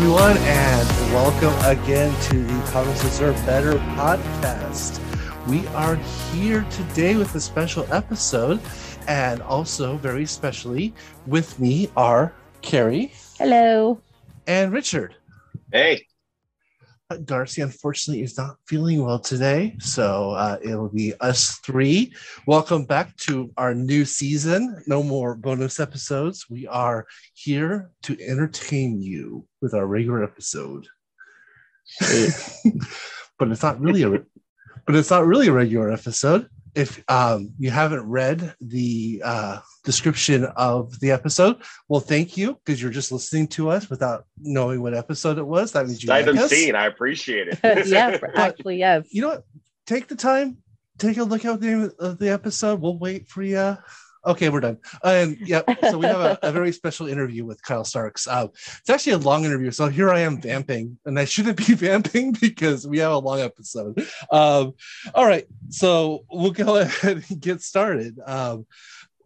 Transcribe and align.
Hi, 0.00 0.06
everyone, 0.06 0.38
and 0.38 0.88
welcome 1.12 1.54
again 1.66 2.18
to 2.30 2.42
the 2.42 2.70
Comics 2.70 3.02
Deserve 3.02 3.36
Better 3.44 3.74
podcast. 3.98 4.98
We 5.46 5.66
are 5.68 5.96
here 6.32 6.64
today 6.70 7.16
with 7.16 7.34
a 7.34 7.40
special 7.40 7.84
episode, 7.92 8.62
and 9.08 9.42
also 9.42 9.98
very 9.98 10.24
specially 10.24 10.94
with 11.26 11.60
me 11.60 11.90
are 11.98 12.32
Carrie 12.62 13.12
Hello. 13.36 14.00
and 14.46 14.72
Richard. 14.72 15.16
Hey, 15.70 16.06
Darcy, 17.18 17.60
unfortunately, 17.60 18.22
is 18.22 18.36
not 18.38 18.56
feeling 18.66 19.04
well 19.04 19.18
today, 19.18 19.74
so 19.80 20.30
uh, 20.30 20.58
it'll 20.62 20.88
be 20.88 21.12
us 21.20 21.58
three. 21.64 22.12
Welcome 22.46 22.84
back 22.84 23.16
to 23.18 23.50
our 23.56 23.74
new 23.74 24.04
season. 24.04 24.80
No 24.86 25.02
more 25.02 25.34
bonus 25.34 25.80
episodes. 25.80 26.46
We 26.48 26.68
are 26.68 27.06
here 27.34 27.90
to 28.04 28.16
entertain 28.22 29.02
you 29.02 29.44
with 29.60 29.74
our 29.74 29.86
regular 29.86 30.22
episode. 30.22 30.86
but 32.00 33.50
it's 33.50 33.62
not 33.62 33.80
really 33.80 34.02
a, 34.02 34.10
but 34.86 34.94
it's 34.94 35.10
not 35.10 35.26
really 35.26 35.48
a 35.48 35.52
regular 35.52 35.90
episode. 35.90 36.48
If 36.74 37.02
um, 37.08 37.52
you 37.58 37.70
haven't 37.70 38.08
read 38.08 38.54
the 38.60 39.22
uh, 39.24 39.58
description 39.84 40.44
of 40.56 40.98
the 41.00 41.10
episode, 41.10 41.56
well, 41.88 42.00
thank 42.00 42.36
you 42.36 42.58
because 42.64 42.80
you're 42.80 42.90
just 42.90 43.12
listening 43.12 43.48
to 43.48 43.70
us 43.70 43.90
without 43.90 44.24
knowing 44.40 44.80
what 44.82 44.94
episode 44.94 45.38
it 45.38 45.46
was. 45.46 45.72
That 45.72 45.86
means 45.86 46.02
you 46.02 46.06
sight 46.06 46.26
like 46.26 46.36
us 46.36 46.42
unseen. 46.44 46.74
I 46.74 46.86
appreciate 46.86 47.48
it. 47.48 47.58
yeah, 47.86 48.18
actually, 48.34 48.78
yes. 48.78 49.06
you 49.10 49.22
know 49.22 49.28
what? 49.28 49.44
Take 49.86 50.08
the 50.08 50.16
time, 50.16 50.58
take 50.98 51.16
a 51.16 51.24
look 51.24 51.44
at 51.44 51.60
the 51.60 51.66
name 51.66 51.90
of 51.98 52.18
the 52.18 52.30
episode. 52.30 52.80
We'll 52.80 52.98
wait 52.98 53.28
for 53.28 53.42
you. 53.42 53.76
Okay, 54.26 54.50
we're 54.50 54.60
done. 54.60 54.78
And 55.02 55.38
yeah, 55.40 55.62
so 55.88 55.96
we 55.96 56.06
have 56.06 56.20
a, 56.20 56.38
a 56.42 56.52
very 56.52 56.72
special 56.72 57.06
interview 57.06 57.44
with 57.44 57.62
Kyle 57.62 57.84
Starks. 57.84 58.26
Uh, 58.26 58.48
it's 58.52 58.90
actually 58.90 59.12
a 59.12 59.18
long 59.18 59.44
interview, 59.44 59.70
so 59.70 59.88
here 59.88 60.10
I 60.10 60.20
am 60.20 60.40
vamping, 60.40 60.98
and 61.06 61.18
I 61.18 61.24
shouldn't 61.24 61.56
be 61.56 61.74
vamping 61.74 62.32
because 62.32 62.86
we 62.86 62.98
have 62.98 63.12
a 63.12 63.18
long 63.18 63.40
episode. 63.40 63.98
Um, 64.30 64.74
all 65.14 65.26
right, 65.26 65.46
so 65.70 66.24
we'll 66.30 66.50
go 66.50 66.76
ahead 66.80 67.24
and 67.28 67.40
get 67.40 67.62
started. 67.62 68.18
Um, 68.26 68.66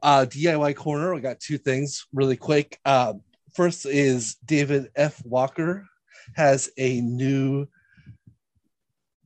uh, 0.01 0.27
DIY 0.29 0.77
corner. 0.77 1.15
We 1.15 1.21
got 1.21 1.41
two 1.41 1.59
things 1.59 2.07
really 2.13 2.37
quick. 2.37 2.79
Um, 2.85 3.23
first 3.55 3.87
is 3.87 4.37
David 4.45 4.91
F. 4.95 5.25
Walker 5.25 5.87
has 6.37 6.71
a 6.79 7.01
new 7.01 7.67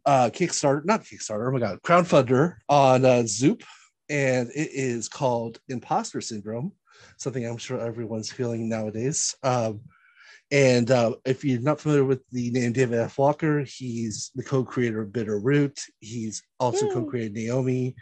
uh 0.06 0.30
Kickstarter, 0.30 0.84
not 0.84 1.02
Kickstarter, 1.02 1.48
oh 1.48 1.52
my 1.52 1.58
god, 1.58 1.82
crowdfunder 1.82 2.56
on 2.68 3.04
uh 3.04 3.24
Zoop, 3.26 3.62
and 4.08 4.48
it 4.50 4.70
is 4.72 5.08
called 5.08 5.60
Imposter 5.68 6.20
Syndrome, 6.20 6.72
something 7.16 7.46
I'm 7.46 7.56
sure 7.56 7.80
everyone's 7.80 8.32
feeling 8.32 8.68
nowadays. 8.68 9.34
Um, 9.42 9.80
and 10.50 10.90
uh, 10.90 11.14
if 11.26 11.44
you're 11.44 11.60
not 11.60 11.80
familiar 11.80 12.04
with 12.04 12.22
the 12.30 12.50
name 12.50 12.72
David 12.72 12.98
F. 12.98 13.18
Walker, 13.18 13.60
he's 13.64 14.30
the 14.34 14.42
co-creator 14.42 15.02
of 15.02 15.12
Bitter 15.12 15.38
Root. 15.38 15.78
He's 16.00 16.42
also 16.58 16.86
Yay. 16.86 16.92
co-created 16.94 17.34
Naomi. 17.34 17.94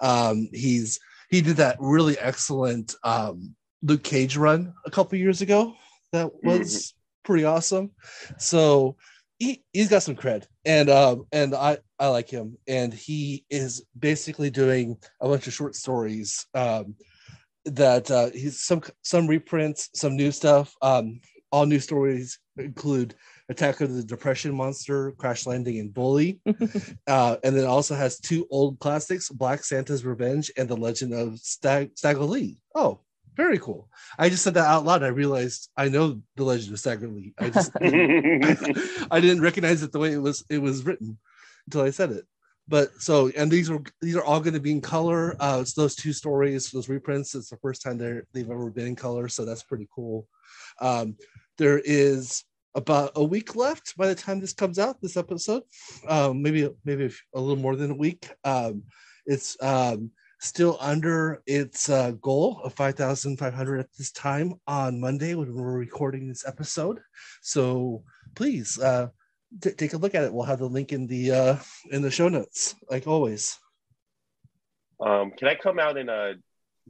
Um, 0.00 0.48
he's 0.52 1.00
he 1.28 1.40
did 1.40 1.56
that 1.56 1.76
really 1.80 2.16
excellent 2.18 2.94
um, 3.02 3.54
Luke 3.82 4.04
Cage 4.04 4.36
run 4.36 4.72
a 4.86 4.90
couple 4.90 5.18
years 5.18 5.42
ago. 5.42 5.74
That 6.12 6.30
was 6.42 6.94
pretty 7.24 7.44
awesome. 7.44 7.90
So 8.38 8.96
he 9.38 9.62
he's 9.72 9.88
got 9.88 10.02
some 10.02 10.16
cred, 10.16 10.46
and 10.64 10.90
um, 10.90 11.26
and 11.32 11.54
I 11.54 11.78
I 11.98 12.08
like 12.08 12.28
him, 12.28 12.56
and 12.66 12.92
he 12.92 13.44
is 13.50 13.84
basically 13.98 14.50
doing 14.50 14.96
a 15.20 15.28
bunch 15.28 15.46
of 15.46 15.52
short 15.52 15.74
stories. 15.74 16.46
Um, 16.54 16.96
that 17.64 18.10
uh, 18.10 18.30
he's 18.30 18.60
some 18.60 18.82
some 19.02 19.26
reprints, 19.26 19.90
some 19.94 20.16
new 20.16 20.32
stuff. 20.32 20.74
Um, 20.82 21.20
all 21.50 21.66
new 21.66 21.80
stories 21.80 22.38
include 22.56 23.14
Attack 23.48 23.80
of 23.80 23.94
the 23.94 24.02
Depression 24.02 24.54
Monster, 24.54 25.12
Crash 25.12 25.46
Landing, 25.46 25.78
and 25.78 25.92
Bully. 25.92 26.40
uh, 27.06 27.36
and 27.42 27.56
then 27.56 27.64
also 27.64 27.94
has 27.94 28.18
two 28.18 28.46
old 28.50 28.78
classics, 28.80 29.30
Black 29.30 29.64
Santa's 29.64 30.04
Revenge 30.04 30.50
and 30.56 30.68
The 30.68 30.76
Legend 30.76 31.14
of 31.14 31.38
Stag 31.38 31.92
Stagger 31.96 32.24
Lee. 32.24 32.60
Oh, 32.74 33.00
very 33.38 33.58
cool. 33.60 33.88
I 34.18 34.28
just 34.28 34.42
said 34.42 34.54
that 34.54 34.66
out 34.66 34.84
loud. 34.84 35.04
I 35.04 35.08
realized 35.08 35.70
I 35.76 35.88
know 35.88 36.20
The 36.34 36.42
Legend 36.42 36.72
of 36.72 36.80
Stagger 36.80 37.06
Lee. 37.06 37.34
I 37.38 37.50
just 37.50 37.70
I 39.10 39.20
didn't 39.20 39.42
recognize 39.42 39.82
it 39.84 39.92
the 39.92 40.00
way 40.00 40.12
it 40.12 40.18
was 40.18 40.44
it 40.50 40.58
was 40.58 40.84
written 40.84 41.16
until 41.66 41.82
I 41.82 41.90
said 41.90 42.10
it. 42.10 42.24
But 42.66 43.00
so 43.00 43.30
and 43.36 43.48
these 43.50 43.70
are 43.70 43.80
these 44.02 44.16
are 44.16 44.24
all 44.24 44.40
going 44.40 44.54
to 44.54 44.60
be 44.60 44.72
in 44.72 44.80
color. 44.80 45.36
Uh, 45.38 45.58
it's 45.62 45.72
those 45.72 45.94
two 45.94 46.12
stories, 46.12 46.70
those 46.70 46.88
reprints. 46.88 47.36
It's 47.36 47.48
the 47.48 47.56
first 47.58 47.80
time 47.80 47.96
they're 47.96 48.24
they've 48.34 48.50
ever 48.50 48.70
been 48.70 48.88
in 48.88 48.96
color, 48.96 49.28
so 49.28 49.44
that's 49.44 49.62
pretty 49.62 49.88
cool. 49.94 50.26
Um, 50.80 51.16
there 51.58 51.80
is 51.84 52.44
about 52.74 53.12
a 53.14 53.24
week 53.24 53.54
left 53.54 53.96
by 53.96 54.08
the 54.08 54.16
time 54.16 54.40
this 54.40 54.52
comes 54.52 54.80
out. 54.80 55.00
This 55.00 55.16
episode, 55.16 55.62
um, 56.08 56.42
maybe 56.42 56.68
maybe 56.84 57.08
a 57.34 57.40
little 57.40 57.62
more 57.62 57.76
than 57.76 57.92
a 57.92 57.96
week. 57.96 58.28
Um, 58.42 58.82
it's 59.26 59.56
um, 59.62 60.10
still 60.40 60.76
under 60.80 61.42
its 61.46 61.88
uh, 61.90 62.12
goal 62.20 62.60
of 62.64 62.72
5,500 62.74 63.80
at 63.80 63.86
this 63.96 64.12
time 64.12 64.54
on 64.66 65.00
Monday 65.00 65.34
when 65.34 65.52
we're 65.54 65.78
recording 65.78 66.28
this 66.28 66.46
episode. 66.46 67.00
So 67.42 68.02
please 68.34 68.78
uh, 68.78 69.08
t- 69.60 69.72
take 69.72 69.94
a 69.94 69.98
look 69.98 70.14
at 70.14 70.24
it. 70.24 70.32
We'll 70.32 70.44
have 70.44 70.60
the 70.60 70.66
link 70.66 70.92
in 70.92 71.06
the 71.06 71.32
uh, 71.32 71.56
in 71.90 72.02
the 72.02 72.10
show 72.10 72.28
notes, 72.28 72.74
like 72.90 73.06
always. 73.06 73.58
um, 75.00 75.30
can 75.36 75.48
I 75.48 75.54
come 75.54 75.78
out 75.78 75.96
in 75.96 76.08
a 76.08 76.34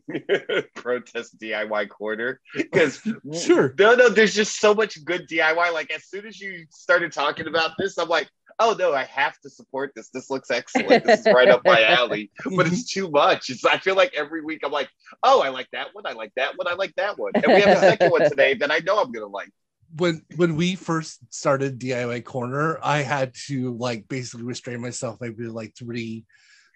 protest 0.75 1.39
DIY 1.41 1.89
corner? 1.89 2.41
Because 2.55 3.01
Sure. 3.33 3.75
no, 3.79 3.95
no, 3.95 4.09
there's 4.09 4.35
just 4.35 4.59
so 4.61 4.75
much 4.75 5.05
good 5.05 5.29
DIY. 5.29 5.73
Like 5.73 5.91
as 5.91 6.05
soon 6.05 6.27
as 6.27 6.41
you 6.41 6.67
started 6.71 7.13
talking 7.13 7.47
about 7.49 7.73
this, 7.79 7.99
I'm 7.99 8.09
like, 8.09 8.29
oh 8.61 8.75
no, 8.79 8.93
I 8.95 9.05
have 9.05 9.39
to 9.41 9.51
support 9.51 9.93
this. 9.95 10.11
This 10.11 10.31
looks 10.31 10.51
excellent. 10.51 11.05
This 11.05 11.21
is 11.21 11.33
right 11.33 11.49
up 11.49 11.63
my 11.65 11.83
alley. 11.85 12.31
But 12.45 12.67
it's 12.67 12.91
too 12.93 13.11
much. 13.11 13.51
It's 13.51 13.65
I 13.65 13.79
feel 13.79 13.95
like 13.95 14.15
every 14.15 14.43
week 14.43 14.61
I'm 14.65 14.73
like, 14.73 14.89
oh, 15.23 15.41
I 15.43 15.49
like 15.51 15.69
that 15.73 15.89
one. 15.95 16.07
I 16.07 16.13
like 16.13 16.33
that 16.37 16.57
one. 16.57 16.67
I 16.69 16.75
like 16.75 16.95
that 16.97 17.19
one. 17.19 17.33
And 17.35 17.47
we 17.47 17.61
have 17.61 17.77
a 17.77 17.81
second 17.81 18.11
one 18.11 18.23
today 18.29 18.55
that 18.55 18.71
I 18.71 18.79
know 18.81 19.01
I'm 19.01 19.13
gonna 19.13 19.27
like. 19.27 19.51
when 19.97 20.23
when 20.37 20.57
we 20.57 20.75
first 20.77 21.21
started 21.33 21.79
DIY 21.79 22.25
Corner, 22.25 22.79
I 22.83 22.99
had 23.03 23.35
to 23.47 23.75
like 23.77 24.09
basically 24.09 24.45
restrain 24.45 24.81
myself 24.81 25.19
maybe 25.21 25.47
like 25.47 25.75
three 25.77 25.77
three 25.79 26.25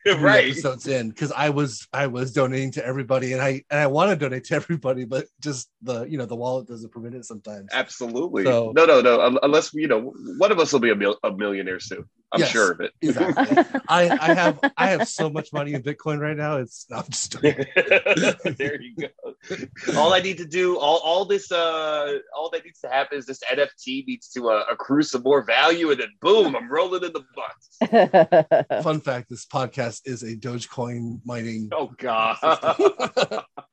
right. 0.06 0.50
episodes 0.50 0.86
in 0.86 1.08
because 1.10 1.32
I 1.32 1.50
was 1.50 1.86
I 1.92 2.06
was 2.06 2.32
donating 2.32 2.72
to 2.72 2.84
everybody 2.84 3.32
and 3.32 3.42
I 3.42 3.62
and 3.70 3.80
I 3.80 3.86
want 3.86 4.10
to 4.10 4.16
donate 4.16 4.44
to 4.44 4.54
everybody, 4.56 5.04
but 5.04 5.26
just 5.40 5.68
the 5.82 6.04
you 6.04 6.18
know 6.18 6.26
the 6.26 6.36
wallet 6.36 6.66
doesn't 6.66 6.90
permit 6.90 7.14
it 7.14 7.24
sometimes. 7.24 7.68
Absolutely. 7.72 8.44
So- 8.44 8.72
no, 8.74 8.84
no, 8.84 9.00
no. 9.00 9.38
Unless 9.42 9.74
you 9.74 9.88
know, 9.88 10.12
one 10.38 10.52
of 10.52 10.58
us 10.58 10.72
will 10.72 10.80
be 10.80 10.90
a, 10.90 10.96
mil- 10.96 11.18
a 11.22 11.32
millionaire 11.32 11.80
soon. 11.80 12.04
I'm 12.32 12.40
Yes. 12.40 12.50
sure 12.50 12.72
of 12.72 12.80
it. 12.80 12.92
Exactly. 13.02 13.80
I 13.88 14.08
I 14.08 14.34
have 14.34 14.60
I 14.76 14.86
have 14.90 15.06
so 15.08 15.28
much 15.28 15.52
money 15.52 15.74
in 15.74 15.82
Bitcoin 15.82 16.18
right 16.18 16.36
now. 16.36 16.56
It's 16.56 16.86
I'm 16.90 17.04
just 17.10 17.38
there 17.42 18.80
you 18.80 18.94
go. 18.98 19.08
All 19.98 20.12
I 20.14 20.20
need 20.20 20.38
to 20.38 20.44
do, 20.46 20.78
all, 20.78 20.98
all 20.98 21.24
this, 21.24 21.50
uh, 21.50 22.18
all 22.36 22.48
that 22.50 22.64
needs 22.64 22.80
to 22.80 22.88
happen 22.88 23.18
is 23.18 23.26
this 23.26 23.40
NFT 23.52 24.06
needs 24.06 24.28
to 24.30 24.50
uh, 24.50 24.64
accrue 24.70 25.02
some 25.02 25.22
more 25.24 25.42
value, 25.42 25.90
and 25.90 26.00
then 26.00 26.08
boom, 26.20 26.54
I'm 26.56 26.70
rolling 26.70 27.02
in 27.04 27.12
the 27.12 27.24
bucks. 27.34 28.82
fun 28.84 29.00
fact. 29.00 29.28
This 29.28 29.44
podcast 29.46 30.02
is 30.06 30.22
a 30.22 30.36
Dogecoin 30.36 31.20
mining. 31.24 31.68
Oh 31.72 31.92
god. 31.98 32.38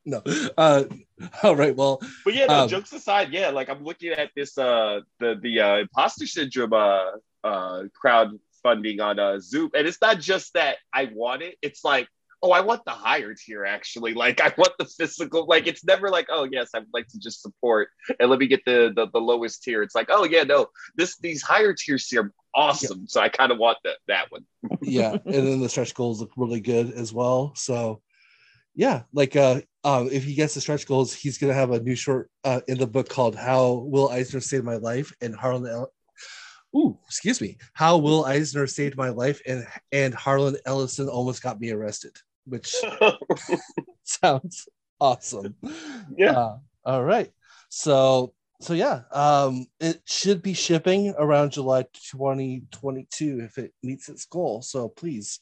no. 0.05 0.21
Uh, 0.57 0.83
all 1.43 1.55
right. 1.55 1.75
Well, 1.75 2.01
but 2.25 2.33
yeah, 2.33 2.45
no, 2.47 2.63
Um, 2.63 2.69
jokes 2.69 2.91
aside, 2.93 3.31
yeah, 3.31 3.49
like 3.49 3.69
I'm 3.69 3.83
looking 3.83 4.11
at 4.11 4.31
this, 4.35 4.57
uh, 4.57 5.01
the 5.19 5.35
the 5.41 5.59
uh, 5.61 5.75
imposter 5.77 6.25
syndrome, 6.27 6.73
uh, 6.73 7.11
uh, 7.43 7.83
crowdfunding 8.65 9.01
on 9.01 9.19
uh, 9.19 9.39
Zoop, 9.39 9.73
and 9.75 9.87
it's 9.87 10.01
not 10.01 10.19
just 10.19 10.53
that 10.53 10.77
I 10.93 11.09
want 11.13 11.41
it; 11.41 11.57
it's 11.61 11.83
like. 11.83 12.07
Oh, 12.41 12.51
I 12.51 12.61
want 12.61 12.85
the 12.85 12.91
higher 12.91 13.35
tier 13.35 13.65
actually. 13.65 14.13
Like 14.15 14.39
I 14.39 14.53
want 14.57 14.71
the 14.79 14.85
physical. 14.85 15.45
Like 15.45 15.67
it's 15.67 15.83
never 15.83 16.09
like, 16.09 16.27
oh 16.29 16.47
yes, 16.49 16.69
I'd 16.73 16.85
like 16.93 17.05
to 17.07 17.19
just 17.19 17.41
support 17.41 17.89
and 18.17 18.29
let 18.29 18.39
me 18.39 18.47
get 18.47 18.63
the 18.63 18.93
the, 18.95 19.09
the 19.11 19.19
lowest 19.19 19.61
tier. 19.61 19.83
It's 19.83 19.93
like, 19.93 20.07
oh 20.09 20.23
yeah, 20.23 20.43
no, 20.43 20.67
this 20.95 21.17
these 21.17 21.41
higher 21.41 21.73
tiers 21.73 22.07
here 22.07 22.21
are 22.21 22.33
awesome. 22.55 23.09
So 23.09 23.19
I 23.19 23.27
kind 23.27 23.51
of 23.51 23.57
want 23.57 23.79
that 23.83 23.97
that 24.07 24.31
one. 24.31 24.45
yeah 24.81 25.11
and 25.11 25.33
then 25.47 25.59
the 25.59 25.69
stretch 25.69 25.93
goals 25.93 26.19
look 26.19 26.31
really 26.35 26.59
good 26.59 26.91
as 26.91 27.13
well 27.13 27.53
so 27.55 28.01
yeah 28.75 29.03
like 29.13 29.35
uh 29.35 29.59
um 29.83 30.09
if 30.11 30.23
he 30.23 30.33
gets 30.33 30.53
the 30.53 30.61
stretch 30.61 30.85
goals 30.85 31.13
he's 31.13 31.37
gonna 31.37 31.53
have 31.53 31.71
a 31.71 31.79
new 31.79 31.95
short 31.95 32.29
uh 32.43 32.61
in 32.67 32.77
the 32.77 32.87
book 32.87 33.09
called 33.09 33.35
how 33.35 33.73
will 33.87 34.09
eisner 34.09 34.39
save 34.39 34.63
my 34.63 34.75
life 34.75 35.13
and 35.21 35.35
harlan 35.35 35.85
Ooh, 36.75 36.97
excuse 37.07 37.41
me. 37.41 37.57
How 37.73 37.97
Will 37.97 38.25
Eisner 38.25 38.67
saved 38.67 38.95
my 38.95 39.09
life 39.09 39.41
and 39.45 39.65
and 39.91 40.13
Harlan 40.13 40.57
Ellison 40.65 41.09
almost 41.09 41.41
got 41.41 41.59
me 41.59 41.71
arrested, 41.71 42.15
which 42.45 42.75
sounds 44.03 44.67
awesome. 44.99 45.55
Yeah. 46.15 46.31
Uh, 46.31 46.57
all 46.85 47.03
right. 47.03 47.31
So 47.69 48.33
so 48.61 48.73
yeah, 48.73 49.01
um, 49.11 49.67
it 49.79 50.01
should 50.05 50.41
be 50.41 50.53
shipping 50.53 51.13
around 51.17 51.51
July 51.53 51.83
2022 52.11 53.39
if 53.41 53.57
it 53.57 53.73
meets 53.81 54.09
its 54.09 54.25
goal. 54.25 54.61
So 54.61 54.89
please 54.89 55.39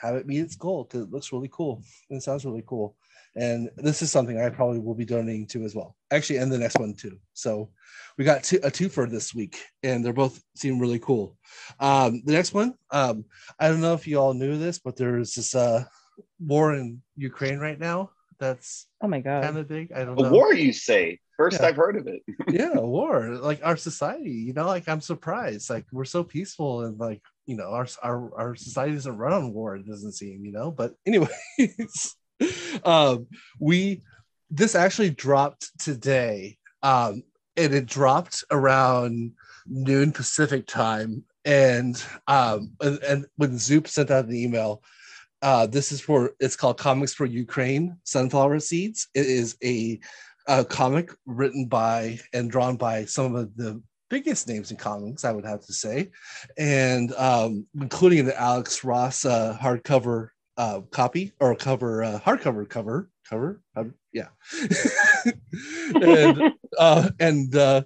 have 0.00 0.16
it 0.16 0.26
meet 0.26 0.40
its 0.40 0.56
goal 0.56 0.84
because 0.84 1.02
it 1.02 1.12
looks 1.12 1.32
really 1.32 1.50
cool 1.52 1.82
and 2.08 2.18
it 2.18 2.22
sounds 2.22 2.44
really 2.44 2.64
cool. 2.66 2.96
And 3.36 3.70
this 3.76 4.02
is 4.02 4.10
something 4.10 4.40
I 4.40 4.48
probably 4.50 4.80
will 4.80 4.94
be 4.94 5.04
donating 5.04 5.46
to 5.48 5.64
as 5.64 5.74
well. 5.74 5.94
Actually, 6.10 6.38
and 6.38 6.50
the 6.52 6.58
next 6.58 6.78
one 6.78 6.94
too. 6.94 7.18
So 7.32 7.70
we 8.18 8.24
got 8.24 8.42
two, 8.42 8.58
a 8.64 8.70
two 8.70 8.88
for 8.88 9.06
this 9.08 9.34
week, 9.34 9.58
and 9.82 10.04
they're 10.04 10.12
both 10.12 10.42
seem 10.56 10.78
really 10.80 10.98
cool. 10.98 11.36
Um, 11.78 12.22
the 12.24 12.32
next 12.32 12.52
one, 12.52 12.74
um, 12.90 13.24
I 13.58 13.68
don't 13.68 13.80
know 13.80 13.94
if 13.94 14.06
you 14.06 14.18
all 14.18 14.34
knew 14.34 14.58
this, 14.58 14.78
but 14.80 14.96
there's 14.96 15.34
this 15.34 15.54
uh, 15.54 15.84
war 16.40 16.74
in 16.74 17.02
Ukraine 17.16 17.58
right 17.58 17.78
now. 17.78 18.10
That's 18.40 18.88
Oh 19.02 19.06
my 19.08 19.20
god. 19.20 19.44
kind 19.44 19.58
of 19.58 19.68
big. 19.68 19.92
I 19.92 20.04
don't 20.04 20.18
A 20.18 20.22
know. 20.22 20.32
war, 20.32 20.52
you 20.54 20.72
say? 20.72 21.20
First 21.36 21.60
Yeah. 21.60 21.68
I've 21.68 21.76
heard 21.76 21.96
of 21.96 22.06
it. 22.06 22.22
yeah, 22.50 22.72
a 22.74 22.84
war. 22.86 23.28
Like 23.36 23.60
our 23.62 23.76
society, 23.76 24.30
you 24.32 24.52
know, 24.54 24.66
like 24.66 24.88
I'm 24.88 25.00
surprised. 25.00 25.70
Like 25.70 25.86
we're 25.92 26.04
so 26.04 26.24
peaceful 26.24 26.82
and 26.82 26.98
like 26.98 27.22
you 27.46 27.56
know, 27.56 27.70
our 27.70 27.86
our 28.02 28.34
our 28.38 28.54
society 28.56 28.94
doesn't 28.94 29.16
run 29.16 29.32
on 29.32 29.52
war. 29.52 29.76
It 29.76 29.86
doesn't 29.86 30.12
seem, 30.12 30.44
you 30.44 30.52
know. 30.52 30.70
But 30.70 30.94
anyways, 31.06 31.30
um, 32.84 33.26
we 33.58 34.02
this 34.50 34.74
actually 34.74 35.10
dropped 35.10 35.70
today, 35.78 36.58
um, 36.82 37.22
and 37.56 37.74
it 37.74 37.86
dropped 37.86 38.44
around 38.50 39.32
noon 39.66 40.12
Pacific 40.12 40.66
time. 40.66 41.24
And 41.44 42.02
um, 42.26 42.72
and, 42.80 42.98
and 43.02 43.26
when 43.36 43.58
Zoop 43.58 43.88
sent 43.88 44.10
out 44.10 44.26
an 44.26 44.34
email, 44.34 44.82
uh, 45.42 45.66
this 45.66 45.92
is 45.92 46.00
for 46.00 46.32
it's 46.40 46.56
called 46.56 46.78
Comics 46.78 47.14
for 47.14 47.26
Ukraine 47.26 47.96
Sunflower 48.04 48.60
Seeds. 48.60 49.08
It 49.14 49.26
is 49.26 49.56
a, 49.64 50.00
a 50.46 50.64
comic 50.64 51.10
written 51.26 51.66
by 51.66 52.18
and 52.34 52.50
drawn 52.50 52.76
by 52.76 53.06
some 53.06 53.34
of 53.34 53.56
the 53.56 53.82
biggest 54.10 54.48
names 54.48 54.70
in 54.70 54.76
comics, 54.76 55.24
I 55.24 55.32
would 55.32 55.46
have 55.46 55.64
to 55.64 55.72
say, 55.72 56.10
and 56.58 57.12
um, 57.14 57.66
including 57.80 58.26
the 58.26 58.38
Alex 58.38 58.84
Ross 58.84 59.24
uh, 59.24 59.56
hardcover 59.58 60.30
uh, 60.60 60.82
copy 60.90 61.32
or 61.40 61.56
cover 61.56 62.04
uh, 62.04 62.20
hardcover 62.20 62.68
cover 62.68 63.08
cover, 63.28 63.62
um, 63.76 63.94
yeah, 64.12 64.28
and 65.94 66.52
uh, 66.78 67.08
and 67.18 67.56
uh, 67.56 67.82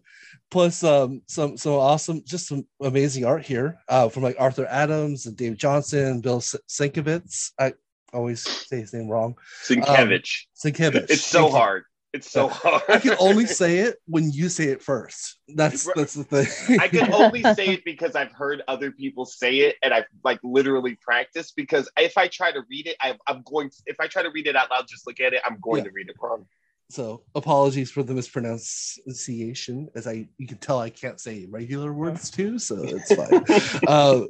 plus 0.50 0.82
um, 0.82 1.22
some 1.28 1.56
some 1.56 1.74
awesome, 1.74 2.22
just 2.26 2.48
some 2.48 2.66
amazing 2.80 3.24
art 3.24 3.44
here 3.44 3.78
uh, 3.88 4.08
from 4.08 4.24
like 4.24 4.34
Arthur 4.40 4.66
Adams 4.68 5.26
and 5.26 5.36
Dave 5.36 5.56
Johnson, 5.56 6.20
Bill 6.20 6.40
Sienkiewicz. 6.40 7.52
I 7.60 7.74
always 8.12 8.42
say 8.42 8.80
his 8.80 8.92
name 8.92 9.08
wrong. 9.08 9.36
Sienkiewicz. 9.62 10.46
Sienkiewicz. 10.56 11.10
it's 11.10 11.24
so 11.24 11.50
hard. 11.50 11.84
It's 12.14 12.30
so 12.30 12.48
hard. 12.48 12.82
I 12.88 12.98
can 12.98 13.16
only 13.18 13.44
say 13.44 13.80
it 13.80 13.96
when 14.06 14.30
you 14.30 14.48
say 14.48 14.66
it 14.66 14.80
first. 14.80 15.40
That's 15.48 15.86
that's 15.96 16.14
the 16.14 16.22
thing. 16.24 16.78
I 16.80 16.86
can 16.88 17.12
only 17.22 17.42
say 17.42 17.66
it 17.74 17.84
because 17.84 18.14
I've 18.14 18.32
heard 18.32 18.62
other 18.68 18.92
people 18.92 19.24
say 19.26 19.56
it 19.66 19.76
and 19.82 19.92
I've 19.92 20.04
like 20.22 20.38
literally 20.44 20.96
practiced 21.02 21.56
because 21.56 21.90
if 21.98 22.16
I 22.16 22.28
try 22.28 22.52
to 22.52 22.62
read 22.70 22.86
it, 22.86 22.96
I, 23.00 23.18
I'm 23.26 23.42
going 23.44 23.68
to, 23.68 23.76
if 23.86 23.96
I 24.00 24.06
try 24.06 24.22
to 24.22 24.30
read 24.30 24.46
it 24.46 24.54
out 24.54 24.70
loud, 24.70 24.86
just 24.88 25.06
look 25.08 25.18
at 25.20 25.32
it, 25.34 25.42
I'm 25.44 25.58
going 25.60 25.78
Yeah. 25.82 25.90
to 25.90 25.94
read 25.94 26.08
it 26.08 26.16
wrong. 26.22 26.46
so 26.88 27.22
apologies 27.34 27.90
for 27.90 28.04
the 28.04 28.14
mispronunciation, 28.14 29.88
as 29.96 30.06
I 30.06 30.28
you 30.38 30.46
can 30.46 30.58
tell 30.58 30.78
I 30.78 30.90
can't 30.90 31.20
say 31.20 31.46
regular 31.50 31.92
words 31.92 32.30
too, 32.30 32.60
so 32.60 32.76
it's 32.84 33.12
fine. 33.12 33.42
uh, 33.88 34.20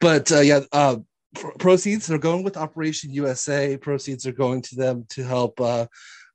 but 0.00 0.32
uh, 0.32 0.40
yeah, 0.40 0.60
uh, 0.72 0.96
proceeds 1.58 2.10
are 2.10 2.18
going 2.18 2.42
with 2.42 2.56
Operation 2.56 3.10
USA. 3.12 3.76
Proceeds 3.76 4.26
are 4.26 4.32
going 4.32 4.62
to 4.62 4.76
them 4.76 5.04
to 5.10 5.22
help, 5.24 5.60
uh, 5.60 5.86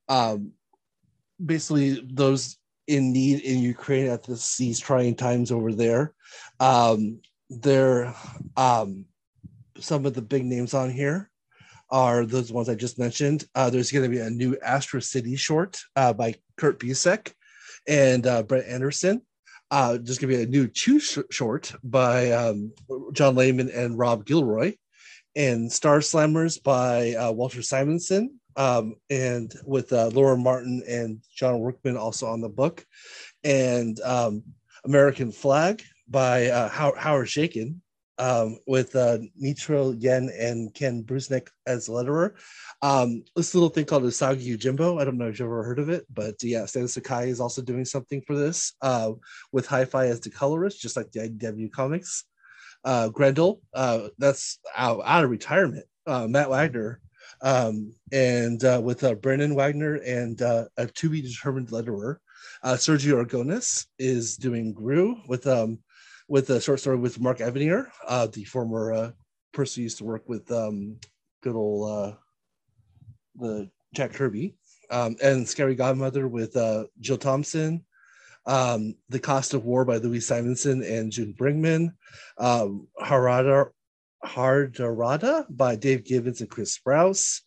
um, 0.08 0.52
basically 1.44 2.02
those 2.12 2.58
in 2.88 3.14
need 3.14 3.42
in 3.42 3.60
Ukraine 3.60 4.08
at 4.08 4.24
this, 4.24 4.58
these 4.58 4.80
trying 4.80 5.16
times 5.16 5.52
over 5.52 5.74
there. 5.74 6.14
Um, 6.60 7.22
they're 7.50 8.14
um, 8.58 9.06
some 9.80 10.06
of 10.06 10.14
the 10.14 10.22
big 10.22 10.46
names 10.46 10.74
on 10.74 10.90
here 10.90 11.30
are 11.92 12.26
those 12.26 12.52
ones 12.52 12.70
I 12.70 12.76
just 12.76 13.00
mentioned. 13.00 13.46
Uh, 13.56 13.70
there's 13.70 13.92
going 13.92 14.04
to 14.04 14.10
be 14.10 14.22
a 14.22 14.30
new 14.30 14.58
Astro 14.64 15.00
City 15.00 15.36
short 15.36 15.80
uh, 15.96 16.14
by 16.14 16.36
Kurt 16.58 16.80
Busiek 16.80 17.34
and 17.88 18.26
uh, 18.28 18.44
Brent 18.44 18.68
Anderson. 18.68 19.22
Uh, 19.72 19.94
there's 19.94 20.18
going 20.18 20.32
to 20.32 20.38
be 20.38 20.44
a 20.44 20.48
new 20.48 20.68
Chew 20.68 21.00
sh- 21.00 21.20
short 21.32 21.74
by 21.84 22.32
um, 22.32 22.72
John 23.14 23.36
Layman 23.36 23.70
and 23.70 23.98
Rob 23.98 24.26
Guillory, 24.26 24.78
and 25.36 25.72
Star 25.72 26.00
Slammers 26.00 26.62
by 26.62 27.14
uh, 27.14 27.32
Walter 27.32 27.62
Simonson, 27.62 28.39
um, 28.60 28.96
and 29.10 29.54
with 29.66 29.94
uh, 29.94 30.10
Laura 30.10 30.38
Martin 30.38 30.84
and 30.88 31.22
John 31.34 31.60
Workman 31.60 31.98
also 31.98 32.28
on 32.28 32.42
the 32.42 32.50
book, 32.50 32.86
and 33.46 34.00
um, 34.02 34.44
American 34.84 35.32
Flagg 35.32 35.82
by 36.10 36.48
uh, 36.48 36.68
How- 36.68 36.96
Howard 36.98 37.28
Chaykin, 37.28 37.78
um, 38.18 38.60
with 38.68 38.98
uh, 38.98 39.20
Nitro 39.38 39.92
Yen 39.94 40.30
and 40.38 40.74
Ken 40.74 41.04
Bruzenak 41.04 41.48
as 41.66 41.88
letterer. 41.88 42.34
Um, 42.82 43.24
this 43.34 43.56
little 43.56 43.70
thing 43.70 43.86
called 43.86 44.04
Usagi 44.04 44.58
Yojimbo. 44.58 45.00
I 45.00 45.06
don't 45.06 45.18
know 45.18 45.30
if 45.30 45.40
you've 45.40 45.48
ever 45.48 45.64
heard 45.64 45.80
of 45.80 45.88
it, 45.90 46.06
but 46.14 46.36
yeah, 46.44 46.66
Stan 46.66 46.90
Sakai 46.90 47.30
is 47.30 47.40
also 47.40 47.62
doing 47.62 47.86
something 47.86 48.22
for 48.28 48.36
this 48.36 48.74
uh, 48.82 49.14
with 49.54 49.68
Hi-Fi 49.68 50.08
as 50.08 50.20
the 50.20 50.32
colorist, 50.32 50.82
just 50.82 50.98
like 50.98 51.12
the 51.14 51.30
IDW 51.30 51.72
comics. 51.72 52.26
Uh, 52.84 53.08
Grendel, 53.08 53.62
uh, 53.74 54.10
that's 54.18 54.60
out, 54.76 55.00
out 55.06 55.24
of 55.24 55.30
retirement. 55.30 55.86
Uh, 56.06 56.28
Matt 56.28 56.50
Wagner, 56.50 57.00
um, 57.42 57.94
and 58.12 58.64
uh, 58.64 58.82
with 58.84 59.04
uh, 59.04 59.16
Brennan 59.16 59.56
Wagner 59.56 59.96
and 59.96 60.42
uh, 60.42 60.66
a 60.78 60.88
to 60.88 61.10
be 61.10 61.22
determined 61.22 61.70
letterer. 61.70 62.18
Uh, 62.64 62.74
Sergio 62.74 63.24
Aragonés 63.24 63.88
is 63.98 64.38
doing 64.38 64.74
Groo 64.74 65.16
with 65.28 65.48
um, 65.48 65.80
with 66.28 66.50
a 66.50 66.62
short 66.62 66.80
story 66.80 66.98
with 66.98 67.20
Mark 67.20 67.40
Evanier, 67.40 67.88
uh, 68.08 68.28
the 68.28 68.44
former 68.44 68.94
uh, 68.94 69.12
person 69.52 69.84
used 69.84 69.98
to 69.98 70.04
work 70.04 70.28
with 70.28 70.52
um, 70.52 70.98
good 71.42 71.56
old 71.56 72.16
the 73.36 73.70
Jack 73.94 74.14
Kirby, 74.14 74.56
um, 74.92 75.16
and 75.24 75.48
Scary 75.48 75.76
Godmother 75.76 76.28
with 76.28 76.56
Jill 77.00 77.18
Thompson, 77.18 77.86
um, 78.46 78.96
The 79.10 79.20
Cost 79.20 79.54
of 79.54 79.66
War 79.66 79.86
by 79.86 79.98
Louise 79.98 80.28
Simonson 80.28 80.84
and 80.84 81.12
June 81.12 81.34
Brigman, 81.38 81.94
um, 82.38 82.88
Harada 83.02 83.70
Hardarada 84.26 85.46
by 85.50 85.76
Dave 85.76 86.04
Gibbons 86.04 86.42
and 86.42 86.50
Chris 86.50 86.78
Sprouse, 86.78 87.42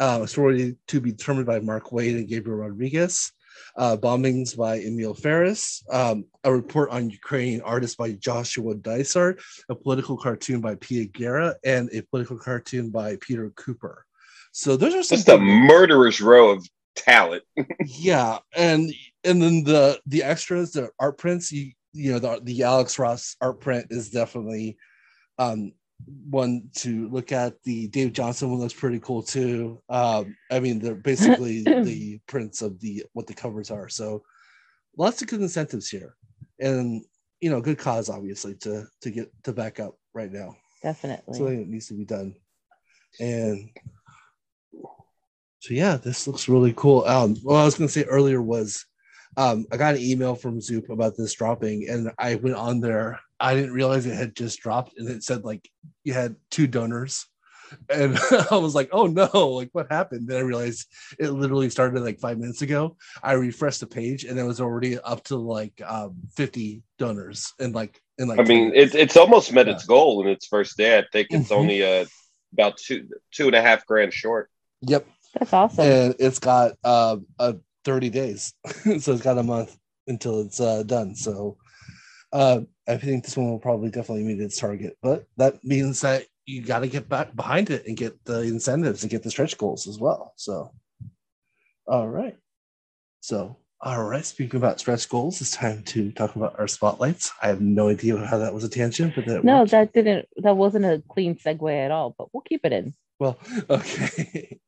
uh, 0.00 0.20
a 0.22 0.28
story 0.28 0.76
to 0.88 1.00
be 1.00 1.12
determined 1.12 1.46
by 1.46 1.60
Mark 1.60 1.90
Waid 1.90 2.16
and 2.16 2.28
Gabriel 2.28 2.58
Rodriguez. 2.58 3.32
Uh, 3.74 3.96
bombings 3.96 4.56
by 4.56 4.78
Emil 4.78 5.14
Ferris, 5.14 5.82
um, 5.90 6.24
a 6.44 6.52
report 6.52 6.90
on 6.90 7.10
Ukrainian 7.10 7.62
artists 7.62 7.96
by 7.96 8.12
Joshua 8.12 8.74
Dysart, 8.74 9.40
a 9.70 9.74
political 9.74 10.16
cartoon 10.16 10.60
by 10.60 10.74
Pia 10.76 11.06
Guerra, 11.06 11.56
and 11.64 11.90
a 11.92 12.02
political 12.02 12.38
cartoon 12.38 12.90
by 12.90 13.16
Peter 13.16 13.50
Kuper. 13.50 13.96
So 14.52 14.76
those 14.76 14.94
are 14.94 15.02
some 15.02 15.16
Just 15.16 15.28
a 15.28 15.38
murderous 15.38 16.20
row 16.20 16.50
of 16.50 16.66
talent. 16.94 17.44
yeah, 17.86 18.38
and 18.54 18.92
and 19.24 19.42
then 19.42 19.64
the 19.64 20.00
the 20.06 20.22
extras, 20.22 20.72
the 20.72 20.90
art 20.98 21.18
prints, 21.18 21.52
you 21.52 21.72
you 21.92 22.12
know 22.12 22.18
the 22.18 22.40
the 22.42 22.62
Alex 22.62 22.98
Ross 22.98 23.36
art 23.40 23.60
print 23.60 23.88
is 23.90 24.10
definitely 24.10 24.76
um 25.38 25.72
one 26.28 26.70
to 26.76 27.08
look 27.08 27.32
at. 27.32 27.62
The 27.64 27.88
Dave 27.88 28.12
Johnson 28.12 28.50
one 28.50 28.60
looks 28.60 28.74
pretty 28.74 29.00
cool 29.00 29.22
too. 29.22 29.82
Um, 29.88 30.36
I 30.50 30.60
mean, 30.60 30.78
they're 30.78 30.94
basically 30.94 31.62
the 31.64 32.20
prints 32.26 32.62
of 32.62 32.80
the 32.80 33.04
what 33.12 33.26
the 33.26 33.34
covers 33.34 33.70
are. 33.70 33.88
So 33.88 34.22
lots 34.96 35.22
of 35.22 35.28
good 35.28 35.40
incentives 35.40 35.88
here, 35.88 36.16
and 36.60 37.04
you 37.40 37.50
know, 37.50 37.60
good 37.60 37.78
cause 37.78 38.08
obviously 38.08 38.54
to 38.56 38.86
to 39.02 39.10
get 39.10 39.30
to 39.44 39.52
back 39.52 39.80
up 39.80 39.96
right 40.14 40.32
now. 40.32 40.56
Definitely. 40.82 41.36
something 41.36 41.58
that 41.58 41.68
needs 41.68 41.88
to 41.88 41.94
be 41.94 42.04
done. 42.04 42.34
And 43.18 43.70
so 45.60 45.74
yeah, 45.74 45.96
this 45.96 46.26
looks 46.26 46.48
really 46.48 46.74
cool. 46.76 47.04
Um, 47.04 47.36
what 47.42 47.56
I 47.56 47.64
was 47.64 47.76
gonna 47.76 47.88
say 47.88 48.04
earlier 48.04 48.40
was 48.40 48.84
um, 49.36 49.66
I 49.70 49.76
got 49.76 49.96
an 49.96 50.00
email 50.00 50.34
from 50.34 50.60
Zoop 50.60 50.88
about 50.88 51.16
this 51.16 51.34
dropping, 51.34 51.88
and 51.88 52.10
I 52.18 52.36
went 52.36 52.56
on 52.56 52.80
there. 52.80 53.20
I 53.38 53.54
didn't 53.54 53.72
realize 53.72 54.06
it 54.06 54.14
had 54.14 54.34
just 54.36 54.60
dropped, 54.60 54.96
and 54.98 55.08
it 55.08 55.22
said 55.22 55.44
like 55.44 55.68
you 56.04 56.12
had 56.14 56.36
two 56.50 56.66
donors, 56.66 57.26
and 57.90 58.16
I 58.50 58.56
was 58.56 58.74
like, 58.74 58.88
"Oh 58.92 59.06
no! 59.06 59.28
Like 59.50 59.70
what 59.72 59.90
happened?" 59.90 60.28
Then 60.28 60.38
I 60.38 60.40
realized 60.40 60.86
it 61.18 61.30
literally 61.30 61.68
started 61.70 62.00
like 62.02 62.18
five 62.20 62.38
minutes 62.38 62.62
ago. 62.62 62.96
I 63.22 63.32
refreshed 63.32 63.80
the 63.80 63.86
page, 63.86 64.24
and 64.24 64.38
it 64.38 64.44
was 64.44 64.60
already 64.60 64.98
up 64.98 65.24
to 65.24 65.36
like 65.36 65.80
um, 65.86 66.16
fifty 66.36 66.82
donors, 66.98 67.52
and 67.60 67.74
like 67.74 68.00
in 68.18 68.28
like 68.28 68.40
I 68.40 68.42
mean, 68.44 68.70
minutes. 68.70 68.94
it's 68.94 69.02
it's 69.02 69.16
almost 69.16 69.52
met 69.52 69.66
Yeah. 69.66 69.74
its 69.74 69.84
goal 69.84 70.22
in 70.22 70.28
its 70.28 70.46
first 70.46 70.76
day. 70.76 70.98
I 70.98 71.04
think 71.12 71.28
it's 71.30 71.50
Mhm. 71.50 71.56
only 71.56 71.82
uh, 71.84 72.06
about 72.52 72.78
two 72.78 73.08
two 73.32 73.46
and 73.46 73.54
a 73.56 73.60
half 73.62 73.84
grand 73.86 74.12
short. 74.14 74.50
yep. 74.82 75.06
That's 75.38 75.52
awesome. 75.52 75.84
and 75.84 76.14
it's 76.18 76.38
got 76.38 76.72
uh, 76.82 77.18
uh 77.38 77.52
30 77.84 78.08
days 78.08 78.54
so 79.00 79.12
it's 79.12 79.20
got 79.20 79.36
a 79.36 79.42
month 79.42 79.76
until 80.06 80.40
it's 80.40 80.60
uh, 80.60 80.82
done 80.82 81.14
so 81.14 81.58
uh 82.32 82.60
i 82.88 82.96
think 82.96 83.24
this 83.24 83.36
one 83.36 83.50
will 83.50 83.58
probably 83.58 83.90
definitely 83.90 84.24
meet 84.24 84.40
its 84.40 84.58
target 84.58 84.96
but 85.02 85.26
that 85.36 85.62
means 85.64 86.00
that 86.00 86.24
you 86.46 86.62
got 86.62 86.80
to 86.80 86.88
get 86.88 87.08
back 87.08 87.34
behind 87.34 87.70
it 87.70 87.86
and 87.86 87.96
get 87.96 88.24
the 88.24 88.42
incentives 88.42 89.02
and 89.02 89.10
get 89.10 89.22
the 89.22 89.30
stretch 89.30 89.58
goals 89.58 89.86
as 89.86 89.98
well 89.98 90.32
so 90.36 90.70
all 91.86 92.08
right 92.08 92.36
so 93.20 93.56
all 93.80 94.04
right 94.04 94.24
speaking 94.24 94.56
about 94.56 94.80
stretch 94.80 95.08
goals 95.08 95.40
it's 95.40 95.50
time 95.50 95.82
to 95.82 96.10
talk 96.12 96.34
about 96.36 96.58
our 96.58 96.68
spotlights 96.68 97.32
i 97.42 97.48
have 97.48 97.60
no 97.60 97.88
idea 97.88 98.16
how 98.16 98.38
that 98.38 98.54
was 98.54 98.64
a 98.64 98.68
tangent 98.68 99.14
but 99.14 99.26
that 99.26 99.44
no, 99.44 99.60
worked. 99.60 99.70
that 99.72 99.92
didn't. 99.92 100.28
That 100.38 100.56
wasn't 100.56 100.84
a 100.84 101.02
clean 101.08 101.34
segue 101.36 101.84
at 101.84 101.90
all. 101.90 102.14
But 102.16 102.32
we'll 102.32 102.42
keep 102.42 102.64
it 102.64 102.72
in. 102.72 102.94
Well, 103.18 103.38
okay. 103.70 104.58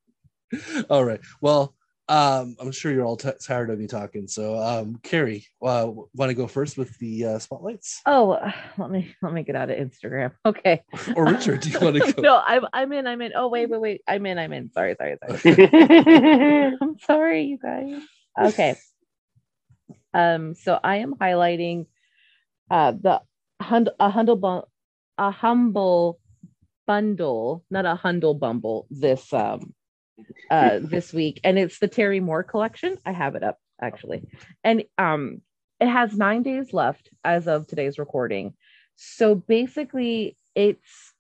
all 0.91 1.05
right. 1.05 1.21
Well, 1.41 1.75
um, 2.09 2.57
I'm 2.61 2.73
sure 2.73 2.93
you're 2.93 3.05
all 3.05 3.17
t- 3.17 3.31
tired 3.45 3.71
of 3.71 3.79
me 3.79 3.87
talking. 3.87 4.29
So, 4.29 4.57
um, 4.57 4.99
Carrie, 5.03 5.47
uh, 5.63 5.91
want 6.15 6.31
to 6.31 6.35
go 6.35 6.47
first 6.47 6.79
with 6.79 6.97
the 6.99 7.25
uh, 7.27 7.39
spotlights, 7.39 8.01
Oh, 8.07 8.31
uh, 8.33 8.53
let 8.79 8.91
me 8.91 9.15
let 9.23 9.33
me 9.33 9.43
get 9.43 9.57
out 9.57 9.71
of 9.71 9.77
Instagram. 9.79 10.33
Okay. 10.47 10.83
or 11.17 11.25
Richard? 11.27 11.61
Do 11.61 11.71
you 11.71 11.81
want 11.81 11.97
to 11.97 12.13
go? 12.17 12.23
no, 12.23 12.43
I'm 12.45 12.65
I'm 12.73 12.93
in. 12.93 13.07
I'm 13.07 13.21
in. 13.21 13.33
Oh 13.37 13.49
wait, 13.49 13.69
wait, 13.69 13.81
wait. 13.81 14.01
I'm 14.09 14.25
in. 14.27 14.39
I'm 14.39 14.53
in. 14.53 14.71
Sorry, 14.73 14.97
sorry, 14.99 15.17
sorry. 15.23 16.75
I'm 16.81 16.99
sorry, 17.01 17.43
you 17.45 17.59
guys. 17.59 18.01
Okay. 18.41 18.77
Um. 20.15 20.55
So 20.55 20.79
I 20.83 20.97
am 20.97 21.15
highlighting, 21.15 21.87
uh, 22.71 22.93
the 22.93 23.21
hund 23.61 23.91
a 24.01 24.11
humble 24.11 24.37
bu- 24.37 24.69
a 25.19 25.31
humble 25.31 26.19
bundle, 26.87 27.65
not 27.71 27.85
a 27.87 27.95
hundle 27.95 28.35
bumble. 28.35 28.87
This 28.91 29.33
um, 29.35 29.75
uh, 30.51 30.79
this 30.83 31.13
week, 31.13 31.41
and 31.45 31.59
it's 31.59 31.79
the 31.79 31.89
Terry 31.89 32.21
Moore 32.21 32.43
collection. 32.43 32.97
I 33.05 33.13
have 33.13 33.35
it 33.35 33.43
up 33.43 33.59
actually, 33.81 34.23
and 34.65 34.85
um, 34.97 35.43
it 35.81 35.89
has 35.89 36.17
nine 36.17 36.43
days 36.43 36.73
left 36.73 37.11
as 37.25 37.47
of 37.47 37.67
today's 37.67 37.99
recording. 37.99 38.55
So 38.97 39.35
basically, 39.35 40.37
it's 40.55 41.15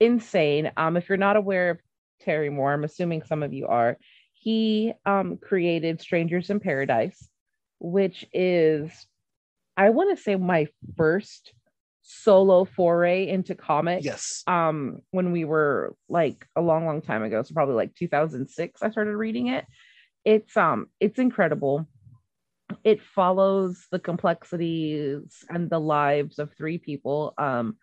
insane. 0.00 0.72
Um, 0.76 0.96
if 0.96 1.08
you're 1.08 1.18
not 1.18 1.36
aware 1.36 1.70
of 1.70 1.78
Terry 2.20 2.50
Moore, 2.50 2.72
I'm 2.72 2.84
assuming 2.84 3.22
some 3.22 3.42
of 3.42 3.52
you 3.52 3.66
are. 3.66 3.96
He 4.32 4.94
um 5.04 5.36
created 5.36 6.00
Strangers 6.00 6.48
in 6.50 6.60
Paradise, 6.60 7.28
which 7.78 8.26
is, 8.32 8.90
I 9.76 9.90
want 9.90 10.16
to 10.16 10.22
say, 10.22 10.36
my 10.36 10.68
first 10.96 11.52
solo 12.12 12.64
foray 12.64 13.28
into 13.28 13.54
comics 13.54 14.04
Yes. 14.04 14.42
um 14.46 15.00
when 15.12 15.30
we 15.30 15.44
were 15.44 15.94
like 16.08 16.46
a 16.56 16.60
long 16.60 16.84
long 16.84 17.00
time 17.02 17.22
ago 17.22 17.42
so 17.42 17.54
probably 17.54 17.76
like 17.76 17.94
2006 17.94 18.82
i 18.82 18.90
started 18.90 19.16
reading 19.16 19.46
it. 19.48 19.64
It's 20.24 20.56
um 20.56 20.88
it's 20.98 21.18
incredible. 21.18 21.86
It 22.84 23.00
follows 23.02 23.86
the 23.90 23.98
complexities 23.98 25.44
and 25.48 25.70
the 25.70 25.80
lives 25.80 26.38
of 26.38 26.52
three 26.52 26.78
people 26.78 27.32
um 27.38 27.76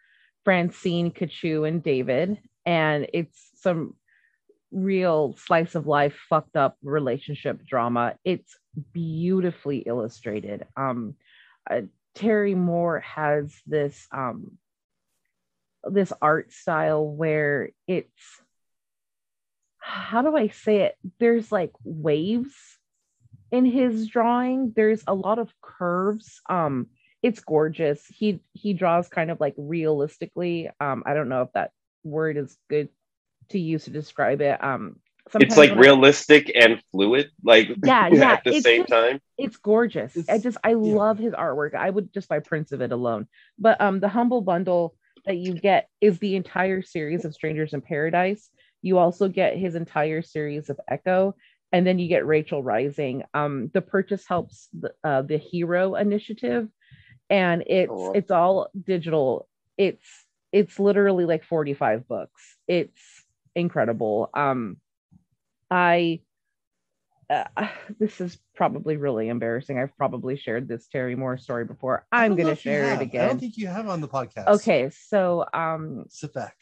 francine 0.43 1.11
Katchoo 1.11 1.67
and 1.67 1.81
david 1.81 2.37
and 2.65 3.07
it's 3.13 3.49
some 3.55 3.95
real 4.71 5.35
slice 5.45 5.75
of 5.75 5.87
life 5.87 6.15
fucked 6.29 6.55
up 6.57 6.77
relationship 6.83 7.65
drama. 7.65 8.15
It's 8.23 8.55
beautifully 8.93 9.79
illustrated. 9.79 10.65
Um 10.75 11.15
uh, 11.69 11.81
terry 12.17 12.55
moore 12.55 12.99
has 13.01 13.53
this 13.67 14.07
um 14.11 14.57
this 15.83 16.11
art 16.21 16.51
style 16.51 17.07
where 17.07 17.69
it's 17.87 18.41
how 19.79 20.21
do 20.21 20.35
I 20.35 20.49
say 20.49 20.81
it? 20.81 20.97
There's 21.19 21.49
like 21.49 21.71
waves 21.83 22.55
in 23.51 23.63
his 23.63 24.07
drawing. 24.07 24.73
There's 24.75 25.03
a 25.07 25.13
lot 25.13 25.39
of 25.39 25.53
curves. 25.61 26.41
Um, 26.49 26.87
it's 27.23 27.39
gorgeous. 27.39 28.05
He 28.07 28.41
he 28.53 28.73
draws 28.73 29.07
kind 29.07 29.31
of 29.31 29.39
like 29.39 29.53
realistically. 29.57 30.69
Um, 30.79 31.03
I 31.05 31.13
don't 31.13 31.29
know 31.29 31.43
if 31.43 31.53
that 31.53 31.71
word 32.03 32.35
is 32.35 32.57
good 32.69 32.89
to 33.49 33.59
use 33.59 33.85
to 33.85 33.91
describe 33.91 34.41
it. 34.41 34.61
Um, 34.61 34.97
it's 35.35 35.57
like 35.57 35.69
when 35.71 35.79
I- 35.79 35.81
realistic 35.81 36.51
and 36.55 36.81
fluid, 36.91 37.31
like 37.43 37.69
Yeah, 37.83 38.07
yeah, 38.11 38.31
at 38.33 38.43
the 38.43 38.55
it's 38.55 38.63
same 38.65 38.81
just- 38.81 38.89
time. 38.91 39.19
it's 39.37 39.57
gorgeous. 39.57 40.17
I 40.29 40.37
just 40.39 40.57
I 40.63 40.73
love 40.73 41.17
his 41.17 41.33
artwork. 41.33 41.75
I 41.75 41.89
would 41.89 42.13
just 42.13 42.27
buy 42.29 42.39
prints 42.39 42.71
of 42.71 42.81
it 42.81 42.91
alone. 42.91 43.27
But 43.59 43.79
um 43.81 43.99
the 43.99 44.09
humble 44.09 44.41
bundle 44.41 44.95
that 45.25 45.37
you 45.37 45.53
get 45.53 45.89
is 46.01 46.19
the 46.19 46.35
entire 46.35 46.81
series 46.81 47.25
of 47.25 47.33
Strangers 47.33 47.73
in 47.73 47.81
Paradise. 47.81 48.49
You 48.81 48.97
also 48.97 49.27
get 49.27 49.57
his 49.57 49.75
entire 49.75 50.21
series 50.21 50.69
of 50.69 50.79
Echo, 50.87 51.35
and 51.73 51.85
then 51.85 51.99
you 51.99 52.07
get 52.07 52.25
Rachel 52.25 52.63
Rising. 52.63 53.23
Um, 53.33 53.69
the 53.73 53.81
purchase 53.81 54.25
helps 54.25 54.69
the, 54.79 54.93
uh, 55.03 55.23
the 55.23 55.37
Hero 55.37 55.95
Initiative, 55.95 56.69
and 57.29 57.63
it's 57.67 57.91
Oh, 57.93 58.13
it's 58.13 58.31
all 58.31 58.69
digital. 58.81 59.49
It's 59.77 60.05
it's 60.53 60.79
literally 60.79 61.25
like 61.25 61.43
45 61.43 62.07
books. 62.07 62.55
It's 62.67 63.01
incredible. 63.55 64.29
Um, 64.33 64.77
I 65.69 66.21
uh, 67.29 67.43
this 67.99 68.21
is 68.21 68.37
probably 68.55 68.97
really 68.97 69.29
embarrassing. 69.29 69.79
I've 69.79 69.95
probably 69.97 70.37
shared 70.37 70.67
this 70.67 70.87
Terry 70.87 71.15
Moore 71.15 71.37
story 71.37 71.65
before. 71.65 72.05
I'm 72.11 72.35
gonna 72.35 72.55
share 72.55 72.83
it 72.83 72.89
have. 72.89 72.93
I 72.93 72.95
don't 72.99 73.07
again. 73.07 73.39
think 73.39 73.57
you 73.57 73.67
have 73.67 73.87
on 73.87 74.01
the 74.01 74.07
podcast. 74.07 74.47
Okay, 74.47 74.89
so 74.89 75.45
um, 75.53 76.05
Sit 76.09 76.33
back. 76.33 76.55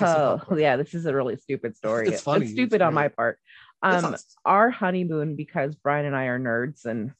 oh 0.00 0.40
yeah, 0.56 0.76
this 0.76 0.94
is 0.94 1.06
a 1.06 1.14
really 1.14 1.36
stupid 1.36 1.76
story. 1.76 2.08
It's 2.08 2.22
funny, 2.22 2.44
It's 2.44 2.52
it's 2.52 2.58
stupid 2.60 2.82
on 2.82 2.94
my 2.94 3.08
part. 3.08 3.38
Um, 3.80 4.16
our 4.44 4.70
honeymoon 4.70 5.36
because 5.36 5.76
Brian 5.76 6.04
and 6.04 6.16
I 6.16 6.24
are 6.24 6.40
nerds 6.40 6.84
and 6.84 7.12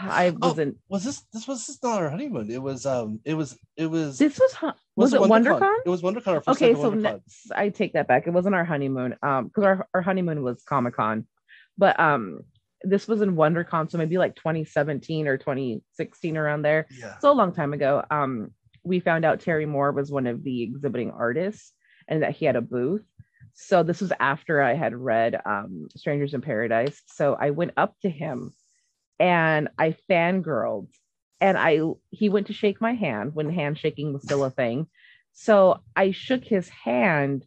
I 0.00 0.34
Oh, 0.42 0.48
wasn't. 0.48 0.76
was 0.88 1.04
this 1.04 1.22
this 1.32 1.46
was 1.48 1.66
this 1.66 1.82
not 1.82 2.02
our 2.02 2.10
honeymoon? 2.10 2.50
It 2.50 2.62
was 2.62 2.86
um 2.86 3.20
it 3.24 3.34
was 3.34 3.56
it 3.76 3.86
was 3.86 4.18
This 4.18 4.38
was 4.38 4.54
hu- 4.54 4.72
was, 4.96 5.14
it 5.14 5.20
WonderCon? 5.20 5.76
It 5.84 5.88
was 5.88 6.02
WonderCon. 6.02 6.26
Our 6.28 6.42
first 6.42 6.62
okay 6.62 6.74
so 6.74 6.90
WonderCon. 6.90 7.02
next, 7.02 7.52
i 7.54 7.68
take 7.68 7.94
that 7.94 8.08
back 8.08 8.26
it 8.26 8.30
wasn't 8.30 8.54
our 8.54 8.64
honeymoon 8.64 9.16
um 9.22 9.46
because 9.48 9.64
our, 9.64 9.88
our 9.94 10.02
honeymoon 10.02 10.42
was 10.42 10.62
comic-con 10.62 11.26
but 11.78 11.98
um 11.98 12.40
this 12.82 13.06
was 13.06 13.20
in 13.20 13.36
wondercon 13.36 13.90
so 13.90 13.98
maybe 13.98 14.18
like 14.18 14.34
2017 14.36 15.26
or 15.28 15.36
2016 15.36 16.36
around 16.36 16.62
there 16.62 16.86
yeah. 16.98 17.18
so 17.18 17.30
a 17.30 17.34
long 17.34 17.52
time 17.52 17.72
ago 17.72 18.02
um 18.10 18.50
we 18.84 19.00
found 19.00 19.24
out 19.24 19.40
terry 19.40 19.66
moore 19.66 19.92
was 19.92 20.10
one 20.10 20.26
of 20.26 20.42
the 20.44 20.62
exhibiting 20.62 21.10
artists 21.10 21.72
and 22.08 22.22
that 22.22 22.32
he 22.32 22.44
had 22.44 22.56
a 22.56 22.60
booth 22.60 23.04
so 23.52 23.82
this 23.82 24.00
was 24.00 24.12
after 24.20 24.62
i 24.62 24.74
had 24.74 24.94
read 24.94 25.40
um 25.44 25.88
strangers 25.96 26.34
in 26.34 26.40
paradise 26.40 27.02
so 27.06 27.36
i 27.38 27.50
went 27.50 27.72
up 27.76 27.94
to 28.02 28.08
him 28.08 28.52
and 29.20 29.68
i 29.78 29.94
fangirled 30.10 30.88
and 31.40 31.56
i 31.56 31.80
he 32.10 32.28
went 32.28 32.48
to 32.48 32.52
shake 32.52 32.80
my 32.80 32.94
hand 32.94 33.34
when 33.34 33.48
handshaking 33.50 34.12
was 34.12 34.22
still 34.22 34.42
a 34.42 34.50
thing 34.50 34.88
so 35.32 35.80
I 35.96 36.10
shook 36.10 36.44
his 36.44 36.68
hand, 36.68 37.46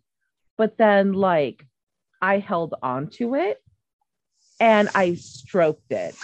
but 0.58 0.78
then 0.78 1.14
like 1.14 1.66
I 2.22 2.40
held 2.40 2.76
on 2.82 3.10
to 3.18 3.36
it 3.36 3.62
and 4.60 4.90
I 4.96 5.16
stroked 5.16 5.92
it 5.92 6.16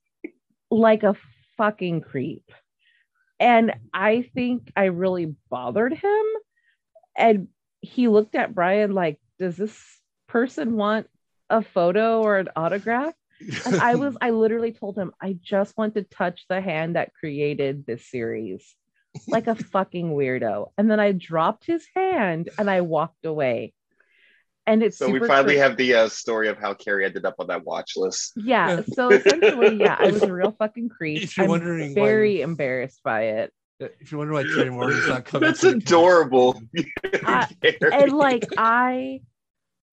like 0.70 1.02
a 1.02 1.16
fucking 1.56 2.02
creep. 2.02 2.50
And 3.40 3.74
I 3.94 4.28
think 4.34 4.72
I 4.76 4.86
really 4.86 5.34
bothered 5.48 5.94
him. 5.94 6.24
And 7.16 7.48
he 7.80 8.08
looked 8.08 8.34
at 8.34 8.54
Brian 8.54 8.92
like, 8.92 9.20
does 9.38 9.56
this 9.56 9.80
person 10.26 10.76
want 10.76 11.08
a 11.48 11.62
photo 11.62 12.20
or 12.20 12.38
an 12.38 12.48
autograph? 12.56 13.14
And 13.66 13.76
I 13.76 13.94
was, 13.94 14.16
I 14.20 14.30
literally 14.30 14.72
told 14.72 14.96
him, 14.98 15.12
I 15.20 15.38
just 15.40 15.76
want 15.76 15.94
to 15.94 16.02
touch 16.02 16.44
the 16.48 16.60
hand 16.60 16.96
that 16.96 17.14
created 17.14 17.86
this 17.86 18.06
series 18.10 18.74
like 19.26 19.46
a 19.46 19.54
fucking 19.54 20.10
weirdo. 20.10 20.70
And 20.76 20.90
then 20.90 21.00
I 21.00 21.12
dropped 21.12 21.64
his 21.66 21.86
hand 21.94 22.50
and 22.58 22.68
I 22.70 22.80
walked 22.82 23.24
away. 23.24 23.72
And 24.66 24.82
it's 24.82 24.98
So 24.98 25.08
we 25.08 25.18
finally 25.20 25.54
cre- 25.54 25.62
have 25.62 25.76
the 25.78 25.94
uh, 25.94 26.08
story 26.08 26.48
of 26.48 26.58
how 26.58 26.74
Carrie 26.74 27.04
ended 27.06 27.24
up 27.24 27.36
on 27.38 27.46
that 27.46 27.64
watch 27.64 27.92
list. 27.96 28.32
yeah. 28.36 28.68
Yeah. 28.76 28.82
So 28.92 29.10
essentially, 29.10 29.76
yeah, 29.76 29.96
I 29.98 30.10
was 30.10 30.22
a 30.22 30.32
real 30.32 30.52
fucking 30.52 30.88
creep. 30.96 31.22
If 31.22 31.36
you're 31.36 31.44
I'm 31.44 31.50
wondering 31.50 31.88
why- 31.90 31.94
very 31.94 32.40
embarrassed 32.42 33.00
by 33.02 33.22
it. 33.22 33.52
if 33.80 34.12
you're 34.12 34.18
wondering 34.18 34.46
why 34.46 34.54
Terry 34.54 34.70
Moore 34.70 34.90
is 34.90 35.08
not 35.08 35.24
coming, 35.24 35.48
That's 35.48 35.64
adorable. 35.64 36.60
I- 37.24 37.48
And 37.92 38.12
like 38.12 38.44
I 38.58 39.22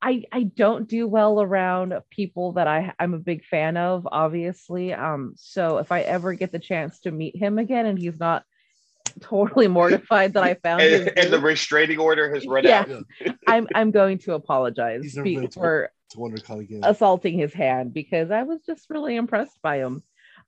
I 0.05 0.23
I 0.31 0.43
don't 0.43 0.87
do 0.87 1.07
well 1.07 1.41
around 1.41 1.93
people 2.11 2.53
that 2.53 2.67
I 2.67 2.93
I'm 2.99 3.15
a 3.15 3.19
big 3.19 3.43
fan 3.43 3.75
of, 3.75 4.07
obviously. 4.11 4.93
Um, 4.93 5.33
so 5.35 5.79
if 5.79 5.91
I 5.91 6.01
ever 6.01 6.33
get 6.33 6.51
the 6.51 6.59
chance 6.59 6.99
to 7.01 7.11
meet 7.11 7.35
him 7.35 7.57
again 7.57 7.87
and 7.87 7.97
he's 7.97 8.19
not 8.19 8.43
totally 9.21 9.67
mortified 9.67 10.33
that 10.33 10.43
I 10.43 10.53
found 10.63 10.83
his 10.83 11.07
and, 11.07 11.17
and 11.17 11.33
the 11.33 11.39
restraining 11.39 11.99
order 11.99 12.33
has 12.33 12.45
run 12.45 12.65
Yeah. 12.65 12.85
out. 12.87 13.35
I'm 13.47 13.67
I'm 13.73 13.89
going 13.91 14.19
to 14.19 14.33
apologize 14.33 15.13
be- 15.15 15.35
to- 15.35 15.49
for 15.49 15.89
to 16.11 16.17
WonderCon 16.17 16.59
again. 16.61 16.81
assaulting 16.83 17.37
his 17.39 17.51
hand 17.53 17.91
because 17.93 18.29
I 18.29 18.43
was 18.43 18.61
just 18.63 18.89
really 18.91 19.15
impressed 19.15 19.59
by 19.63 19.77
him. 19.77 20.03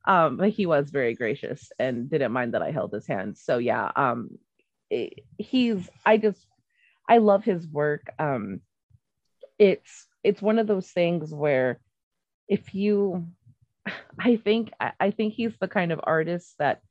Um, 0.05 0.37
but 0.37 0.49
he 0.49 0.67
was 0.67 0.91
very 0.91 1.15
gracious 1.15 1.71
and 1.79 2.09
didn't 2.09 2.31
mind 2.31 2.53
that 2.53 2.61
I 2.61 2.69
held 2.71 2.93
his 2.93 3.07
hand. 3.07 3.37
So 3.39 3.57
yeah, 3.57 3.91
um, 3.95 4.37
it- 4.91 5.23
he's 5.39 5.89
I 6.05 6.17
just 6.17 6.45
I 7.09 7.17
love 7.17 7.43
his 7.43 7.67
work. 7.67 8.13
Um, 8.19 8.61
it's 9.59 10.07
it's 10.23 10.41
one 10.41 10.59
of 10.59 10.67
those 10.67 10.89
things 10.91 11.33
where 11.33 11.79
if 12.47 12.73
you, 12.75 13.27
I 14.19 14.37
think 14.37 14.71
I 14.99 15.11
think 15.11 15.33
he's 15.33 15.57
the 15.59 15.67
kind 15.67 15.91
of 15.91 15.99
artist 16.03 16.55
that 16.59 16.81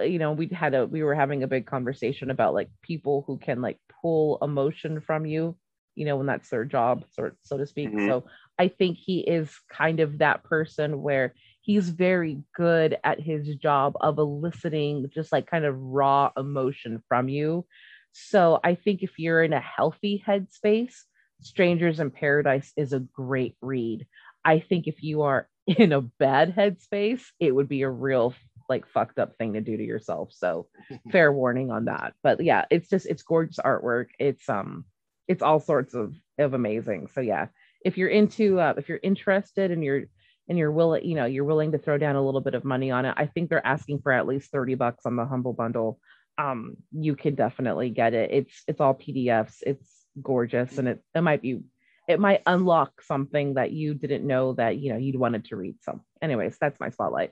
you 0.00 0.18
know 0.18 0.32
we 0.32 0.48
had 0.48 0.74
a 0.74 0.86
we 0.86 1.02
were 1.02 1.14
having 1.14 1.42
a 1.42 1.48
big 1.48 1.66
conversation 1.66 2.30
about 2.30 2.54
like 2.54 2.70
people 2.82 3.24
who 3.26 3.38
can 3.38 3.62
like 3.62 3.78
pull 4.02 4.38
emotion 4.42 5.00
from 5.00 5.24
you 5.26 5.56
you 5.94 6.04
know 6.04 6.16
when 6.16 6.26
that's 6.26 6.50
their 6.50 6.64
job 6.66 7.04
so, 7.12 7.30
so 7.42 7.56
to 7.56 7.66
speak 7.66 7.88
Mhm. 7.90 8.06
so 8.06 8.24
i 8.58 8.68
think 8.68 8.98
he 8.98 9.20
is 9.20 9.58
kind 9.70 10.00
of 10.00 10.18
that 10.18 10.44
person 10.44 11.00
where 11.00 11.34
he's 11.62 11.88
very 11.88 12.42
good 12.54 12.98
at 13.04 13.20
his 13.20 13.48
job 13.56 13.94
of 14.00 14.18
eliciting 14.18 15.08
just 15.14 15.32
like 15.32 15.46
kind 15.50 15.64
of 15.64 15.78
raw 15.78 16.30
emotion 16.36 17.02
from 17.08 17.28
you 17.28 17.66
So 18.12 18.60
I 18.64 18.74
think 18.74 19.02
if 19.02 19.18
you're 19.18 19.42
in 19.42 19.52
a 19.52 19.60
healthy 19.60 20.22
headspace, 20.26 21.04
Strangers 21.40 22.00
in 22.00 22.10
Paradise 22.10 22.72
is 22.76 22.92
a 22.92 23.00
great 23.00 23.56
read. 23.60 24.06
I 24.44 24.60
think 24.60 24.86
if 24.86 25.02
you 25.02 25.22
are 25.22 25.48
in 25.66 25.92
a 25.92 26.00
bad 26.00 26.54
headspace, 26.54 27.22
it 27.40 27.54
would 27.54 27.68
be 27.68 27.82
a 27.82 27.90
real 27.90 28.34
like 28.68 28.86
fucked 28.88 29.18
up 29.18 29.36
thing 29.36 29.52
to 29.52 29.60
do 29.60 29.76
to 29.76 29.82
yourself. 29.82 30.32
So 30.32 30.68
fair 31.12 31.32
warning 31.32 31.70
on 31.70 31.86
that. 31.86 32.14
But 32.22 32.42
yeah, 32.42 32.64
it's 32.70 32.88
just 32.88 33.06
it's 33.06 33.22
gorgeous 33.22 33.58
artwork. 33.58 34.06
It's 34.18 34.48
um 34.48 34.84
it's 35.28 35.42
all 35.42 35.60
sorts 35.60 35.94
of 35.94 36.14
of 36.38 36.54
amazing. 36.54 37.08
So 37.14 37.20
yeah, 37.20 37.46
if 37.84 37.96
you're 37.96 38.08
into 38.08 38.60
uh, 38.60 38.74
if 38.76 38.88
you're 38.88 39.00
interested 39.02 39.70
and 39.70 39.82
you're 39.84 40.04
and 40.48 40.58
you're 40.58 40.72
willing, 40.72 41.04
you 41.04 41.16
know, 41.16 41.24
you're 41.24 41.44
willing 41.44 41.72
to 41.72 41.78
throw 41.78 41.98
down 41.98 42.16
a 42.16 42.24
little 42.24 42.40
bit 42.40 42.54
of 42.54 42.64
money 42.64 42.90
on 42.90 43.04
it. 43.04 43.14
I 43.16 43.26
think 43.26 43.50
they're 43.50 43.66
asking 43.66 44.00
for 44.00 44.12
at 44.12 44.26
least 44.28 44.50
30 44.52 44.76
bucks 44.76 45.04
on 45.04 45.16
the 45.16 45.24
humble 45.24 45.52
bundle. 45.52 45.98
Um, 46.38 46.76
you 46.92 47.16
can 47.16 47.34
definitely 47.34 47.90
get 47.90 48.14
it. 48.14 48.30
It's 48.32 48.62
it's 48.68 48.80
all 48.80 48.94
PDFs. 48.94 49.56
It's 49.62 49.95
gorgeous 50.22 50.78
and 50.78 50.88
it, 50.88 51.02
it 51.14 51.20
might 51.20 51.42
be 51.42 51.60
it 52.08 52.20
might 52.20 52.42
unlock 52.46 53.02
something 53.02 53.54
that 53.54 53.72
you 53.72 53.94
didn't 53.94 54.26
know 54.26 54.52
that 54.54 54.76
you 54.78 54.92
know 54.92 54.98
you'd 54.98 55.16
wanted 55.16 55.44
to 55.44 55.56
read 55.56 55.76
so 55.82 56.00
anyways 56.22 56.56
that's 56.60 56.80
my 56.80 56.90
spotlight 56.90 57.30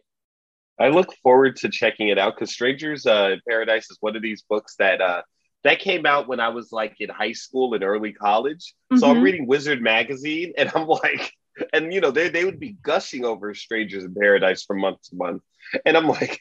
I 0.78 0.88
look 0.88 1.14
forward 1.22 1.56
to 1.56 1.68
checking 1.68 2.08
it 2.08 2.18
out 2.18 2.34
because 2.34 2.50
Strangers 2.50 3.06
uh, 3.06 3.36
Paradise 3.48 3.90
is 3.90 3.98
one 4.00 4.16
of 4.16 4.22
these 4.22 4.42
books 4.42 4.74
that 4.78 5.00
uh, 5.00 5.22
that 5.62 5.78
came 5.78 6.04
out 6.04 6.28
when 6.28 6.40
I 6.40 6.48
was 6.48 6.72
like 6.72 6.96
in 7.00 7.08
high 7.08 7.32
school 7.32 7.74
and 7.74 7.84
early 7.84 8.12
college. 8.12 8.74
Mm-hmm. 8.92 8.98
So 8.98 9.08
I'm 9.08 9.16
mm-hmm. 9.16 9.24
reading 9.24 9.46
Wizard 9.46 9.80
magazine 9.80 10.52
and 10.58 10.70
I'm 10.74 10.86
like, 10.88 11.32
and 11.72 11.92
you 11.92 12.00
know 12.00 12.10
they 12.10 12.28
they 12.28 12.44
would 12.44 12.58
be 12.58 12.76
gushing 12.82 13.24
over 13.24 13.54
Strangers 13.54 14.04
in 14.04 14.14
Paradise 14.14 14.64
from 14.64 14.80
month 14.80 15.02
to 15.10 15.16
month, 15.16 15.42
and 15.84 15.96
I'm 15.96 16.08
like, 16.08 16.40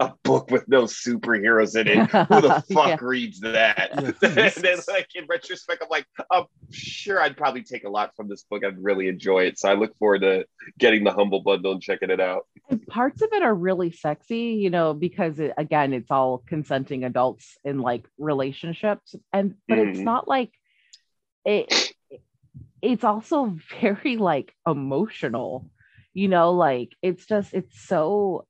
a 0.00 0.12
book 0.22 0.50
with 0.50 0.68
no 0.68 0.84
superheroes 0.84 1.78
in 1.78 1.88
it. 1.88 2.10
Who 2.10 2.40
the 2.40 2.64
fuck 2.72 2.88
yeah. 2.88 2.96
reads 3.00 3.40
that? 3.40 3.90
and 4.22 4.54
then, 4.54 4.78
like 4.88 5.08
in 5.14 5.26
retrospect, 5.28 5.82
I'm 5.82 5.88
like, 5.88 6.06
I'm 6.30 6.44
sure 6.70 7.20
I'd 7.20 7.36
probably 7.36 7.62
take 7.62 7.84
a 7.84 7.88
lot 7.88 8.14
from 8.16 8.28
this 8.28 8.44
book. 8.44 8.64
I'd 8.64 8.82
really 8.82 9.08
enjoy 9.08 9.44
it. 9.44 9.58
So 9.58 9.68
I 9.68 9.74
look 9.74 9.96
forward 9.98 10.20
to 10.22 10.46
getting 10.78 11.04
the 11.04 11.12
humble 11.12 11.40
bundle 11.40 11.72
and 11.72 11.82
checking 11.82 12.10
it 12.10 12.20
out. 12.20 12.46
And 12.70 12.86
parts 12.86 13.22
of 13.22 13.30
it 13.32 13.42
are 13.42 13.54
really 13.54 13.90
sexy, 13.90 14.58
you 14.60 14.70
know, 14.70 14.94
because 14.94 15.40
it, 15.40 15.52
again, 15.58 15.92
it's 15.92 16.10
all 16.10 16.38
consenting 16.46 17.04
adults 17.04 17.56
in 17.64 17.80
like 17.80 18.06
relationships, 18.18 19.14
and 19.32 19.54
but 19.66 19.78
mm. 19.78 19.88
it's 19.88 19.96
mm-hmm. 19.96 20.04
not 20.04 20.28
like 20.28 20.52
it. 21.44 21.92
It's 22.80 23.04
also 23.04 23.56
very 23.80 24.16
like 24.16 24.54
emotional 24.66 25.70
you 26.14 26.26
know 26.26 26.52
like 26.52 26.96
it's 27.00 27.26
just 27.26 27.52
it's 27.54 27.80
so 27.86 28.47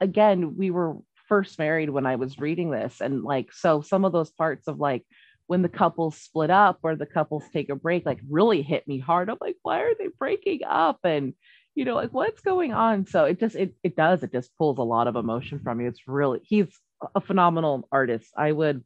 again, 0.00 0.56
we 0.56 0.70
were 0.70 0.96
first 1.28 1.58
married 1.58 1.90
when 1.90 2.06
I 2.06 2.16
was 2.16 2.38
reading 2.38 2.70
this. 2.70 3.00
And 3.00 3.22
like, 3.22 3.52
so 3.52 3.80
some 3.82 4.04
of 4.04 4.12
those 4.12 4.30
parts 4.30 4.68
of 4.68 4.78
like 4.78 5.04
when 5.46 5.62
the 5.62 5.68
couples 5.68 6.16
split 6.16 6.50
up 6.50 6.80
or 6.82 6.96
the 6.96 7.06
couples 7.06 7.44
take 7.52 7.68
a 7.68 7.76
break, 7.76 8.06
like 8.06 8.20
really 8.28 8.62
hit 8.62 8.86
me 8.88 8.98
hard. 8.98 9.28
I'm 9.28 9.38
like, 9.40 9.56
why 9.62 9.80
are 9.80 9.94
they 9.98 10.08
breaking 10.18 10.60
up? 10.68 11.00
And, 11.04 11.34
you 11.74 11.84
know, 11.84 11.94
like 11.94 12.12
what's 12.12 12.40
going 12.40 12.72
on? 12.72 13.06
So 13.06 13.24
it 13.24 13.38
just, 13.38 13.56
it, 13.56 13.74
it 13.82 13.96
does, 13.96 14.22
it 14.22 14.32
just 14.32 14.56
pulls 14.56 14.78
a 14.78 14.82
lot 14.82 15.06
of 15.06 15.16
emotion 15.16 15.60
from 15.60 15.80
you. 15.80 15.88
It's 15.88 16.06
really, 16.06 16.40
he's 16.42 16.68
a 17.14 17.20
phenomenal 17.20 17.86
artist. 17.92 18.28
I 18.36 18.52
would 18.52 18.82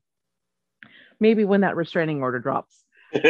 maybe 1.21 1.45
when 1.45 1.63
that 1.63 1.77
restraining 1.77 2.21
order 2.23 2.41
drops 2.41 2.83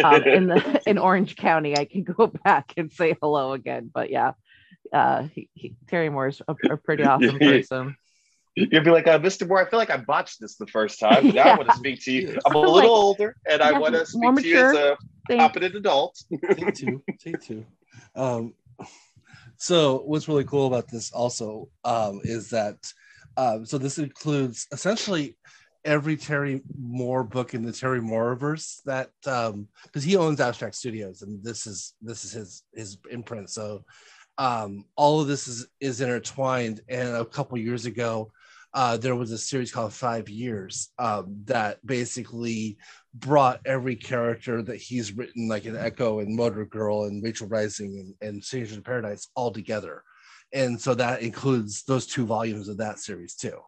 um, 0.02 0.22
in 0.22 0.48
the 0.48 0.82
in 0.86 0.98
Orange 0.98 1.36
County, 1.36 1.76
I 1.76 1.84
can 1.84 2.02
go 2.02 2.26
back 2.44 2.72
and 2.76 2.90
say 2.90 3.16
hello 3.20 3.52
again. 3.52 3.90
But 3.92 4.10
yeah, 4.10 4.32
uh, 4.92 5.24
he, 5.34 5.48
he, 5.54 5.74
Terry 5.88 6.10
Moore's 6.10 6.42
a, 6.46 6.54
a 6.70 6.76
pretty 6.76 7.04
awesome 7.04 7.38
person. 7.38 7.96
You'd 8.54 8.84
be 8.84 8.90
like, 8.90 9.06
uh, 9.06 9.18
Mr. 9.18 9.48
Moore, 9.48 9.66
I 9.66 9.70
feel 9.70 9.78
like 9.78 9.90
I 9.90 9.96
botched 9.96 10.38
this 10.38 10.56
the 10.56 10.66
first 10.66 11.00
time, 11.00 11.26
but 11.26 11.34
now 11.34 11.46
yeah. 11.46 11.52
I 11.54 11.56
want 11.56 11.70
to 11.70 11.76
speak 11.76 12.04
to 12.04 12.12
you. 12.12 12.38
I'm 12.44 12.54
a 12.54 12.58
little 12.58 12.74
like, 12.74 12.84
older, 12.84 13.34
and 13.48 13.62
I 13.62 13.78
want 13.78 13.94
to 13.94 14.04
speak 14.04 14.36
to 14.36 14.46
you 14.46 14.58
as 14.58 14.76
a 14.76 14.96
competent 15.30 15.74
adult. 15.74 16.22
Take 16.54 16.74
two, 16.74 17.02
take 17.18 17.40
two. 17.40 17.64
Um, 18.14 18.52
so, 19.56 20.02
what's 20.04 20.28
really 20.28 20.44
cool 20.44 20.66
about 20.66 20.88
this 20.88 21.12
also 21.12 21.70
um, 21.84 22.20
is 22.24 22.50
that 22.50 22.76
um, 23.38 23.64
so 23.64 23.78
this 23.78 23.98
includes 23.98 24.66
essentially 24.72 25.36
every 25.84 26.16
Terry 26.16 26.60
Moore 26.78 27.24
book 27.24 27.54
in 27.54 27.62
the 27.62 27.72
Terry 27.72 28.00
Mooreverse 28.00 28.82
that 28.84 29.10
um 29.26 29.66
because 29.84 30.04
he 30.04 30.16
owns 30.16 30.40
Abstract 30.40 30.76
Studios 30.76 31.22
and 31.22 31.42
this 31.42 31.66
is 31.66 31.94
this 32.00 32.24
is 32.24 32.32
his 32.32 32.62
his 32.74 32.98
imprint. 33.10 33.50
So 33.50 33.84
um, 34.42 34.84
all 34.96 35.20
of 35.20 35.28
this 35.28 35.46
is 35.46 35.68
is 35.80 36.00
intertwined. 36.00 36.80
And 36.88 37.14
a 37.14 37.24
couple 37.24 37.56
years 37.58 37.86
ago, 37.86 38.32
uh, 38.74 38.96
there 38.96 39.14
was 39.14 39.30
a 39.30 39.38
series 39.38 39.70
called 39.70 39.92
Five 39.92 40.28
Years 40.28 40.90
um, 40.98 41.42
that 41.44 41.78
basically 41.86 42.76
brought 43.14 43.60
every 43.64 43.94
character 43.94 44.60
that 44.60 44.78
he's 44.78 45.16
written, 45.16 45.46
like 45.46 45.64
an 45.64 45.76
Echo 45.76 46.18
and 46.18 46.34
Motor 46.34 46.64
Girl 46.64 47.04
and 47.04 47.22
Rachel 47.22 47.46
Rising 47.46 48.14
and, 48.20 48.28
and 48.28 48.44
Strangers 48.44 48.76
in 48.76 48.82
Paradise, 48.82 49.28
all 49.36 49.52
together. 49.52 50.02
And 50.52 50.80
so 50.80 50.94
that 50.94 51.22
includes 51.22 51.84
those 51.84 52.08
two 52.08 52.26
volumes 52.26 52.68
of 52.68 52.78
that 52.78 52.98
series 52.98 53.36
too. 53.36 53.58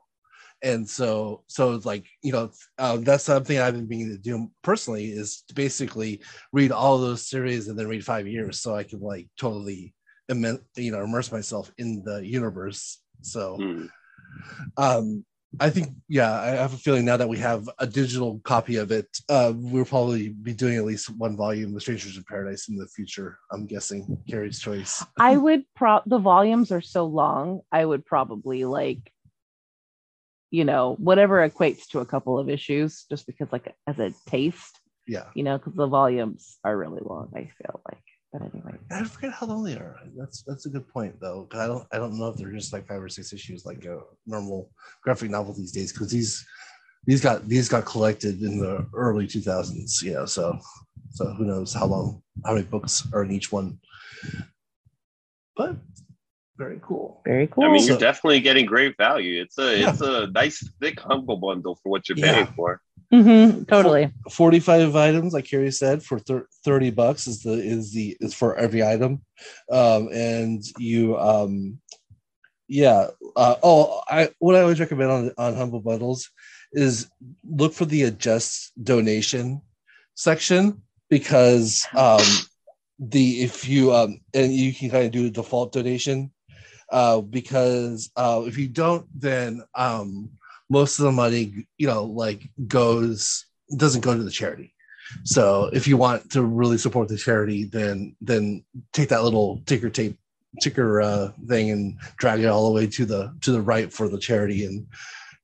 And 0.61 0.89
so, 0.89 1.45
so 1.47 1.75
it's 1.75 1.87
like 1.87 2.05
you 2.21 2.33
know, 2.33 2.51
um, 2.79 3.05
that's 3.05 3.23
something 3.23 3.61
I've 3.61 3.75
been 3.75 3.87
meaning 3.87 4.11
to 4.11 4.19
do 4.19 4.51
personally 4.63 5.07
is 5.13 5.45
to 5.47 5.55
basically 5.55 6.21
read 6.53 6.73
all 6.73 6.99
those 6.99 7.29
series 7.29 7.69
and 7.69 7.79
then 7.79 7.87
read 7.87 8.05
five 8.05 8.27
years, 8.27 8.61
so 8.61 8.75
I 8.75 8.83
can 8.83 8.99
like 8.99 9.29
totally 9.39 9.95
you 10.29 10.93
know 10.93 11.03
immerse 11.03 11.31
myself 11.33 11.71
in 11.79 12.03
the 12.05 12.27
universe. 12.27 13.01
So 13.23 13.59
mm. 13.59 13.89
um 14.77 15.25
i 15.61 15.71
think 15.71 15.89
yeah 16.09 16.33
i 16.41 16.49
have 16.49 16.73
a 16.73 16.77
feeling 16.77 17.05
now 17.05 17.17
that 17.17 17.29
we 17.29 17.39
have 17.39 17.69
a 17.79 17.87
digital 17.87 18.41
copy 18.45 18.77
of 18.77 18.91
it 18.91 19.07
uh 19.29 19.53
we'll 19.55 19.85
probably 19.85 20.31
be 20.31 20.53
doing 20.53 20.77
at 20.77 20.85
least 20.85 21.11
one 21.17 21.37
volume 21.37 21.73
the 21.73 21.81
strangers 21.81 22.17
in 22.17 22.25
paradise 22.25 22.69
in 22.69 22.77
the 22.77 22.87
future 22.89 23.39
i'm 23.53 23.67
guessing 23.67 24.19
carrie's 24.29 24.59
choice. 24.61 25.05
I 25.19 25.37
would 25.37 25.65
pro 25.75 26.01
the 26.07 26.19
volumes 26.19 26.73
are 26.73 26.81
so 26.81 27.07
long 27.07 27.61
i 27.71 27.85
would 27.85 28.05
probably 28.05 28.65
like 28.65 29.13
you 30.51 30.65
know 30.65 30.97
whatever 30.99 31.49
equates 31.49 31.87
to 31.89 32.01
a 32.01 32.07
couple 32.07 32.39
of 32.39 32.49
issues 32.49 33.05
just 33.11 33.27
because 33.27 33.49
like 33.51 33.75
as 33.87 33.99
a 33.99 34.13
taste. 34.27 34.79
Yeah. 35.07 35.27
You 35.35 35.43
know 35.43 35.59
because 35.59 35.75
the 35.75 35.87
volumes 35.87 36.59
are 36.65 36.77
really 36.77 37.03
long 37.05 37.31
i 37.35 37.51
feel 37.59 37.81
like 37.91 38.03
but 38.35 38.53
anyway, 38.53 38.77
I 38.91 39.05
forget 39.05 39.33
how 39.33 39.47
long 39.47 39.63
they 39.63 39.75
are. 39.75 39.97
That's 40.17 40.43
that's 40.43 40.67
a 40.67 40.69
good 40.69 40.89
point 40.89 41.21
though. 41.21 41.47
I 41.53 41.69
don't 41.69 41.87
I 41.93 41.99
don't 41.99 42.19
know 42.19 42.29
if 42.29 42.37
they're 42.37 42.51
just 42.51 42.73
like 42.73 42.89
five 42.89 43.01
or 43.01 43.09
six 43.09 43.33
issues 43.33 43.65
like 43.65 43.85
a 43.85 44.01
normal 44.27 44.73
graphic 45.03 45.31
novel 45.31 45.55
these 45.55 45.71
days 45.71 45.93
because 45.93 46.11
these 46.11 46.45
these 47.07 47.21
got 47.21 47.47
these 47.49 47.69
got 47.69 47.85
collected 47.85 48.43
in 48.43 48.59
the 48.59 48.87
early 48.93 49.29
2000s. 49.29 50.03
You 50.03 50.15
know, 50.15 50.27
so 50.27 50.59
so 51.11 51.27
who 51.35 51.45
knows 51.45 51.73
how 51.73 51.87
long 51.87 52.23
how 52.45 52.55
many 52.55 52.67
books 52.67 53.07
are 53.13 53.23
in 53.23 53.31
each 53.31 53.53
one. 53.53 53.79
But 55.57 55.77
very 56.57 56.81
cool. 56.83 57.23
Very 57.25 57.47
cool. 57.47 57.65
I 57.65 57.73
mean, 57.73 57.87
you're 57.87 57.99
definitely 57.99 58.41
getting 58.41 58.67
great 58.67 58.97
value. 58.97 59.43
It's 59.43 59.59
a 59.59 59.79
yeah. 59.79 59.91
it's 59.91 60.01
a 60.01 60.27
nice 60.29 60.69
thick 60.81 60.99
humble 60.99 61.37
bundle 61.37 61.79
for 61.81 61.89
what 61.89 62.09
you're 62.09 62.19
yeah. 62.19 62.33
paying 62.33 62.47
for. 62.57 62.81
Mm-hmm, 63.15 63.65
totally. 63.65 64.11
45 64.31 64.97
items, 64.97 65.33
like 65.33 65.45
Carrie 65.45 65.71
said, 65.71 66.03
for 66.03 66.19
thir- 66.19 66.49
30 66.65 66.91
bucks 66.91 67.27
is 67.29 67.43
the 67.43 67.53
is 67.53 67.93
the 67.93 68.17
is 68.19 68.35
for 68.35 68.57
every 68.57 68.83
item. 68.83 69.23
Um, 69.71 70.09
and 70.13 70.63
you 70.79 71.17
um 71.17 71.79
yeah. 72.67 73.09
Uh, 73.37 73.57
oh, 73.63 74.01
I 74.09 74.31
what 74.39 74.57
I 74.57 74.63
always 74.63 74.81
recommend 74.81 75.11
on 75.11 75.31
on 75.39 75.55
Humble 75.55 75.81
Bundles 75.81 76.31
is 76.73 77.09
look 77.49 77.73
for 77.73 77.85
the 77.85 78.03
adjust 78.03 78.73
donation 78.83 79.63
section 80.17 80.83
because 81.09 81.87
um 81.97 82.23
the 82.99 83.43
if 83.43 83.69
you 83.69 83.93
um 83.93 84.19
and 84.33 84.53
you 84.53 84.73
can 84.75 84.91
kind 84.91 85.07
of 85.07 85.13
do 85.13 85.27
a 85.27 85.31
default 85.31 85.73
donation 85.73 86.33
uh 86.91 87.21
because 87.21 88.11
uh 88.17 88.43
if 88.47 88.59
you 88.59 88.69
don't 88.69 89.07
then 89.15 89.63
um 89.75 90.31
most 90.71 90.99
of 90.99 91.05
the 91.05 91.13
money, 91.13 91.67
you 91.79 91.87
know, 91.87 92.05
like 92.05 92.49
goes 92.67 93.47
doesn't 93.77 94.03
go 94.03 94.17
to 94.17 94.23
the 94.23 94.31
charity. 94.31 94.75
So 95.25 95.71
if 95.73 95.87
you 95.87 95.97
want 95.97 96.31
to 96.33 96.43
really 96.43 96.79
support 96.79 97.09
the 97.09 97.17
charity, 97.17 97.65
then 97.65 98.17
then 98.21 98.65
take 98.93 99.11
that 99.11 99.23
little 99.25 99.63
ticker 99.67 99.91
tape 99.91 100.19
ticker 100.61 101.01
uh, 101.01 101.33
thing 101.47 101.71
and 101.71 101.99
drag 102.17 102.41
it 102.41 102.47
all 102.47 102.67
the 102.67 102.75
way 102.75 102.87
to 102.87 103.05
the 103.05 103.35
to 103.43 103.53
the 103.53 103.61
right 103.61 103.93
for 103.93 104.09
the 104.09 104.19
charity 104.19 104.65
and 104.65 104.87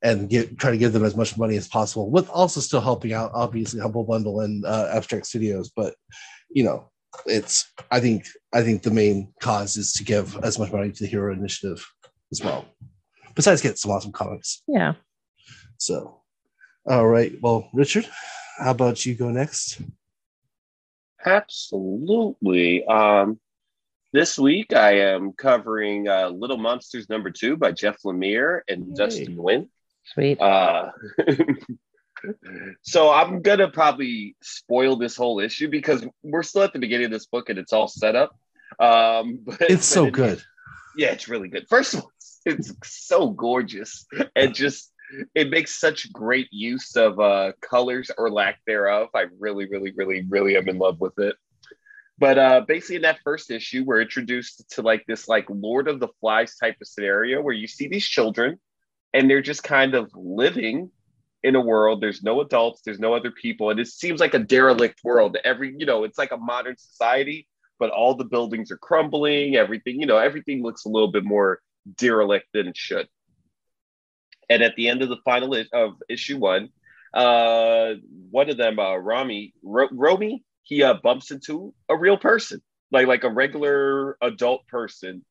and 0.03 0.31
get 0.31 0.59
try 0.59 0.71
to 0.71 0.79
give 0.79 0.93
them 0.93 1.05
as 1.05 1.17
much 1.17 1.37
money 1.37 1.57
as 1.57 1.69
possible 1.69 2.11
with 2.11 2.29
also 2.31 2.61
still 2.61 2.81
helping 2.81 3.13
out 3.13 3.31
obviously 3.35 3.81
humble 3.81 4.05
bundle 4.05 4.41
and 4.41 4.65
uh, 4.65 4.89
abstract 4.93 5.27
studios. 5.27 5.71
But 5.75 5.95
you 6.51 6.65
know 6.65 6.91
it's 7.27 7.73
i 7.91 7.99
think 7.99 8.25
i 8.53 8.63
think 8.63 8.83
the 8.83 8.91
main 8.91 9.33
cause 9.41 9.77
is 9.77 9.93
to 9.93 10.05
give 10.05 10.39
as 10.45 10.61
much 10.61 10.71
money 10.71 10.93
to 10.93 11.03
the 11.03 11.11
hero 11.11 11.33
initiative 11.33 11.85
as 12.31 12.41
well 12.41 12.65
besides 13.35 13.61
get 13.61 13.79
some 13.79 13.91
awesome 13.91 14.13
comics. 14.13 14.63
Yeah 14.69 14.95
so, 15.81 16.21
all 16.87 17.09
right. 17.09 17.33
Well, 17.41 17.69
Richard, 17.73 18.07
how 18.59 18.73
about 18.73 19.07
you 19.07 19.15
go 19.15 19.31
next? 19.31 19.81
Absolutely. 21.25 22.85
Um, 22.85 23.41
this 24.13 24.39
week 24.39 24.75
I 24.75 25.01
am 25.01 25.33
covering 25.33 26.07
uh, 26.07 26.29
Little 26.29 26.59
Monsters 26.59 27.09
number 27.09 27.31
two 27.31 27.57
by 27.57 27.73
Jeff 27.73 27.97
Lemire 28.05 28.61
and 28.69 28.89
hey. 28.89 28.95
Dustin 28.95 29.37
Nguyen. 29.37 29.69
Sweet. 30.05 30.41
Uh, 30.41 30.91
So 32.83 33.11
I'm 33.11 33.41
gonna 33.41 33.71
probably 33.71 34.37
spoil 34.43 34.97
this 34.97 35.17
whole 35.17 35.41
issue 35.41 35.71
because 35.71 36.07
we're 36.23 36.43
still 36.43 36.63
at 36.63 36.75
the 36.75 36.79
beginning 36.79 37.07
of 37.07 37.11
this 37.13 37.25
book 37.25 37.49
and 37.49 37.59
it's 37.59 37.73
all 37.73 37.89
set 37.89 38.15
up. 38.15 38.37
Um, 38.79 39.39
but 39.47 39.63
It's 39.63 39.87
so 39.87 40.05
but 40.05 40.13
good. 40.13 40.43
yeah, 40.99 41.13
it's 41.13 41.29
really 41.29 41.49
good. 41.49 41.67
First 41.71 41.95
of 41.95 42.01
all, 42.03 42.13
it's 42.45 42.75
so 42.85 43.31
gorgeous 43.31 44.07
and 44.37 44.55
just 44.55 44.90
it 45.35 45.51
makes 45.51 45.79
such 45.79 46.13
great 46.13 46.49
use 46.51 46.97
of 46.97 47.19
uh 47.21 47.53
colors 47.61 48.11
or 48.17 48.31
lack 48.31 48.61
thereof. 48.67 49.09
I 49.15 49.27
really, 49.39 49.67
really, 49.69 49.93
really, 49.97 50.25
really 50.29 50.57
am 50.57 50.69
in 50.69 50.79
love 50.79 51.01
with 51.01 51.19
it. 51.19 51.37
But 52.19 52.39
uh 52.39 52.61
basically 52.67 52.97
in 52.97 53.03
that 53.03 53.21
first 53.25 53.51
issue, 53.51 53.85
we're 53.85 54.03
introduced 54.03 54.71
to 54.71 54.83
like 54.83 55.05
this 55.07 55.29
like 55.29 55.47
Lord 55.49 55.89
of 55.89 56.01
the 56.01 56.09
Flies 56.21 56.57
type 56.57 56.77
of 56.81 56.89
scenario 56.89 57.41
where 57.41 57.55
you 57.55 57.67
see 57.67 57.89
these 57.89 58.07
children 58.07 58.59
and 59.13 59.29
they're 59.29 59.43
just 59.43 59.63
kind 59.63 59.95
of 59.95 60.11
living 60.15 60.91
in 61.43 61.57
a 61.57 61.61
world. 61.61 62.01
There's 62.01 62.23
no 62.23 62.41
adults, 62.41 62.83
there's 62.85 62.99
no 62.99 63.15
other 63.15 63.31
people, 63.31 63.71
and 63.71 63.81
it 63.81 63.89
seems 63.89 64.21
like 64.21 64.35
a 64.35 64.39
derelict 64.39 65.01
world. 65.05 65.37
Every, 65.45 65.75
you 65.77 65.87
know, 65.87 66.05
it's 66.05 66.19
like 66.19 66.33
a 66.33 66.37
modern 66.37 66.77
society, 66.77 67.49
but 67.79 67.91
all 67.91 68.15
the 68.15 68.25
buildings 68.25 68.71
are 68.71 68.77
crumbling, 68.77 69.57
everything, 69.57 70.01
you 70.01 70.07
know, 70.07 70.19
everything 70.19 70.63
looks 70.63 70.85
a 70.85 70.89
little 70.89 71.11
bit 71.11 71.25
more 71.25 71.61
derelict 71.97 72.47
than 72.53 72.69
it 72.69 72.77
should. 72.77 73.09
And 74.51 74.63
at 74.63 74.75
the 74.77 74.89
end 74.89 75.01
of 75.03 75.09
the 75.09 75.17
final 75.25 75.55
i- 75.55 75.67
of 75.73 75.95
issue 76.11 76.37
one, 76.39 76.69
uh, 77.15 77.95
one 78.31 78.51
of 78.51 78.57
them, 78.59 78.79
uh, 78.79 78.97
Rami, 78.97 79.55
Ro- 79.63 79.89
Romy, 79.93 80.45
he 80.63 80.83
uh, 80.83 80.95
bumps 81.03 81.31
into 81.31 81.73
a 81.89 81.97
real 81.97 82.19
person, 82.19 82.61
like 82.93 83.07
like 83.07 83.25
a 83.25 83.31
regular 83.31 84.17
adult 84.21 84.67
person. 84.67 85.25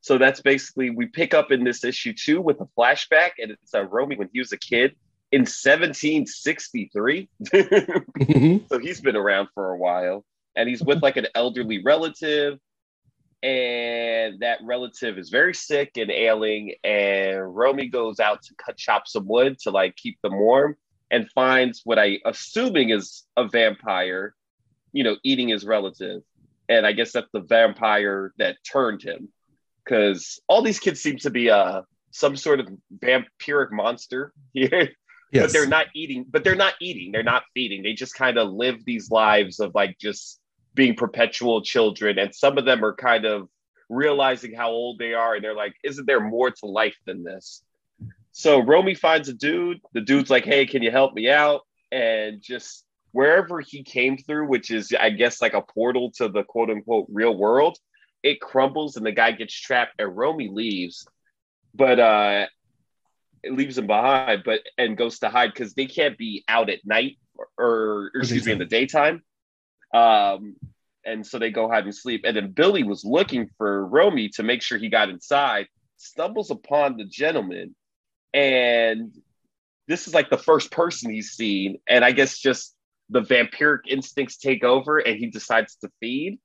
So 0.00 0.18
that's 0.18 0.40
basically 0.40 0.90
we 0.90 1.06
pick 1.06 1.34
up 1.34 1.50
in 1.52 1.64
this 1.64 1.84
issue 1.84 2.12
two 2.14 2.40
with 2.40 2.60
a 2.60 2.68
flashback, 2.78 3.32
and 3.38 3.50
it's 3.52 3.74
uh, 3.74 3.84
Romy 3.84 4.16
when 4.16 4.28
he 4.32 4.38
was 4.40 4.52
a 4.52 4.58
kid 4.58 4.96
in 5.32 5.44
1763. 5.46 7.28
Mhm. 8.18 8.68
so 8.68 8.78
he's 8.78 9.00
been 9.00 9.16
around 9.16 9.48
for 9.54 9.70
a 9.72 9.76
while, 9.76 10.24
and 10.56 10.68
he's 10.68 10.82
with 10.82 11.02
like 11.02 11.16
an 11.16 11.26
elderly 11.34 11.82
relative, 11.82 12.58
and 13.46 14.40
that 14.40 14.58
relative 14.64 15.18
is 15.18 15.30
very 15.30 15.54
sick 15.54 15.92
and 15.96 16.10
ailing, 16.10 16.74
and 16.82 17.54
Romy 17.54 17.86
goes 17.86 18.18
out 18.18 18.42
to 18.42 18.54
cut 18.56 18.76
chop 18.76 19.06
some 19.06 19.28
wood 19.28 19.56
to 19.60 19.70
like 19.70 19.94
keep 19.94 20.20
them 20.20 20.36
warm, 20.36 20.76
and 21.12 21.30
finds 21.30 21.82
what 21.84 21.96
I 21.96 22.18
assuming 22.24 22.90
is 22.90 23.22
a 23.36 23.46
vampire, 23.46 24.34
you 24.92 25.04
know, 25.04 25.16
eating 25.22 25.48
his 25.48 25.64
relative, 25.64 26.22
and 26.68 26.84
I 26.84 26.90
guess 26.90 27.12
that's 27.12 27.30
the 27.32 27.40
vampire 27.40 28.34
that 28.38 28.56
turned 28.68 29.02
him, 29.02 29.28
because 29.84 30.40
all 30.48 30.62
these 30.62 30.80
kids 30.80 31.00
seem 31.00 31.18
to 31.18 31.30
be 31.30 31.48
uh 31.48 31.82
some 32.10 32.36
sort 32.36 32.58
of 32.58 32.68
vampiric 32.98 33.70
monster 33.70 34.32
here. 34.54 34.90
Yes. 35.32 35.46
but 35.46 35.52
they're 35.52 35.66
not 35.66 35.86
eating 35.94 36.24
but 36.28 36.42
they're 36.42 36.56
not 36.56 36.74
eating. 36.80 37.12
They're 37.12 37.22
not 37.22 37.44
feeding. 37.54 37.84
They 37.84 37.92
just 37.92 38.14
kind 38.14 38.38
of 38.38 38.52
live 38.52 38.84
these 38.84 39.08
lives 39.10 39.60
of 39.60 39.72
like 39.74 39.98
just 40.00 40.40
being 40.76 40.94
perpetual 40.94 41.62
children 41.62 42.18
and 42.18 42.34
some 42.34 42.58
of 42.58 42.64
them 42.64 42.84
are 42.84 42.94
kind 42.94 43.24
of 43.24 43.48
realizing 43.88 44.54
how 44.54 44.70
old 44.70 44.98
they 44.98 45.14
are 45.14 45.34
and 45.34 45.44
they're 45.44 45.54
like 45.54 45.74
isn't 45.82 46.06
there 46.06 46.20
more 46.20 46.50
to 46.50 46.66
life 46.66 46.96
than 47.04 47.24
this? 47.24 47.62
So 48.32 48.60
romy 48.60 48.94
finds 48.94 49.28
a 49.28 49.32
dude. 49.32 49.80
The 49.92 50.00
dude's 50.00 50.30
like 50.30 50.44
hey 50.44 50.66
can 50.66 50.82
you 50.82 50.90
help 50.90 51.14
me 51.14 51.28
out? 51.30 51.62
And 51.90 52.40
just 52.40 52.84
wherever 53.12 53.60
he 53.60 53.82
came 53.82 54.18
through 54.18 54.46
which 54.46 54.70
is 54.70 54.92
i 55.00 55.08
guess 55.08 55.40
like 55.40 55.54
a 55.54 55.62
portal 55.62 56.10
to 56.10 56.28
the 56.28 56.42
quote 56.42 56.68
unquote 56.68 57.06
real 57.08 57.34
world 57.34 57.78
it 58.22 58.42
crumbles 58.42 58.96
and 58.96 59.06
the 59.06 59.12
guy 59.12 59.30
gets 59.30 59.54
trapped 59.54 59.94
and 59.98 60.14
romy 60.14 60.50
leaves 60.52 61.06
but 61.74 61.98
uh 61.98 62.44
it 63.46 63.52
leaves 63.52 63.78
him 63.78 63.86
behind, 63.86 64.42
but 64.44 64.60
and 64.76 64.96
goes 64.96 65.20
to 65.20 65.28
hide 65.28 65.52
because 65.52 65.74
they 65.74 65.86
can't 65.86 66.18
be 66.18 66.44
out 66.48 66.68
at 66.68 66.84
night 66.84 67.18
or, 67.36 67.48
or 67.58 68.10
excuse 68.14 68.44
me 68.44 68.52
in 68.52 68.58
the 68.58 68.64
daytime. 68.64 69.22
Um, 69.96 70.56
and 71.04 71.26
so 71.26 71.38
they 71.38 71.50
go 71.50 71.68
hide 71.68 71.84
and 71.84 71.94
sleep. 71.94 72.22
And 72.24 72.36
then 72.36 72.50
Billy 72.50 72.82
was 72.82 73.04
looking 73.04 73.48
for 73.56 73.86
Romy 73.86 74.28
to 74.30 74.42
make 74.42 74.62
sure 74.62 74.78
he 74.78 74.88
got 74.88 75.08
inside, 75.08 75.68
stumbles 75.96 76.50
upon 76.50 76.96
the 76.96 77.04
gentleman, 77.04 77.74
and 78.34 79.12
this 79.88 80.08
is 80.08 80.14
like 80.14 80.30
the 80.30 80.38
first 80.38 80.70
person 80.70 81.12
he's 81.12 81.30
seen. 81.30 81.78
And 81.88 82.04
I 82.04 82.12
guess 82.12 82.38
just 82.38 82.74
the 83.08 83.22
vampiric 83.22 83.86
instincts 83.88 84.36
take 84.36 84.64
over, 84.64 84.98
and 84.98 85.16
he 85.16 85.28
decides 85.28 85.76
to 85.76 85.90
feed. 86.00 86.38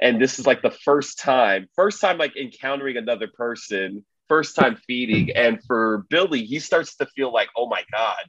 And 0.00 0.20
this 0.20 0.38
is 0.38 0.46
like 0.46 0.62
the 0.62 0.70
first 0.70 1.18
time, 1.18 1.66
first 1.74 2.00
time 2.00 2.18
like 2.18 2.36
encountering 2.36 2.96
another 2.96 3.28
person 3.28 4.04
first 4.28 4.56
time 4.56 4.76
feeding 4.86 5.30
and 5.36 5.62
for 5.66 6.06
billy 6.08 6.44
he 6.44 6.58
starts 6.58 6.96
to 6.96 7.06
feel 7.14 7.32
like 7.32 7.48
oh 7.56 7.68
my 7.68 7.82
god 7.92 8.24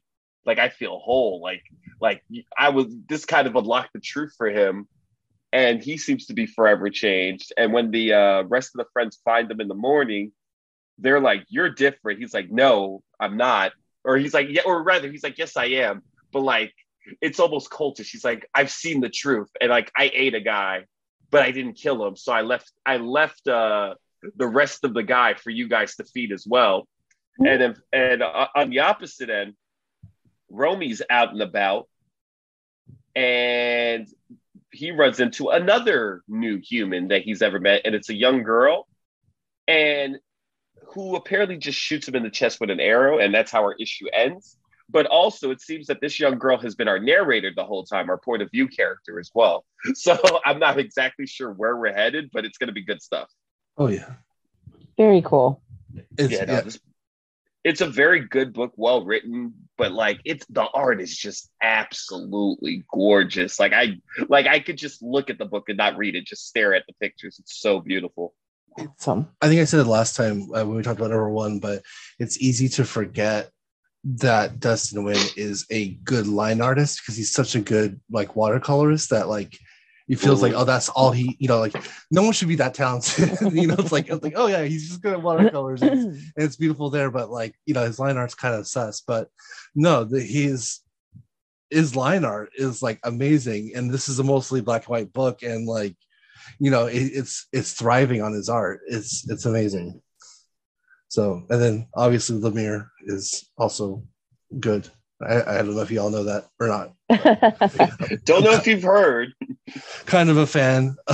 like 0.46 0.60
i 0.60 0.70
feel 0.70 0.98
whole 1.00 1.42
like 1.42 1.64
like 2.02 2.24
i 2.58 2.70
was 2.70 2.88
this 3.08 3.26
kind 3.26 3.48
of 3.48 3.56
unlocked 3.56 3.94
the 3.94 4.00
truth 4.00 4.34
for 4.38 4.48
him 4.48 4.88
and 5.54 5.82
he 5.82 5.98
seems 5.98 6.26
to 6.26 6.34
be 6.34 6.46
forever 6.46 6.90
changed 6.90 7.54
and 7.58 7.72
when 7.72 7.92
the 7.92 8.14
uh, 8.14 8.44
rest 8.44 8.72
of 8.76 8.80
the 8.80 8.92
friends 8.94 9.20
find 9.24 9.50
him 9.50 9.62
in 9.62 9.68
the 9.68 9.76
morning 9.76 10.32
they're 10.98 11.20
like 11.20 11.44
you're 11.50 11.70
different. 11.70 12.20
He's 12.20 12.34
like 12.34 12.50
no 12.50 13.04
i'm 13.20 13.38
not. 13.38 13.74
Or 14.04 14.18
he's 14.18 14.34
like 14.34 14.48
yeah 14.50 14.62
or 14.66 14.82
rather 14.82 15.12
he's 15.12 15.24
like 15.24 15.38
yes 15.38 15.58
i 15.58 15.66
am. 15.66 16.04
But 16.32 16.42
like 16.42 16.74
it's 17.22 17.40
almost 17.40 17.70
cultish. 17.70 18.12
He's 18.12 18.24
like 18.24 18.50
i've 18.54 18.72
seen 18.72 19.02
the 19.02 19.10
truth 19.10 19.50
and 19.60 19.70
like 19.70 19.92
i 19.98 20.10
ate 20.14 20.36
a 20.36 20.42
guy 20.42 20.86
but 21.32 21.42
i 21.42 21.52
didn't 21.52 21.74
kill 21.74 22.06
him 22.06 22.16
so 22.16 22.32
i 22.32 22.42
left 22.42 22.72
i 22.86 22.98
left 22.98 23.48
uh 23.48 23.96
the 24.36 24.48
rest 24.48 24.84
of 24.84 24.94
the 24.94 25.04
guy 25.04 25.34
for 25.34 25.50
you 25.50 25.68
guys 25.68 25.96
to 25.96 26.04
feed 26.04 26.32
as 26.32 26.46
well. 26.48 26.88
And 27.40 27.62
if, 27.62 27.78
and 27.92 28.24
uh, 28.24 28.48
on 28.56 28.70
the 28.70 28.80
opposite 28.80 29.30
end, 29.30 29.54
Romy's 30.50 31.02
out 31.10 31.32
and 31.32 31.42
about, 31.42 31.88
and 33.16 34.08
he 34.72 34.92
runs 34.92 35.20
into 35.20 35.50
another 35.50 36.22
new 36.28 36.60
human 36.60 37.08
that 37.10 37.22
he's 37.24 37.42
ever 37.42 37.60
met, 37.60 37.82
and 37.86 37.96
it's 37.96 38.10
a 38.10 38.14
young 38.16 38.44
girl, 38.44 38.88
and 39.68 40.18
who 40.94 41.16
apparently 41.16 41.58
just 41.58 41.78
shoots 41.78 42.08
him 42.08 42.16
in 42.16 42.24
the 42.24 42.30
chest 42.30 42.60
with 42.60 42.70
an 42.70 42.80
arrow, 42.80 43.20
and 43.20 43.34
that's 43.34 43.52
how 43.52 43.62
our 43.62 43.76
issue 43.80 44.08
ends. 44.14 44.58
But 44.88 45.08
also, 45.08 45.50
it 45.50 45.62
seems 45.62 45.88
that 45.88 46.00
this 46.00 46.20
young 46.20 46.38
girl 46.38 46.58
has 46.60 46.76
been 46.76 46.88
our 46.88 47.00
narrator 47.00 47.52
the 47.56 47.66
whole 47.66 47.86
time, 47.86 48.10
our 48.10 48.20
point 48.20 48.44
of 48.44 48.52
view 48.52 48.68
character 48.68 49.20
as 49.20 49.32
well. 49.34 49.66
So 49.96 50.18
I'm 50.46 50.60
not 50.60 50.80
exactly 50.80 51.26
sure 51.28 51.52
where 51.52 51.76
we're 51.78 51.94
headed, 51.94 52.30
but 52.34 52.44
it's 52.46 52.58
going 52.58 52.68
to 52.68 52.74
be 52.74 52.84
good 52.84 53.02
stuff. 53.02 53.30
Oh 53.78 53.88
yeah. 53.88 54.14
Very 54.98 55.22
cool. 55.22 55.62
It's, 56.18 56.34
yeah, 56.34 56.46
no, 56.46 56.54
yeah. 56.54 56.62
this- 56.62 56.80
it's 57.66 57.82
a 57.82 57.88
very 57.88 58.20
good 58.20 58.54
book, 58.54 58.74
well 58.78 59.04
written, 59.04 59.52
but 59.76 59.92
like 59.92 60.20
it's 60.24 60.46
the 60.46 60.68
art 60.68 61.02
is 61.02 61.18
just 61.18 61.50
absolutely 61.64 62.86
gorgeous. 62.94 63.60
Like 63.60 63.74
I 63.74 64.00
like 64.30 64.46
I 64.46 64.60
could 64.60 64.78
just 64.78 65.02
look 65.02 65.32
at 65.32 65.40
the 65.40 65.46
book 65.46 65.68
and 65.68 65.78
not 65.78 65.98
read 65.98 66.16
it, 66.16 66.26
just 66.26 66.48
stare 66.48 66.76
at 66.76 66.84
the 66.88 66.94
pictures. 67.02 67.38
It's 67.40 67.60
so 67.60 67.80
beautiful. 67.80 68.36
Awesome. 68.78 69.30
I 69.42 69.48
think 69.48 69.62
I 69.62 69.66
said 69.66 69.80
it 69.80 69.86
last 69.86 70.16
time 70.16 70.44
uh, 70.54 70.64
when 70.64 70.76
we 70.76 70.84
talked 70.84 71.00
about 71.00 71.10
number 71.10 71.30
one, 71.30 71.58
but 71.58 71.82
it's 72.20 72.40
easy 72.40 72.70
to 72.70 72.86
forget 72.86 73.50
that 74.04 74.60
Dustin 74.60 75.04
Nguyen 75.04 75.36
is 75.36 75.66
a 75.72 75.96
good 76.04 76.28
line 76.28 76.62
artist 76.62 77.02
because 77.02 77.18
he's 77.18 77.34
such 77.34 77.56
a 77.56 77.62
good 77.62 78.00
like 78.12 78.36
watercolorist 78.36 79.10
that 79.10 79.28
like 79.28 79.58
he 80.08 80.16
feels 80.16 80.42
like 80.42 80.54
oh 80.54 80.66
that's 80.66 80.90
all 80.90 81.12
he 81.12 81.36
you 81.40 81.48
know 81.48 81.60
like 81.60 81.76
no 82.12 82.22
one 82.24 82.32
should 82.34 82.48
be 82.48 82.56
that 82.56 82.74
talented. 82.74 83.38
You 83.54 83.68
know 83.68 83.76
it's 83.80 83.92
like 83.92 84.08
it's 84.10 84.24
like 84.24 84.34
oh 84.36 84.48
yeah 84.48 84.64
he's 84.64 84.88
just 84.88 85.02
good 85.02 85.14
at 85.14 85.22
watercolors 85.22 85.82
and, 85.82 85.92
it's- 85.92 86.06
and 86.36 86.46
it's 86.46 86.56
beautiful 86.58 86.90
there 86.90 87.10
but 87.12 87.30
like 87.30 87.56
you 87.66 87.74
know 87.74 87.86
his 87.86 88.00
line 88.00 88.18
art's 88.18 88.36
kind 88.36 88.56
of 88.56 88.68
sus 88.68 89.02
but 89.02 89.30
no 89.74 90.04
the, 90.04 90.22
his 90.22 90.80
his 91.70 91.96
line 91.96 92.24
art 92.24 92.52
is 92.56 92.82
like 92.84 93.00
amazing 93.04 93.72
and 93.76 93.92
this 93.92 94.08
is 94.08 94.20
a 94.20 94.24
mostly 94.24 94.62
black 94.62 94.84
and 94.84 94.90
white 94.90 95.12
book 95.14 95.42
and 95.44 95.68
like 95.68 95.96
you 96.60 96.70
know 96.70 96.86
it, 96.86 96.98
it's 97.00 97.48
it's 97.52 97.74
thriving 97.74 98.22
on 98.22 98.34
his 98.34 98.50
art. 98.50 98.82
It's 98.88 99.28
it's 99.30 99.46
amazing. 99.46 100.02
So 101.08 101.44
and 101.50 101.62
then 101.62 101.88
obviously 101.96 102.40
lemire 102.40 102.90
is 103.06 103.50
also 103.58 104.04
good. 104.60 104.88
I, 105.22 105.42
I 105.42 105.58
don't 105.58 105.76
know 105.76 105.82
if 105.82 105.92
you 105.92 106.00
all 106.02 106.10
know 106.10 106.26
that 106.26 106.46
or 106.60 106.68
not. 106.68 106.94
Don't 108.26 108.44
know 108.44 108.52
if 108.52 108.68
you've 108.68 108.84
heard 108.84 109.34
kind 110.06 110.30
of 110.30 110.38
a 110.38 110.48
fan. 110.48 110.96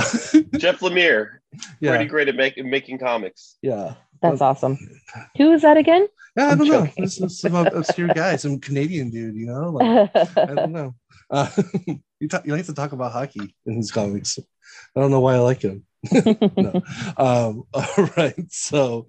Jeff 0.58 0.80
Lemire, 0.80 1.38
yeah. 1.80 1.90
pretty 1.90 2.06
great 2.06 2.28
at 2.28 2.36
make, 2.36 2.62
making 2.64 2.98
comics. 2.98 3.56
yeah. 3.62 3.94
That's 4.20 4.40
awesome. 4.40 4.78
Who 5.36 5.52
is 5.52 5.62
that 5.62 5.76
again? 5.76 6.06
yeah 6.36 6.46
i 6.46 6.50
I'm 6.52 6.58
don't 6.58 6.68
know. 6.68 6.88
this 6.96 7.20
is 7.20 7.40
some 7.40 7.54
obscure 7.54 8.08
guy 8.08 8.36
some 8.36 8.58
canadian 8.58 9.10
dude 9.10 9.34
you 9.34 9.46
know? 9.46 9.70
Like 9.70 10.10
i 10.36 10.54
don't 10.54 10.72
know. 10.72 10.94
Uh, 11.30 11.48
he, 12.20 12.28
ta- 12.28 12.42
he 12.44 12.52
likes 12.52 12.66
to 12.66 12.74
talk 12.74 12.92
about 12.92 13.10
hockey 13.10 13.54
in 13.64 13.76
his 13.76 13.90
comics. 13.90 14.38
I 14.94 15.00
don't 15.00 15.10
know 15.10 15.20
why 15.20 15.34
i 15.34 15.38
like 15.38 15.62
him. 15.62 15.86
No. 16.12 16.82
um 17.16 17.62
all 17.72 18.08
right 18.18 18.34
so 18.50 19.06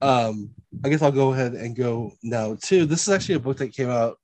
um 0.00 0.50
i 0.84 0.88
guess 0.88 1.02
i'll 1.02 1.10
go 1.10 1.32
ahead 1.32 1.54
and 1.54 1.74
go 1.74 2.12
now 2.22 2.56
too. 2.62 2.86
This 2.86 3.08
is 3.08 3.12
actually 3.12 3.36
a 3.36 3.40
book 3.40 3.56
that 3.56 3.72
came 3.72 3.90
out 3.90 4.18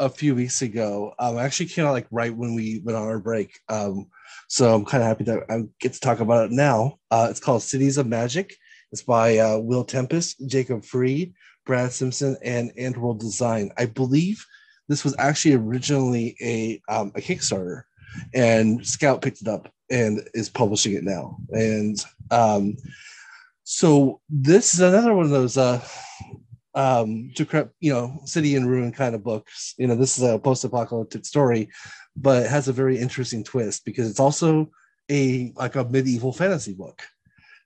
a 0.00 0.08
few 0.08 0.34
weeks 0.34 0.62
ago 0.62 1.14
um 1.18 1.38
actually 1.38 1.66
came 1.66 1.86
out 1.86 1.92
like 1.92 2.06
right 2.10 2.34
when 2.34 2.54
we 2.54 2.80
went 2.84 2.96
on 2.96 3.06
our 3.06 3.18
break 3.18 3.58
um 3.68 4.06
so 4.48 4.74
i'm 4.74 4.84
kind 4.84 5.02
of 5.02 5.08
happy 5.08 5.24
that 5.24 5.44
i 5.48 5.62
get 5.80 5.92
to 5.92 6.00
talk 6.00 6.20
about 6.20 6.46
it 6.46 6.50
now 6.50 6.98
uh 7.10 7.28
it's 7.30 7.40
called 7.40 7.62
cities 7.62 7.96
of 7.96 8.06
magic 8.06 8.56
it's 8.92 9.02
by 9.02 9.38
uh, 9.38 9.58
will 9.58 9.84
tempest 9.84 10.36
jacob 10.48 10.84
freed 10.84 11.32
Brad 11.64 11.92
Simpson 11.92 12.36
and 12.42 12.72
AndWorld 12.76 13.20
Design. 13.20 13.70
I 13.78 13.86
believe 13.86 14.44
this 14.88 15.04
was 15.04 15.14
actually 15.18 15.54
originally 15.54 16.36
a 16.40 16.82
um, 16.92 17.12
a 17.14 17.20
Kickstarter, 17.20 17.84
and 18.34 18.86
Scout 18.86 19.22
picked 19.22 19.42
it 19.42 19.48
up 19.48 19.72
and 19.90 20.26
is 20.34 20.48
publishing 20.48 20.94
it 20.94 21.04
now. 21.04 21.38
And 21.50 22.04
um, 22.30 22.76
so 23.64 24.20
this 24.28 24.74
is 24.74 24.80
another 24.80 25.14
one 25.14 25.24
of 25.24 25.30
those 25.30 25.56
uh, 25.56 25.82
um, 26.74 27.30
decrep, 27.34 27.70
you 27.80 27.92
know, 27.92 28.20
city 28.24 28.54
in 28.56 28.66
ruin 28.66 28.92
kind 28.92 29.14
of 29.14 29.22
books. 29.22 29.74
You 29.78 29.86
know, 29.86 29.94
this 29.94 30.18
is 30.18 30.24
a 30.24 30.38
post-apocalyptic 30.38 31.24
story, 31.24 31.68
but 32.16 32.44
it 32.44 32.50
has 32.50 32.68
a 32.68 32.72
very 32.72 32.98
interesting 32.98 33.44
twist 33.44 33.84
because 33.84 34.08
it's 34.10 34.20
also 34.20 34.70
a 35.10 35.52
like 35.56 35.76
a 35.76 35.84
medieval 35.84 36.32
fantasy 36.32 36.74
book. 36.74 37.02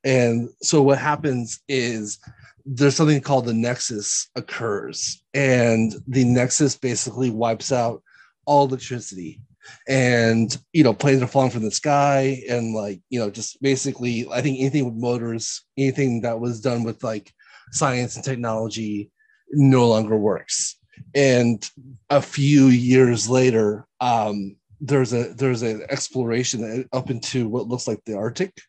And 0.05 0.51
so 0.63 0.83
what 0.83 0.99
happens 0.99 1.61
is 1.69 2.19
there's 2.65 2.97
something 2.97 3.21
called 3.21 3.47
the 3.47 3.55
nexus 3.55 4.29
occurs 4.37 5.23
and 5.33 5.95
the 6.07 6.25
nexus 6.25 6.77
basically 6.77 7.31
wipes 7.31 7.73
out 7.73 8.03
all 8.45 8.67
electricity 8.67 9.41
and 9.87 10.59
you 10.73 10.83
know 10.83 10.93
planes 10.93 11.23
are 11.23 11.27
falling 11.27 11.51
from 11.51 11.63
the 11.63 11.71
sky 11.71 12.43
and 12.49 12.75
like 12.75 13.01
you 13.11 13.19
know 13.19 13.31
just 13.31 13.61
basically 13.63 14.27
i 14.33 14.41
think 14.41 14.59
anything 14.59 14.85
with 14.85 14.95
motors 14.95 15.65
anything 15.77 16.21
that 16.21 16.41
was 16.41 16.61
done 16.61 16.85
with 16.85 17.03
like 17.03 17.33
science 17.73 18.17
and 18.17 18.25
technology 18.25 19.11
no 19.51 19.89
longer 19.89 20.17
works. 20.17 20.77
And 21.15 21.69
a 22.11 22.21
few 22.21 22.67
years 22.67 23.29
later 23.29 23.87
um 24.01 24.57
there's 24.81 25.13
a 25.13 25.35
there's 25.35 25.63
an 25.63 25.85
exploration 25.91 26.89
up 26.93 27.11
into 27.11 27.49
what 27.49 27.69
looks 27.69 27.89
like 27.89 28.05
the 28.05 28.17
arctic. 28.17 28.61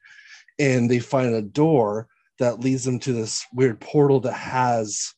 And 0.57 0.89
they 0.89 0.99
find 0.99 1.33
a 1.33 1.41
door 1.41 2.07
that 2.39 2.59
leads 2.59 2.83
them 2.83 2.99
to 2.99 3.13
this 3.13 3.45
weird 3.53 3.79
portal 3.79 4.19
that 4.21 4.33
has 4.33 5.13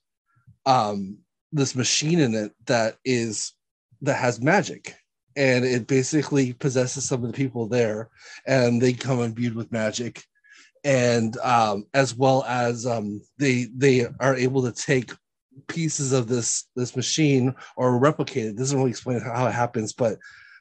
um 0.66 1.18
this 1.52 1.76
machine 1.76 2.20
in 2.20 2.34
it 2.34 2.52
that 2.66 2.98
is 3.06 3.54
that 4.02 4.18
has 4.18 4.42
magic. 4.42 4.96
And 5.36 5.64
it 5.64 5.88
basically 5.88 6.54
possesses 6.54 7.06
some 7.06 7.24
of 7.24 7.32
the 7.32 7.38
people 7.38 7.68
there 7.68 8.10
and 8.46 8.82
they 8.82 8.94
come 8.94 9.22
imbued 9.22 9.56
with 9.56 9.72
magic 9.72 10.26
and 10.84 11.38
um, 11.38 11.86
as 11.94 12.16
well 12.16 12.44
as 12.48 12.86
um, 12.86 13.22
they 13.38 13.68
they 13.76 14.08
are 14.20 14.36
able 14.36 14.64
to 14.64 14.72
take 14.72 15.12
pieces 15.68 16.12
of 16.12 16.28
this 16.28 16.68
this 16.76 16.96
machine 16.96 17.54
or 17.76 17.98
replicate 17.98 18.46
it. 18.46 18.58
doesn't 18.58 18.78
really 18.78 18.92
explain 18.92 19.20
how 19.20 19.48
it 19.48 19.54
happens, 19.54 19.94
but 19.94 20.18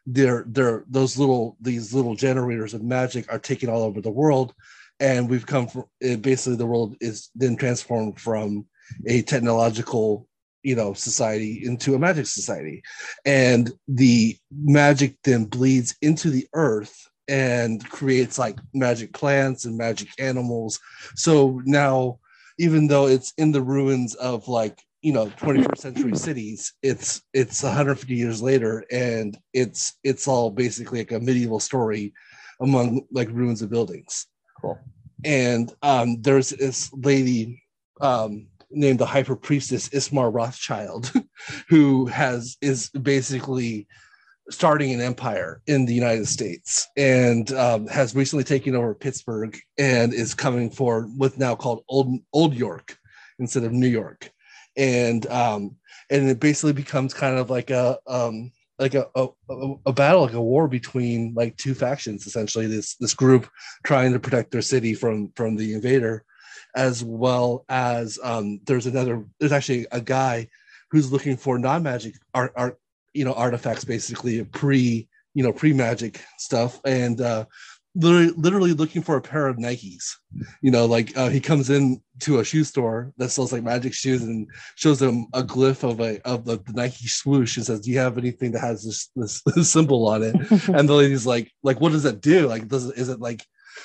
they're 0.06 0.44
they're 0.48 0.85
those 0.88 1.18
little 1.18 1.56
these 1.61 1.94
little 1.94 2.14
generators 2.14 2.74
of 2.74 2.83
magic 2.83 3.30
are 3.33 3.38
taken 3.38 3.68
all 3.68 3.83
over 3.83 4.00
the 4.00 4.11
world, 4.11 4.54
and 4.98 5.28
we've 5.28 5.46
come 5.46 5.66
from 5.66 5.85
basically 6.00 6.56
the 6.56 6.66
world 6.66 6.96
is 7.00 7.30
then 7.35 7.56
transformed 7.56 8.20
from 8.20 8.66
a 9.06 9.22
technological 9.22 10.26
you 10.62 10.74
know 10.74 10.92
society 10.92 11.62
into 11.64 11.94
a 11.94 11.98
magic 11.98 12.26
society 12.26 12.83
and 13.24 13.72
the 13.88 14.37
magic 14.52 15.16
then 15.24 15.44
bleeds 15.44 15.96
into 16.02 16.28
the 16.28 16.46
earth 16.52 17.10
and 17.31 17.88
creates 17.88 18.38
like 18.38 18.59
magic 18.75 19.14
plants 19.14 19.64
and 19.64 19.79
magic 19.79 20.09
animals. 20.19 20.79
So 21.14 21.62
now 21.64 22.19
even 22.59 22.88
though 22.88 23.07
it's 23.07 23.33
in 23.38 23.53
the 23.53 23.62
ruins 23.62 24.14
of 24.16 24.49
like 24.49 24.83
you 25.01 25.12
know 25.14 25.27
21st 25.29 25.79
century 25.79 26.14
cities 26.14 26.75
it's 26.83 27.23
it's 27.33 27.62
150 27.62 28.14
years 28.14 28.43
later 28.43 28.85
and 28.90 29.38
it's 29.55 29.95
it's 30.05 30.29
all 30.29 30.51
basically 30.51 30.99
like 30.99 31.12
a 31.12 31.21
medieval 31.21 31.59
story 31.59 32.12
among 32.61 33.07
like 33.11 33.29
ruins 33.31 33.62
of 33.62 33.71
buildings. 33.71 34.27
Cool. 34.61 34.79
And 35.25 35.73
um 35.83 36.21
there's 36.21 36.51
this 36.51 36.93
lady 36.93 37.62
um 38.01 38.49
named 38.71 38.99
the 38.99 39.07
hyper 39.07 39.37
priestess 39.37 39.88
Ismar 39.93 40.31
Rothschild, 40.31 41.12
who 41.69 42.07
has 42.07 42.57
is 42.61 42.90
basically 42.90 43.87
starting 44.50 44.92
an 44.92 45.00
empire 45.00 45.62
in 45.66 45.86
the 45.86 45.94
United 45.94 46.26
States 46.26 46.86
and 46.96 47.52
um, 47.52 47.86
has 47.86 48.14
recently 48.14 48.44
taken 48.44 48.74
over 48.74 48.94
Pittsburgh 48.94 49.56
and 49.78 50.12
is 50.12 50.34
coming 50.34 50.70
for 50.70 51.02
what's 51.16 51.38
now 51.38 51.54
called 51.54 51.84
Old 51.88 52.18
Old 52.32 52.54
York 52.54 52.98
instead 53.38 53.64
of 53.64 53.72
New 53.72 53.88
York, 53.88 54.30
and 54.76 55.26
um, 55.28 55.76
and 56.10 56.28
it 56.28 56.40
basically 56.40 56.72
becomes 56.72 57.14
kind 57.14 57.38
of 57.38 57.50
like 57.50 57.70
a 57.70 57.98
um, 58.06 58.52
like 58.78 58.94
a, 58.94 59.06
a, 59.14 59.28
a 59.86 59.92
battle 59.92 60.22
like 60.22 60.32
a 60.32 60.40
war 60.40 60.66
between 60.66 61.34
like 61.34 61.56
two 61.56 61.74
factions 61.74 62.26
essentially 62.26 62.66
this 62.66 62.96
this 62.96 63.14
group 63.14 63.48
trying 63.84 64.12
to 64.12 64.18
protect 64.18 64.50
their 64.50 64.62
city 64.62 64.94
from 64.94 65.30
from 65.36 65.54
the 65.56 65.74
invader 65.74 66.24
as 66.74 67.04
well 67.04 67.64
as 67.68 68.18
um, 68.22 68.60
there's 68.64 68.86
another 68.86 69.24
there's 69.38 69.52
actually 69.52 69.86
a 69.92 70.00
guy 70.00 70.48
who's 70.90 71.12
looking 71.12 71.36
for 71.36 71.58
non-magic 71.58 72.14
art, 72.34 72.52
art 72.56 72.78
you 73.14 73.25
know 73.25 73.33
artifacts 73.35 73.85
basically 73.85 74.42
pre 74.44 75.09
you 75.35 75.42
know 75.42 75.53
pre 75.53 75.73
magic 75.73 76.20
stuff 76.38 76.81
and 76.85 77.20
uh 77.20 77.44
literally, 77.96 78.33
literally 78.37 78.73
looking 78.73 79.03
for 79.03 79.16
a 79.16 79.20
pair 79.20 79.49
of 79.49 79.57
nikes 79.57 80.14
you 80.62 80.70
know 80.70 80.87
like 80.87 81.16
uh, 81.16 81.29
he 81.29 81.40
comes 81.40 81.70
in 81.70 82.01
to 82.20 82.38
a 82.38 82.44
shoe 82.44 82.62
store 82.62 83.12
that 83.16 83.31
sells 83.31 83.53
like 83.53 83.64
magic 83.64 83.92
shoes 83.92 84.23
and 84.23 84.49
shows 84.77 84.99
them 84.99 85.27
a 85.35 85.42
glyph 85.42 85.88
of 85.88 86.01
a 86.01 86.20
of 86.29 86.44
the, 86.44 86.57
the 86.66 86.73
nike 86.73 87.09
swoosh 87.09 87.57
and 87.57 87.66
says 87.66 87.81
do 87.81 87.90
you 87.90 87.99
have 87.99 88.16
anything 88.16 88.53
that 88.53 88.61
has 88.61 88.85
this 88.85 89.11
this, 89.16 89.42
this 89.57 89.70
symbol 89.70 90.07
on 90.07 90.23
it 90.23 90.35
and 90.68 90.88
the 90.88 90.94
lady's 90.94 91.27
like 91.27 91.51
like 91.62 91.81
what 91.81 91.92
does 91.92 92.05
that 92.05 92.20
do 92.20 92.46
like 92.46 92.68
does 92.68 92.87
it 92.87 92.96
is 92.96 93.09
it 93.09 93.20
like 93.20 93.44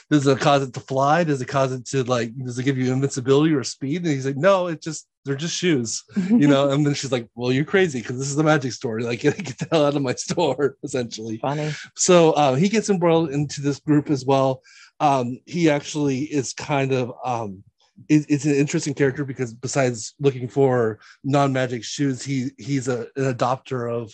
does 0.09 0.27
it 0.27 0.39
cause 0.39 0.63
it 0.63 0.73
to 0.73 0.79
fly? 0.79 1.23
Does 1.23 1.41
it 1.41 1.47
cause 1.47 1.71
it 1.71 1.85
to 1.87 2.03
like 2.03 2.35
does 2.37 2.59
it 2.59 2.63
give 2.63 2.77
you 2.77 2.91
invincibility 2.91 3.53
or 3.53 3.63
speed? 3.63 4.03
And 4.03 4.07
he's 4.07 4.25
like, 4.25 4.37
no, 4.37 4.67
it 4.67 4.81
just 4.81 5.07
they're 5.25 5.35
just 5.35 5.55
shoes, 5.55 6.03
you 6.29 6.47
know. 6.47 6.69
and 6.69 6.85
then 6.85 6.93
she's 6.93 7.11
like, 7.11 7.27
well, 7.35 7.51
you're 7.51 7.65
crazy 7.65 7.99
because 7.99 8.17
this 8.17 8.29
is 8.29 8.37
a 8.37 8.43
magic 8.43 8.71
story. 8.71 9.03
Like, 9.03 9.19
get, 9.21 9.37
get 9.43 9.57
the 9.57 9.67
hell 9.71 9.85
out 9.85 9.95
of 9.95 10.01
my 10.01 10.13
store, 10.13 10.77
essentially. 10.83 11.37
Funny. 11.37 11.71
So 11.95 12.31
uh, 12.33 12.55
he 12.55 12.69
gets 12.69 12.89
embroiled 12.89 13.31
into 13.31 13.61
this 13.61 13.79
group 13.79 14.09
as 14.09 14.25
well. 14.25 14.61
Um, 14.99 15.39
he 15.45 15.69
actually 15.69 16.19
is 16.19 16.53
kind 16.53 16.93
of 16.93 17.11
um, 17.25 17.63
it, 18.07 18.25
it's 18.29 18.45
an 18.45 18.55
interesting 18.55 18.93
character 18.93 19.25
because 19.25 19.53
besides 19.53 20.13
looking 20.19 20.47
for 20.47 20.99
non-magic 21.23 21.83
shoes, 21.83 22.23
he 22.23 22.51
he's 22.57 22.87
a, 22.87 23.07
an 23.15 23.33
adopter 23.33 23.91
of 23.91 24.13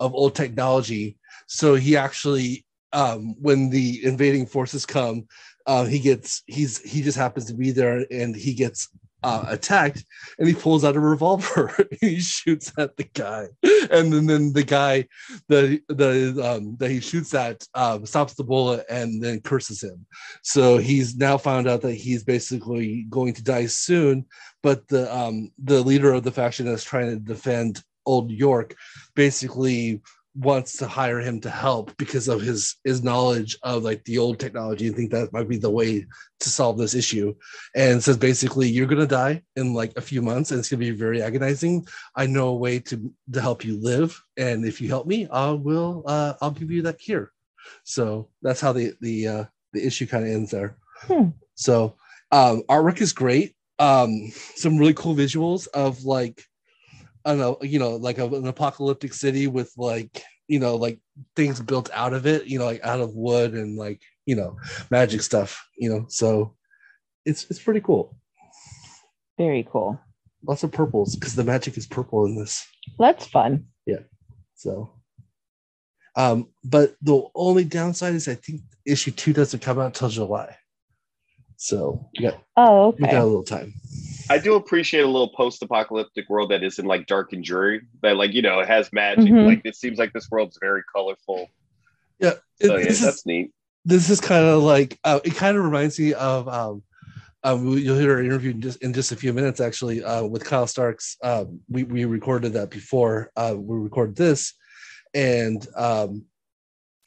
of 0.00 0.14
old 0.14 0.34
technology. 0.34 1.18
So 1.48 1.74
he 1.74 1.96
actually 1.96 2.64
um, 2.92 3.34
when 3.40 3.70
the 3.70 4.04
invading 4.04 4.46
forces 4.46 4.86
come, 4.86 5.26
uh, 5.66 5.84
he 5.84 5.98
gets 5.98 6.42
he's 6.46 6.80
he 6.80 7.02
just 7.02 7.18
happens 7.18 7.46
to 7.46 7.54
be 7.54 7.70
there 7.72 8.06
and 8.10 8.34
he 8.34 8.54
gets 8.54 8.88
uh, 9.22 9.44
attacked 9.48 10.04
and 10.38 10.48
he 10.48 10.54
pulls 10.54 10.84
out 10.84 10.96
a 10.96 11.00
revolver. 11.00 11.74
He 12.00 12.20
shoots 12.20 12.72
at 12.78 12.96
the 12.96 13.04
guy. 13.04 13.46
And 13.90 14.12
then, 14.12 14.26
then 14.26 14.52
the 14.52 14.64
guy 14.64 15.06
the 15.48 15.80
the 15.88 16.40
um, 16.42 16.76
that 16.78 16.90
he 16.90 17.00
shoots 17.00 17.32
at 17.34 17.64
um, 17.74 18.06
stops 18.06 18.34
the 18.34 18.44
bullet 18.44 18.84
and 18.88 19.22
then 19.22 19.40
curses 19.40 19.82
him. 19.82 20.04
So 20.42 20.78
he's 20.78 21.16
now 21.16 21.38
found 21.38 21.68
out 21.68 21.82
that 21.82 21.94
he's 21.94 22.24
basically 22.24 23.06
going 23.08 23.34
to 23.34 23.44
die 23.44 23.66
soon. 23.66 24.26
But 24.62 24.88
the 24.88 25.14
um, 25.14 25.52
the 25.62 25.82
leader 25.82 26.12
of 26.12 26.24
the 26.24 26.32
faction 26.32 26.66
that's 26.66 26.84
trying 26.84 27.10
to 27.10 27.18
defend 27.18 27.82
old 28.04 28.30
york 28.30 28.74
basically 29.14 30.00
wants 30.34 30.78
to 30.78 30.86
hire 30.86 31.20
him 31.20 31.40
to 31.40 31.50
help 31.50 31.94
because 31.98 32.26
of 32.26 32.40
his 32.40 32.76
his 32.84 33.02
knowledge 33.02 33.58
of 33.62 33.82
like 33.82 34.02
the 34.04 34.18
old 34.18 34.38
technology 34.38 34.86
and 34.86 34.96
think 34.96 35.10
that 35.10 35.32
might 35.32 35.48
be 35.48 35.58
the 35.58 35.70
way 35.70 36.06
to 36.40 36.48
solve 36.48 36.78
this 36.78 36.94
issue. 36.94 37.34
And 37.74 38.02
says 38.02 38.16
basically 38.16 38.68
you're 38.68 38.86
going 38.86 39.00
to 39.00 39.06
die 39.06 39.42
in 39.56 39.74
like 39.74 39.92
a 39.96 40.00
few 40.00 40.22
months 40.22 40.50
and 40.50 40.58
it's 40.58 40.70
going 40.70 40.80
to 40.80 40.86
be 40.86 40.90
very 40.90 41.22
agonizing. 41.22 41.86
I 42.16 42.26
know 42.26 42.48
a 42.48 42.56
way 42.56 42.78
to 42.80 43.12
to 43.32 43.40
help 43.40 43.64
you 43.64 43.78
live. 43.80 44.18
And 44.38 44.64
if 44.64 44.80
you 44.80 44.88
help 44.88 45.06
me 45.06 45.28
i 45.30 45.50
will 45.50 46.02
uh, 46.06 46.34
i'll 46.40 46.50
give 46.50 46.70
you 46.70 46.82
that 46.82 46.98
cure. 46.98 47.30
So 47.84 48.30
that's 48.40 48.60
how 48.60 48.72
the 48.72 48.94
the 49.00 49.28
uh, 49.28 49.44
the 49.72 49.86
issue 49.86 50.06
kind 50.06 50.24
of 50.24 50.30
ends 50.30 50.50
there. 50.50 50.76
Hmm. 51.02 51.30
so 51.54 51.96
um 52.30 52.62
artwork 52.70 53.00
is 53.00 53.12
great. 53.12 53.54
Um 53.78 54.32
some 54.54 54.78
really 54.78 54.94
cool 54.94 55.14
visuals 55.14 55.68
of 55.74 56.04
like 56.04 56.42
I 57.24 57.30
don't 57.30 57.38
know, 57.38 57.58
you 57.62 57.78
know, 57.78 57.96
like 57.96 58.18
a, 58.18 58.26
an 58.26 58.46
apocalyptic 58.46 59.14
city 59.14 59.46
with 59.46 59.72
like, 59.76 60.22
you 60.48 60.58
know, 60.58 60.76
like 60.76 60.98
things 61.36 61.60
built 61.60 61.90
out 61.92 62.12
of 62.12 62.26
it, 62.26 62.46
you 62.46 62.58
know, 62.58 62.64
like 62.64 62.84
out 62.84 63.00
of 63.00 63.14
wood 63.14 63.54
and 63.54 63.76
like, 63.76 64.00
you 64.26 64.34
know, 64.34 64.56
magic 64.90 65.22
stuff, 65.22 65.64
you 65.78 65.88
know. 65.88 66.06
So 66.08 66.54
it's 67.24 67.46
it's 67.50 67.62
pretty 67.62 67.80
cool. 67.80 68.16
Very 69.38 69.66
cool. 69.70 70.00
Lots 70.46 70.62
of 70.62 70.72
purples 70.72 71.14
because 71.14 71.34
the 71.34 71.44
magic 71.44 71.76
is 71.76 71.86
purple 71.86 72.26
in 72.26 72.36
this. 72.36 72.66
That's 72.98 73.26
fun. 73.26 73.66
Yeah. 73.86 74.00
So 74.54 74.92
um, 76.16 76.48
but 76.64 76.96
the 77.02 77.26
only 77.34 77.64
downside 77.64 78.14
is 78.14 78.28
I 78.28 78.34
think 78.34 78.62
issue 78.86 79.10
two 79.10 79.32
doesn't 79.32 79.60
come 79.60 79.78
out 79.78 79.94
till 79.94 80.08
July. 80.08 80.56
So 81.56 82.08
got 82.20 82.42
oh 82.56 82.88
okay. 82.88 82.98
we 83.02 83.08
got 83.08 83.22
a 83.22 83.24
little 83.24 83.44
time. 83.44 83.74
I 84.32 84.38
do 84.38 84.54
appreciate 84.54 85.02
a 85.02 85.06
little 85.06 85.28
post-apocalyptic 85.28 86.28
world 86.28 86.50
that 86.50 86.62
isn't 86.62 86.86
like 86.86 87.06
dark 87.06 87.32
and 87.32 87.44
dreary. 87.44 87.82
That 88.02 88.16
like 88.16 88.32
you 88.32 88.42
know 88.42 88.60
it 88.60 88.68
has 88.68 88.92
magic. 88.92 89.24
Mhm. 89.32 89.46
Like 89.46 89.62
it 89.64 89.76
seems 89.76 89.98
like 89.98 90.12
this 90.12 90.28
world's 90.30 90.58
very 90.60 90.82
colorful. 90.94 91.48
Yeah, 92.18 92.34
So 92.62 92.76
yeah, 92.76 92.84
this 92.84 92.98
is 93.00 93.04
that's 93.06 93.26
neat. 93.26 93.50
this 93.84 94.08
is 94.10 94.20
kind 94.20 94.44
of 94.46 94.62
like 94.62 94.98
uh, 95.04 95.20
it 95.24 95.34
kind 95.34 95.56
of 95.56 95.64
reminds 95.64 95.98
me 95.98 96.14
of 96.14 96.48
um 96.48 96.82
um, 97.44 97.76
you'll 97.76 97.98
hear 97.98 98.18
an 98.20 98.26
interview 98.26 98.52
in 98.52 98.60
just 98.60 98.82
in 98.82 98.92
just 98.94 99.10
a 99.12 99.16
few 99.16 99.32
minutes 99.32 99.60
actually 99.60 100.04
uh, 100.04 100.24
with 100.24 100.44
Kyle 100.44 100.66
Starks. 100.68 101.16
Um, 101.24 101.60
we 101.68 101.82
we 101.82 102.04
recorded 102.04 102.52
that 102.52 102.70
before 102.70 103.32
uh, 103.36 103.54
we 103.56 103.76
recorded 103.78 104.14
this, 104.16 104.54
and 105.12 105.66
um, 105.76 106.24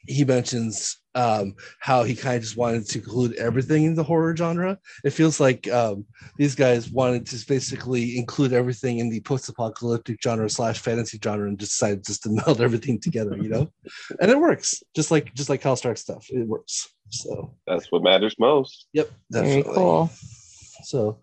he 0.06 0.24
mentions 0.24 0.98
um, 1.16 1.54
how 1.80 2.04
he 2.04 2.14
kind 2.14 2.36
of 2.36 2.42
just 2.42 2.56
wanted 2.56 2.86
to 2.86 2.98
include 2.98 3.34
everything 3.36 3.84
in 3.84 3.94
the 3.94 4.04
horror 4.04 4.36
genre. 4.36 4.78
It 5.02 5.10
feels 5.10 5.40
like 5.40 5.66
um, 5.68 6.04
these 6.36 6.54
guys 6.54 6.90
wanted 6.90 7.26
to 7.26 7.46
basically 7.46 8.18
include 8.18 8.52
everything 8.52 8.98
in 8.98 9.08
the 9.08 9.20
post-apocalyptic 9.20 10.22
genre 10.22 10.48
slash 10.50 10.78
fantasy 10.78 11.18
genre 11.22 11.48
and 11.48 11.58
just 11.58 11.72
decided 11.72 12.04
just 12.04 12.22
to 12.24 12.30
meld 12.46 12.60
everything 12.60 13.00
together, 13.00 13.36
you 13.36 13.48
know. 13.48 13.68
and 14.20 14.30
it 14.30 14.38
works, 14.38 14.82
just 14.94 15.10
like 15.10 15.34
just 15.34 15.48
like 15.48 15.62
Kyle 15.62 15.76
Starks 15.76 16.02
stuff. 16.02 16.26
It 16.28 16.46
works. 16.46 16.88
So 17.08 17.54
that's 17.66 17.90
what 17.90 18.02
matters 18.02 18.36
most. 18.38 18.86
Yep, 18.92 19.10
definitely. 19.32 19.62
Very 19.62 19.74
cool. 19.74 20.10
So 20.84 21.20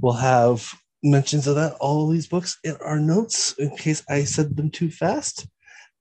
we'll 0.00 0.14
have 0.14 0.68
mentions 1.02 1.46
of 1.46 1.54
that 1.54 1.74
all 1.74 2.06
of 2.06 2.12
these 2.12 2.26
books 2.26 2.58
in 2.64 2.76
our 2.76 2.98
notes 2.98 3.52
in 3.58 3.76
case 3.76 4.02
I 4.08 4.24
said 4.24 4.56
them 4.56 4.70
too 4.70 4.90
fast. 4.90 5.46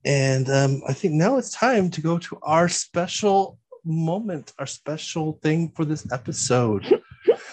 And 0.06 0.50
um, 0.50 0.82
I 0.88 0.94
think 0.94 1.16
now 1.16 1.38
it's 1.38 1.52
time 1.52 1.90
to 1.90 2.00
go 2.00 2.18
to 2.20 2.38
our 2.44 2.70
special 2.70 3.58
moment, 3.84 4.54
our 4.60 4.68
special 4.68 5.40
thing 5.42 5.72
for 5.76 5.84
this 5.84 6.10
episode. 6.12 7.02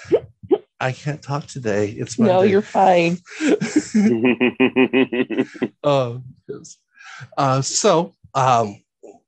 I 0.81 0.93
can't 0.93 1.23
talk 1.23 1.47
today. 1.47 1.89
It's 1.91 2.19
Monday. 2.19 2.35
No, 2.35 2.43
you're 2.43 2.61
fine. 2.61 3.17
uh, 5.85 6.19
uh, 7.39 7.63
so, 7.63 8.13
um, 8.35 8.83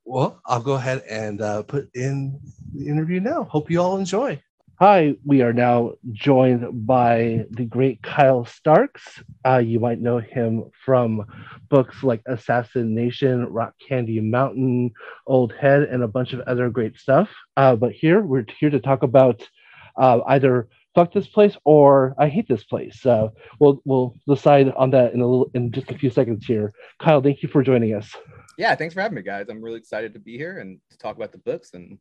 well, 0.04 0.42
I'll 0.44 0.60
go 0.60 0.74
ahead 0.74 1.02
and 1.08 1.40
uh, 1.40 1.62
put 1.62 1.88
in 1.94 2.38
the 2.74 2.88
interview 2.88 3.20
now. 3.20 3.44
Hope 3.44 3.70
you 3.70 3.80
all 3.80 3.96
enjoy. 3.96 4.38
Hi, 4.80 5.14
we 5.24 5.40
are 5.42 5.52
now 5.52 5.92
joined 6.10 6.84
by 6.84 7.46
the 7.50 7.64
great 7.64 8.02
Kyle 8.02 8.44
Starks. 8.44 9.22
Uh, 9.46 9.58
you 9.58 9.78
might 9.78 10.00
know 10.00 10.18
him 10.18 10.64
from 10.84 11.24
books 11.68 12.02
like 12.02 12.22
Assassin 12.26 12.92
Nation, 12.92 13.46
Rock 13.46 13.74
Candy 13.86 14.18
Mountain, 14.20 14.90
Old 15.28 15.52
Head, 15.52 15.84
and 15.84 16.02
a 16.02 16.08
bunch 16.08 16.32
of 16.32 16.40
other 16.40 16.70
great 16.70 16.98
stuff. 16.98 17.30
Uh, 17.56 17.76
but 17.76 17.92
here, 17.92 18.20
we're 18.20 18.46
here 18.58 18.70
to 18.70 18.80
talk 18.80 19.04
about 19.04 19.46
uh, 19.96 20.20
either 20.26 20.68
fuck 20.96 21.12
this 21.12 21.28
place 21.28 21.56
or 21.64 22.16
I 22.18 22.28
hate 22.28 22.48
this 22.48 22.64
place. 22.64 23.06
Uh, 23.06 23.28
we'll 23.60 23.80
we'll 23.84 24.16
decide 24.26 24.72
on 24.72 24.90
that 24.90 25.14
in 25.14 25.20
a 25.20 25.26
little 25.26 25.50
in 25.54 25.70
just 25.70 25.92
a 25.92 25.98
few 25.98 26.10
seconds 26.10 26.46
here. 26.46 26.72
Kyle, 27.00 27.22
thank 27.22 27.44
you 27.44 27.48
for 27.48 27.62
joining 27.62 27.94
us. 27.94 28.10
Yeah, 28.58 28.74
thanks 28.74 28.94
for 28.94 29.02
having 29.02 29.14
me, 29.14 29.22
guys. 29.22 29.46
I'm 29.48 29.62
really 29.62 29.78
excited 29.78 30.14
to 30.14 30.18
be 30.20 30.36
here 30.36 30.58
and 30.58 30.80
to 30.90 30.98
talk 30.98 31.14
about 31.14 31.30
the 31.30 31.38
books 31.38 31.74
and 31.74 31.96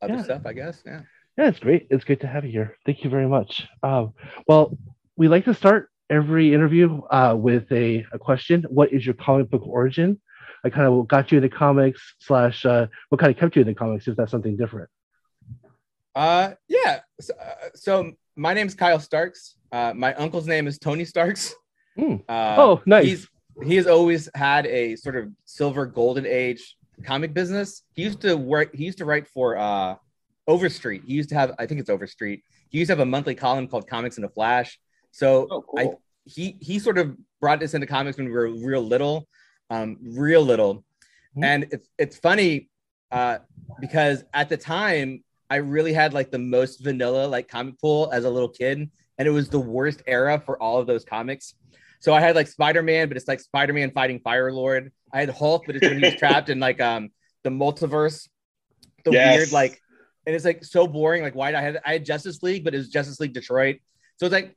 other 0.00 0.14
Yeah. 0.14 0.22
stuff. 0.22 0.42
I 0.46 0.52
guess. 0.52 0.84
Yeah. 0.86 1.00
Yeah, 1.36 1.48
it's 1.48 1.58
great. 1.58 1.86
It's 1.90 2.04
great 2.04 2.20
to 2.20 2.26
have 2.26 2.44
you 2.44 2.50
here. 2.50 2.76
Thank 2.86 3.04
you 3.04 3.10
very 3.10 3.28
much. 3.28 3.68
Um, 3.82 4.14
well, 4.48 4.76
we 5.16 5.28
like 5.28 5.44
to 5.44 5.54
start 5.54 5.90
every 6.08 6.54
interview 6.54 7.02
uh, 7.10 7.34
with 7.38 7.70
a, 7.70 8.06
a 8.12 8.18
question. 8.18 8.64
What 8.68 8.92
is 8.92 9.04
your 9.04 9.14
comic 9.14 9.50
book 9.50 9.66
origin? 9.66 10.20
I 10.64 10.70
kind 10.70 10.86
of 10.86 11.06
got 11.06 11.30
you 11.30 11.38
into 11.38 11.50
comics 11.50 12.14
slash 12.20 12.64
uh, 12.64 12.86
what 13.10 13.20
kind 13.20 13.30
of 13.30 13.38
kept 13.38 13.54
you 13.54 13.62
in 13.62 13.68
the 13.68 13.74
comics 13.74 14.08
if 14.08 14.16
that's 14.16 14.30
something 14.30 14.56
different. 14.56 14.88
Uh, 16.14 16.52
yeah. 16.68 17.00
So, 17.20 17.34
uh, 17.34 17.68
so 17.74 18.12
my 18.34 18.54
name's 18.54 18.74
Kyle 18.74 18.98
Starks. 18.98 19.56
Uh, 19.70 19.92
my 19.94 20.14
uncle's 20.14 20.46
name 20.46 20.66
is 20.66 20.78
Tony 20.78 21.04
Starks. 21.04 21.54
Hmm. 21.96 22.16
Uh, 22.28 22.56
oh, 22.58 22.82
nice. 22.86 23.04
He's 23.04 23.28
he 23.64 23.76
has 23.76 23.86
always 23.86 24.28
had 24.34 24.66
a 24.66 24.96
sort 24.96 25.16
of 25.16 25.30
silver 25.44 25.86
golden 25.86 26.26
age 26.26 26.76
comic 27.04 27.32
business. 27.32 27.82
He 27.94 28.02
used 28.02 28.20
to 28.22 28.36
work. 28.36 28.74
He 28.74 28.84
used 28.84 28.98
to 28.98 29.04
write 29.04 29.28
for 29.28 29.56
uh, 29.56 29.96
Overstreet. 30.48 31.02
He 31.06 31.14
used 31.14 31.28
to 31.30 31.34
have. 31.34 31.54
I 31.58 31.66
think 31.66 31.80
it's 31.80 31.90
Overstreet. 31.90 32.42
He 32.70 32.78
used 32.78 32.88
to 32.88 32.92
have 32.92 33.00
a 33.00 33.06
monthly 33.06 33.34
column 33.34 33.66
called 33.68 33.88
Comics 33.88 34.18
in 34.18 34.24
a 34.24 34.28
Flash. 34.28 34.78
So 35.10 35.48
Oh, 35.50 35.62
cool. 35.62 35.78
I 35.78 35.88
he 36.24 36.56
he 36.60 36.78
sort 36.78 36.98
of 36.98 37.16
brought 37.40 37.62
us 37.62 37.74
into 37.74 37.86
comics 37.86 38.16
when 38.16 38.26
we 38.26 38.32
were 38.32 38.48
real 38.48 38.82
little, 38.82 39.28
um, 39.70 39.98
real 40.02 40.42
little, 40.42 40.84
Mhm. 41.36 41.44
and 41.44 41.66
it's 41.70 41.88
it's 41.98 42.16
funny 42.16 42.68
uh, 43.10 43.38
because 43.80 44.24
at 44.34 44.48
the 44.48 44.56
time 44.56 45.22
I 45.48 45.56
really 45.56 45.92
had 45.92 46.12
like 46.12 46.30
the 46.30 46.38
most 46.38 46.78
vanilla 46.82 47.26
like 47.26 47.48
comic 47.48 47.80
pool 47.80 48.10
as 48.12 48.24
a 48.24 48.30
little 48.30 48.48
kid, 48.48 48.90
and 49.18 49.28
it 49.28 49.30
was 49.30 49.48
the 49.48 49.60
worst 49.60 50.02
era 50.06 50.42
for 50.44 50.60
all 50.60 50.78
of 50.78 50.86
those 50.86 51.04
comics. 51.04 51.54
So 52.00 52.12
I 52.12 52.20
had 52.20 52.36
like 52.36 52.46
Spider 52.48 52.82
Man, 52.82 53.08
but 53.08 53.16
it's 53.16 53.28
like 53.28 53.40
Spider 53.40 53.72
Man 53.72 53.90
fighting 53.90 54.20
Firelord. 54.20 54.90
I 55.12 55.20
had 55.20 55.30
Hulk, 55.30 55.64
but 55.66 55.76
it's 55.76 55.86
when 55.88 55.98
he 55.98 56.04
was 56.04 56.14
trapped 56.18 56.50
in 56.50 56.58
like 56.60 56.80
um 56.80 57.10
the 57.44 57.50
multiverse, 57.50 58.28
the 59.04 59.12
Yes. 59.12 59.36
weird 59.36 59.52
like, 59.52 59.80
and 60.26 60.34
it's 60.34 60.44
like 60.44 60.64
so 60.64 60.86
boring. 60.86 61.22
Like 61.22 61.34
why 61.34 61.52
did 61.52 61.58
I 61.58 61.62
had 61.62 61.80
I 61.84 61.92
had 61.92 62.04
Justice 62.04 62.42
League, 62.42 62.64
but 62.64 62.74
it 62.74 62.78
was 62.78 62.88
Justice 62.88 63.20
League 63.20 63.32
Detroit. 63.32 63.76
So 64.18 64.26
it's 64.26 64.32
like 64.32 64.56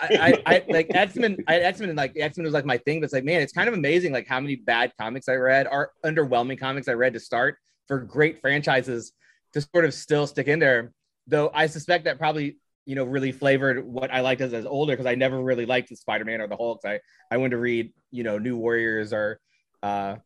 I, 0.00 0.42
I, 0.46 0.54
I 0.54 0.64
like 0.68 0.88
X 0.94 1.16
Men. 1.16 1.38
I 1.46 1.54
had 1.54 1.62
X 1.62 1.80
Men 1.80 1.90
and 1.90 1.96
like 1.96 2.14
X 2.16 2.36
Men 2.36 2.44
was 2.44 2.54
like 2.54 2.64
my 2.64 2.76
thing. 2.78 3.00
But 3.00 3.04
it's 3.06 3.14
like 3.14 3.24
man, 3.24 3.40
it's 3.40 3.52
kind 3.52 3.68
of 3.68 3.74
amazing 3.74 4.12
like 4.12 4.26
how 4.26 4.40
many 4.40 4.56
bad 4.56 4.92
comics 5.00 5.28
I 5.28 5.34
read 5.34 5.66
or 5.70 5.92
underwhelming 6.04 6.58
comics 6.58 6.88
I 6.88 6.92
read 6.92 7.14
to 7.14 7.20
start 7.20 7.56
for 7.86 8.00
great 8.00 8.40
franchises 8.40 9.12
to 9.52 9.60
sort 9.60 9.84
of 9.84 9.94
still 9.94 10.26
stick 10.26 10.48
in 10.48 10.58
there. 10.58 10.92
Though 11.26 11.50
I 11.54 11.66
suspect 11.66 12.04
that 12.04 12.18
probably 12.18 12.58
you 12.84 12.94
know 12.94 13.04
really 13.04 13.32
flavored 13.32 13.84
what 13.84 14.12
I 14.12 14.20
liked 14.20 14.40
as, 14.40 14.52
as 14.52 14.66
older 14.66 14.92
because 14.92 15.06
I 15.06 15.14
never 15.14 15.40
really 15.40 15.66
liked 15.66 15.88
the 15.88 15.96
Spider 15.96 16.24
Man 16.24 16.40
or 16.40 16.48
the 16.48 16.56
Hulk. 16.56 16.80
I 16.84 17.00
I 17.30 17.36
wanted 17.36 17.50
to 17.50 17.58
read 17.58 17.92
you 18.10 18.24
know 18.24 18.38
New 18.38 18.56
Warriors 18.56 19.12
or 19.12 19.40
uh 19.82 20.16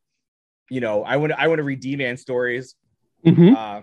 you 0.71 0.81
know 0.81 1.05
I 1.05 1.17
want 1.17 1.33
I 1.33 1.49
want 1.49 1.59
to 1.59 1.65
read 1.65 1.81
D 1.81 1.97
Man 1.97 2.17
stories. 2.17 2.75
Mhm. 3.27 3.55
Uh, 3.55 3.83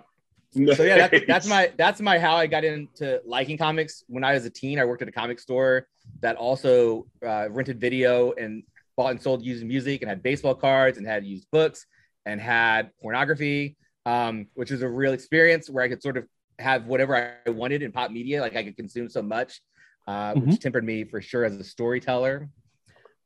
so 0.53 0.83
yeah, 0.83 1.07
that's, 1.07 1.25
that's 1.27 1.47
my 1.47 1.71
that's 1.77 2.01
my 2.01 2.19
how 2.19 2.35
I 2.35 2.47
got 2.47 2.63
into 2.63 3.21
liking 3.25 3.57
comics. 3.57 4.03
When 4.07 4.23
I 4.23 4.33
was 4.33 4.45
a 4.45 4.49
teen, 4.49 4.79
I 4.79 4.85
worked 4.85 5.01
at 5.01 5.07
a 5.07 5.11
comic 5.11 5.39
store 5.39 5.87
that 6.21 6.35
also 6.35 7.07
uh, 7.25 7.49
rented 7.49 7.79
video 7.79 8.31
and 8.33 8.63
bought 8.95 9.11
and 9.11 9.21
sold 9.21 9.43
used 9.43 9.65
music 9.65 10.01
and 10.01 10.09
had 10.09 10.23
baseball 10.23 10.55
cards 10.55 10.97
and 10.97 11.05
had 11.05 11.25
used 11.25 11.47
books 11.51 11.85
and 12.25 12.41
had 12.41 12.91
pornography, 13.01 13.77
um, 14.05 14.47
which 14.55 14.71
was 14.71 14.81
a 14.81 14.87
real 14.87 15.13
experience 15.13 15.69
where 15.69 15.83
I 15.83 15.89
could 15.89 16.01
sort 16.01 16.17
of 16.17 16.25
have 16.59 16.87
whatever 16.87 17.39
I 17.45 17.49
wanted 17.49 17.83
in 17.83 17.91
pop 17.91 18.09
media. 18.11 18.41
Like 18.41 18.55
I 18.55 18.63
could 18.63 18.75
consume 18.75 19.09
so 19.09 19.21
much, 19.21 19.61
uh, 20.07 20.33
which 20.33 20.59
tempered 20.59 20.83
me 20.83 21.03
for 21.03 21.21
sure 21.21 21.45
as 21.45 21.55
a 21.57 21.63
storyteller. 21.63 22.49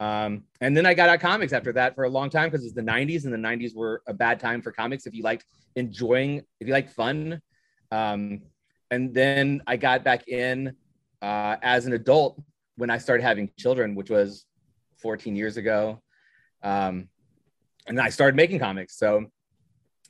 Um, 0.01 0.45
and 0.61 0.75
then 0.75 0.87
I 0.87 0.95
got 0.95 1.09
out 1.09 1.19
comics 1.19 1.53
after 1.53 1.71
that 1.73 1.93
for 1.93 2.05
a 2.05 2.09
long 2.09 2.31
time 2.31 2.49
because 2.49 2.65
it's 2.65 2.73
the 2.73 2.81
90s 2.81 3.25
and 3.25 3.31
the 3.31 3.37
90s 3.37 3.75
were 3.75 4.01
a 4.07 4.13
bad 4.13 4.39
time 4.39 4.59
for 4.59 4.71
comics 4.71 5.05
if 5.05 5.13
you 5.13 5.21
liked 5.21 5.45
enjoying, 5.75 6.41
if 6.59 6.67
you 6.67 6.73
liked 6.73 6.89
fun. 6.89 7.39
Um, 7.91 8.41
and 8.89 9.13
then 9.13 9.61
I 9.67 9.77
got 9.77 10.03
back 10.03 10.27
in 10.27 10.75
uh, 11.21 11.57
as 11.61 11.85
an 11.85 11.93
adult 11.93 12.41
when 12.77 12.89
I 12.89 12.97
started 12.97 13.21
having 13.21 13.51
children, 13.59 13.93
which 13.93 14.09
was 14.09 14.47
14 14.97 15.35
years 15.35 15.57
ago. 15.57 16.01
Um, 16.63 17.07
and 17.85 18.01
I 18.01 18.09
started 18.09 18.35
making 18.35 18.57
comics. 18.57 18.97
So 18.97 19.25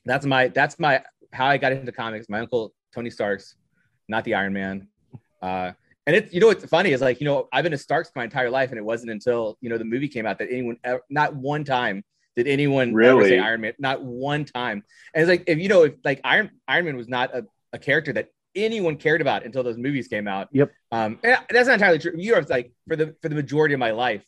that's 0.05 0.25
my 0.25 0.47
that's 0.47 0.79
my 0.79 1.03
how 1.33 1.47
I 1.47 1.57
got 1.57 1.73
into 1.73 1.91
comics. 1.91 2.29
My 2.29 2.39
uncle 2.39 2.73
Tony 2.93 3.09
Starks, 3.09 3.55
not 4.07 4.23
the 4.23 4.35
Iron 4.35 4.53
Man. 4.53 4.87
Uh, 5.41 5.73
and 6.07 6.15
it's 6.15 6.33
you 6.33 6.39
know 6.39 6.47
what's 6.47 6.65
funny 6.65 6.91
is 6.91 7.01
like 7.01 7.19
you 7.21 7.25
know 7.25 7.47
I've 7.53 7.63
been 7.63 7.73
a 7.73 7.77
Starks 7.77 8.11
my 8.15 8.23
entire 8.23 8.49
life, 8.49 8.69
and 8.69 8.77
it 8.77 8.83
wasn't 8.83 9.11
until 9.11 9.57
you 9.61 9.69
know 9.69 9.77
the 9.77 9.85
movie 9.85 10.07
came 10.07 10.25
out 10.25 10.39
that 10.39 10.49
anyone 10.51 10.77
ever, 10.83 11.01
not 11.09 11.35
one 11.35 11.63
time 11.63 12.03
did 12.35 12.47
anyone 12.47 12.89
ever 12.89 12.95
Really? 12.97 13.29
say 13.29 13.39
Iron 13.39 13.61
Man, 13.61 13.73
not 13.77 14.03
one 14.03 14.45
time. 14.45 14.83
And 15.13 15.21
it's 15.21 15.29
like 15.29 15.43
if 15.47 15.59
you 15.59 15.67
know 15.69 15.83
if 15.83 15.93
like 16.03 16.21
Iron 16.23 16.49
Iron 16.67 16.85
Man 16.85 16.95
was 16.97 17.09
not 17.09 17.35
a, 17.35 17.45
a 17.73 17.79
character 17.79 18.13
that 18.13 18.29
anyone 18.55 18.95
cared 18.97 19.21
about 19.21 19.45
until 19.45 19.63
those 19.63 19.77
movies 19.77 20.07
came 20.07 20.27
out. 20.27 20.47
Yep. 20.51 20.71
Um, 20.91 21.19
and 21.23 21.37
that's 21.49 21.67
not 21.67 21.73
entirely 21.75 21.99
true. 21.99 22.13
You 22.15 22.33
know, 22.33 22.37
it's 22.39 22.49
like 22.49 22.71
for 22.87 22.95
the 22.95 23.15
for 23.21 23.29
the 23.29 23.35
majority 23.35 23.73
of 23.73 23.79
my 23.79 23.91
life, 23.91 24.25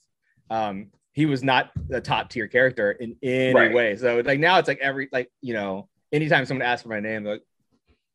um, 0.49 0.91
he 1.13 1.25
was 1.25 1.43
not 1.43 1.71
a 1.91 2.01
top 2.01 2.29
tier 2.29 2.47
character 2.47 2.91
in 2.91 3.15
any 3.23 3.53
Right. 3.53 3.73
way. 3.73 3.95
So 3.97 4.21
like 4.25 4.39
now 4.39 4.59
it's 4.59 4.67
like 4.67 4.79
every 4.79 5.09
like 5.11 5.31
you 5.41 5.53
know 5.53 5.87
anytime 6.11 6.45
someone 6.45 6.65
asks 6.65 6.83
for 6.83 6.89
my 6.89 6.99
name, 6.99 7.23
like 7.23 7.41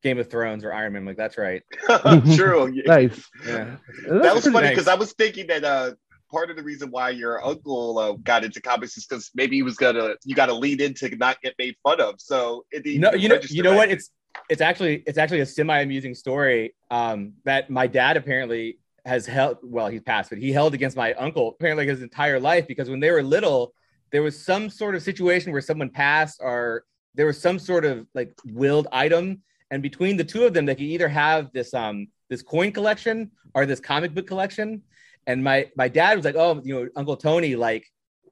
Game 0.02 0.18
of 0.18 0.30
Thrones 0.30 0.64
or 0.64 0.72
Iron 0.72 0.92
Man, 0.92 1.02
I'm 1.02 1.06
like 1.06 1.16
that's 1.16 1.38
right. 1.38 1.62
True. 2.36 2.72
Nice. 2.86 3.28
Yeah. 3.46 3.76
That 4.06 4.34
was 4.34 4.42
pretty 4.44 4.52
funny 4.52 4.66
nice. 4.66 4.70
because 4.70 4.88
I 4.88 4.94
was 4.94 5.12
thinking 5.12 5.46
that 5.48 5.64
uh, 5.64 5.92
part 6.30 6.50
of 6.50 6.56
the 6.56 6.62
reason 6.62 6.90
why 6.90 7.10
your 7.10 7.44
uncle 7.44 7.98
uh, 7.98 8.12
got 8.22 8.44
into 8.44 8.60
comics 8.60 8.96
is 8.96 9.06
because 9.06 9.30
maybe 9.34 9.56
he 9.56 9.62
was 9.62 9.76
gonna 9.76 10.14
you 10.24 10.34
got 10.34 10.46
to 10.46 10.54
lead 10.54 10.80
into 10.80 11.14
not 11.16 11.40
get 11.40 11.54
made 11.58 11.76
fun 11.82 12.00
of. 12.00 12.14
So 12.18 12.64
it 12.70 12.84
no 13.00 13.12
you 13.12 13.28
know 13.28 13.38
you 13.48 13.62
know 13.62 13.70
that. 13.70 13.76
what 13.76 13.90
it's 13.90 14.10
it's 14.48 14.60
actually 14.60 15.02
it's 15.06 15.18
actually 15.18 15.40
a 15.40 15.46
semi 15.46 15.80
amusing 15.80 16.14
story 16.14 16.74
um 16.90 17.32
that 17.44 17.70
my 17.70 17.86
dad 17.86 18.16
apparently 18.16 18.78
has 19.04 19.26
held 19.26 19.58
well 19.62 19.88
he's 19.88 20.02
passed 20.02 20.30
but 20.30 20.38
he 20.38 20.52
held 20.52 20.74
against 20.74 20.96
my 20.96 21.14
uncle 21.14 21.48
apparently 21.48 21.86
his 21.86 22.02
entire 22.02 22.38
life 22.38 22.66
because 22.66 22.90
when 22.90 23.00
they 23.00 23.10
were 23.10 23.22
little 23.22 23.72
there 24.10 24.22
was 24.22 24.42
some 24.42 24.68
sort 24.68 24.94
of 24.94 25.02
situation 25.02 25.52
where 25.52 25.60
someone 25.60 25.88
passed 25.88 26.40
or 26.42 26.84
there 27.14 27.26
was 27.26 27.40
some 27.40 27.58
sort 27.58 27.84
of 27.84 28.06
like 28.14 28.32
willed 28.44 28.86
item 28.92 29.42
and 29.70 29.82
between 29.82 30.16
the 30.16 30.24
two 30.24 30.44
of 30.44 30.54
them 30.54 30.66
they 30.66 30.74
could 30.74 30.84
either 30.84 31.08
have 31.08 31.52
this 31.52 31.74
um 31.74 32.08
this 32.30 32.42
coin 32.42 32.72
collection 32.72 33.30
or 33.54 33.66
this 33.66 33.80
comic 33.80 34.14
book 34.14 34.26
collection 34.26 34.82
and 35.26 35.42
my 35.42 35.70
my 35.76 35.88
dad 35.88 36.16
was 36.16 36.24
like 36.24 36.36
oh 36.36 36.60
you 36.64 36.74
know 36.74 36.88
uncle 36.96 37.16
tony 37.16 37.56
like 37.56 37.86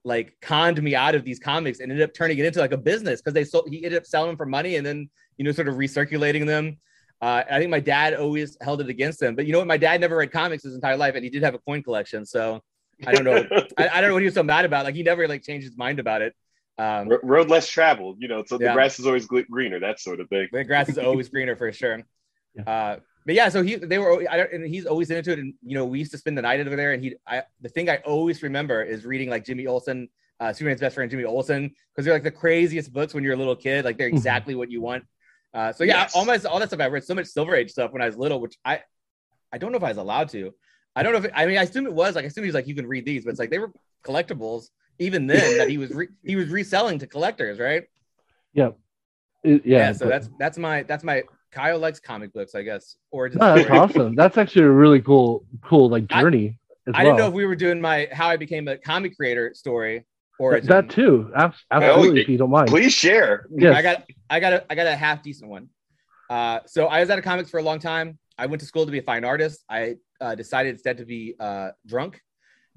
like 0.05 0.37
conned 0.41 0.80
me 0.82 0.95
out 0.95 1.14
of 1.14 1.24
these 1.24 1.39
comics 1.39 1.80
and 1.80 1.91
ended 1.91 2.09
up 2.09 2.14
turning 2.14 2.39
it 2.39 2.45
into 2.45 2.61
like 2.61 2.72
a 2.72 2.78
business 2.78 3.20
because 3.20 3.34
they 3.34 3.45
sold 3.45 3.68
he 3.68 3.84
ended 3.84 3.99
up 3.99 4.07
selling 4.07 4.28
them 4.28 4.37
for 4.37 4.47
money 4.47 4.76
and 4.76 4.87
then 4.87 5.09
you 5.37 5.45
know 5.45 5.53
sort 5.53 5.68
of 5.68 5.74
recirculating 5.76 6.47
them 6.47 6.78
Uh, 7.20 7.43
I 7.51 7.59
think 7.59 7.70
my 7.70 7.80
dad 7.80 8.14
always 8.14 8.57
held 8.61 8.80
it 8.82 8.89
against 8.91 9.22
him. 9.22 9.34
But 9.34 9.47
you 9.47 9.53
know 9.53 9.59
what? 9.59 9.66
My 9.66 9.78
dad 9.78 10.01
never 10.01 10.16
read 10.16 10.30
comics 10.30 10.64
his 10.64 10.74
entire 10.74 10.99
life, 10.99 11.14
and 11.14 11.24
he 11.24 11.30
did 11.30 11.43
have 11.43 11.55
a 11.55 11.59
coin 11.59 11.82
collection. 11.82 12.26
So 12.26 12.61
I 13.07 13.12
don't 13.12 13.24
know. 13.24 13.43
I, 13.78 13.89
I, 13.89 14.01
don't 14.01 14.11
know 14.11 14.14
what 14.14 14.22
he 14.22 14.26
was 14.26 14.34
so 14.34 14.43
mad 14.43 14.64
about. 14.64 14.84
Like 14.84 14.95
he 14.95 15.03
never 15.03 15.26
like 15.26 15.43
changed 15.43 15.66
his 15.66 15.76
mind 15.76 15.99
about 15.99 16.20
it. 16.22 16.34
Um, 16.79 17.11
road 17.22 17.49
less 17.49 17.68
traveled, 17.68 18.16
you 18.20 18.29
know. 18.29 18.45
So 18.47 18.59
yeah. 18.61 18.68
the 18.68 18.74
grass 18.74 18.99
is 18.99 19.07
always 19.07 19.27
greener, 19.27 19.81
that 19.81 19.99
sort 20.01 20.20
of 20.20 20.29
thing. 20.29 20.49
The 20.53 20.64
grass 20.64 20.89
is 20.89 20.99
always 20.99 21.29
greener 21.29 21.57
for 21.57 21.72
sure. 21.72 22.03
Yeah. 22.55 22.62
Uh, 22.62 22.99
but 23.24 23.35
yeah, 23.35 23.49
so 23.49 23.62
he 23.62 23.77
they 23.77 23.99
were 23.99 24.24
I 24.31 24.37
don't, 24.37 24.53
and 24.53 24.66
he's 24.66 24.87
always 24.87 25.11
into 25.11 25.33
it. 25.33 25.39
And 25.39 25.55
you 25.62 25.74
know, 25.74 25.85
we 25.85 25.99
used 25.99 26.12
to 26.12 26.18
spend 26.18 26.37
the 26.37 26.43
night 26.43 26.61
over 26.61 26.77
there. 26.77 26.93
And 26.93 27.03
he, 27.03 27.16
I 27.27 27.43
the 27.61 27.68
thing 27.68 27.89
I 27.89 27.97
always 27.99 28.43
remember 28.43 28.83
is 28.83 29.05
reading 29.05 29.31
like 29.31 29.45
Jimmy 29.45 29.66
Olsen, 29.66 30.09
uh, 30.39 30.53
Superman's 30.53 30.81
best 30.81 30.95
friend 30.95 31.11
Jimmy 31.11 31.24
Olsen, 31.24 31.74
because 31.93 32.05
they're 32.05 32.14
like 32.14 32.22
the 32.22 32.31
craziest 32.31 32.93
books 32.93 33.14
when 33.14 33.24
you're 33.24 33.35
a 33.35 33.39
little 33.39 33.57
kid. 33.57 33.85
Like 33.85 33.97
they're 33.97 34.09
mm-hmm. 34.09 34.16
exactly 34.16 34.55
what 34.55 34.70
you 34.70 34.83
want 34.83 35.05
uh, 35.57 35.72
so 35.72 35.85
yeah, 35.85 36.03
yes. 36.03 36.14
all 36.14 36.27
my 36.27 36.37
all 36.51 36.59
that 36.59 36.68
stuff 36.68 36.81
I 36.81 36.87
read 36.87 37.03
so 37.03 37.14
much 37.14 37.27
Silver 37.27 37.55
Age 37.55 37.70
stuff 37.70 37.91
when 37.91 38.03
I 38.03 38.07
was 38.07 38.16
little, 38.16 38.41
which 38.41 38.59
I 38.62 38.83
I 39.51 39.57
don't 39.57 39.72
know 39.72 39.79
if 39.79 39.85
I 39.85 39.89
was 39.89 39.97
allowed 39.97 40.29
to. 40.31 40.53
I 40.95 41.03
don't 41.03 41.12
know 41.12 41.18
if 41.18 41.24
it, 41.24 41.33
I 41.35 41.47
mean 41.47 41.57
I 41.57 41.62
assume 41.62 41.87
it 41.87 41.95
was 41.95 42.14
like 42.14 42.24
I 42.24 42.29
assume 42.29 42.45
he's 42.45 42.53
like 42.53 42.66
you 42.66 42.74
can 42.74 42.87
read 42.87 43.07
these, 43.07 43.24
but 43.24 43.31
it's 43.31 43.41
like 43.41 43.49
they 43.49 43.59
were 43.59 43.72
collectibles 44.05 44.68
even 44.99 45.26
then 45.26 45.59
that 45.59 45.68
he 45.70 45.78
was 45.78 45.90
re- 45.92 46.09
he 46.24 46.36
was 46.36 46.49
reselling 46.49 46.99
to 47.01 47.07
collectors, 47.07 47.59
right? 47.59 47.84
Yeah, 48.53 48.70
yeah. 49.44 49.59
yeah 49.64 49.92
so 49.92 50.07
but... 50.07 50.11
that's 50.11 50.30
that's 50.38 50.59
my 50.59 50.82
that's 50.84 51.05
my 51.05 51.24
Kyle 51.53 51.78
likes 51.78 52.01
comic 52.01 52.32
books, 52.32 52.55
I 52.55 52.62
guess. 52.62 52.97
Or 53.11 53.28
no, 53.28 53.57
that's 53.57 53.70
awesome. 53.70 54.14
That's 54.14 54.36
actually 54.36 54.66
a 54.66 54.70
really 54.70 55.01
cool 55.01 55.44
cool 55.62 55.88
like 55.88 56.07
journey. 56.09 56.59
I, 56.86 56.90
I 56.90 56.92
well. 56.92 57.05
didn't 57.05 57.18
know 57.18 57.28
if 57.28 57.34
we 57.34 57.47
were 57.47 57.57
doing 57.57 57.80
my 57.80 58.09
how 58.12 58.28
I 58.28 58.36
became 58.36 58.68
a 58.68 58.76
comic 58.76 59.16
creator 59.16 59.53
story 59.55 60.05
origin. 60.38 60.68
That 60.68 60.90
too, 60.90 61.30
absolutely. 61.34 62.20
Oh, 62.20 62.22
if 62.22 62.28
you 62.28 62.38
don't 62.38 62.51
mind, 62.51 62.68
please 62.68 62.92
share. 62.92 63.47
Yes. 63.51 63.74
I 63.74 63.82
got, 63.82 64.05
I 64.30 64.40
got, 64.40 64.53
a, 64.53 64.66
I 64.70 64.74
got 64.74 64.86
a 64.86 64.97
half 64.97 65.22
decent 65.22 65.51
one. 65.51 65.68
Uh, 66.28 66.61
so 66.66 66.86
I 66.86 67.01
was 67.01 67.11
out 67.11 67.18
of 67.18 67.24
comics 67.24 67.51
for 67.51 67.59
a 67.59 67.62
long 67.62 67.78
time. 67.78 68.18
I 68.38 68.47
went 68.47 68.61
to 68.61 68.66
school 68.66 68.84
to 68.84 68.92
be 68.92 68.99
a 68.99 69.03
fine 69.03 69.24
artist. 69.24 69.64
I 69.68 69.97
uh, 70.20 70.34
decided 70.34 70.70
instead 70.70 70.99
to 70.99 71.05
be 71.05 71.34
uh, 71.38 71.70
drunk. 71.86 72.20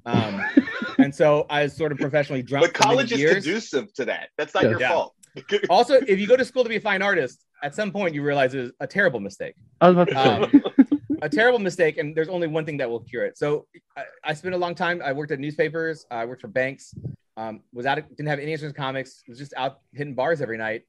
Um, 0.05 0.41
and 0.99 1.13
so 1.13 1.45
I 1.49 1.63
was 1.63 1.75
sort 1.75 1.91
of 1.91 1.97
professionally 1.97 2.41
drunk. 2.41 2.67
But 2.67 2.73
college 2.73 3.11
is 3.11 3.19
years. 3.19 3.33
conducive 3.43 3.93
to 3.95 4.05
that. 4.05 4.29
That's 4.37 4.53
not 4.53 4.63
your 4.63 4.79
yeah. 4.79 4.89
fault. 4.89 5.15
also, 5.69 5.95
if 5.95 6.19
you 6.19 6.27
go 6.27 6.35
to 6.35 6.45
school 6.45 6.63
to 6.63 6.69
be 6.69 6.77
a 6.77 6.81
fine 6.81 7.01
artist, 7.01 7.45
at 7.61 7.75
some 7.75 7.91
point 7.91 8.15
you 8.15 8.23
realize 8.23 8.53
it 8.53 8.61
was 8.61 8.71
a 8.79 8.87
terrible 8.87 9.19
mistake. 9.19 9.55
I 9.81 9.89
was 9.89 9.95
about 9.95 10.07
to 10.07 10.49
say. 10.53 10.65
Um, 10.65 10.89
a 11.21 11.29
terrible 11.29 11.59
mistake, 11.59 11.97
and 11.97 12.15
there's 12.15 12.29
only 12.29 12.47
one 12.47 12.65
thing 12.65 12.77
that 12.77 12.89
will 12.89 13.01
cure 13.01 13.25
it. 13.25 13.37
So 13.37 13.67
I, 13.97 14.03
I 14.23 14.33
spent 14.33 14.55
a 14.55 14.57
long 14.57 14.75
time. 14.75 15.01
I 15.03 15.11
worked 15.11 15.31
at 15.31 15.39
newspapers. 15.39 16.05
I 16.09 16.25
worked 16.25 16.41
for 16.41 16.47
banks. 16.47 16.93
Um, 17.37 17.61
was 17.73 17.85
out 17.85 17.97
didn't 18.09 18.27
have 18.27 18.39
any 18.39 18.51
interest 18.51 18.75
in 18.75 18.81
comics. 18.81 19.23
Was 19.27 19.37
just 19.37 19.53
out 19.55 19.79
hitting 19.93 20.15
bars 20.15 20.41
every 20.41 20.57
night. 20.57 20.83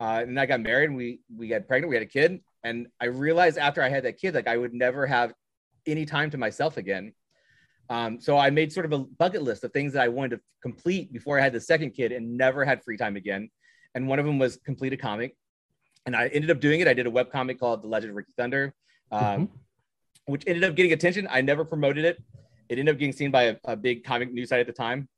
Uh, 0.00 0.24
and 0.26 0.38
I 0.38 0.46
got 0.46 0.60
married 0.60 0.90
and 0.90 0.96
we 0.96 1.20
we 1.34 1.48
got 1.48 1.66
pregnant. 1.66 1.88
We 1.88 1.96
had 1.96 2.02
a 2.02 2.06
kid, 2.06 2.40
and 2.62 2.88
I 3.00 3.06
realized 3.06 3.58
after 3.58 3.82
I 3.82 3.88
had 3.88 4.04
that 4.04 4.18
kid, 4.18 4.34
like 4.34 4.48
I 4.48 4.56
would 4.56 4.74
never 4.74 5.06
have 5.06 5.32
any 5.86 6.04
time 6.04 6.30
to 6.30 6.38
myself 6.38 6.76
again. 6.76 7.12
Um, 7.90 8.20
so 8.20 8.38
I 8.38 8.50
made 8.50 8.72
sort 8.72 8.86
of 8.86 8.92
a 8.92 8.98
bucket 8.98 9.42
list 9.42 9.64
of 9.64 9.72
things 9.72 9.92
that 9.92 10.02
I 10.02 10.08
wanted 10.08 10.36
to 10.36 10.40
complete 10.62 11.12
before 11.12 11.38
I 11.38 11.42
had 11.42 11.52
the 11.52 11.60
second 11.60 11.90
kid, 11.90 12.12
and 12.12 12.36
never 12.36 12.64
had 12.64 12.82
free 12.82 12.96
time 12.96 13.16
again. 13.16 13.50
And 13.94 14.08
one 14.08 14.18
of 14.18 14.26
them 14.26 14.38
was 14.38 14.56
complete 14.64 14.92
a 14.92 14.96
comic, 14.96 15.36
and 16.06 16.16
I 16.16 16.28
ended 16.28 16.50
up 16.50 16.60
doing 16.60 16.80
it. 16.80 16.88
I 16.88 16.94
did 16.94 17.06
a 17.06 17.10
web 17.10 17.30
comic 17.30 17.60
called 17.60 17.82
The 17.82 17.88
Legend 17.88 18.10
of 18.10 18.16
Ricky 18.16 18.32
Thunder, 18.36 18.74
um, 19.12 19.22
mm-hmm. 19.22 19.44
which 20.26 20.44
ended 20.46 20.64
up 20.64 20.74
getting 20.74 20.92
attention. 20.92 21.28
I 21.30 21.40
never 21.42 21.64
promoted 21.64 22.04
it. 22.04 22.22
It 22.68 22.78
ended 22.78 22.94
up 22.94 22.98
getting 22.98 23.12
seen 23.12 23.30
by 23.30 23.42
a, 23.44 23.56
a 23.64 23.76
big 23.76 24.04
comic 24.04 24.32
news 24.32 24.48
site 24.48 24.60
at 24.60 24.66
the 24.66 24.72
time 24.72 25.08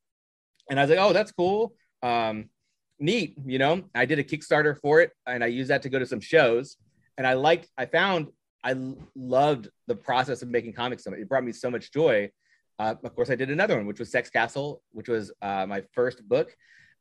and 0.69 0.79
I 0.79 0.83
was 0.83 0.91
like, 0.91 0.99
oh, 0.99 1.13
that's 1.13 1.33
cool. 1.33 1.75
Um, 2.03 2.51
neat. 2.99 3.37
You 3.45 3.59
know, 3.59 3.85
I 3.95 4.05
did 4.05 4.19
a 4.19 4.25
Kickstarter 4.25 4.79
for 4.81 5.01
it 5.01 5.13
and 5.27 5.43
I 5.45 5.49
used 5.49 5.71
that 5.71 5.83
to 5.83 5.89
go 5.89 5.99
to 5.99 6.07
some 6.07 6.21
shows. 6.21 6.77
And 7.19 7.27
I 7.27 7.35
liked, 7.35 7.69
I 7.79 7.87
found 7.87 8.29
I 8.63 8.75
loved 9.15 9.69
the 9.87 9.95
process 9.95 10.43
of 10.43 10.49
making 10.49 10.73
comics. 10.73 11.07
It 11.07 11.29
brought 11.29 11.45
me 11.45 11.53
so 11.53 11.71
much 11.71 11.93
joy. 11.93 12.31
Uh, 12.79 12.95
of 13.03 13.15
course, 13.15 13.31
I 13.31 13.37
did 13.37 13.51
another 13.51 13.77
one, 13.77 13.87
which 13.87 13.99
was 13.99 14.13
Sexcastle, 14.13 14.81
which 14.93 15.09
was 15.09 15.33
uh, 15.43 15.67
my 15.67 15.83
first 15.93 16.27
book. 16.29 16.55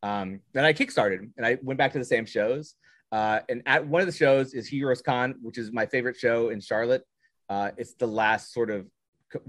Um, 0.04 0.42
then 0.54 0.66
I 0.66 0.74
kickstarted 0.74 1.30
and 1.38 1.46
I 1.46 1.58
went 1.62 1.78
back 1.78 1.92
to 1.94 2.00
the 2.00 2.06
same 2.06 2.26
shows. 2.26 2.76
Uh, 3.12 3.40
and 3.50 3.62
at 3.66 3.86
one 3.86 4.02
of 4.02 4.08
the 4.08 4.14
shows 4.14 4.54
is 4.54 4.68
Heroes 4.68 5.02
Con, 5.02 5.36
which 5.42 5.58
is 5.58 5.72
my 5.72 5.86
favorite 5.86 6.16
show 6.16 6.50
in 6.50 6.60
Charlotte. 6.60 7.04
Uh, 7.50 7.72
it's 7.78 7.94
the 7.96 8.08
last 8.08 8.54
sort 8.54 8.70
of 8.70 8.88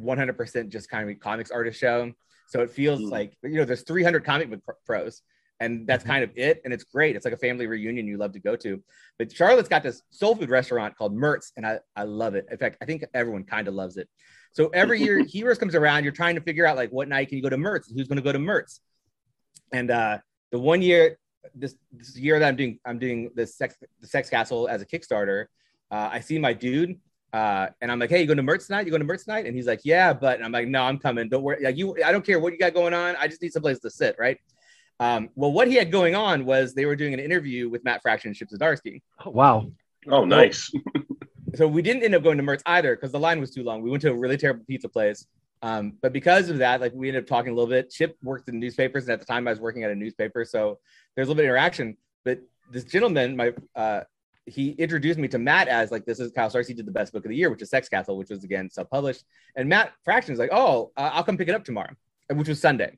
100% 0.01 0.69
just 0.69 0.91
kind 0.91 1.09
of 1.09 1.21
comics 1.21 1.51
artist 1.51 1.79
show. 1.79 2.13
So 2.49 2.61
it 2.61 2.71
feels 2.71 3.01
mm. 3.01 3.11
like 3.11 3.37
you 3.43 3.57
know 3.57 3.65
there's 3.65 3.83
300 3.83 4.25
comic 4.25 4.51
book 4.51 4.77
pros, 4.85 5.23
and 5.61 5.87
that's 5.87 6.05
mm-hmm. 6.05 6.13
kind 6.13 6.25
of 6.25 6.31
it. 6.37 6.61
And 6.65 6.73
it's 6.73 6.85
great. 6.85 7.17
It's 7.17 7.25
like 7.25 7.35
a 7.35 7.39
family 7.39 7.67
reunion 7.67 8.07
you 8.07 8.19
love 8.19 8.33
to 8.33 8.39
go 8.39 8.57
to. 8.57 8.83
But 9.19 9.33
Charlotte's 9.33 9.69
got 9.69 9.83
this 9.83 10.03
soul 10.11 10.37
food 10.37 10.51
restaurant 10.51 10.97
called 10.97 11.15
Mert's, 11.15 11.53
and 11.57 11.67
I 11.67 11.81
I 11.95 12.05
love 12.05 12.35
it. 12.35 12.47
In 12.51 12.59
fact, 12.59 12.77
I 12.81 12.85
think 12.85 13.05
everyone 13.15 13.45
kind 13.45 13.69
of 13.69 13.75
loves 13.75 13.97
it. 13.97 14.09
So 14.57 14.69
every 14.69 15.03
year 15.03 15.19
Heroes 15.29 15.59
comes 15.59 15.75
around, 15.75 16.05
you're 16.05 16.15
trying 16.15 16.35
to 16.37 16.41
figure 16.41 16.67
out 16.67 16.77
like 16.77 16.91
what 16.91 17.09
night 17.09 17.29
can 17.29 17.37
you 17.37 17.43
go 17.43 17.51
to 17.51 17.59
Mert's? 17.59 17.91
Who's 17.91 18.09
going 18.09 18.17
to 18.17 18.23
go 18.23 18.33
to 18.33 18.39
Mert's? 18.39 18.81
And 19.71 19.91
uh, 19.91 20.19
the 20.51 20.59
one 20.59 20.81
year, 20.81 21.19
this, 21.55 21.75
this 21.93 22.17
year 22.17 22.39
that 22.39 22.49
I'm 22.49 22.57
doing, 22.57 22.79
I'm 22.87 22.99
doing 22.99 23.31
the 23.35 23.47
sex 23.47 23.77
the 24.01 24.07
Sexcastle 24.07 24.67
as 24.71 24.81
a 24.81 24.87
Kickstarter. 24.87 25.45
Uh, 25.91 26.09
I 26.11 26.21
see 26.21 26.39
my 26.39 26.55
dude 26.55 26.99
uh, 27.35 27.69
and 27.83 27.93
I'm 27.93 27.99
like, 27.99 28.09
hey, 28.09 28.23
you 28.23 28.27
going 28.27 28.39
to 28.39 28.43
Mert's 28.43 28.67
tonight? 28.67 28.87
You 28.87 28.91
going 28.91 29.03
to 29.03 29.07
Mert's 29.07 29.25
tonight? 29.25 29.45
And 29.45 29.55
he's 29.55 29.67
like, 29.67 29.81
yeah, 29.85 30.15
but 30.15 30.37
and 30.37 30.45
I'm 30.45 30.53
like, 30.53 30.69
no, 30.69 30.83
I'm 30.85 30.99
coming. 30.99 31.29
Don't 31.29 31.43
worry. 31.43 31.63
Like 31.63 31.77
you, 31.77 31.95
I 32.03 32.11
don't 32.11 32.25
care 32.25 32.41
what 32.41 32.55
you 32.55 32.59
got 32.59 32.73
going 32.73 32.95
on. 32.95 33.15
I 33.17 33.29
just 33.29 33.43
need 33.43 33.53
some 33.53 33.61
place 33.61 33.79
to 33.81 33.91
sit, 33.91 34.17
right? 34.19 34.39
Um, 35.01 35.29
well, 35.35 35.53
what 35.53 35.69
he 35.69 35.75
had 35.75 35.93
going 35.93 36.15
on 36.15 36.47
was 36.47 36.73
they 36.73 36.87
were 36.87 36.97
doing 36.97 37.13
an 37.13 37.21
interview 37.21 37.69
with 37.69 37.85
Matt 37.85 38.01
Fraction 38.01 38.31
and 38.31 38.37
Chip 38.37 38.49
Zdarsky. 38.49 39.03
Oh, 39.23 39.31
wow. 39.31 39.71
Oh, 40.09 40.25
nice. 40.25 40.73
So 41.57 41.67
we 41.67 41.83
didn't 41.83 42.03
end 42.03 42.15
up 42.15 42.23
going 42.23 42.37
to 42.37 42.43
Mert's 42.43 42.63
either 42.67 42.95
because 42.95 43.13
the 43.13 43.19
line 43.19 43.41
was 43.41 43.51
too 43.51 43.63
long. 43.63 43.83
We 43.83 43.91
went 43.91 44.03
to 44.03 44.11
a 44.11 44.15
really 44.15 44.37
terrible 44.37 44.65
pizza 44.67 44.89
place. 44.89 45.27
Um, 45.63 45.95
but 46.03 46.13
because 46.13 46.51
of 46.51 46.59
that, 46.59 46.81
like 46.81 46.93
we 46.95 47.09
ended 47.09 47.25
up 47.25 47.29
talking 47.29 47.53
a 47.53 47.55
little 47.55 47.71
bit. 47.71 47.91
Chip 47.91 48.17
worked 48.23 48.49
in 48.49 48.61
newspapers, 48.61 49.05
and 49.05 49.13
at 49.13 49.21
the 49.21 49.27
time 49.27 49.49
I 49.49 49.51
was 49.51 49.61
working 49.61 49.85
at 49.85 49.91
a 49.91 49.95
newspaper, 49.95 50.45
so 50.45 50.79
there's 51.15 51.29
a 51.29 51.31
little 51.31 51.37
bit 51.37 51.45
of 51.45 51.51
interaction. 51.51 51.97
But 52.25 52.41
this 52.71 52.85
gentleman, 52.85 53.37
my 53.37 53.55
uh, 53.75 54.03
he 54.45 54.71
introduced 54.73 55.19
me 55.19 55.29
to 55.29 55.39
Matt 55.39 55.69
as 55.69 55.91
like 55.91 56.05
this 56.05 56.21
is 56.21 56.31
Kyle 56.33 56.51
Starks. 56.51 56.69
He 56.69 56.75
did 56.75 56.87
the 56.87 56.93
best 56.93 57.13
book 57.13 57.25
of 57.25 57.31
the 57.31 57.37
year, 57.37 57.51
which 57.51 57.63
is 57.63 57.71
Sexcastle, 57.71 58.17
which 58.17 58.31
was 58.31 58.45
again 58.45 58.71
self-published. 58.71 59.25
And 59.57 59.69
Matt 59.69 59.93
Fraction 60.05 60.33
is 60.33 60.39
like, 60.39 60.51
oh, 60.53 60.93
uh, 60.97 61.11
I'll 61.13 61.25
come 61.25 61.37
pick 61.37 61.49
it 61.49 61.55
up 61.55 61.65
tomorrow, 61.65 61.95
which 62.29 62.49
was 62.49 62.61
Sunday. 62.61 62.97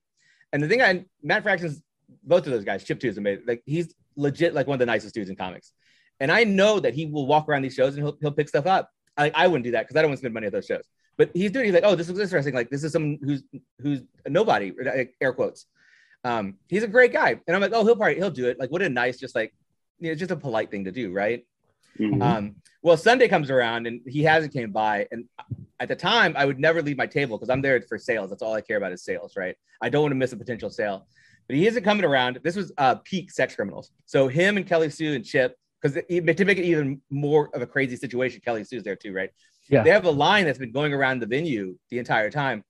And 0.53 0.63
the 0.63 0.69
thing 0.69 0.83
I 0.83 1.05
Matt 1.23 1.45
Fraction's 1.45 1.83
both 2.25 2.47
of 2.47 2.53
those 2.53 2.65
guys, 2.65 2.85
Chip 2.85 3.01
too 3.01 3.09
is 3.09 3.19
amazing. 3.19 3.45
Like 3.47 3.63
he's 3.65 3.95
legit 4.17 4.53
like 4.53 4.67
one 4.67 4.75
of 4.75 4.81
the 4.81 4.87
nicest 4.87 5.15
dudes 5.15 5.31
in 5.31 5.37
comics. 5.37 5.73
And 6.21 6.33
I 6.33 6.45
know 6.45 6.81
that 6.81 6.95
he 6.95 7.07
will 7.07 7.27
walk 7.27 7.49
around 7.49 7.63
these 7.63 7.75
shows 7.75 7.95
and 7.95 8.05
he'll 8.05 8.17
he'll 8.21 8.33
pick 8.33 8.49
stuff 8.49 8.67
up. 8.67 8.91
I, 9.17 9.31
I 9.35 9.47
wouldn't 9.47 9.65
do 9.65 9.73
that 9.73 9.83
because 9.83 9.97
I 9.97 10.03
don't 10.03 10.11
want 10.11 10.19
to 10.19 10.23
spend 10.23 10.35
money 10.35 10.47
at 10.47 10.53
those 10.53 10.67
shows. 10.67 10.85
But 11.17 11.31
he's 11.35 11.51
doing. 11.51 11.67
He's 11.67 11.75
like, 11.75 11.85
oh, 11.85 11.95
this 11.95 12.09
is 12.09 12.19
interesting. 12.19 12.55
Like 12.55 12.71
this 12.71 12.85
is 12.85 12.93
someone 12.93 13.19
who's 13.23 13.43
who's 13.81 14.03
nobody. 14.27 14.73
Air 15.21 15.33
quotes. 15.33 15.67
Um, 16.25 16.57
he's 16.69 16.83
a 16.83 16.89
great 16.89 17.13
guy, 17.13 17.41
and 17.47 17.57
I'm 17.57 17.61
like, 17.61 17.73
oh, 17.75 17.85
he'll 17.85 17.97
probably 17.97 18.17
he'll 18.17 18.31
do 18.31 18.49
it. 18.49 18.59
Like, 18.59 18.71
what 18.71 18.83
a 18.83 18.89
nice, 18.89 19.19
just 19.19 19.35
like 19.35 19.53
you 19.99 20.11
know, 20.11 20.15
just 20.15 20.31
a 20.31 20.37
polite 20.37 20.71
thing 20.71 20.85
to 20.85 20.93
do, 20.93 21.13
right? 21.13 21.45
Mm-hmm. 21.99 22.23
Um, 22.23 22.57
well, 22.83 22.97
Sunday 22.97 23.29
comes 23.29 23.51
around 23.51 23.87
and 23.87 24.01
he 24.07 24.23
hasn't 24.23 24.53
came 24.53 24.71
by. 24.71 25.07
And 25.11 25.25
at 25.81 25.89
the 25.89 25.97
time, 25.97 26.35
I 26.37 26.45
would 26.45 26.59
never 26.59 26.83
leave 26.83 26.97
my 26.97 27.07
table 27.07 27.37
because 27.37 27.51
I'm 27.51 27.63
there 27.63 27.81
for 27.83 27.99
sales. 27.99 28.31
That's 28.31 28.43
all 28.43 28.55
I 28.55 28.61
care 28.61 28.77
about 28.77 28.93
is 28.93 29.03
sales, 29.03 29.37
right? 29.37 29.57
I 29.83 29.89
don't 29.89 30.03
want 30.03 30.13
to 30.13 30.17
miss 30.17 30.33
a 30.33 30.37
potential 30.37 30.71
sale. 30.71 31.07
But 31.49 31.57
he 31.57 31.67
isn't 31.67 31.83
coming 31.83 32.05
around. 32.05 32.41
This 32.43 32.57
was 32.57 32.73
uh, 32.79 32.97
peak 32.97 33.31
sex 33.31 33.57
criminals. 33.57 33.91
So 34.07 34.29
him 34.29 34.57
and 34.57 34.67
Kelly 34.67 34.91
Sue 34.91 35.15
and 35.15 35.25
Chip, 35.25 35.57
because 35.81 36.03
to 36.11 36.45
make 36.45 36.59
it 36.59 36.65
even 36.65 37.01
more 37.11 37.51
of 37.55 37.63
a 37.63 37.67
crazy 37.67 37.97
situation, 37.97 38.41
Kelly 38.45 38.65
Sue's 38.65 38.83
there 38.83 38.97
too, 38.97 39.13
right? 39.13 39.31
Yeah. 39.69 39.83
They 39.83 39.91
have 39.91 40.05
a 40.05 40.11
line 40.11 40.47
that's 40.47 40.59
been 40.59 40.73
going 40.73 40.93
around 40.93 41.21
the 41.21 41.27
venue 41.27 41.77
the 41.91 41.99
entire 41.99 42.31
time. 42.31 42.65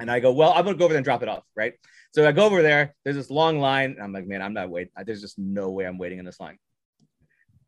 And 0.00 0.10
I 0.10 0.20
go, 0.20 0.32
well, 0.32 0.52
I'm 0.54 0.64
gonna 0.64 0.76
go 0.76 0.84
over 0.84 0.94
there 0.94 0.98
and 0.98 1.04
drop 1.04 1.22
it 1.22 1.28
off, 1.28 1.44
right? 1.54 1.74
So 2.12 2.26
I 2.26 2.32
go 2.32 2.44
over 2.44 2.62
there. 2.62 2.94
There's 3.04 3.16
this 3.16 3.30
long 3.30 3.58
line. 3.58 3.92
and 3.92 4.02
I'm 4.02 4.12
like, 4.12 4.26
man, 4.26 4.42
I'm 4.42 4.54
not 4.54 4.70
waiting. 4.70 4.92
There's 5.04 5.20
just 5.20 5.38
no 5.38 5.70
way 5.70 5.84
I'm 5.84 5.98
waiting 5.98 6.18
in 6.18 6.24
this 6.24 6.40
line. 6.40 6.58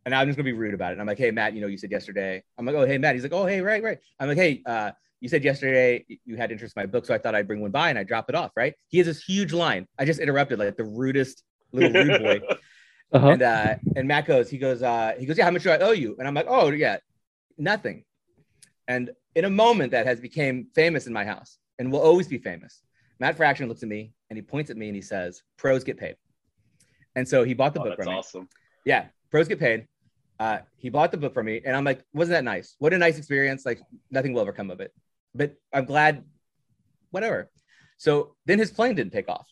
And 0.06 0.14
I'm 0.14 0.26
just 0.26 0.36
gonna 0.36 0.44
be 0.44 0.52
rude 0.52 0.74
about 0.74 0.90
it. 0.90 0.92
And 0.92 1.00
I'm 1.00 1.06
like, 1.06 1.18
hey, 1.18 1.30
Matt, 1.30 1.54
you 1.54 1.60
know, 1.60 1.66
you 1.66 1.78
said 1.78 1.90
yesterday. 1.90 2.42
I'm 2.58 2.66
like, 2.66 2.74
oh, 2.74 2.86
hey, 2.86 2.98
Matt. 2.98 3.14
He's 3.14 3.22
like, 3.22 3.32
oh, 3.32 3.46
hey, 3.46 3.60
right, 3.60 3.82
right. 3.82 3.98
I'm 4.18 4.28
like, 4.28 4.38
hey, 4.38 4.62
uh, 4.66 4.92
you 5.20 5.28
said 5.28 5.44
yesterday 5.44 6.04
you 6.24 6.36
had 6.36 6.52
interest 6.52 6.74
in 6.76 6.82
my 6.82 6.86
book, 6.86 7.06
so 7.06 7.14
I 7.14 7.18
thought 7.18 7.34
I'd 7.34 7.46
bring 7.46 7.60
one 7.60 7.70
by 7.70 7.88
and 7.88 7.98
I 7.98 8.04
drop 8.04 8.28
it 8.28 8.34
off, 8.34 8.52
right? 8.56 8.74
He 8.88 8.98
has 8.98 9.06
this 9.06 9.22
huge 9.22 9.52
line. 9.52 9.86
I 9.98 10.04
just 10.04 10.20
interrupted, 10.20 10.58
like 10.58 10.76
the 10.76 10.84
rudest 10.84 11.42
little 11.72 11.92
rude 11.92 12.22
boy. 12.22 12.40
Uh-huh. 13.14 13.28
And 13.28 13.42
uh, 13.42 13.76
and 13.94 14.08
Matt 14.08 14.26
goes, 14.26 14.50
he 14.50 14.58
goes, 14.58 14.82
uh, 14.82 15.12
he 15.16 15.24
goes, 15.24 15.38
yeah, 15.38 15.44
how 15.44 15.52
much 15.52 15.62
do 15.62 15.70
I 15.70 15.78
owe 15.78 15.92
you? 15.92 16.16
And 16.18 16.26
I'm 16.26 16.34
like, 16.34 16.46
oh 16.48 16.70
yeah, 16.70 16.96
nothing. 17.56 18.04
And 18.88 19.10
in 19.36 19.44
a 19.44 19.50
moment 19.50 19.92
that 19.92 20.04
has 20.04 20.20
became 20.20 20.66
famous 20.74 21.06
in 21.06 21.12
my 21.12 21.24
house 21.24 21.58
and 21.78 21.92
will 21.92 22.00
always 22.00 22.26
be 22.26 22.38
famous, 22.38 22.82
Matt 23.20 23.36
Fraction 23.36 23.68
looks 23.68 23.84
at 23.84 23.88
me 23.88 24.12
and 24.28 24.36
he 24.36 24.42
points 24.42 24.68
at 24.70 24.76
me 24.76 24.88
and 24.88 24.96
he 24.96 25.00
says, 25.02 25.42
"Pros 25.56 25.84
get 25.84 25.96
paid." 25.96 26.16
And 27.14 27.26
so 27.26 27.44
he 27.44 27.54
bought 27.54 27.72
the 27.72 27.80
oh, 27.80 27.84
book. 27.84 27.98
That's 27.98 28.08
awesome. 28.08 28.48
Yeah, 28.84 29.06
pros 29.30 29.46
get 29.46 29.60
paid. 29.60 29.86
Uh, 30.40 30.58
he 30.76 30.90
bought 30.90 31.12
the 31.12 31.16
book 31.16 31.32
for 31.32 31.44
me, 31.44 31.60
and 31.64 31.76
I'm 31.76 31.84
like, 31.84 32.04
wasn't 32.12 32.34
that 32.34 32.44
nice? 32.44 32.74
What 32.80 32.92
a 32.92 32.98
nice 32.98 33.16
experience. 33.16 33.64
Like 33.64 33.80
nothing 34.10 34.32
will 34.32 34.40
ever 34.40 34.52
come 34.52 34.70
of 34.70 34.80
it, 34.80 34.92
but 35.34 35.54
I'm 35.72 35.84
glad. 35.84 36.24
Whatever. 37.12 37.48
So 37.96 38.34
then 38.44 38.58
his 38.58 38.72
plane 38.72 38.96
didn't 38.96 39.12
take 39.12 39.28
off, 39.28 39.46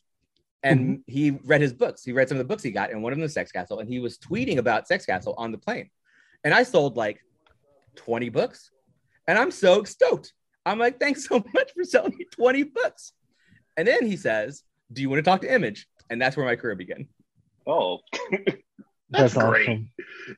and 0.62 0.80
mm-hmm. 0.80 1.12
he 1.12 1.30
read 1.44 1.60
his 1.60 1.72
books. 1.72 2.04
He 2.04 2.12
read 2.12 2.28
some 2.28 2.36
of 2.36 2.40
the 2.40 2.48
books 2.48 2.62
he 2.62 2.70
got, 2.70 2.90
and 2.90 3.02
one 3.02 3.12
of 3.12 3.18
them 3.18 3.22
was 3.22 3.34
Sexcastle, 3.34 3.80
and 3.80 3.88
he 3.88 3.98
was 3.98 4.18
tweeting 4.18 4.58
about 4.58 4.88
Sexcastle 4.88 5.34
on 5.36 5.52
the 5.52 5.58
plane. 5.58 5.90
And 6.44 6.54
I 6.54 6.62
sold 6.62 6.96
like 6.96 7.20
20 7.96 8.28
books. 8.28 8.70
And 9.26 9.38
I'm 9.38 9.50
so 9.50 9.84
stoked. 9.84 10.32
I'm 10.66 10.78
like, 10.78 10.98
thanks 10.98 11.26
so 11.26 11.42
much 11.54 11.72
for 11.74 11.84
selling 11.84 12.16
me 12.16 12.26
20 12.32 12.64
books. 12.64 13.12
And 13.76 13.86
then 13.86 14.06
he 14.06 14.16
says, 14.16 14.62
Do 14.92 15.02
you 15.02 15.10
want 15.10 15.18
to 15.24 15.30
talk 15.30 15.40
to 15.42 15.52
Image? 15.52 15.86
And 16.10 16.20
that's 16.20 16.36
where 16.36 16.46
my 16.46 16.56
career 16.56 16.74
began. 16.74 17.08
Oh, 17.66 18.00
That's, 19.12 19.34
That's 19.34 19.46
great. 19.46 19.68
awesome. 19.68 19.90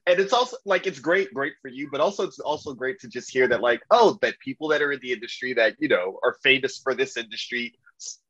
and 0.07 0.18
it's 0.18 0.33
also 0.33 0.57
like 0.64 0.89
it's 0.89 0.99
great, 0.99 1.33
great 1.33 1.53
for 1.62 1.68
you, 1.68 1.89
but 1.93 2.01
also 2.01 2.25
it's 2.25 2.41
also 2.41 2.75
great 2.75 2.99
to 3.01 3.09
just 3.09 3.31
hear 3.31 3.47
that 3.47 3.61
like, 3.61 3.81
oh, 3.93 4.18
that 4.20 4.37
people 4.41 4.66
that 4.68 4.83
are 4.83 4.91
in 4.91 4.99
the 5.01 5.12
industry 5.12 5.53
that 5.53 5.77
you 5.79 5.87
know 5.87 6.18
are 6.25 6.37
famous 6.43 6.79
for 6.79 6.93
this 6.93 7.16
industry, 7.16 7.72
s- 7.72 7.84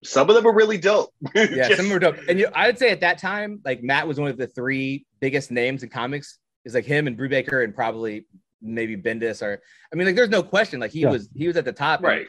some 0.04 0.28
of 0.28 0.36
them 0.36 0.46
are 0.46 0.54
really 0.54 0.78
dope. 0.78 1.10
Yeah, 1.34 1.68
Just- 1.68 1.76
some 1.76 1.90
were 1.90 1.98
dope. 1.98 2.16
And 2.28 2.38
you 2.38 2.48
I 2.54 2.66
would 2.66 2.78
say 2.78 2.90
at 2.90 3.00
that 3.00 3.18
time, 3.18 3.60
like 3.64 3.82
Matt 3.82 4.06
was 4.06 4.18
one 4.20 4.30
of 4.30 4.36
the 4.36 4.46
three 4.46 5.06
biggest 5.20 5.50
names 5.50 5.82
in 5.82 5.88
comics. 5.88 6.38
Is 6.64 6.74
like 6.74 6.86
him 6.86 7.06
and 7.06 7.18
Brubaker 7.18 7.62
and 7.62 7.74
probably 7.74 8.26
maybe 8.62 8.96
Bendis 8.96 9.42
or 9.42 9.60
I 9.92 9.96
mean, 9.96 10.06
like 10.06 10.16
there's 10.16 10.30
no 10.30 10.42
question. 10.42 10.80
Like 10.80 10.92
he 10.92 11.00
Yeah. 11.00 11.10
was 11.10 11.28
he 11.34 11.46
was 11.46 11.56
at 11.56 11.64
the 11.66 11.72
top. 11.72 12.02
right. 12.02 12.26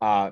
Uh 0.00 0.30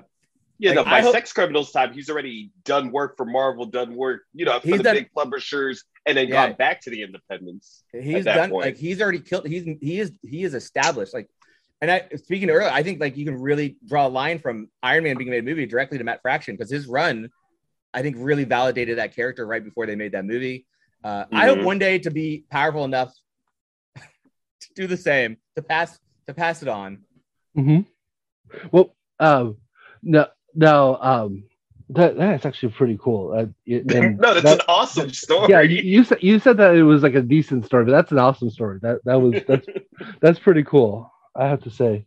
Yeah, 0.59 0.71
Like, 0.71 0.75
no, 0.75 0.83
by 0.85 1.01
hope- 1.01 1.13
Sex 1.13 1.31
Criminals 1.33 1.71
time, 1.71 1.93
he's 1.93 2.09
already 2.09 2.51
done 2.65 2.91
work 2.91 3.15
for 3.17 3.25
Marvel, 3.25 3.65
done 3.65 3.95
work, 3.95 4.21
you 4.33 4.45
know, 4.45 4.59
for 4.59 4.67
He's 4.67 4.77
the 4.77 4.83
done- 4.83 4.95
big 4.95 5.11
publishers, 5.15 5.83
and 6.05 6.17
then 6.17 6.27
Yeah. 6.27 6.47
gone 6.47 6.55
back 6.57 6.81
to 6.81 6.89
the 6.89 7.01
independents. 7.01 7.83
he's 7.93 8.25
that 8.25 8.35
done 8.35 8.49
point. 8.49 8.65
like 8.65 8.77
he's 8.77 9.01
already 9.01 9.19
killed 9.19 9.47
he's 9.47 9.63
he 9.81 9.99
is 9.99 10.11
he 10.21 10.43
is 10.43 10.53
established 10.53 11.13
like 11.13 11.29
and 11.81 11.91
I 11.91 12.03
speaking 12.15 12.49
earlier, 12.49 12.69
I 12.69 12.83
think 12.83 12.99
like 12.99 13.17
you 13.17 13.25
can 13.25 13.41
really 13.41 13.77
draw 13.85 14.07
a 14.07 14.09
line 14.09 14.39
from 14.39 14.69
Iron 14.81 15.03
Man 15.03 15.17
being 15.17 15.29
made 15.29 15.39
a 15.39 15.43
movie 15.43 15.65
directly 15.65 15.97
to 15.97 16.03
Matt 16.03 16.21
Fraction 16.21 16.55
because 16.55 16.71
his 16.71 16.87
run, 16.87 17.29
I 17.93 18.01
think, 18.01 18.15
really 18.19 18.43
validated 18.45 18.97
that 18.97 19.15
character 19.15 19.45
right 19.45 19.63
before 19.63 19.85
they 19.85 19.95
made 19.95 20.13
that 20.13 20.25
movie. 20.25 20.65
Uh, 21.03 21.25
I 21.33 21.47
hope 21.47 21.59
Mhm. 21.59 21.63
one 21.65 21.79
day 21.79 21.99
to 21.99 22.09
be 22.09 22.45
powerful 22.49 22.85
enough 22.85 23.13
to 23.95 24.67
do 24.75 24.87
the 24.87 24.97
same 24.97 25.37
to 25.55 25.61
pass 25.61 25.99
to 26.27 26.33
pass 26.33 26.61
it 26.61 26.69
on. 26.69 26.99
hmm 27.55 27.81
Well, 28.71 28.95
um, 29.19 29.57
no, 30.01 30.27
no, 30.55 30.97
um, 31.01 31.43
that 31.89 32.15
that's 32.17 32.45
actually 32.45 32.71
pretty 32.71 32.97
cool. 33.01 33.33
Uh, 33.37 33.45
it- 33.65 33.85
no, 33.85 34.33
that's 34.33 34.43
that- 34.43 34.59
an 34.59 34.65
awesome 34.69 35.09
story. 35.09 35.47
yeah. 35.49 35.61
You, 35.61 35.81
you 35.81 36.03
said 36.05 36.19
you 36.23 36.39
said 36.39 36.57
that 36.57 36.75
it 36.75 36.83
was 36.83 37.03
like 37.03 37.15
a 37.15 37.21
decent 37.21 37.65
story, 37.65 37.83
but 37.85 37.91
that's 37.91 38.11
an 38.13 38.19
awesome 38.19 38.49
story. 38.49 38.79
That 38.81 38.99
that 39.03 39.19
was 39.19 39.35
that's 39.47 39.67
that's 40.21 40.39
pretty 40.39 40.63
cool. 40.63 41.09
I 41.35 41.47
have 41.47 41.63
to 41.63 41.69
say. 41.69 42.05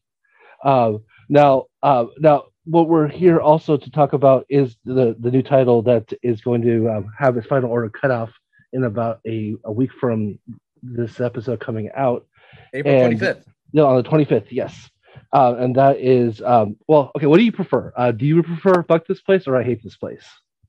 Um, 0.65 1.03
now, 1.29 1.65
uh, 1.83 2.07
now, 2.19 2.45
what 2.65 2.89
we're 2.89 3.09
here 3.09 3.41
also 3.41 3.77
to 3.77 3.91
talk 3.91 4.13
about 4.13 4.47
is 4.49 4.77
the 4.85 5.17
the 5.19 5.31
new 5.31 5.43
title 5.43 5.83
that 5.83 6.13
is 6.23 6.41
going 6.41 6.63
to 6.63 6.89
um, 6.91 7.13
have 7.19 7.37
its 7.37 7.47
final 7.47 7.71
order 7.71 7.89
cut 7.89 8.11
off 8.11 8.31
in 8.73 8.85
about 8.85 9.21
a, 9.27 9.55
a 9.65 9.73
week 9.73 9.93
from 10.01 10.39
this 10.83 11.21
episode 11.21 11.61
coming 11.61 11.91
out. 11.95 12.27
April 12.75 12.99
twenty 12.99 13.17
fifth. 13.17 13.47
No, 13.73 13.87
on 13.87 14.03
the 14.03 14.09
25th, 14.09 14.47
yes. 14.51 14.91
Uh, 15.33 15.57
and 15.59 15.75
that 15.77 15.99
is, 15.99 16.41
um, 16.43 16.77
well, 16.89 17.11
okay, 17.17 17.27
what 17.27 17.39
do 17.39 17.45
you 17.45 17.53
prefer? 17.53 17.93
Uh, 17.97 18.13
do 18.13 18.25
you 18.25 18.43
prefer 18.43 18.83
Fuck 18.85 19.07
This 19.07 19.21
Place 19.21 19.47
or 19.47 19.57
I 19.57 19.63
Hate 19.63 19.83
This 19.83 19.97
Place? 19.97 20.25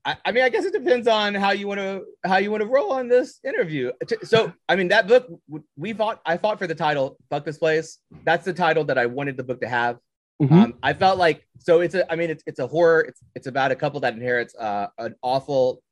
I, 0.08 0.16
I 0.24 0.32
mean, 0.32 0.42
I 0.42 0.48
guess 0.48 0.64
it 0.64 0.72
depends 0.72 1.06
on 1.06 1.34
how 1.34 1.50
you 1.50 1.68
want 1.68 1.80
to 1.80 2.04
how 2.24 2.38
you 2.38 2.50
want 2.50 2.62
to 2.62 2.66
roll 2.66 2.92
on 2.92 3.08
this 3.08 3.40
interview. 3.44 3.92
So, 4.22 4.54
I 4.66 4.74
mean, 4.74 4.88
that 4.88 5.06
book 5.06 5.28
we 5.76 5.92
fought. 5.92 6.22
I 6.24 6.38
fought 6.38 6.58
for 6.58 6.66
the 6.66 6.74
title. 6.74 7.18
Fuck 7.28 7.44
this 7.44 7.58
place. 7.58 7.98
That's 8.24 8.46
the 8.46 8.54
title 8.54 8.84
that 8.84 8.96
I 8.96 9.04
wanted 9.04 9.36
the 9.36 9.44
book 9.44 9.60
to 9.60 9.68
have. 9.68 9.98
Mhm. 10.40 10.52
Um, 10.52 10.74
I 10.82 10.94
felt 10.94 11.18
like 11.18 11.46
so. 11.58 11.80
It's 11.82 11.94
a. 11.94 12.10
I 12.10 12.16
mean, 12.16 12.30
it's 12.30 12.42
it's 12.46 12.58
a 12.58 12.66
horror. 12.66 13.02
It's 13.02 13.20
it's 13.34 13.46
about 13.48 13.70
a 13.70 13.76
couple 13.76 14.00
that 14.00 14.14
inherits 14.14 14.54
uh, 14.54 14.86
an 14.96 15.14
awful 15.20 15.82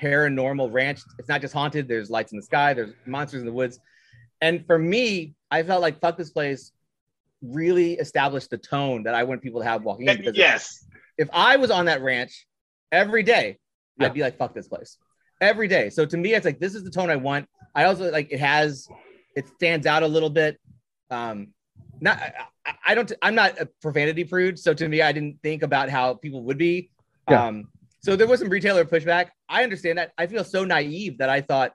paranormal 0.00 0.72
ranch. 0.72 1.02
It's 1.18 1.28
not 1.28 1.42
just 1.42 1.52
haunted. 1.52 1.86
There's 1.86 2.08
lights 2.08 2.32
in 2.32 2.38
the 2.38 2.44
sky. 2.44 2.72
There's 2.72 2.94
monsters 3.04 3.40
in 3.40 3.46
the 3.46 3.52
woods. 3.52 3.78
And 4.40 4.64
for 4.64 4.78
me, 4.78 5.34
I 5.50 5.64
felt 5.64 5.82
like 5.82 6.00
fuck 6.00 6.16
this 6.16 6.30
place 6.30 6.72
really 7.42 7.94
established 7.94 8.48
the 8.48 8.56
tone 8.56 9.02
that 9.02 9.14
I 9.14 9.24
want 9.24 9.42
people 9.42 9.60
to 9.60 9.66
have 9.66 9.82
walking 9.82 10.08
in. 10.08 10.16
Because 10.16 10.36
yes. 10.36 10.86
if 11.18 11.28
I 11.34 11.56
was 11.56 11.70
on 11.70 11.84
that 11.86 12.00
ranch 12.00 12.46
every 12.92 13.22
day, 13.22 13.58
Yeah. 13.98 14.06
I'd 14.06 14.14
be 14.14 14.20
like, 14.20 14.36
fuck 14.36 14.54
this 14.54 14.68
place. 14.68 14.98
Every 15.40 15.68
day. 15.68 15.90
So 15.90 16.04
to 16.04 16.16
me, 16.16 16.34
it's 16.34 16.44
like 16.44 16.58
this 16.60 16.74
is 16.74 16.84
the 16.84 16.90
tone 16.90 17.10
I 17.10 17.16
want. 17.16 17.48
I 17.74 17.84
also 17.84 18.10
like 18.10 18.30
it 18.30 18.40
has 18.40 18.88
it 19.36 19.48
stands 19.48 19.86
out 19.86 20.02
a 20.02 20.08
little 20.08 20.30
bit. 20.30 20.58
Um 21.10 21.48
not 22.00 22.18
I, 22.66 22.74
I- 22.88 22.94
don't 22.94 23.10
I'm 23.22 23.34
not 23.34 23.58
a 23.60 23.66
profanity 23.80 24.24
prude. 24.24 24.58
So 24.58 24.74
to 24.74 24.88
me, 24.88 25.00
I 25.02 25.12
didn't 25.12 25.38
think 25.42 25.62
about 25.62 25.88
how 25.88 26.14
people 26.14 26.42
would 26.44 26.58
be. 26.58 26.90
Yeah. 27.28 27.46
Um 27.46 27.68
so 28.02 28.16
there 28.16 28.26
was 28.26 28.40
some 28.40 28.48
retailer 28.48 28.84
pushback. 28.84 29.28
I 29.48 29.62
understand 29.62 29.98
that. 29.98 30.12
I 30.16 30.26
feel 30.26 30.42
so 30.44 30.64
naive 30.64 31.18
that 31.18 31.28
I 31.28 31.40
thought 31.42 31.72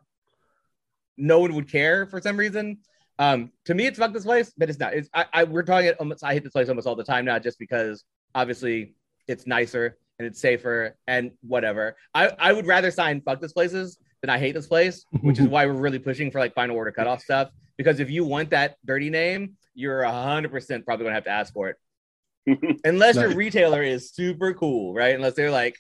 no 1.18 1.40
one 1.40 1.54
would 1.56 1.72
care 1.72 2.06
for 2.08 2.20
some 2.20 2.38
reason. 2.38 2.80
Um, 3.18 3.52
to 3.66 3.74
me, 3.74 3.86
it's 3.86 3.98
fuck 3.98 4.12
this 4.12 4.26
place, 4.26 4.52
but 4.58 4.70
it's 4.70 4.80
not. 4.80 4.94
It's 4.94 5.10
I, 5.14 5.26
I 5.32 5.44
we're 5.46 5.64
talking 5.64 5.88
it 5.90 5.96
almost. 6.00 6.24
I 6.24 6.34
hate 6.34 6.44
this 6.44 6.52
place 6.52 6.68
almost 6.68 6.88
all 6.88 6.96
the 6.96 7.04
time 7.04 7.26
now, 7.26 7.40
just 7.40 7.58
because 7.60 8.04
obviously 8.34 8.96
it's 9.28 9.48
nicer 9.48 9.98
and 10.20 10.28
it's 10.28 10.40
safer 10.40 10.96
and 11.08 11.32
whatever. 11.42 11.96
I 12.14 12.32
I 12.40 12.54
would 12.54 12.68
rather 12.68 12.92
sign 12.92 13.22
fuck 13.22 13.42
this 13.42 13.54
places 13.54 13.98
than 14.22 14.30
I 14.30 14.38
hate 14.40 14.54
this 14.54 14.68
place, 14.68 15.06
which 15.22 15.40
is 15.40 15.48
why 15.50 15.66
we're 15.66 15.74
really 15.74 16.00
pushing 16.00 16.32
for 16.32 16.40
like 16.40 16.54
final 16.54 16.76
order 16.76 16.92
cutoff 16.92 17.22
stuff. 17.22 17.50
Because 17.78 18.00
if 18.00 18.10
you 18.10 18.24
want 18.24 18.52
that 18.52 18.78
dirty 18.86 19.10
name, 19.10 19.58
you're 19.74 20.04
hundred 20.04 20.52
percent 20.52 20.86
probably 20.86 21.06
gonna 21.06 21.16
have 21.16 21.26
to 21.26 21.30
ask 21.30 21.54
for 21.54 21.70
it, 21.70 22.80
unless 22.84 23.16
your 23.16 23.36
retailer 23.36 23.84
is 23.84 24.12
super 24.12 24.54
cool, 24.54 24.94
right? 24.94 25.16
Unless 25.16 25.34
they're 25.34 25.52
like 25.52 25.76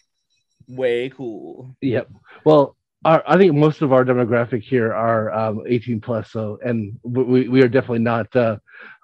way 0.68 1.10
cool. 1.10 1.76
Yep. 1.82 2.10
Well, 2.44 2.76
our, 3.06 3.24
I 3.28 3.38
think 3.38 3.54
most 3.54 3.84
of 3.84 3.94
our 3.94 4.04
demographic 4.04 4.64
here 4.64 4.92
are 4.92 5.32
um, 5.32 5.64
18 5.68 6.02
plus, 6.02 6.32
so 6.32 6.60
and 6.66 7.00
we, 7.04 7.48
we 7.48 7.62
are 7.62 7.68
definitely 7.68 8.00
not 8.00 8.36
uh, 8.36 8.58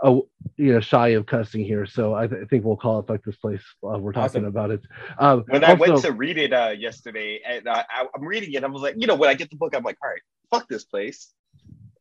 uh, 0.03 0.15
you 0.57 0.73
know 0.73 0.79
shy 0.79 1.09
of 1.09 1.27
cussing 1.27 1.63
here. 1.63 1.85
So 1.85 2.15
I, 2.15 2.25
th- 2.25 2.41
I 2.41 2.45
think 2.45 2.65
we'll 2.65 2.75
call 2.75 2.99
it 2.99 3.07
Fuck 3.07 3.23
This 3.23 3.35
Place. 3.35 3.61
Uh, 3.83 3.99
we're 3.99 4.11
talking 4.11 4.41
Awesome. 4.41 4.45
about 4.45 4.71
it. 4.71 4.81
Um, 5.19 5.43
When 5.47 5.63
I 5.63 5.75
went 5.75 6.01
to 6.01 6.11
read 6.11 6.39
it 6.39 6.51
uh, 6.51 6.73
yesterday, 6.77 7.41
and 7.47 7.69
I, 7.69 7.85
I, 7.89 8.07
I'm 8.15 8.23
reading 8.23 8.51
it, 8.53 8.63
I 8.63 8.67
was 8.67 8.81
like, 8.81 8.95
you 8.97 9.05
know, 9.05 9.15
when 9.15 9.29
I 9.29 9.35
get 9.35 9.51
the 9.51 9.55
book, 9.55 9.75
I'm 9.75 9.83
like, 9.83 9.97
all 10.03 10.09
right, 10.09 10.21
fuck 10.49 10.67
this 10.67 10.83
place. 10.83 11.31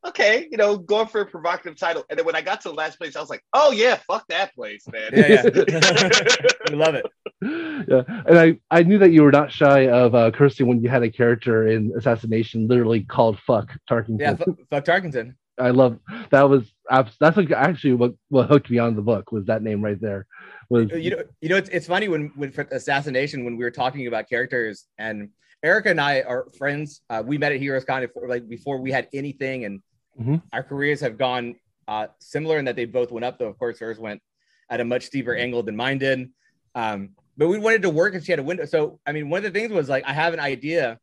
Okay, 0.06 0.48
you 0.50 0.56
know, 0.56 0.78
going 0.78 1.06
for 1.06 1.20
a 1.20 1.26
provocative 1.26 1.76
title. 1.76 2.04
And 2.08 2.18
then 2.18 2.24
when 2.24 2.34
I 2.34 2.40
got 2.40 2.62
to 2.62 2.70
the 2.70 2.74
last 2.74 2.96
place, 2.96 3.16
I 3.16 3.20
was 3.20 3.28
like, 3.28 3.44
oh 3.52 3.70
yeah, 3.70 3.96
fuck 3.96 4.26
that 4.28 4.54
place, 4.54 4.86
man. 4.90 5.10
Yeah, 5.12 5.42
yeah. 5.44 6.46
we 6.70 6.74
love 6.74 6.94
it. 6.94 7.06
yeah, 7.42 8.02
and 8.26 8.38
I, 8.38 8.58
I 8.70 8.82
knew 8.82 8.98
that 8.98 9.12
you 9.12 9.22
were 9.22 9.32
not 9.32 9.52
shy 9.52 9.88
of 9.88 10.14
uh, 10.14 10.30
cursing 10.30 10.66
when 10.66 10.82
you 10.82 10.88
had 10.88 11.02
a 11.02 11.10
character 11.10 11.68
in 11.68 11.92
Assassin 11.96 12.30
Nation 12.30 12.66
literally 12.66 13.02
called 13.02 13.38
"fuck" 13.40 13.70
Tarkington. 13.90 14.20
Yeah, 14.20 14.36
fu- 14.36 14.56
fuck 14.70 14.84
Tarkington. 14.86 15.34
I 15.58 15.70
love 15.70 15.98
that 16.30 16.48
was 16.48 16.72
that's 16.88 17.36
like 17.36 17.50
actually 17.50 17.92
what, 17.92 18.14
what 18.28 18.48
hooked 18.48 18.70
me 18.70 18.78
on 18.78 18.96
the 18.96 19.02
book 19.02 19.30
was 19.30 19.46
that 19.46 19.62
name 19.62 19.82
right 19.82 20.00
there. 20.00 20.26
Was 20.70 20.90
you 20.92 21.10
know, 21.10 21.22
you 21.40 21.48
know, 21.50 21.56
it's, 21.56 21.68
it's 21.68 21.86
funny 21.86 22.08
when 22.08 22.32
when 22.36 22.50
for 22.52 22.62
Assassin 22.70 23.12
Nation 23.12 23.44
when 23.44 23.56
we 23.56 23.64
were 23.64 23.70
talking 23.70 24.06
about 24.06 24.28
characters 24.28 24.86
and 24.98 25.28
Erica 25.62 25.90
and 25.90 26.00
I 26.00 26.22
are 26.22 26.46
friends. 26.56 27.02
Uh, 27.10 27.22
we 27.24 27.36
met 27.36 27.52
at 27.52 27.60
Heroes 27.60 27.84
Con 27.84 28.00
before, 28.00 28.28
like 28.28 28.48
before 28.48 28.80
we 28.80 28.90
had 28.90 29.08
anything, 29.12 29.64
and 29.64 29.80
Mhm. 30.18 30.42
our 30.52 30.62
careers 30.62 31.00
have 31.00 31.16
gone 31.18 31.56
uh, 31.88 32.06
similar 32.18 32.58
in 32.58 32.64
that 32.66 32.76
they 32.76 32.84
both 32.84 33.10
went 33.10 33.24
up. 33.24 33.38
Though 33.38 33.48
of 33.48 33.58
course 33.58 33.78
hers 33.78 33.98
went 33.98 34.22
at 34.68 34.80
a 34.80 34.84
much 34.84 35.04
steeper 35.04 35.34
angle 35.34 35.62
than 35.62 35.76
mine 35.76 35.98
did. 35.98 36.30
Um, 36.74 37.10
but 37.36 37.48
we 37.48 37.58
wanted 37.58 37.82
to 37.82 37.90
work, 37.90 38.14
and 38.14 38.22
she 38.24 38.30
had 38.32 38.38
a 38.38 38.42
window. 38.42 38.64
So 38.64 39.00
I 39.06 39.12
mean, 39.12 39.28
one 39.30 39.44
of 39.44 39.52
the 39.52 39.58
things 39.58 39.72
was 39.72 39.88
like, 39.88 40.04
I 40.06 40.12
have 40.12 40.34
an 40.34 40.40
idea. 40.40 40.98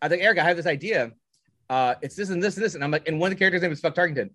I 0.00 0.08
think 0.08 0.22
Erica, 0.22 0.42
I 0.42 0.44
have 0.44 0.56
this 0.56 0.66
idea. 0.66 1.12
Uh, 1.70 1.94
it's 2.02 2.14
this 2.16 2.30
and 2.30 2.42
this 2.42 2.56
and 2.56 2.64
this, 2.64 2.74
and 2.74 2.84
I'm 2.84 2.90
like, 2.90 3.08
and 3.08 3.18
one 3.18 3.28
of 3.32 3.36
the 3.36 3.38
characters' 3.38 3.62
name 3.62 3.72
is 3.72 3.80
Fuck 3.80 3.94
Tarkington. 3.94 4.30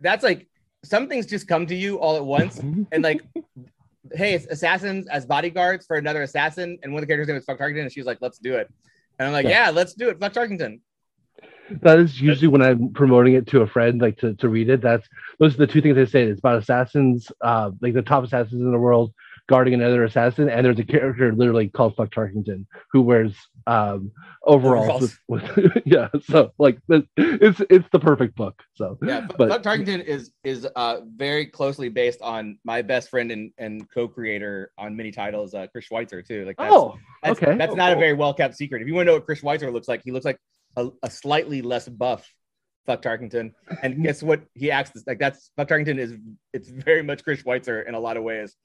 That's 0.00 0.24
like 0.24 0.48
some 0.84 1.08
things 1.08 1.26
just 1.26 1.46
come 1.48 1.66
to 1.66 1.74
you 1.74 1.98
all 2.00 2.16
at 2.16 2.24
once 2.24 2.58
and 2.58 3.02
like, 3.02 3.22
hey, 4.14 4.34
it's 4.34 4.46
assassins 4.46 5.06
as 5.08 5.26
bodyguards 5.26 5.86
for 5.86 5.96
another 5.96 6.22
assassin, 6.22 6.78
and 6.82 6.92
one 6.92 7.02
of 7.02 7.06
the 7.08 7.12
characters' 7.12 7.28
name 7.28 7.36
is 7.36 7.44
Fuck 7.44 7.58
Tarkington, 7.58 7.82
and 7.82 7.92
she's 7.92 8.06
like, 8.06 8.18
let's 8.20 8.38
do 8.38 8.54
it. 8.56 8.68
And 9.18 9.26
I'm 9.26 9.32
like, 9.32 9.44
Yeah. 9.44 9.66
yeah, 9.66 9.70
let's 9.70 9.94
do 9.94 10.08
it, 10.08 10.18
Fuck 10.18 10.32
Tarkington. 10.32 10.80
That 11.82 11.98
is 11.98 12.20
usually 12.20 12.48
when 12.48 12.62
I'm 12.62 12.92
promoting 12.92 13.34
it 13.34 13.46
to 13.48 13.60
a 13.62 13.66
friend, 13.66 14.00
like 14.00 14.18
to, 14.18 14.34
to 14.34 14.48
read 14.48 14.68
it. 14.70 14.80
That's 14.80 15.06
those 15.38 15.54
are 15.54 15.58
the 15.58 15.66
two 15.66 15.80
things 15.82 15.98
I 15.98 16.04
say. 16.04 16.22
It's 16.24 16.38
about 16.40 16.58
assassins, 16.58 17.30
uh, 17.40 17.70
like 17.80 17.94
the 17.94 18.02
top 18.02 18.24
assassins 18.24 18.60
in 18.60 18.72
the 18.72 18.78
world 18.78 19.12
guarding 19.48 19.72
another 19.72 20.04
assassin, 20.04 20.48
and 20.50 20.64
there's 20.64 20.78
a 20.78 20.84
character 20.84 21.32
literally 21.32 21.68
called 21.68 21.96
Fuck 21.96 22.10
Tarkington 22.10 22.66
who 22.92 23.00
wears 23.02 23.34
um 23.66 24.12
overalls. 24.44 25.18
With, 25.26 25.42
with, 25.56 25.72
yeah, 25.84 26.08
so 26.24 26.52
like 26.58 26.78
it's 26.88 27.60
it's 27.70 27.88
the 27.92 27.98
perfect 27.98 28.36
book. 28.36 28.62
So 28.74 28.98
Yeah, 29.02 29.26
Fu- 29.26 29.34
But- 29.38 29.48
Fuck 29.48 29.62
Tarkington 29.62 30.04
is 30.04 30.32
is 30.44 30.66
uh 30.76 31.00
very 31.16 31.46
closely 31.46 31.88
based 31.88 32.20
on 32.22 32.58
my 32.64 32.82
best 32.82 33.08
friend 33.10 33.30
and, 33.30 33.52
and 33.58 33.88
co-creator 33.90 34.70
on 34.78 34.96
many 34.96 35.10
titles, 35.10 35.54
uh, 35.54 35.66
Chris 35.68 35.86
Schweizer 35.90 36.26
too. 36.26 36.44
Like 36.44 36.56
that's, 36.56 36.72
oh 36.74 36.98
that's, 37.22 37.42
okay. 37.42 37.56
that's 37.56 37.72
Oh, 37.72 37.76
not 37.76 37.92
a 37.92 37.96
very 37.96 38.14
well 38.14 38.34
kept 38.34 38.54
secret. 38.56 38.82
If 38.82 38.88
you 38.88 38.94
want 38.94 39.06
to 39.06 39.12
know 39.12 39.16
what 39.16 39.24
Chris 39.26 39.40
Schweizer 39.40 39.72
looks 39.72 39.88
like, 39.88 40.02
he 40.04 40.12
looks 40.12 40.24
like 40.24 40.38
a, 40.76 40.88
a 41.02 41.10
slightly 41.10 41.62
less 41.62 41.88
buff 41.88 42.28
Fuck 42.86 43.02
Tarkington. 43.02 43.52
And 43.82 44.02
guess 44.04 44.22
what? 44.22 44.42
He 44.54 44.70
acts 44.70 44.92
like 45.06 45.18
that's 45.18 45.50
Fuck 45.56 45.68
Tarkington 45.68 45.98
is 45.98 46.14
it's 46.52 46.68
very 46.68 47.02
much 47.02 47.22
Chris 47.24 47.42
Schweizer 47.42 47.86
in 47.86 47.94
a 47.94 48.00
lot 48.00 48.16
of 48.16 48.22
ways. 48.22 48.56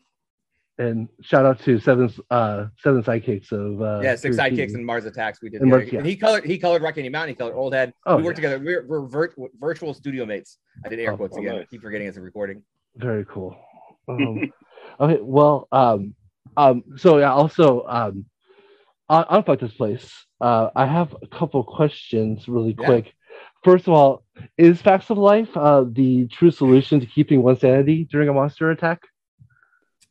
and 0.80 1.08
shout 1.22 1.45
out 1.45 1.60
to 1.62 1.80
seven 1.80 2.12
uh 2.32 2.66
seven 2.80 3.04
sidekicks 3.04 3.51
of 3.51 3.82
uh 3.82 3.99
yeah, 4.01 4.16
six 4.16 4.38
sidekicks 4.38 4.74
and 4.76 4.86
Mars 4.86 5.06
Attacks. 5.06 5.39
We 5.41 5.49
did. 5.49 5.62
And. 5.62 5.70
Mars- 5.70 5.91
yeah. 5.91 5.99
And 5.99 6.08
he 6.08 6.16
colored 6.16 6.45
he 6.45 6.58
colored 6.58 6.82
Rocky 6.82 7.08
Mountain. 7.10 7.30
He 7.30 7.36
colored 7.36 7.56
Old 7.56 7.74
Head. 7.74 7.93
Oh, 8.06 8.18
we 8.18 8.24
worked 8.24 8.39
yeah. 8.39 8.49
together. 8.49 8.64
We're, 8.66 8.86
we're 8.88 9.01
vir- 9.08 9.28
virtual 9.36 9.49
virtual 9.60 9.93
studio 9.93 10.26
mates. 10.26 10.58
I 10.86 10.89
did 10.89 10.99
air 10.99 11.12
Oh, 11.14 11.18
quotes 11.18 11.36
oh, 11.38 11.41
again. 11.41 11.58
nice. 11.58 11.68
Keep 11.70 11.82
forgetting 11.82 12.08
it's 12.08 12.18
a 12.18 12.22
recording. 12.22 12.64
very 12.95 13.26
cool 13.26 13.56
um, 14.08 14.51
okay 14.99 15.20
well 15.22 15.68
um 15.72 16.14
um 16.58 16.84
so 16.97 17.18
yeah 17.20 17.32
also 17.32 17.86
um 17.88 18.26
on, 19.10 19.24
on 19.30 19.43
Fuck 19.43 19.60
this 19.60 19.74
place 19.74 20.12
uh 20.44 20.70
i 20.76 20.86
have 20.86 21.10
a 21.22 21.28
couple 21.38 21.64
questions 21.64 22.48
really 22.48 22.76
Yeah. 22.80 22.86
quick 22.89 23.06
first 23.64 23.88
of 23.88 23.94
all 23.98 24.12
is 24.58 24.82
facts 24.89 25.10
of 25.10 25.18
life 25.18 25.52
uh 25.56 25.86
the 26.02 26.28
true 26.28 26.52
solution 26.52 27.00
to 27.00 27.08
keeping 27.16 27.41
one 27.41 27.58
sanity 27.58 27.98
during 28.12 28.30
a 28.30 28.34
monster 28.34 28.70
attack 28.76 29.00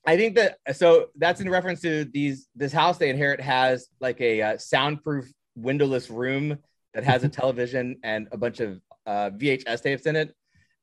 I 0.05 0.17
think 0.17 0.35
that 0.35 0.59
so 0.75 0.87
that's 1.17 1.41
in 1.41 1.49
reference 1.49 1.81
to 1.83 2.05
these 2.07 2.49
this 2.57 2.73
house 2.73 2.99
they 2.99 3.09
inherit 3.09 3.41
has 3.41 3.87
like 4.01 4.21
a 4.21 4.43
uh, 4.43 4.59
soundproof 4.59 5.25
windowless 5.55 6.11
room 6.11 6.59
that 6.95 7.05
has 7.05 7.23
a 7.23 7.29
television 7.29 7.97
and 8.03 8.27
a 8.33 8.37
bunch 8.37 8.59
of 8.61 8.81
uh, 9.07 9.31
VHS 9.31 9.83
tapes 9.83 10.07
in 10.07 10.17
it. 10.17 10.35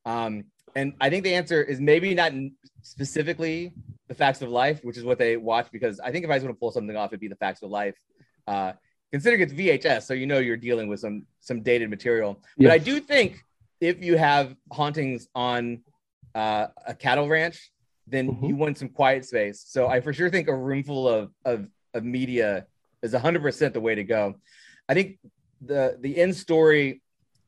Um, 0.06 0.44
and 0.74 0.94
I 1.00 1.10
think 1.10 1.24
the 1.24 1.34
answer 1.34 1.62
is 1.62 1.80
maybe 1.80 2.14
not 2.14 2.32
specifically 2.82 3.74
the 4.08 4.14
facts 4.14 4.40
of 4.40 4.48
life, 4.48 4.80
which 4.84 4.96
is 4.96 5.04
what 5.04 5.18
they 5.18 5.36
watch 5.36 5.68
because 5.70 6.00
I 6.00 6.10
think 6.12 6.24
if 6.24 6.30
I 6.30 6.34
was 6.34 6.42
going 6.42 6.54
to 6.54 6.58
pull 6.58 6.72
something 6.72 6.96
off, 6.96 7.10
it'd 7.10 7.20
be 7.20 7.28
the 7.28 7.36
facts 7.36 7.62
of 7.62 7.70
life. 7.70 7.96
Uh, 8.46 8.72
considering 9.12 9.42
it's 9.42 9.52
VHS, 9.52 10.02
so 10.02 10.14
you 10.14 10.26
know 10.26 10.38
you're 10.38 10.56
dealing 10.56 10.88
with 10.88 11.00
some 11.00 11.26
some 11.40 11.62
dated 11.62 11.90
material. 11.90 12.42
But 12.58 12.70
I 12.70 12.78
do 12.78 13.00
think 13.00 13.44
if 13.80 14.02
you 14.02 14.16
have 14.16 14.54
hauntings 14.70 15.28
on 15.34 15.82
uh, 16.34 16.68
a 16.86 16.94
cattle 16.94 17.28
ranch, 17.28 17.70
then 18.06 18.28
Mhm. 18.30 18.48
you 18.48 18.56
want 18.56 18.78
some 18.78 18.88
quiet 18.88 19.24
space. 19.24 19.64
So 19.66 19.88
I 19.88 20.00
for 20.00 20.12
sure 20.12 20.30
think 20.30 20.48
a 20.48 20.54
room 20.54 20.82
full 20.84 21.08
of 21.08 21.32
of, 21.44 21.66
of 21.94 22.04
media 22.04 22.66
is 23.02 23.14
100% 23.14 23.72
the 23.72 23.80
way 23.80 23.94
to 23.94 24.04
go. 24.04 24.36
I 24.88 24.94
think 24.94 25.18
the 25.60 25.96
the 26.00 26.16
end 26.16 26.36
story 26.36 27.02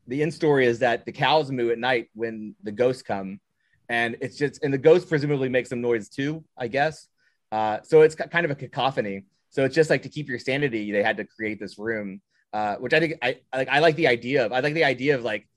the 0.09 0.21
end 0.23 0.35
story 0.35 0.67
is 0.67 0.81
that 0.81 1.07
the 1.07 1.13
cows 1.13 1.51
moo 1.51 1.71
at 1.71 1.79
night 1.79 2.11
when 2.15 2.55
the 2.63 2.73
ghosts 2.73 3.03
come 3.03 3.41
and 3.89 4.17
it's 4.21 4.37
just 4.37 4.63
and 4.65 4.75
the 4.75 4.79
ghosts 4.79 5.09
presumably 5.09 5.49
make 5.49 5.67
some 5.67 5.81
noise 5.81 6.09
too 6.09 6.45
i 6.59 6.67
guess 6.69 7.09
uh, 7.53 7.79
so 7.83 8.03
it's 8.03 8.15
kind 8.15 8.45
of 8.45 8.51
a 8.51 8.55
cacophony 8.55 9.25
so 9.53 9.65
it's 9.65 9.75
just 9.75 9.91
like 9.91 10.03
to 10.03 10.09
keep 10.09 10.29
your 10.29 10.39
sanity 10.39 10.91
they 10.91 11.03
had 11.03 11.17
to 11.17 11.25
create 11.25 11.61
this 11.61 11.79
room 11.79 12.21
uh, 12.53 12.75
which 12.77 12.93
i 12.93 12.99
think 13.01 13.15
i 13.23 13.39
like 13.55 13.69
i 13.69 13.79
like 13.79 13.97
the 13.97 14.09
idea 14.09 14.45
of 14.45 14.53
i 14.53 14.61
like 14.61 14.75
the 14.75 14.85
idea 14.85 15.15
of 15.15 15.23
like 15.23 15.49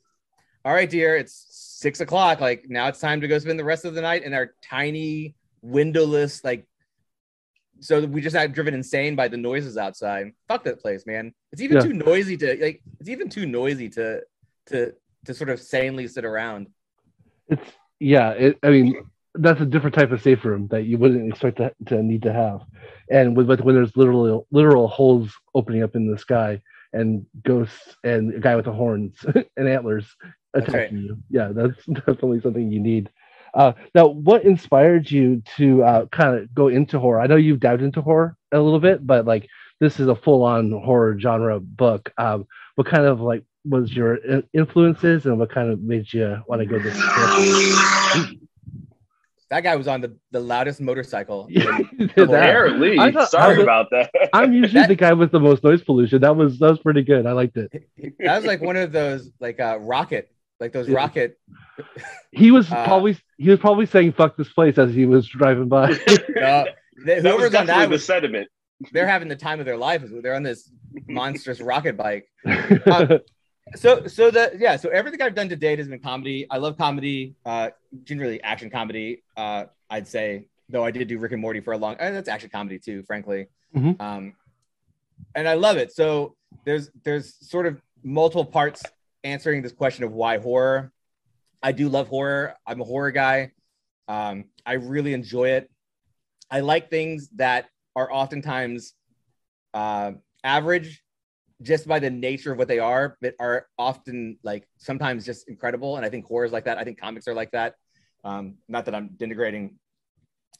all 0.64 0.74
right 0.74 0.90
dear 0.90 1.18
it's 1.18 1.46
six 1.50 2.00
o'clock 2.00 2.40
like 2.40 2.66
now 2.70 2.88
it's 2.88 3.00
time 3.00 3.22
to 3.22 3.28
go 3.28 3.40
spend 3.40 3.60
the 3.60 3.64
rest 3.74 3.84
of 3.86 3.94
the 3.96 4.02
night 4.02 4.24
in 4.24 4.34
our 4.34 4.54
tiny 4.62 5.36
windowless 5.62 6.44
like 6.44 6.68
so 7.82 8.06
we 8.06 8.22
just 8.22 8.34
got 8.34 8.52
driven 8.54 8.74
insane 8.74 9.16
by 9.16 9.28
the 9.28 9.38
noises 9.38 9.78
outside. 9.78 10.32
Fuck 10.48 10.64
that 10.64 10.80
place 10.80 11.06
man. 11.06 11.34
It's 11.52 11.62
even 11.62 11.78
Yeah. 11.78 11.84
too 11.84 11.94
noisy 11.94 12.38
to 12.38 12.58
like 12.62 12.82
it's 13.00 13.10
even 13.10 13.30
too 13.30 13.46
noisy 13.46 13.90
to 13.90 14.22
to 14.68 14.94
to 15.26 15.34
sort 15.34 15.50
of 15.50 15.62
sanely 15.62 16.08
sit 16.08 16.26
around. 16.26 16.68
It's 17.48 17.62
yeah 18.00 18.32
it, 18.32 18.58
i 18.64 18.70
mean 18.70 18.96
that's 19.40 19.62
a 19.62 19.66
different 19.66 19.96
type 19.96 20.12
of 20.12 20.22
safe 20.22 20.46
room 20.46 20.68
that 20.72 20.84
you 20.84 20.98
wouldn't 20.98 21.30
expect 21.30 21.58
to, 21.58 21.74
to 21.88 22.02
need 22.02 22.24
to 22.24 22.34
have. 22.34 22.62
And 23.10 23.36
with, 23.36 23.48
with 23.48 23.62
when 23.62 23.76
there's 23.76 23.96
literal 23.96 24.48
literal 24.52 24.88
holes 24.88 25.34
opening 25.54 25.84
up 25.84 25.96
in 25.96 26.10
the 26.10 26.18
sky 26.18 26.62
and 26.94 27.26
ghosts 27.44 27.96
and 28.04 28.34
a 28.34 28.40
guy 28.40 28.56
with 28.56 28.66
the 28.66 28.72
horns 28.72 29.16
and 29.58 29.68
antlers 29.68 30.16
That's 30.54 30.68
attacking 30.68 31.00
you. 31.00 31.18
Yeah 31.30 31.52
that's 31.54 31.86
definitely 31.86 32.42
something 32.42 32.72
you 32.72 32.80
need. 32.80 33.10
Uh, 33.54 33.74
now 33.94 34.08
what 34.08 34.44
inspired 34.44 35.10
you 35.10 35.42
to 35.58 35.84
uh, 35.84 36.06
kind 36.08 36.38
of 36.38 36.54
go 36.54 36.68
into 36.68 37.00
horror? 37.00 37.22
I 37.22 37.28
know 37.28 37.38
you've 37.38 37.60
dived 37.60 37.82
into 37.82 38.02
horror 38.02 38.38
a 38.52 38.60
little 38.60 38.80
bit 38.80 39.06
but 39.06 39.26
like 39.26 39.48
this 39.80 40.00
is 40.00 40.08
a 40.08 40.16
full-on 40.16 40.72
horror 40.72 41.20
genre 41.20 41.60
book. 41.60 42.12
Um, 42.18 42.48
what 42.76 42.88
kind 42.88 43.06
of 43.06 43.20
like 43.20 43.44
was 43.66 43.94
your 43.94 44.20
influences 44.54 45.26
and 45.26 45.40
what 45.40 45.52
kind 45.52 45.70
of 45.70 45.82
made 45.82 46.14
you 46.14 46.42
want 46.48 46.62
to 46.62 46.66
go 46.66 46.80
this 46.80 46.98
direction? 46.98 48.40
that 49.56 49.62
guy 49.64 49.76
was 49.76 49.88
on 49.88 50.02
the, 50.02 50.16
the 50.32 50.40
loudest 50.40 50.82
motorcycle 50.82 51.48
Yeah, 51.50 51.78
in- 51.78 51.90
you 52.00 52.08
did 52.08 52.16
that. 52.30 52.30
Apparently, 52.30 53.00
I 53.00 53.12
thought- 53.12 53.32
sorry 53.32 53.56
was- 53.58 53.64
about 53.64 53.88
that. 53.92 54.10
I'm 54.34 54.54
usually 54.54 54.82
That- 54.82 54.90
the 54.90 54.96
guy 54.96 55.14
with 55.14 55.32
the 55.32 55.40
most 55.40 55.64
noise 55.64 55.82
pollution. 55.84 56.22
That 56.22 56.36
was 56.36 56.60
that 56.60 56.70
was 56.72 56.80
pretty 56.80 57.04
good. 57.04 57.26
I 57.26 57.32
liked 57.32 57.58
it. 57.58 57.72
that 58.20 58.36
was 58.36 58.46
like 58.46 58.62
one 58.62 58.76
of 58.76 58.92
those 58.92 59.32
like 59.40 59.60
uh 59.60 59.78
rocket 59.80 60.30
like 60.60 60.72
those 60.74 60.88
Yeah. 60.90 60.96
rocket 60.98 61.38
He 62.32 62.52
was 62.52 62.72
Uh, 62.72 62.84
probably 62.86 63.18
he 63.38 63.50
was 63.50 63.60
probably 63.60 63.86
saying 63.86 64.12
"fuck 64.14 64.36
this 64.38 64.52
place" 64.52 64.78
as 64.78 64.94
he 64.94 65.06
was 65.06 65.28
driving 65.28 65.68
by. 65.70 65.92
uh, 65.92 65.96
that 65.96 67.24
was 67.24 67.26
on 67.26 67.26
definitely 67.26 67.66
that 67.66 67.86
the 67.86 67.90
was, 67.90 68.06
sentiment. 68.06 68.48
they're 68.92 69.08
having 69.08 69.28
the 69.30 69.36
time 69.36 69.60
of 69.62 69.66
their 69.66 69.78
life 69.78 70.04
they're 70.22 70.36
on 70.36 70.44
this 70.44 70.70
monstrous 71.08 71.60
rocket 71.62 71.96
bike 71.98 72.26
Uh, 72.46 73.18
so 73.76 74.08
so 74.08 74.32
the 74.32 74.56
yeah 74.58 74.76
so 74.76 74.90
everything 74.90 75.22
i've 75.22 75.36
done 75.36 75.50
to 75.50 75.56
date 75.56 75.80
has 75.80 75.88
been 75.88 76.00
comedy. 76.00 76.48
I 76.50 76.58
love 76.58 76.78
comedy 76.78 77.36
uh 77.46 77.70
generally 78.04 78.42
action 78.42 78.70
comedy 78.70 79.24
uh 79.38 79.66
i'd 79.90 80.08
say 80.08 80.48
though 80.70 80.84
i 80.84 80.92
did 80.92 81.08
do 81.08 81.18
rick 81.20 81.32
and 81.32 81.42
morty 81.42 81.60
for 81.60 81.74
a 81.74 81.78
long 81.78 81.96
and 82.00 82.16
that's 82.16 82.30
action 82.30 82.50
comedy 82.50 82.80
too 82.80 83.04
frankly. 83.04 83.48
Mhm. 83.76 84.00
um 84.02 84.34
and 85.36 85.48
i 85.48 85.54
love 85.54 85.78
it. 85.78 85.92
So 85.92 86.36
there's 86.66 86.90
there's 87.04 87.36
sort 87.48 87.66
of 87.66 87.82
multiple 88.04 88.46
parts 88.46 88.84
answering 89.24 89.62
this 89.62 89.72
question 89.72 90.04
of 90.04 90.12
why 90.14 90.38
horror. 90.38 90.92
I 91.62 91.72
do 91.72 91.90
love 91.90 92.08
horror. 92.08 92.56
I'm 92.66 92.80
a 92.82 92.86
horror 92.86 93.12
guy. 93.12 93.52
Um 94.08 94.46
i 94.66 94.74
really 94.74 95.14
enjoy 95.14 95.50
it. 95.50 95.70
I 96.50 96.60
like 96.62 96.90
things 96.90 97.30
that 97.36 97.70
are 97.96 98.12
oftentimes 98.12 98.94
uh, 99.74 100.12
average 100.44 101.02
just 101.66 101.88
by 101.88 102.00
the 102.00 102.10
nature 102.10 102.52
of 102.52 102.58
what 102.58 102.68
they 102.68 102.80
are, 102.80 103.18
but 103.22 103.34
are 103.40 103.68
often 103.78 104.38
like 104.44 104.68
sometimes 104.78 105.26
just 105.26 105.50
incredible. 105.50 105.98
And 105.98 106.06
I 106.06 106.10
think 106.10 106.26
horror 106.26 106.46
is 106.46 106.52
like 106.52 106.66
that. 106.66 106.78
I 106.78 106.84
think 106.84 107.00
comics 107.00 107.28
are 107.28 107.34
like 107.34 107.52
that. 107.52 107.76
Um, 108.24 108.56
not 108.68 108.86
that 108.86 108.96
I'm 108.96 109.10
denigrating 109.10 109.74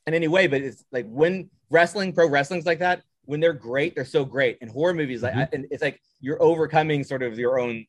in 0.08 0.14
any 0.14 0.28
way, 0.28 0.48
but 0.48 0.62
it's 0.62 0.84
like 0.92 1.08
when 1.08 1.50
wrestling, 1.70 2.12
pro 2.12 2.28
wrestling's 2.28 2.66
like 2.66 2.80
that. 2.80 3.04
When 3.26 3.40
they're 3.40 3.54
great, 3.54 3.96
they're 3.96 4.06
so 4.06 4.24
great. 4.26 4.58
And 4.62 4.70
horror 4.70 4.94
movies, 4.94 5.24
like, 5.24 5.36
I, 5.36 5.48
and 5.52 5.66
it's 5.72 5.82
like 5.82 6.00
you're 6.20 6.42
overcoming 6.42 7.04
sort 7.04 7.24
of 7.24 7.40
your 7.40 7.60
own 7.60 7.86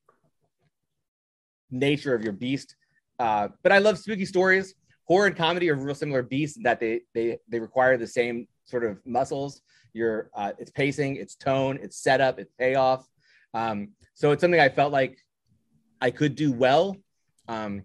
nature 1.70 2.14
of 2.14 2.22
your 2.22 2.32
beast. 2.32 2.74
Uh, 3.18 3.48
but 3.62 3.72
I 3.72 3.78
love 3.78 3.98
spooky 3.98 4.24
stories. 4.24 4.74
Horror 5.04 5.26
and 5.26 5.36
comedy 5.36 5.70
are 5.70 5.74
real 5.74 5.94
similar 5.94 6.22
beasts 6.22 6.56
in 6.56 6.62
that 6.64 6.80
they 6.80 7.02
they 7.14 7.38
they 7.48 7.60
require 7.60 7.96
the 7.96 8.06
same 8.06 8.48
sort 8.64 8.84
of 8.84 8.98
muscles. 9.04 9.60
Your 9.96 10.30
uh, 10.34 10.52
it's 10.58 10.70
pacing, 10.70 11.16
it's 11.16 11.34
tone, 11.34 11.78
it's 11.82 11.96
setup, 11.96 12.38
it's 12.38 12.52
payoff. 12.58 13.08
Um, 13.54 13.88
so 14.14 14.32
it's 14.32 14.40
something 14.42 14.60
I 14.60 14.68
felt 14.68 14.92
like 14.92 15.18
I 16.00 16.10
could 16.10 16.34
do 16.34 16.52
well. 16.52 16.96
Um, 17.48 17.82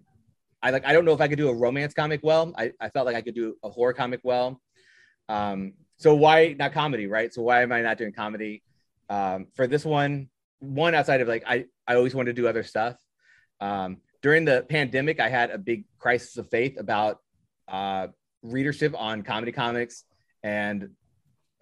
I 0.62 0.70
like 0.70 0.84
I 0.84 0.92
don't 0.92 1.04
know 1.04 1.14
if 1.14 1.20
I 1.20 1.28
could 1.28 1.38
do 1.38 1.48
a 1.48 1.54
romance 1.54 1.94
comic 1.94 2.20
well. 2.22 2.52
I, 2.56 2.72
I 2.78 2.90
felt 2.90 3.06
like 3.06 3.16
I 3.16 3.22
could 3.22 3.34
do 3.34 3.56
a 3.64 3.70
horror 3.70 3.94
comic 3.94 4.20
well. 4.22 4.60
Um, 5.28 5.72
so 5.96 6.14
why 6.14 6.54
not 6.58 6.72
comedy, 6.72 7.06
right? 7.06 7.32
So 7.32 7.42
why 7.42 7.62
am 7.62 7.72
I 7.72 7.80
not 7.80 7.96
doing 7.96 8.12
comedy? 8.12 8.62
Um, 9.08 9.46
for 9.54 9.66
this 9.66 9.84
one, 9.84 10.28
one 10.60 10.94
outside 10.94 11.20
of 11.20 11.28
like 11.28 11.44
I 11.46 11.64
I 11.88 11.94
always 11.94 12.14
wanted 12.14 12.36
to 12.36 12.42
do 12.42 12.48
other 12.48 12.62
stuff. 12.62 12.96
Um, 13.60 13.98
during 14.20 14.44
the 14.44 14.66
pandemic, 14.68 15.18
I 15.18 15.28
had 15.28 15.50
a 15.50 15.58
big 15.58 15.84
crisis 15.98 16.36
of 16.36 16.50
faith 16.50 16.78
about 16.78 17.18
uh, 17.68 18.08
readership 18.42 18.94
on 18.96 19.22
comedy 19.22 19.52
comics 19.52 20.04
and 20.42 20.90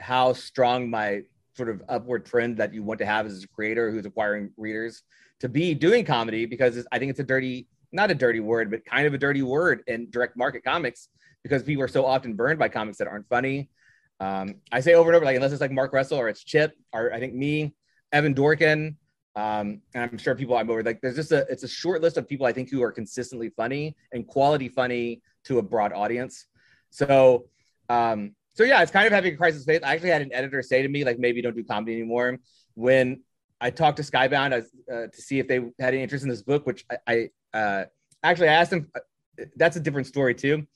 how 0.00 0.32
strong 0.32 0.88
my 0.88 1.22
sort 1.56 1.68
of 1.68 1.82
upward 1.88 2.24
trend 2.24 2.56
that 2.56 2.72
you 2.72 2.82
want 2.82 2.98
to 2.98 3.06
have 3.06 3.26
as 3.26 3.44
a 3.44 3.48
creator 3.48 3.90
who's 3.90 4.06
acquiring 4.06 4.50
readers 4.56 5.02
to 5.40 5.48
be 5.48 5.74
doing 5.74 6.04
comedy 6.04 6.46
because 6.46 6.86
I 6.92 6.98
think 6.98 7.10
it's 7.10 7.20
a 7.20 7.24
dirty, 7.24 7.66
not 7.92 8.10
a 8.10 8.14
dirty 8.14 8.40
word, 8.40 8.70
but 8.70 8.84
kind 8.84 9.06
of 9.06 9.14
a 9.14 9.18
dirty 9.18 9.42
word 9.42 9.82
in 9.86 10.10
direct 10.10 10.36
market 10.36 10.64
comics 10.64 11.08
because 11.42 11.62
people 11.62 11.82
are 11.82 11.88
so 11.88 12.04
often 12.04 12.34
burned 12.34 12.58
by 12.58 12.68
comics 12.68 12.98
that 12.98 13.08
aren't 13.08 13.28
funny. 13.28 13.70
Um, 14.20 14.56
I 14.70 14.80
say 14.80 14.94
over 14.94 15.10
and 15.10 15.16
over, 15.16 15.24
like 15.24 15.36
unless 15.36 15.52
it's 15.52 15.60
like 15.60 15.72
Mark 15.72 15.92
Russell 15.92 16.18
or 16.18 16.28
it's 16.28 16.44
Chip 16.44 16.72
or 16.92 17.12
I 17.12 17.18
think 17.18 17.34
me, 17.34 17.74
Evan 18.12 18.34
Dorkin, 18.34 18.96
um, 19.36 19.80
and 19.94 20.10
I'm 20.10 20.18
sure 20.18 20.34
people 20.34 20.56
I'm 20.56 20.68
over 20.70 20.82
like 20.82 21.00
there's 21.00 21.16
just 21.16 21.32
a 21.32 21.46
it's 21.48 21.62
a 21.62 21.68
short 21.68 22.02
list 22.02 22.16
of 22.16 22.28
people 22.28 22.46
I 22.46 22.52
think 22.52 22.68
who 22.68 22.82
are 22.82 22.92
consistently 22.92 23.48
funny 23.50 23.96
and 24.12 24.26
quality 24.26 24.68
funny 24.68 25.22
to 25.44 25.58
a 25.58 25.62
broad 25.62 25.92
audience. 25.92 26.46
So 26.90 27.46
um, 27.88 28.34
so 28.54 28.64
yeah, 28.64 28.82
it's 28.82 28.90
kind 28.90 29.06
of 29.06 29.12
having 29.12 29.34
a 29.34 29.36
crisis 29.36 29.62
of 29.62 29.66
faith. 29.66 29.82
I 29.84 29.94
actually 29.94 30.10
had 30.10 30.22
an 30.22 30.32
editor 30.32 30.62
say 30.62 30.82
to 30.82 30.88
me 30.88 31.04
like 31.04 31.18
maybe 31.18 31.40
don't 31.42 31.56
do 31.56 31.64
comedy 31.64 31.94
anymore 31.94 32.38
when 32.74 33.22
I 33.60 33.70
talked 33.70 33.98
to 33.98 34.02
Skybound 34.02 34.52
uh, 34.92 35.06
to 35.06 35.22
see 35.22 35.38
if 35.38 35.46
they 35.48 35.56
had 35.78 35.94
any 35.94 36.02
interest 36.02 36.24
in 36.24 36.30
this 36.30 36.42
book, 36.42 36.66
which 36.66 36.84
I, 36.90 37.30
I 37.52 37.58
uh, 37.58 37.84
actually 38.22 38.48
I 38.48 38.54
asked 38.54 38.70
them. 38.70 38.90
uh, 38.94 39.44
That's 39.56 39.76
a 39.76 39.80
different 39.80 40.06
story 40.06 40.34
too. 40.34 40.66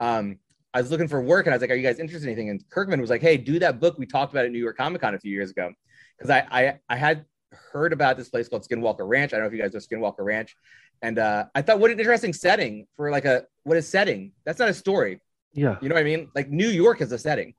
Um, 0.00 0.38
I 0.74 0.80
was 0.82 0.90
looking 0.90 1.08
for 1.08 1.22
work 1.22 1.46
and 1.46 1.54
I 1.54 1.56
was 1.56 1.62
like, 1.62 1.70
"Are 1.70 1.74
you 1.74 1.82
guys 1.82 1.98
interested 1.98 2.26
in 2.26 2.32
anything?" 2.32 2.50
And 2.50 2.62
Kirkman 2.68 3.00
was 3.00 3.08
like, 3.08 3.22
"Hey, 3.22 3.38
do 3.38 3.58
that 3.60 3.80
book 3.80 3.96
we 3.98 4.04
talked 4.06 4.32
about 4.32 4.44
at 4.44 4.52
New 4.52 4.58
York 4.58 4.76
Comic 4.76 5.00
Con 5.00 5.14
a 5.14 5.18
few 5.18 5.32
years 5.32 5.50
ago," 5.50 5.72
because 6.18 6.30
I, 6.30 6.46
I 6.50 6.78
I 6.88 6.96
had 6.96 7.24
heard 7.72 7.94
about 7.94 8.18
this 8.18 8.28
place 8.28 8.48
called 8.48 8.66
Skinwalker 8.68 9.08
Ranch. 9.08 9.32
I 9.32 9.36
don't 9.36 9.44
know 9.44 9.48
if 9.48 9.54
you 9.54 9.62
guys 9.62 9.72
know 9.72 9.80
Skinwalker 9.80 10.24
Ranch, 10.24 10.54
and 11.00 11.18
uh, 11.18 11.46
I 11.54 11.62
thought 11.62 11.78
what 11.78 11.90
an 11.90 11.98
interesting 11.98 12.34
setting 12.34 12.86
for 12.96 13.10
like 13.10 13.24
a 13.24 13.44
what 13.64 13.78
a 13.78 13.82
setting. 13.82 14.32
That's 14.44 14.58
not 14.58 14.68
a 14.68 14.74
story. 14.74 15.20
Yeah. 15.56 15.76
You 15.80 15.88
know 15.88 15.94
what 15.94 16.02
I 16.02 16.04
mean? 16.04 16.28
Like 16.34 16.50
New 16.50 16.68
York 16.68 17.00
is 17.00 17.10
a 17.12 17.18
setting. 17.18 17.54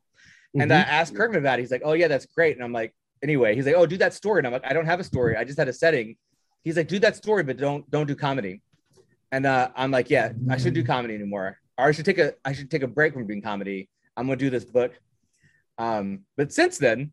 And 0.57 0.71
I 0.71 0.81
Mhm. 0.81 0.87
asked 0.87 1.15
Kirkman 1.15 1.39
about 1.39 1.59
it. 1.59 1.63
He's 1.63 1.71
like, 1.71 1.81
"Oh 1.83 1.93
yeah, 1.93 2.07
that's 2.07 2.25
great." 2.25 2.55
And 2.55 2.63
I'm 2.63 2.71
like, 2.71 2.93
"Anyway," 3.21 3.53
he's 3.55 3.65
like, 3.65 3.75
"Oh, 3.75 3.85
do 3.85 3.97
that 3.97 4.13
story." 4.13 4.39
And 4.39 4.47
I'm 4.47 4.53
like, 4.53 4.65
"I 4.65 4.71
don't 4.73 4.85
have 4.85 4.99
a 4.99 5.03
story. 5.03 5.35
I 5.35 5.43
just 5.43 5.57
had 5.59 5.67
a 5.67 5.73
setting." 5.73 6.15
He's 6.63 6.77
like, 6.77 6.87
"Do 6.87 6.99
that 6.99 7.15
story, 7.15 7.43
but 7.43 7.57
don't 7.57 7.89
don't 7.91 8.07
do 8.07 8.15
comedy." 8.15 8.61
And 9.31 9.45
uh, 9.45 9.69
I'm 9.75 9.91
like, 9.91 10.09
"Yeah, 10.09 10.31
I 10.49 10.57
should 10.57 10.73
do 10.73 10.83
comedy 10.83 11.15
anymore, 11.15 11.57
or 11.77 11.85
I 11.85 11.91
should 11.91 12.05
take 12.05 12.17
a 12.17 12.33
I 12.45 12.53
should 12.53 12.71
take 12.71 12.83
a 12.83 12.87
break 12.87 13.13
from 13.13 13.27
doing 13.27 13.41
comedy. 13.41 13.89
I'm 14.15 14.25
gonna 14.27 14.37
do 14.37 14.49
this 14.49 14.63
book." 14.65 14.93
Um, 15.77 16.21
but 16.37 16.51
since 16.53 16.77
then, 16.77 17.11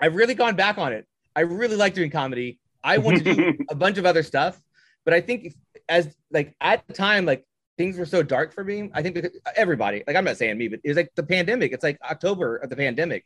I've 0.00 0.14
really 0.16 0.34
gone 0.34 0.56
back 0.56 0.78
on 0.78 0.92
it. 0.92 1.06
I 1.36 1.40
really 1.42 1.76
like 1.76 1.94
doing 1.94 2.10
comedy. 2.10 2.58
I 2.82 2.98
want 2.98 3.18
to 3.18 3.24
do 3.24 3.52
a 3.70 3.74
bunch 3.74 3.98
of 3.98 4.06
other 4.06 4.22
stuff, 4.22 4.60
but 5.04 5.12
I 5.14 5.20
think 5.20 5.44
if, 5.44 5.54
as 5.88 6.14
like 6.32 6.54
at 6.60 6.86
the 6.88 6.94
time, 6.94 7.26
like 7.26 7.44
things 7.80 7.96
were 7.96 8.04
so 8.04 8.22
dark 8.22 8.52
for 8.52 8.62
me. 8.62 8.90
I 8.92 9.00
think 9.00 9.14
because 9.14 9.30
uh, 9.46 9.52
everybody, 9.56 10.04
like 10.06 10.14
I'm 10.14 10.24
not 10.24 10.36
saying 10.36 10.58
me, 10.58 10.68
but 10.68 10.80
it 10.84 10.88
was 10.88 10.98
like 10.98 11.14
the 11.14 11.22
pandemic. 11.22 11.72
It's 11.72 11.82
like 11.82 11.98
October 12.02 12.56
of 12.56 12.68
the 12.68 12.76
pandemic, 12.76 13.24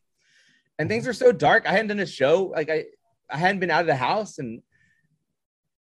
and 0.78 0.88
things 0.88 1.02
mm-hmm. 1.02 1.08
were 1.08 1.14
so 1.14 1.32
dark. 1.32 1.66
I 1.66 1.72
hadn't 1.72 1.88
done 1.88 1.98
a 1.98 2.06
show. 2.06 2.52
Like 2.54 2.70
I, 2.70 2.84
I 3.28 3.36
hadn't 3.36 3.58
been 3.58 3.72
out 3.72 3.80
of 3.80 3.88
the 3.88 3.96
house, 3.96 4.38
and 4.38 4.62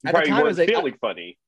at 0.06 0.14
Probably 0.14 0.30
the 0.30 0.36
time 0.36 0.44
I 0.44 0.48
was 0.48 0.58
like, 0.58 0.68
feeling 0.70 0.96
funny. 1.02 1.38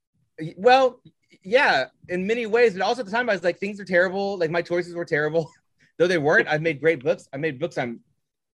well, 0.59 1.01
yeah, 1.43 1.87
in 2.11 2.27
many 2.27 2.45
ways, 2.45 2.75
but 2.75 2.83
also 2.83 3.01
at 3.01 3.07
the 3.07 3.13
time 3.13 3.31
I 3.31 3.33
was 3.33 3.43
like, 3.43 3.59
things 3.59 3.81
are 3.81 3.87
terrible. 3.87 4.37
Like 4.37 4.51
my 4.51 4.61
choices 4.61 4.95
were 4.95 5.07
terrible, 5.07 5.51
though 5.99 6.07
they 6.07 6.19
weren't. 6.19 6.47
I've 6.47 6.61
made 6.61 6.79
great 6.79 7.03
books. 7.03 7.27
I 7.33 7.39
made 7.39 7.59
books. 7.59 7.79
I'm, 7.79 8.01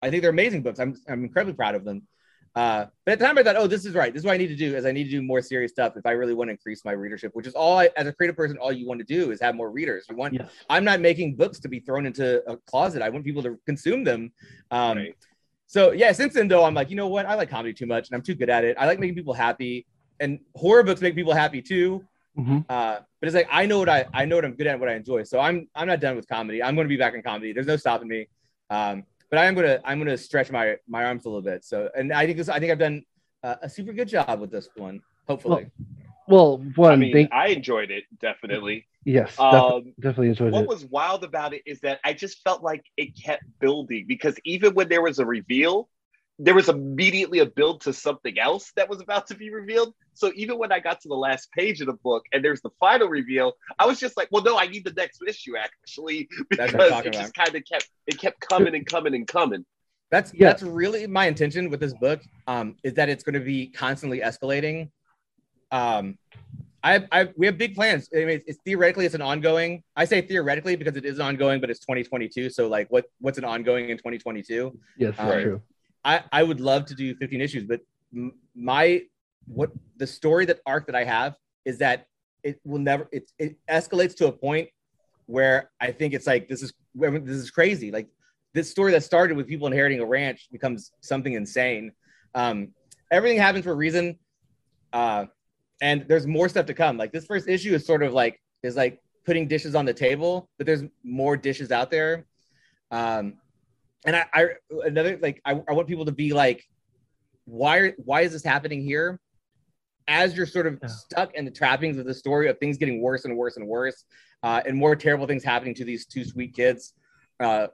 I 0.01 0.11
think 0.11 0.23
they're 0.23 0.31
amazing 0.31 0.62
books. 0.62 0.79
I'm, 0.79 0.95
I'm 1.09 1.25
incredibly 1.25 1.55
proud 1.55 1.75
of 1.75 1.85
them. 1.85 2.07
Uh, 2.57 2.87
but 3.05 3.13
at 3.13 3.19
the 3.21 3.25
time 3.25 3.39
I 3.39 3.43
thought, 3.45 3.57
oh, 3.57 3.67
this 3.69 3.87
is 3.87 3.95
right. 3.95 4.13
This 4.13 4.21
is 4.21 4.27
what 4.27 4.35
I 4.35 4.37
need 4.37 4.49
to 4.49 4.57
do. 4.57 4.75
Is 4.77 4.85
I 4.85 4.91
need 4.93 5.05
to 5.05 5.11
do 5.11 5.23
more 5.23 5.41
serious 5.41 5.71
stuff 5.71 5.97
if 5.97 6.05
I 6.05 6.13
really 6.13 6.35
want 6.35 6.49
to 6.49 6.53
increase 6.53 6.85
my 6.85 6.93
readership. 6.93 7.31
Which 7.35 7.47
is 7.47 7.55
all 7.55 7.79
I, 7.79 7.91
as 7.97 8.07
a 8.09 8.13
creative 8.13 8.37
person, 8.37 8.57
all 8.59 8.73
you 8.73 8.87
want 8.89 8.99
to 8.99 9.05
do 9.05 9.31
is 9.31 9.41
have 9.41 9.55
more 9.55 9.71
readers. 9.71 10.07
You 10.11 10.17
want. 10.17 10.37
I'm 10.69 10.85
not 10.85 11.01
making 11.01 11.37
books 11.37 11.61
to 11.61 11.69
be 11.69 11.79
thrown 11.81 12.07
into 12.07 12.43
a 12.51 12.57
closet. 12.57 13.03
I 13.03 13.09
want 13.09 13.25
people 13.25 13.43
to 13.45 13.59
consume 13.67 14.03
them. 14.05 14.33
Um, 14.71 14.99
Right. 14.99 15.15
so 15.67 15.93
yeah, 15.93 16.11
since 16.13 16.35
then 16.35 16.49
though, 16.49 16.65
I'm 16.65 16.75
like, 16.75 16.91
you 16.91 16.97
know 16.97 17.07
what? 17.09 17.25
I 17.27 17.35
like 17.35 17.51
comedy 17.51 17.73
too 17.73 17.87
much, 17.87 18.09
and 18.09 18.17
I'm 18.17 18.23
too 18.23 18.35
good 18.35 18.51
at 18.51 18.65
it. 18.65 18.77
I 18.79 18.87
like 18.87 18.99
making 18.99 19.15
people 19.15 19.35
happy, 19.35 19.87
and 20.19 20.41
horror 20.57 20.83
books 20.83 21.01
make 21.01 21.15
people 21.15 21.33
happy 21.33 21.63
too. 21.63 22.05
Mhm. 22.39 22.65
Uh, 22.69 22.99
but 23.21 23.27
it's 23.27 23.35
like 23.35 23.49
I 23.51 23.67
know 23.67 23.79
what 23.79 23.89
I 23.89 24.07
I 24.13 24.25
know 24.25 24.37
what 24.37 24.45
I'm 24.45 24.55
good 24.55 24.67
at, 24.67 24.73
and 24.73 24.81
what 24.81 24.89
I 24.91 24.95
enjoy. 24.95 25.23
So 25.23 25.39
I'm 25.39 25.69
I'm 25.75 25.87
not 25.87 26.01
done 26.01 26.17
with 26.17 26.27
comedy. 26.29 26.63
I'm 26.63 26.75
going 26.75 26.87
to 26.87 26.89
be 26.89 26.97
back 26.97 27.15
in 27.15 27.23
comedy. 27.23 27.53
There's 27.53 27.67
no 27.67 27.77
stopping 27.77 28.09
me. 28.09 28.29
Um, 28.71 29.05
but 29.31 29.39
I 29.39 29.47
am 29.47 29.55
gonna 29.55 29.81
I'm 29.85 29.99
gonna 29.99 30.16
stretch 30.16 30.51
my 30.51 30.76
my 30.89 31.05
arms 31.05 31.24
a 31.24 31.28
little 31.28 31.43
bit. 31.43 31.64
So 31.64 31.89
and 31.97 32.12
I 32.12 32.26
think 32.26 32.37
this 32.39 32.49
I 32.49 32.59
think 32.59 32.72
I've 32.72 32.78
done 32.78 33.05
uh, 33.43 33.57
a 33.62 33.68
super 33.68 33.93
good 33.93 34.09
job 34.09 34.41
with 34.41 34.51
this 34.51 34.68
one. 34.76 35.01
Hopefully, 35.26 35.70
Well, 36.26 36.59
one 36.74 36.93
I 36.93 36.97
mean, 36.97 37.12
thank 37.12 37.33
I 37.33 37.49
enjoyed 37.49 37.91
it 37.91 38.05
definitely. 38.20 38.87
yes, 39.05 39.37
def- 39.37 39.41
Um, 39.41 39.95
definitely 40.01 40.28
enjoyed 40.28 40.53
what 40.53 40.62
it. 40.62 40.66
What 40.66 40.68
was 40.68 40.85
wild 40.87 41.24
about 41.24 41.55
it 41.55 41.62
is 41.64 41.81
that 41.81 42.01
I 42.05 42.12
just 42.12 42.43
felt 42.43 42.62
like 42.62 42.85
it 42.97 43.11
kept 43.16 43.45
building 43.61 44.05
because 44.09 44.37
even 44.45 44.74
when 44.74 44.89
there 44.89 45.03
was 45.03 45.18
a 45.20 45.24
reveal, 45.26 45.89
there 46.43 46.55
was 46.55 46.70
immediately 46.70 47.41
a 47.41 47.47
build 47.47 47.82
to 47.82 47.93
something 47.93 48.38
else 48.38 48.72
that 48.74 48.88
was 48.88 49.01
about 49.03 49.26
to 49.26 49.34
be 49.34 49.51
revealed. 49.51 49.93
So 50.14 50.32
even 50.34 50.57
when 50.59 50.72
I 50.72 50.80
got 50.80 50.99
to 51.03 51.09
the 51.09 51.14
last 51.14 51.53
page 51.53 51.82
of 51.82 51.86
the 51.86 51.99
book 52.03 52.24
and 52.32 52.43
there's 52.43 52.62
the 52.62 52.70
final 52.80 53.09
reveal, 53.09 53.53
I 53.78 53.84
was 53.84 54.01
just 54.01 54.16
like, 54.16 54.28
well, 54.32 54.43
no, 54.43 54.59
I 54.59 54.66
need 54.66 54.84
the 54.84 54.93
next 54.93 55.20
issue 55.28 55.53
actually 55.59 56.28
because 56.51 56.72
what 56.72 56.84
I'm 56.84 56.91
talking 56.91 57.12
it 57.12 57.18
just 57.18 57.34
kind 57.34 57.55
of 57.55 57.62
kept 57.70 57.91
it 58.07 58.18
kept 58.18 58.41
coming 58.41 58.74
and 58.74 58.86
coming 58.86 59.14
and 59.14 59.26
coming. 59.28 59.66
that's 60.11 60.32
Yeah. 60.32 60.49
that's 60.49 60.62
really 60.62 61.07
my 61.07 61.26
intention 61.26 61.68
with 61.68 61.78
this 61.80 61.93
book. 61.93 62.22
Um, 62.47 62.76
is 62.82 62.95
that 62.95 63.11
it's 63.11 63.22
going 63.22 63.34
to 63.34 63.41
be 63.41 63.66
constantly 63.68 64.20
escalating. 64.20 64.91
Um, 65.70 66.18
I, 66.82 67.07
I 67.12 67.28
we 67.36 67.45
have 67.45 67.59
big 67.59 67.74
plans. 67.74 68.09
I 68.14 68.24
mean, 68.24 68.41
it's 68.47 68.59
theoretically 68.64 69.05
it's 69.05 69.14
an 69.14 69.20
ongoing. 69.20 69.82
I 69.95 70.07
say 70.07 70.22
theoretically 70.22 70.74
because 70.74 70.97
it 70.97 71.05
is 71.05 71.20
ongoing, 71.20 71.61
but 71.61 71.68
it's 71.68 71.80
2022. 71.80 72.49
So 72.49 72.66
like, 72.66 72.88
what 72.91 73.05
what's 73.20 73.36
an 73.36 73.45
ongoing 73.45 73.91
in 73.91 73.99
2022? 73.99 74.78
Yes, 74.97 75.14
that's 75.18 75.30
Right. 75.30 75.43
true. 75.43 75.61
I, 76.05 76.23
I 76.33 76.43
would 76.43 76.61
love 76.61 76.87
to 76.87 76.95
do 76.95 77.15
15 77.15 77.41
issues, 77.41 77.65
but 77.65 77.81
my 78.55 79.03
what 79.47 79.71
the 79.97 80.07
story 80.07 80.45
that 80.47 80.61
arc 80.67 80.87
that 80.87 80.95
I 80.95 81.05
have 81.05 81.37
is 81.65 81.79
that 81.79 82.07
it 82.43 82.61
will 82.65 82.79
never 82.79 83.09
it, 83.13 83.31
it 83.39 83.57
escalates 83.69 84.17
to 84.17 84.27
a 84.27 84.33
point 84.33 84.69
where 85.27 85.71
I 85.81 85.93
think 85.93 86.15
it's 86.15 86.27
like 86.27 86.49
this 86.49 86.63
is 86.63 86.73
this 86.95 87.37
is 87.37 87.51
crazy. 87.51 87.91
Like 87.91 88.09
this 88.55 88.71
story 88.71 88.93
that 88.93 89.05
started 89.05 89.37
with 89.37 89.47
people 89.47 89.67
inheriting 89.67 90.01
a 90.01 90.07
ranch 90.07 90.49
becomes 90.51 90.93
something 91.01 91.35
insane. 91.35 91.93
Um, 92.35 92.69
everything 93.11 93.39
happens 93.39 93.65
for 93.65 93.73
a 93.73 93.77
reason, 93.77 94.19
uh, 94.93 95.27
and 95.81 96.07
there's 96.09 96.27
more 96.27 96.49
stuff 96.49 96.67
to 96.67 96.75
come. 96.75 96.97
Like 96.97 97.13
this 97.13 97.27
first 97.27 97.49
issue 97.49 97.75
is 97.75 97.87
sort 97.87 98.03
of 98.03 98.13
like 98.13 98.41
is 98.63 98.77
like 98.77 99.01
putting 99.25 99.47
dishes 99.47 99.75
on 99.75 99.85
the 99.85 99.95
table, 99.95 100.49
but 100.59 100.67
there's 100.67 100.83
more 101.05 101.37
dishes 101.37 101.71
out 101.71 101.91
there. 101.91 102.27
Um, 102.91 103.35
and 104.07 104.17
I, 104.17 104.25
I 104.33 104.47
another 104.85 105.19
like 105.21 105.41
I, 105.45 105.53
I 105.69 105.73
want 105.73 105.89
people 105.89 106.05
to 106.07 106.13
be 106.13 106.33
like, 106.33 106.65
why 107.45 107.79
are 107.79 107.93
why 108.05 108.23
is 108.23 108.33
this 108.33 108.45
happening 108.45 108.83
here? 108.83 109.21
As 110.09 110.37
you're 110.37 110.47
sort 110.47 110.67
of 110.67 110.79
Yeah. 110.83 110.89
stuck 110.89 111.35
in 111.35 111.45
the 111.45 111.51
trappings 111.51 111.99
of 111.99 112.07
the 112.07 112.15
story 112.15 112.49
of 112.49 112.59
things 112.59 112.79
getting 112.79 113.01
worse 113.03 113.25
and 113.25 113.37
worse 113.37 113.57
and 113.57 113.67
worse, 113.67 114.05
uh, 114.43 114.61
and 114.67 114.77
more 114.77 114.97
terrible 114.97 115.27
things 115.27 115.45
happening 115.45 115.75
to 115.75 115.85
these 115.85 116.07
two 116.07 116.25
sweet 116.25 116.55
kids, 116.55 116.95
uh, 117.39 117.69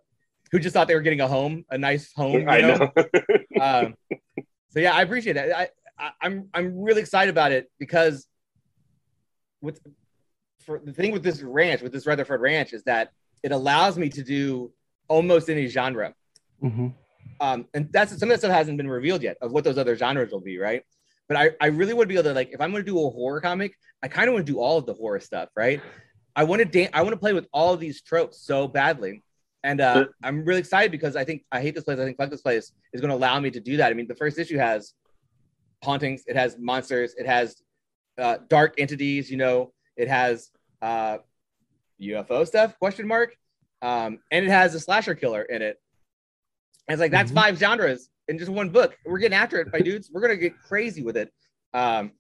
who 0.53 0.59
just 0.59 0.75
thought 0.75 0.89
they 0.89 0.95
were 0.95 1.01
getting 1.01 1.21
a 1.21 1.29
home, 1.29 1.65
a 1.71 1.79
nice 1.79 2.13
home. 2.15 2.43
you 2.43 2.49
I 2.49 2.61
know? 2.61 2.93
know. 2.97 3.05
um, 3.61 3.95
so 4.71 4.81
yeah, 4.81 4.93
I 4.95 5.03
appreciate 5.03 5.35
that. 5.35 5.57
I, 5.57 5.69
I 5.99 6.11
I'm 6.21 6.49
I'm 6.53 6.79
really 6.81 7.01
excited 7.01 7.31
about 7.31 7.53
it 7.53 7.71
because 7.79 8.27
with 9.63 9.81
for 10.61 10.81
the 10.85 10.93
thing 10.93 11.13
with 11.13 11.23
this 11.23 11.43
ranch, 11.43 11.81
with 11.81 11.93
this 11.93 12.07
Rutherford 12.07 12.41
Ranch, 12.41 12.73
is 12.73 12.83
that 12.85 13.13
it 13.43 13.53
allows 13.53 13.97
me 13.97 14.09
to 14.11 14.23
do 14.23 14.73
almost 15.09 15.49
any 15.51 15.67
genre. 15.67 16.15
hmm 16.61 16.89
Um, 17.41 17.67
and 17.75 17.93
that's 17.93 18.17
some 18.19 18.29
of 18.31 18.35
that 18.35 18.39
stuff 18.41 18.53
hasn't 18.53 18.77
been 18.79 18.89
revealed 18.89 19.23
yet 19.23 19.37
of 19.43 19.53
what 19.53 19.65
those 19.65 19.79
other 19.79 19.97
genres 19.97 20.33
will 20.33 20.41
be, 20.41 20.59
right? 20.59 20.83
But 21.29 21.37
I, 21.37 21.51
I 21.61 21.67
really 21.67 21.93
would 21.93 22.09
be 22.09 22.15
able 22.15 22.25
to 22.25 22.35
like 22.35 22.51
if 22.53 22.61
I'm 22.61 22.71
going 22.71 22.85
to 22.85 22.91
do 22.91 22.99
a 23.05 23.11
horror 23.11 23.41
comic, 23.41 23.75
I 24.03 24.09
kind 24.09 24.29
of 24.29 24.35
want 24.35 24.47
to 24.47 24.53
do 24.53 24.59
all 24.61 24.79
of 24.79 24.87
the 24.87 24.95
horror 24.95 25.21
stuff, 25.21 25.49
right? 25.57 25.81
I 26.35 26.45
want 26.45 26.61
to 26.61 26.65
dan- 26.65 26.91
I 26.93 27.03
want 27.03 27.13
to 27.15 27.19
play 27.19 27.33
with 27.33 27.47
all 27.53 27.75
of 27.75 27.81
these 27.81 28.01
tropes 28.03 28.41
so 28.41 28.69
badly, 28.69 29.23
and 29.65 29.81
uh, 29.81 29.95
But- 29.95 30.11
I'm 30.23 30.45
really 30.45 30.61
excited 30.61 30.91
because 30.93 31.17
I 31.17 31.25
think 31.25 31.45
I 31.51 31.61
hate 31.61 31.75
this 31.75 31.85
place. 31.85 31.99
I 31.99 32.05
think 32.05 32.17
Fuck 32.17 32.31
this 32.31 32.43
place 32.43 32.73
is 32.93 33.01
going 33.01 33.11
to 33.11 33.17
allow 33.17 33.39
me 33.41 33.51
to 33.51 33.61
do 33.61 33.77
that. 33.79 33.91
I 33.91 33.95
mean, 33.95 34.07
the 34.07 34.15
first 34.15 34.39
issue 34.39 34.59
has 34.59 34.95
hauntings, 35.83 36.25
it 36.27 36.37
has 36.37 36.57
monsters, 36.59 37.15
it 37.19 37.27
has 37.27 37.57
uh, 38.19 38.39
dark 38.49 38.75
entities. 38.79 39.31
You 39.31 39.37
know, 39.39 39.73
it 39.97 40.09
has 40.09 40.51
uh, 40.83 41.19
UFO 42.01 42.47
stuff? 42.47 42.79
Question 42.79 43.07
mark. 43.09 43.37
Um, 43.87 44.19
and 44.33 44.45
it 44.45 44.51
has 44.51 44.75
a 44.75 44.81
slasher 44.81 45.15
killer 45.15 45.43
in 45.43 45.63
it. 45.63 45.81
And 46.89 46.95
it's 46.95 47.01
like 47.01 47.13
that's 47.13 47.31
Mhm. 47.31 47.35
five 47.37 47.57
genres 47.59 48.11
in 48.27 48.37
just 48.37 48.51
one 48.51 48.71
book. 48.71 48.99
We're 49.05 49.19
getting 49.19 49.39
after 49.39 49.61
it, 49.61 49.69
my 49.73 49.79
dudes. 49.79 50.11
We're 50.13 50.23
gonna 50.23 50.37
get 50.37 50.59
crazy 50.61 51.03
with 51.05 51.17
it. 51.17 51.33
Um, 51.73 52.11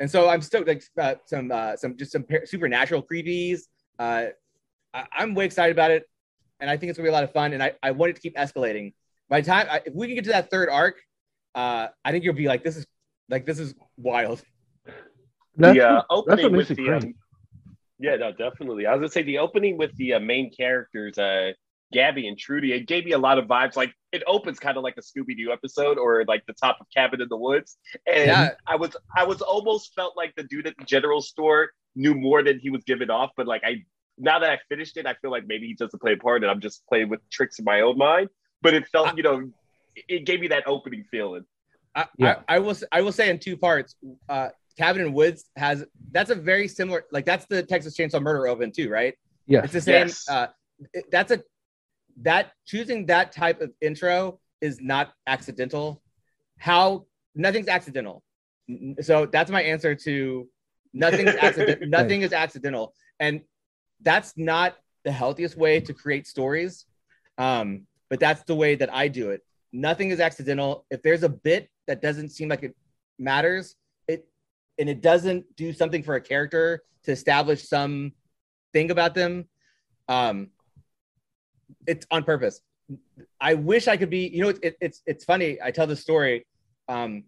and 0.00 0.10
so 0.10 0.28
I'm 0.28 0.42
stoked. 0.42 0.66
Like 0.66 0.82
uh, 0.98 1.14
some 1.26 1.52
uh, 1.52 1.76
some 1.76 1.96
just 1.96 2.10
some 2.10 2.24
par- 2.24 2.46
supernatural 2.46 3.00
creepies. 3.04 3.60
Uh, 3.96 4.26
I- 4.92 5.06
I'm 5.12 5.34
way 5.36 5.44
excited 5.44 5.70
about 5.70 5.92
it, 5.92 6.08
and 6.58 6.68
I 6.68 6.76
think 6.76 6.90
it's 6.90 6.96
gonna 6.98 7.06
be 7.06 7.10
a 7.10 7.12
lot 7.12 7.22
of 7.22 7.32
fun. 7.32 7.52
And 7.52 7.62
I, 7.62 7.74
I 7.80 7.92
want 7.92 8.10
it 8.10 8.16
to 8.16 8.20
keep 8.22 8.34
escalating. 8.36 8.92
By 9.28 9.40
the 9.40 9.46
time 9.46 9.68
I, 9.70 9.82
if 9.86 9.94
we 9.94 10.08
can 10.08 10.16
get 10.16 10.24
to 10.24 10.30
that 10.30 10.50
third 10.50 10.68
arc, 10.68 10.96
uh, 11.54 11.88
I 12.04 12.10
think 12.10 12.24
you'll 12.24 12.34
be 12.34 12.48
like, 12.48 12.64
this 12.64 12.76
is 12.76 12.86
like 13.28 13.46
this 13.46 13.60
is 13.60 13.72
wild. 13.96 14.42
That's, 15.56 15.76
the 15.78 15.88
uh, 15.88 16.02
what- 16.08 16.26
that's 16.26 16.42
opening 16.42 16.56
with 16.56 16.68
the 16.68 16.90
um, 16.90 17.14
yeah, 17.98 18.16
no, 18.16 18.32
definitely. 18.32 18.86
I 18.86 18.92
was 18.92 19.00
gonna 19.00 19.10
say 19.10 19.22
the 19.22 19.38
opening 19.38 19.76
with 19.78 19.94
the 19.96 20.14
uh, 20.14 20.20
main 20.20 20.50
characters, 20.50 21.16
uh, 21.18 21.52
Gabby 21.92 22.26
and 22.26 22.36
Trudy, 22.36 22.72
it 22.72 22.86
gave 22.86 23.04
me 23.04 23.12
a 23.12 23.18
lot 23.18 23.38
of 23.38 23.46
vibes. 23.46 23.76
Like 23.76 23.94
it 24.12 24.22
opens 24.26 24.58
kind 24.58 24.76
of 24.76 24.82
like 24.82 24.94
a 24.96 25.00
Scooby 25.00 25.36
Doo 25.36 25.52
episode 25.52 25.96
or 25.98 26.24
like 26.26 26.44
the 26.46 26.54
top 26.54 26.78
of 26.80 26.86
Cabin 26.94 27.20
in 27.20 27.28
the 27.28 27.36
Woods, 27.36 27.76
and 28.06 28.26
Yeah. 28.26 28.50
I 28.66 28.76
was 28.76 28.96
I 29.16 29.24
was 29.24 29.40
almost 29.42 29.94
felt 29.94 30.16
like 30.16 30.34
the 30.36 30.42
dude 30.44 30.66
at 30.66 30.76
the 30.78 30.84
general 30.84 31.20
store 31.22 31.70
knew 31.94 32.14
more 32.14 32.42
than 32.42 32.58
he 32.58 32.70
was 32.70 32.82
giving 32.84 33.10
off. 33.10 33.30
But 33.36 33.46
like 33.46 33.62
I 33.64 33.84
now 34.18 34.38
that 34.40 34.50
I 34.50 34.58
finished 34.68 34.96
it, 34.96 35.06
I 35.06 35.14
feel 35.14 35.30
like 35.30 35.44
maybe 35.46 35.66
he 35.66 35.74
doesn't 35.74 36.00
play 36.00 36.12
a 36.14 36.16
part, 36.16 36.42
and 36.42 36.50
I'm 36.50 36.60
just 36.60 36.84
playing 36.88 37.08
with 37.08 37.20
tricks 37.30 37.58
in 37.58 37.64
my 37.64 37.80
own 37.82 37.96
mind. 37.98 38.28
But 38.62 38.74
it 38.74 38.88
felt, 38.88 39.08
I- 39.08 39.14
you 39.16 39.22
know, 39.22 39.50
it- 39.94 40.04
it 40.08 40.26
gave 40.26 40.40
me 40.40 40.48
that 40.48 40.64
opening 40.66 41.04
feeling. 41.10 41.44
I, 41.94 42.06
Yeah. 42.16 42.40
I, 42.48 42.56
I 42.56 42.58
will 42.58 42.70
s- 42.70 42.84
I 42.90 43.02
will 43.02 43.12
say 43.12 43.28
in 43.30 43.38
two 43.38 43.56
parts. 43.56 43.94
Uh, 44.28 44.48
Cabin 44.76 45.02
in 45.02 45.12
Woods 45.12 45.44
has 45.56 45.84
that's 46.10 46.30
a 46.30 46.34
very 46.34 46.68
similar 46.68 47.04
like 47.12 47.24
that's 47.24 47.46
the 47.46 47.62
Texas 47.62 47.96
Chainsaw 47.96 48.20
Murder 48.20 48.46
oven 48.48 48.72
too, 48.72 48.88
right? 48.90 49.14
Yeah, 49.46 49.62
It's 49.64 49.72
the 49.72 49.80
same. 49.80 50.06
Yes. 50.08 50.28
Uh, 50.28 50.46
it- 50.92 51.10
that's 51.10 51.30
a 51.32 51.42
that 52.22 52.52
choosing 52.66 53.06
that 53.06 53.32
type 53.32 53.60
of 53.60 53.70
intro 53.80 54.40
is 54.60 54.80
not 54.80 55.12
accidental. 55.26 56.02
How 56.58 57.06
nothing's 57.34 57.68
accidental. 57.68 58.22
So 59.02 59.26
that's 59.26 59.50
my 59.50 59.62
answer 59.62 59.94
to 59.94 60.48
nothing's 60.92 61.34
accidental. 61.46 61.88
Nothing 61.88 62.22
is 62.22 62.32
accidental, 62.32 62.94
and 63.20 63.42
that's 64.00 64.34
not 64.36 64.76
the 65.04 65.12
healthiest 65.12 65.56
way 65.56 65.80
to 65.80 65.92
create 65.92 66.26
stories. 66.26 66.86
Um, 67.36 67.86
but 68.10 68.20
that's 68.20 68.42
the 68.44 68.54
way 68.54 68.74
that 68.76 68.92
I 68.94 69.08
do 69.08 69.30
it. 69.30 69.40
Nothing 69.72 70.10
is 70.10 70.20
accidental. 70.20 70.86
If 70.90 71.02
there's 71.02 71.24
a 71.24 71.28
bit 71.28 71.68
that 71.88 72.00
doesn't 72.00 72.28
seem 72.30 72.48
like 72.48 72.62
it 72.62 72.76
matters, 73.18 73.72
it 73.72 73.74
and 74.78 74.88
it 74.88 75.00
doesn't 75.00 75.44
do 75.56 75.72
something 75.72 76.02
for 76.02 76.14
a 76.14 76.20
character 76.20 76.82
to 77.04 77.12
establish 77.12 77.68
some 77.68 78.12
thing 78.72 78.90
about 78.90 79.14
them, 79.14 79.48
Um, 80.08 80.50
it's 81.86 82.06
on 82.10 82.24
purpose. 82.24 82.60
I 83.40 83.54
wish 83.54 83.88
I 83.88 83.96
could 83.96 84.10
be. 84.10 84.28
You 84.28 84.42
know, 84.42 84.48
it, 84.50 84.58
it, 84.62 84.76
it's 84.80 85.02
it's 85.06 85.24
funny. 85.24 85.58
I 85.62 85.70
tell 85.70 85.86
this 85.86 86.00
story. 86.00 86.46
Um, 86.88 87.24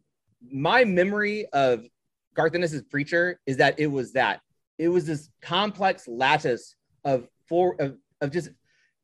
my 0.52 0.84
memory 0.84 1.46
of 1.52 1.86
Garth 2.34 2.54
Ennis's 2.54 2.82
Preacher 2.82 3.40
is 3.46 3.56
that 3.56 3.78
it 3.80 3.86
was 3.86 4.12
that 4.12 4.40
it 4.78 4.88
was 4.88 5.06
this 5.06 5.30
complex 5.40 6.06
lattice 6.06 6.74
of 7.04 7.28
four 7.48 7.76
of, 7.80 7.96
of 8.20 8.30
just 8.30 8.50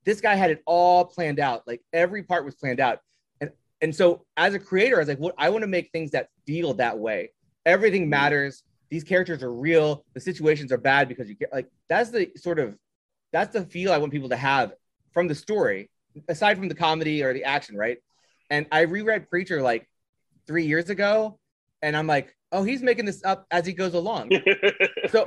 this 0.05 0.21
guy 0.21 0.35
had 0.35 0.51
it 0.51 0.63
all 0.67 1.07
planned 1.07 1.41
out. 1.41 1.67
Like 1.67 1.83
every 1.93 2.23
part 2.23 2.45
was 2.45 2.55
planned 2.55 2.81
out. 2.81 2.99
And 3.41 3.51
and 3.81 3.95
so 3.95 4.27
as 4.37 4.55
a 4.55 4.59
creator, 4.59 4.97
I 4.97 4.99
was 4.99 5.09
like, 5.09 5.19
what 5.19 5.35
I 5.39 5.49
want 5.49 5.63
to 5.63 5.69
make 5.69 5.91
things 5.93 6.11
that 6.11 6.29
feel 6.47 6.75
that 6.75 6.99
way. 6.99 7.31
Everything 7.67 8.09
matters. 8.09 8.63
These 8.91 9.05
characters 9.05 9.43
are 9.43 9.53
real. 9.53 10.05
The 10.15 10.21
situations 10.21 10.73
are 10.73 10.79
bad 10.79 11.09
because 11.09 11.29
you 11.29 11.35
get 11.35 11.53
like 11.53 11.69
that's 11.89 12.11
the 12.11 12.31
sort 12.37 12.59
of 12.59 12.77
that's 13.33 13.53
the 13.55 13.65
feel 13.65 13.93
I 13.93 13.99
want 13.99 14.13
people 14.13 14.29
to 14.29 14.37
have 14.37 14.73
from 15.13 15.29
the 15.29 15.35
story, 15.35 15.91
aside 16.29 16.59
from 16.59 16.69
the 16.69 16.75
comedy 16.75 17.23
or 17.23 17.33
the 17.33 17.45
action, 17.45 17.77
right? 17.77 17.99
And 18.51 18.67
I 18.71 18.83
reread 18.83 19.31
Preacher 19.31 19.63
like 19.63 19.89
three 20.47 20.67
years 20.67 20.91
ago, 20.91 21.39
and 21.81 21.97
I'm 21.97 22.07
like, 22.07 22.37
oh, 22.51 22.63
he's 22.63 22.83
making 22.83 23.07
this 23.07 23.23
up 23.25 23.47
as 23.51 23.65
he 23.67 23.73
goes 23.73 23.95
along. 23.95 24.31
so 25.11 25.25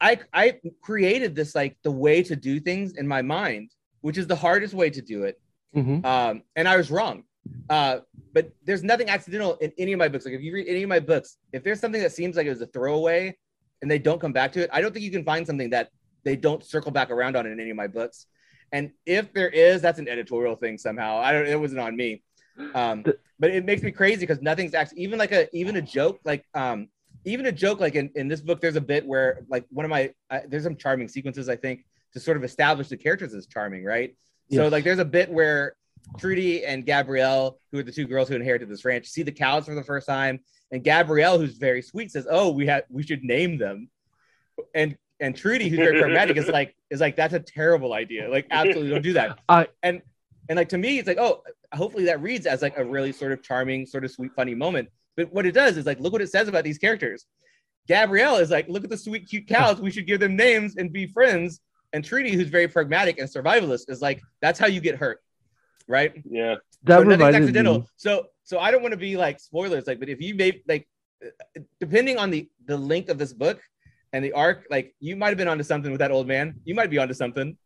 I 0.00 0.18
I 0.32 0.60
created 0.82 1.34
this 1.34 1.54
like 1.54 1.76
the 1.82 1.92
way 1.92 2.22
to 2.24 2.34
do 2.34 2.58
things 2.60 2.92
in 2.92 3.06
my 3.06 3.22
mind, 3.22 3.70
which 4.00 4.18
is 4.18 4.26
the 4.26 4.36
hardest 4.36 4.74
way 4.74 4.90
to 4.90 5.00
do 5.00 5.24
it. 5.24 5.40
Mhm. 5.74 6.04
Um, 6.04 6.42
and 6.56 6.68
I 6.68 6.76
was 6.76 6.90
wrong. 6.90 7.24
Uh, 7.68 7.98
but 8.32 8.50
there's 8.64 8.82
nothing 8.82 9.08
accidental 9.08 9.54
in 9.56 9.72
any 9.78 9.92
of 9.92 9.98
my 9.98 10.08
books. 10.08 10.24
Like 10.24 10.34
if 10.34 10.42
you 10.42 10.52
read 10.52 10.66
any 10.68 10.82
of 10.82 10.88
my 10.88 11.00
books, 11.00 11.36
if 11.52 11.62
there's 11.62 11.80
something 11.80 12.02
that 12.02 12.12
seems 12.12 12.36
like 12.36 12.46
it 12.46 12.50
was 12.50 12.60
a 12.60 12.66
throwaway 12.66 13.36
and 13.82 13.90
they 13.90 13.98
don't 13.98 14.20
come 14.20 14.32
back 14.32 14.52
to 14.52 14.62
it, 14.62 14.70
I 14.72 14.80
don't 14.80 14.92
think 14.92 15.04
you 15.04 15.10
can 15.10 15.24
find 15.24 15.46
something 15.46 15.70
that 15.70 15.90
they 16.24 16.36
don't 16.36 16.64
circle 16.64 16.90
back 16.90 17.10
around 17.10 17.36
on 17.36 17.46
in 17.46 17.60
any 17.60 17.70
of 17.70 17.76
my 17.76 17.86
books. 17.86 18.26
And 18.72 18.90
if 19.06 19.32
there 19.32 19.48
is, 19.48 19.82
that's 19.82 19.98
an 19.98 20.08
editorial 20.08 20.56
thing 20.56 20.78
somehow. 20.78 21.18
I 21.18 21.32
don't. 21.32 21.46
It 21.46 21.60
wasn't 21.60 21.80
on 21.80 21.96
me. 21.96 22.22
Um, 22.74 23.04
but 23.38 23.50
it 23.50 23.64
makes 23.64 23.82
me 23.82 23.90
crazy 23.90 24.20
because 24.20 24.40
nothing's 24.42 24.74
actually 24.74 25.02
even 25.02 25.18
like 25.18 25.32
a 25.32 25.48
even 25.56 25.76
a 25.76 25.82
joke 25.82 26.20
like 26.24 26.44
um 26.54 26.88
even 27.24 27.46
a 27.46 27.52
joke 27.52 27.80
like 27.80 27.94
in, 27.94 28.10
in 28.14 28.28
this 28.28 28.40
book 28.40 28.60
there's 28.60 28.76
a 28.76 28.80
bit 28.80 29.06
where 29.06 29.40
like 29.48 29.64
one 29.70 29.84
of 29.84 29.90
my 29.90 30.12
uh, 30.30 30.40
there's 30.48 30.62
some 30.62 30.76
charming 30.76 31.08
sequences 31.08 31.48
i 31.48 31.56
think 31.56 31.84
to 32.12 32.20
sort 32.20 32.36
of 32.36 32.44
establish 32.44 32.88
the 32.88 32.96
characters 32.96 33.34
as 33.34 33.46
charming 33.46 33.84
right 33.84 34.16
so 34.52 34.68
like 34.68 34.84
there's 34.84 34.98
a 34.98 35.04
bit 35.04 35.30
where 35.30 35.74
trudy 36.18 36.64
and 36.64 36.86
gabrielle 36.86 37.58
who 37.72 37.78
are 37.78 37.82
the 37.82 37.92
two 37.92 38.06
girls 38.06 38.28
who 38.28 38.34
inherited 38.34 38.68
this 38.68 38.84
ranch 38.84 39.06
see 39.06 39.22
the 39.22 39.32
cows 39.32 39.64
for 39.64 39.74
the 39.74 39.82
first 39.82 40.06
time 40.06 40.38
and 40.70 40.82
gabrielle 40.82 41.38
who's 41.38 41.56
very 41.56 41.80
sweet 41.82 42.10
says 42.10 42.26
oh 42.30 42.50
we 42.50 42.66
have 42.66 42.82
we 42.90 43.02
should 43.02 43.22
name 43.22 43.58
them. 43.58 43.88
And 44.74 44.96
and 45.20 45.36
trudy 45.36 45.68
who's 45.68 45.78
very 45.78 46.00
pragmatic 46.00 46.36
is 46.36 46.48
like 46.48 46.76
is 46.90 47.00
like 47.00 47.16
that's 47.16 47.34
a 47.34 47.40
terrible 47.40 47.92
idea. 47.92 48.28
Like 48.28 48.46
absolutely 48.50 48.90
don't 48.90 49.02
do 49.02 49.12
that. 49.14 49.38
I- 49.48 49.54
uh, 49.62 49.66
and 49.82 50.02
and 50.48 50.56
like 50.56 50.68
to 50.70 50.78
me 50.78 50.98
it's 50.98 51.08
like 51.08 51.18
oh 51.18 51.42
hopefully 51.72 52.04
that 52.06 52.20
reads 52.20 52.46
as 52.46 52.60
like 52.62 52.76
a 52.76 52.84
really 52.84 53.12
sort 53.12 53.32
of 53.32 53.42
charming 53.42 53.86
sort 53.86 54.04
of 54.04 54.10
sweet 54.10 54.32
funny 54.34 54.54
moment. 54.54 54.88
But 55.16 55.32
what 55.32 55.46
it 55.46 55.52
does 55.52 55.76
is 55.76 55.86
like 55.86 56.00
look 56.00 56.12
what 56.12 56.22
it 56.22 56.30
says 56.30 56.48
about 56.48 56.64
these 56.64 56.78
characters. 56.78 57.26
Gabrielle 57.86 58.36
is 58.36 58.50
like 58.50 58.68
look 58.68 58.84
at 58.84 58.90
the 58.90 58.96
sweet 58.96 59.28
cute 59.28 59.46
cows. 59.46 59.80
We 59.80 59.90
should 59.90 60.06
give 60.06 60.20
them 60.20 60.36
names 60.36 60.76
and 60.76 60.92
be 60.92 61.06
friends. 61.06 61.60
And 61.92 62.04
trudy 62.04 62.34
who's 62.34 62.48
very 62.48 62.66
pragmatic 62.66 63.18
and 63.18 63.28
survivalist 63.28 63.88
is 63.88 64.02
like 64.02 64.20
that's 64.42 64.58
how 64.58 64.66
you 64.66 64.80
get 64.80 64.96
hurt 64.96 65.20
right 65.88 66.12
yeah. 66.24 66.56
That 66.84 66.98
so 66.98 67.02
nothing's 67.04 67.34
accidental. 67.34 67.78
me. 67.80 67.86
So 67.96 68.26
so 68.44 68.58
I 68.58 68.70
don't 68.70 68.82
want 68.82 68.92
to 68.92 68.98
be 68.98 69.16
like 69.16 69.40
spoilers, 69.40 69.86
like, 69.86 69.98
but 69.98 70.08
if 70.08 70.20
you 70.20 70.34
made 70.34 70.62
like 70.68 70.86
uh, 71.24 71.60
depending 71.80 72.18
on 72.18 72.30
the 72.30 72.48
the 72.66 72.76
length 72.76 73.08
of 73.08 73.18
this 73.18 73.32
book 73.32 73.60
and 74.12 74.24
the 74.24 74.32
arc, 74.32 74.66
like 74.70 74.94
you 75.00 75.16
might 75.16 75.28
have 75.28 75.38
been 75.38 75.48
onto 75.48 75.64
something 75.64 75.90
with 75.90 76.00
that 76.00 76.10
old 76.10 76.26
man. 76.26 76.60
You 76.64 76.74
might 76.74 76.90
be 76.90 76.98
onto 76.98 77.14
something. 77.14 77.56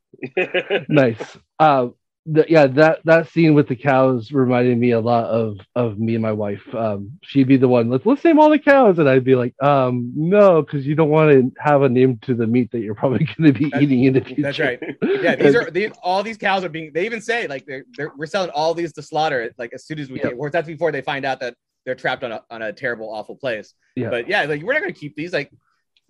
nice. 0.88 1.36
Uh, 1.58 1.88
the, 2.30 2.44
yeah, 2.46 2.66
that 2.66 3.00
that 3.04 3.30
scene 3.30 3.54
with 3.54 3.68
the 3.68 3.76
cows 3.76 4.32
reminded 4.32 4.76
me 4.76 4.90
a 4.90 5.00
lot 5.00 5.24
of 5.24 5.58
of 5.74 5.98
me 5.98 6.14
and 6.14 6.22
my 6.22 6.32
wife. 6.32 6.62
Um, 6.74 7.18
she'd 7.22 7.48
be 7.48 7.56
the 7.56 7.68
one, 7.68 7.88
let's 7.88 8.04
let's 8.04 8.22
name 8.22 8.38
all 8.38 8.50
the 8.50 8.58
cows, 8.58 8.98
and 8.98 9.08
I'd 9.08 9.24
be 9.24 9.34
like, 9.34 9.54
um, 9.62 10.12
no, 10.14 10.60
because 10.60 10.86
you 10.86 10.94
don't 10.94 11.08
want 11.08 11.32
to 11.32 11.50
have 11.58 11.82
a 11.82 11.88
name 11.88 12.18
to 12.22 12.34
the 12.34 12.46
meat 12.46 12.70
that 12.72 12.80
you're 12.80 12.94
probably 12.94 13.24
going 13.38 13.52
to 13.52 13.58
be 13.58 13.70
That- 13.70 13.82
eating 13.82 14.04
in 14.04 14.12
the 14.12 14.20
future. 14.20 14.42
That's 14.42 14.58
right. 14.58 14.78
Yeah, 15.02 15.36
these 15.36 15.54
are 15.54 15.70
these, 15.78 15.90
all 16.02 16.22
these 16.22 16.36
cows 16.36 16.64
are 16.64 16.68
being. 16.68 16.92
They 16.92 17.06
even 17.06 17.22
say 17.22 17.46
like 17.46 17.64
they're, 17.64 17.84
they're 17.96 18.12
we're 18.16 18.26
selling 18.26 18.50
all 18.50 18.74
these 18.74 18.92
to 18.94 19.02
slaughter 19.02 19.50
like 19.56 19.72
as 19.72 19.86
soon 19.86 19.98
as 19.98 20.10
we 20.10 20.20
Yeah. 20.20 20.28
Or 20.30 20.50
that's 20.50 20.66
before 20.66 20.92
they 20.92 21.00
find 21.00 21.24
out 21.24 21.40
that 21.40 21.54
they're 21.86 21.94
trapped 21.94 22.24
on 22.24 22.32
a 22.32 22.44
on 22.50 22.60
a 22.60 22.72
terrible, 22.72 23.08
awful 23.12 23.36
place. 23.36 23.72
Yeah. 23.96 24.10
But 24.10 24.28
yeah, 24.28 24.44
like 24.44 24.62
we're 24.62 24.74
not 24.74 24.82
going 24.82 24.92
to 24.92 25.00
keep 25.00 25.16
these. 25.16 25.32
Like 25.32 25.50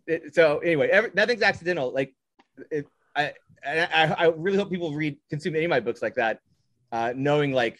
it, 0.08 0.34
so. 0.34 0.58
Anyway, 0.58 0.88
every, 0.88 1.10
nothing's 1.14 1.42
accidental. 1.42 1.92
Like 1.94 2.12
it, 2.72 2.86
I, 3.14 3.34
I 3.66 4.14
I 4.18 4.26
really 4.28 4.58
hope 4.58 4.70
people 4.70 4.92
read 4.94 5.16
consume 5.30 5.56
any 5.56 5.64
of 5.64 5.70
my 5.70 5.80
books 5.80 6.02
like 6.02 6.14
that, 6.14 6.40
uh, 6.92 7.12
knowing 7.16 7.52
like 7.52 7.78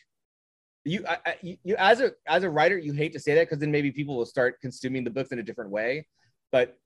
you, 0.85 1.05
I, 1.07 1.35
you 1.43 1.77
as 1.77 2.01
a 2.01 2.13
as 2.27 2.45
a 2.45 2.51
writer, 2.51 2.79
you 2.79 2.93
hate 2.93 3.13
to 3.13 3.21
say 3.21 3.35
that 3.35 3.43
because 3.43 3.59
then 3.59 3.71
maybe 3.71 3.91
people 3.93 4.17
will 4.17 4.27
start 4.27 4.61
consuming 4.61 5.05
the 5.05 5.11
books 5.11 5.33
in 5.33 5.39
a 5.39 5.43
different 5.43 5.71
way. 5.71 6.07
But 6.51 6.77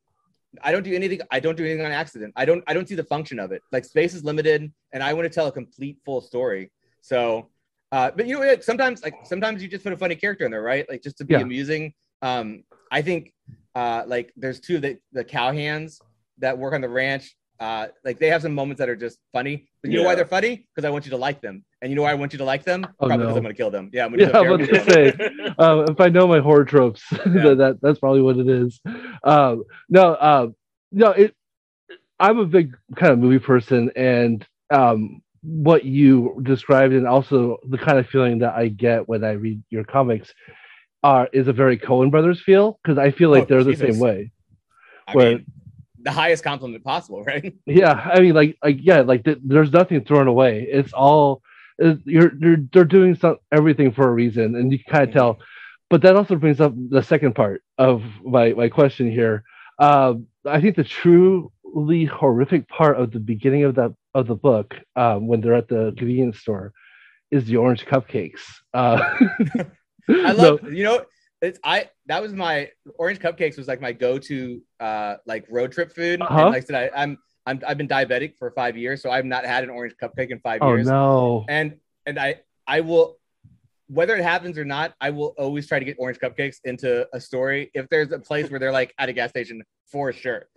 I 0.62 0.72
don't 0.72 0.82
do 0.82 0.92
anything. 0.92 1.20
I 1.30 1.40
don't 1.40 1.56
do 1.56 1.64
anything 1.64 1.84
on 1.84 1.92
accident. 1.92 2.32
I 2.36 2.44
don't. 2.44 2.62
I 2.66 2.74
don't 2.74 2.88
see 2.88 2.94
the 2.94 3.04
function 3.04 3.38
of 3.38 3.52
it. 3.52 3.62
Like 3.70 3.84
space 3.84 4.12
is 4.14 4.24
limited, 4.24 4.72
and 4.92 5.02
I 5.02 5.12
want 5.14 5.24
to 5.26 5.30
tell 5.30 5.46
a 5.46 5.52
complete, 5.52 5.98
full 6.04 6.20
story. 6.20 6.70
So, 7.00 7.48
uh, 7.92 8.10
but 8.14 8.26
you 8.26 8.38
know, 8.38 8.46
like, 8.46 8.62
sometimes, 8.62 9.02
like 9.02 9.14
sometimes 9.24 9.62
you 9.62 9.68
just 9.68 9.84
put 9.84 9.92
a 9.92 9.96
funny 9.96 10.14
character 10.14 10.44
in 10.44 10.50
there, 10.50 10.62
right? 10.62 10.84
Like 10.90 11.02
just 11.02 11.18
to 11.18 11.24
be 11.24 11.34
Yeah. 11.34 11.40
amusing. 11.40 11.94
Um, 12.20 12.64
I 12.90 13.02
think, 13.02 13.32
uh, 13.74 14.04
like 14.06 14.32
there's 14.36 14.60
two 14.60 14.76
of 14.76 14.82
the 14.82 14.98
the 15.12 15.24
cowhands 15.24 15.98
that 16.38 16.58
work 16.58 16.74
on 16.74 16.80
the 16.80 16.88
ranch. 16.88 17.34
Uh, 17.62 17.86
like 18.04 18.18
they 18.18 18.26
have 18.28 18.42
some 18.42 18.52
moments 18.52 18.80
that 18.80 18.88
are 18.88 18.96
just 18.96 19.18
funny. 19.32 19.68
But 19.82 19.92
you 19.92 19.98
know 19.98 20.04
why 20.04 20.16
they're 20.16 20.26
funny? 20.26 20.66
Because 20.74 20.84
I 20.84 20.90
want 20.90 21.04
you 21.04 21.10
to 21.12 21.16
like 21.16 21.40
them. 21.40 21.64
And 21.80 21.90
you 21.90 21.96
know 21.96 22.02
why 22.02 22.10
I 22.10 22.14
want 22.14 22.32
you 22.32 22.38
to 22.38 22.44
like 22.44 22.64
them? 22.64 22.84
Oh, 22.98 23.06
Probably 23.06 23.18
no. 23.18 23.22
because 23.26 23.36
I'm 23.36 23.42
gonna 23.44 23.54
kill 23.54 23.70
them. 23.70 23.88
Yeah, 23.92 24.04
I'm 24.04 24.10
gonna 24.10 24.22
Yeah, 24.24 24.36
I 24.36 24.40
was 24.50 24.68
Carol. 24.68 24.84
gonna 24.84 24.90
say, 24.90 25.54
uh, 25.58 25.84
if 25.92 26.00
I 26.00 26.08
know 26.08 26.26
my 26.26 26.40
horror 26.40 26.64
tropes, 26.64 27.02
that, 27.10 27.54
that 27.58 27.78
that's 27.80 28.00
probably 28.00 28.20
what 28.22 28.36
it 28.36 28.48
is. 28.48 28.80
Um, 29.22 29.62
no, 29.88 30.14
uh, 30.14 30.48
no, 30.90 31.10
it. 31.12 31.36
I'm 32.18 32.38
a 32.38 32.46
big 32.46 32.76
kind 32.96 33.12
of 33.12 33.20
movie 33.20 33.38
person, 33.38 33.92
and 33.94 34.44
um, 34.70 35.22
what 35.42 35.84
you 35.84 36.40
described, 36.42 36.94
and 36.94 37.06
also 37.06 37.58
the 37.68 37.78
kind 37.78 37.98
of 37.98 38.08
feeling 38.08 38.40
that 38.40 38.54
I 38.54 38.68
get 38.68 39.08
when 39.08 39.22
I 39.22 39.32
read 39.32 39.62
your 39.70 39.84
comics, 39.84 40.34
are 41.04 41.28
is 41.32 41.46
a 41.46 41.52
very 41.52 41.78
Coen 41.78 42.10
Brothers 42.10 42.40
feel 42.42 42.80
because 42.82 42.98
I 42.98 43.12
feel 43.12 43.30
like 43.30 43.44
Oh, 43.44 43.46
they're 43.46 43.64
the 43.64 43.76
same 43.76 44.00
way. 44.00 44.32
I 45.06 45.12
Where- 45.12 45.30
mean, 45.38 45.46
the 46.02 46.12
highest 46.12 46.44
compliment 46.44 46.84
possible, 46.84 47.24
right? 47.24 47.54
Yeah, 47.66 47.92
I 47.92 48.20
mean, 48.20 48.34
like, 48.34 48.58
like, 48.62 48.78
yeah, 48.80 49.00
like, 49.00 49.24
th- 49.24 49.38
there's 49.44 49.72
nothing 49.72 50.04
thrown 50.04 50.28
away. 50.28 50.66
It's 50.70 50.92
all 50.92 51.42
it, 51.78 51.98
you're, 52.04 52.32
you're, 52.38 52.56
they're 52.72 52.84
doing 52.84 53.14
some 53.14 53.36
everything 53.50 53.92
for 53.92 54.08
a 54.08 54.12
reason, 54.12 54.54
and 54.56 54.72
you 54.72 54.78
can 54.78 54.92
kind 54.92 55.08
of 55.08 55.14
tell. 55.14 55.38
But 55.90 56.02
that 56.02 56.16
also 56.16 56.36
brings 56.36 56.60
up 56.60 56.72
the 56.90 57.02
second 57.02 57.34
part 57.34 57.62
of 57.78 58.02
my 58.24 58.52
my 58.52 58.68
question 58.68 59.10
here. 59.10 59.44
Um, 59.78 60.26
I 60.46 60.60
think 60.60 60.76
the 60.76 60.84
truly 60.84 62.04
horrific 62.04 62.68
part 62.68 62.98
of 62.98 63.12
the 63.12 63.20
beginning 63.20 63.64
of 63.64 63.74
that 63.74 63.94
of 64.14 64.26
the 64.26 64.34
book, 64.34 64.74
um, 64.96 65.26
when 65.26 65.40
they're 65.40 65.54
at 65.54 65.68
the 65.68 65.94
convenience 65.96 66.38
store, 66.38 66.72
is 67.30 67.44
the 67.44 67.56
orange 67.56 67.84
cupcakes. 67.86 68.40
Uh, 68.72 69.02
I 70.08 70.32
love 70.32 70.72
you 70.72 70.84
know 70.84 71.04
it's 71.42 71.58
I 71.64 71.90
that 72.06 72.22
was 72.22 72.32
my 72.32 72.70
orange 72.98 73.18
cupcakes 73.18 73.58
was 73.58 73.68
like 73.68 73.80
my 73.80 73.92
go-to 73.92 74.62
uh 74.80 75.16
like 75.26 75.44
road 75.50 75.72
trip 75.72 75.92
food. 75.92 76.22
Uh-huh. 76.22 76.38
And 76.38 76.50
like 76.50 76.62
I 76.62 76.64
said, 76.64 76.90
I, 76.94 77.02
I'm 77.02 77.18
I'm 77.44 77.60
I've 77.66 77.76
been 77.76 77.88
diabetic 77.88 78.38
for 78.38 78.50
five 78.52 78.76
years, 78.76 79.02
so 79.02 79.10
I've 79.10 79.24
not 79.26 79.44
had 79.44 79.64
an 79.64 79.70
orange 79.70 79.94
cupcake 80.00 80.30
in 80.30 80.38
five 80.38 80.60
oh 80.62 80.74
years. 80.74 80.86
no, 80.86 81.44
And 81.48 81.76
and 82.06 82.18
I 82.18 82.36
I 82.66 82.80
will 82.80 83.18
whether 83.88 84.16
it 84.16 84.22
happens 84.22 84.56
or 84.56 84.64
not, 84.64 84.94
I 85.00 85.10
will 85.10 85.34
always 85.36 85.66
try 85.66 85.78
to 85.78 85.84
get 85.84 85.96
orange 85.98 86.18
cupcakes 86.18 86.56
into 86.64 87.06
a 87.12 87.20
story 87.20 87.70
if 87.74 87.88
there's 87.90 88.10
a 88.12 88.18
place 88.18 88.50
where 88.50 88.58
they're 88.58 88.72
like 88.72 88.94
at 88.98 89.10
a 89.10 89.12
gas 89.12 89.30
station 89.30 89.62
for 89.90 90.12
sure. 90.12 90.48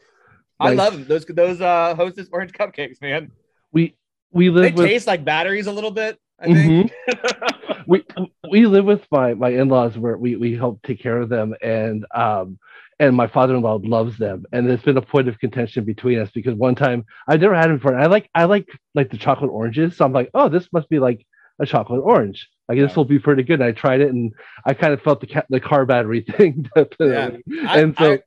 I 0.60 0.74
love 0.74 0.94
them. 0.94 1.06
Those 1.06 1.26
those 1.26 1.60
uh 1.60 1.96
hostess 1.96 2.30
orange 2.32 2.54
cupcakes, 2.54 3.02
man. 3.02 3.32
we 3.74 3.98
we 4.32 4.50
They 4.50 4.72
with 4.72 4.76
taste 4.86 5.08
like 5.08 5.26
batteries 5.26 5.68
a 5.68 5.72
little 5.72 5.92
bit. 5.92 6.20
I 6.40 6.46
think. 6.54 6.92
Mhm. 6.92 7.86
we 7.88 8.04
we 8.50 8.66
live 8.66 8.86
with 8.86 9.06
my 9.12 9.34
my 9.34 9.50
in-laws 9.50 9.98
where 9.98 10.18
we 10.18 10.36
we 10.36 10.56
help 10.56 10.82
take 10.84 11.02
care 11.02 11.18
of 11.18 11.30
them 11.30 11.54
and 11.62 12.06
um 12.14 12.58
and 13.00 13.16
my 13.16 13.28
father-in-law 13.28 13.80
loves 13.84 14.18
them 14.18 14.46
and 14.52 14.70
it's 14.70 14.84
been 14.84 14.98
a 14.98 15.02
point 15.02 15.28
of 15.28 15.38
contention 15.40 15.84
between 15.86 16.18
us 16.20 16.30
because 16.34 16.56
one 16.56 16.76
time 16.76 17.06
i've 17.28 17.42
never 17.42 17.54
had 17.56 17.70
them 17.70 17.78
before 17.78 17.94
and 17.94 18.02
i 18.02 18.08
like 18.08 18.30
i 18.34 18.46
like 18.46 18.68
like 18.96 19.10
the 19.12 19.18
chocolate 19.18 19.52
oranges 19.52 19.96
so 19.98 20.04
i'm 20.06 20.14
like 20.14 20.30
oh 20.34 20.50
this 20.50 20.68
must 20.74 20.90
be 20.90 20.98
like 21.00 21.26
a 21.60 21.66
chocolate 21.66 22.02
orange 22.04 22.50
like 22.68 22.78
this 22.80 22.92
Yeah. 22.92 22.96
will 22.96 23.06
be 23.06 23.20
pretty 23.20 23.44
good 23.44 23.60
and 23.60 23.64
i 23.64 23.72
tried 23.72 24.02
it 24.02 24.10
and 24.12 24.34
i 24.66 24.74
kind 24.74 24.94
of 24.94 25.02
felt 25.02 25.22
the 25.22 25.28
ca- 25.28 25.46
the 25.50 25.60
car 25.60 25.86
battery 25.86 26.22
thing. 26.38 26.68
I, 26.76 27.80
and 27.80 27.96
so 27.98 28.14
I, 28.14 28.20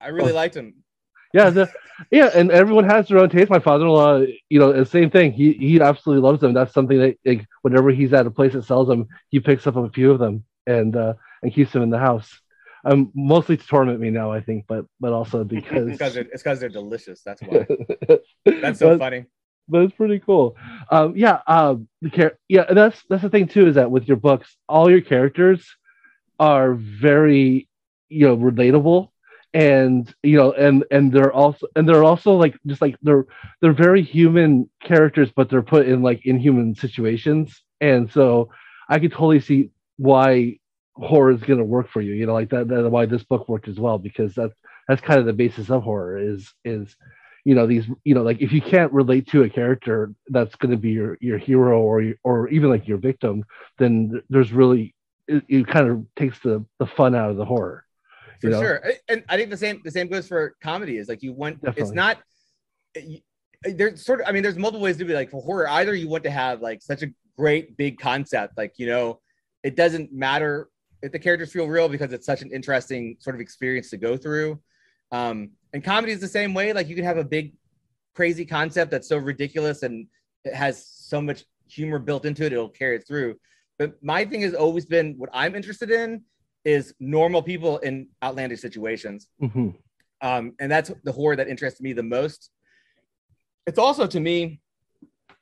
I 0.00 0.08
really 0.08 0.32
liked 0.32 0.54
them. 0.54 0.74
Yeah 1.36 1.50
the, 1.50 1.70
yeah 2.10 2.30
and 2.34 2.50
everyone 2.50 2.84
has 2.84 3.08
their 3.08 3.18
own 3.18 3.28
taste 3.28 3.50
my 3.50 3.58
father-in-law 3.58 4.24
you 4.48 4.58
know 4.58 4.72
the 4.72 4.84
same 4.84 5.10
thing 5.10 5.32
he 5.32 5.52
he 5.52 5.80
absolutely 5.80 6.22
loves 6.22 6.40
them 6.40 6.52
that's 6.54 6.72
something 6.72 6.98
that 6.98 7.16
like, 7.24 7.46
whenever 7.62 7.90
he's 7.90 8.12
at 8.12 8.26
a 8.26 8.30
place 8.30 8.52
that 8.52 8.64
sells 8.64 8.88
them 8.88 9.06
he 9.30 9.40
picks 9.40 9.66
up 9.66 9.76
a 9.76 9.90
few 9.90 10.10
of 10.10 10.18
them 10.18 10.44
and 10.66 10.96
uh 10.96 11.14
and 11.42 11.54
keeps 11.54 11.72
them 11.72 11.82
in 11.82 11.90
the 11.90 11.98
house 11.98 12.40
um 12.84 13.10
mostly 13.14 13.56
to 13.56 13.66
torment 13.66 14.00
me 14.00 14.10
now 14.10 14.32
i 14.32 14.40
think 14.40 14.64
but 14.66 14.84
but 15.00 15.12
also 15.12 15.44
because 15.44 15.88
It's 15.98 15.98
because 15.98 16.14
they're, 16.60 16.68
they're 16.68 16.80
delicious. 16.82 17.22
That's 17.22 17.42
why. 17.42 17.66
That's 18.44 18.78
so 18.78 18.98
funny. 18.98 19.26
but 19.68 19.82
it's 19.82 19.94
pretty 19.94 20.20
cool. 20.20 20.56
Um, 20.90 21.16
yeah, 21.16 21.40
um, 21.46 21.88
the 22.00 22.10
char- 22.10 22.38
yeah, 22.48 22.64
and 22.68 22.76
that's 22.76 23.02
that's 23.08 23.22
the 23.22 23.30
thing 23.30 23.48
too 23.48 23.66
is 23.66 23.74
that 23.74 23.90
with 23.90 24.06
your 24.06 24.16
books, 24.16 24.56
all 24.68 24.90
your 24.90 25.00
characters 25.00 25.66
are 26.38 26.74
very 26.74 27.68
you 28.08 28.26
know 28.26 28.36
relatable 28.36 29.10
and 29.56 30.14
you 30.22 30.36
know 30.36 30.52
and 30.52 30.84
and 30.90 31.10
they're 31.10 31.32
also 31.32 31.66
and 31.76 31.88
they're 31.88 32.04
also 32.04 32.34
like 32.34 32.54
just 32.66 32.82
like 32.82 32.94
they're 33.00 33.24
they're 33.62 33.72
very 33.72 34.02
human 34.02 34.68
characters 34.82 35.30
but 35.34 35.48
they're 35.48 35.62
put 35.62 35.88
in 35.88 36.02
like 36.02 36.26
inhuman 36.26 36.74
situations. 36.74 37.62
And 37.80 38.10
so 38.10 38.50
i 38.88 38.98
could 38.98 39.12
totally 39.12 39.40
see 39.40 39.70
why 39.96 40.58
horror 40.94 41.32
is 41.32 41.42
going 41.42 41.58
to 41.58 41.64
work 41.64 41.88
for 41.90 42.02
you 42.02 42.12
you 42.12 42.26
know 42.26 42.34
like 42.34 42.50
that 42.50 42.68
that 42.68 42.90
why 42.90 43.06
this 43.06 43.24
book 43.24 43.48
worked 43.48 43.68
as 43.68 43.80
well 43.80 43.98
because 43.98 44.34
that's 44.34 44.54
that's 44.88 45.00
kind 45.00 45.20
of 45.20 45.26
the 45.26 45.32
basis 45.32 45.70
of 45.70 45.82
horror 45.82 46.18
is 46.18 46.54
is 46.64 46.96
you 47.44 47.54
know 47.54 47.66
these 47.66 47.86
you 48.04 48.14
know 48.14 48.22
like 48.22 48.40
if 48.40 48.52
you 48.52 48.60
can't 48.60 48.92
relate 48.92 49.26
to 49.28 49.42
a 49.44 49.48
character 49.48 50.12
that's 50.28 50.54
going 50.56 50.70
to 50.70 50.76
be 50.76 50.90
your 50.90 51.16
your 51.20 51.38
hero 51.38 51.80
or 51.80 52.14
or 52.24 52.48
even 52.48 52.70
like 52.70 52.86
your 52.88 52.98
victim 52.98 53.44
then 53.78 54.22
there's 54.30 54.52
really 54.52 54.94
it, 55.28 55.44
it 55.48 55.66
kind 55.66 55.88
of 55.88 56.06
takes 56.16 56.38
the 56.40 56.64
the 56.78 56.86
fun 56.86 57.14
out 57.14 57.30
of 57.30 57.36
the 57.36 57.44
horror 57.44 57.85
for 58.40 58.46
you 58.48 58.52
know? 58.52 58.60
sure. 58.60 58.82
And 59.08 59.24
I 59.28 59.36
think 59.36 59.50
the 59.50 59.56
same 59.56 59.80
the 59.84 59.90
same 59.90 60.08
goes 60.08 60.26
for 60.28 60.56
comedy. 60.62 60.98
Is 60.98 61.08
like 61.08 61.22
you 61.22 61.32
want 61.32 61.58
it's 61.76 61.92
not 61.92 62.18
you- 62.94 63.20
there's 63.62 64.04
sort 64.04 64.20
of 64.20 64.28
I 64.28 64.32
mean 64.32 64.42
there's 64.42 64.56
multiple 64.56 64.82
ways 64.82 64.96
to 64.98 65.04
be 65.04 65.14
like 65.14 65.30
for 65.30 65.42
horror. 65.42 65.68
Either 65.68 65.94
you 65.94 66.08
want 66.08 66.24
to 66.24 66.30
have 66.30 66.60
like 66.60 66.82
such 66.82 67.02
a 67.02 67.08
great 67.36 67.76
big 67.76 67.98
concept, 67.98 68.56
like 68.56 68.74
you 68.76 68.86
know, 68.86 69.20
it 69.62 69.76
doesn't 69.76 70.12
matter 70.12 70.68
if 71.02 71.12
the 71.12 71.18
characters 71.18 71.52
feel 71.52 71.66
real 71.66 71.88
because 71.88 72.12
it's 72.12 72.26
such 72.26 72.42
an 72.42 72.50
interesting 72.52 73.16
sort 73.18 73.34
of 73.34 73.40
experience 73.40 73.90
to 73.90 73.96
go 73.96 74.16
through. 74.16 74.60
Um, 75.12 75.50
and 75.72 75.84
comedy 75.84 76.12
is 76.12 76.20
the 76.20 76.28
same 76.28 76.54
way. 76.54 76.72
Like 76.72 76.88
you 76.88 76.94
can 76.94 77.04
have 77.04 77.18
a 77.18 77.24
big 77.24 77.54
crazy 78.14 78.44
concept 78.44 78.90
that's 78.90 79.08
so 79.08 79.18
ridiculous 79.18 79.82
and 79.82 80.06
it 80.44 80.54
has 80.54 80.86
so 80.86 81.20
much 81.20 81.44
humor 81.68 81.98
built 81.98 82.24
into 82.24 82.44
it, 82.44 82.52
it'll 82.52 82.68
carry 82.68 82.96
it 82.96 83.06
through. 83.06 83.36
But 83.78 84.02
my 84.02 84.24
thing 84.24 84.40
has 84.42 84.54
always 84.54 84.86
been 84.86 85.14
what 85.18 85.28
I'm 85.32 85.54
interested 85.54 85.90
in 85.90 86.22
is 86.66 86.92
normal 86.98 87.42
people 87.42 87.78
in 87.78 88.08
outlandish 88.24 88.60
situations. 88.60 89.28
Mhm. 89.40 89.76
Um, 90.20 90.54
and 90.58 90.70
that's 90.70 90.90
the 91.04 91.12
horror 91.12 91.36
that 91.36 91.46
interests 91.48 91.80
me 91.80 91.92
the 91.92 92.02
most. 92.02 92.50
It's 93.68 93.78
also 93.78 94.08
to 94.08 94.18
me, 94.18 94.60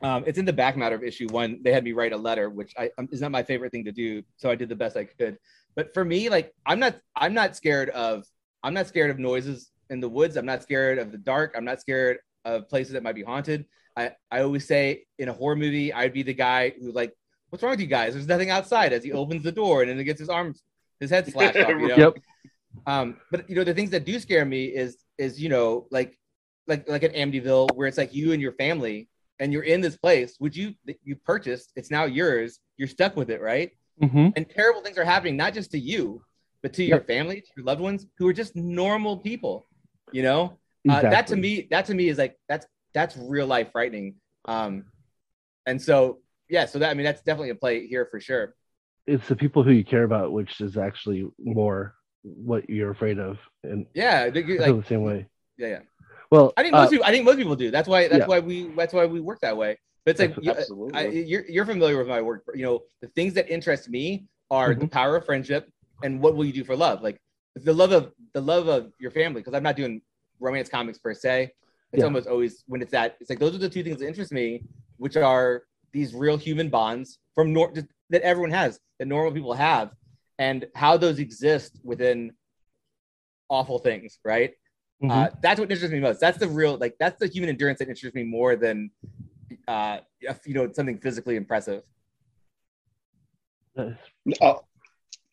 um, 0.03 0.25
it's 0.27 0.39
in 0.39 0.45
the 0.45 0.53
back 0.53 0.77
matter 0.77 0.95
of 0.95 1.03
issue 1.03 1.27
one. 1.31 1.63
They 1.63 1.73
had 1.73 1.83
me 1.83 1.93
write 1.93 2.13
a 2.13 2.17
letter, 2.19 2.51
which 2.51 2.75
I, 2.77 2.91
um, 2.99 3.09
is 3.11 3.23
not 3.23 3.31
my 3.31 3.43
favorite 3.43 3.73
thing 3.73 3.87
to 3.87 3.93
do. 3.93 4.23
So 4.37 4.51
I 4.51 4.55
did 4.55 4.69
the 4.69 4.77
best 4.77 4.99
I 4.99 5.05
could. 5.05 5.39
But 5.75 5.95
for 5.95 6.05
me, 6.05 6.29
like 6.29 6.53
I'm 6.67 6.79
not, 6.79 7.01
I'm 7.17 7.33
not 7.33 7.57
scared 7.57 7.89
of, 7.91 8.27
I'm 8.63 8.75
not 8.75 8.87
scared 8.87 9.11
of 9.11 9.19
noises 9.19 9.71
in 9.89 10.01
the 10.01 10.09
woods. 10.09 10.37
I'm 10.37 10.47
not 10.47 10.63
scared 10.63 10.99
of 10.99 11.11
the 11.11 11.19
dark. 11.19 11.55
I'm 11.57 11.65
not 11.65 11.81
scared 11.81 12.19
of 12.45 12.69
places 12.69 12.93
that 12.93 13.03
might 13.03 13.15
be 13.15 13.23
haunted. 13.23 13.65
I, 13.97 14.13
I 14.31 14.43
always 14.43 14.67
say 14.67 15.07
in 15.19 15.31
a 15.31 15.33
horror 15.33 15.57
movie, 15.57 15.91
I'd 15.91 16.13
be 16.13 16.23
the 16.23 16.35
guy 16.35 16.75
who 16.79 16.93
like, 16.93 17.15
"What's 17.49 17.63
wrong 17.63 17.71
with 17.71 17.81
you 17.81 17.87
guys? 17.87 18.13
There's 18.13 18.27
nothing 18.27 18.51
outside." 18.51 18.93
As 18.93 19.05
he 19.05 19.13
opens 19.13 19.43
the 19.43 19.53
door 19.53 19.81
and 19.81 19.91
then 19.91 19.97
he 19.97 20.05
gets 20.05 20.21
his 20.21 20.29
arms, 20.29 20.63
his 21.01 21.11
head 21.11 21.27
slashed 21.33 21.57
off. 21.59 21.69
You 21.69 21.89
know? 21.89 21.97
Yep. 21.97 22.15
Um, 22.87 23.17
but 23.31 23.49
you 23.49 23.57
know, 23.57 23.65
the 23.65 23.75
things 23.75 23.91
that 23.91 24.05
do 24.05 24.19
scare 24.19 24.45
me 24.45 24.67
is 24.67 24.99
is 25.19 25.41
you 25.41 25.49
know 25.49 25.87
like 25.91 26.19
like 26.67 26.89
like 26.89 27.03
at 27.03 27.15
Amityville 27.15 27.75
where 27.75 27.87
it's 27.87 27.99
like 27.99 28.15
you 28.15 28.33
and 28.33 28.41
your 28.41 28.53
family 28.53 29.09
and 29.39 29.53
you're 29.53 29.63
in 29.63 29.81
this 29.81 29.97
place 29.97 30.37
which 30.39 30.57
you 30.57 30.75
you 31.03 31.17
purchased. 31.17 31.73
It's 31.77 31.91
now 31.91 32.05
yours. 32.05 32.61
You're 32.77 32.89
stuck 32.89 33.17
with 33.17 33.31
it, 33.31 33.41
right? 33.41 33.71
Mhm. 34.03 34.33
And 34.37 34.49
terrible 34.49 34.83
things 34.83 34.99
are 34.99 35.05
happening 35.05 35.37
not 35.37 35.55
just 35.55 35.71
to 35.73 35.79
you, 35.79 36.23
but 36.63 36.73
to 36.75 36.85
your 36.85 37.01
family, 37.01 37.41
to 37.43 37.47
your 37.57 37.67
loved 37.67 37.81
ones 37.81 38.07
who 38.19 38.27
are 38.27 38.33
just 38.33 38.57
normal 38.57 39.19
people. 39.19 39.67
You 40.13 40.23
know, 40.23 40.59
uh, 40.89 41.03
that 41.03 41.27
to 41.29 41.37
me 41.37 41.69
that 41.71 41.87
to 41.87 41.95
me 41.95 42.09
is 42.09 42.19
like 42.19 42.37
that's 42.49 42.67
that's 42.93 43.17
real 43.17 43.47
life 43.47 43.71
frightening. 43.73 44.17
Um, 44.47 44.85
and 45.67 45.81
so 45.81 46.21
yeah, 46.49 46.67
so 46.67 46.79
that 46.79 46.91
I 46.91 46.95
mean 46.95 47.05
that's 47.05 47.23
definitely 47.23 47.51
a 47.51 47.55
play 47.55 47.87
here 47.87 48.07
for 48.11 48.21
sure. 48.21 48.55
It's 49.07 49.29
the 49.29 49.37
people 49.37 49.63
who 49.63 49.73
you 49.73 49.85
care 49.85 50.05
about, 50.05 50.33
which 50.33 50.61
is 50.61 50.77
actually 50.77 51.27
more 51.39 51.95
what 52.23 52.69
you're 52.71 52.91
afraid 52.91 53.19
of, 53.19 53.39
and 53.63 53.87
Yeah, 53.95 54.31
they- 54.31 54.43
I 54.43 54.65
feel 54.67 54.81
the 54.81 54.87
same 54.87 55.03
way. 55.03 55.27
yeah, 55.59 55.69
yeah. 55.69 55.81
Well, 56.31 56.53
I 56.57 56.63
think 56.63 56.75
uh, 56.75 56.79
most 56.83 56.91
people. 56.91 57.05
I 57.07 57.11
think 57.11 57.25
most 57.25 57.37
people 57.37 57.55
do. 57.57 57.71
That's 57.71 57.87
why. 57.89 58.09
That's 58.09 58.21
Yeah. 58.21 58.27
why 58.27 58.41
we. 58.41 58.69
That's 58.75 58.95
why 58.95 59.05
we 59.07 59.21
work 59.21 59.41
that 59.41 59.57
way. 59.57 59.79
But 60.05 60.11
it's 60.13 60.21
like 60.21 60.35
you. 60.43 60.91
I, 60.95 61.07
you're 61.09 61.45
you're 61.49 61.67
familiar 61.67 61.97
with 61.99 62.09
my 62.09 62.21
work. 62.23 62.45
You 62.55 62.65
know, 62.65 62.83
the 63.03 63.09
things 63.09 63.35
that 63.35 63.49
interest 63.51 63.89
me 63.89 64.27
are 64.51 64.71
Mm-hmm. 64.71 64.81
the 64.81 64.89
power 64.89 65.17
of 65.17 65.25
friendship 65.27 65.71
and 66.03 66.21
what 66.21 66.35
will 66.35 66.45
you 66.45 66.53
do 66.53 66.65
for 66.65 66.77
love. 66.77 67.03
Like 67.03 67.21
the 67.57 67.73
love 67.73 67.93
of 67.93 68.13
the 68.33 68.41
love 68.41 68.69
of 68.69 68.93
your 68.99 69.11
family. 69.11 69.41
Because 69.43 69.55
I'm 69.55 69.63
not 69.63 69.77
doing 69.77 70.01
romance 70.41 70.69
comics 70.69 70.99
per 70.99 71.15
se. 71.15 71.53
It's 71.93 72.01
Yeah. 72.01 72.05
almost 72.07 72.27
always 72.27 72.65
when 72.67 72.81
it's 72.83 72.91
that. 72.93 73.17
It's 73.21 73.31
like 73.31 73.39
those 73.39 73.55
are 73.55 73.59
the 73.59 73.69
two 73.69 73.85
things 73.85 73.99
that 74.01 74.07
interest 74.09 74.33
me, 74.33 74.65
which 74.97 75.17
are 75.17 75.65
these 75.93 76.15
real 76.15 76.37
human 76.37 76.69
bonds 76.71 77.19
from 77.35 77.53
nor- 77.53 77.73
that 78.15 78.23
everyone 78.23 78.51
has, 78.53 78.79
that 78.99 79.07
normal 79.07 79.33
people 79.33 79.53
have, 79.55 79.91
and 80.39 80.67
how 80.75 80.97
those 80.97 81.19
exist 81.19 81.79
within 81.83 82.33
awful 83.49 83.79
things, 83.79 84.19
right? 84.25 84.53
mhm. 85.03 85.11
Uh, 85.11 85.31
that's 85.43 85.59
what 85.61 85.71
interests 85.71 85.93
me 85.93 86.01
most. 86.01 86.21
That's 86.21 86.39
the 86.39 86.49
real, 86.49 86.77
like, 86.79 86.97
that's 86.99 87.19
the 87.19 87.27
human 87.27 87.51
endurance 87.51 87.81
that 87.81 87.89
interests 87.89 88.15
me 88.15 88.23
more 88.25 88.57
than, 88.57 88.91
uh, 89.69 89.99
if, 90.21 90.47
you 90.47 90.55
know, 90.55 90.73
something 90.73 90.99
physically 90.99 91.37
impressive. 91.37 91.83
That's- 93.77 93.99
Oh, 94.41 94.61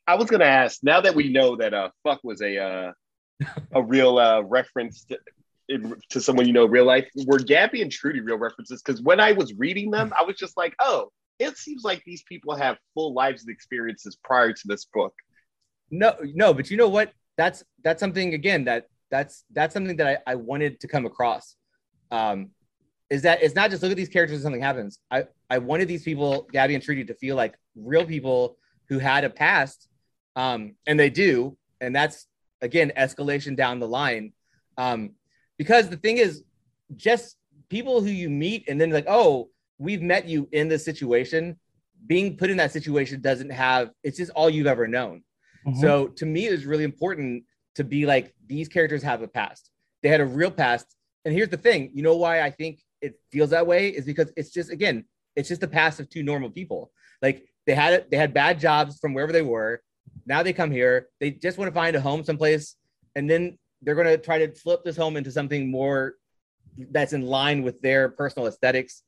I 0.07 0.15
was 0.15 0.29
gonna 0.29 0.45
ask. 0.45 0.83
Now 0.83 1.01
that 1.01 1.15
we 1.15 1.29
know 1.31 1.55
that 1.57 1.73
uh, 1.73 1.89
fuck 2.03 2.19
was 2.23 2.41
a 2.41 2.57
uh, 2.57 2.91
a 3.73 3.81
real 3.83 4.17
uh, 4.17 4.41
reference 4.41 5.05
to, 5.05 5.19
in, 5.69 5.95
to 6.09 6.19
someone 6.19 6.47
you 6.47 6.53
know 6.53 6.65
in 6.65 6.71
real 6.71 6.85
life, 6.85 7.07
were 7.25 7.39
Gabby 7.39 7.81
and 7.81 7.91
Trudy 7.91 8.19
real 8.19 8.37
references? 8.37 8.81
Because 8.81 9.01
when 9.01 9.19
I 9.19 9.31
was 9.33 9.53
reading 9.53 9.91
them, 9.91 10.11
I 10.19 10.23
was 10.23 10.35
just 10.37 10.57
like, 10.57 10.75
oh, 10.79 11.11
it 11.41 11.57
seems 11.57 11.83
like 11.83 12.03
these 12.05 12.23
people 12.23 12.55
have 12.55 12.77
full 12.93 13.13
lives 13.13 13.41
and 13.41 13.51
experiences 13.51 14.15
prior 14.23 14.53
to 14.53 14.61
this 14.65 14.85
book. 14.85 15.13
No, 15.89 16.15
no, 16.35 16.53
but 16.53 16.69
you 16.69 16.77
know 16.77 16.87
what? 16.87 17.11
That's 17.35 17.63
that's 17.83 17.99
something 17.99 18.33
again 18.33 18.65
that 18.65 18.87
that's 19.09 19.43
that's 19.51 19.73
something 19.73 19.97
that 19.97 20.21
I, 20.27 20.31
I 20.31 20.35
wanted 20.35 20.79
to 20.81 20.87
come 20.87 21.05
across. 21.05 21.55
Um, 22.11 22.51
is 23.09 23.23
that 23.23 23.41
it's 23.41 23.55
not 23.55 23.71
just 23.71 23.81
look 23.81 23.91
at 23.91 23.97
these 23.97 24.09
characters 24.09 24.37
and 24.37 24.43
something 24.43 24.61
happens. 24.61 24.99
I 25.09 25.25
I 25.49 25.57
wanted 25.57 25.87
these 25.87 26.03
people, 26.03 26.47
Gabby 26.51 26.75
and 26.75 26.83
Trudy, 26.83 27.03
to 27.05 27.15
feel 27.15 27.35
like 27.35 27.55
real 27.75 28.05
people 28.05 28.57
who 28.87 28.99
had 28.99 29.23
a 29.23 29.29
past, 29.29 29.87
um, 30.35 30.75
and 30.85 30.99
they 30.99 31.09
do, 31.09 31.57
and 31.81 31.95
that's 31.95 32.27
again 32.61 32.91
escalation 32.95 33.55
down 33.55 33.79
the 33.79 33.87
line. 33.87 34.33
Um, 34.77 35.15
because 35.57 35.89
the 35.89 35.97
thing 35.97 36.17
is, 36.17 36.43
just 36.95 37.35
people 37.69 38.01
who 38.01 38.09
you 38.09 38.29
meet 38.29 38.65
and 38.67 38.79
then 38.79 38.91
like, 38.91 39.07
oh, 39.07 39.49
we've 39.81 40.01
met 40.01 40.27
you 40.27 40.47
in 40.51 40.67
this 40.67 40.85
situation. 40.85 41.59
Being 42.05 42.37
put 42.37 42.49
in 42.49 42.57
that 42.57 42.71
situation 42.71 43.19
doesn't 43.19 43.49
have 43.49 43.89
it's 44.03 44.17
just 44.17 44.31
all 44.31 44.49
you've 44.49 44.67
ever 44.67 44.87
known. 44.87 45.23
Mhm. 45.67 45.81
So 45.81 46.07
to 46.07 46.25
me, 46.25 46.47
it 46.47 46.51
was 46.51 46.65
really 46.65 46.83
important 46.83 47.45
to 47.75 47.83
be 47.83 48.05
like 48.05 48.33
these 48.45 48.67
characters 48.67 49.03
have 49.03 49.21
a 49.21 49.27
past. 49.27 49.71
They 50.01 50.09
had 50.09 50.21
a 50.21 50.25
real 50.25 50.51
past. 50.51 50.85
And 51.25 51.33
here's 51.33 51.49
the 51.49 51.57
thing: 51.57 51.91
you 51.93 52.03
know 52.03 52.15
why 52.15 52.41
I 52.41 52.51
think 52.51 52.79
it 53.01 53.19
feels 53.31 53.49
that 53.49 53.65
way 53.65 53.89
is 53.89 54.05
because 54.05 54.31
it's 54.37 54.51
just 54.51 54.69
again, 54.71 55.05
it's 55.35 55.49
just 55.49 55.61
the 55.61 55.67
past 55.67 55.99
of 55.99 56.09
two 56.09 56.23
normal 56.23 56.51
people. 56.51 56.91
Like 57.21 57.47
they 57.65 57.75
had 57.75 57.93
it, 57.93 58.11
they 58.11 58.17
had 58.17 58.33
bad 58.33 58.59
jobs 58.59 58.99
from 58.99 59.13
wherever 59.13 59.31
they 59.31 59.41
were. 59.41 59.81
Now 60.25 60.43
they 60.43 60.53
come 60.53 60.71
here. 60.71 61.09
They 61.19 61.31
just 61.31 61.57
want 61.57 61.69
to 61.69 61.73
find 61.73 61.95
a 61.95 62.01
home 62.01 62.23
someplace, 62.23 62.75
and 63.15 63.29
then 63.29 63.57
they're 63.81 63.95
going 63.95 64.07
to 64.07 64.17
try 64.17 64.37
to 64.45 64.51
flip 64.53 64.83
this 64.83 64.97
home 64.97 65.17
into 65.17 65.31
something 65.31 65.69
more 65.69 66.15
that's 66.91 67.13
in 67.13 67.23
line 67.23 67.63
with 67.63 67.81
their 67.81 68.09
personal 68.09 68.47
aesthetics. 68.47 69.03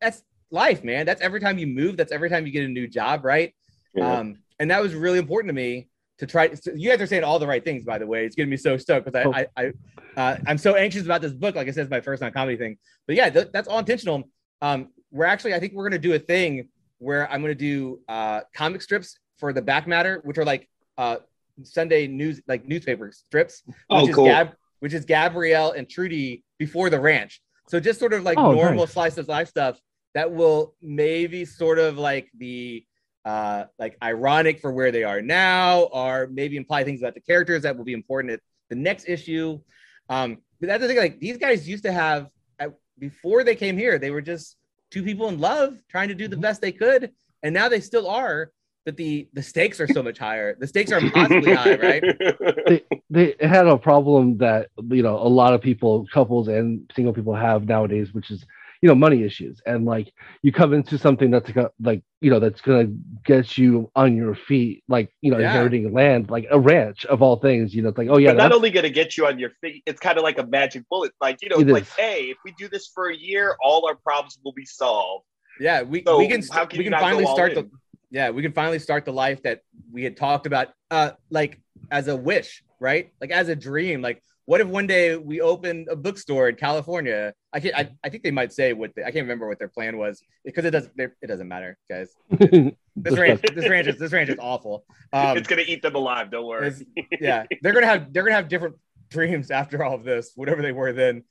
That's 0.00 0.22
life, 0.50 0.84
man. 0.84 1.06
That's 1.06 1.20
every 1.20 1.40
time 1.40 1.58
you 1.58 1.66
move. 1.66 1.96
That's 1.96 2.12
every 2.12 2.30
time 2.30 2.46
you 2.46 2.52
get 2.52 2.64
a 2.64 2.68
new 2.68 2.86
job, 2.88 3.24
right? 3.24 3.54
Um, 4.00 4.38
and 4.60 4.70
that 4.70 4.80
was 4.80 4.94
really 4.94 5.18
important 5.18 5.48
to 5.50 5.54
me 5.54 5.88
to 6.18 6.26
try. 6.26 6.52
so 6.54 6.72
you 6.74 6.88
guys 6.90 7.00
are 7.00 7.06
saying 7.06 7.24
all 7.24 7.38
the 7.38 7.46
right 7.46 7.64
things, 7.64 7.84
by 7.84 7.98
the 7.98 8.06
way. 8.06 8.24
It's 8.24 8.34
getting 8.36 8.50
me 8.50 8.56
so 8.56 8.76
stoked 8.76 9.06
because 9.06 9.26
I, 9.26 9.46
I, 9.56 9.62
I 9.64 9.72
uh, 10.20 10.36
I'm 10.46 10.58
so 10.58 10.74
anxious 10.74 11.04
about 11.04 11.20
this 11.22 11.32
book. 11.32 11.54
Like 11.54 11.68
I 11.68 11.70
said, 11.70 11.82
it's 11.82 11.90
my 11.90 12.00
first 12.00 12.22
non 12.22 12.32
comedy 12.32 12.56
thing. 12.56 12.76
But 13.06 13.16
yeah, 13.16 13.30
th- 13.30 13.48
that's 13.52 13.68
all 13.68 13.78
intentional. 13.78 14.28
Um, 14.62 14.88
we're 15.10 15.24
actually, 15.26 15.54
I 15.54 15.60
think 15.60 15.72
we're 15.74 15.88
gonna 15.88 15.98
do 15.98 16.14
a 16.14 16.18
thing 16.18 16.68
where 16.98 17.30
I'm 17.30 17.40
gonna 17.40 17.54
do 17.54 18.00
uh, 18.08 18.40
comic 18.54 18.82
strips 18.82 19.18
for 19.38 19.52
the 19.52 19.62
back 19.62 19.86
matter, 19.86 20.20
which 20.24 20.38
are 20.38 20.44
like 20.44 20.68
uh, 20.96 21.16
Sunday 21.62 22.06
news, 22.08 22.40
like 22.48 22.66
newspaper 22.66 23.10
strips, 23.12 23.62
which 23.66 23.74
Oh, 23.90 24.08
is 24.08 24.14
cool. 24.14 24.24
Gab, 24.26 24.52
which 24.80 24.92
is 24.94 25.04
Gabrielle 25.04 25.72
and 25.72 25.88
Trudy 25.88 26.44
before 26.58 26.90
the 26.90 27.00
ranch. 27.00 27.40
So 27.68 27.78
just 27.80 27.98
sort 28.00 28.12
of 28.12 28.22
like 28.24 28.38
Oh, 28.38 28.52
normal 28.52 28.84
nice. 28.84 28.92
slice 28.92 29.18
of 29.18 29.28
life 29.28 29.48
stuff 29.48 29.78
that 30.18 30.32
will 30.32 30.74
maybe 30.82 31.44
sort 31.44 31.78
of 31.78 31.96
like 31.96 32.28
be 32.36 32.88
uh, 33.24 33.66
like 33.78 33.96
ironic 34.02 34.58
for 34.58 34.72
where 34.72 34.90
they 34.90 35.04
are 35.04 35.22
now, 35.22 35.82
or 35.92 36.26
maybe 36.32 36.56
imply 36.56 36.82
things 36.82 37.00
about 37.00 37.14
the 37.14 37.20
characters 37.20 37.62
that 37.62 37.76
will 37.76 37.84
be 37.84 37.92
important 37.92 38.32
at 38.32 38.40
the 38.68 38.74
next 38.74 39.08
issue. 39.08 39.60
Um, 40.08 40.38
but 40.60 40.66
that's 40.66 40.82
the 40.82 40.88
thing. 40.88 40.96
Like 40.96 41.20
these 41.20 41.36
guys 41.36 41.68
used 41.68 41.84
to 41.84 41.92
have 41.92 42.30
uh, 42.58 42.70
before 42.98 43.44
they 43.44 43.54
came 43.54 43.78
here, 43.78 43.96
they 43.96 44.10
were 44.10 44.20
just 44.20 44.56
two 44.90 45.04
people 45.04 45.28
in 45.28 45.38
love 45.38 45.78
trying 45.88 46.08
to 46.08 46.16
do 46.16 46.26
the 46.26 46.36
best 46.36 46.60
they 46.60 46.72
could, 46.72 47.12
and 47.44 47.54
now 47.54 47.68
they 47.68 47.80
still 47.80 48.08
are. 48.08 48.50
But 48.84 48.96
the 48.96 49.28
the 49.34 49.42
stakes 49.42 49.78
are 49.78 49.86
so 49.86 50.02
much 50.02 50.18
higher. 50.18 50.56
The 50.58 50.66
stakes 50.66 50.90
are 50.90 50.98
impossibly 50.98 51.54
high, 51.54 51.76
right? 51.76 52.02
they 52.66 52.82
they 53.08 53.36
had 53.40 53.68
a 53.68 53.78
problem 53.78 54.38
that 54.38 54.70
you 54.90 55.04
know 55.04 55.16
a 55.16 55.30
lot 55.40 55.54
of 55.54 55.60
people 55.60 56.08
couples 56.12 56.48
and 56.48 56.90
single 56.96 57.12
people 57.12 57.36
have 57.36 57.66
nowadays 57.66 58.12
which 58.12 58.32
is 58.32 58.44
you 58.80 58.88
know 58.88 58.94
money 58.94 59.22
issues 59.24 59.60
and 59.66 59.84
like 59.84 60.12
you 60.42 60.52
come 60.52 60.72
into 60.72 60.98
something 60.98 61.30
that's 61.30 61.54
like, 61.54 61.70
like 61.80 62.02
you 62.20 62.30
know 62.30 62.38
that's 62.38 62.60
gonna 62.60 62.88
get 63.24 63.58
you 63.58 63.90
on 63.96 64.16
your 64.16 64.34
feet 64.34 64.84
like 64.88 65.10
you 65.20 65.30
know 65.30 65.38
Yeah. 65.38 65.46
inheriting 65.46 65.92
land 65.92 66.30
like 66.30 66.46
a 66.50 66.58
ranch 66.58 67.04
of 67.06 67.22
all 67.22 67.36
things 67.36 67.74
you 67.74 67.82
know 67.82 67.88
it's 67.88 67.98
like 67.98 68.08
oh 68.08 68.18
yeah 68.18 68.30
but 68.30 68.36
not 68.38 68.52
only 68.52 68.70
going 68.70 68.84
to 68.84 68.90
get 68.90 69.16
you 69.16 69.26
on 69.26 69.38
your 69.38 69.50
feet, 69.60 69.82
it's 69.86 70.00
kind 70.00 70.18
of 70.18 70.24
like 70.24 70.38
a 70.38 70.46
magic 70.46 70.88
bullet. 70.88 71.12
Like, 71.20 71.38
you 71.42 71.48
know, 71.48 71.58
it's 71.58 71.70
like, 71.70 71.82
is. 71.82 71.92
hey, 71.94 72.24
if 72.30 72.36
we 72.44 72.52
do 72.52 72.68
this 72.68 72.86
for 72.86 73.08
a 73.10 73.16
year, 73.16 73.56
all 73.62 73.86
our 73.88 73.94
problems 73.96 74.38
will 74.44 74.52
be 74.52 74.64
solved. 74.64 75.24
Yeah, 75.60 75.82
we, 75.82 76.04
So 76.04 76.18
we 76.18 76.28
can 76.28 76.42
how 76.52 76.66
can 76.66 76.78
we 76.78 76.84
can 76.84 76.92
finally 76.92 77.26
start 77.26 77.52
in? 77.52 77.54
the 77.56 77.70
yeah 78.10 78.30
we 78.30 78.42
can 78.42 78.52
finally 78.52 78.78
start 78.78 79.04
the 79.04 79.12
life 79.12 79.42
that 79.42 79.60
we 79.92 80.02
had 80.02 80.16
talked 80.16 80.46
about 80.46 80.68
uh 80.90 81.10
like 81.30 81.60
as 81.90 82.08
a 82.08 82.16
wish 82.16 82.62
right 82.80 83.12
like 83.20 83.30
as 83.30 83.48
a 83.48 83.56
dream 83.56 84.00
like 84.00 84.22
what 84.48 84.62
if 84.62 84.66
one 84.66 84.86
day 84.86 85.14
we 85.14 85.42
open 85.42 85.84
a 85.90 85.94
bookstore 85.94 86.48
in 86.48 86.54
California? 86.54 87.34
I 87.52 87.60
can't 87.60 87.74
I, 87.74 87.90
I 88.02 88.08
think 88.08 88.22
they 88.22 88.30
might 88.30 88.50
say 88.50 88.72
what 88.72 88.92
they, 88.96 89.02
I 89.02 89.10
can't 89.10 89.24
remember 89.24 89.46
what 89.46 89.58
their 89.58 89.68
plan 89.68 89.98
was 89.98 90.22
because 90.42 90.64
it 90.64 90.70
doesn't 90.70 90.92
it 90.96 91.26
doesn't 91.26 91.46
matter 91.46 91.76
guys. 91.88 92.16
This 92.96 93.16
ranch 93.16 93.42
this 93.42 93.68
ranch 93.68 93.88
is 93.88 93.98
this 93.98 94.10
ranch 94.10 94.30
is 94.30 94.38
awful. 94.40 94.86
Um 95.12 95.36
it's 95.36 95.46
going 95.46 95.62
to 95.62 95.70
eat 95.70 95.82
them 95.82 95.94
alive. 95.96 96.30
Don't 96.30 96.46
worry. 96.46 96.72
yeah 97.20 97.44
they're 97.60 97.74
gonna 97.74 97.86
have 97.86 98.10
they're 98.10 98.22
gonna 98.22 98.36
have 98.36 98.48
different 98.48 98.76
dreams 99.10 99.50
after 99.50 99.84
all 99.84 99.94
of 99.94 100.02
this 100.02 100.32
whatever 100.34 100.62
they 100.62 100.72
were 100.72 100.94
then. 100.94 101.24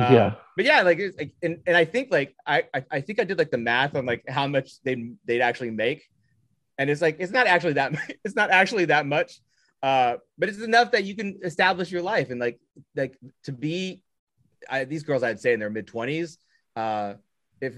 Uh, 0.00 0.08
yeah. 0.10 0.34
but 0.56 0.64
yeah, 0.64 0.80
like, 0.80 0.98
it's 0.98 1.18
like 1.18 1.34
and, 1.42 1.58
and 1.66 1.76
I 1.76 1.84
think 1.84 2.08
like 2.10 2.34
I, 2.46 2.64
I 2.72 2.84
I 2.90 3.00
think 3.02 3.20
I 3.20 3.24
did 3.24 3.36
like 3.36 3.50
the 3.50 3.58
math 3.58 3.94
on 3.94 4.06
like 4.06 4.24
how 4.26 4.46
much 4.46 4.82
they 4.82 5.12
they'd 5.26 5.42
actually 5.42 5.70
make, 5.70 6.08
and 6.78 6.88
it's 6.88 7.02
like 7.02 7.18
it's 7.20 7.32
not 7.32 7.46
actually 7.46 7.74
that 7.74 7.92
it's 8.24 8.34
not 8.34 8.50
actually 8.50 8.86
that 8.86 9.04
much, 9.04 9.40
uh, 9.82 10.16
but 10.38 10.48
it's 10.48 10.60
enough 10.60 10.92
that 10.92 11.04
you 11.04 11.14
can 11.14 11.40
establish 11.42 11.90
your 11.90 12.02
life 12.02 12.30
and 12.30 12.40
like 12.40 12.60
like 12.94 13.18
to 13.44 13.52
be, 13.52 14.02
I, 14.68 14.84
these 14.84 15.02
girls 15.02 15.22
I'd 15.22 15.40
say 15.40 15.52
in 15.52 15.60
their 15.60 15.70
mid 15.70 15.86
twenties, 15.86 16.38
uh, 16.76 17.14
if 17.60 17.74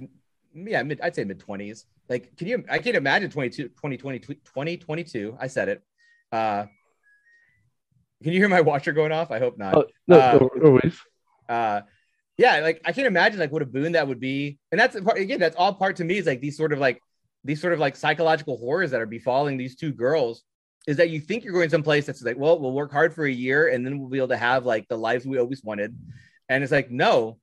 yeah 0.55 0.82
mid 0.82 1.00
I'd 1.00 1.14
say 1.14 1.24
mid 1.24 1.40
twenties. 1.40 1.86
Like, 2.09 2.36
can 2.36 2.48
you? 2.48 2.62
I 2.70 2.80
can't 2.80 2.96
imagine 2.96 3.30
22, 3.30 3.68
2020, 3.68 4.18
2022. 4.18 5.38
I 5.40 5.46
said 5.46 5.70
it. 5.70 5.82
Uh, 6.30 6.66
can 8.22 8.32
you 8.34 8.38
hear 8.38 8.48
my 8.50 8.61
watcher 8.61 8.92
going 8.92 9.11
off? 9.11 9.30
I 9.30 9.38
hope 9.38 9.57
not 9.57 9.74
oh, 9.74 9.84
no, 10.07 10.18
uh, 10.18 10.48
no 10.57 10.80
uh 11.48 11.82
yeah 12.36 12.61
like 12.61 12.80
i 12.84 12.92
can't 12.92 13.07
imagine 13.07 13.38
like 13.38 13.52
what 13.52 13.62
a 13.62 13.66
boon 13.66 13.92
that 13.92 14.09
would 14.09 14.20
be 14.20 14.59
and 14.72 14.80
that's 14.80 14.98
part 15.00 15.18
again 15.18 15.38
that's 15.38 15.57
all 15.57 15.74
part 15.74 15.96
to 15.96 16.05
me 16.05 16.16
is 16.16 16.26
like 16.26 16.40
these 16.40 16.57
sort 16.57 16.72
of 16.72 16.78
like 16.78 17.00
these 17.44 17.61
sort 17.61 17.72
of 17.72 17.78
like 17.78 17.96
psychological 17.96 18.57
horrors 18.57 18.90
that 18.90 19.00
are 19.00 19.07
befalling 19.07 19.57
these 19.57 19.76
two 19.76 19.92
girls 19.92 20.42
is 20.87 20.97
that 20.99 21.11
you 21.11 21.20
think 21.20 21.45
you're 21.45 21.53
going 21.53 21.70
someplace 21.70 22.07
that's 22.07 22.22
like 22.22 22.37
well 22.37 22.59
we'll 22.59 22.72
work 22.72 22.93
hard 22.93 23.14
for 23.14 23.24
a 23.24 23.32
year 23.32 23.68
and 23.68 23.85
then 23.85 23.99
we'll 23.99 24.09
be 24.09 24.18
able 24.18 24.28
to 24.28 24.37
have 24.37 24.66
like 24.66 24.87
the 24.89 24.97
lives 24.97 25.26
we 25.26 25.39
always 25.39 25.62
wanted. 25.62 25.97
And 26.49 26.62
it's 26.62 26.72
like 26.72 26.91
no 26.91 27.39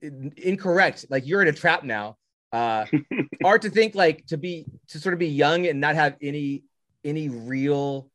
incorrect. 0.00 1.06
Like 1.10 1.26
you're 1.26 1.42
in 1.42 1.48
a 1.48 1.52
trap 1.52 1.84
now. 1.84 2.16
Uh 2.52 2.86
or 3.44 3.58
to 3.58 3.70
think 3.70 3.94
like 3.94 4.26
to 4.26 4.36
be 4.36 4.66
to 4.88 4.98
sort 4.98 5.12
of 5.12 5.18
be 5.18 5.28
young 5.28 5.66
and 5.66 5.80
not 5.80 5.94
have 5.94 6.16
any 6.22 6.64
any 7.04 7.28
real 7.28 8.10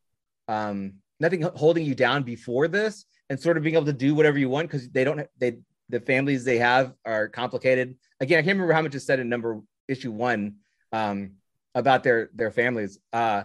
um 0.47 0.93
nothing 1.19 1.41
holding 1.41 1.85
you 1.85 1.95
down 1.95 2.23
before 2.23 2.67
this 2.67 3.05
and 3.29 3.39
sort 3.39 3.57
of 3.57 3.63
being 3.63 3.75
able 3.75 3.85
to 3.85 3.93
do 3.93 4.15
whatever 4.15 4.37
you 4.37 4.49
want 4.49 4.69
because 4.69 4.89
they 4.89 5.03
don't 5.03 5.27
they 5.37 5.57
the 5.89 5.99
families 5.99 6.43
they 6.43 6.57
have 6.57 6.93
are 7.05 7.27
complicated. 7.27 7.95
Again 8.19 8.39
i 8.39 8.41
can't 8.41 8.55
remember 8.55 8.73
how 8.73 8.81
much 8.81 8.95
is 8.95 9.05
said 9.05 9.19
in 9.19 9.29
number 9.29 9.61
issue 9.87 10.11
one 10.11 10.55
um 10.91 11.33
about 11.75 12.03
their 12.03 12.29
their 12.33 12.51
families. 12.51 12.99
Uh 13.13 13.43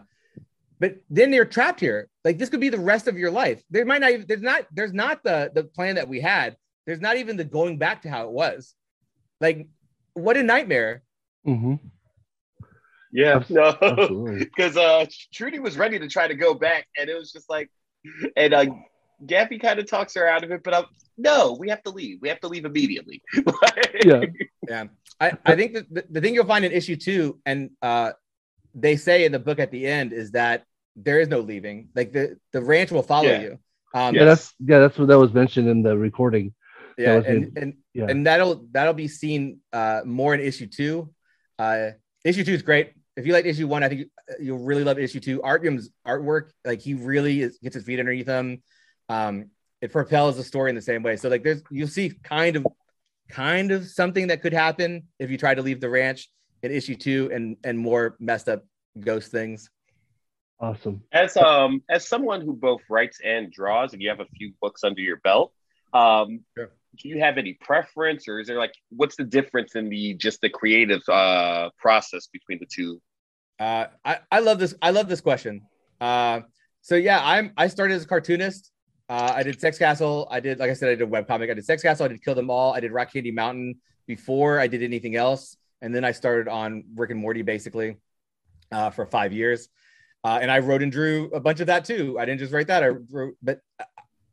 but 0.83 0.97
then 1.09 1.33
you're 1.33 1.47
trapped 1.47 1.81
here 1.81 2.09
like 2.25 2.37
this 2.37 2.51
could 2.51 2.61
be 2.61 2.69
the 2.69 2.79
rest 2.79 3.07
of 3.09 3.17
your 3.17 3.31
life 3.31 3.63
there 3.71 3.87
might 3.87 4.01
not 4.01 4.11
even 4.11 4.27
there's 4.27 4.43
not 4.43 4.67
there's 4.73 4.93
not 4.93 5.23
the 5.23 5.51
the 5.55 5.65
plan 5.65 5.95
that 5.95 6.09
we 6.09 6.21
had 6.21 6.57
there's 6.87 7.01
not 7.01 7.17
even 7.17 7.37
the 7.37 7.45
going 7.45 7.79
back 7.79 8.03
to 8.03 8.11
how 8.11 8.25
it 8.25 8.33
was 8.33 8.75
like 9.41 9.69
what 10.15 10.37
a 10.37 10.43
nightmare 10.43 11.03
Mm-hmm. 11.47 11.75
Yeah, 13.13 13.37
Abs- 13.37 13.51
no, 13.51 13.77
because 14.39 14.77
uh, 14.89 15.05
Trudy 15.35 15.59
was 15.59 15.77
ready 15.77 15.99
to 15.99 16.09
try 16.09 16.29
to 16.29 16.35
go 16.35 16.55
back, 16.55 16.87
and 16.99 17.11
it 17.11 17.15
was 17.15 17.31
just 17.31 17.51
like, 17.51 17.71
and 18.37 18.55
uh, 18.55 18.67
Gaffy 19.27 19.61
kind 19.61 19.79
of 19.79 19.87
talks 19.87 20.15
her 20.15 20.27
out 20.27 20.45
of 20.45 20.51
it, 20.51 20.63
but 20.65 20.75
I'm, 20.75 20.85
no, 21.19 21.57
we 21.59 21.69
have 21.69 21.83
to 21.83 21.91
leave. 21.91 22.19
We 22.23 22.29
have 22.31 22.41
to 22.41 22.49
leave 22.49 22.65
immediately. 22.65 23.23
Yeah. 24.05 24.23
Yeah, 24.69 24.85
I, 25.21 25.33
I 25.45 25.55
think 25.55 25.75
that 25.75 25.93
the, 25.93 26.05
the 26.11 26.21
thing 26.21 26.35
you'll 26.35 26.47
find 26.47 26.65
in 26.65 26.73
issue 26.73 26.97
two, 26.97 27.39
and 27.45 27.71
uh, 27.83 28.13
they 28.75 28.97
say 28.97 29.25
in 29.25 29.33
the 29.33 29.39
book 29.39 29.59
at 29.59 29.71
the 29.71 29.87
end, 29.87 30.13
is 30.13 30.31
that 30.31 30.65
there 30.97 31.21
is 31.21 31.29
no 31.29 31.41
leaving. 31.41 31.89
Like 31.95 32.13
the 32.13 32.39
the 32.53 32.63
ranch 32.63 32.91
will 32.91 33.03
follow 33.03 33.29
Yeah. 33.29 33.41
you. 33.43 33.59
Um, 33.95 34.15
Yeah, 34.15 34.25
that's 34.25 34.55
yeah, 34.59 34.79
that's 34.81 34.99
what 34.99 35.09
that 35.09 35.19
was 35.19 35.33
mentioned 35.33 35.69
in 35.69 35.83
the 35.83 35.97
recording. 35.97 36.55
yeah, 36.99 37.21
and 37.27 37.57
and, 37.57 37.75
Yeah. 37.95 38.07
and 38.09 38.27
that'll 38.27 38.67
that'll 38.71 38.95
be 38.95 39.09
seen 39.09 39.61
uh, 39.73 40.03
more 40.05 40.35
in 40.35 40.41
issue 40.41 40.67
two. 40.67 41.13
Uh, 41.59 41.91
issue 42.25 42.45
two 42.45 42.53
is 42.53 42.63
great. 42.63 42.93
If 43.17 43.27
you 43.27 43.33
like 43.35 43.45
issue 43.45 43.69
one, 43.69 43.83
I 43.83 43.89
think 43.89 44.09
you'll 44.41 44.59
really 44.59 44.85
love 44.85 44.99
issue 44.99 45.21
two. 45.21 45.41
Artyom's 45.41 45.91
artwork, 46.07 46.51
like 46.65 46.81
he 46.81 46.95
really 46.95 47.43
is, 47.43 47.59
gets 47.63 47.75
his 47.75 47.85
feet 47.85 47.99
underneath 47.99 48.27
him. 48.27 48.63
Um, 49.09 49.51
it 49.83 49.93
propels 49.93 50.37
the 50.37 50.45
story 50.45 50.71
in 50.71 50.77
the 50.77 50.83
same 50.83 51.03
way. 51.03 51.17
So 51.17 51.29
like 51.29 51.43
there's 51.45 51.63
you'll 51.71 51.89
see 51.89 52.11
kind 52.23 52.57
of 52.57 52.67
kind 53.29 53.71
of 53.73 53.89
something 53.89 54.29
that 54.29 54.41
could 54.43 54.53
happen 54.53 55.05
if 55.19 55.31
you 55.31 55.37
try 55.39 55.55
to 55.55 55.63
leave 55.63 55.81
the 55.81 55.89
ranch 55.91 56.29
in 56.63 56.71
issue 56.71 56.95
two 56.95 57.31
and 57.33 57.57
and 57.65 57.79
more 57.79 58.17
messed 58.21 58.49
up 58.49 58.65
ghost 58.99 59.31
things. 59.31 59.71
Awesome. 60.63 61.03
as 61.13 61.37
um 61.37 61.83
as 61.91 62.07
someone 62.07 62.41
who 62.41 62.53
both 62.55 62.83
writes 62.89 63.19
and 63.23 63.53
draws, 63.53 63.93
and 63.93 64.01
you 64.01 64.09
have 64.09 64.21
a 64.21 64.27
few 64.27 64.53
books 64.61 64.85
under 64.85 65.01
your 65.01 65.17
belt, 65.17 65.53
um, 65.93 66.45
Sure. 66.57 66.71
do 66.99 67.09
you 67.09 67.19
have 67.19 67.37
any 67.37 67.55
preference, 67.55 68.29
or 68.29 68.39
is 68.39 68.47
there 68.47 68.59
like 68.59 68.73
what's 68.91 69.17
the 69.17 69.25
difference 69.25 69.75
in 69.75 69.89
the 69.89 70.15
just 70.15 70.41
the 70.41 70.49
creative 70.49 71.03
uh 71.09 71.71
process 71.79 72.29
between 72.29 72.61
the 72.61 72.67
two? 72.67 73.03
Uh, 73.59 73.87
I, 74.05 74.21
I 74.31 74.39
love 74.39 74.59
this. 74.61 74.75
I 74.81 74.91
love 74.91 75.09
this 75.09 75.21
question. 75.21 75.63
Uh, 76.01 76.41
so 76.81 76.95
yeah, 76.95 77.21
I'm 77.23 77.53
I 77.57 77.67
started 77.67 77.95
as 77.95 78.05
a 78.05 78.07
cartoonist. 78.07 78.71
Uh, 79.09 79.33
I 79.35 79.43
did 79.43 79.59
Sexcastle. 79.61 80.27
I 80.31 80.41
did, 80.41 80.59
like 80.59 80.71
I 80.71 80.75
said, 80.75 80.89
I 80.89 80.95
did 80.95 81.03
a 81.03 81.11
webcomic. 81.11 81.51
I 81.51 81.55
did 81.55 81.67
Sexcastle. 81.67 82.03
I 82.03 82.09
did 82.09 82.25
Kill 82.25 82.35
Them 82.35 82.51
All. 82.51 82.73
I 82.73 82.81
did 82.81 82.93
Rock 82.93 83.13
Candy 83.13 83.31
Mountain 83.31 83.75
before 84.07 84.59
I 84.59 84.69
did 84.69 84.83
anything 84.83 85.17
else. 85.17 85.57
And 85.83 85.95
then 85.95 86.05
I 86.05 86.13
started 86.13 86.49
on 86.49 86.85
Rick 86.95 87.11
and 87.11 87.21
Morty 87.21 87.43
basically 87.43 87.97
uh, 88.71 88.89
for 88.91 89.05
five 89.05 89.33
years. 89.33 89.69
Uh, 90.25 90.39
and 90.41 90.51
I 90.51 90.61
wrote 90.61 90.83
and 90.83 90.93
drew 90.93 91.31
a 91.33 91.41
bunch 91.41 91.61
of 91.61 91.67
that 91.67 91.85
too. 91.85 92.19
I 92.19 92.25
didn't 92.25 92.41
just 92.41 92.53
write 92.53 92.69
that. 92.69 92.83
I 92.85 92.89
wrote, 92.89 93.35
but 93.43 93.61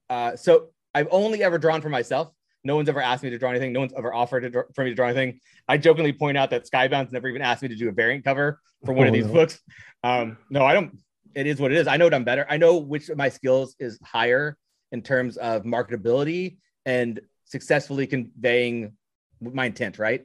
uh, 0.10 0.36
so 0.36 0.68
I've 0.94 1.08
only 1.12 1.44
ever 1.44 1.58
drawn 1.58 1.82
for 1.82 1.90
myself. 1.90 2.32
No 2.64 2.76
one's 2.76 2.90
ever 2.90 3.02
asked 3.02 3.24
me 3.24 3.30
to 3.30 3.38
draw 3.38 3.50
anything. 3.52 3.72
No 3.74 3.80
one's 3.80 3.94
ever 3.96 4.14
offered 4.14 4.42
to 4.42 4.50
draw, 4.50 4.64
for 4.76 4.84
me 4.84 4.90
to 4.92 4.96
draw 4.96 5.08
anything. 5.08 5.40
I 5.68 5.78
jokingly 5.78 6.14
point 6.14 6.38
out 6.38 6.49
that 6.52 6.70
Skybound's 6.70 7.11
never 7.11 7.28
even 7.28 7.41
asked 7.41 7.61
me 7.61 7.70
to 7.70 7.76
do 7.76 7.90
a 7.90 7.91
variant 7.91 8.24
cover 8.26 8.60
for 8.86 8.94
one 8.94 9.07
of 9.07 9.14
Oh, 9.14 9.16
these 9.18 9.28
no. 9.28 9.34
books. 9.34 9.60
Um, 10.03 10.38
no, 10.49 10.66
I 10.66 10.74
don't. 10.74 10.99
It 11.36 11.48
is 11.48 11.60
what 11.60 11.72
it 11.72 11.78
is. 11.78 11.88
I 11.88 11.98
know 11.98 12.06
what 12.06 12.14
I'm 12.14 12.24
better. 12.24 12.45
I 12.49 12.57
know 12.57 12.78
which 12.78 13.10
of 13.10 13.18
my 13.18 13.30
skills 13.30 13.76
is 13.80 13.98
higher 14.03 14.57
in 14.91 15.02
terms 15.02 15.38
of 15.38 15.64
marketability 15.64 16.57
and 16.86 17.20
successfully 17.45 18.07
conveying 18.07 18.94
my 19.40 19.66
intent. 19.68 19.98
Right. 19.99 20.24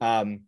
Um, 0.00 0.40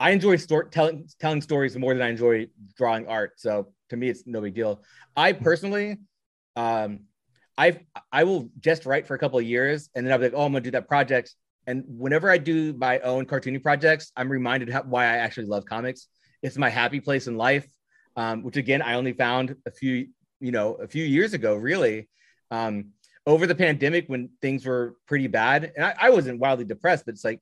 I 0.00 0.10
enjoy 0.10 0.36
story 0.36 0.66
telling 0.70 1.08
telling 1.18 1.40
stories 1.40 1.76
more 1.78 1.94
than 1.94 2.02
I 2.02 2.10
enjoy 2.10 2.48
drawing 2.76 3.06
art. 3.06 3.32
So 3.36 3.72
to 3.94 4.00
me, 4.00 4.08
it's 4.08 4.26
no 4.26 4.40
big 4.40 4.54
deal. 4.54 4.82
I 5.16 5.32
personally, 5.32 5.98
um, 6.56 7.00
I 7.56 7.80
I 8.12 8.24
will 8.24 8.50
just 8.60 8.86
write 8.86 9.06
for 9.06 9.14
a 9.14 9.18
couple 9.18 9.38
of 9.38 9.44
years, 9.44 9.88
and 9.94 10.04
then 10.04 10.12
I'll 10.12 10.18
be 10.18 10.24
like, 10.24 10.34
oh, 10.34 10.44
I'm 10.44 10.52
gonna 10.52 10.62
do 10.62 10.72
that 10.72 10.88
project. 10.88 11.34
And 11.66 11.84
whenever 11.86 12.30
I 12.30 12.38
do 12.38 12.74
my 12.74 12.98
own 13.00 13.26
cartooning 13.26 13.62
projects, 13.62 14.12
I'm 14.16 14.30
reminded 14.30 14.70
how, 14.70 14.82
why 14.82 15.04
I 15.04 15.16
actually 15.16 15.46
love 15.46 15.64
comics. 15.64 16.08
It's 16.42 16.58
my 16.58 16.68
happy 16.68 17.00
place 17.00 17.26
in 17.26 17.36
life, 17.36 17.66
um, 18.16 18.42
which 18.42 18.56
again 18.56 18.82
I 18.82 18.94
only 18.94 19.12
found 19.12 19.56
a 19.66 19.70
few 19.70 20.08
you 20.40 20.52
know 20.52 20.74
a 20.74 20.88
few 20.88 21.04
years 21.04 21.34
ago, 21.34 21.54
really. 21.54 22.08
Um, 22.50 22.90
over 23.26 23.46
the 23.46 23.54
pandemic 23.54 24.06
when 24.08 24.28
things 24.42 24.66
were 24.66 24.96
pretty 25.06 25.28
bad, 25.28 25.72
and 25.76 25.84
I, 25.84 25.94
I 25.98 26.10
wasn't 26.10 26.40
wildly 26.40 26.66
depressed, 26.66 27.06
but 27.06 27.14
it's 27.14 27.24
like 27.24 27.40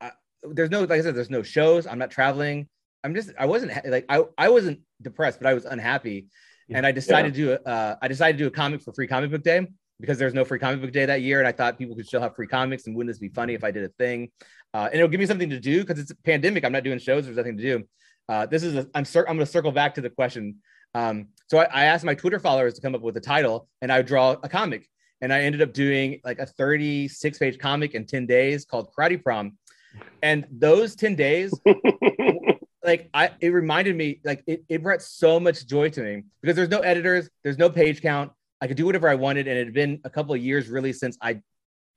I, 0.00 0.10
there's 0.42 0.70
no 0.70 0.80
like 0.80 0.90
I 0.90 1.02
said, 1.02 1.14
there's 1.14 1.30
no 1.30 1.42
shows. 1.42 1.86
I'm 1.86 1.98
not 1.98 2.10
traveling. 2.10 2.68
I'm 3.04 3.14
just 3.14 3.30
I 3.38 3.46
wasn't 3.46 3.72
like 3.86 4.06
I 4.08 4.24
I 4.36 4.48
wasn't 4.48 4.80
depressed, 5.02 5.38
but 5.40 5.46
I 5.46 5.54
was 5.54 5.64
unhappy, 5.64 6.26
and 6.70 6.86
I 6.86 6.92
decided 6.92 7.34
to 7.34 7.40
do 7.40 7.52
a, 7.52 7.68
uh, 7.68 7.96
I 8.02 8.08
decided 8.08 8.38
to 8.38 8.44
do 8.44 8.48
a 8.48 8.50
comic 8.50 8.82
for 8.82 8.92
Free 8.92 9.06
Comic 9.06 9.30
Book 9.30 9.42
Day 9.42 9.66
because 10.00 10.18
there's 10.18 10.34
no 10.34 10.44
Free 10.44 10.58
Comic 10.58 10.80
Book 10.80 10.92
Day 10.92 11.06
that 11.06 11.22
year, 11.22 11.38
and 11.38 11.48
I 11.48 11.52
thought 11.52 11.78
people 11.78 11.96
could 11.96 12.06
still 12.06 12.20
have 12.20 12.34
free 12.34 12.46
comics, 12.46 12.86
and 12.86 12.96
wouldn't 12.96 13.10
this 13.10 13.18
be 13.18 13.28
funny 13.28 13.54
if 13.54 13.64
I 13.64 13.70
did 13.70 13.84
a 13.84 13.88
thing? 13.98 14.30
Uh, 14.74 14.86
and 14.86 14.96
it'll 14.96 15.08
give 15.08 15.20
me 15.20 15.26
something 15.26 15.50
to 15.50 15.60
do 15.60 15.80
because 15.80 15.98
it's 15.98 16.10
a 16.10 16.16
pandemic. 16.16 16.64
I'm 16.64 16.72
not 16.72 16.84
doing 16.84 16.98
shows. 16.98 17.24
There's 17.24 17.36
nothing 17.36 17.56
to 17.56 17.62
do. 17.62 17.84
Uh, 18.28 18.46
this 18.46 18.62
is 18.62 18.74
a, 18.74 18.88
I'm 18.94 19.04
cir- 19.04 19.26
I'm 19.28 19.36
going 19.36 19.46
to 19.46 19.52
circle 19.52 19.72
back 19.72 19.94
to 19.94 20.00
the 20.00 20.10
question. 20.10 20.56
Um, 20.94 21.28
so 21.48 21.58
I, 21.58 21.64
I 21.64 21.84
asked 21.84 22.04
my 22.04 22.14
Twitter 22.14 22.38
followers 22.38 22.74
to 22.74 22.80
come 22.80 22.94
up 22.94 23.02
with 23.02 23.16
a 23.16 23.20
title, 23.20 23.68
and 23.80 23.92
I 23.92 23.98
would 23.98 24.06
draw 24.06 24.32
a 24.42 24.48
comic, 24.48 24.88
and 25.20 25.32
I 25.32 25.42
ended 25.42 25.62
up 25.62 25.72
doing 25.72 26.20
like 26.24 26.38
a 26.38 26.46
36 26.46 27.38
page 27.38 27.58
comic 27.58 27.94
in 27.94 28.06
10 28.06 28.26
days 28.26 28.64
called 28.64 28.88
Karate 28.96 29.22
Prom, 29.22 29.56
and 30.22 30.46
those 30.50 30.96
10 30.96 31.14
days 31.14 31.54
like 32.86 33.10
I 33.12 33.32
it 33.40 33.48
reminded 33.48 33.96
me 33.96 34.20
like 34.24 34.42
it, 34.46 34.64
it 34.68 34.82
brought 34.82 35.02
so 35.02 35.40
much 35.40 35.66
joy 35.66 35.90
to 35.90 36.00
me 36.02 36.22
because 36.40 36.56
there's 36.56 36.68
no 36.70 36.80
editors, 36.80 37.28
there's 37.42 37.58
no 37.58 37.68
page 37.68 38.00
count. 38.00 38.32
I 38.60 38.66
could 38.68 38.76
do 38.76 38.86
whatever 38.86 39.08
I 39.08 39.16
wanted, 39.16 39.48
and 39.48 39.58
it 39.58 39.66
had 39.66 39.74
been 39.74 40.00
a 40.04 40.10
couple 40.10 40.34
of 40.34 40.40
years 40.40 40.68
really 40.68 40.92
since 40.92 41.18
I 41.20 41.40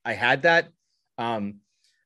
I 0.03 0.13
had 0.13 0.41
that. 0.41 0.69
Um, 1.17 1.55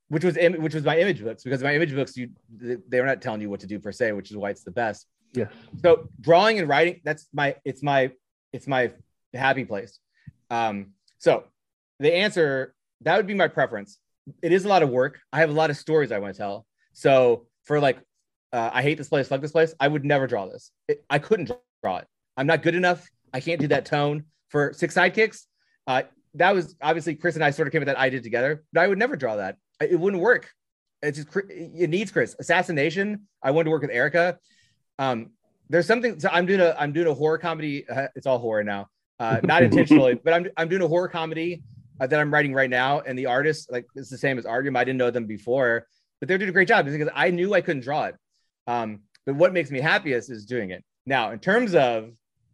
which 0.10 0.24
was 0.24 0.36
which 0.36 0.76
was 0.76 0.84
my 0.84 1.00
image 1.00 1.24
books 1.24 1.44
because 1.44 1.64
my 1.64 1.74
image 1.74 1.96
books 1.96 2.16
you 2.18 2.30
they- 2.56 2.78
they're 2.88 3.06
not 3.06 3.22
telling 3.22 3.42
you 3.42 3.50
what 3.50 3.62
to 3.62 3.68
do 3.68 3.80
per 3.80 3.92
se, 3.92 4.12
which 4.12 4.30
is 4.30 4.38
why 4.38 4.50
it's 4.52 4.64
the 4.64 4.72
best. 4.72 5.08
Yeah. 5.34 5.48
So 5.82 6.08
drawing 6.22 6.60
and 6.60 6.68
writing, 6.68 7.02
that's 7.04 7.28
my 7.34 7.56
it's 7.66 7.82
my 7.82 8.12
it's 8.52 8.68
my 8.68 8.92
happy 9.34 9.66
place. 9.66 9.98
Um, 10.52 10.92
so 11.18 11.46
the 12.00 12.14
answer 12.14 12.76
that 13.02 13.18
would 13.18 13.28
be 13.28 13.34
my 13.34 13.48
preference. 13.48 13.98
It 14.42 14.52
is 14.52 14.66
a 14.66 14.68
lot 14.68 14.84
of 14.84 14.90
work. 14.90 15.20
I 15.32 15.40
have 15.40 15.50
a 15.50 15.54
lot 15.54 15.70
of 15.70 15.78
stories 15.78 16.12
I 16.12 16.20
want 16.20 16.34
to 16.36 16.38
tell. 16.38 16.66
So 16.94 17.48
for 17.66 17.80
like, 17.80 17.98
uh, 18.54 18.70
I 18.72 18.84
hate 18.84 18.98
this 18.98 19.10
place, 19.10 19.28
fuck 19.28 19.42
this 19.42 19.52
place. 19.52 19.74
I 19.80 19.88
would 19.88 20.06
never 20.06 20.28
draw 20.28 20.46
this. 20.46 20.72
It, 20.88 21.04
I 21.10 21.20
couldn't 21.20 21.52
draw 21.82 21.98
it. 21.98 22.08
I'm 22.38 22.48
not 22.48 22.62
good 22.62 22.76
enough. 22.76 23.06
I 23.34 23.40
can't 23.40 23.60
do 23.60 23.68
that 23.70 23.86
tone 23.86 24.26
for 24.50 24.74
six 24.74 24.96
sidekicks. 24.96 25.46
Uh, 25.88 26.04
that 26.36 26.54
was 26.54 26.76
obviously 26.82 27.16
Chris 27.16 27.36
and 27.36 27.44
I 27.44 27.50
sort 27.50 27.68
of 27.68 27.72
came 27.72 27.82
with 27.82 27.88
that 27.88 27.98
idea 27.98 28.22
together, 28.22 28.64
but 28.72 28.82
I 28.82 28.88
would 28.88 29.00
never 29.00 29.16
draw 29.16 29.36
that. 29.38 29.58
It 29.82 30.00
wouldn't 30.00 30.22
work. 30.22 30.52
It's 31.02 31.18
just 31.18 31.36
it 31.50 31.90
needs 31.90 32.12
Chris. 32.12 32.36
Assassin 32.40 32.76
Nation. 32.76 33.28
I 33.42 33.52
wanted 33.52 33.66
to 33.66 33.72
work 33.72 33.82
with 33.82 33.92
Erica. 33.92 34.38
Um, 35.00 35.32
there's 35.70 35.86
something. 35.86 36.20
So 36.20 36.30
I'm 36.32 36.46
doing 36.46 36.62
a 36.62 36.76
I'm 36.80 36.94
doing 36.94 37.08
a 37.08 37.14
horror 37.14 37.38
comedy. 37.38 37.88
Uh, 37.90 38.08
it's 38.16 38.26
all 38.26 38.40
horror 38.40 38.64
now, 38.64 38.88
uh, 39.20 39.40
not 39.44 39.64
intentionally, 39.70 40.16
but 40.16 40.34
I'm 40.34 40.48
I'm 40.56 40.70
doing 40.70 40.82
a 40.82 40.88
horror 40.88 41.10
comedy 41.10 41.64
uh, 42.00 42.08
that 42.08 42.20
I'm 42.20 42.34
writing 42.34 42.54
right 42.54 42.70
now, 42.70 43.02
and 43.02 43.18
the 43.18 43.26
artist 43.26 43.72
like 43.72 43.86
it's 43.96 44.10
the 44.10 44.18
same 44.18 44.38
as 44.38 44.46
Artyom. 44.46 44.78
I 44.78 44.84
didn't 44.84 44.98
know 44.98 45.12
them 45.12 45.26
before, 45.26 45.88
but 46.20 46.30
they're 46.30 46.38
doing 46.38 46.50
a 46.50 46.54
great 46.54 46.68
job 46.68 46.86
because 46.86 47.10
I 47.14 47.32
knew 47.32 47.54
I 47.54 47.62
couldn't 47.62 47.84
draw 47.84 48.06
it. 48.06 48.16
Um, 48.68 49.02
but 49.26 49.36
what 49.36 49.54
makes 49.54 49.72
me 49.72 49.80
happiest 49.80 50.30
is 50.30 50.46
doing 50.46 50.72
it. 50.72 50.84
Now, 51.06 51.32
in 51.32 51.40
terms 51.40 51.76
of 51.76 52.12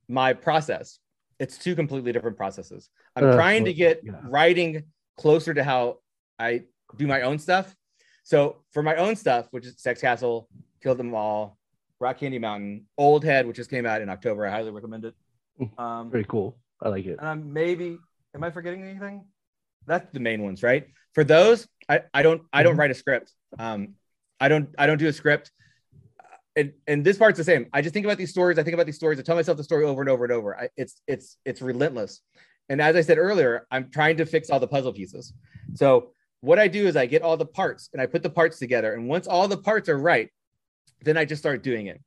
my 0.08 0.34
process, 0.34 1.00
it's 1.40 1.58
two 1.58 1.76
completely 1.76 2.12
different 2.12 2.38
processes. 2.38 2.90
I'm 3.16 3.26
Uh, 3.26 3.36
trying 3.36 3.66
to 3.66 3.74
get 3.74 4.02
yeah. 4.04 4.20
writing 4.24 4.84
closer 5.18 5.54
to 5.54 5.64
how 5.64 6.00
I 6.38 6.64
do 6.98 7.08
my 7.08 7.22
own 7.22 7.40
stuff. 7.40 7.76
So 8.24 8.64
for 8.72 8.84
my 8.84 8.96
own 8.96 9.16
stuff, 9.16 9.48
which 9.52 9.66
is 9.66 9.76
Sexcastle, 9.78 10.48
Kill 10.82 10.96
Them 10.96 11.14
All, 11.14 11.58
Rock 12.00 12.20
Candy 12.20 12.40
Mountain, 12.40 12.86
Old 12.98 13.24
Head, 13.24 13.46
which 13.48 13.58
just 13.58 13.70
came 13.70 13.86
out 13.86 14.02
in 14.02 14.10
October, 14.10 14.46
I 14.46 14.52
highly 14.52 14.72
recommend 14.72 15.06
it. 15.06 15.16
Um, 15.78 16.10
Very 16.12 16.24
cool. 16.26 16.58
I 16.82 16.90
like 16.90 17.06
it. 17.06 17.18
and 17.20 17.28
I'm 17.28 17.52
maybe 17.52 17.98
am 18.34 18.44
I 18.44 18.52
forgetting 18.52 18.84
anything? 18.84 19.26
That's 19.86 20.10
the 20.14 20.20
main 20.22 20.42
ones, 20.44 20.64
right? 20.64 20.88
For 21.14 21.24
those, 21.24 21.68
I, 21.90 22.04
I 22.14 22.22
don't 22.22 22.44
I 22.54 22.64
don't 22.64 22.76
Mhm. 22.76 22.80
write 22.80 22.92
a 22.92 22.94
script. 22.94 23.34
Um, 23.58 23.96
I 24.40 24.48
don't 24.48 24.70
I 24.78 24.88
don't 24.88 24.98
do 25.00 25.08
a 25.08 25.14
script. 25.14 25.52
And, 26.56 26.74
and 26.88 27.06
this 27.06 27.18
part's 27.18 27.38
the 27.38 27.44
same. 27.44 27.68
I 27.74 27.82
just 27.82 27.94
think 27.94 28.06
about 28.06 28.18
these 28.18 28.32
stories. 28.32 28.58
I 28.58 28.64
think 28.64 28.74
about 28.74 28.86
these 28.86 28.96
stories. 28.96 29.20
I 29.20 29.22
tell 29.22 29.36
myself 29.36 29.58
the 29.58 29.64
story 29.64 29.86
over 29.86 30.02
and 30.02 30.10
over 30.10 30.26
and 30.26 30.34
over. 30.34 30.58
I, 30.58 30.70
it's 30.76 31.02
it's 31.08 31.38
it's 31.46 31.62
relentless. 31.62 32.22
And 32.70 32.82
as 32.82 32.96
I 32.96 33.02
said 33.02 33.18
earlier, 33.18 33.66
I'm 33.72 33.90
trying 33.90 34.18
to 34.18 34.26
fix 34.26 34.50
all 34.50 34.60
the 34.60 34.68
puzzle 34.68 34.94
pieces. 34.94 35.34
So 35.74 36.12
what 36.42 36.60
I 36.60 36.68
do 36.68 36.88
is 36.88 36.96
I 36.96 37.06
get 37.06 37.22
all 37.22 37.36
the 37.36 37.46
parts 37.46 37.90
and 37.94 38.02
I 38.02 38.06
put 38.06 38.24
the 38.24 38.30
parts 38.30 38.60
together. 38.60 38.94
And 38.94 39.08
once 39.08 39.28
all 39.28 39.48
the 39.48 39.58
parts 39.58 39.90
are 39.90 39.98
right, 39.98 40.30
then 41.02 41.18
I 41.18 41.26
just 41.26 41.42
start 41.42 41.64
doing 41.64 41.88
it. 41.88 42.02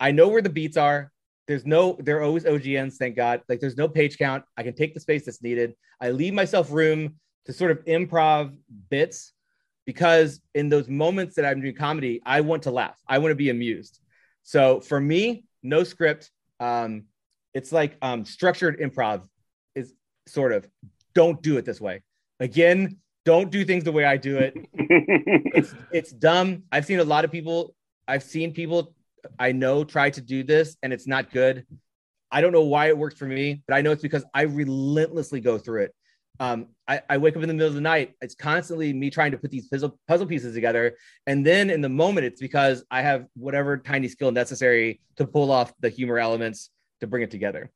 I 0.00 0.10
know 0.10 0.28
where 0.28 0.42
the 0.42 0.48
beats 0.48 0.76
are. 0.76 1.12
There's 1.46 1.66
no, 1.66 1.98
they're 2.00 2.22
always 2.22 2.44
OGNs, 2.44 2.94
thank 2.94 3.16
God. 3.16 3.42
Like 3.48 3.60
there's 3.60 3.76
no 3.76 3.88
page 3.88 4.16
count. 4.16 4.44
I 4.56 4.62
can 4.62 4.74
take 4.74 4.94
the 4.94 5.00
space 5.00 5.24
that's 5.26 5.42
needed. 5.42 5.74
I 6.00 6.10
leave 6.10 6.34
myself 6.34 6.72
room 6.72 7.16
to 7.46 7.52
sort 7.52 7.70
of 7.70 7.84
improv 7.84 8.56
bits 8.90 9.31
because 9.84 10.40
in 10.54 10.68
those 10.68 10.88
moments 10.88 11.36
that 11.36 11.44
I'm 11.44 11.60
doing 11.60 11.74
comedy, 11.74 12.20
I 12.24 12.40
want 12.40 12.64
to 12.64 12.70
laugh. 12.70 12.98
I 13.06 13.18
want 13.18 13.32
to 13.32 13.36
be 13.36 13.50
amused. 13.50 14.00
So 14.42 14.80
for 14.80 15.00
me, 15.00 15.44
no 15.62 15.84
script. 15.84 16.30
Um, 16.60 17.04
it's 17.54 17.72
like 17.72 17.96
um, 18.02 18.24
structured 18.24 18.80
improv 18.80 19.26
is 19.74 19.92
sort 20.26 20.52
of 20.52 20.66
don't 21.14 21.42
do 21.42 21.58
it 21.58 21.64
this 21.64 21.80
way. 21.80 22.02
Again, 22.40 22.98
don't 23.24 23.50
do 23.50 23.64
things 23.64 23.84
the 23.84 23.92
way 23.92 24.04
I 24.04 24.16
do 24.16 24.38
it 24.38 24.54
it's 25.54 25.74
it's 25.92 26.12
dumb. 26.12 26.64
I've 26.72 26.84
seen 26.84 26.98
a 26.98 27.04
lot 27.04 27.24
of 27.24 27.30
people. 27.30 27.74
I've 28.08 28.22
seen 28.22 28.52
people 28.52 28.94
I 29.38 29.52
know 29.52 29.84
try 29.84 30.10
to 30.10 30.20
do 30.20 30.42
this, 30.42 30.76
and 30.82 30.92
it's 30.92 31.06
not 31.06 31.30
good. 31.30 31.66
I 32.30 32.40
don't 32.40 32.52
know 32.52 32.62
why 32.62 32.88
it 32.88 32.98
works 32.98 33.16
for 33.16 33.26
me, 33.26 33.62
but 33.66 33.74
I 33.74 33.82
know 33.82 33.92
it's 33.92 34.02
because 34.02 34.24
I 34.34 34.42
relentlessly 34.42 35.40
go 35.40 35.58
through 35.58 35.82
it. 35.82 35.94
Um, 36.42 36.66
I, 36.88 37.00
I 37.08 37.18
wake 37.18 37.36
up 37.36 37.42
in 37.42 37.48
the 37.48 37.54
middle 37.54 37.68
of 37.68 37.74
the 37.74 37.80
night. 37.80 38.14
It's 38.20 38.34
constantly 38.34 38.92
me 38.92 39.10
trying 39.10 39.30
to 39.30 39.38
put 39.38 39.52
these 39.52 39.68
puzzle, 39.68 39.96
puzzle 40.08 40.26
pieces 40.26 40.54
together. 40.54 40.96
And 41.28 41.46
then 41.46 41.70
in 41.70 41.80
the 41.80 41.88
moment, 41.88 42.26
it's 42.26 42.40
because 42.40 42.84
I 42.90 43.02
have 43.02 43.26
whatever 43.34 43.76
tiny 43.78 44.08
skill 44.08 44.32
necessary 44.32 45.00
to 45.16 45.24
pull 45.24 45.52
off 45.52 45.72
the 45.78 45.88
humor 45.88 46.18
elements 46.18 46.70
to 47.00 47.06
bring 47.06 47.22
it 47.22 47.30
together. 47.30 47.70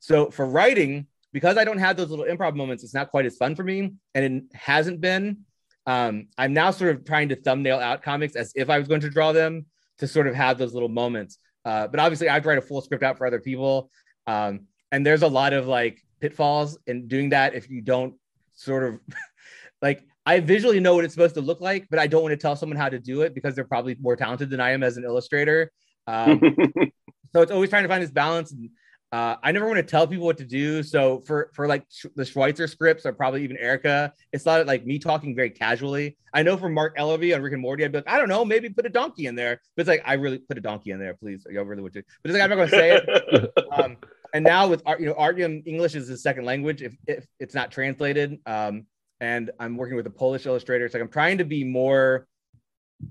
So 0.00 0.28
for 0.28 0.44
writing, 0.44 1.06
because 1.32 1.56
I 1.56 1.62
don't 1.62 1.78
have 1.78 1.96
those 1.96 2.10
little 2.10 2.24
improv 2.24 2.56
moments, 2.56 2.82
it's 2.82 2.94
not 2.94 3.12
quite 3.12 3.26
as 3.26 3.36
fun 3.36 3.54
for 3.54 3.62
me. 3.62 3.92
And 4.16 4.24
it 4.24 4.56
hasn't 4.56 5.00
been 5.00 5.44
um, 5.86 6.28
I'm 6.36 6.52
now 6.52 6.70
sort 6.70 6.94
of 6.94 7.04
trying 7.04 7.28
to 7.30 7.36
thumbnail 7.36 7.78
out 7.78 8.02
comics 8.02 8.36
as 8.36 8.52
if 8.54 8.70
I 8.70 8.78
was 8.78 8.88
going 8.88 9.00
to 9.00 9.10
draw 9.10 9.32
them 9.32 9.66
to 9.98 10.06
sort 10.06 10.26
of 10.26 10.34
have 10.34 10.58
those 10.58 10.74
little 10.74 10.88
moments. 10.88 11.38
Uh, 11.64 11.86
but 11.86 12.00
obviously, 12.00 12.28
I 12.28 12.34
have 12.34 12.42
to 12.42 12.48
write 12.48 12.58
a 12.58 12.62
full 12.62 12.80
script 12.80 13.02
out 13.02 13.18
for 13.18 13.26
other 13.26 13.40
people. 13.40 13.90
Um, 14.26 14.66
and 14.92 15.06
there's 15.06 15.22
a 15.22 15.28
lot 15.28 15.52
of 15.52 15.66
like 15.66 16.02
pitfalls 16.20 16.78
in 16.86 17.08
doing 17.08 17.30
that 17.30 17.54
if 17.54 17.70
you 17.70 17.80
don't 17.80 18.14
sort 18.54 18.84
of 18.84 19.00
like, 19.82 20.04
I 20.26 20.40
visually 20.40 20.80
know 20.80 20.94
what 20.94 21.04
it's 21.04 21.14
supposed 21.14 21.34
to 21.34 21.40
look 21.40 21.60
like, 21.60 21.86
but 21.90 21.98
I 21.98 22.06
don't 22.06 22.22
want 22.22 22.32
to 22.32 22.36
tell 22.36 22.56
someone 22.56 22.76
how 22.76 22.88
to 22.88 22.98
do 22.98 23.22
it 23.22 23.34
because 23.34 23.54
they're 23.54 23.64
probably 23.64 23.96
more 24.00 24.16
talented 24.16 24.50
than 24.50 24.60
I 24.60 24.70
am 24.72 24.82
as 24.82 24.96
an 24.96 25.04
illustrator. 25.04 25.72
Um, 26.06 26.40
so 27.32 27.42
it's 27.42 27.50
always 27.50 27.70
trying 27.70 27.84
to 27.84 27.88
find 27.88 28.02
this 28.02 28.10
balance. 28.10 28.52
And, 28.52 28.70
uh, 29.12 29.34
I 29.42 29.50
never 29.50 29.66
want 29.66 29.78
to 29.78 29.82
tell 29.82 30.06
people 30.06 30.26
what 30.26 30.38
to 30.38 30.44
do. 30.44 30.84
So 30.84 31.20
for 31.26 31.50
for 31.54 31.66
like 31.66 31.84
Sch- 31.90 32.06
the 32.14 32.22
Schweizer 32.22 32.68
scripts 32.68 33.04
or 33.04 33.12
probably 33.12 33.42
even 33.42 33.56
Erica, 33.56 34.12
it's 34.32 34.46
not 34.46 34.66
like 34.66 34.86
me 34.86 35.00
talking 35.00 35.34
very 35.34 35.50
casually. 35.50 36.16
I 36.32 36.44
know 36.44 36.56
from 36.56 36.74
Marc 36.74 36.96
Ellerby 36.96 37.34
on 37.34 37.42
Rick 37.42 37.54
and 37.54 37.62
Morty, 37.62 37.84
I'd 37.84 37.90
be 37.90 37.98
like, 37.98 38.08
I 38.08 38.18
don't 38.18 38.28
know, 38.28 38.44
maybe 38.44 38.68
put 38.70 38.86
a 38.86 38.90
donkey 38.90 39.26
in 39.26 39.34
there. 39.34 39.60
But 39.74 39.80
it's 39.82 39.88
like 39.88 40.02
I 40.04 40.14
really 40.14 40.38
put 40.38 40.58
a 40.58 40.60
donkey 40.60 40.92
in 40.92 41.00
there, 41.00 41.14
please. 41.14 41.44
You 41.50 41.60
really 41.62 41.82
would. 41.82 41.92
do. 41.92 42.02
But 42.22 42.30
it's 42.30 42.38
like 42.38 42.42
I'm 42.44 42.50
not 42.50 42.56
going 42.56 42.70
to 42.70 42.76
say 42.76 42.96
it. 42.96 43.50
Um, 43.72 43.96
and 44.34 44.44
now 44.44 44.68
with 44.68 44.82
art, 44.86 45.00
you 45.00 45.06
know, 45.06 45.14
Artyom 45.14 45.62
English 45.66 45.94
is 45.94 46.08
his 46.08 46.22
second 46.22 46.44
language 46.44 46.82
if, 46.82 46.94
if 47.06 47.26
it's 47.38 47.54
not 47.54 47.70
translated. 47.70 48.38
Um, 48.46 48.86
and 49.20 49.50
I'm 49.60 49.76
working 49.76 49.96
with 49.96 50.06
a 50.06 50.10
Polish 50.10 50.46
illustrator. 50.46 50.84
It's 50.84 50.94
like 50.94 51.02
I'm 51.02 51.08
trying 51.08 51.38
to 51.38 51.44
be 51.44 51.64
more 51.64 52.26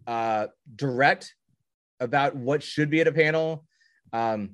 uh, 0.07 0.47
direct 0.75 1.35
about 1.99 2.35
what 2.35 2.63
should 2.63 2.89
be 2.89 3.01
at 3.01 3.07
a 3.07 3.11
panel. 3.11 3.65
Um, 4.13 4.51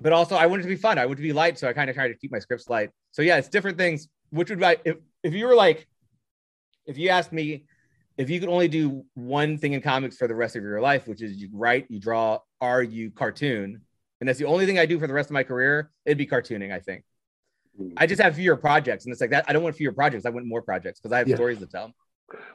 but 0.00 0.12
also 0.12 0.36
I 0.36 0.46
want 0.46 0.60
it 0.60 0.62
to 0.64 0.68
be 0.68 0.76
fun. 0.76 0.98
I 0.98 1.06
want 1.06 1.18
it 1.18 1.22
to 1.22 1.28
be 1.28 1.32
light, 1.32 1.58
so 1.58 1.68
I 1.68 1.72
kind 1.72 1.88
of 1.88 1.96
try 1.96 2.08
to 2.08 2.14
keep 2.14 2.30
my 2.30 2.38
scripts 2.38 2.68
light. 2.68 2.90
So 3.12 3.22
yeah, 3.22 3.38
it's 3.38 3.48
different 3.48 3.78
things. 3.78 4.08
Which 4.30 4.50
would 4.50 4.60
be 4.60 4.74
if 4.84 4.96
if 5.22 5.34
you 5.34 5.46
were 5.46 5.54
like, 5.54 5.86
if 6.84 6.98
you 6.98 7.08
asked 7.08 7.32
me 7.32 7.64
if 8.18 8.30
you 8.30 8.40
could 8.40 8.48
only 8.48 8.68
do 8.68 9.04
one 9.14 9.58
thing 9.58 9.74
in 9.74 9.82
comics 9.82 10.16
for 10.16 10.26
the 10.26 10.34
rest 10.34 10.56
of 10.56 10.62
your 10.62 10.80
life, 10.80 11.06
which 11.06 11.22
is 11.22 11.36
you 11.36 11.50
write, 11.52 11.86
you 11.90 12.00
draw, 12.00 12.38
are 12.60 12.82
you 12.82 13.10
cartoon, 13.10 13.82
and 14.20 14.28
that's 14.28 14.38
the 14.38 14.44
only 14.46 14.66
thing 14.66 14.78
I 14.78 14.86
do 14.86 14.98
for 14.98 15.06
the 15.06 15.12
rest 15.12 15.28
of 15.30 15.34
my 15.34 15.42
career, 15.42 15.90
it'd 16.04 16.18
be 16.18 16.26
cartooning. 16.26 16.72
I 16.72 16.80
think. 16.80 17.04
I 17.98 18.06
just 18.06 18.22
have 18.22 18.34
fewer 18.36 18.56
projects, 18.56 19.04
and 19.04 19.12
it's 19.12 19.20
like 19.20 19.30
that. 19.30 19.44
I 19.48 19.52
don't 19.52 19.62
want 19.62 19.76
fewer 19.76 19.92
projects. 19.92 20.24
I 20.24 20.30
want 20.30 20.46
more 20.46 20.62
projects 20.62 20.98
because 20.98 21.12
I 21.12 21.18
have 21.18 21.28
Yeah. 21.28 21.34
stories 21.36 21.58
to 21.58 21.66
tell. 21.66 21.92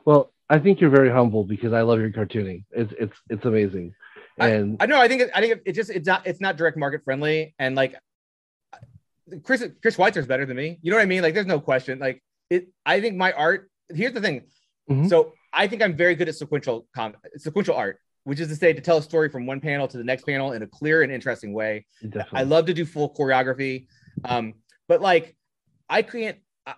Well, 0.03 0.33
I 0.49 0.57
think 0.57 0.81
you're 0.81 0.89
very 0.89 1.09
humble 1.11 1.43
because 1.43 1.73
I 1.73 1.81
love 1.81 1.99
your 1.99 2.09
cartooning. 2.09 2.63
It's 2.71 2.91
it's 2.99 3.17
it's 3.29 3.45
amazing. 3.45 3.93
And 4.37 4.77
I 4.79 4.85
know. 4.87 4.99
I 4.99 5.07
think. 5.07 5.21
It, 5.21 5.29
I 5.35 5.41
think 5.41 5.53
it, 5.53 5.61
it 5.67 5.71
just 5.73 5.89
it's 5.91 6.07
not 6.07 6.25
it's 6.25 6.41
not 6.41 6.57
direct 6.57 6.77
market 6.77 7.03
friendly, 7.03 7.53
and 7.59 7.75
like 7.75 7.95
Chris 9.43 9.63
Chris 9.81 9.95
Schweizer's 9.95 10.25
better 10.27 10.45
than 10.45 10.57
me. 10.57 10.79
You 10.81 10.89
know 10.91 10.97
what 10.97 11.03
I 11.03 11.05
mean? 11.05 11.21
Like, 11.21 11.33
there's 11.35 11.45
no 11.45 11.59
question. 11.59 11.99
Like, 11.99 12.23
it. 12.49 12.69
I 12.85 12.99
think 12.99 13.15
my 13.15 13.31
art. 13.33 13.69
Here's 13.93 14.13
the 14.13 14.21
thing. 14.21 14.43
Mhm. 14.89 15.07
So 15.09 15.33
I 15.53 15.67
think 15.67 15.81
I'm 15.83 15.95
very 15.95 16.15
good 16.15 16.27
at 16.29 16.35
sequential 16.35 16.87
com- 16.95 17.15
sequential 17.37 17.75
art, 17.75 17.99
which 18.23 18.39
is 18.39 18.47
to 18.49 18.55
say 18.55 18.71
to 18.73 18.81
tell 18.81 18.97
a 18.97 19.01
story 19.01 19.29
from 19.29 19.45
one 19.45 19.59
panel 19.59 19.87
to 19.87 19.97
the 19.97 20.03
next 20.03 20.25
panel 20.25 20.51
in 20.53 20.61
a 20.61 20.67
clear 20.67 21.01
and 21.03 21.11
interesting 21.11 21.53
way. 21.53 21.85
I 22.33 22.43
love 22.43 22.65
to 22.67 22.73
do 22.73 22.85
full 22.85 23.13
choreography, 23.13 23.87
um, 24.25 24.53
but 24.87 25.01
like 25.01 25.35
I 25.89 26.01
can't. 26.03 26.37
I, 26.65 26.75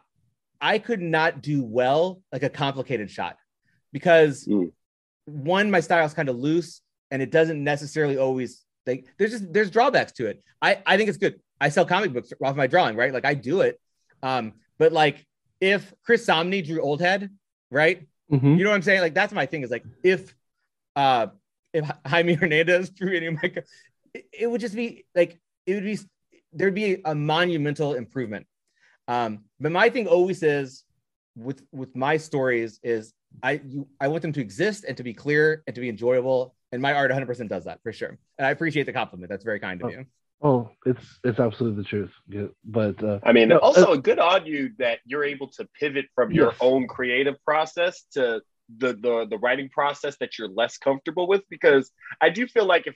I 0.61 0.80
could 0.80 1.02
not 1.02 1.41
do 1.41 1.64
well 1.64 2.22
like 2.32 2.44
a 2.44 2.49
complicated 2.49 3.11
shot 3.11 3.38
because 3.91 4.45
Mm. 4.48 4.72
one, 5.26 5.70
my 5.72 5.80
style 5.80 6.06
is 6.06 6.14
kind 6.14 6.30
of 6.30 6.38
loose, 6.38 6.82
and 7.11 7.22
it 7.22 7.32
doesn't 7.32 7.64
necessarily 7.64 8.18
always 8.18 8.64
like. 8.88 9.06
There's 9.18 9.32
just 9.32 9.52
there's 9.53 9.70
drawbacks 9.70 10.14
to 10.14 10.28
it. 10.28 10.44
I 10.61 10.82
I 10.86 10.98
think 10.98 11.10
it's 11.10 11.18
good. 11.18 11.40
I 11.61 11.70
sell 11.70 11.86
comic 11.86 12.11
books 12.14 12.32
off 12.44 12.56
my 12.56 12.68
drawing, 12.68 12.95
right? 12.95 13.14
Like 13.14 13.26
I 13.26 13.34
do 13.34 13.61
it, 13.61 13.80
um, 14.22 14.53
but 14.78 14.91
like 14.91 15.26
if 15.61 15.94
Chris 16.06 16.26
Samnee 16.26 16.65
drew 16.65 16.82
Old 16.82 17.02
Head, 17.02 17.30
right? 17.72 18.07
Mhm. 18.32 18.57
You 18.57 18.64
know 18.64 18.70
what 18.70 18.76
I'm 18.78 18.82
saying? 18.82 19.02
Like 19.02 19.14
that's 19.14 19.32
my 19.34 19.45
thing. 19.45 19.61
Is 19.64 19.72
like 19.72 19.86
if 20.03 20.34
uh 20.95 21.28
if 21.74 21.90
Jaime 22.06 22.36
Hernandez 22.36 22.90
drew 22.90 23.15
any 23.15 23.28
of 23.28 23.36
my, 23.36 23.52
it, 24.14 24.26
it 24.32 24.48
would 24.48 24.61
just 24.61 24.76
be 24.76 25.06
like 25.15 25.40
it 25.65 25.74
would 25.76 25.84
be 25.84 25.99
there'd 26.53 26.76
be 26.76 27.02
a 27.03 27.15
monumental 27.15 27.95
improvement. 27.95 28.45
Um, 29.07 29.45
but 29.60 29.72
my 29.72 29.90
thing 29.90 30.07
always 30.07 30.44
is 30.44 30.84
with 31.36 31.64
with 31.72 31.95
my 31.95 32.18
stories 32.18 32.80
is 32.84 33.14
I 33.41 33.61
you 33.65 33.88
I 33.99 34.07
want 34.07 34.22
them 34.22 34.34
to 34.34 34.41
exist 34.41 34.86
and 34.88 34.95
to 34.98 35.03
be 35.03 35.14
clear 35.14 35.64
and 35.68 35.76
to 35.76 35.82
be 35.82 35.90
enjoyable. 35.90 36.56
And 36.72 36.82
my 36.82 36.94
art 36.94 37.11
100% 37.11 37.49
does 37.49 37.65
that 37.65 37.82
for 37.84 37.94
sure. 37.94 38.18
And 38.40 38.48
I 38.48 38.49
appreciate 38.49 38.88
the 38.88 38.94
compliment. 38.94 39.30
That's 39.30 39.44
very 39.44 39.60
kind 39.60 39.82
of 39.82 39.88
Oh. 39.88 39.91
you. 39.91 40.06
Oh, 40.45 40.70
it's 40.86 41.20
it's 41.24 41.40
absolutely 41.40 41.84
the 41.84 41.88
truth. 41.88 42.11
Yeah, 42.28 42.48
But 42.65 43.02
uh, 43.02 43.20
I 43.24 43.32
mean, 43.32 43.48
No, 43.49 43.60
also 43.60 43.95
good 43.95 44.20
on 44.20 44.45
you 44.45 44.72
that 44.78 44.99
you're 45.06 45.24
able 45.24 45.48
to 45.52 45.68
pivot 45.80 46.06
from 46.15 46.32
your 46.32 46.53
own 46.60 46.88
creative 46.88 47.36
process 47.45 48.03
to 48.14 48.41
the 48.77 48.94
the 48.94 49.27
the 49.30 49.38
writing 49.38 49.69
process 49.69 50.18
that 50.18 50.38
you're 50.38 50.48
less 50.49 50.77
comfortable 50.77 51.27
with? 51.27 51.41
Because 51.49 51.91
I 52.22 52.30
do 52.30 52.48
feel 52.48 52.65
like 52.65 52.88
if 52.88 52.95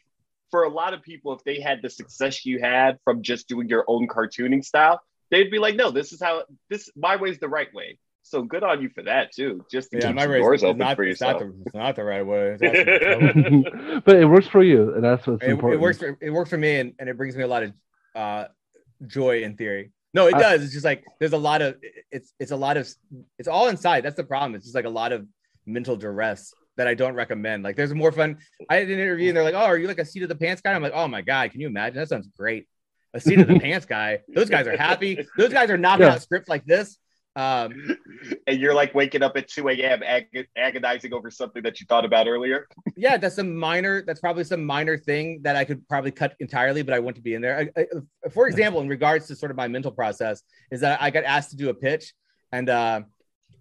for 0.52 0.64
a 0.64 0.69
lot 0.69 0.94
of 0.94 1.02
people 1.02 1.34
if 1.34 1.44
they 1.44 1.60
had 1.60 1.81
the 1.81 1.89
success 1.89 2.45
you 2.45 2.60
had 2.60 2.98
from 3.03 3.22
just 3.22 3.48
doing 3.49 3.68
your 3.68 3.84
own 3.88 4.07
cartooning 4.07 4.64
style 4.64 5.02
they'd 5.30 5.52
be 5.52 5.60
like 5.60 5.76
no 5.76 5.91
this 5.91 6.14
is 6.14 6.22
how 6.22 6.41
this 6.69 6.89
my 6.95 7.18
way 7.18 7.30
is 7.30 7.38
the 7.39 7.49
right 7.49 7.73
way. 7.73 7.99
So 8.23 8.44
good 8.44 8.64
on 8.64 8.81
you 8.81 8.89
for 8.89 9.03
that 9.03 9.34
too 9.34 9.65
just 9.69 9.91
to 9.91 9.98
Yeah, 9.98 10.07
keep 10.07 10.15
my 10.15 10.22
some 10.23 10.31
race 10.31 10.41
doors 10.41 10.60
is 10.61 10.64
open 10.64 10.77
not, 10.80 10.95
for 10.95 11.03
it's, 11.03 11.19
not 11.19 11.39
yourself. 11.41 11.53
the, 11.53 11.64
it's 11.65 11.76
not 11.76 11.95
the 11.98 12.03
right 12.06 12.26
way. 12.26 12.57
It's 12.61 14.02
but 14.06 14.15
it 14.15 14.26
works 14.26 14.48
for 14.48 14.64
you, 14.64 14.94
and 14.95 15.03
that's 15.03 15.27
what's 15.27 15.44
it, 15.44 15.49
important. 15.49 15.81
it 15.81 15.84
works 15.84 15.98
for 15.98 16.18
it 16.22 16.30
works 16.30 16.49
for 16.49 16.57
me 16.57 16.80
and, 16.80 16.94
and 16.99 17.10
it 17.10 17.18
brings 17.18 17.35
me 17.35 17.44
a 17.44 17.48
lot 17.48 17.64
of 17.64 17.73
uh 18.15 18.45
joy 19.06 19.41
in 19.44 19.57
theory. 19.57 19.91
No 20.14 20.27
it 20.27 20.35
I- 20.35 20.39
does. 20.39 20.64
It's 20.64 20.73
just 20.73 20.85
like 20.85 21.03
there's 21.19 21.34
a 21.34 21.38
lot 21.38 21.61
of 21.61 21.76
it's 22.11 22.34
it's 22.39 22.52
a 22.52 22.56
lot 22.56 22.77
of 22.77 22.88
it's 23.38 23.48
all 23.49 23.68
inside. 23.68 24.03
That's 24.06 24.15
the 24.15 24.23
problem. 24.23 24.56
It's 24.56 24.64
just 24.65 24.76
like 24.76 24.85
a 24.85 24.89
lot 24.89 25.11
of 25.11 25.27
mental 25.68 25.95
duress 25.95 26.53
that 26.77 26.88
i 26.88 26.94
don't 26.94 27.15
recommend. 27.15 27.64
Like 27.64 27.76
there's 27.76 27.94
more 27.94 28.11
fun. 28.11 28.38
I 28.69 28.76
had 28.77 28.88
an 28.89 28.99
interview 28.99 29.30
and 29.30 29.38
they're 29.38 29.44
like 29.44 29.56
oh 29.56 29.65
are 29.65 29.77
you 29.77 29.88
like 29.88 29.99
a 29.99 30.06
seat 30.06 30.23
of 30.23 30.30
the 30.30 30.35
pants 30.35 30.61
guy? 30.61 30.73
I'm 30.73 30.81
like 30.81 30.94
oh 30.95 31.07
my 31.07 31.22
god 31.22 31.52
can 31.52 31.60
you 31.61 31.68
imagine? 31.68 31.98
That 31.99 32.10
sounds 32.10 32.30
great. 32.38 32.68
A 33.14 33.19
seat 33.19 33.39
of 33.39 33.48
the 33.48 33.60
pants 33.68 33.85
guy. 33.85 34.19
Those 34.34 34.49
guys 34.49 34.68
are 34.68 34.77
happy. 34.77 35.26
Those 35.38 35.52
guys 35.52 35.69
are 35.69 35.77
knocking 35.77 36.06
Yeah. 36.06 36.14
out 36.14 36.22
scripts 36.22 36.49
like 36.49 36.65
this. 36.65 36.98
Um 37.35 37.98
and 38.48 38.60
you're 38.60 38.73
like 38.76 38.94
waking 38.95 39.22
up 39.23 39.35
at 39.38 39.48
2 39.48 39.69
a.m 39.69 40.02
ag- 40.03 40.48
agonizing 40.56 41.14
over 41.14 41.30
something 41.31 41.61
that 41.64 41.80
you 41.80 41.85
thought 41.88 42.06
about 42.06 42.27
earlier? 42.27 42.68
Yeah, 42.95 43.18
that's 43.18 43.35
some 43.35 43.56
minor. 43.56 44.03
That's 44.06 44.19
probably 44.19 44.44
some 44.44 44.64
minor 44.64 44.98
thing 44.98 45.41
that 45.44 45.56
I 45.56 45.64
could 45.65 45.88
probably 45.88 46.11
cut 46.11 46.35
entirely, 46.39 46.81
but 46.84 46.94
I 46.95 46.99
want 46.99 47.15
to 47.18 47.22
be 47.22 47.34
in 47.35 47.41
there. 47.41 47.69
I, 47.77 47.81
I, 47.81 48.30
for 48.30 48.48
example, 48.48 48.81
in 48.81 48.88
regards 48.88 49.27
to 49.27 49.35
sort 49.35 49.52
of 49.52 49.57
my 49.57 49.68
mental 49.68 49.91
process, 49.91 50.41
is 50.72 50.81
that 50.81 50.99
I 51.02 51.11
got 51.11 51.26
asked 51.26 51.52
to 51.52 51.56
do 51.57 51.69
a 51.69 51.76
pitch, 51.76 52.14
and 52.52 52.69
uh, 52.69 53.02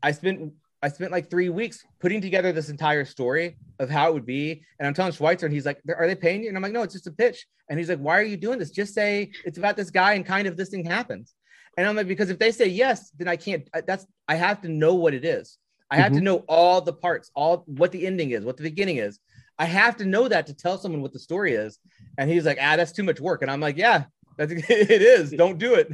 I 0.03 0.13
spent 0.13 0.53
I 0.83 0.89
spent 0.89 1.13
like 1.13 1.31
three 1.31 1.49
weeks 1.49 1.83
putting 2.01 2.21
together 2.21 2.53
this 2.53 2.69
entire 2.69 3.05
story 3.05 3.57
of 3.79 3.89
how 3.91 4.09
it 4.09 4.15
would 4.15 4.27
be. 4.27 4.63
And 4.79 4.87
I'm 4.87 4.95
telling 4.95 5.13
Schweizer, 5.13 5.45
and 5.45 5.53
he's 5.53 5.67
like, 5.67 5.81
"Are 5.97 6.07
they 6.07 6.15
paying 6.15 6.43
you?" 6.43 6.49
And 6.49 6.57
I'm 6.57 6.63
like, 6.63 6.73
"No, 6.73 6.83
it's 6.83 6.95
just 6.95 7.07
a 7.07 7.13
pitch." 7.13 7.47
And 7.69 7.79
he's 7.79 7.89
like, 7.89 7.99
"Why 7.99 8.19
are 8.19 8.23
you 8.23 8.37
doing 8.37 8.59
this? 8.59 8.71
Just 8.71 8.95
say 8.95 9.31
it's 9.45 9.59
about 9.59 9.77
this 9.77 9.91
guy 9.91 10.15
and 10.15 10.25
kind 10.25 10.47
of 10.47 10.57
this 10.57 10.69
thing 10.69 10.85
happens." 10.85 11.35
And 11.77 11.87
I'm 11.87 11.97
like, 11.97 12.09
"Because 12.09 12.31
if 12.31 12.39
they 12.39 12.53
say 12.53 12.67
yes, 12.67 13.11
then 13.19 13.29
I 13.29 13.37
can't. 13.37 13.69
That's 13.87 14.07
I 14.29 14.37
have 14.37 14.63
to 14.63 14.69
know 14.69 14.95
what 14.95 15.15
it 15.15 15.25
is." 15.25 15.59
I 15.91 15.97
have 15.97 16.13
to 16.13 16.21
know 16.21 16.39
all 16.49 16.81
the 16.81 16.93
parts, 16.93 17.31
all 17.35 17.63
what 17.67 17.93
the 17.93 18.07
ending 18.07 18.33
is, 18.33 18.45
what 18.45 18.57
the 18.57 18.63
beginning 18.63 18.97
is. 18.97 19.21
I 19.59 19.65
have 19.67 19.97
to 19.99 20.05
know 20.05 20.29
that 20.29 20.47
to 20.49 20.55
tell 20.55 20.79
someone 20.79 21.01
what 21.01 21.13
the 21.13 21.19
story 21.19 21.55
is. 21.55 21.79
And 22.19 22.31
he's 22.31 22.45
like, 22.45 22.59
ah, 22.61 22.77
that's 22.77 22.93
too 22.93 23.05
much 23.05 23.21
work. 23.21 23.43
And 23.43 23.51
I'm 23.51 23.61
like, 23.61 23.77
yeah, 23.77 24.05
that's, 24.37 24.53
it 24.69 25.03
is. 25.03 25.31
Don't 25.31 25.59
do 25.59 25.75
it. 25.75 25.93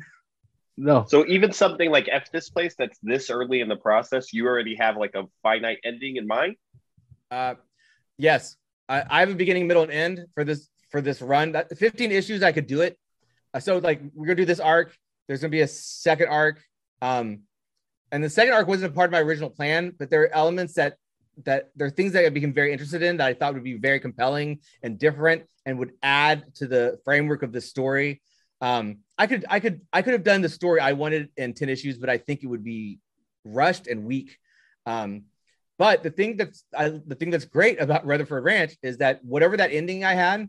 No, 0.76 1.04
so 1.06 1.26
even 1.26 1.52
something 1.52 1.90
like 1.90 2.08
f 2.10 2.30
this 2.32 2.48
place 2.48 2.74
that's 2.78 2.98
this 3.02 3.30
early 3.30 3.60
in 3.60 3.68
the 3.68 3.76
process 3.76 4.32
you 4.32 4.46
already 4.46 4.74
have 4.74 4.96
like 4.96 5.14
a 5.14 5.24
finite 5.42 5.78
ending 5.84 6.16
in 6.16 6.26
mind 6.26 6.56
Uh, 7.30 7.54
yes, 8.18 8.56
I, 8.88 9.04
I 9.08 9.20
have 9.20 9.30
a 9.30 9.34
beginning, 9.34 9.66
middle, 9.66 9.82
and 9.84 9.92
end 9.92 10.26
for 10.34 10.44
this 10.44 10.68
for 10.90 11.00
this 11.00 11.22
run. 11.22 11.52
That 11.52 11.76
15 11.76 12.12
issues, 12.12 12.42
I 12.42 12.52
could 12.52 12.66
do 12.66 12.82
it. 12.82 12.98
Uh, 13.54 13.60
so 13.60 13.78
like 13.78 14.02
we're 14.14 14.26
gonna 14.26 14.36
do 14.36 14.44
this 14.44 14.60
arc. 14.60 14.96
There's 15.26 15.40
gonna 15.40 15.50
be 15.50 15.62
a 15.62 15.68
second 15.68 16.28
arc. 16.28 16.62
Um, 17.00 17.40
and 18.12 18.22
the 18.22 18.28
second 18.28 18.52
arc 18.52 18.68
wasn't 18.68 18.92
a 18.92 18.94
part 18.94 19.08
of 19.08 19.12
my 19.12 19.20
original 19.20 19.48
plan, 19.48 19.94
but 19.98 20.10
there 20.10 20.22
are 20.22 20.34
elements 20.34 20.74
that 20.74 20.96
that 21.44 21.70
there 21.74 21.86
are 21.86 21.90
things 21.90 22.12
that 22.12 22.26
I 22.26 22.28
became 22.28 22.52
very 22.52 22.72
interested 22.72 23.02
in 23.02 23.16
that 23.16 23.26
I 23.26 23.32
thought 23.32 23.54
would 23.54 23.64
be 23.64 23.78
very 23.78 23.98
compelling 23.98 24.60
and 24.82 24.98
different 24.98 25.44
and 25.64 25.78
would 25.78 25.92
add 26.02 26.54
to 26.56 26.66
the 26.66 26.98
framework 27.06 27.42
of 27.42 27.52
the 27.52 27.60
story. 27.62 28.20
Um, 28.62 28.98
I 29.18 29.26
could 29.26 29.44
I 29.50 29.60
could 29.60 29.82
I 29.92 30.02
could 30.02 30.12
have 30.12 30.22
done 30.22 30.40
the 30.40 30.48
story 30.48 30.80
I 30.80 30.92
wanted 30.92 31.28
in 31.36 31.52
10 31.52 31.68
issues, 31.68 31.98
but 31.98 32.08
I 32.08 32.16
think 32.16 32.42
it 32.42 32.46
would 32.46 32.64
be 32.64 33.00
rushed 33.44 33.88
and 33.88 34.04
weak. 34.04 34.38
Um, 34.86 35.24
but 35.78 36.04
the 36.04 36.10
thing 36.10 36.36
that's 36.36 36.64
I, 36.76 37.00
the 37.04 37.16
thing 37.16 37.30
that's 37.30 37.44
great 37.44 37.80
about 37.80 38.06
Rutherford 38.06 38.44
Ranch 38.44 38.76
is 38.82 38.98
that 38.98 39.22
whatever 39.24 39.56
that 39.56 39.72
ending 39.72 40.04
I 40.04 40.14
had, 40.14 40.48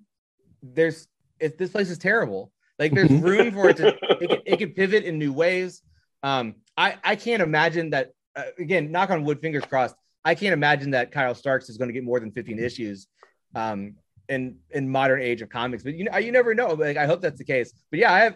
there's 0.62 1.08
if 1.40 1.58
this 1.58 1.72
place 1.72 1.90
is 1.90 1.98
terrible. 1.98 2.52
Like 2.78 2.94
there's 2.94 3.10
Mhm. 3.10 3.24
room 3.24 3.52
for 3.52 3.70
it 3.70 3.78
to 3.78 3.94
it 4.20 4.30
can, 4.30 4.42
it 4.46 4.58
can 4.58 4.70
pivot 4.76 5.04
in 5.04 5.18
new 5.18 5.34
ways. 5.34 5.82
Um, 6.22 6.56
I 6.78 6.98
I 7.04 7.16
can't 7.16 7.42
imagine 7.42 7.90
that 7.92 8.12
uh, 8.36 8.44
again. 8.60 8.92
Knock 8.92 9.10
on 9.10 9.24
wood, 9.24 9.42
fingers 9.42 9.66
crossed. 9.66 9.96
I 10.24 10.36
can't 10.36 10.54
imagine 10.54 10.92
that 10.92 11.12
Kyle 11.12 11.36
Starks 11.36 11.68
is 11.68 11.78
going 11.78 11.90
to 11.90 11.94
get 11.94 12.04
more 12.04 12.20
than 12.20 12.32
15 12.32 12.58
issues 12.60 13.08
um, 13.56 13.96
in 14.30 14.58
in 14.72 14.90
modern 14.90 15.22
age 15.22 15.42
of 15.42 15.50
comics. 15.50 15.84
But 15.84 15.96
you 15.96 16.06
know, 16.06 16.18
you 16.18 16.32
never 16.32 16.54
know. 16.56 16.74
Like 16.74 16.98
I 16.98 17.06
hope 17.06 17.22
that's 17.22 17.38
the 17.38 17.46
case. 17.46 17.74
But 17.92 18.00
yeah, 18.00 18.14
I 18.14 18.20
have. 18.22 18.36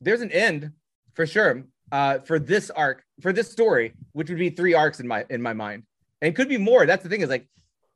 There's 0.00 0.20
an 0.20 0.32
end 0.32 0.72
for 1.14 1.26
sure 1.26 1.64
uh, 1.92 2.18
for 2.20 2.38
this 2.38 2.70
arc 2.70 3.04
for 3.20 3.32
this 3.32 3.50
story, 3.50 3.94
which 4.12 4.28
would 4.28 4.38
be 4.38 4.50
three 4.50 4.74
arcs 4.74 5.00
in 5.00 5.06
my 5.08 5.24
in 5.30 5.40
my 5.40 5.52
mind, 5.52 5.84
and 6.20 6.34
could 6.34 6.48
be 6.48 6.58
more. 6.58 6.86
That's 6.86 7.02
the 7.02 7.08
thing 7.08 7.20
is 7.20 7.28
like 7.28 7.46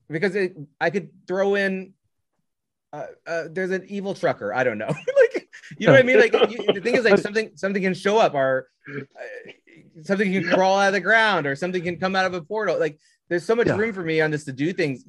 because 0.09 0.35
it, 0.35 0.57
I 0.81 0.91
could 0.91 1.11
throw 1.27 1.55
in. 1.55 1.93
Uh, 2.93 3.07
uh, 3.27 3.45
there's 3.51 3.71
an 3.71 3.85
evil 3.89 4.15
trucker. 4.15 4.55
I 4.55 4.65
don't 4.65 4.79
know. 4.79 4.87
like 5.17 5.49
you 5.79 5.87
know 5.87 5.93
what 5.93 6.01
I 6.01 6.03
mean. 6.03 6.19
Like 6.19 6.33
you, 6.51 6.73
the 6.73 6.81
thing 6.81 6.95
is 6.95 7.05
like 7.05 7.19
something 7.19 7.51
something 7.55 7.83
can 7.83 7.95
show 7.95 8.19
up 8.19 8.35
or 8.35 8.69
uh, 8.89 9.51
something 10.03 10.33
can 10.33 10.45
crawl 10.45 10.79
out 10.79 10.89
of 10.89 10.93
the 10.95 11.01
ground 11.01 11.47
or 11.47 11.55
something 11.55 11.83
can 11.83 11.99
come 11.99 12.17
out 12.17 12.25
of 12.25 12.35
a 12.35 12.41
portal. 12.41 12.79
Like 12.79 12.99
there's 13.29 13.45
so 13.45 13.55
much 13.55 13.67
Yeah. 13.67 13.77
room 13.77 13.93
for 13.93 14.03
me 14.03 14.21
on 14.23 14.31
this 14.31 14.45
to 14.45 14.53
do 14.53 14.73
things, 14.73 15.05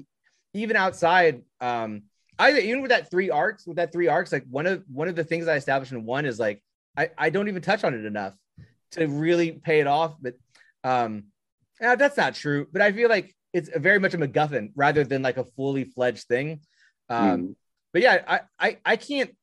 even 0.54 0.76
outside. 0.76 1.44
Um, 1.62 2.04
I 2.40 2.58
even 2.58 2.82
with 2.82 2.90
that 2.90 3.12
three 3.12 3.30
arcs, 3.30 3.68
with 3.68 3.78
that 3.78 3.92
three 3.92 4.08
arcs, 4.08 4.32
like 4.32 4.46
one 4.50 4.66
of 4.66 4.84
one 4.92 5.08
of 5.08 5.16
the 5.16 5.24
things 5.24 5.48
I 5.48 5.56
established 5.58 5.92
in 5.92 6.06
one 6.06 6.26
is 6.26 6.40
like 6.40 6.64
I 6.98 7.10
I 7.18 7.30
don't 7.30 7.50
even 7.50 7.62
touch 7.62 7.84
on 7.84 7.94
it 7.94 8.06
enough 8.06 8.34
to 8.92 9.06
really 9.08 9.52
pay 9.52 9.82
it 9.82 9.88
off. 9.88 10.16
But 10.22 10.36
um, 10.84 11.26
yeah, 11.82 11.96
that's 11.96 12.18
not 12.18 12.36
true. 12.36 12.68
But 12.72 12.82
I 12.82 12.92
feel 12.92 13.10
like 13.10 13.36
it's 13.54 13.70
very 13.76 14.00
much 14.00 14.14
a 14.14 14.18
MacGuffin 14.18 14.72
rather 14.76 15.04
than 15.04 15.22
like 15.22 15.38
a 15.38 15.44
fully 15.44 15.84
fledged 15.84 16.28
thing. 16.28 16.62
Um, 17.10 17.56
But 17.94 18.02
yeah, 18.04 18.24
I, 18.28 18.40
I 18.60 18.78
I 18.86 18.96
can't. 18.96 19.36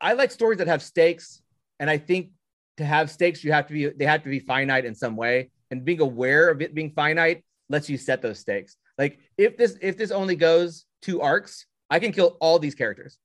I 0.00 0.12
like 0.12 0.30
stories 0.30 0.58
that 0.58 0.68
have 0.68 0.82
stakes, 0.82 1.42
and 1.80 1.90
I 1.90 1.98
think 1.98 2.30
to 2.76 2.84
have 2.84 3.10
stakes, 3.10 3.42
you 3.42 3.50
have 3.52 3.66
to 3.66 3.72
be 3.72 3.88
they 3.88 4.04
have 4.04 4.22
to 4.22 4.28
be 4.28 4.38
finite 4.38 4.84
in 4.84 4.94
some 4.94 5.16
way. 5.16 5.50
And 5.70 5.84
being 5.84 6.00
aware 6.00 6.48
of 6.50 6.62
it 6.62 6.74
being 6.74 6.92
finite 6.92 7.44
lets 7.68 7.90
you 7.90 7.96
set 7.96 8.22
those 8.22 8.38
stakes. 8.38 8.76
Like 8.96 9.18
if 9.36 9.56
this 9.56 9.76
if 9.82 9.96
this 9.96 10.10
only 10.10 10.36
goes 10.36 10.84
two 11.02 11.20
arcs, 11.20 11.66
I 11.90 11.98
can 11.98 12.12
kill 12.12 12.36
all 12.40 12.58
these 12.58 12.74
characters. 12.74 13.18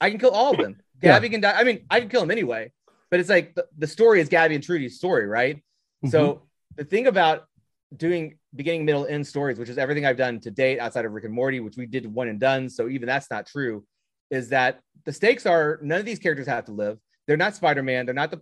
I 0.00 0.10
can 0.10 0.18
kill 0.18 0.30
all 0.30 0.52
of 0.52 0.58
them. 0.58 0.76
Yeah. 1.02 1.14
Gabby 1.14 1.30
can 1.30 1.40
die. 1.40 1.54
I 1.58 1.64
mean, 1.64 1.84
I 1.90 1.98
can 1.98 2.08
kill 2.08 2.22
him 2.22 2.30
anyway. 2.30 2.70
But 3.10 3.18
it's 3.18 3.28
like 3.28 3.56
the, 3.56 3.66
the 3.76 3.88
story 3.88 4.20
is 4.20 4.28
Gabby 4.28 4.54
and 4.54 4.62
Trudy's 4.62 4.96
story, 4.96 5.26
right? 5.26 5.60
So 6.08 6.34
mm-hmm. 6.34 6.44
the 6.76 6.84
thing 6.84 7.08
about 7.08 7.48
doing 7.96 8.38
beginning, 8.54 8.84
middle, 8.84 9.04
end 9.06 9.26
stories, 9.26 9.58
which 9.58 9.68
is 9.68 9.78
everything 9.78 10.06
I've 10.06 10.16
done 10.16 10.38
to 10.40 10.50
date 10.52 10.78
outside 10.78 11.04
of 11.04 11.10
Rick 11.10 11.24
and 11.24 11.34
Morty, 11.34 11.58
which 11.58 11.76
we 11.76 11.86
did 11.86 12.06
one 12.06 12.28
and 12.28 12.38
done. 12.38 12.70
So 12.70 12.88
even 12.88 13.08
that's 13.08 13.30
not 13.32 13.46
true, 13.46 13.84
is 14.30 14.50
that 14.50 14.80
the 15.04 15.12
stakes 15.12 15.44
are 15.44 15.80
none 15.82 15.98
of 15.98 16.06
these 16.06 16.20
characters 16.20 16.46
have 16.46 16.66
to 16.66 16.72
live. 16.72 16.98
They're 17.26 17.36
not 17.36 17.56
Spider-Man. 17.56 18.06
They're 18.06 18.14
not 18.14 18.30
the 18.30 18.40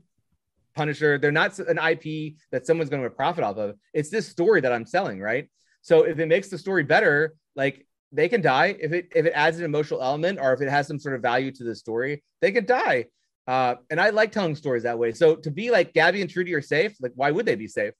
Punisher. 0.74 1.18
They're 1.18 1.32
not 1.32 1.58
an 1.58 1.78
IP 1.78 2.34
that 2.52 2.66
someone's 2.66 2.90
going 2.90 3.02
to 3.02 3.10
profit 3.10 3.44
off 3.44 3.56
of. 3.56 3.76
It's 3.92 4.10
this 4.10 4.28
story 4.28 4.60
that 4.60 4.72
I'm 4.72 4.86
selling, 4.86 5.20
right? 5.20 5.48
So 5.82 6.02
if 6.02 6.18
it 6.18 6.26
makes 6.26 6.48
the 6.48 6.58
story 6.58 6.84
better, 6.84 7.34
like 7.56 7.86
they 8.12 8.28
can 8.28 8.40
die. 8.40 8.76
If 8.80 8.92
it 8.92 9.08
if 9.14 9.26
it 9.26 9.32
adds 9.34 9.58
an 9.58 9.64
emotional 9.64 10.02
element 10.02 10.38
or 10.40 10.52
if 10.52 10.60
it 10.60 10.68
has 10.68 10.86
some 10.86 10.98
sort 10.98 11.14
of 11.14 11.22
value 11.22 11.50
to 11.52 11.64
the 11.64 11.74
story, 11.74 12.22
they 12.40 12.52
could 12.52 12.66
die. 12.66 13.06
Uh, 13.46 13.76
and 13.90 14.00
I 14.00 14.10
like 14.10 14.32
telling 14.32 14.54
stories 14.56 14.82
that 14.84 14.98
way. 14.98 15.12
So 15.12 15.36
to 15.36 15.50
be 15.50 15.70
like 15.70 15.92
Gabby 15.94 16.20
and 16.20 16.30
Trudy 16.30 16.54
are 16.54 16.62
safe, 16.62 16.94
like 17.00 17.12
why 17.14 17.30
would 17.30 17.46
they 17.46 17.56
be 17.56 17.66
safe? 17.68 17.94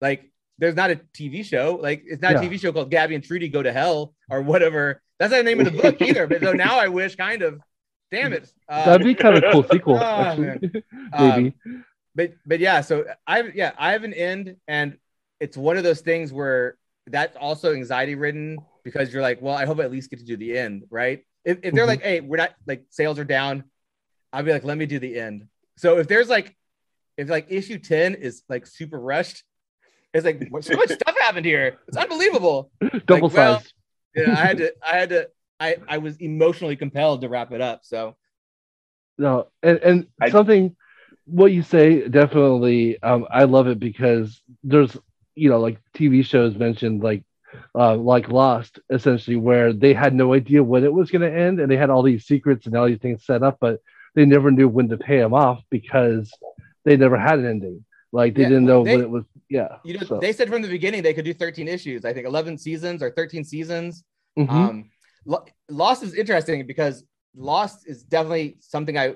Like 0.00 0.30
there's 0.58 0.74
not 0.76 0.90
a 0.90 1.00
TV 1.16 1.44
show. 1.44 1.78
Like 1.80 2.02
it's 2.06 2.22
not 2.22 2.32
Yeah. 2.32 2.40
a 2.40 2.42
TV 2.44 2.58
show 2.60 2.72
called 2.72 2.90
Gabby 2.90 3.14
and 3.14 3.22
Trudy 3.24 3.48
Go 3.48 3.62
to 3.62 3.72
Hell 3.72 4.14
or 4.30 4.42
whatever. 4.42 5.00
That's 5.18 5.30
not 5.30 5.38
the 5.38 5.42
name 5.44 5.60
of 5.60 5.66
the 5.72 5.80
book 5.82 6.00
either. 6.02 6.26
But 6.26 6.40
so 6.42 6.52
now 6.52 6.78
I 6.78 6.88
wish 6.88 7.14
kind 7.16 7.42
of. 7.42 7.60
Damn 8.10 8.32
it. 8.34 8.52
Uh, 8.68 8.84
That'd 8.84 9.06
be 9.06 9.14
kind 9.14 9.42
of 9.42 9.52
cool 9.52 9.64
sequel, 9.70 9.98
actually. 10.00 10.82
Um, 11.14 11.34
Maybe. 11.44 11.54
but 12.14 12.32
but 12.44 12.58
yeah, 12.60 12.82
so 12.82 13.06
I 13.26 13.42
yeah 13.54 13.72
I 13.78 13.92
have 13.92 14.04
an 14.04 14.12
end, 14.12 14.56
and 14.68 14.98
it's 15.40 15.56
one 15.56 15.78
of 15.78 15.82
those 15.84 16.00
things 16.02 16.30
where 16.32 16.76
that's 17.06 17.36
also 17.36 17.72
anxiety 17.72 18.14
ridden 18.14 18.58
because 18.84 19.12
you're 19.12 19.22
like, 19.22 19.40
well, 19.40 19.54
I 19.54 19.64
hope 19.66 19.78
I 19.80 19.84
at 19.84 19.92
least 19.92 20.10
get 20.10 20.18
to 20.18 20.24
do 20.24 20.36
the 20.36 20.56
end, 20.56 20.84
right? 20.90 21.24
If, 21.44 21.58
if 21.62 21.74
they're 21.74 21.84
Mhm. 21.84 21.88
like, 21.88 22.02
hey, 22.02 22.20
we're 22.20 22.36
not 22.36 22.54
like 22.66 22.84
sales 22.90 23.18
are 23.18 23.24
down, 23.24 23.64
I'll 24.32 24.42
be 24.42 24.52
like, 24.52 24.64
let 24.64 24.78
me 24.78 24.86
do 24.86 24.98
the 24.98 25.18
end. 25.18 25.48
So 25.76 25.98
if 25.98 26.08
there's 26.08 26.28
like, 26.28 26.56
if 27.16 27.28
like 27.28 27.46
issue 27.50 27.78
ten 27.78 28.14
is 28.14 28.42
like 28.48 28.66
super 28.66 28.98
rushed, 28.98 29.42
it's 30.14 30.24
like 30.24 30.48
what, 30.50 30.64
so 30.64 30.76
much 30.76 30.90
stuff 31.00 31.14
happened 31.20 31.46
here. 31.46 31.78
It's 31.88 31.96
unbelievable. 31.96 32.70
Double 33.06 33.28
well, 33.28 33.58
sized. 33.60 33.72
You 34.14 34.26
know, 34.26 34.32
I 34.32 34.36
had 34.36 34.58
to 34.58 34.74
I 34.92 34.96
had 34.96 35.08
to 35.10 35.28
I 35.60 35.76
I 35.88 35.98
was 35.98 36.16
emotionally 36.18 36.76
compelled 36.76 37.20
to 37.22 37.28
wrap 37.28 37.52
it 37.52 37.60
up. 37.60 37.80
So 37.84 38.16
No, 39.18 39.48
and 39.62 39.78
and 39.78 40.06
I- 40.20 40.30
something 40.30 40.76
what 41.26 41.52
you 41.52 41.62
say 41.62 42.08
definitely 42.08 43.00
um 43.02 43.26
I 43.30 43.44
love 43.44 43.68
it 43.68 43.78
because 43.78 44.42
there's 44.64 44.96
you 45.34 45.48
know 45.50 45.60
like 45.60 45.78
TV 45.94 46.24
shows 46.24 46.56
mentioned 46.56 47.02
like 47.02 47.24
uh 47.74 47.96
like 47.96 48.28
Lost 48.28 48.78
essentially 48.90 49.36
where 49.36 49.72
they 49.72 49.94
had 49.94 50.14
no 50.14 50.34
idea 50.34 50.62
when 50.62 50.84
it 50.84 50.92
was 50.92 51.10
going 51.10 51.22
to 51.22 51.32
end 51.46 51.58
and 51.60 51.70
they 51.70 51.76
had 51.76 51.90
all 51.90 52.02
these 52.02 52.26
secrets 52.26 52.66
and 52.66 52.76
all 52.76 52.86
these 52.86 52.98
things 52.98 53.24
set 53.24 53.42
up 53.42 53.56
but 53.60 53.80
they 54.14 54.26
never 54.26 54.50
knew 54.50 54.68
when 54.68 54.88
to 54.90 54.98
pay 54.98 55.18
them 55.18 55.32
off 55.32 55.62
because 55.70 56.30
they 56.84 56.96
never 56.98 57.16
had 57.18 57.38
an 57.38 57.46
ending. 57.46 57.82
Like 58.12 58.34
they 58.34 58.42
Yeah, 58.42 58.48
didn't 58.50 58.66
know 58.66 58.84
they- 58.84 58.96
what 58.96 59.04
it 59.04 59.10
was. 59.10 59.24
Yeah. 59.48 59.68
You 59.84 59.96
know, 59.98 60.04
so- 60.06 60.18
they 60.20 60.32
said 60.34 60.48
from 60.50 60.60
the 60.60 60.68
beginning 60.68 61.02
they 61.02 61.14
could 61.14 61.24
do 61.24 61.32
13 61.32 61.66
issues. 61.66 62.04
I 62.04 62.12
think 62.12 62.26
11 62.26 62.58
seasons 62.58 63.02
or 63.02 63.10
13 63.10 63.42
seasons. 63.44 64.04
Mhm. 64.38 64.50
Um, 64.50 64.90
Lo- 65.24 65.44
Lost 65.70 66.02
is 66.02 66.12
interesting 66.14 66.66
because 66.66 67.04
Lost 67.34 67.88
is 67.88 68.02
definitely 68.02 68.58
something 68.60 68.98
I 68.98 69.14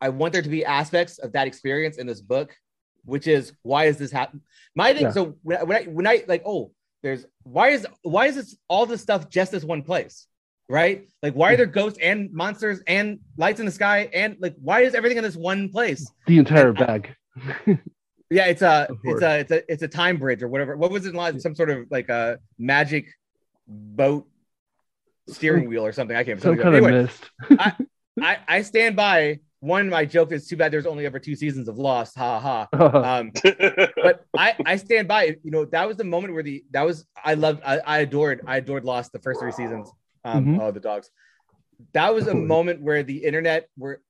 I 0.00 0.08
want 0.10 0.32
there 0.32 0.40
to 0.42 0.48
be 0.48 0.64
aspects 0.64 1.18
of 1.18 1.32
that 1.32 1.46
experience 1.46 1.98
in 1.98 2.06
this 2.06 2.22
book, 2.22 2.56
which 3.04 3.26
is 3.26 3.52
why 3.62 3.84
is 3.86 3.98
this 3.98 4.12
happen? 4.12 4.40
My 4.74 4.94
thing. 4.94 5.02
Yeah. 5.02 5.10
So 5.10 5.36
when 5.42 5.58
I, 5.58 5.62
when 5.64 5.76
I 5.76 5.82
when 5.84 6.06
I 6.06 6.24
like 6.26 6.42
oh, 6.46 6.70
there's 7.02 7.24
why 7.44 7.68
is 7.68 7.86
why 8.02 8.26
is 8.26 8.34
this 8.34 8.56
all 8.68 8.86
this 8.86 9.00
stuff 9.00 9.28
just 9.28 9.52
this 9.52 9.64
one 9.64 9.82
place, 9.82 10.26
right? 10.68 11.08
Like 11.22 11.34
why 11.34 11.52
are 11.52 11.56
there 11.56 11.66
ghosts 11.66 11.98
and 12.02 12.32
monsters 12.32 12.80
and 12.86 13.20
lights 13.36 13.60
in 13.60 13.66
the 13.66 13.72
sky 13.72 14.08
and 14.12 14.36
like 14.40 14.54
why 14.60 14.80
is 14.82 14.94
everything 14.94 15.18
in 15.18 15.24
this 15.24 15.36
one 15.36 15.70
place? 15.70 16.10
the 16.26 16.38
entire 16.38 16.72
bag. 16.72 17.14
Yeah, 18.30 18.44
it's 18.46 18.60
a 18.60 18.88
it's 19.04 19.22
a 19.22 19.38
it's 19.38 19.50
a 19.50 19.72
it's 19.72 19.82
a 19.82 19.88
time 19.88 20.18
bridge 20.18 20.42
or 20.42 20.48
whatever. 20.48 20.76
What 20.76 20.90
was 20.90 21.06
it 21.06 21.14
like? 21.14 21.40
Some 21.40 21.54
sort 21.54 21.70
of 21.70 21.86
like 21.90 22.10
a 22.10 22.38
magic 22.58 23.06
boat 23.66 24.28
steering 25.28 25.66
wheel 25.66 25.86
or 25.86 25.92
something. 25.92 26.14
I 26.14 26.24
can't. 26.24 26.40
Some 26.40 26.58
remember. 26.58 26.62
kind 26.62 26.76
of 26.76 27.10
Anyway, 27.50 27.68
mist. 27.70 27.80
I 28.20 28.36
I 28.46 28.62
stand 28.62 28.96
by 28.96 29.40
one. 29.60 29.88
My 29.88 30.04
joke 30.04 30.32
is 30.32 30.46
too 30.46 30.56
bad 30.56 30.72
there's 30.72 30.86
only 30.86 31.06
ever 31.06 31.18
two 31.18 31.34
seasons 31.36 31.68
of 31.68 31.78
Lost. 31.78 32.16
Ha 32.16 32.38
ha. 32.40 32.68
ha. 32.72 32.88
Um, 33.18 33.32
but 34.02 34.24
I 34.36 34.54
I 34.64 34.76
stand 34.76 35.08
by. 35.08 35.24
it. 35.24 35.40
You 35.42 35.50
know 35.50 35.64
that 35.66 35.86
was 35.88 35.96
the 35.96 36.04
moment 36.04 36.34
where 36.34 36.42
the 36.42 36.64
that 36.70 36.82
was 36.82 37.06
I 37.24 37.34
loved 37.34 37.62
I, 37.64 37.78
I 37.78 37.98
adored 37.98 38.42
I 38.46 38.58
adored 38.58 38.84
Lost 38.84 39.12
the 39.12 39.18
first 39.18 39.40
three 39.40 39.52
seasons. 39.52 39.90
Um, 40.24 40.46
Mhm. 40.46 40.60
oh 40.60 40.70
the 40.70 40.80
dogs. 40.80 41.10
That 41.92 42.14
was 42.14 42.26
a 42.26 42.34
moment 42.34 42.82
where 42.82 43.02
the 43.02 43.18
internet 43.24 43.68
where 43.76 44.00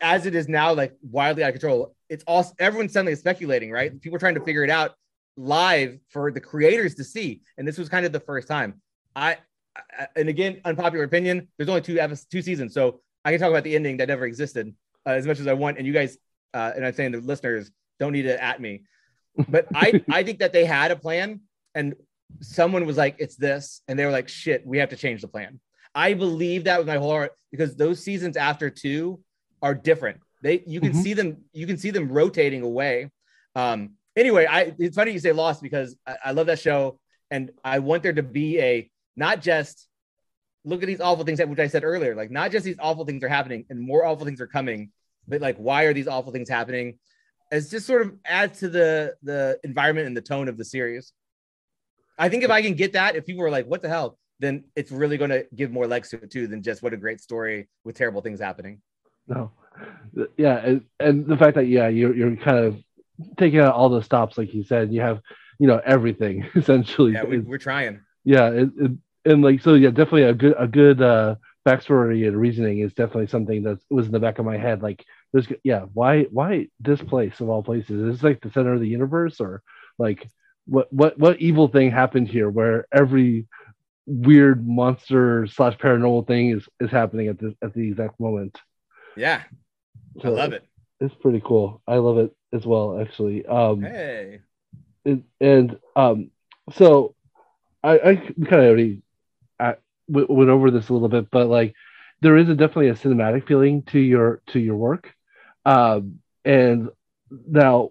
as 0.00 0.26
it 0.26 0.34
is 0.34 0.48
now 0.48 0.72
like 0.72 0.96
wildly 1.02 1.44
out 1.44 1.48
of 1.48 1.54
control. 1.54 1.94
It's 2.08 2.24
all 2.26 2.44
everyone 2.58 2.88
suddenly 2.88 3.14
speculating, 3.14 3.70
right? 3.70 4.00
People 4.00 4.16
are 4.16 4.20
trying 4.20 4.34
to 4.34 4.40
figure 4.44 4.64
it 4.64 4.70
out 4.70 4.94
live 5.36 5.98
for 6.08 6.30
the 6.32 6.40
creators 6.40 6.94
to 6.96 7.04
see, 7.04 7.42
and 7.56 7.66
this 7.66 7.78
was 7.78 7.88
kind 7.88 8.04
of 8.04 8.12
the 8.12 8.20
first 8.20 8.48
time. 8.48 8.80
I, 9.14 9.38
I 9.76 10.06
and 10.16 10.28
again, 10.28 10.60
unpopular 10.64 11.04
opinion. 11.04 11.46
There's 11.56 11.68
only 11.68 11.82
two 11.82 11.98
episodes, 12.00 12.26
two 12.26 12.42
seasons, 12.42 12.74
so 12.74 13.00
I 13.24 13.32
can 13.32 13.40
talk 13.40 13.50
about 13.50 13.64
the 13.64 13.74
ending 13.76 13.98
that 13.98 14.08
never 14.08 14.24
existed 14.24 14.74
uh, 15.06 15.10
as 15.10 15.26
much 15.26 15.40
as 15.40 15.46
I 15.46 15.52
want. 15.52 15.78
And 15.78 15.86
you 15.86 15.92
guys, 15.92 16.16
uh, 16.54 16.72
and 16.74 16.84
I'm 16.86 16.94
saying 16.94 17.12
the 17.12 17.20
listeners 17.20 17.70
don't 17.98 18.12
need 18.12 18.22
to 18.22 18.42
at 18.42 18.60
me, 18.60 18.84
but 19.48 19.66
I 19.74 20.02
I 20.10 20.22
think 20.22 20.38
that 20.40 20.52
they 20.52 20.64
had 20.64 20.90
a 20.90 20.96
plan, 20.96 21.40
and 21.74 21.94
someone 22.40 22.86
was 22.86 22.96
like, 22.96 23.16
"It's 23.18 23.36
this," 23.36 23.82
and 23.88 23.98
they 23.98 24.04
were 24.04 24.10
like, 24.12 24.28
"Shit, 24.28 24.66
we 24.66 24.78
have 24.78 24.90
to 24.90 24.96
change 24.96 25.20
the 25.20 25.28
plan." 25.28 25.60
I 25.94 26.14
believe 26.14 26.64
that 26.64 26.78
with 26.78 26.86
my 26.86 26.96
whole 26.96 27.10
heart 27.10 27.32
because 27.50 27.74
those 27.76 28.02
seasons 28.02 28.36
after 28.36 28.70
two 28.70 29.20
are 29.62 29.74
different. 29.74 30.20
They 30.42 30.62
you 30.66 30.80
can 30.80 30.92
Mhm. 30.92 31.02
see 31.02 31.14
them 31.14 31.44
you 31.52 31.66
can 31.66 31.76
see 31.76 31.90
them 31.90 32.10
rotating 32.10 32.62
away. 32.62 33.10
Um, 33.54 33.94
anyway, 34.16 34.46
I 34.46 34.74
it's 34.78 34.96
funny 34.96 35.12
you 35.12 35.18
say 35.18 35.32
Lost 35.32 35.60
because 35.62 35.96
I, 36.06 36.16
I 36.26 36.30
love 36.32 36.46
that 36.46 36.60
show 36.60 36.98
and 37.30 37.50
I 37.64 37.80
want 37.80 38.02
there 38.02 38.12
to 38.12 38.22
be 38.22 38.58
a 38.60 38.90
not 39.16 39.42
just 39.42 39.88
look 40.64 40.82
at 40.82 40.86
these 40.86 41.00
awful 41.00 41.24
things 41.24 41.38
that 41.38 41.48
which 41.48 41.58
I 41.58 41.68
said 41.68 41.84
earlier, 41.84 42.14
like 42.14 42.30
not 42.30 42.50
just 42.50 42.64
these 42.64 42.76
awful 42.78 43.04
things 43.04 43.22
are 43.22 43.28
happening 43.28 43.64
and 43.70 43.80
more 43.80 44.04
awful 44.04 44.26
things 44.26 44.40
are 44.40 44.46
coming, 44.46 44.90
but 45.26 45.40
like 45.40 45.56
why 45.56 45.84
are 45.84 45.94
these 45.94 46.08
awful 46.08 46.32
things 46.32 46.48
happening? 46.48 46.98
It's 47.50 47.70
just 47.70 47.86
sort 47.86 48.02
of 48.02 48.14
adds 48.24 48.60
to 48.60 48.68
the 48.68 49.14
the 49.22 49.58
environment 49.64 50.06
and 50.06 50.16
the 50.16 50.22
tone 50.22 50.48
of 50.48 50.56
the 50.56 50.64
series. 50.64 51.12
I 52.18 52.28
think 52.28 52.44
if 52.44 52.50
I 52.50 52.62
can 52.62 52.74
get 52.74 52.92
that, 52.92 53.16
if 53.16 53.26
people 53.26 53.42
are 53.42 53.50
like, 53.50 53.66
"What 53.66 53.82
the 53.82 53.88
hell," 53.88 54.18
then 54.40 54.64
it's 54.76 54.92
really 54.92 55.16
going 55.16 55.30
to 55.30 55.46
give 55.54 55.70
more 55.70 55.86
legs 55.86 56.10
to 56.10 56.22
it 56.22 56.30
too 56.30 56.46
than 56.46 56.62
just 56.62 56.82
what 56.82 56.92
a 56.92 56.96
great 56.96 57.20
story 57.20 57.68
with 57.84 57.96
terrible 57.96 58.20
things 58.20 58.40
happening. 58.40 58.80
No. 59.26 59.52
Yeah, 60.36 60.56
and, 60.58 60.84
and 60.98 61.26
the 61.26 61.36
fact 61.36 61.54
that 61.54 61.66
yeah, 61.66 61.88
you're 61.88 62.14
you're 62.14 62.36
kind 62.36 62.58
of 62.58 62.82
taking 63.38 63.60
out 63.60 63.74
all 63.74 63.88
the 63.88 64.02
stops, 64.02 64.36
like 64.36 64.52
you 64.52 64.64
said. 64.64 64.92
You 64.92 65.00
have, 65.00 65.20
you 65.58 65.66
know, 65.66 65.80
everything 65.84 66.46
essentially. 66.54 67.12
Yeah, 67.12 67.24
we, 67.24 67.38
we're 67.38 67.58
trying. 67.58 68.00
yeah, 68.24 68.48
it, 68.48 68.68
it, 68.78 68.92
and 69.24 69.42
like 69.42 69.60
so, 69.62 69.74
yeah, 69.74 69.90
definitely 69.90 70.24
a 70.24 70.34
good 70.34 70.54
a 70.58 70.66
good 70.66 71.02
uh, 71.02 71.36
backstory 71.66 72.26
and 72.26 72.38
reasoning 72.38 72.78
is 72.80 72.92
definitely 72.94 73.26
something 73.26 73.62
that 73.64 73.78
was 73.90 74.06
in 74.06 74.12
the 74.12 74.18
back 74.18 74.38
of 74.38 74.46
my 74.46 74.56
head. 74.56 74.82
Like, 74.82 75.04
there's 75.32 75.46
yeah, 75.62 75.80
why 75.92 76.24
why 76.24 76.68
this 76.80 77.00
place 77.00 77.40
of 77.40 77.48
all 77.48 77.62
places? 77.62 77.90
Is 77.90 78.14
this 78.14 78.22
like 78.22 78.40
the 78.40 78.50
center 78.50 78.74
of 78.74 78.80
the 78.80 78.88
universe, 78.88 79.40
or 79.40 79.62
like 79.98 80.28
what 80.66 80.92
what 80.92 81.18
what 81.18 81.40
evil 81.40 81.68
thing 81.68 81.90
happened 81.90 82.28
here 82.28 82.48
where 82.48 82.86
every 82.92 83.46
weird 84.06 84.66
monster 84.66 85.46
slash 85.46 85.76
paranormal 85.76 86.26
thing 86.26 86.50
is 86.50 86.68
is 86.80 86.90
happening 86.90 87.28
at 87.28 87.38
the 87.38 87.54
at 87.62 87.74
the 87.74 87.88
exact 87.88 88.18
moment? 88.18 88.58
Yeah, 89.16 89.42
I 90.24 90.28
love 90.28 90.52
it. 90.52 90.64
It's 91.00 91.14
pretty 91.14 91.42
cool. 91.44 91.82
I 91.86 91.96
love 91.96 92.18
it 92.18 92.34
as 92.52 92.66
well, 92.66 93.00
actually. 93.00 93.46
Um, 93.46 93.82
Hey, 93.82 94.40
and, 95.04 95.24
and 95.40 95.78
um, 95.96 96.30
so 96.74 97.14
I, 97.82 97.98
I 97.98 98.16
kind 98.16 98.38
of 98.38 98.52
already 98.52 99.02
went 100.10 100.50
over 100.50 100.70
this 100.70 100.88
a 100.88 100.92
little 100.92 101.08
bit, 101.08 101.30
but 101.30 101.48
like 101.48 101.74
there 102.20 102.36
is 102.36 102.48
a 102.48 102.54
definitely 102.54 102.88
a 102.88 102.94
cinematic 102.94 103.46
feeling 103.46 103.82
to 103.84 103.98
your 103.98 104.42
to 104.48 104.58
your 104.58 104.76
work. 104.76 105.14
Um, 105.64 106.20
and 106.44 106.90
now, 107.48 107.90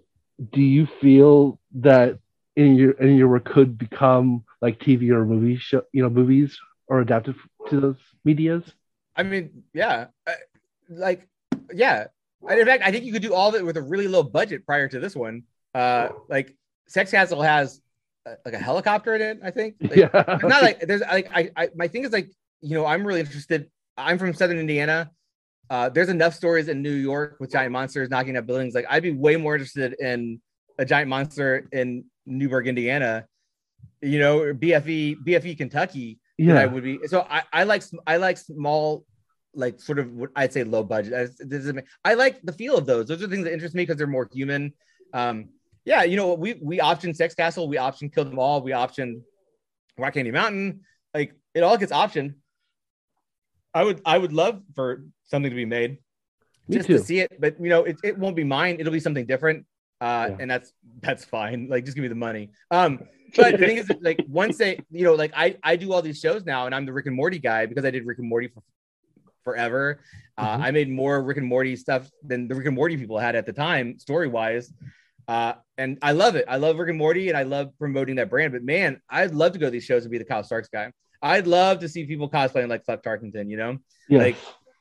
do 0.52 0.60
you 0.60 0.86
feel 1.00 1.58
that 1.76 2.18
in 2.56 2.74
your 2.74 2.92
in 2.92 3.16
your 3.16 3.28
work 3.28 3.44
could 3.44 3.78
become 3.78 4.44
like 4.60 4.78
TV 4.78 5.10
or 5.10 5.24
movie 5.24 5.56
show, 5.56 5.82
you 5.92 6.02
know, 6.02 6.10
movies 6.10 6.58
or 6.86 7.00
adapted 7.00 7.36
to 7.68 7.80
those 7.80 7.96
medias? 8.24 8.64
I 9.16 9.22
mean, 9.22 9.64
yeah, 9.72 10.06
I- 10.26 10.34
like, 10.88 11.28
yeah. 11.72 12.06
And 12.48 12.58
in 12.58 12.66
fact, 12.66 12.82
I 12.84 12.90
think 12.90 13.04
you 13.04 13.12
could 13.12 13.22
do 13.22 13.34
all 13.34 13.48
of 13.48 13.54
it 13.54 13.64
with 13.64 13.76
a 13.76 13.82
really 13.82 14.08
low 14.08 14.22
budget 14.22 14.66
prior 14.66 14.88
to 14.88 14.98
this 14.98 15.14
one. 15.14 15.44
Uh, 15.74 16.08
like, 16.28 16.56
Sexcastle 16.88 17.44
has 17.44 17.80
like 18.26 18.54
a 18.54 18.58
helicopter 18.58 19.14
in 19.14 19.22
it. 19.22 19.38
I 19.42 19.50
think. 19.50 19.76
Like, 19.82 19.96
yeah, 19.96 20.38
not 20.42 20.62
like 20.62 20.80
there's 20.80 21.00
like 21.00 21.30
I, 21.34 21.50
I 21.56 21.68
my 21.74 21.88
thing 21.88 22.04
is 22.04 22.12
like 22.12 22.30
you 22.60 22.74
know 22.74 22.86
I'm 22.86 23.06
really 23.06 23.20
interested. 23.20 23.70
I'm 23.96 24.18
from 24.18 24.34
Southern 24.34 24.58
Indiana. 24.58 25.10
Uh, 25.68 25.88
there's 25.88 26.08
enough 26.08 26.34
stories 26.34 26.68
in 26.68 26.82
New 26.82 26.92
York 26.92 27.36
with 27.38 27.52
giant 27.52 27.72
monsters 27.72 28.10
knocking 28.10 28.36
up 28.36 28.46
buildings. 28.46 28.74
Like 28.74 28.86
I'd 28.90 29.02
be 29.02 29.12
way 29.12 29.36
more 29.36 29.54
interested 29.54 29.94
in 30.00 30.40
a 30.78 30.84
giant 30.84 31.08
monster 31.08 31.68
in 31.72 32.04
Newburgh, 32.26 32.66
Indiana. 32.66 33.26
You 34.02 34.18
know, 34.18 34.40
or 34.40 34.54
BFE 34.54 35.16
BFE 35.24 35.56
Kentucky. 35.56 36.18
Than 36.38 36.56
I 36.56 36.66
would 36.66 36.82
be. 36.82 36.98
So 37.06 37.26
I 37.28 37.42
I 37.52 37.64
like 37.64 37.82
I 38.06 38.16
like 38.16 38.38
small. 38.38 39.04
Like 39.52 39.80
sort 39.80 39.98
of 39.98 40.12
what 40.12 40.30
I'd 40.36 40.52
say 40.52 40.62
low 40.62 40.84
budget. 40.84 41.12
I, 41.12 41.26
this 41.40 41.66
is, 41.66 41.74
I 42.04 42.14
like 42.14 42.40
the 42.42 42.52
feel 42.52 42.76
of 42.76 42.86
those. 42.86 43.08
Those 43.08 43.20
are 43.20 43.26
things 43.26 43.42
that 43.42 43.52
interest 43.52 43.74
me 43.74 43.82
because 43.82 43.96
they're 43.96 44.06
more 44.06 44.28
human. 44.32 44.72
Um, 45.12 45.48
yeah, 45.84 46.02
you 46.02 46.16
know, 46.16 46.34
we 46.34 46.54
we 46.62 46.78
optioned 46.78 47.16
Sexcastle, 47.16 47.68
we 47.68 47.76
optioned 47.76 48.14
Kill 48.14 48.24
Them 48.24 48.38
All, 48.38 48.60
we 48.62 48.72
optioned 48.72 49.22
Rock 49.98 50.14
Candy 50.14 50.30
Mountain. 50.30 50.80
Like 51.14 51.34
it 51.54 51.62
all 51.62 51.76
gets 51.76 51.92
optioned. 51.92 52.34
I 53.74 53.84
would 53.84 54.00
I 54.04 54.18
would 54.18 54.32
love 54.32 54.62
for 54.74 55.04
something 55.24 55.50
to 55.50 55.56
be 55.56 55.64
made 55.64 55.98
Me 56.68 56.76
just 56.76 56.86
too. 56.88 56.98
to 56.98 57.02
see 57.04 57.20
it, 57.20 57.32
but 57.40 57.60
you 57.60 57.68
know, 57.68 57.84
it, 57.84 57.96
it 58.02 58.18
won't 58.18 58.36
be 58.36 58.44
mine. 58.44 58.76
It'll 58.80 58.92
be 58.92 59.00
something 59.00 59.26
different. 59.26 59.64
Uh, 60.00 60.28
Yeah. 60.30 60.36
and 60.40 60.50
that's 60.50 60.72
that's 61.00 61.24
fine. 61.24 61.68
Like 61.68 61.84
just 61.84 61.94
give 61.96 62.02
me 62.02 62.08
the 62.08 62.14
money. 62.14 62.50
Um, 62.70 63.00
but 63.36 63.52
the 63.52 63.66
thing 63.66 63.76
is, 63.78 63.90
like 64.00 64.24
once 64.28 64.56
they, 64.58 64.80
you 64.90 65.04
know, 65.04 65.14
like 65.14 65.32
I 65.36 65.56
I 65.62 65.76
do 65.76 65.92
all 65.92 66.02
these 66.02 66.18
shows 66.20 66.44
now, 66.44 66.66
and 66.66 66.74
I'm 66.74 66.84
the 66.86 66.92
Rick 66.92 67.06
and 67.06 67.14
Morty 67.16 67.38
guy 67.38 67.66
because 67.66 67.84
I 67.84 67.90
did 67.90 68.04
Rick 68.06 68.18
and 68.18 68.28
Morty 68.28 68.48
for 68.48 68.62
forever. 69.44 70.00
Uh, 70.36 70.56
Mhm. 70.58 70.62
I 70.62 70.70
made 70.70 70.90
more 70.90 71.22
Rick 71.22 71.36
and 71.38 71.46
Morty 71.46 71.76
stuff 71.76 72.10
than 72.24 72.48
the 72.48 72.54
Rick 72.54 72.66
and 72.66 72.74
Morty 72.76 72.96
people 72.96 73.18
had 73.18 73.34
at 73.36 73.46
the 73.46 73.52
time, 73.52 73.98
story 73.98 74.28
wise. 74.28 74.72
Uh, 75.30 75.54
and 75.78 75.96
I 76.02 76.10
love 76.10 76.34
it. 76.34 76.44
I 76.48 76.56
love 76.56 76.76
Rick 76.76 76.88
and 76.88 76.98
Morty, 76.98 77.28
and 77.28 77.38
I 77.38 77.44
love 77.44 77.70
promoting 77.78 78.16
that 78.16 78.28
brand. 78.28 78.52
But 78.52 78.64
man, 78.64 79.00
I'd 79.08 79.32
love 79.32 79.52
to 79.52 79.60
go 79.60 79.68
to 79.68 79.70
these 79.70 79.84
shows 79.84 80.02
and 80.02 80.10
be 80.10 80.18
the 80.18 80.24
Kyle 80.24 80.42
Starks 80.42 80.68
guy. 80.68 80.90
I'd 81.22 81.46
love 81.46 81.78
to 81.80 81.88
see 81.88 82.04
people 82.04 82.28
cosplaying 82.28 82.68
like 82.68 82.84
Fleck 82.84 83.04
Tarkington. 83.04 83.48
You 83.48 83.56
know, 83.56 83.78
like 84.18 84.34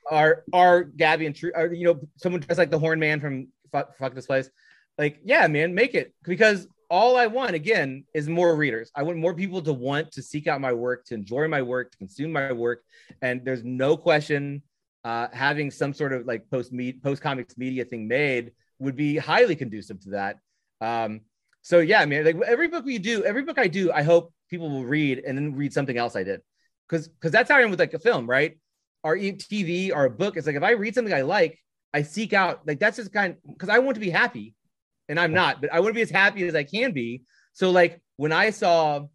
are 0.10 0.44
are 0.52 0.86
Gabby 0.86 1.28
and 1.28 1.36
True, 1.36 1.52
are, 1.54 1.68
you 1.68 1.86
know, 1.86 2.00
someone 2.18 2.42
dressed 2.42 2.58
like 2.58 2.72
the 2.72 2.80
Horn 2.80 2.98
Man 2.98 3.20
from 3.20 3.50
Fuck, 3.72 3.96
Fuck 4.00 4.16
This 4.16 4.26
Place. 4.26 4.50
Like, 4.98 5.20
yeah, 5.24 5.46
man, 5.46 5.76
make 5.76 5.94
it 5.94 6.16
because 6.24 6.68
all 6.90 7.16
I 7.16 7.28
want 7.28 7.54
again 7.54 8.06
is 8.16 8.28
more 8.28 8.56
readers. 8.56 8.90
I 8.96 9.04
want 9.04 9.20
more 9.20 9.36
people 9.36 9.62
to 9.62 9.74
want 9.74 10.12
to 10.14 10.24
seek 10.24 10.48
out 10.48 10.60
my 10.62 10.74
work, 10.74 11.06
to 11.06 11.14
enjoy 11.14 11.48
my 11.48 11.62
work, 11.62 11.92
to 11.92 11.98
consume 12.00 12.32
my 12.32 12.52
work. 12.54 12.82
And 13.22 13.46
there's 13.46 13.64
no 13.64 13.96
question 13.96 14.64
uh, 15.04 15.28
having 15.32 15.70
some 15.70 15.94
sort 15.94 16.12
of 16.12 16.26
like 16.26 16.50
post 16.50 16.74
meet 16.74 17.04
post 17.04 17.22
comics 17.22 17.56
media 17.56 17.86
thing 17.86 18.08
made 18.08 18.52
would 18.80 18.96
be 18.96 19.18
highly 19.18 19.56
conducive 19.56 20.00
to 20.02 20.10
that. 20.12 20.40
Um, 20.82 21.22
so 21.62 21.80
yeah, 21.80 22.06
man, 22.06 22.26
like 22.26 22.38
every 22.48 22.68
book 22.68 22.86
we 22.86 22.98
do, 22.98 23.24
every 23.24 23.44
book 23.44 23.60
I 23.60 23.68
do, 23.68 23.92
I 23.92 24.04
hope 24.04 24.34
people 24.50 24.70
will 24.70 24.86
read 24.86 25.20
and 25.26 25.38
then 25.38 25.56
read 25.56 25.74
something 25.74 25.98
else 25.98 26.16
I 26.16 26.24
did. 26.24 26.42
Cause 26.88 27.08
because 27.08 27.32
that's 27.32 27.52
how 27.52 27.58
I 27.58 27.62
am 27.62 27.70
with 27.70 27.80
like 27.80 27.94
a 27.94 28.00
film, 28.00 28.28
right? 28.28 28.58
Or 29.04 29.16
TV 29.16 29.94
or 29.94 30.06
a 30.06 30.10
book. 30.10 30.38
It's 30.38 30.48
like 30.48 30.56
if 30.56 30.64
I 30.64 30.72
read 30.72 30.96
something 30.96 31.14
I 31.14 31.22
like, 31.22 31.60
I 31.94 32.02
seek 32.02 32.34
out 32.34 32.66
like 32.66 32.80
that's 32.80 32.98
just 32.98 33.14
kind 33.14 33.36
because 33.48 33.70
I 33.70 33.80
want 33.80 33.96
to 33.96 34.02
be 34.02 34.10
happy. 34.10 34.56
And 35.08 35.20
I'm 35.20 35.34
not, 35.34 35.62
but 35.62 35.74
I 35.74 35.80
want 35.80 35.90
to 35.90 35.96
be 35.96 36.02
as 36.02 36.12
happy 36.12 36.48
as 36.48 36.56
I 36.56 36.64
can 36.64 36.92
be. 36.92 37.24
So 37.54 37.72
like 37.72 38.02
when 38.18 38.32
I 38.32 38.52
saw 38.52 39.06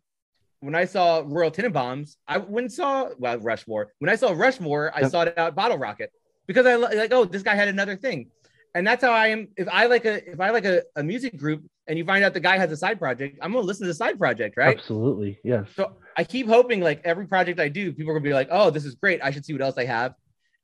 when 0.61 0.75
I 0.75 0.87
saw 0.87 1.23
Royal 1.25 1.51
Tenenbaums, 1.51 2.17
I 2.27 2.39
when 2.39 2.69
saw 2.69 3.11
well 3.19 3.39
Rushmore. 3.39 3.93
When 3.99 4.09
I 4.09 4.17
saw 4.17 4.33
Rushmore, 4.33 4.93
I 4.95 5.09
sought 5.09 5.37
out 5.37 5.55
Bottle 5.55 5.79
Rocket 5.79 6.11
because 6.47 6.67
I 6.67 6.77
like 6.77 7.13
oh 7.13 7.25
this 7.25 7.43
guy 7.43 7.55
had 7.55 7.69
another 7.69 7.97
thing, 7.97 8.31
and 8.75 8.87
that's 8.87 9.05
how 9.05 9.13
I 9.13 9.29
am. 9.29 9.49
If 9.57 9.69
I 9.69 9.87
like 9.87 10.05
a 10.05 10.29
if 10.29 10.41
I 10.41 10.51
like 10.51 10.65
a, 10.65 10.83
a 10.97 11.03
music 11.03 11.37
group 11.37 11.65
and 11.87 11.97
you 11.97 12.05
find 12.05 12.25
out 12.25 12.35
the 12.35 12.41
guy 12.41 12.59
has 12.59 12.73
a 12.73 12.77
side 12.77 12.99
project, 12.99 13.39
I'm 13.41 13.53
gonna 13.53 13.65
listen 13.65 13.85
to 13.87 13.89
the 13.89 13.95
side 13.95 14.19
project, 14.19 14.57
right? 14.57 14.77
Absolutely, 14.77 15.39
yes. 15.45 15.69
So 15.77 15.93
I 16.17 16.25
keep 16.25 16.49
hoping 16.49 16.81
like 16.81 17.01
every 17.05 17.27
project 17.27 17.61
I 17.61 17.69
do, 17.69 17.93
people 17.93 18.11
are 18.11 18.15
gonna 18.15 18.25
be 18.25 18.35
like, 18.35 18.49
oh, 18.51 18.71
this 18.71 18.85
is 18.85 18.97
great. 18.97 19.21
I 19.23 19.31
should 19.31 19.45
see 19.45 19.53
what 19.53 19.63
else 19.63 19.79
I 19.79 19.85
have. 19.85 20.15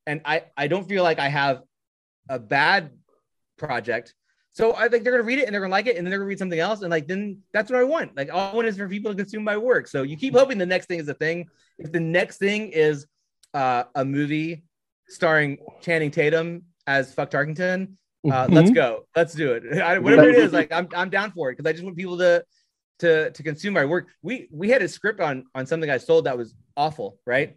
And 0.06 0.20
I 0.24 0.44
I 0.56 0.66
don't 0.66 0.88
feel 0.88 1.04
like 1.04 1.18
I 1.18 1.28
have 1.28 1.62
a 2.28 2.38
bad 2.38 2.90
project. 3.56 4.14
So 4.52 4.74
I 4.74 4.88
think 4.88 5.04
they're 5.04 5.12
gonna 5.12 5.22
read 5.22 5.38
it 5.38 5.44
and 5.46 5.54
they're 5.54 5.60
gonna 5.60 5.70
like 5.70 5.86
it, 5.86 5.96
and 5.96 6.04
then 6.04 6.10
they're 6.10 6.18
gonna 6.18 6.28
read 6.28 6.38
something 6.38 6.58
else, 6.58 6.82
and 6.82 6.90
like 6.90 7.06
then 7.06 7.38
that's 7.52 7.70
what 7.70 7.78
I 7.78 7.84
want. 7.84 8.16
Like 8.16 8.32
all 8.32 8.52
I 8.52 8.54
want 8.54 8.66
is 8.66 8.76
for 8.76 8.88
people 8.88 9.12
to 9.12 9.16
consume 9.16 9.44
my 9.44 9.56
work. 9.56 9.86
So 9.86 10.02
you 10.02 10.16
keep 10.16 10.34
hoping 10.34 10.58
the 10.58 10.66
next 10.66 10.86
thing 10.86 10.98
is 10.98 11.08
a 11.08 11.14
thing. 11.14 11.46
If 11.78 11.92
the 11.92 12.00
next 12.00 12.38
thing 12.38 12.70
is 12.70 13.06
uh, 13.54 13.84
a 13.94 14.04
movie 14.04 14.64
starring 15.06 15.58
Channing 15.80 16.10
Tatum 16.10 16.64
as 16.86 17.12
Fuck 17.14 17.30
Tarkington, 17.30 17.94
uh, 18.30 18.46
Mhm. 18.46 18.54
let's 18.54 18.70
go, 18.70 19.06
let's 19.16 19.34
do 19.34 19.52
it. 19.52 19.62
I, 19.82 19.98
whatever 19.98 20.28
it 20.28 20.36
is, 20.36 20.52
like 20.52 20.72
I'm 20.72 20.88
I'm 20.94 21.10
down 21.10 21.32
for 21.32 21.50
it 21.50 21.56
because 21.56 21.68
I 21.68 21.72
just 21.72 21.84
want 21.84 21.96
people 21.96 22.18
to 22.18 22.44
to 23.00 23.30
to 23.30 23.42
consume 23.42 23.74
my 23.74 23.84
work. 23.84 24.08
We 24.22 24.48
we 24.52 24.68
had 24.70 24.82
a 24.82 24.88
script 24.88 25.20
on 25.20 25.44
on 25.54 25.66
something 25.66 25.88
I 25.90 25.98
sold 25.98 26.24
that 26.26 26.36
was 26.36 26.54
awful, 26.76 27.18
right? 27.26 27.56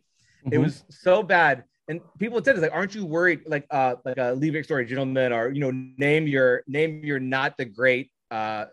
It 0.51 0.57
Mhm. 0.57 0.61
was 0.61 0.83
so 0.89 1.23
bad. 1.23 1.63
And 1.89 1.99
people 2.17 2.41
said, 2.41 2.55
this 2.55 2.61
"Like, 2.63 2.73
aren't 2.73 2.95
you 2.95 3.05
worried? 3.05 3.41
Like, 3.45 3.65
uh, 3.69 3.95
like 4.05 4.17
a 4.17 4.31
Leave 4.33 4.55
It 4.55 4.63
Story 4.63 4.85
Gentleman, 4.85 5.33
or 5.33 5.49
you 5.49 5.59
know, 5.59 5.71
name 5.97 6.27
your 6.27 6.63
name 6.65 7.03
your 7.03 7.19
not 7.19 7.57
the 7.57 7.65
great 7.65 8.09
uh, 8.31 8.65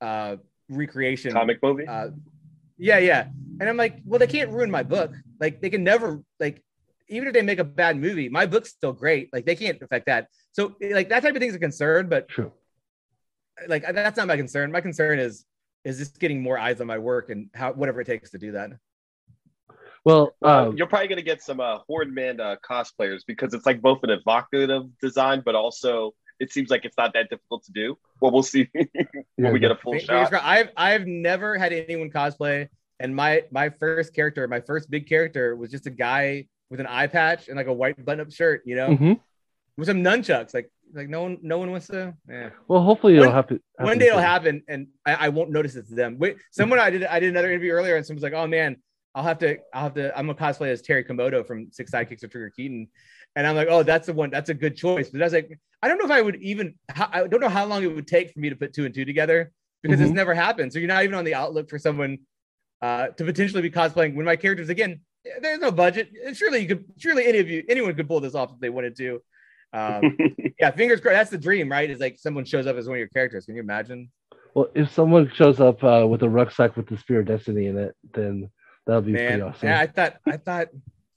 uh, 0.00 0.36
recreation 0.68 1.30
Comic 1.32 1.62
movie. 1.62 1.86
uh, 1.86 2.08
yeah, 2.76 2.98
yeah. 2.98 3.28
And 3.60 3.68
I'm 3.68 3.76
like, 3.76 4.00
well, 4.04 4.18
they 4.18 4.26
can't 4.26 4.50
ruin 4.50 4.70
my 4.70 4.82
book. 4.82 5.14
Like, 5.40 5.60
they 5.62 5.70
can 5.70 5.84
never 5.84 6.20
like, 6.40 6.62
even 7.08 7.28
if 7.28 7.34
they 7.34 7.42
make 7.42 7.58
a 7.58 7.64
bad 7.64 7.96
movie, 7.96 8.28
my 8.28 8.46
book's 8.46 8.70
still 8.70 8.92
great. 8.92 9.30
Like, 9.32 9.46
they 9.46 9.56
can't 9.56 9.80
affect 9.82 10.06
that. 10.06 10.28
So, 10.52 10.74
like, 10.80 11.08
that 11.10 11.22
type 11.22 11.34
of 11.34 11.40
thing's 11.40 11.54
a 11.54 11.58
concern. 11.58 12.08
But 12.08 12.28
True. 12.28 12.52
like, 13.68 13.82
that's 13.92 14.16
not 14.16 14.26
my 14.28 14.36
concern. 14.36 14.72
My 14.72 14.80
concern 14.80 15.18
is 15.18 15.44
is 15.84 15.98
just 15.98 16.18
getting 16.18 16.42
more 16.42 16.58
eyes 16.58 16.80
on 16.80 16.86
my 16.88 16.98
work 16.98 17.30
and 17.30 17.48
how 17.54 17.72
whatever 17.72 18.00
it 18.00 18.06
takes 18.06 18.30
to 18.32 18.38
do 18.38 18.52
that. 18.52 18.70
Well, 20.04 20.34
Uh, 20.42 20.68
um, 20.68 20.76
you're 20.76 20.86
probably 20.86 21.08
gonna 21.08 21.22
get 21.22 21.42
some 21.42 21.60
uh, 21.60 21.78
Horde 21.86 22.12
Man 22.12 22.40
uh, 22.40 22.56
cosplayers 22.68 23.22
because 23.26 23.54
it's 23.54 23.66
like 23.66 23.80
both 23.82 24.02
an 24.02 24.10
evocative 24.10 24.84
design, 25.00 25.42
but 25.44 25.54
also 25.54 26.14
it 26.38 26.52
seems 26.52 26.70
like 26.70 26.84
it's 26.84 26.96
not 26.98 27.12
that 27.14 27.30
difficult 27.30 27.64
to 27.64 27.72
do. 27.72 27.96
Well, 28.20 28.30
we'll 28.32 28.42
see 28.42 28.68
when 28.72 28.88
yeah, 29.38 29.50
we 29.50 29.58
get 29.58 29.70
a 29.70 29.76
full 29.76 29.92
Fingers 29.92 30.06
shot. 30.06 30.28
crossed. 30.30 30.44
I've 30.46 30.70
I've 30.76 31.06
never 31.06 31.56
had 31.58 31.72
anyone 31.72 32.10
cosplay, 32.10 32.68
and 33.00 33.14
my 33.14 33.44
my 33.50 33.70
first 33.70 34.14
character, 34.14 34.46
my 34.48 34.60
first 34.60 34.90
big 34.90 35.08
character, 35.08 35.56
was 35.56 35.70
just 35.70 35.86
a 35.86 35.90
guy 35.90 36.46
with 36.70 36.80
an 36.80 36.86
eye 36.86 37.06
patch 37.06 37.48
and 37.48 37.56
like 37.56 37.66
a 37.66 37.72
white 37.72 38.02
button-up 38.04 38.32
shirt, 38.32 38.62
you 38.64 38.76
know, 38.76 38.88
mhm. 38.88 39.20
with 39.76 39.88
some 39.88 40.02
nunchucks. 40.02 40.52
Like 40.54 40.70
like 40.94 41.08
no 41.08 41.22
one 41.22 41.38
no 41.42 41.58
one 41.58 41.70
wants 41.70 41.86
to. 41.88 42.14
Yeah. 42.28 42.50
Well, 42.68 42.82
hopefully 42.82 43.14
it'll 43.14 43.26
One- 43.26 43.34
happen. 43.34 43.60
One 43.78 43.98
day 43.98 44.06
it'll 44.08 44.18
happen, 44.20 44.62
and 44.68 44.88
I, 45.04 45.14
I 45.14 45.28
won't 45.30 45.50
notice 45.50 45.74
it's 45.76 45.90
them. 45.90 46.16
Wait, 46.18 46.36
someone 46.50 46.78
I 46.78 46.90
did 46.90 47.04
I 47.04 47.20
did 47.20 47.30
another 47.30 47.50
interview 47.50 47.72
earlier, 47.72 47.96
and 47.96 48.06
someone's 48.06 48.22
like, 48.22 48.32
"Oh 48.32 48.46
man, 48.46 48.76
I'll 49.14 49.24
have 49.24 49.38
to 49.38 49.58
I'll 49.74 49.82
have 49.84 49.94
to 49.94 50.16
I'm 50.16 50.26
gonna 50.26 50.38
cosplay 50.38 50.68
as 50.68 50.82
Terry 50.82 51.04
Komodo 51.04 51.46
from 51.46 51.68
Six 51.72 51.90
Sidekicks 51.90 52.22
of 52.22 52.30
Trigger 52.30 52.50
Keaton," 52.50 52.88
and 53.34 53.46
I'm 53.46 53.56
like, 53.56 53.68
"Oh, 53.70 53.82
that's 53.82 54.06
the 54.06 54.12
one. 54.12 54.30
That's 54.30 54.48
a 54.50 54.54
good 54.54 54.76
choice." 54.76 55.10
But 55.10 55.20
I 55.20 55.24
was 55.24 55.32
like, 55.32 55.58
I 55.82 55.88
don't 55.88 55.98
know 55.98 56.04
if 56.04 56.10
I 56.10 56.22
would 56.22 56.36
even 56.36 56.74
I 56.94 57.26
don't 57.26 57.40
know 57.40 57.48
how 57.48 57.66
long 57.66 57.82
it 57.82 57.94
would 57.94 58.06
take 58.08 58.32
for 58.32 58.38
me 58.40 58.48
to 58.50 58.56
put 58.56 58.72
two 58.72 58.84
and 58.86 58.94
two 58.94 59.04
together 59.04 59.52
because 59.82 60.00
it's 60.00 60.10
Mhm. 60.10 60.14
never 60.14 60.34
happened. 60.34 60.72
So 60.72 60.78
you're 60.78 60.88
not 60.88 61.02
even 61.04 61.14
on 61.16 61.24
the 61.24 61.34
outlook 61.34 61.68
for 61.68 61.78
someone 61.78 62.18
uh, 62.82 63.08
to 63.08 63.24
potentially 63.24 63.62
be 63.62 63.70
cosplaying 63.70 64.14
when 64.14 64.24
my 64.24 64.36
characters 64.36 64.68
again. 64.68 65.00
There's 65.40 65.60
no 65.60 65.70
budget. 65.70 66.10
And 66.24 66.36
surely 66.36 66.60
you 66.60 66.68
could. 66.68 66.84
Surely 66.98 67.26
any 67.26 67.38
of 67.38 67.48
you, 67.48 67.64
anyone 67.68 67.94
could 67.94 68.08
pull 68.08 68.20
this 68.20 68.34
off 68.34 68.52
if 68.52 68.60
they 68.60 68.70
wanted 68.70 68.96
to. 68.96 69.22
Um, 69.72 70.16
yeah, 70.60 70.70
fingers 70.70 71.00
crossed. 71.00 71.14
That's 71.16 71.30
the 71.30 71.38
dream, 71.38 71.70
right? 71.70 71.88
Is 71.90 72.00
like 72.00 72.18
someone 72.18 72.44
shows 72.44 72.66
up 72.66 72.76
as 72.76 72.86
one 72.86 72.94
of 72.96 72.98
your 73.00 73.08
characters. 73.08 73.46
Can 73.46 73.54
you 73.56 73.62
imagine? 73.62 74.10
Well, 74.54 74.68
if 74.74 74.90
someone 74.92 75.30
shows 75.34 75.60
up 75.60 75.84
uh, 75.84 76.06
with 76.08 76.22
a 76.22 76.28
rucksack 76.28 76.76
with 76.76 76.88
the 76.88 76.96
Spear 76.96 77.20
of 77.20 77.26
Destiny 77.26 77.66
in 77.66 77.76
it, 77.76 77.94
then 78.14 78.50
that'll 78.86 79.02
be 79.02 79.12
Man, 79.12 79.26
pretty 79.28 79.42
awesome. 79.42 79.68
yeah, 79.68 79.80
I 79.80 79.86
thought, 79.86 80.16
I 80.26 80.36
thought, 80.38 80.68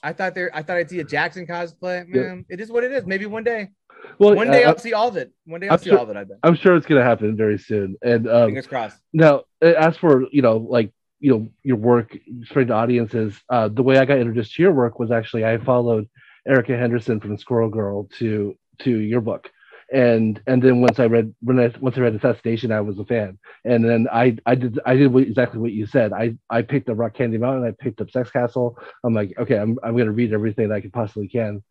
I 0.04 0.12
thought 0.14 0.36
there, 0.36 0.50
I 0.54 0.62
thought 0.62 0.76
I'd 0.76 0.90
see 0.90 1.00
a 1.00 1.06
Jackson 1.06 1.48
cosplay. 1.48 2.06
Man, 2.06 2.44
it 2.50 2.60
is 2.60 2.70
what 2.70 2.84
it 2.84 2.92
is. 2.92 3.06
Maybe 3.06 3.26
one 3.28 3.46
day, 3.46 3.70
well, 4.18 4.36
one 4.36 4.52
day 4.52 4.66
uh, 4.66 4.72
I'll 4.72 4.78
see 4.78 4.92
all 4.94 5.08
of 5.08 5.16
it. 5.16 5.32
One 5.46 5.62
day 5.62 5.68
I'll 5.70 5.74
I'm 5.76 5.80
see 5.80 5.90
sure- 5.90 6.00
all 6.00 6.04
of 6.04 6.10
it. 6.10 6.18
I 6.18 6.26
bet. 6.26 6.38
I'm 6.44 6.56
sure 6.56 6.76
it's 6.76 6.86
gonna 6.86 7.04
happen 7.04 7.38
very 7.38 7.58
soon. 7.58 7.96
And 8.02 8.28
um, 8.28 8.48
Fingers 8.48 8.68
crossed. 8.68 8.98
now, 9.14 9.44
uh, 9.64 9.68
as 9.68 9.96
for 9.96 10.26
you 10.34 10.42
know, 10.42 10.58
like 10.58 10.92
you 11.20 11.32
know, 11.32 11.48
your 11.64 11.78
work 11.78 12.18
straight 12.44 12.68
to 12.68 12.74
audiences, 12.74 13.40
uh, 13.50 13.68
the 13.68 13.84
way 13.84 13.98
I 13.98 14.06
got 14.06 14.18
introduced 14.20 14.56
to 14.56 14.62
your 14.64 14.72
work 14.72 15.00
was 15.00 15.12
actually 15.12 15.46
I 15.46 15.58
followed 15.58 16.08
Erica 16.48 16.78
Henderson 16.78 17.20
from 17.20 17.38
Squirrel 17.38 17.70
Girl 17.70 18.06
to 18.20 18.56
to 18.80 18.92
your 18.92 19.22
book, 19.22 19.50
and 19.92 20.42
and 20.48 20.62
then 20.62 20.82
once 20.82 21.00
I 21.00 21.06
read 21.06 21.36
when 21.42 21.60
I 21.60 21.74
once 21.80 21.98
I 21.98 22.02
read 22.02 22.16
Assassin 22.16 22.42
Nation, 22.46 22.72
I 22.72 22.82
was 22.82 22.98
a 23.00 23.06
fan, 23.06 23.38
and 23.66 23.84
then 23.84 24.08
I 24.12 24.38
I 24.46 24.56
did 24.56 24.80
I 24.86 24.96
did 24.96 25.12
what, 25.14 25.24
exactly 25.24 25.60
what 25.60 25.72
you 25.74 25.86
said. 25.86 26.14
I 26.14 26.36
I 26.50 26.62
picked 26.62 26.90
up 26.90 26.98
Rock 26.98 27.16
Candy 27.16 27.38
Mountain, 27.38 27.66
I 27.68 27.72
picked 27.84 28.00
up 28.02 28.08
Sexcastle. 28.08 28.76
I'm 29.04 29.14
like, 29.14 29.34
okay, 29.38 29.58
I'm 29.58 29.78
I'm 29.84 29.98
gonna 29.98 30.12
read 30.12 30.34
everything 30.34 30.70
that 30.70 30.76
I 30.76 30.82
can 30.82 30.92
possibly 30.92 31.28
can. 31.28 31.64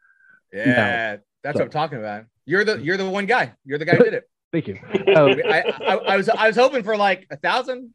Yeah, 0.52 1.16
that's 1.42 1.56
So- 1.56 1.60
what 1.60 1.64
I'm 1.66 1.70
talking 1.70 1.98
about. 1.98 2.24
You're 2.46 2.64
the, 2.64 2.78
you're 2.82 2.96
the 2.96 3.08
one 3.08 3.26
guy. 3.26 3.52
You're 3.66 3.76
the 3.76 3.84
guy 3.84 3.96
who 3.96 4.04
did 4.04 4.14
it. 4.14 4.30
Thank 4.52 4.68
you. 4.68 4.78
Um, 5.14 5.38
I, 5.46 5.62
I, 5.86 5.96
I 5.96 6.16
was, 6.16 6.30
I 6.30 6.46
was 6.46 6.56
hoping 6.56 6.82
for 6.82 6.96
like 6.96 7.26
a 7.30 7.36
thousand, 7.36 7.92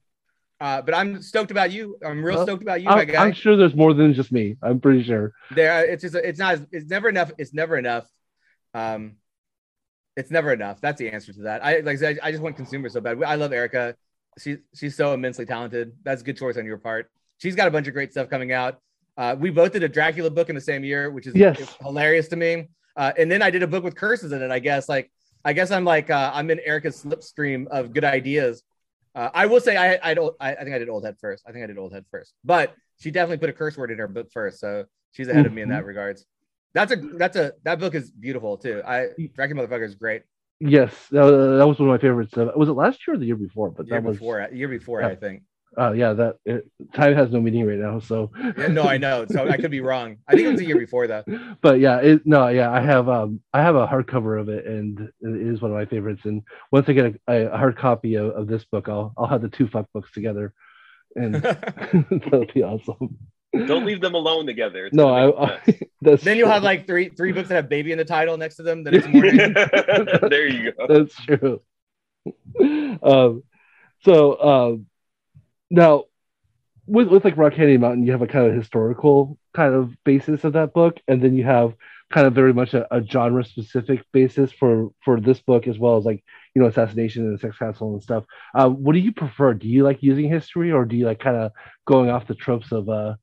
uh, 0.63 0.81
but 0.81 0.93
I'm 0.95 1.21
stoked 1.21 1.51
about 1.51 1.71
you. 1.73 1.97
I'm 2.05 2.23
real 2.23 2.37
Well, 2.37 2.45
stoked 2.45 2.63
about 2.63 2.81
you, 2.81 2.87
my 2.89 3.01
I'm, 3.01 3.07
guy. 3.07 3.25
I'm 3.25 3.33
sure 3.33 3.57
there's 3.57 3.75
more 3.75 3.93
than 3.93 4.13
just 4.13 4.31
me. 4.31 4.55
I'm 4.63 4.79
pretty 4.79 5.03
sure. 5.03 5.33
there 5.59 5.83
it's 5.93 6.01
just 6.03 6.15
it's 6.15 6.39
not 6.39 6.59
it's 6.71 6.89
never 6.89 7.09
enough 7.09 7.31
it's 7.37 7.53
never 7.53 7.77
enough. 7.77 8.05
Um 8.73 9.01
it's 10.15 10.31
never 10.31 10.53
enough. 10.53 10.79
That's 10.79 10.99
the 10.99 11.09
answer 11.11 11.33
to 11.33 11.41
that. 11.43 11.65
I 11.65 11.71
like 11.87 11.95
i 11.97 11.99
said 12.03 12.19
i 12.23 12.31
just 12.31 12.41
want 12.41 12.55
consumers 12.55 12.93
so 12.93 13.01
bad. 13.01 13.21
I 13.23 13.35
love 13.35 13.51
erica. 13.51 13.95
She's 14.39 14.57
she's 14.73 14.95
so 14.95 15.13
immensely 15.13 15.45
talented. 15.45 15.91
That's 16.03 16.21
a 16.21 16.25
good 16.25 16.37
choice 16.37 16.55
on 16.57 16.65
your 16.65 16.77
part. 16.77 17.11
She's 17.39 17.55
got 17.55 17.67
a 17.67 17.71
bunch 17.71 17.87
of 17.89 17.93
great 17.93 18.11
stuff 18.11 18.29
coming 18.29 18.51
out. 18.53 18.79
Uh, 19.17 19.35
we 19.37 19.49
both 19.49 19.73
did 19.73 19.83
a 19.83 19.89
dracula 19.89 20.29
book 20.31 20.47
in 20.49 20.55
the 20.55 20.61
same 20.71 20.83
year 20.85 21.11
which 21.11 21.27
is 21.27 21.35
Yes. 21.35 21.75
hilarious 21.81 22.27
to 22.29 22.35
me. 22.37 22.69
Uh, 22.95 23.11
and 23.19 23.29
then 23.31 23.41
i 23.41 23.49
did 23.49 23.63
a 23.63 23.67
book 23.67 23.83
with 23.83 23.95
curses 23.95 24.31
in 24.31 24.41
it 24.41 24.51
i 24.51 24.59
guess. 24.59 24.87
Like 24.87 25.11
i 25.43 25.51
guess 25.51 25.71
i'm 25.71 25.83
like 25.83 26.09
uh, 26.09 26.31
i'm 26.33 26.49
in 26.51 26.59
erica's 26.71 27.03
slipstream 27.03 27.67
of 27.67 27.91
good 27.93 28.05
ideas 28.05 28.63
uh, 29.15 29.29
I 29.33 29.45
will 29.45 29.59
say 29.59 29.77
I 29.77 30.11
I 30.11 30.13
don't 30.13 30.35
I, 30.39 30.55
I 30.55 30.63
think 30.63 30.75
I 30.75 30.79
did 30.79 30.89
old 30.89 31.05
head 31.05 31.17
first. 31.19 31.43
I 31.47 31.51
think 31.51 31.63
I 31.63 31.67
did 31.67 31.77
old 31.77 31.93
head 31.93 32.05
first, 32.09 32.33
but 32.43 32.73
she 32.99 33.11
definitely 33.11 33.37
put 33.37 33.49
a 33.49 33.53
curse 33.53 33.77
word 33.77 33.91
in 33.91 33.97
her 33.97 34.07
book 34.07 34.31
first, 34.31 34.59
so 34.59 34.85
she's 35.11 35.27
ahead 35.27 35.45
of 35.45 35.53
me 35.53 35.61
in 35.61 35.69
that 35.69 35.85
regards. 35.85 36.25
That's 36.73 36.91
a 36.91 36.95
that's 36.95 37.37
a 37.37 37.53
that 37.63 37.79
book 37.79 37.95
is 37.95 38.11
beautiful 38.11 38.57
too. 38.57 38.81
I 38.85 39.09
Dracula 39.35 39.67
motherfucker 39.67 39.85
is 39.85 39.95
great. 39.95 40.23
Yes, 40.59 40.93
that, 41.11 41.23
that 41.23 41.67
was 41.67 41.77
one 41.79 41.89
of 41.89 41.93
my 41.93 41.97
favorites. 41.97 42.37
Uh, 42.37 42.51
was 42.55 42.69
it 42.69 42.73
last 42.73 43.05
year 43.05 43.15
or 43.15 43.17
the 43.17 43.25
year 43.25 43.35
before? 43.35 43.69
But 43.69 43.87
Year 43.87 43.99
that 43.99 44.07
was 44.07 44.17
before, 44.17 44.47
year 44.53 44.69
before, 44.69 45.01
yeah. 45.01 45.07
I 45.07 45.15
think. 45.15 45.43
Uh, 45.77 45.91
yeah. 45.91 46.13
That 46.13 46.37
it, 46.45 46.69
time 46.93 47.15
has 47.15 47.31
no 47.31 47.39
meaning 47.41 47.65
right 47.65 47.77
now. 47.77 47.99
So, 47.99 48.31
Yeah, 48.57 48.67
no, 48.67 48.83
I 48.83 48.97
know. 48.97 49.25
So 49.29 49.47
I 49.47 49.57
could 49.57 49.71
be 49.71 49.81
wrong. 49.81 50.17
I 50.27 50.33
think 50.35 50.47
it 50.47 50.51
was 50.51 50.61
a 50.61 50.65
year 50.65 50.77
before 50.77 51.07
though. 51.07 51.23
but 51.61 51.79
yeah, 51.79 51.97
it, 51.97 52.21
no, 52.25 52.47
yeah. 52.47 52.71
I 52.71 52.81
have 52.81 53.09
um 53.09 53.41
I 53.53 53.61
have 53.61 53.75
a 53.75 53.87
hardcover 53.87 54.39
of 54.39 54.49
it, 54.49 54.65
and 54.65 54.99
it 54.99 55.11
is 55.21 55.61
one 55.61 55.71
of 55.71 55.77
my 55.77 55.85
favorites. 55.85 56.21
And 56.25 56.43
once 56.71 56.87
I 56.89 56.93
get 56.93 57.15
a, 57.27 57.53
a 57.53 57.57
hard 57.57 57.77
copy 57.77 58.15
of, 58.15 58.27
of 58.31 58.47
this 58.47 58.65
book, 58.65 58.89
I'll 58.89 59.13
I'll 59.17 59.27
have 59.27 59.41
the 59.41 59.49
two 59.49 59.67
fuck 59.67 59.87
books 59.93 60.11
together, 60.11 60.53
and 61.15 61.35
that'll 61.35 62.45
be 62.53 62.63
awesome. 62.63 63.17
Don't 63.53 63.85
leave 63.85 64.01
them 64.01 64.15
alone 64.15 64.47
together. 64.47 64.87
It's 64.87 64.95
No, 64.95 65.09
I, 65.09 65.45
I 65.53 65.79
that's 66.01 66.23
then 66.23 66.37
you'll 66.37 66.47
true. 66.47 66.53
have 66.53 66.63
like 66.63 66.87
three 66.87 67.09
three 67.09 67.31
books 67.31 67.49
that 67.49 67.55
have 67.55 67.69
baby 67.69 67.91
in 67.91 67.97
the 67.99 68.05
title 68.05 68.35
next 68.37 68.55
to 68.55 68.63
them 68.63 68.83
the 68.83 68.91
next 68.91 69.07
morning. 69.09 69.53
there 70.29 70.47
you 70.47 70.71
go. 70.71 70.87
That's 70.87 71.15
true. 71.15 71.61
um, 73.03 73.43
so 74.03 74.41
um, 74.41 74.85
now 75.73 76.03
with 76.85 77.07
with 77.07 77.25
like 77.25 77.35
Rock 77.37 77.53
Candy 77.53 77.77
Mountain, 77.77 78.05
you 78.05 78.11
have 78.11 78.21
a 78.21 78.27
kind 78.27 78.47
of 78.47 78.53
historical 78.53 79.37
kind 79.53 79.73
of 79.73 79.95
basis 80.03 80.43
of 80.43 80.53
that 80.53 80.73
book, 80.73 80.99
and 81.07 81.21
then 81.21 81.35
you 81.35 81.43
have 81.43 81.73
kind 82.11 82.27
of 82.27 82.33
very 82.33 82.53
much 82.53 82.73
a, 82.75 82.85
a 82.95 83.03
genre 83.03 83.43
specific 83.43 84.05
basis 84.11 84.51
for 84.51 84.91
for 85.03 85.19
this 85.19 85.41
book 85.41 85.67
as 85.67 85.79
well 85.79 85.97
as 85.97 86.05
like 86.05 86.23
you 86.53 86.61
know 86.61 86.67
Assassin 86.67 86.95
Nation 86.97 87.23
and 87.25 87.39
Sexcastle 87.39 87.93
and 87.93 88.03
stuff. 88.03 88.23
Uh, 88.53 88.69
what 88.69 88.93
do 88.93 88.99
you 88.99 89.11
prefer? 89.11 89.53
Do 89.53 89.67
you 89.67 89.83
like 89.83 90.03
using 90.03 90.29
history, 90.29 90.71
or 90.71 90.85
do 90.85 90.95
you 90.95 91.05
like 91.05 91.19
kind 91.19 91.37
of 91.37 91.51
going 91.85 92.09
off 92.09 92.27
the 92.27 92.35
tropes 92.35 92.71
of 92.71 92.87
uh 92.89 93.15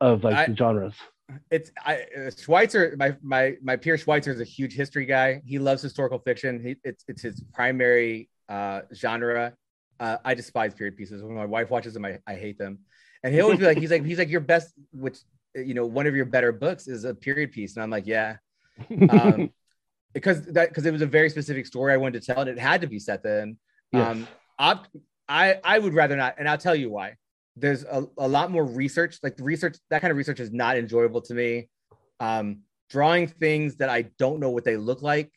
of 0.00 0.22
like 0.24 0.36
I- 0.36 0.46
the 0.46 0.56
genres? 0.56 0.94
it's 1.50 1.70
I 1.84 2.06
uh, 2.16 2.30
Schweizer, 2.30 2.96
my 2.96 3.16
my 3.22 3.56
my 3.62 3.76
peer 3.76 3.96
Schweizer 3.96 4.28
is 4.28 4.40
a 4.40 4.44
huge 4.44 4.74
history 4.74 5.04
guy. 5.04 5.42
He 5.44 5.58
loves 5.58 5.82
historical 5.82 6.18
fiction. 6.20 6.62
He, 6.62 6.76
it's 6.84 7.04
it's 7.06 7.20
his 7.20 7.42
primary 7.52 8.30
uh, 8.48 8.82
genre. 8.94 9.52
Uh, 10.00 10.18
I 10.24 10.34
despise 10.34 10.74
period 10.74 10.96
pieces. 10.96 11.22
When 11.22 11.34
my 11.34 11.44
wife 11.44 11.70
watches 11.70 11.94
them, 11.94 12.04
I, 12.04 12.18
I 12.26 12.34
hate 12.34 12.58
them. 12.58 12.80
And 13.22 13.34
he 13.34 13.40
always 13.40 13.58
be 13.58 13.64
like, 13.64 13.78
he's 13.78 13.90
like, 13.90 14.04
he's 14.04 14.18
like, 14.18 14.28
your 14.28 14.40
best, 14.40 14.72
which 14.92 15.18
you 15.54 15.74
know, 15.74 15.86
one 15.86 16.06
of 16.06 16.14
your 16.14 16.24
better 16.24 16.52
books 16.52 16.86
is 16.86 17.04
a 17.04 17.14
period 17.14 17.52
piece. 17.52 17.74
And 17.74 17.82
I'm 17.82 17.90
like, 17.90 18.06
yeah, 18.06 18.36
um, 19.10 19.50
because 20.14 20.44
that 20.46 20.68
because 20.68 20.86
it 20.86 20.92
was 20.92 21.02
a 21.02 21.06
very 21.06 21.30
specific 21.30 21.66
story 21.66 21.92
I 21.92 21.96
wanted 21.96 22.22
to 22.22 22.32
tell, 22.32 22.40
and 22.40 22.50
it 22.50 22.58
had 22.58 22.80
to 22.82 22.86
be 22.86 22.98
set 22.98 23.22
then. 23.22 23.58
Yes. 23.92 24.08
Um, 24.08 24.28
I 24.58 24.78
I 25.28 25.60
I 25.64 25.78
would 25.78 25.94
rather 25.94 26.16
not, 26.16 26.36
and 26.38 26.48
I'll 26.48 26.58
tell 26.58 26.76
you 26.76 26.90
why. 26.90 27.16
There's 27.56 27.82
a, 27.82 28.06
a 28.18 28.28
lot 28.28 28.50
more 28.50 28.64
research. 28.64 29.18
Like 29.22 29.36
the 29.36 29.42
research, 29.42 29.76
that 29.90 30.00
kind 30.00 30.10
of 30.12 30.16
research 30.16 30.38
is 30.38 30.52
not 30.52 30.76
enjoyable 30.76 31.22
to 31.22 31.34
me. 31.34 31.68
Um, 32.20 32.60
drawing 32.88 33.26
things 33.26 33.76
that 33.76 33.88
I 33.88 34.02
don't 34.18 34.40
know 34.40 34.50
what 34.50 34.64
they 34.64 34.76
look 34.76 35.02
like 35.02 35.32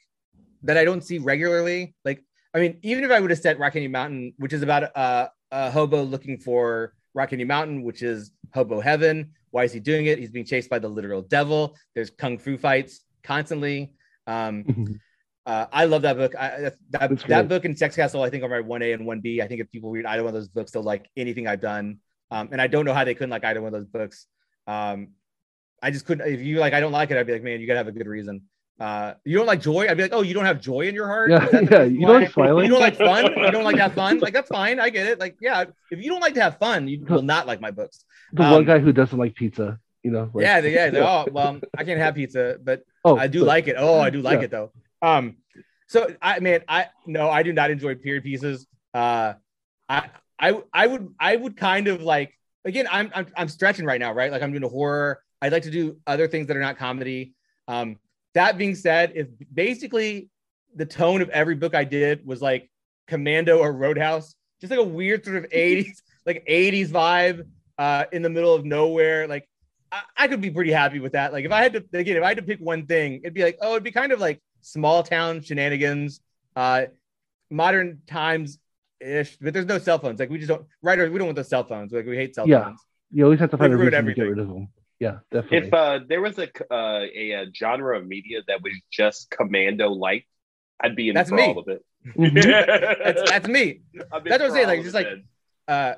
that 0.64 0.78
I 0.78 0.86
don't 0.86 1.04
see 1.04 1.18
regularly. 1.18 1.96
Like, 2.06 2.24
I 2.54 2.60
mean, 2.60 2.78
even 2.82 3.04
if 3.04 3.12
I 3.12 3.20
would 3.20 3.30
have 3.30 3.40
set 3.40 3.60
Rock 3.60 3.74
Candy 3.74 3.88
Mountain, 3.88 4.34
which 4.38 4.54
is 4.54 4.62
about 4.62 4.84
a, 4.84 5.32
a 5.52 5.72
hobo 5.72 6.04
looking 6.04 6.38
for 6.38 6.94
Rock 7.14 7.30
Candy 7.30 7.46
Mountain, 7.46 7.84
which 7.84 8.02
is 8.02 8.32
hobo 8.54 8.80
heaven. 8.80 9.32
Why 9.52 9.64
is 9.64 9.74
he 9.74 9.80
doing 9.80 10.06
it? 10.06 10.20
He's 10.20 10.32
being 10.32 10.46
chased 10.46 10.70
by 10.70 10.80
the 10.80 10.88
literal 10.88 11.22
devil. 11.22 11.76
There's 11.94 12.10
kung 12.10 12.38
fu 12.38 12.58
fights 12.58 13.02
constantly. 13.24 13.94
Um, 14.28 15.00
uh, 15.46 15.66
I 15.72 15.86
love 15.86 16.04
that 16.04 16.18
book. 16.18 16.36
I, 16.36 16.50
that 16.60 16.76
that, 16.90 17.28
that 17.28 17.48
book 17.48 17.66
and 17.66 17.76
Sexcastle, 17.76 18.26
I 18.26 18.30
think, 18.30 18.44
are 18.44 18.50
my 18.50 18.62
one 18.62 18.82
A 18.82 18.92
and 18.94 19.06
one 19.06 19.20
B. 19.20 19.42
I 19.42 19.48
think 19.48 19.62
if 19.62 19.72
people 19.72 19.92
read 19.92 20.06
either 20.06 20.24
one 20.24 20.30
of 20.30 20.36
those 20.36 20.48
books, 20.50 20.72
they'll 20.72 20.84
like 20.84 21.10
anything 21.18 21.48
I've 21.48 21.62
done. 21.62 22.00
Um, 22.32 22.50
and 22.52 22.62
I 22.62 22.68
don't 22.68 22.86
know 22.86 22.94
how 22.94 23.04
they 23.04 23.14
couldn't 23.14 23.30
like 23.30 23.44
either 23.44 23.62
one 23.62 23.74
of 23.74 23.80
those 23.80 23.90
books. 23.90 24.26
Um, 24.68 25.10
I 25.82 25.92
just 25.92 26.06
couldn't. 26.06 26.28
If 26.28 26.42
you 26.42 26.60
like, 26.60 26.74
I 26.74 26.80
don't 26.80 26.92
like 26.94 27.12
it. 27.12 27.18
I'd 27.18 27.28
be 27.28 27.34
like, 27.34 27.44
man, 27.44 27.60
you 27.60 27.68
gotta 27.68 27.80
have 27.80 27.88
a 27.88 27.92
good 27.92 28.08
reason. 28.08 28.44
Uh, 28.82 29.14
you 29.26 29.38
don't 29.38 29.46
like 29.46 29.62
joy? 29.62 29.88
I'd 29.88 29.96
be 29.96 30.02
like, 30.04 30.14
oh, 30.14 30.24
you 30.24 30.34
don't 30.34 30.46
have 30.46 30.60
joy 30.60 30.82
in 30.88 30.96
your 30.96 31.06
heart? 31.06 31.30
Yeah, 31.30 31.46
that 31.46 31.72
yeah. 31.72 31.84
You 31.84 32.08
don't 32.08 32.22
like 32.22 32.32
smiling? 32.32 32.66
You 32.66 32.72
don't 32.72 32.80
like 32.82 32.98
fun? 32.98 33.26
You 33.38 33.52
don't 33.52 33.64
like 33.64 33.76
to 33.76 33.82
have 33.84 33.94
fun? 33.94 34.18
Like 34.20 34.34
that's 34.34 34.50
fine. 34.50 34.80
I 34.80 34.90
get 34.90 35.06
it. 35.06 35.20
Like 35.20 35.36
yeah, 35.40 35.66
if 35.92 36.00
you 36.04 36.10
don't 36.10 36.20
like 36.22 36.34
to 36.34 36.42
have 36.42 36.58
fun, 36.58 36.88
you 36.88 37.06
will 37.08 37.22
not 37.22 37.46
like 37.46 37.62
my 37.62 37.70
books. 37.70 38.04
the 38.34 38.44
um, 38.44 38.52
one 38.52 38.66
guy 38.66 38.80
who 38.80 38.92
doesn't 38.92 39.20
like 39.20 39.36
pizza, 39.36 39.80
you 40.02 40.10
know? 40.10 40.32
like- 40.34 40.44
yeah, 40.44 40.60
yeah. 40.62 40.90
They're, 40.90 41.04
oh 41.14 41.26
well, 41.32 41.60
I 41.78 41.84
can't 41.84 42.00
have 42.00 42.16
pizza, 42.16 42.58
but 42.64 42.84
Oh, 43.06 43.18
I 43.18 43.28
do 43.28 43.42
but- 43.42 43.48
like 43.48 43.68
it. 43.68 43.76
Oh, 43.78 44.00
I 44.00 44.10
do 44.10 44.22
like 44.22 44.40
Yeah. 44.40 44.46
it 44.46 44.52
though. 44.52 44.72
Um, 45.04 45.38
so 45.88 46.08
I 46.22 46.40
man, 46.40 46.62
I 46.68 46.88
no, 47.06 47.30
I 47.30 47.44
do 47.44 47.54
not 47.54 47.70
enjoy 47.70 47.94
period 47.96 48.24
pieces. 48.24 48.66
Uh, 48.96 49.34
I 49.90 50.10
I 50.40 50.60
I 50.74 50.88
would 50.88 51.14
I 51.20 51.36
would 51.36 51.56
kind 51.56 51.88
of 51.88 52.02
like 52.02 52.34
again. 52.66 52.88
I'm 52.92 53.12
I'm 53.14 53.28
I'm 53.38 53.48
stretching 53.48 53.86
right 53.86 54.00
now, 54.00 54.12
right? 54.14 54.32
Like 54.32 54.42
I'm 54.42 54.52
doing 54.52 54.64
a 54.64 54.70
horror. 54.70 55.22
I'd 55.42 55.52
like 55.52 55.64
to 55.64 55.72
do 55.72 55.98
other 56.08 56.28
things 56.28 56.48
that 56.48 56.58
are 56.58 56.62
not 56.62 56.78
comedy. 56.78 57.34
Um, 57.68 57.98
that 58.34 58.58
being 58.58 58.76
said, 58.76 59.14
if 59.16 59.28
basically 59.54 60.30
the 60.76 60.86
tone 60.86 61.22
of 61.22 61.30
every 61.30 61.56
book 61.56 61.76
I 61.76 61.84
did 61.84 62.26
was 62.26 62.42
like 62.42 62.70
Commando 63.08 63.60
or 63.60 63.74
Roadhouse, 63.74 64.36
just 64.60 64.72
like 64.72 64.80
a 64.80 64.84
weird 64.84 65.26
sort 65.26 65.38
of 65.38 65.50
80s, 65.50 66.02
like 66.26 66.46
80s 66.50 66.90
vibe 66.90 67.48
uh, 67.78 68.06
in 68.12 68.22
the 68.22 68.30
middle 68.30 68.54
of 68.54 68.66
nowhere, 68.66 69.28
like 69.28 69.48
I, 69.92 70.02
I 70.18 70.28
could 70.28 70.42
be 70.42 70.52
pretty 70.52 70.72
happy 70.72 71.00
with 71.00 71.14
that. 71.14 71.34
Like 71.34 71.46
if 71.46 71.52
I 71.52 71.62
had 71.62 71.74
to 71.74 71.86
again, 71.94 72.18
if 72.18 72.24
I 72.24 72.30
had 72.30 72.38
to 72.38 72.44
pick 72.44 72.60
one 72.60 72.86
thing, 72.86 73.22
it'd 73.24 73.34
be 73.34 73.44
like, 73.44 73.58
oh, 73.62 73.72
it'd 73.72 73.84
be 73.84 73.92
kind 73.92 74.12
of 74.12 74.20
like 74.20 74.42
small 74.62 75.04
town 75.04 75.42
shenanigans, 75.42 76.22
uh, 76.56 76.86
modern 77.50 78.02
times 78.08 78.60
ish, 79.00 79.38
but 79.42 79.54
there's 79.54 79.66
no 79.66 79.78
cell 79.80 80.00
phones. 80.00 80.20
Like 80.20 80.30
we 80.30 80.38
just 80.38 80.50
don't 80.50 80.66
writers, 80.82 81.10
we 81.10 81.18
don't 81.18 81.28
want 81.28 81.36
the 81.36 81.44
cell 81.44 81.64
phones. 81.64 81.92
Like 81.92 82.06
we 82.06 82.16
hate 82.16 82.36
cell 82.36 82.46
phones. 82.46 82.52
Yeah. 82.52 82.64
phones. 82.64 82.80
You 83.12 83.26
always 83.26 83.40
have 83.40 83.52
to 83.52 83.58
find 83.58 83.74
a 83.74 83.78
They 83.78 83.84
reason 83.84 84.06
to 84.06 84.14
get 84.14 84.22
rid 84.22 84.40
of 84.40 84.48
them. 84.48 84.70
Yeah, 85.02 85.18
definitely. 85.32 85.68
If 85.68 85.74
uh, 85.74 86.00
there 86.08 86.22
was 86.22 86.38
a, 86.38 86.48
uh, 86.72 87.06
a 87.24 87.34
uh 87.34 87.46
genre 87.56 87.98
of 87.98 88.06
media 88.06 88.42
that 88.48 88.62
was 88.62 88.74
just 88.92 89.32
commando 89.32 89.90
like, 89.90 90.28
I'd 90.80 90.96
be 90.96 91.10
in 91.10 91.16
That's 91.16 91.30
for 91.30 91.36
me. 91.36 91.44
all 91.48 91.60
of 91.60 91.68
it. 91.68 91.84
Mhm. 92.18 92.34
That's, 93.04 93.30
that's 93.30 93.48
me. 93.48 93.82
That's 93.94 94.10
what 94.26 94.42
I'm 94.42 94.52
saying, 94.52 94.68
like, 94.68 94.82
just 94.82 94.96
like- 94.96 95.08
man. 95.08 95.24
uh 95.68 95.94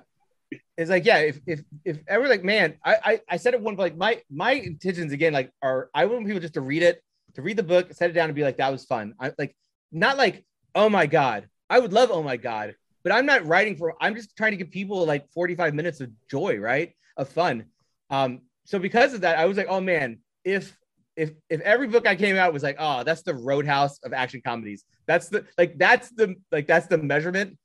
it's 0.78 0.90
like 0.90 1.06
yeah 1.06 1.20
if 1.20 1.40
if 1.48 1.62
if 1.86 1.98
ever 2.08 2.28
like 2.28 2.44
man 2.44 2.76
I, 2.86 2.96
I 3.10 3.20
i 3.30 3.38
said 3.38 3.54
it 3.56 3.62
one 3.62 3.76
but 3.76 3.84
like 3.84 3.98
my 3.98 4.22
my 4.30 4.52
intentions 4.52 5.12
again 5.12 5.34
like 5.34 5.50
are 5.64 5.90
i 5.96 6.06
want 6.06 6.26
people 6.28 6.42
just 6.42 6.54
to 6.56 6.62
read 6.62 6.84
it 6.84 7.02
to 7.36 7.42
read 7.42 7.58
the 7.58 7.64
book 7.64 7.92
set 7.94 8.10
it 8.12 8.14
down 8.14 8.30
and 8.30 8.36
be 8.36 8.44
like 8.44 8.58
that 8.58 8.72
was 8.72 8.86
fun 8.86 9.16
i 9.20 9.32
like 9.40 9.56
not 9.92 10.18
like 10.18 10.46
oh 10.76 10.90
my 10.90 11.08
god 11.08 11.48
i 11.72 11.80
would 11.80 11.92
love 11.94 12.12
oh 12.12 12.22
my 12.22 12.38
god 12.38 12.76
but 13.04 13.12
i'm 13.12 13.26
not 13.26 13.46
writing 13.48 13.76
for 13.78 13.96
i'm 14.00 14.14
just 14.14 14.36
trying 14.38 14.52
to 14.52 14.58
give 14.58 14.70
people 14.70 15.06
like 15.08 15.28
45 15.32 15.74
minutes 15.74 16.02
of 16.02 16.12
joy 16.30 16.58
right 16.58 16.94
of 17.18 17.30
fun 17.30 17.66
um 18.12 18.42
so 18.66 18.80
because 18.80 19.14
of 19.14 19.22
that 19.22 19.38
i 19.38 19.46
was 19.46 19.58
like 19.58 19.68
oh 19.70 19.82
man 19.82 20.20
if 20.44 20.78
if 21.16 21.32
if 21.50 21.62
every 21.62 21.88
book 21.88 22.08
i 22.08 22.16
came 22.16 22.36
out 22.36 22.54
was 22.54 22.64
like 22.64 22.76
oh 22.80 23.04
that's 23.04 23.22
the 23.24 23.34
roadhouse 23.34 24.00
of 24.04 24.14
action 24.14 24.42
comedies 24.44 24.84
that's 25.06 25.30
the 25.30 25.46
like 25.58 25.78
that's 25.78 26.10
the 26.12 26.36
like 26.52 26.68
that's 26.68 26.88
the 26.88 26.98
measurement 26.98 27.58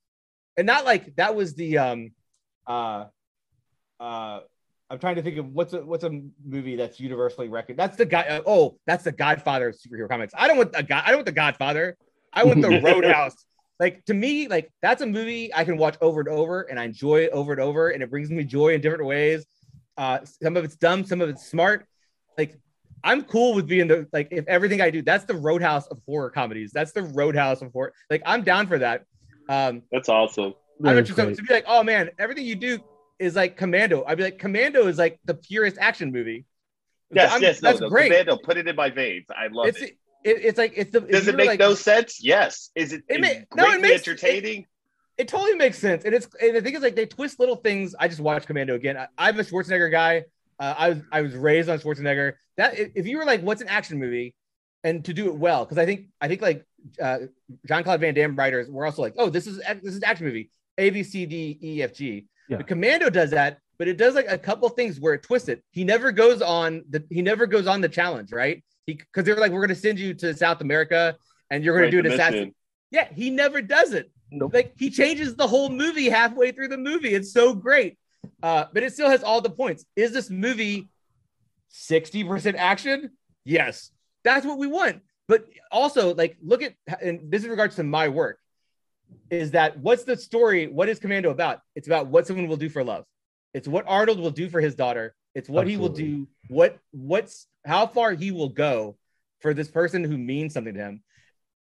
and 0.57 0.67
not 0.67 0.85
like 0.85 1.15
that 1.17 1.35
was 1.35 1.55
the 1.55 1.79
um 1.79 2.11
uh 2.67 3.07
uh 4.01 4.41
I'm 4.91 4.99
trying 4.99 5.17
to 5.17 5.23
think 5.23 5.37
of 5.37 5.53
what's 5.53 5.75
a 5.75 5.85
what's 5.85 6.05
a 6.05 6.23
movie 6.45 6.77
that's 6.77 6.99
universally 6.99 7.49
recognized. 7.49 7.79
That's 7.79 7.97
the 7.99 8.07
guy. 8.07 8.23
Uh, 8.23 8.41
oh, 8.47 8.79
that's 8.87 9.05
the 9.05 9.13
Godfather 9.13 9.69
of 9.69 9.77
superhero 9.77 10.09
comics. 10.09 10.33
I 10.37 10.49
don't 10.49 10.57
want 10.57 10.71
a 10.75 10.83
guy. 10.83 11.03
I 11.05 11.09
don't 11.09 11.19
want 11.19 11.27
the 11.27 11.33
Godfather. 11.33 11.97
I 12.33 12.45
want 12.45 12.63
the 12.63 12.81
Roadhouse. 12.83 13.37
Like 13.79 14.05
to 14.07 14.15
me, 14.15 14.49
like 14.49 14.71
that's 14.81 15.03
a 15.03 15.07
movie 15.07 15.55
I 15.55 15.65
can 15.65 15.77
watch 15.77 15.97
over 16.01 16.21
and 16.21 16.29
over, 16.29 16.63
and 16.63 16.81
I 16.81 16.85
enjoy 16.85 17.21
it 17.21 17.31
over 17.33 17.53
and 17.53 17.61
over, 17.61 17.91
and 17.91 18.03
it 18.03 18.11
brings 18.11 18.31
me 18.31 18.45
joy 18.45 18.75
in 18.75 18.81
different 18.81 19.05
ways. 19.05 19.45
Uh, 19.99 20.25
some 20.25 20.57
of 20.57 20.65
it's 20.65 20.77
dumb, 20.77 21.05
some 21.05 21.21
of 21.21 21.29
it's 21.29 21.45
smart. 21.47 21.87
Like 22.39 22.59
I'm 23.05 23.23
cool 23.25 23.55
with 23.55 23.67
being 23.67 23.89
the 23.89 24.07
like 24.13 24.29
if 24.31 24.47
everything 24.47 24.81
I 24.81 24.91
do, 24.91 25.03
that's 25.03 25.25
the 25.25 25.35
Roadhouse 25.35 25.87
of 25.89 26.01
horror 26.07 26.31
comedies. 26.31 26.71
That's 26.73 26.93
the 26.93 27.03
Roadhouse 27.03 27.61
of 27.63 27.73
horror. 27.73 27.93
Like 28.09 28.23
I'm 28.25 28.43
down 28.43 28.67
for 28.69 28.79
that. 28.79 29.05
Um, 29.49 29.83
That's 29.91 30.09
awesome. 30.09 30.55
I 30.85 30.95
That 30.95 31.07
don't 31.07 31.11
is 31.11 31.17
so, 31.17 31.35
to 31.35 31.43
be 31.43 31.53
like, 31.53 31.65
oh 31.67 31.83
man, 31.83 32.11
everything 32.19 32.45
you 32.47 32.55
do 32.55 32.79
is 33.19 33.35
like 33.35 33.57
Commando. 33.57 34.05
I'd 34.07 34.17
be 34.19 34.25
like, 34.25 34.39
Commando 34.39 34.87
is 34.87 34.99
like 34.99 35.19
the 35.25 35.35
purest 35.35 35.79
action 35.81 36.13
movie. 36.13 36.45
Yes, 37.13 37.33
I'm- 37.33 37.43
yes, 37.43 37.63
no, 37.63 37.71
that's 37.71 37.81
no, 37.81 37.89
great. 37.89 38.11
Commando, 38.11 38.37
put 38.37 38.57
it 38.59 38.69
in 38.69 38.77
my 38.77 38.91
veins. 38.91 39.27
I 39.31 39.49
love 39.51 39.67
It's 39.69 39.81
it. 39.81 39.97
it, 40.25 40.45
it's 40.45 40.59
like 40.59 40.75
it's 40.77 40.93
the. 40.93 41.01
Does 41.01 41.27
it 41.27 41.35
make 41.35 41.49
like- 41.49 41.59
no 41.59 41.75
sense? 41.75 42.23
Yes. 42.23 42.71
Is 42.77 42.93
it, 42.93 43.03
It 43.09 43.15
is 43.17 43.21
ma- 43.23 43.27
it 43.29 43.49
no, 43.57 43.65
it 43.65 43.67
greatly 43.71 43.89
makes- 43.89 44.07
entertaining? 44.07 44.61
It 44.63 44.67
totally 45.27 45.57
makes 45.57 45.79
sense, 45.79 46.05
and 46.05 46.15
it's 46.15 46.29
and 46.41 46.55
the 46.55 46.63
thing 46.63 46.75
is 46.75 46.83
like 46.83 46.95
they 46.95 47.07
twist 47.07 47.41
little 47.41 47.57
things. 47.57 47.95
I 47.99 48.07
just 48.07 48.21
watched 48.21 48.47
Commando 48.47 48.77
again. 48.77 48.97
I, 48.97 49.09
I'm 49.19 49.39
a 49.41 49.43
Schwarzenegger 49.43 49.91
guy. 49.91 50.25
Uh, 50.61 50.75
I 50.79 50.89
was 50.91 50.99
I 51.11 51.21
was 51.23 51.35
raised 51.35 51.69
on 51.69 51.81
Schwarzenegger. 51.81 52.35
That 52.57 52.79
if 52.79 52.93
if 52.95 53.07
you 53.07 53.19
were 53.19 53.25
like, 53.25 53.43
what's 53.43 53.61
an 53.61 53.69
action 53.69 53.99
movie, 53.99 54.35
and 54.85 55.05
to 55.05 55.13
do 55.13 55.27
it 55.27 55.35
well, 55.35 55.65
because 55.65 55.79
I 55.79 55.87
think 55.87 56.07
I 56.21 56.29
think 56.29 56.41
like 56.41 56.65
uh, 57.03 57.19
Jean-Claude 57.67 58.01
Van 58.01 58.15
Damme 58.15 58.37
writers 58.37 58.71
were 58.71 58.87
also 58.87 59.03
like, 59.03 59.15
oh, 59.19 59.29
this 59.29 59.47
is 59.47 59.59
this 59.59 59.95
is 59.95 60.03
action 60.05 60.27
movie 60.27 60.51
A 60.79 60.91
B 60.91 61.03
C 61.03 61.27
D 61.27 61.59
E 61.63 61.83
F 61.83 61.93
G. 61.93 62.27
Yeah. 62.49 62.59
The 62.59 62.65
Commando 62.65 63.11
does 63.11 63.31
that, 63.31 63.59
but 63.79 63.89
it 63.89 63.97
does 63.97 64.15
like 64.15 64.27
a 64.29 64.39
couple 64.39 64.69
things 64.69 65.01
where 65.01 65.15
it 65.15 65.23
twists 65.23 65.49
it. 65.49 65.63
He 65.71 65.85
never 65.85 66.13
goes 66.13 66.43
on 66.43 66.85
the 66.89 67.05
he 67.11 67.23
never 67.23 67.47
goes 67.47 67.67
on 67.67 67.81
the 67.81 67.89
challenge, 67.89 68.33
right? 68.33 68.63
He 68.87 68.95
because 68.95 69.25
they're 69.25 69.37
like, 69.37 69.53
we're 69.53 69.61
gonna 69.61 69.75
send 69.75 69.99
you 69.99 70.15
to 70.15 70.35
South 70.35 70.61
America 70.61 71.17
and 71.51 71.65
you're 71.65 71.75
gonna 71.75 71.87
Right, 71.87 71.91
do 71.91 71.99
an 72.01 72.07
assassin. 72.07 72.55
Yeah, 72.91 73.09
he 73.13 73.31
never 73.31 73.61
does 73.61 73.93
it. 73.93 74.11
Nope. 74.31 74.55
Like 74.55 74.75
he 74.77 74.91
changes 74.91 75.35
the 75.35 75.47
whole 75.47 75.71
movie 75.71 76.09
halfway 76.09 76.53
through 76.53 76.69
the 76.69 76.79
movie. 76.79 77.15
It's 77.15 77.33
so 77.33 77.55
great. 77.55 77.99
Uh, 78.43 78.67
but 78.73 78.83
it 78.83 78.93
still 78.93 79.09
has 79.09 79.23
all 79.23 79.41
the 79.41 79.51
points. 79.51 79.85
Is 79.97 80.13
this 80.13 80.31
movie 80.31 80.89
60% 81.73 82.55
action? 82.57 83.11
Yes. 83.45 83.91
That's 84.25 84.47
what 84.47 84.59
we 84.59 84.67
want. 84.67 85.03
But 85.27 85.47
also, 85.71 86.15
like, 86.15 86.37
look 86.43 86.63
at 86.63 86.75
and 87.03 87.31
this 87.31 87.41
is 87.41 87.45
in 87.47 87.51
regards 87.51 87.77
to 87.77 87.83
my 87.83 88.09
work, 88.09 88.39
is 89.31 89.53
that 89.53 89.79
what's 89.79 90.05
the 90.05 90.17
story? 90.17 90.67
What 90.67 90.89
is 90.89 90.99
Commando 90.99 91.31
about? 91.31 91.61
It's 91.75 91.87
about 91.87 92.07
what 92.07 92.27
someone 92.27 92.49
will 92.49 92.57
do 92.57 92.69
for 92.69 92.83
love. 92.83 93.05
It's 93.55 93.69
what 93.69 93.85
Arnold 93.87 94.21
will 94.21 94.31
do 94.31 94.49
for 94.49 94.61
his 94.61 94.75
daughter. 94.75 95.15
It's 95.35 95.49
what 95.49 95.69
he 95.69 95.77
will 95.77 95.91
do, 95.91 96.27
what 96.49 96.79
what's 96.91 97.47
how 97.65 97.87
far 97.87 98.13
he 98.13 98.31
will 98.31 98.49
go 98.49 98.97
for 99.41 99.55
this 99.55 99.69
person 99.69 100.03
who 100.03 100.17
means 100.19 100.55
something 100.55 100.75
to 100.75 100.81
him. 100.81 101.03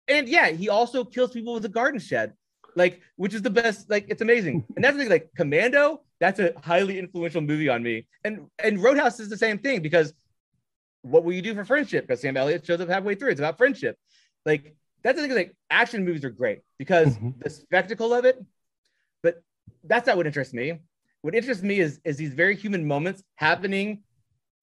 And 0.07 0.27
yeah, 0.27 0.49
he 0.49 0.69
also 0.69 1.03
kills 1.03 1.31
people 1.31 1.53
with 1.53 1.65
a 1.65 1.69
garden 1.69 1.99
shed, 1.99 2.33
like 2.75 3.01
which 3.15 3.33
is 3.33 3.41
the 3.41 3.49
best. 3.49 3.89
Like 3.89 4.05
it's 4.09 4.21
amazing. 4.21 4.65
And 4.75 4.83
that's 4.83 4.95
the 4.95 5.03
thing. 5.03 5.09
Like 5.09 5.29
Commando, 5.35 6.01
that's 6.19 6.39
a 6.39 6.53
highly 6.61 6.99
influential 6.99 7.41
movie 7.41 7.69
on 7.69 7.81
me. 7.83 8.07
And 8.23 8.47
and 8.59 8.81
Roadhouse 8.81 9.19
is 9.19 9.29
the 9.29 9.37
same 9.37 9.57
thing 9.59 9.81
because 9.81 10.13
what 11.01 11.23
will 11.23 11.33
you 11.33 11.41
do 11.41 11.53
for 11.53 11.63
friendship? 11.65 12.05
Because 12.07 12.21
Sam 12.21 12.35
Elliott 12.37 12.65
shows 12.65 12.81
up 12.81 12.89
halfway 12.89 13.15
through. 13.15 13.31
It's 13.31 13.39
about 13.39 13.57
friendship. 13.57 13.97
Like 14.45 14.75
that's 15.03 15.19
the 15.19 15.27
thing. 15.27 15.35
Like 15.35 15.55
action 15.69 16.03
movies 16.05 16.25
are 16.25 16.29
great 16.29 16.61
because 16.77 17.17
Mhm. 17.17 17.41
the 17.43 17.49
spectacle 17.49 18.13
of 18.13 18.25
it. 18.25 18.43
But 19.23 19.41
that's 19.83 20.07
not 20.07 20.17
what 20.17 20.27
interests 20.27 20.53
me. 20.53 20.79
What 21.21 21.35
interests 21.35 21.63
me 21.63 21.79
is 21.79 21.99
is 22.03 22.17
these 22.17 22.33
very 22.33 22.55
human 22.55 22.85
moments 22.85 23.23
happening 23.35 24.03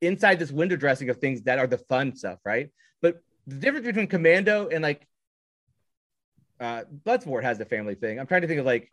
inside 0.01 0.39
this 0.39 0.51
window 0.51 0.77
dressing 0.77 1.09
of 1.11 1.19
things 1.19 1.43
that 1.43 1.59
are 1.59 1.67
the 1.67 1.79
fun 1.79 2.15
stuff, 2.15 2.41
right? 2.45 2.71
But 3.01 3.23
the 3.47 3.57
difference 3.57 3.87
between 3.87 4.09
Commando 4.09 4.69
and 4.69 4.83
like 4.83 5.07
uh 6.63 6.85
Bloodsport 7.05 7.43
has 7.43 7.59
the 7.59 7.65
family 7.67 7.95
thing. 7.95 8.19
I'm 8.19 8.27
trying 8.27 8.43
to 8.43 8.49
think 8.49 8.61
of 8.61 8.67
like 8.67 8.91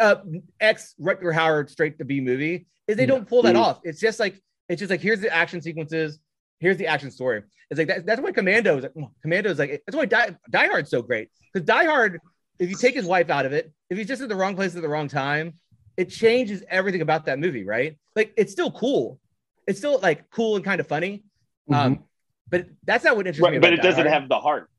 uh 0.00 0.16
ex 0.60 0.94
Rutger 1.00 1.34
Hauer 1.34 1.68
straight 1.68 1.98
to 1.98 2.04
B 2.04 2.20
movie 2.20 2.66
is 2.88 2.96
they 2.96 3.06
don't 3.06 3.28
pull 3.28 3.42
that 3.42 3.56
off. 3.56 3.80
It's 3.82 4.00
just 4.00 4.18
like 4.20 4.40
it's 4.68 4.78
just 4.78 4.90
like 4.90 5.00
here's 5.00 5.20
the 5.20 5.32
action 5.34 5.60
sequences, 5.60 6.18
here's 6.60 6.76
the 6.76 6.86
action 6.86 7.10
story. 7.10 7.42
It's 7.70 7.78
like 7.78 7.88
that, 7.88 8.06
that's 8.06 8.20
why 8.20 8.32
Commando 8.32 8.78
is 8.78 8.84
like 8.84 8.94
Commando 9.22 9.50
is 9.50 9.58
like 9.58 9.82
that's 9.86 9.96
why 9.96 10.06
Die, 10.06 10.36
Die 10.50 10.66
Hard's 10.68 10.90
so 10.90 11.02
great 11.02 11.28
because 11.52 11.66
Die 11.66 11.84
Hard, 11.84 12.20
if 12.58 12.70
you 12.70 12.76
take 12.76 12.94
his 12.94 13.04
wife 13.04 13.28
out 13.30 13.44
of 13.46 13.52
it, 13.52 13.72
if 13.90 13.98
he's 13.98 14.06
just 14.06 14.22
at 14.22 14.28
the 14.28 14.36
wrong 14.36 14.54
place 14.54 14.76
at 14.76 14.82
the 14.82 14.88
wrong 14.88 15.08
time, 15.08 15.54
it 15.96 16.10
changes 16.10 16.62
everything 16.68 17.00
about 17.02 17.26
that 17.26 17.38
movie, 17.38 17.64
right? 17.64 17.98
Like 18.14 18.32
it's 18.36 18.52
still 18.52 18.70
cool, 18.70 19.18
it's 19.66 19.78
still 19.78 19.98
like 20.00 20.30
cool 20.30 20.56
and 20.56 20.64
kind 20.64 20.80
of 20.80 20.86
funny, 20.86 21.24
um, 21.72 22.04
but 22.48 22.66
that's 22.84 23.04
not 23.04 23.16
what 23.16 23.26
interests 23.26 23.42
me. 23.50 23.56
Right, 23.56 23.60
but 23.60 23.72
it 23.72 23.76
Die 23.78 23.82
doesn't 23.82 24.06
Hard. 24.06 24.20
have 24.20 24.28
the 24.28 24.38
heart. 24.38 24.70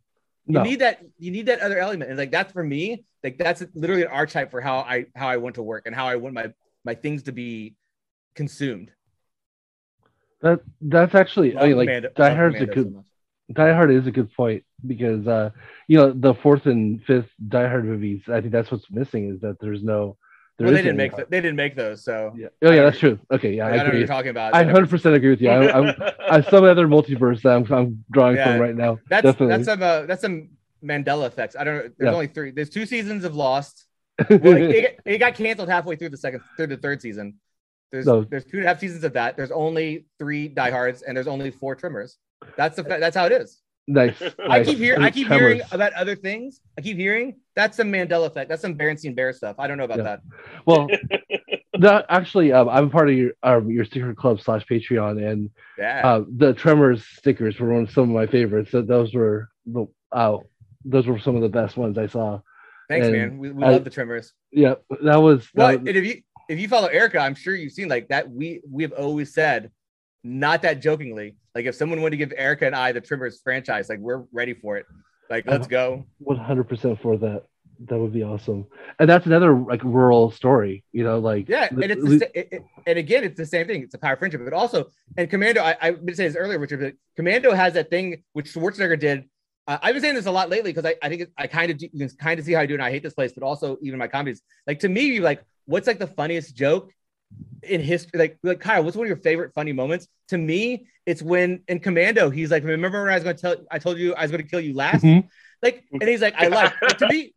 You 0.48 0.54
No. 0.54 0.64
need 0.64 0.80
that. 0.80 1.02
You 1.20 1.32
need 1.32 1.48
that 1.48 1.60
other 1.60 1.78
element, 1.78 2.10
and 2.10 2.18
like 2.18 2.32
that's 2.32 2.54
for 2.54 2.64
me. 2.64 3.04
Like 3.24 3.38
that's 3.38 3.64
literally 3.74 4.04
an 4.04 4.08
archetype 4.08 4.50
for 4.50 4.62
how 4.62 4.78
I 4.80 5.06
how 5.16 5.28
I 5.28 5.38
want 5.38 5.56
to 5.56 5.64
work 5.64 5.86
and 5.86 5.94
how 5.94 6.08
I 6.08 6.16
want 6.16 6.34
my 6.34 6.54
my 6.86 6.96
things 6.96 7.24
to 7.24 7.34
be 7.34 7.76
consumed. 8.34 8.92
That 10.42 10.62
that's 10.82 11.16
actually 11.16 11.58
I 11.58 11.68
mean 11.68 11.78
like 11.78 11.88
Commando- 11.88 12.10
Die 12.16 12.34
Hard's 12.34 12.56
a 12.56 12.60
Commando 12.60 12.82
so 12.82 12.84
good. 12.84 13.04
Die 13.56 13.74
Hard 13.74 13.92
is 13.92 14.08
a 14.08 14.12
good 14.12 14.32
point 14.34 14.64
because 14.86 15.28
uh, 15.28 15.50
you 15.88 15.98
know 15.98 16.14
the 16.14 16.34
fourth 16.36 16.66
and 16.66 17.04
fifth 17.04 17.30
Die 17.50 17.68
Hard 17.68 17.86
movies. 17.86 18.22
I 18.28 18.40
think 18.40 18.54
that's 18.54 18.72
what's 18.72 18.90
missing 18.90 19.30
is 19.34 19.42
that 19.42 19.60
there's 19.60 19.84
no. 19.84 20.18
There 20.58 20.66
well, 20.66 20.74
they 20.76 20.82
didn't 20.82 20.98
make 20.98 21.12
any- 21.14 21.18
th- 21.18 21.30
they 21.30 21.40
didn't 21.42 21.56
make 21.56 21.76
those, 21.76 22.04
so 22.04 22.34
Yeah. 22.36 22.48
Oh 22.64 22.72
yeah, 22.72 22.84
that's 22.84 22.98
true. 22.98 23.20
Okay, 23.32 23.54
yeah, 23.54 23.66
I, 23.66 23.68
I, 23.68 23.70
don't 23.70 23.78
know 23.78 23.84
what 23.84 23.88
agree. 23.90 24.00
you're 24.00 24.08
talking 24.08 24.30
about. 24.32 24.56
I 24.56 24.64
100% 24.64 25.14
agree 25.14 25.30
with 25.30 25.42
you. 25.42 25.50
I, 25.50 25.72
I'm, 25.78 25.96
I 26.32 26.42
some 26.42 26.64
other 26.64 26.88
multiverse 26.88 27.44
that 27.44 27.50
I'm, 27.56 27.72
I'm 27.72 28.04
drawing 28.10 28.38
Yeah. 28.38 28.54
from 28.54 28.62
right 28.62 28.76
now. 28.76 28.98
that's 29.08 29.24
definitely. 29.24 29.48
that's 29.56 29.66
some 29.66 29.84
uh, 29.84 30.02
that's 30.08 30.22
some 30.22 30.50
Mandela 30.84 31.28
effects. 31.28 31.56
I 31.56 31.64
don't 31.64 31.76
know. 31.76 31.82
There's 31.98 32.10
Yeah. 32.10 32.14
only 32.14 32.28
three. 32.28 32.52
There's 32.52 32.70
two 32.70 32.86
seasons 32.86 33.24
of 33.24 33.36
Lost. 33.36 33.86
Well, 34.32 34.58
it, 34.58 34.72
it, 34.72 35.00
it 35.06 35.18
got 35.20 35.36
canceled 35.36 35.70
halfway 35.70 35.96
through 35.96 36.10
the 36.10 36.18
second 36.18 36.42
through 36.56 36.68
the 36.68 36.78
third 36.78 37.04
season. 37.04 37.36
There's 37.92 38.08
No. 38.08 38.24
there's 38.24 38.46
two 38.46 38.58
and 38.58 38.66
a 38.66 38.68
half 38.70 38.80
seasons 38.80 39.04
of 39.04 39.14
that. 39.14 39.38
There's 39.38 39.52
only 39.52 40.08
three 40.18 40.48
diehards 40.48 41.04
and 41.04 41.16
there's 41.16 41.28
only 41.28 41.52
four 41.52 41.76
Tremors. 41.76 42.18
That's 42.56 42.76
the 42.78 42.82
that's 42.84 43.16
how 43.16 43.26
it 43.28 43.32
is. 43.32 43.62
Nice. 43.88 44.22
I 44.50 44.64
keep 44.64 44.78
hearing 44.78 45.02
I 45.02 45.10
keep 45.12 45.28
hearing 45.28 45.62
about 45.72 45.94
other 45.94 46.16
things. 46.16 46.62
I 46.78 46.82
keep 46.82 46.98
hearing 46.98 47.36
that's 47.56 47.78
some 47.78 47.92
Mandela 47.92 48.28
effect. 48.28 48.50
That's 48.50 48.62
some 48.62 48.76
Berenstein 48.76 49.16
Bear 49.16 49.34
stuff. 49.34 49.56
I 49.60 49.68
don't 49.68 49.78
know 49.78 49.86
about 49.86 49.98
Yeah. 50.00 50.04
that. 50.04 50.22
Well, 50.66 50.88
that 51.80 52.06
actually, 52.10 52.52
um, 52.52 52.70
I'm 52.70 52.90
part 52.90 53.10
of 53.10 53.16
your 53.16 53.32
um, 53.44 53.70
your 53.70 53.86
secret 53.86 54.18
club 54.18 54.42
slash 54.42 54.66
Patreon, 54.66 55.24
and 55.32 55.50
Yeah. 55.78 56.02
uh, 56.08 56.24
the 56.38 56.54
Tremors 56.54 57.06
stickers 57.06 57.60
were 57.60 57.74
one 57.74 57.84
of 57.84 57.92
some 57.92 58.04
of 58.04 58.10
my 58.10 58.28
favorites. 58.28 58.72
So 58.72 58.82
those 58.82 59.14
were 59.14 59.50
the 59.66 59.88
uh, 60.12 60.38
those 60.86 61.08
were 61.08 61.20
some 61.20 61.36
of 61.36 61.42
the 61.42 61.50
best 61.50 61.78
ones 61.78 61.98
I 61.98 62.08
saw. 62.08 62.40
Thanks, 62.90 63.08
and 63.08 63.16
man. 63.16 63.38
We, 63.38 63.52
we 63.52 63.64
I- 63.64 63.72
love 63.72 63.84
the 63.84 63.90
Tremors. 63.90 64.34
Yeah, 64.52 64.76
that 65.04 65.18
was. 65.18 65.48
that 65.56 65.56
Well, 65.56 65.78
was- 65.80 65.88
if 65.96 66.06
you 66.06 66.22
if 66.50 66.60
you 66.60 66.68
follow 66.68 66.88
Erica, 66.88 67.20
I'm 67.20 67.36
sure 67.36 67.54
you've 67.56 67.74
seen 67.74 67.90
like 67.90 68.08
that. 68.10 68.30
We 68.30 68.62
we 68.70 68.84
have 68.84 68.94
always 68.94 69.34
said, 69.34 69.72
not 70.24 70.62
that 70.62 70.82
jokingly, 70.82 71.36
like 71.58 71.66
if 71.66 71.74
someone 71.74 72.02
wanted 72.02 72.12
to 72.12 72.18
give 72.18 72.34
Erica 72.38 72.68
and 72.68 72.76
I 72.76 72.92
the 72.92 73.02
Tremors 73.02 73.42
franchise, 73.44 73.90
like 73.90 73.98
we're 73.98 74.24
ready 74.32 74.54
for 74.54 74.78
it. 74.78 74.86
Like 75.28 75.48
let's 75.48 75.66
go. 75.66 76.06
100% 76.24 77.02
for 77.02 77.18
that. 77.18 77.44
That 77.88 77.98
would 77.98 78.14
be 78.14 78.22
awesome. 78.24 78.68
And 79.00 79.10
that's 79.10 79.26
another 79.26 79.56
like 79.56 79.84
rural 79.84 80.30
story, 80.30 80.84
you 80.92 81.04
know, 81.04 81.18
like 81.18 81.50
Yeah, 81.50 81.68
and 81.72 81.84
it's 81.84 82.04
the, 82.04 82.40
it, 82.40 82.48
it- 82.52 82.64
and 82.86 83.00
again, 83.00 83.24
it's 83.24 83.38
the 83.38 83.46
same 83.46 83.66
thing. 83.66 83.82
It's 83.82 83.96
a 83.96 83.98
power 83.98 84.16
friendship, 84.18 84.42
but 84.44 84.54
also 84.54 84.86
and 85.18 85.28
Commando. 85.30 85.62
I 85.62 85.76
I 85.82 85.92
been 85.92 86.16
saying 86.16 86.30
this 86.30 86.38
earlier, 86.38 86.60
Richard, 86.60 86.80
but 86.80 86.94
Commando 87.16 87.52
has 87.54 87.74
that 87.74 87.90
thing 87.90 88.24
which 88.34 88.54
Schwarzenegger 88.54 89.00
did. 89.00 89.26
Uh, 89.68 89.80
I've 89.82 89.94
been 89.94 90.02
saying 90.02 90.16
this 90.16 90.28
a 90.28 90.32
lot 90.32 90.50
lately 90.50 90.72
because 90.72 90.86
I, 90.86 90.96
I 91.04 91.10
think 91.10 91.22
it, 91.24 91.32
I 91.38 91.48
kind 91.48 91.72
of 91.72 91.82
you 91.82 91.90
can 91.90 92.10
kind 92.18 92.40
of 92.40 92.46
see 92.46 92.54
how 92.54 92.62
I 92.62 92.68
do, 92.68 92.76
and 92.76 92.84
I 92.84 92.92
hate 92.92 93.02
this 93.04 93.14
place, 93.16 93.34
but 93.34 93.44
also 93.44 93.78
even 93.82 93.98
my 94.00 94.08
comedies. 94.08 94.42
Like 94.68 94.80
to 94.80 94.90
me, 94.90 95.20
like 95.20 95.44
what's 95.66 95.88
like 95.88 96.00
the 96.00 96.08
funniest 96.08 96.56
joke 96.56 96.92
in 97.64 97.82
history? 97.82 98.20
Like 98.20 98.38
like 98.44 98.60
Kyle, 98.60 98.84
what's 98.84 98.96
one 98.98 99.06
of 99.06 99.10
your 99.10 99.18
favorite 99.18 99.54
funny 99.54 99.74
moments? 99.74 100.08
To 100.30 100.38
me, 100.38 100.88
it's 101.06 101.22
when 101.22 101.64
in 101.68 101.80
Commando, 101.80 102.30
he's 102.30 102.52
like, 102.52 102.64
"Remember 102.64 103.04
when 103.04 103.12
I 103.12 103.16
was 103.16 103.24
going 103.24 103.36
to 103.36 103.42
tell? 103.42 103.56
I 103.72 103.80
told 103.80 103.98
you 103.98 104.14
I 104.16 104.22
was 104.24 104.32
going 104.32 104.44
to 104.44 104.50
kill 104.50 104.60
you 104.62 104.74
last." 104.74 105.04
Mhm. 105.04 105.28
Like, 105.62 105.84
and 105.92 106.04
he's 106.04 106.22
like, 106.22 106.36
"I 106.38 106.48
like." 106.48 106.74
Like, 106.82 106.98
to 107.00 107.08
me, 107.08 107.34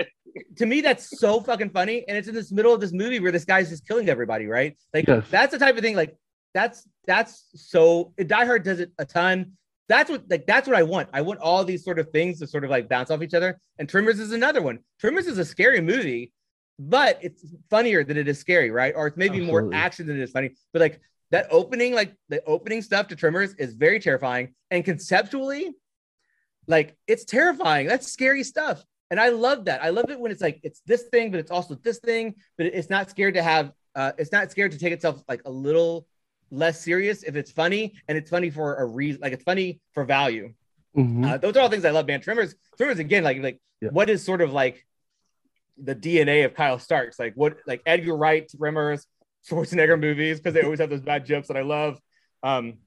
to 0.56 0.66
me, 0.66 0.80
that's 0.80 1.18
so 1.18 1.40
fucking 1.40 1.70
funny. 1.70 2.04
And 2.06 2.16
it's 2.16 2.28
in 2.28 2.34
this 2.34 2.52
middle 2.52 2.72
of 2.74 2.80
this 2.80 2.92
movie 2.92 3.18
where 3.20 3.32
this 3.32 3.44
guy's 3.44 3.68
just 3.68 3.86
killing 3.86 4.08
everybody, 4.08 4.46
right? 4.46 4.76
Like 4.94 5.06
Yes. 5.08 5.24
that's 5.30 5.52
the 5.52 5.58
type 5.58 5.76
of 5.76 5.82
thing. 5.82 5.96
Like 5.96 6.16
that's 6.54 6.86
that's 7.06 7.48
so 7.54 8.12
Die 8.24 8.44
Hard 8.44 8.62
does 8.62 8.80
it 8.80 8.92
a 8.98 9.04
ton. 9.04 9.52
That's 9.88 10.08
what 10.08 10.22
like 10.30 10.46
that's 10.46 10.68
what 10.68 10.76
I 10.76 10.84
want. 10.84 11.08
I 11.12 11.22
want 11.22 11.40
all 11.40 11.64
these 11.64 11.84
sort 11.84 11.98
of 11.98 12.10
things 12.10 12.38
to 12.38 12.46
sort 12.46 12.62
of 12.64 12.70
like 12.70 12.88
bounce 12.88 13.10
off 13.10 13.22
each 13.22 13.34
other. 13.34 13.58
And 13.78 13.88
Tremors 13.88 14.20
is 14.20 14.30
another 14.32 14.62
one. 14.62 14.78
Tremors 15.00 15.26
is 15.26 15.38
a 15.38 15.44
scary 15.44 15.80
movie, 15.80 16.32
but 16.82 17.18
it's 17.20 17.44
funnier 17.68 18.02
than 18.02 18.16
it 18.16 18.26
is 18.26 18.38
scary, 18.38 18.70
right? 18.70 18.94
Or 18.96 19.06
it's 19.06 19.16
maybe 19.16 19.38
more 19.40 19.68
action 19.74 20.06
than 20.06 20.18
it 20.18 20.22
is 20.22 20.30
funny. 20.30 20.52
But 20.72 20.80
like 20.80 21.00
that 21.30 21.46
opening, 21.50 21.92
like 21.94 22.14
the 22.30 22.42
opening 22.44 22.80
stuff 22.80 23.08
to 23.08 23.16
Tremors 23.16 23.52
is 23.54 23.74
very 23.74 24.00
terrifying. 24.00 24.54
And 24.70 24.82
conceptually, 24.82 25.74
like 26.66 26.96
it's 27.06 27.24
terrifying. 27.26 27.86
That's 27.86 28.10
scary 28.10 28.42
stuff. 28.44 28.82
And 29.10 29.20
I 29.20 29.28
love 29.28 29.66
that. 29.66 29.82
I 29.84 29.90
love 29.90 30.08
it 30.08 30.18
when 30.18 30.32
it's 30.32 30.40
like 30.40 30.58
it's 30.62 30.80
this 30.86 31.02
thing, 31.12 31.30
but 31.30 31.38
it's 31.38 31.50
also 31.50 31.74
this 31.74 31.98
thing, 31.98 32.34
but 32.56 32.66
it's 32.66 32.88
not 32.88 33.10
scared 33.10 33.34
to 33.34 33.42
have 33.42 33.72
uh 33.94 34.12
it's 34.16 34.32
not 34.32 34.50
scared 34.50 34.72
to 34.72 34.78
take 34.78 34.92
itself 34.92 35.22
like 35.28 35.42
a 35.44 35.50
little 35.50 36.06
less 36.50 36.80
serious 36.80 37.22
if 37.24 37.36
it's 37.36 37.50
funny 37.50 37.92
and 38.08 38.16
it's 38.16 38.30
funny 38.30 38.48
for 38.48 38.76
a 38.76 38.86
reason, 38.86 39.20
like 39.20 39.34
it's 39.34 39.44
funny 39.44 39.80
for 39.92 40.04
value. 40.04 40.54
Mhm. 40.96 41.28
Uh, 41.28 41.36
those 41.36 41.54
are 41.56 41.60
all 41.60 41.68
things 41.68 41.84
I 41.84 41.90
love, 41.90 42.06
man. 42.06 42.22
Tremors, 42.22 42.54
Tremors 42.78 42.98
again, 43.00 43.22
like 43.22 43.42
like 43.42 43.60
Yeah. 43.82 43.90
what 43.90 44.08
is 44.08 44.24
sort 44.24 44.40
of 44.40 44.52
like 44.52 44.86
the 45.82 45.94
DNA 45.94 46.44
of 46.44 46.54
Kyle 46.54 46.78
Starks, 46.78 47.18
like 47.18 47.34
what 47.34 47.56
like 47.66 47.82
Edgar 47.86 48.16
Wright, 48.16 48.50
Tremors, 48.56 49.06
Schwarzenegger 49.48 49.98
movies, 49.98 50.38
because 50.38 50.54
they 50.54 50.62
always 50.62 50.80
have 50.80 50.90
those 50.90 51.00
bad 51.00 51.26
jokes 51.26 51.48
that 51.48 51.56
I 51.56 51.62
love. 51.62 51.98
Um, 52.42 52.78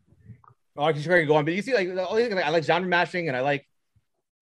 oh, 0.78 0.84
I 0.84 0.94
can 0.94 1.02
sure 1.02 1.15
I 1.15 1.20
can 1.20 1.28
go 1.28 1.36
on, 1.36 1.45
but 1.45 1.53
you 1.53 1.61
see, 1.61 1.74
like 1.74 1.90
all 1.98 2.15
these, 2.15 2.30
like, 2.30 2.45
I 2.45 2.49
like 2.49 2.64
genre 2.64 2.90
mashing, 2.90 3.28
and 3.28 3.38
I 3.38 3.41
like 3.41 3.68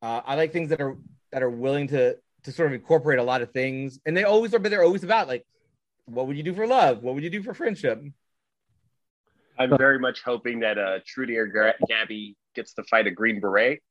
uh, 0.02 0.22
I 0.26 0.36
like 0.36 0.54
things 0.54 0.70
that 0.70 0.82
are 0.82 0.98
that 1.32 1.44
are 1.44 1.50
willing 1.50 1.88
to 1.90 2.18
to 2.44 2.52
sort 2.52 2.68
of 2.68 2.74
incorporate 2.74 3.20
a 3.20 3.24
lot 3.24 3.42
of 3.42 3.52
things, 3.52 4.00
and 4.06 4.16
they 4.16 4.24
always 4.24 4.54
are, 4.54 4.60
but 4.60 4.70
they're 4.70 4.84
always 4.84 5.04
about 5.04 5.28
like 5.28 5.46
what 6.06 6.28
would 6.28 6.38
you 6.38 6.44
do 6.44 6.54
for 6.54 6.68
love? 6.68 7.04
What 7.04 7.16
would 7.16 7.24
you 7.24 7.30
do 7.30 7.44
for 7.44 7.54
friendship? 7.54 8.02
I'm 9.58 9.78
very 9.78 10.00
much 10.00 10.24
hoping 10.24 10.62
that 10.62 10.78
uh, 10.78 11.00
Trudy 11.06 11.38
or 11.38 11.46
Gabby 11.88 12.36
gets 12.56 12.74
to 12.74 12.84
fight 12.84 13.08
a 13.08 13.12
Green 13.12 13.40
Beret, 13.40 13.82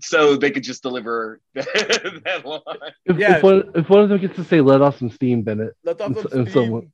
so 0.00 0.36
they 0.36 0.50
could 0.50 0.62
just 0.64 0.82
deliver 0.82 1.40
that 1.54 2.42
line. 2.44 2.90
If, 3.04 3.18
yeah. 3.18 3.36
if, 3.36 3.42
one, 3.42 3.70
if 3.74 3.88
one 3.88 4.00
of 4.00 4.08
them 4.08 4.18
gets 4.20 4.36
to 4.36 4.44
say 4.44 4.60
"let 4.60 4.80
off 4.80 4.98
some 4.98 5.10
steam," 5.10 5.42
Bennett, 5.42 5.74
Let's 5.84 6.00
And 6.00 6.16
also 6.16 6.28
so- 6.28 6.36
and 6.38 6.48
Steve- 6.48 6.52
someone- 6.54 6.92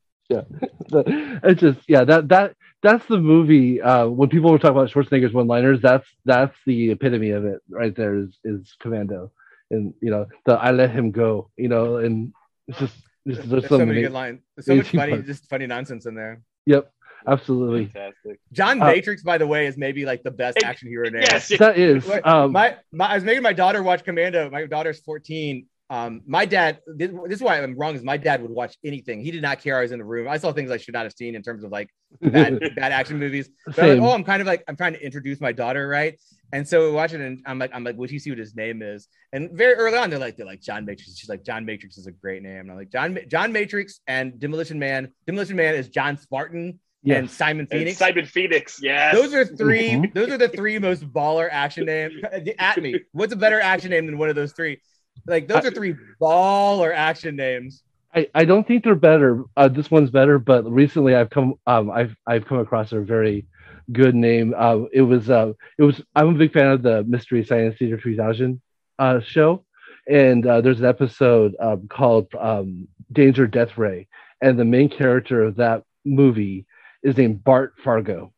it's 0.90 1.60
just 1.60 1.80
yeah 1.88 2.04
that 2.04 2.28
that 2.28 2.54
that's 2.82 3.04
the 3.06 3.18
movie. 3.18 3.80
Uh, 3.80 4.06
when 4.08 4.28
people 4.28 4.50
were 4.50 4.58
talking 4.58 4.76
about 4.76 4.90
Schwarzenegger's 4.90 5.32
one-liners, 5.32 5.80
that's 5.80 6.06
that's 6.24 6.54
the 6.66 6.90
epitome 6.90 7.30
of 7.30 7.44
it 7.44 7.60
right 7.70 7.94
there. 7.96 8.16
Is 8.18 8.38
is 8.44 8.74
Commando, 8.78 9.32
and 9.70 9.94
you 10.02 10.10
know 10.10 10.26
the 10.44 10.52
I 10.52 10.70
let 10.72 10.90
him 10.90 11.10
go. 11.12 11.50
You 11.56 11.68
know, 11.68 11.96
and 11.96 12.32
it's 12.68 12.78
just 12.78 12.94
it's, 13.24 13.38
there's, 13.38 13.48
There's 13.48 13.62
so 13.64 13.68
so 13.68 13.78
many 13.78 13.90
many. 13.92 14.02
good 14.02 14.12
lines. 14.12 14.40
There's 14.56 14.66
so 14.66 14.76
much 14.76 14.90
funny, 14.90 15.12
parts. 15.12 15.26
just 15.26 15.48
funny 15.48 15.66
nonsense 15.66 16.04
in 16.06 16.14
there. 16.14 16.42
Yep, 16.66 16.92
absolutely. 17.26 17.86
Fantastic. 17.86 18.40
John 18.52 18.80
Uh, 18.82 18.86
Matrix, 18.86 19.22
by 19.22 19.38
the 19.38 19.46
way, 19.46 19.66
is 19.66 19.76
maybe 19.76 20.04
like 20.04 20.22
the 20.22 20.30
best 20.30 20.58
It- 20.58 20.64
action 20.64 20.88
hero 20.88 21.08
name. 21.10 21.22
Yes, 21.22 21.48
That 21.58 21.78
is 21.78 22.08
um, 22.24 22.52
my, 22.52 22.76
my 22.92 23.06
I 23.06 23.14
was 23.14 23.24
making 23.24 23.42
my 23.42 23.52
daughter 23.52 23.82
watch 23.82 24.04
Commando. 24.04 24.50
My 24.50 24.66
daughter's 24.66 25.00
14. 25.00 25.66
Um, 25.90 26.20
my 26.26 26.44
dad, 26.44 26.80
this, 26.86 27.10
this 27.28 27.36
is 27.36 27.42
why 27.42 27.62
I'm 27.62 27.74
wrong, 27.74 27.94
is 27.96 28.02
my 28.02 28.18
dad 28.18 28.42
would 28.42 28.50
watch 28.50 28.76
anything. 28.84 29.22
He 29.22 29.30
did 29.30 29.40
not 29.40 29.62
care 29.62 29.78
I 29.78 29.80
was 29.80 29.90
in 29.90 29.98
the 29.98 30.04
room. 30.04 30.28
I 30.28 30.36
saw 30.36 30.52
things 30.52 30.70
I 30.70 30.76
should 30.76 30.92
not 30.92 31.04
have 31.04 31.14
seen 31.14 31.34
in 31.34 31.42
terms 31.42 31.64
of 31.64 31.72
like 31.72 31.88
bad, 32.20 32.60
bad 32.76 32.92
action 32.92 33.18
movies. 33.18 33.48
But 33.64 33.78
I'm 33.78 33.88
like, 33.98 34.10
oh, 34.10 34.12
I'm 34.14 34.22
kind 34.22 34.42
of 34.42 34.46
like 34.46 34.64
I'm 34.68 34.76
trying 34.76 34.92
to 34.92 35.02
introduce 35.02 35.40
my 35.40 35.50
daughter, 35.50 35.88
right? 35.88 36.20
And 36.52 36.68
so 36.68 36.88
we 36.88 36.92
watch 36.94 37.14
it, 37.14 37.22
and 37.22 37.42
I'm 37.46 37.58
like, 37.58 37.70
I'm 37.74 37.84
like, 37.84 37.96
would 37.96 38.10
you 38.10 38.18
see 38.18 38.30
what 38.30 38.38
his 38.38 38.54
name 38.54 38.82
is? 38.82 39.08
And 39.32 39.50
very 39.52 39.74
early 39.74 39.96
on, 39.96 40.10
they're 40.10 40.18
like, 40.18 40.36
they're 40.36 40.44
like 40.46 40.60
John 40.60 40.84
Matrix. 40.84 41.16
She's 41.16 41.28
like, 41.28 41.42
John 41.42 41.64
Matrix 41.64 41.96
is 41.96 42.06
a 42.06 42.12
great 42.12 42.42
name. 42.42 42.60
And 42.60 42.70
I'm 42.70 42.76
like, 42.76 42.90
John 42.90 43.18
John 43.26 43.52
Matrix 43.52 44.00
and 44.06 44.38
Demolition 44.38 44.78
Man. 44.78 45.12
Demolition 45.26 45.56
Man 45.56 45.74
is 45.74 45.88
John 45.88 46.18
Spartan 46.18 46.80
Yes. 47.02 47.18
and 47.18 47.30
Simon 47.30 47.60
And 47.70 47.80
Phoenix. 47.80 47.98
Simon 47.98 48.26
Phoenix, 48.26 48.80
yes. 48.82 49.14
Those 49.14 49.32
are 49.32 49.44
3 49.44 49.90
Mhm. 49.90 50.14
Those 50.14 50.30
are 50.30 50.38
the 50.38 50.48
three 50.48 50.78
most 50.78 51.04
baller 51.12 51.48
action 51.50 51.86
names. 51.86 52.14
At 52.58 52.82
me, 52.82 53.00
what's 53.12 53.32
a 53.32 53.36
better 53.36 53.60
action 53.60 53.90
name 53.90 54.06
than 54.06 54.18
one 54.18 54.28
of 54.28 54.34
those 54.36 54.52
three? 54.52 54.80
Like 55.26 55.46
those 55.48 55.64
are 55.64 55.70
three 55.70 55.94
baller 56.20 56.92
action 56.94 57.36
names. 57.36 57.82
I, 58.14 58.28
I 58.34 58.44
don't 58.44 58.66
think 58.66 58.84
they're 58.84 58.94
better. 58.94 59.44
Uh, 59.56 59.68
this 59.68 59.90
one's 59.90 60.10
better, 60.10 60.38
but 60.38 60.64
recently 60.70 61.14
I've 61.14 61.30
come 61.30 61.54
um 61.66 61.90
I've 61.90 62.16
I've 62.26 62.46
come 62.46 62.58
across 62.58 62.92
a 62.92 63.00
very 63.00 63.46
good 63.92 64.14
name. 64.14 64.54
Uh, 64.56 64.84
it 64.92 65.02
was 65.02 65.30
uh 65.30 65.52
it 65.78 65.82
was 65.82 66.00
I'm 66.16 66.28
a 66.34 66.38
big 66.38 66.52
fan 66.52 66.68
of 66.68 66.82
the 66.82 67.04
Mystery 67.04 67.44
Science 67.44 67.76
Theater 67.78 67.98
3000 68.00 68.60
uh 68.98 69.20
show, 69.20 69.64
and 70.08 70.44
uh, 70.46 70.60
there's 70.62 70.80
an 70.80 70.86
episode 70.86 71.54
um, 71.60 71.86
called 71.88 72.26
um, 72.38 72.88
Danger 73.12 73.46
Death 73.46 73.76
Ray, 73.78 74.08
and 74.42 74.58
the 74.58 74.64
main 74.64 74.88
character 74.88 75.44
of 75.44 75.56
that 75.56 75.84
movie 76.04 76.66
is 77.02 77.16
named 77.16 77.44
Bart 77.44 77.74
Fargo, 77.82 78.32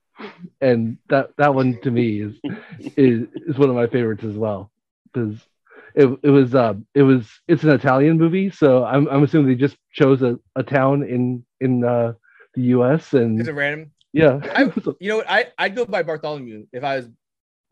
and 0.61 0.99
that 1.09 1.31
that 1.39 1.55
one 1.55 1.81
to 1.83 1.91
me 1.91 2.21
is 2.23 2.35
is 2.97 3.27
is 3.47 3.59
one 3.59 3.69
of 3.71 3.75
my 3.77 3.87
favorites 3.87 4.25
as 4.25 4.35
well 4.37 4.71
because 5.13 5.37
it, 5.95 6.07
it 6.23 6.31
was 6.31 6.55
uh 6.55 6.75
it 6.95 7.03
was 7.03 7.29
it's 7.49 7.63
an 7.65 7.71
Italian 7.71 8.19
movie, 8.19 8.51
so 8.51 8.85
I'm 8.85 9.09
I'm 9.09 9.23
assuming 9.25 9.49
they 9.49 9.55
just 9.55 9.77
chose 9.93 10.23
a, 10.23 10.39
a 10.57 10.63
town 10.63 11.03
in 11.05 11.45
in 11.61 11.85
uh, 11.85 12.13
the 12.55 12.63
U.S. 12.77 13.13
and 13.15 13.39
Just 13.39 13.51
a 13.51 13.55
random. 13.55 13.91
yeah, 14.13 14.41
I- 14.55 14.65
You 15.01 15.09
know 15.09 15.17
what? 15.19 15.31
I 15.31 15.47
I'd 15.59 15.75
go 15.77 15.85
by 15.85 16.03
Bartholomew 16.03 16.67
if 16.73 16.85
I 16.85 16.97
was 16.97 17.09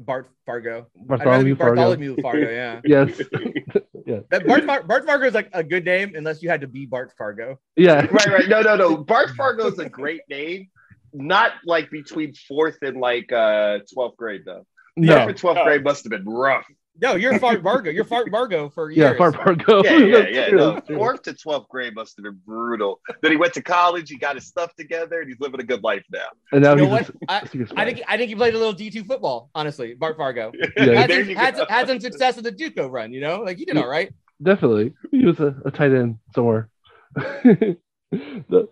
Bart 0.01 0.31
Fargo. 0.47 0.87
I'd 1.01 1.07
Bartholomew 1.09 1.57
Fargo. 1.57 1.75
Bartholomew 1.77 2.17
Fargo. 2.23 2.51
Yeah. 2.51 2.81
Yes, 2.85 3.21
That 4.31 4.47
Bart, 4.47 4.65
Far- 4.65 4.83
Bart 4.85 5.05
Fargo 5.05 5.27
is 5.27 5.35
like 5.35 5.51
a 5.53 5.63
good 5.63 5.85
name 5.85 6.13
unless 6.17 6.43
you 6.43 6.49
had 6.49 6.61
to 6.63 6.67
be 6.69 6.87
Bart 6.87 7.13
Fargo. 7.19 7.59
yeah, 7.77 8.07
right, 8.11 8.27
right. 8.27 8.49
No, 8.49 8.63
no, 8.63 8.75
no. 8.77 8.97
Bart 8.97 9.31
Fargo 9.37 9.67
is 9.67 9.79
a 9.79 9.89
great 9.89 10.23
name. 10.31 10.69
Not 11.13 11.53
like 11.65 11.91
between 11.91 12.35
fourth 12.35 12.79
and 12.83 12.99
like 13.01 13.33
uh 13.33 13.79
12th 13.97 14.17
grade 14.17 14.43
though. 14.45 14.67
no, 14.97 15.15
Fourth 15.15 15.29
and 15.29 15.39
12th 15.39 15.65
grade 15.65 15.85
must 15.85 16.05
have 16.05 16.11
been 16.11 16.29
rough. 16.29 16.67
No, 17.01 17.15
you're 17.15 17.39
Fart 17.39 17.63
Margo. 17.63 17.91
You're 17.97 18.03
Fart 18.05 18.29
Margo 18.29 18.71
for 18.71 18.91
years. 18.91 19.13
Yeah, 19.13 19.17
Fart 19.17 19.37
Fargo. 19.37 19.85
Yeah, 19.85 19.99
yeah, 19.99 20.19
That's 20.19 20.33
yeah. 20.35 20.49
No, 20.57 20.81
fourth 20.97 21.23
to 21.23 21.33
twelfth 21.35 21.69
grade 21.69 21.95
must 21.95 22.17
have 22.17 22.25
been 22.25 22.41
brutal. 22.45 23.01
Then 23.23 23.31
he 23.31 23.37
went 23.37 23.55
to 23.55 23.63
college. 23.63 24.11
He 24.11 24.17
got 24.17 24.35
his 24.35 24.49
stuff 24.49 24.75
together, 24.75 25.21
and 25.21 25.29
he's 25.31 25.39
living 25.39 25.61
a 25.61 25.63
good 25.63 25.85
life 25.85 26.03
now. 26.11 26.27
And 26.51 26.65
now 26.65 26.71
You 26.73 26.77
know 26.79 26.97
he's 26.97 27.09
what? 27.09 27.21
just- 27.53 27.73
I, 27.77 27.83
I 27.83 27.85
think 27.85 28.03
I 28.09 28.17
think 28.17 28.31
he 28.31 28.35
played 28.35 28.55
a 28.55 28.59
little 28.59 28.73
D 28.73 28.91
two 28.91 29.05
football. 29.05 29.49
Honestly, 29.55 29.95
Bart 29.95 30.17
Fargo 30.17 30.51
Yeah. 30.77 30.87
had, 30.95 31.11
some, 31.13 31.29
had, 31.37 31.57
some, 31.57 31.67
had 31.69 31.87
some 31.87 32.01
success 32.01 32.35
with 32.35 32.47
the 32.47 32.53
JUCO 32.53 32.91
run. 32.91 33.13
You 33.13 33.21
know, 33.21 33.43
like 33.43 33.59
he 33.59 33.65
did 33.65 33.77
all 33.77 33.87
right. 33.89 34.13
definitely 34.43 34.95
he 35.13 35.25
was 35.25 35.39
a, 35.39 35.55
a 35.65 35.71
tight 35.71 35.93
end 35.93 36.19
somewhere. 36.35 36.69
That- 37.15 38.69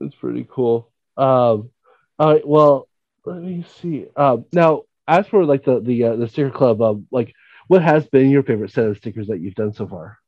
that's 0.00 0.14
pretty 0.16 0.46
cool. 0.50 0.90
Um, 1.16 1.70
all 2.18 2.32
right, 2.32 2.46
well, 2.46 2.88
let 3.24 3.42
me 3.42 3.64
see. 3.80 4.06
Um, 4.16 4.46
now, 4.52 4.82
as 5.06 5.26
for 5.28 5.44
like 5.44 5.64
the 5.64 5.80
the 5.80 6.04
uh, 6.04 6.16
the 6.16 6.28
sticker 6.28 6.50
club, 6.50 6.80
um, 6.82 7.06
like 7.10 7.34
what 7.68 7.82
has 7.82 8.06
been 8.06 8.30
your 8.30 8.42
favorite 8.42 8.72
set 8.72 8.86
of 8.86 8.96
stickers 8.98 9.28
that 9.28 9.40
you've 9.40 9.54
done 9.54 9.72
so 9.72 9.86
far? 9.86 10.18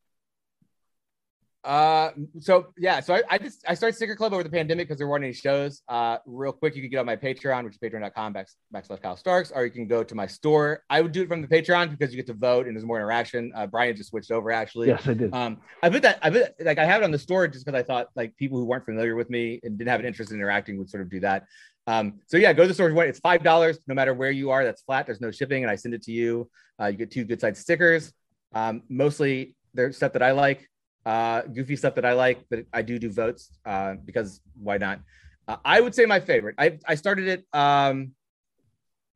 Uh, 1.65 2.11
so 2.41 2.67
yeah, 2.77 3.01
so 3.01 3.15
I, 3.15 3.23
I 3.31 3.39
just 3.39 3.65
I 3.67 3.75
started 3.75 3.97
Sticker 3.97 4.15
Club 4.15 4.35
over 4.35 4.43
the 4.43 4.51
pandemic 4.51 4.87
because 4.87 4.99
there 4.99 5.09
weren't 5.09 5.25
any 5.25 5.33
shows. 5.33 5.83
Uh, 5.89 6.19
real 6.27 6.53
quick, 6.53 6.77
you 6.77 6.83
can 6.83 6.91
get 6.91 6.99
on 6.99 7.07
my 7.07 7.17
Patreon, 7.17 7.65
which 7.65 7.75
is 7.75 7.79
patreon.com 7.79 8.35
back, 8.35 8.49
backslash 8.75 9.01
Kyle 9.01 9.17
Starks, 9.17 9.51
or 9.51 9.65
you 9.65 9.71
can 9.71 9.87
go 9.87 10.05
to 10.05 10.15
my 10.15 10.27
store. 10.27 10.83
I 10.91 11.01
would 11.01 11.13
do 11.13 11.23
it 11.23 11.29
from 11.29 11.41
the 11.41 11.49
Patreon 11.49 11.91
because 11.91 12.13
you 12.13 12.17
get 12.17 12.27
to 12.27 12.35
vote 12.35 12.67
and 12.67 12.77
there's 12.77 12.85
more 12.85 12.99
interaction. 12.99 13.51
Uh, 13.55 13.67
Brian 13.67 13.97
just 13.97 14.11
switched 14.11 14.31
over 14.31 14.51
actually. 14.53 14.89
Yes, 14.89 15.09
I 15.09 15.15
did. 15.15 15.35
Um, 15.35 15.59
I 15.83 15.89
put 15.89 16.03
that 16.03 16.19
I 16.23 16.31
put 16.31 16.55
like 16.61 16.79
I 16.79 16.85
have 16.85 17.01
it 17.01 17.05
on 17.05 17.11
the 17.11 17.19
store 17.19 17.49
just 17.49 17.65
because 17.65 17.79
I 17.79 17.83
thought 17.83 18.09
like 18.15 18.37
people 18.37 18.59
who 18.59 18.67
weren't 18.67 18.85
familiar 18.85 19.17
with 19.17 19.31
me 19.31 19.61
and 19.63 19.79
didn't 19.79 19.91
have 19.91 20.01
an 20.01 20.07
interest 20.07 20.33
in 20.33 20.37
interacting 20.37 20.77
would 20.79 20.91
sort 20.91 21.03
of 21.03 21.11
do 21.11 21.21
that. 21.21 21.45
Um, 21.87 22.21
so 22.27 22.37
yeah, 22.37 22.53
go 22.53 22.63
to 22.63 22.69
the 22.69 22.75
store. 22.75 22.89
if 22.89 22.91
you 22.91 22.97
want. 22.97 23.09
It's 23.09 23.21
five 23.21 23.43
dollars 23.43 23.79
no 23.87 23.95
matter 23.95 24.13
where 24.13 24.31
you 24.31 24.51
are. 24.51 24.65
That's 24.65 24.83
flat. 24.83 25.07
There's 25.07 25.21
no 25.21 25.31
shipping, 25.31 25.65
and 25.65 25.71
I 25.71 25.77
send 25.77 25.95
it 25.95 26.03
to 26.03 26.13
you. 26.13 26.51
Uh, 26.81 26.87
you 26.87 26.97
get 26.99 27.11
two 27.11 27.25
good 27.25 27.41
side 27.41 27.57
stickers. 27.57 28.13
Um, 28.55 28.83
mostly 28.89 29.55
they're 29.75 29.93
stuff 29.93 30.13
that 30.13 30.23
I 30.23 30.33
like, 30.33 30.69
uh, 31.07 31.43
goofy 31.43 31.77
stuff 31.77 31.95
that 31.97 32.05
I 32.05 32.13
like, 32.15 32.45
but 32.51 32.61
I 32.73 32.83
do 32.83 32.99
do 32.99 33.11
votes 33.11 33.51
uh, 33.67 33.95
because 34.05 34.41
why 34.59 34.79
not? 34.79 35.01
Uh, 35.47 35.57
I 35.65 35.81
would 35.81 35.95
say 35.95 36.07
my 36.07 36.21
favorite. 36.21 36.55
I 36.59 36.79
I 36.87 36.95
started 36.95 37.29
it. 37.29 37.45
Um, 37.53 38.13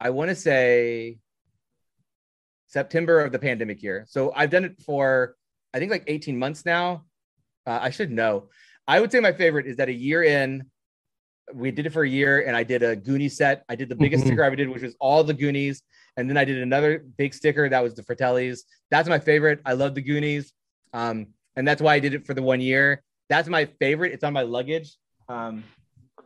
I 0.01 0.11
want 0.11 0.29
to 0.29 0.35
say 0.35 1.19
September 2.67 3.21
of 3.21 3.33
the 3.33 3.39
pandemic 3.39 3.83
year. 3.83 4.05
So 4.09 4.33
I've 4.37 4.51
done 4.51 4.65
it 4.65 4.81
for 4.83 5.35
I 5.75 5.79
think 5.79 5.91
like 5.91 6.05
18 6.07 6.39
months 6.39 6.65
now. 6.65 7.05
Uh, 7.67 7.79
I 7.83 7.91
should 7.91 8.11
know. 8.11 8.49
I 8.87 9.01
would 9.01 9.13
say 9.13 9.21
my 9.21 9.33
favorite 9.33 9.67
is 9.67 9.77
that 9.77 9.89
a 9.89 9.93
year 9.93 10.23
in, 10.23 10.65
we 11.53 11.71
did 11.71 11.85
it 11.87 11.93
for 11.93 12.03
a 12.03 12.09
year 12.09 12.47
and 12.47 12.57
I 12.57 12.63
did 12.63 12.83
a 12.83 12.97
Goonie 12.97 13.31
set. 13.31 13.65
I 13.69 13.75
did 13.75 13.89
the 13.91 13.95
biggest 13.97 14.25
Mhm. 14.25 14.29
sticker 14.29 14.43
I 14.43 14.47
ever 14.47 14.57
did, 14.57 14.69
which 14.69 14.83
was 14.83 14.97
all 14.99 15.23
the 15.25 15.35
Goonies. 15.35 15.83
And 16.17 16.29
then 16.29 16.37
I 16.39 16.45
did 16.45 16.59
another 16.59 17.05
big 17.17 17.35
sticker 17.35 17.69
that 17.69 17.83
was 17.83 17.95
the 17.95 18.03
Fratellis. 18.03 18.61
That's 18.91 19.09
my 19.09 19.19
favorite. 19.19 19.61
I 19.67 19.75
love 19.75 19.95
the 19.95 20.01
Goonies. 20.03 20.53
Um, 20.95 21.29
and 21.59 21.67
that's 21.67 21.83
why 21.83 21.95
I 21.95 21.99
did 21.99 22.15
it 22.15 22.25
for 22.25 22.35
the 22.35 22.43
one 22.43 22.61
year. 22.61 23.03
That's 23.29 23.49
my 23.49 23.67
favorite. 23.81 24.13
It's 24.13 24.23
on 24.23 24.33
my 24.33 24.43
luggage. 24.43 24.97
Um, 25.29 25.65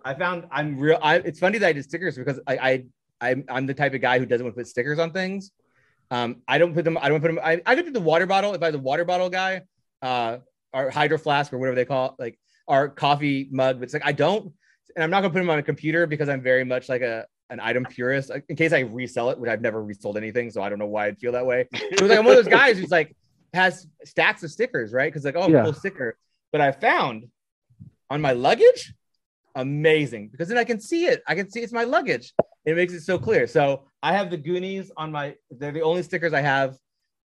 I 0.05 0.13
found 0.15 0.47
I'm 0.53 0.79
real. 0.79 0.99
I, 1.03 1.17
it's 1.17 1.41
funny 1.41 1.59
that 1.59 1.67
I 1.67 1.73
did 1.73 1.85
stickers 1.85 2.17
because 2.19 2.39
I, 2.47 2.85
I 3.21 3.31
I'm, 3.31 3.45
I'm 3.49 3.67
the 3.67 3.75
type 3.75 3.95
of 3.95 4.03
guy 4.03 4.19
who 4.19 4.27
doesn't 4.27 4.45
want 4.45 4.55
to 4.55 4.61
put 4.61 4.69
stickers 4.69 4.99
on 4.99 5.11
things. 5.11 5.51
Um, 6.11 6.43
I 6.47 6.59
don't 6.59 6.75
put 6.75 6.85
them. 6.85 6.99
I 7.01 7.09
don't 7.09 7.23
put 7.23 7.29
them. 7.29 7.41
I, 7.43 7.63
I 7.65 7.75
could 7.75 7.87
do 7.87 7.93
the 7.93 8.01
water 8.01 8.27
bottle 8.27 8.53
if 8.53 8.63
I 8.63 8.67
was 8.67 8.75
a 8.75 8.79
water 8.79 9.07
bottle 9.07 9.31
guy, 9.31 9.63
uh, 10.03 10.39
or 10.75 10.91
hydro 10.91 11.17
flask 11.17 11.51
or 11.53 11.59
whatever 11.59 11.77
they 11.77 11.87
call 11.87 12.11
it, 12.11 12.15
like 12.19 12.39
our 12.69 12.89
coffee 12.89 13.49
mug. 13.51 13.79
But 13.79 13.85
it's 13.85 13.95
like 13.95 14.05
I 14.05 14.13
don't, 14.13 14.53
and 14.95 15.03
I'm 15.03 15.11
not 15.11 15.23
gonna 15.23 15.33
put 15.33 15.39
them 15.39 15.49
on 15.49 15.59
a 15.59 15.63
computer 15.63 16.07
because 16.07 16.29
I'm 16.29 16.43
very 16.43 16.65
much 16.65 16.91
like 16.91 17.01
a 17.01 17.25
an 17.49 17.59
item 17.59 17.87
purist. 17.87 18.31
In 18.51 18.57
case 18.57 18.75
I 18.75 18.81
resell 18.81 19.31
it, 19.31 19.39
which 19.39 19.49
I've 19.49 19.63
never 19.63 19.83
resold 19.83 20.19
anything, 20.19 20.51
so 20.51 20.63
I 20.63 20.69
don't 20.69 20.79
know 20.79 20.87
why 20.87 21.07
I'd 21.07 21.19
feel 21.19 21.33
that 21.33 21.47
way. 21.47 21.69
It 21.73 22.03
was 22.03 22.11
like 22.11 22.19
I'm 22.19 22.27
one 22.27 22.37
of 22.37 22.45
those 22.45 22.53
guys 22.53 22.79
who's 22.79 22.91
like 22.91 23.17
has 23.53 23.87
stacks 24.05 24.43
of 24.43 24.51
stickers, 24.51 24.93
right? 24.93 25.13
Because 25.13 25.25
like 25.25 25.37
oh, 25.37 25.49
Yeah. 25.49 25.65
cool 25.65 25.73
sticker. 25.75 26.17
But 26.53 26.61
I 26.61 26.73
found 26.73 27.27
on 28.11 28.21
my 28.21 28.33
luggage, 28.33 28.95
amazing 29.55 30.29
because 30.29 30.49
then 30.49 30.59
I 30.59 30.65
can 30.65 30.81
see 30.81 31.07
it. 31.07 31.23
I 31.27 31.35
can 31.35 31.51
see 31.51 31.61
it's 31.61 31.73
my 31.73 31.85
luggage. 31.85 32.33
It 32.65 32.77
makes 32.77 32.93
it 32.93 33.03
so 33.03 33.19
clear. 33.19 33.47
So 33.47 33.85
I 34.03 34.13
have 34.13 34.31
the 34.31 34.37
Goonies 34.37 34.91
on 34.97 35.13
my. 35.13 35.35
They're 35.51 35.73
the 35.73 35.83
only 35.83 36.03
stickers 36.03 36.33
I 36.33 36.41
have. 36.41 36.77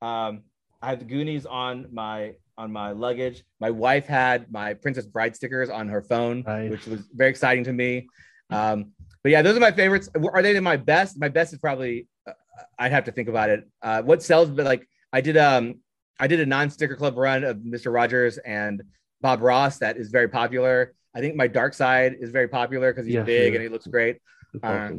Um, 0.03 0.43
I 0.81 0.91
have 0.91 0.99
the 0.99 1.05
Goonies 1.05 1.47
on 1.47 1.89
my 1.93 2.35
on 2.57 2.71
my 2.73 2.93
luggage. 2.93 3.43
My 3.61 3.71
wife 3.71 4.07
had 4.07 4.51
my 4.53 4.75
Princess 4.75 5.07
Bride 5.07 5.35
stickers 5.35 5.71
on 5.71 5.89
her 5.89 6.03
phone, 6.03 6.43
which 6.71 6.87
was 6.87 7.01
very 7.15 7.31
exciting 7.31 7.65
to 7.65 7.73
me. 7.73 8.07
Um, 8.51 8.93
but 9.23 9.33
yeah, 9.33 9.43
those 9.43 9.57
are 9.57 9.61
my 9.61 9.73
favorites. 9.73 10.09
Are 10.33 10.43
they 10.43 10.59
my 10.61 10.77
best? 10.77 11.19
My 11.19 11.29
best 11.29 11.53
is 11.53 11.59
probably. 11.59 12.07
Uh, 12.27 12.33
I'd 12.79 12.93
have 12.93 13.05
to 13.05 13.13
think 13.13 13.29
about 13.29 13.51
it. 13.51 13.69
Uh, 13.83 14.03
what 14.03 14.23
sells? 14.23 14.51
But 14.51 14.67
like 14.67 14.87
I 15.13 15.21
did. 15.21 15.37
Um, 15.37 15.81
I 16.19 16.27
did 16.27 16.41
a 16.41 16.47
non-sticker 16.47 16.97
club 16.97 17.16
run 17.16 17.45
of 17.45 17.59
Mr. 17.59 17.93
Rogers 17.93 18.39
and 18.39 18.82
Bob 19.20 19.41
Ross 19.43 19.78
that 19.78 19.97
is 19.97 20.11
very 20.11 20.28
popular. 20.28 20.95
I 21.15 21.20
think 21.20 21.36
my 21.36 21.47
dark 21.47 21.74
side 21.74 22.16
is 22.20 22.31
very 22.31 22.49
popular 22.49 22.93
because 22.93 23.07
he's 23.07 23.15
Yes, 23.15 23.27
big 23.27 23.53
he 23.53 23.57
and 23.57 23.62
he 23.62 23.69
looks 23.69 23.86
great. 23.86 24.19
Uh. 24.62 24.91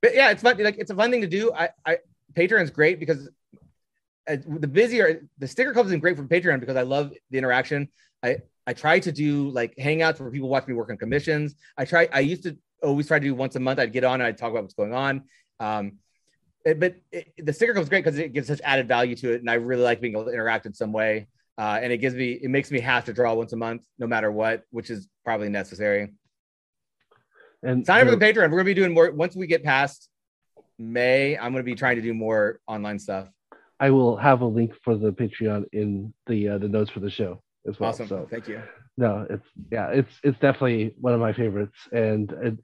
But 0.00 0.14
yeah, 0.14 0.30
it's 0.30 0.42
fun. 0.42 0.56
Like 0.58 0.78
it's 0.78 0.90
a 0.90 0.94
fun 0.94 1.10
thing 1.10 1.22
to 1.22 1.26
do. 1.26 1.52
I, 1.52 1.70
I 1.84 1.98
Patreon's 2.34 2.70
great 2.70 3.00
because 3.00 3.28
uh, 4.28 4.36
the 4.46 4.68
busier 4.68 5.22
the 5.38 5.48
sticker 5.48 5.72
club 5.72 5.86
isn't 5.86 6.00
great 6.00 6.16
for 6.16 6.24
Patreon 6.24 6.60
because 6.60 6.76
I 6.76 6.82
love 6.82 7.12
the 7.30 7.38
interaction. 7.38 7.88
I 8.22 8.38
I 8.66 8.74
try 8.74 9.00
to 9.00 9.10
do 9.10 9.50
like 9.50 9.74
hangouts 9.76 10.20
where 10.20 10.30
people 10.30 10.48
watch 10.48 10.66
me 10.66 10.74
work 10.74 10.90
on 10.90 10.98
commissions. 10.98 11.54
I 11.76 11.84
try. 11.84 12.08
I 12.12 12.20
used 12.20 12.44
to 12.44 12.56
always 12.82 13.08
try 13.08 13.18
to 13.18 13.24
do 13.24 13.34
once 13.34 13.56
a 13.56 13.60
month. 13.60 13.78
I'd 13.78 13.92
get 13.92 14.04
on 14.04 14.20
and 14.20 14.24
I'd 14.24 14.38
talk 14.38 14.50
about 14.50 14.62
what's 14.62 14.74
going 14.74 14.94
on. 14.94 15.24
Um, 15.58 15.98
but 16.64 16.96
it, 17.12 17.32
the 17.38 17.52
sticker 17.52 17.78
is 17.78 17.88
great 17.88 18.04
because 18.04 18.18
it 18.18 18.32
gives 18.32 18.48
such 18.48 18.60
added 18.64 18.88
value 18.88 19.14
to 19.16 19.32
it, 19.32 19.40
and 19.40 19.50
I 19.50 19.54
really 19.54 19.82
like 19.82 20.00
being 20.00 20.14
able 20.14 20.26
to 20.26 20.32
interact 20.32 20.66
in 20.66 20.74
some 20.74 20.92
way. 20.92 21.28
Uh, 21.56 21.78
and 21.82 21.92
it 21.92 21.98
gives 21.98 22.14
me 22.14 22.32
it 22.32 22.50
makes 22.50 22.70
me 22.70 22.78
have 22.80 23.04
to 23.06 23.12
draw 23.12 23.34
once 23.34 23.52
a 23.52 23.56
month, 23.56 23.82
no 23.98 24.06
matter 24.06 24.30
what, 24.30 24.62
which 24.70 24.90
is 24.90 25.08
probably 25.24 25.48
necessary. 25.48 26.12
And 27.62 27.84
Sign 27.84 28.02
up 28.02 28.06
for 28.06 28.10
the- 28.12 28.16
the 28.16 28.24
Patreon. 28.24 28.50
We're 28.50 28.58
gonna 28.58 28.64
be 28.64 28.74
doing 28.74 28.94
more 28.94 29.10
once 29.10 29.34
we 29.34 29.46
get 29.46 29.64
past 29.64 30.08
May. 30.78 31.36
I'm 31.36 31.52
gonna 31.52 31.64
be 31.64 31.74
trying 31.74 31.96
to 31.96 32.02
do 32.02 32.14
more 32.14 32.60
online 32.68 32.98
stuff. 32.98 33.28
I 33.80 33.90
will 33.90 34.16
have 34.16 34.40
a 34.42 34.46
link 34.46 34.74
for 34.82 34.96
the 34.96 35.12
Patreon 35.12 35.64
in 35.72 36.12
the 36.26 36.48
uh, 36.50 36.58
the 36.58 36.68
notes 36.68 36.90
for 36.90 37.00
the 37.00 37.10
show 37.10 37.42
as 37.66 37.80
well. 37.80 37.90
Awesome. 37.90 38.06
So 38.08 38.28
Thank 38.30 38.48
you. 38.48 38.62
No, 38.98 39.26
it's 39.30 39.46
yeah, 39.70 39.90
it's 39.90 40.12
it's 40.24 40.38
definitely 40.40 40.92
one 41.00 41.14
of 41.14 41.20
my 41.20 41.32
favorites. 41.32 41.76
And, 41.92 42.58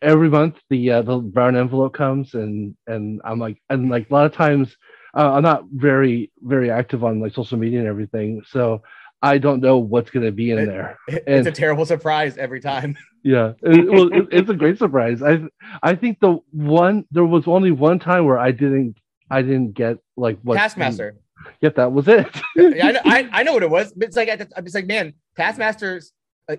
every 0.00 0.28
month 0.30 0.54
the 0.70 0.90
uh, 0.92 1.02
the 1.02 1.18
brown 1.18 1.56
envelope 1.56 1.94
comes, 1.94 2.34
and 2.34 2.76
and 2.86 3.20
I'm 3.24 3.40
like, 3.40 3.60
and 3.68 3.90
like 3.90 4.08
a 4.08 4.14
lot 4.14 4.26
of 4.26 4.32
times 4.32 4.76
uh, 5.16 5.32
I'm 5.32 5.42
not 5.42 5.64
very 5.72 6.30
very 6.40 6.70
active 6.70 7.02
on 7.02 7.20
like 7.20 7.34
social 7.34 7.58
media 7.58 7.80
and 7.80 7.88
everything, 7.88 8.40
so 8.46 8.82
I 9.20 9.38
don't 9.38 9.60
know 9.60 9.78
what's 9.78 10.10
gonna 10.10 10.30
be 10.30 10.52
in 10.52 10.60
It- 10.60 10.66
there. 10.66 10.96
It's 11.08 11.24
And- 11.26 11.46
a 11.48 11.52
terrible 11.52 11.84
surprise 11.84 12.38
every 12.38 12.60
time. 12.60 12.96
Yeah, 13.22 13.52
it, 13.62 13.86
well, 13.86 14.08
it, 14.14 14.28
it's 14.32 14.48
a 14.48 14.54
great 14.54 14.78
surprise. 14.78 15.22
I 15.22 15.40
I 15.82 15.94
think 15.94 16.20
the 16.20 16.38
one 16.52 17.04
there 17.10 17.26
was 17.26 17.46
only 17.46 17.70
one 17.70 17.98
time 17.98 18.24
where 18.24 18.38
I 18.38 18.50
didn't 18.50 18.96
I 19.30 19.42
didn't 19.42 19.74
get 19.74 19.98
like 20.16 20.38
what 20.42 20.56
Taskmaster. 20.56 21.16
Yep, 21.60 21.74
that 21.76 21.92
was 21.92 22.08
it. 22.08 22.26
yeah, 22.56 22.86
I 22.86 22.92
know, 22.92 23.00
I, 23.04 23.28
I 23.32 23.42
know 23.42 23.52
what 23.54 23.62
it 23.62 23.70
was. 23.70 23.92
But 23.92 24.08
it's 24.08 24.16
like 24.16 24.28
I'm 24.56 24.64
just 24.64 24.74
like, 24.74 24.86
man, 24.86 25.14
Taskmasters 25.36 26.12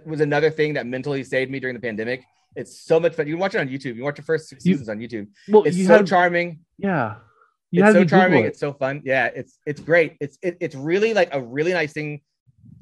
was 0.06 0.22
another 0.22 0.50
thing 0.50 0.74
that 0.74 0.86
mentally 0.86 1.24
saved 1.24 1.52
me 1.52 1.60
during 1.60 1.76
the 1.76 1.82
pandemic. 1.82 2.24
It's 2.56 2.82
so 2.82 3.00
much 3.00 3.16
fun. 3.16 3.28
You 3.28 3.34
can 3.36 3.40
watch 3.40 3.56
it 3.56 3.60
on 3.60 3.68
YouTube. 3.70 3.96
You 3.96 4.04
watch 4.04 4.18
the 4.18 4.22
first 4.24 4.50
six 4.50 4.66
You- 4.66 4.74
seasons 4.74 4.90
on 4.90 5.00
YouTube. 5.00 5.28
well, 5.50 5.64
It's 5.64 5.78
you 5.78 5.86
so 5.86 5.98
had- 5.98 6.08
charming. 6.08 6.60
yeah, 6.78 7.16
you 7.72 7.84
it's 7.84 7.94
so 7.94 8.04
charming. 8.06 8.44
it. 8.44 8.48
It's 8.48 8.60
so 8.60 8.74
fun. 8.74 9.02
Yeah, 9.06 9.28
it's 9.34 9.58
it's 9.66 9.80
great. 9.82 10.18
It's 10.20 10.38
it, 10.42 10.58
it's 10.60 10.76
really 10.76 11.14
like 11.14 11.30
a 11.34 11.42
really 11.42 11.74
nice 11.74 11.94
thing, 11.94 12.22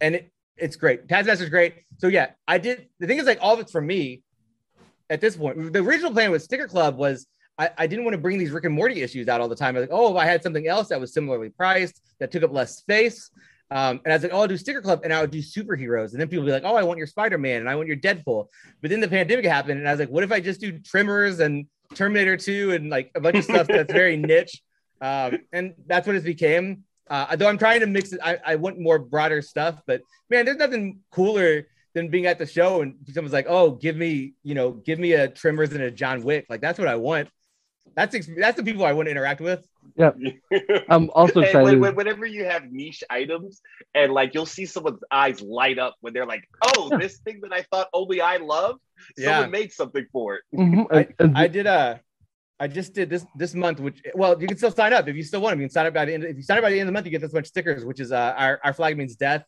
and 0.01 0.15
it, 0.15 0.31
it's 0.57 0.75
great. 0.75 1.07
Taskmaster's 1.07 1.41
is 1.41 1.49
great. 1.49 1.75
So 1.99 2.07
yeah, 2.07 2.31
I 2.47 2.57
did. 2.57 2.87
The 2.99 3.07
thing 3.07 3.19
is, 3.19 3.25
like 3.25 3.39
all 3.41 3.53
of 3.53 3.59
it's 3.59 3.71
for 3.71 3.81
me. 3.81 4.23
At 5.11 5.21
this 5.21 5.35
point, 5.35 5.73
the 5.73 5.79
original 5.79 6.11
plan 6.11 6.29
with 6.29 6.43
Sticker 6.43 6.67
Club 6.67 6.95
was 6.97 7.25
I, 7.59 7.69
I 7.77 7.87
didn't 7.87 8.05
want 8.05 8.13
to 8.13 8.21
bring 8.21 8.39
these 8.39 8.51
Rick 8.51 8.63
and 8.63 8.73
Morty 8.73 9.01
issues 9.01 9.27
out 9.27 9.41
all 9.41 9.49
the 9.49 9.55
time. 9.55 9.75
I 9.75 9.81
was 9.81 9.89
like, 9.89 9.99
oh, 9.99 10.11
if 10.11 10.17
I 10.17 10.25
had 10.25 10.41
something 10.41 10.67
else 10.67 10.87
that 10.87 10.99
was 10.99 11.13
similarly 11.13 11.49
priced 11.49 12.01
that 12.19 12.31
took 12.31 12.41
up 12.41 12.53
less 12.53 12.77
space. 12.77 13.29
Um, 13.69 13.99
and 14.03 14.11
I 14.11 14.15
was 14.15 14.23
like, 14.23 14.33
oh, 14.33 14.39
I'll 14.39 14.47
do 14.47 14.57
Sticker 14.57 14.81
Club, 14.81 15.01
and 15.03 15.13
I 15.13 15.21
would 15.21 15.29
do 15.29 15.43
superheroes, 15.43 16.11
and 16.11 16.19
then 16.19 16.27
people 16.27 16.43
would 16.43 16.49
be 16.49 16.53
like, 16.53 16.63
oh, 16.63 16.75
I 16.75 16.81
want 16.81 16.97
your 16.97 17.05
Spider 17.05 17.37
Man, 17.37 17.59
and 17.59 17.69
I 17.69 17.75
want 17.75 17.87
your 17.87 17.97
Deadpool. 17.97 18.47
But 18.81 18.89
then 18.89 18.99
the 18.99 19.07
pandemic 19.07 19.45
happened, 19.45 19.77
and 19.77 19.87
I 19.87 19.91
was 19.91 19.99
like, 19.99 20.09
what 20.09 20.23
if 20.23 20.31
I 20.31 20.39
just 20.39 20.59
do 20.59 20.79
Tremors 20.79 21.39
and 21.39 21.67
Terminator 21.93 22.35
2 22.35 22.71
and 22.71 22.89
like 22.89 23.11
a 23.13 23.19
bunch 23.19 23.35
of 23.35 23.43
stuff 23.43 23.67
that's 23.67 23.91
very 23.91 24.17
niche? 24.17 24.63
Um, 25.01 25.39
and 25.53 25.75
that's 25.85 26.07
what 26.07 26.15
it 26.15 26.23
became. 26.23 26.83
Uh, 27.09 27.35
though 27.35 27.47
I'm 27.47 27.57
trying 27.57 27.81
to 27.81 27.87
mix 27.87 28.11
it, 28.11 28.19
I, 28.23 28.37
I 28.43 28.55
want 28.55 28.79
more 28.79 28.97
broader 28.97 29.41
stuff, 29.41 29.81
but 29.85 30.01
man, 30.29 30.45
there's 30.45 30.57
nothing 30.57 30.99
cooler 31.11 31.67
than 31.93 32.07
being 32.07 32.25
at 32.25 32.37
the 32.37 32.45
show 32.45 32.81
and 32.81 32.95
someone's 33.11 33.33
like, 33.33 33.47
"Oh, 33.49 33.71
give 33.71 33.95
me, 33.95 34.33
you 34.43 34.53
know, 34.53 34.71
give 34.71 34.99
me 34.99 35.13
a 35.13 35.27
Tremors 35.27 35.73
and 35.73 35.81
a 35.81 35.89
John 35.89 36.23
Wick." 36.23 36.45
Like 36.49 36.61
that's 36.61 36.77
what 36.77 36.87
I 36.87 36.95
want. 36.95 37.29
That's 37.95 38.15
ex- 38.15 38.29
that's 38.37 38.57
the 38.57 38.63
people 38.63 38.85
I 38.85 38.93
want 38.93 39.07
to 39.07 39.11
interact 39.11 39.41
with. 39.41 39.65
Yeah, 39.95 40.11
I'm 40.89 41.09
also 41.11 41.41
excited. 41.41 41.63
when- 41.63 41.79
when- 41.81 41.95
whenever 41.95 42.25
you 42.25 42.45
have 42.45 42.71
niche 42.71 43.03
items 43.09 43.61
and 43.93 44.13
like 44.13 44.33
you'll 44.33 44.45
see 44.45 44.65
someone's 44.65 45.01
eyes 45.11 45.41
light 45.41 45.77
up 45.79 45.95
when 46.01 46.13
they're 46.13 46.25
like, 46.25 46.43
"Oh, 46.63 46.89
Yeah. 46.91 46.97
this 46.97 47.17
thing 47.19 47.41
that 47.41 47.51
I 47.53 47.63
thought 47.71 47.87
only 47.93 48.21
I 48.21 48.37
loved, 48.37 48.79
Yeah. 49.17 49.25
someone 49.35 49.51
made 49.51 49.71
something 49.73 50.05
for 50.11 50.35
it." 50.35 50.41
Mhm, 50.55 50.85
and- 50.91 51.13
and 51.19 51.37
I 51.37 51.47
did 51.47 51.65
a, 51.65 51.99
I 52.59 52.67
just 52.67 52.93
did 52.93 53.09
this 53.09 53.25
this 53.35 53.53
month, 53.53 53.79
which 53.79 54.01
well, 54.13 54.39
you 54.41 54.47
can 54.47 54.57
still 54.57 54.71
sign 54.71 54.93
up 54.93 55.07
if 55.07 55.15
you 55.15 55.23
still 55.23 55.41
want 55.41 55.53
them. 55.53 55.61
You 55.61 55.67
can 55.67 55.73
sign 55.73 55.85
up 55.87 55.93
by 55.93 56.05
the 56.05 56.13
end. 56.13 56.23
If 56.23 56.35
you 56.37 56.43
sign 56.43 56.57
up 56.57 56.63
by 56.63 56.69
the 56.71 56.79
end 56.79 56.87
of 56.87 56.93
the 56.93 56.97
month, 56.97 57.05
you 57.05 57.11
get 57.11 57.21
this 57.21 57.31
bunch 57.31 57.45
of 57.45 57.49
stickers, 57.49 57.83
which 57.85 57.99
is 57.99 58.11
uh, 58.11 58.33
our 58.37 58.59
our 58.63 58.73
flag 58.73 58.97
means 58.97 59.15
death. 59.15 59.43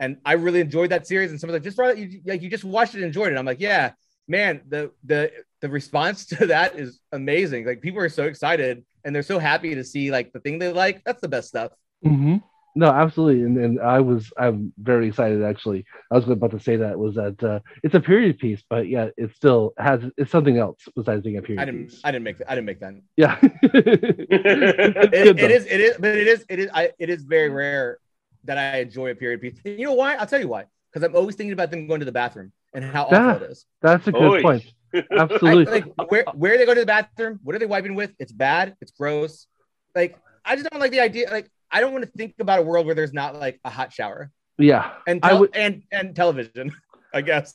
And 0.00 0.16
I 0.24 0.32
really 0.32 0.60
enjoyed 0.60 0.90
that 0.90 1.06
series. 1.06 1.30
And 1.30 1.38
someone's 1.38 1.56
like, 1.56 1.62
just 1.64 1.76
brought 1.76 1.96
you 1.98 2.20
like 2.24 2.42
you 2.42 2.50
just 2.50 2.64
watched 2.64 2.94
it 2.94 2.98
and 2.98 3.06
enjoyed 3.06 3.32
it. 3.32 3.38
I'm 3.38 3.44
like, 3.46 3.60
yeah, 3.60 3.92
man, 4.26 4.62
the 4.68 4.90
the 5.04 5.30
the 5.64 5.70
response 5.70 6.26
to 6.36 6.46
that 6.46 6.78
is 6.78 7.00
amazing. 7.10 7.64
Like 7.64 7.80
people 7.80 8.00
are 8.00 8.08
so 8.10 8.24
excited 8.24 8.84
and 9.04 9.14
they're 9.14 9.22
so 9.22 9.38
happy 9.38 9.74
to 9.74 9.82
see 9.82 10.10
like 10.10 10.32
the 10.32 10.40
thing 10.40 10.58
they 10.58 10.72
like. 10.72 11.02
That's 11.04 11.20
the 11.22 11.28
best 11.28 11.48
stuff. 11.48 11.72
Mm-hmm. 12.04 12.36
No, 12.76 12.88
absolutely, 12.88 13.44
and, 13.44 13.56
and 13.56 13.80
I 13.80 14.00
was 14.00 14.32
I'm 14.36 14.72
very 14.76 15.06
excited 15.08 15.44
actually. 15.44 15.84
I 16.10 16.16
was 16.16 16.28
about 16.28 16.50
to 16.50 16.58
say 16.58 16.76
that 16.76 16.98
was 16.98 17.14
that 17.14 17.40
uh, 17.42 17.60
it's 17.84 17.94
a 17.94 18.00
period 18.00 18.38
piece, 18.38 18.64
but 18.68 18.88
yeah, 18.88 19.10
it 19.16 19.34
still 19.36 19.72
has 19.78 20.00
it's 20.16 20.32
something 20.32 20.58
else 20.58 20.80
besides 20.96 21.22
being 21.22 21.36
a 21.38 21.42
period 21.42 21.62
I 21.62 21.66
didn't 21.66 21.84
piece. 21.90 22.00
I 22.02 22.10
didn't 22.10 22.24
make 22.24 22.38
that. 22.38 22.50
I 22.50 22.54
didn't 22.56 22.66
make 22.66 22.80
that. 22.80 22.94
yeah, 23.16 23.38
It, 23.62 24.28
Good, 24.28 25.14
it 25.14 25.36
though. 25.36 25.46
is 25.46 25.66
it 25.66 25.80
is 25.80 25.96
but 25.98 26.10
it 26.16 26.26
is 26.26 26.44
it 26.48 26.58
is 26.58 26.68
I 26.74 26.90
it 26.98 27.10
is 27.10 27.22
very 27.22 27.48
rare 27.48 27.98
that 28.42 28.58
I 28.58 28.80
enjoy 28.80 29.12
a 29.12 29.14
period 29.14 29.40
piece. 29.40 29.56
You 29.64 29.86
know 29.86 29.94
why? 29.94 30.16
I'll 30.16 30.26
tell 30.26 30.40
you 30.40 30.48
why. 30.48 30.64
Because 30.92 31.08
I'm 31.08 31.14
always 31.16 31.36
thinking 31.36 31.52
about 31.52 31.70
them 31.70 31.86
going 31.86 32.00
to 32.00 32.06
the 32.06 32.12
bathroom 32.12 32.52
and 32.74 32.84
how 32.84 33.04
awful 33.04 33.42
it 33.44 33.50
is. 33.52 33.66
That's 33.82 34.06
a 34.08 34.12
good 34.12 34.22
Oy. 34.22 34.42
point. 34.42 34.64
I, 35.10 35.16
Absolutely. 35.18 35.80
like 35.96 36.10
where 36.10 36.24
where 36.34 36.58
they 36.58 36.66
go 36.66 36.74
to 36.74 36.80
the 36.80 36.86
bathroom, 36.86 37.40
what 37.42 37.54
are 37.56 37.58
they 37.58 37.66
wiping 37.66 37.94
with? 37.94 38.12
It's 38.18 38.32
bad, 38.32 38.76
it's 38.80 38.92
gross. 38.92 39.46
Like 39.94 40.18
I 40.44 40.56
just 40.56 40.68
don't 40.70 40.80
like 40.80 40.90
the 40.92 41.00
idea. 41.00 41.30
Like 41.30 41.50
I 41.70 41.80
don't 41.80 41.92
want 41.92 42.04
to 42.04 42.10
think 42.10 42.34
about 42.38 42.60
a 42.60 42.62
world 42.62 42.86
where 42.86 42.94
there's 42.94 43.12
not 43.12 43.34
like 43.38 43.60
a 43.64 43.70
hot 43.70 43.92
shower 43.92 44.30
yeah, 44.58 44.92
and 45.06 45.18
I 45.24 45.30
tel- 45.30 45.40
would- 45.40 45.56
and 45.56 45.82
and 45.90 46.14
television. 46.14 46.72
I 47.14 47.20
guess. 47.22 47.54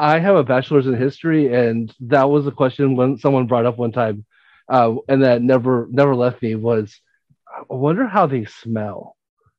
I 0.00 0.20
have 0.20 0.36
a 0.36 0.44
bachelor's 0.44 0.86
in 0.86 0.94
history, 0.94 1.52
and 1.52 1.92
that 2.00 2.30
was 2.30 2.46
a 2.46 2.52
question 2.52 2.94
when 2.94 3.18
someone 3.18 3.46
brought 3.48 3.66
up 3.66 3.78
one 3.78 3.90
time, 3.90 4.24
uh, 4.68 4.94
and 5.08 5.24
that 5.24 5.42
never 5.42 5.88
never 5.90 6.14
left 6.14 6.40
me 6.40 6.54
was, 6.54 7.00
I 7.48 7.62
wonder 7.74 8.06
how 8.06 8.26
they 8.26 8.44
smell, 8.44 9.16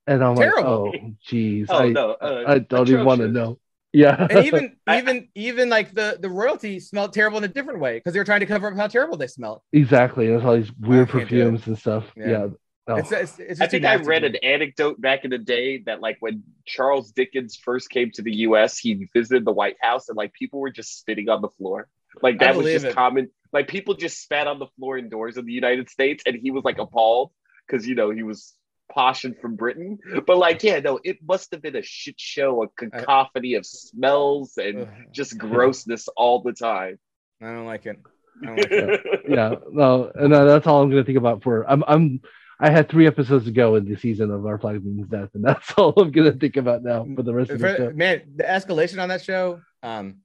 and 0.07 0.23
I'm 0.23 0.37
Terrible. 0.37 0.91
like, 0.91 1.01
oh, 1.03 1.11
geez, 1.25 1.67
Oh, 1.69 1.79
I, 1.79 1.89
no, 1.89 2.11
uh, 2.11 2.43
I 2.47 2.59
don't 2.59 2.87
even 2.87 3.03
want 3.05 3.19
to 3.19 3.27
know. 3.27 3.59
Yeah, 3.91 4.27
And 4.29 4.45
even 4.45 4.75
even 4.89 5.29
even 5.35 5.69
like 5.69 5.93
the 5.93 6.17
the 6.19 6.29
royalty 6.29 6.79
smelled 6.79 7.13
terrible 7.13 7.39
in 7.39 7.43
a 7.43 7.47
different 7.47 7.79
way 7.79 7.97
because 7.97 8.13
they 8.13 8.19
were 8.19 8.25
trying 8.25 8.41
to 8.41 8.45
cover 8.45 8.67
up 8.67 8.77
how 8.77 8.87
terrible 8.87 9.17
they 9.17 9.27
smelled. 9.27 9.61
exactly. 9.73 10.25
And 10.25 10.35
there's 10.35 10.45
all 10.45 10.55
these 10.55 10.71
weird 10.79 11.09
can't 11.09 11.27
do 11.29 11.35
it. 11.37 11.41
perfumes 11.43 11.67
and 11.67 11.77
stuff. 11.77 12.05
Yeah. 12.15 12.29
Yeah, 12.29 12.47
Oh. 12.89 12.95
It's, 12.95 13.11
it's, 13.11 13.37
it's 13.37 13.49
just 13.49 13.61
I 13.61 13.67
think 13.67 13.85
I 13.85 13.95
read 13.97 14.23
an 14.23 14.35
anecdote 14.37 14.99
back 14.99 15.23
in 15.23 15.29
the 15.29 15.37
day 15.37 15.83
that 15.85 16.01
like 16.01 16.17
when 16.21 16.43
Charles 16.65 17.11
Dickens 17.11 17.55
first 17.55 17.91
came 17.91 18.09
to 18.15 18.23
the 18.23 18.33
US, 18.47 18.79
he 18.79 19.07
visited 19.13 19.45
the 19.45 19.51
White 19.51 19.75
House 19.79 20.09
and 20.09 20.17
like 20.17 20.33
people 20.33 20.59
were 20.59 20.71
just 20.71 20.97
spitting 20.97 21.29
on 21.29 21.41
the 21.41 21.49
floor. 21.49 21.87
Like 22.23 22.39
that 22.39 22.55
was 22.55 22.65
just 22.65 22.85
it. 22.87 22.95
common. 22.95 23.29
Like 23.53 23.67
people 23.67 23.93
just 23.93 24.23
spat 24.23 24.47
on 24.47 24.57
the 24.57 24.65
floor 24.77 24.97
indoors 24.97 25.37
in 25.37 25.45
the 25.45 25.53
United 25.53 25.89
States 25.89 26.23
and 26.25 26.35
he 26.35 26.49
was 26.49 26.63
like 26.63 26.79
appalled 26.79 27.31
because 27.67 27.87
you 27.87 27.93
know 27.93 28.09
he 28.09 28.23
was 28.23 28.55
posh 28.89 29.23
and 29.23 29.37
from 29.39 29.55
Britain. 29.55 29.99
But 30.25 30.37
like, 30.37 30.63
yeah, 30.63 30.79
no, 30.79 30.99
it 31.03 31.17
must 31.25 31.51
have 31.51 31.61
been 31.61 31.75
a 31.75 31.81
shit 31.81 32.19
show, 32.19 32.63
a 32.63 32.67
cacophony 32.67 33.53
of 33.55 33.65
smells 33.65 34.57
and 34.57 34.81
Ugh, 34.81 34.87
just 35.11 35.37
grossness 35.37 36.07
all 36.15 36.41
the 36.41 36.53
time. 36.53 36.99
I 37.41 37.45
don't 37.47 37.65
like 37.65 37.85
it. 37.85 37.97
I 38.43 38.45
don't 38.45 38.57
like 38.57 38.71
it. 38.71 39.01
yeah, 39.29 39.55
no, 39.71 40.11
and 40.13 40.33
uh, 40.33 40.45
that's 40.45 40.67
all 40.67 40.81
I'm 40.81 40.89
gonna 40.89 41.03
think 41.03 41.17
about 41.17 41.43
for. 41.43 41.69
I'm 41.69 41.83
I'm 41.87 42.21
I 42.59 42.69
had 42.69 42.89
three 42.89 43.07
episodes 43.07 43.45
to 43.45 43.51
go 43.51 43.75
in 43.75 43.89
the 43.89 43.95
season 43.95 44.31
of 44.31 44.45
Our 44.45 44.57
Flag 44.59 44.83
Means 44.83 45.07
Death, 45.07 45.29
and 45.33 45.43
that's 45.45 45.71
all 45.77 45.93
I'm 45.97 46.11
gonna 46.11 46.33
think 46.33 46.57
about 46.57 46.83
now 46.83 47.07
for 47.15 47.23
the 47.23 47.33
rest 47.33 47.51
of 47.51 47.59
the 47.59 47.69
For- 47.69 47.77
show. 47.77 47.91
man, 47.91 48.23
the 48.35 48.43
escalation 48.43 49.01
on 49.01 49.09
that 49.09 49.23
show. 49.23 49.61
Um, 49.83 50.17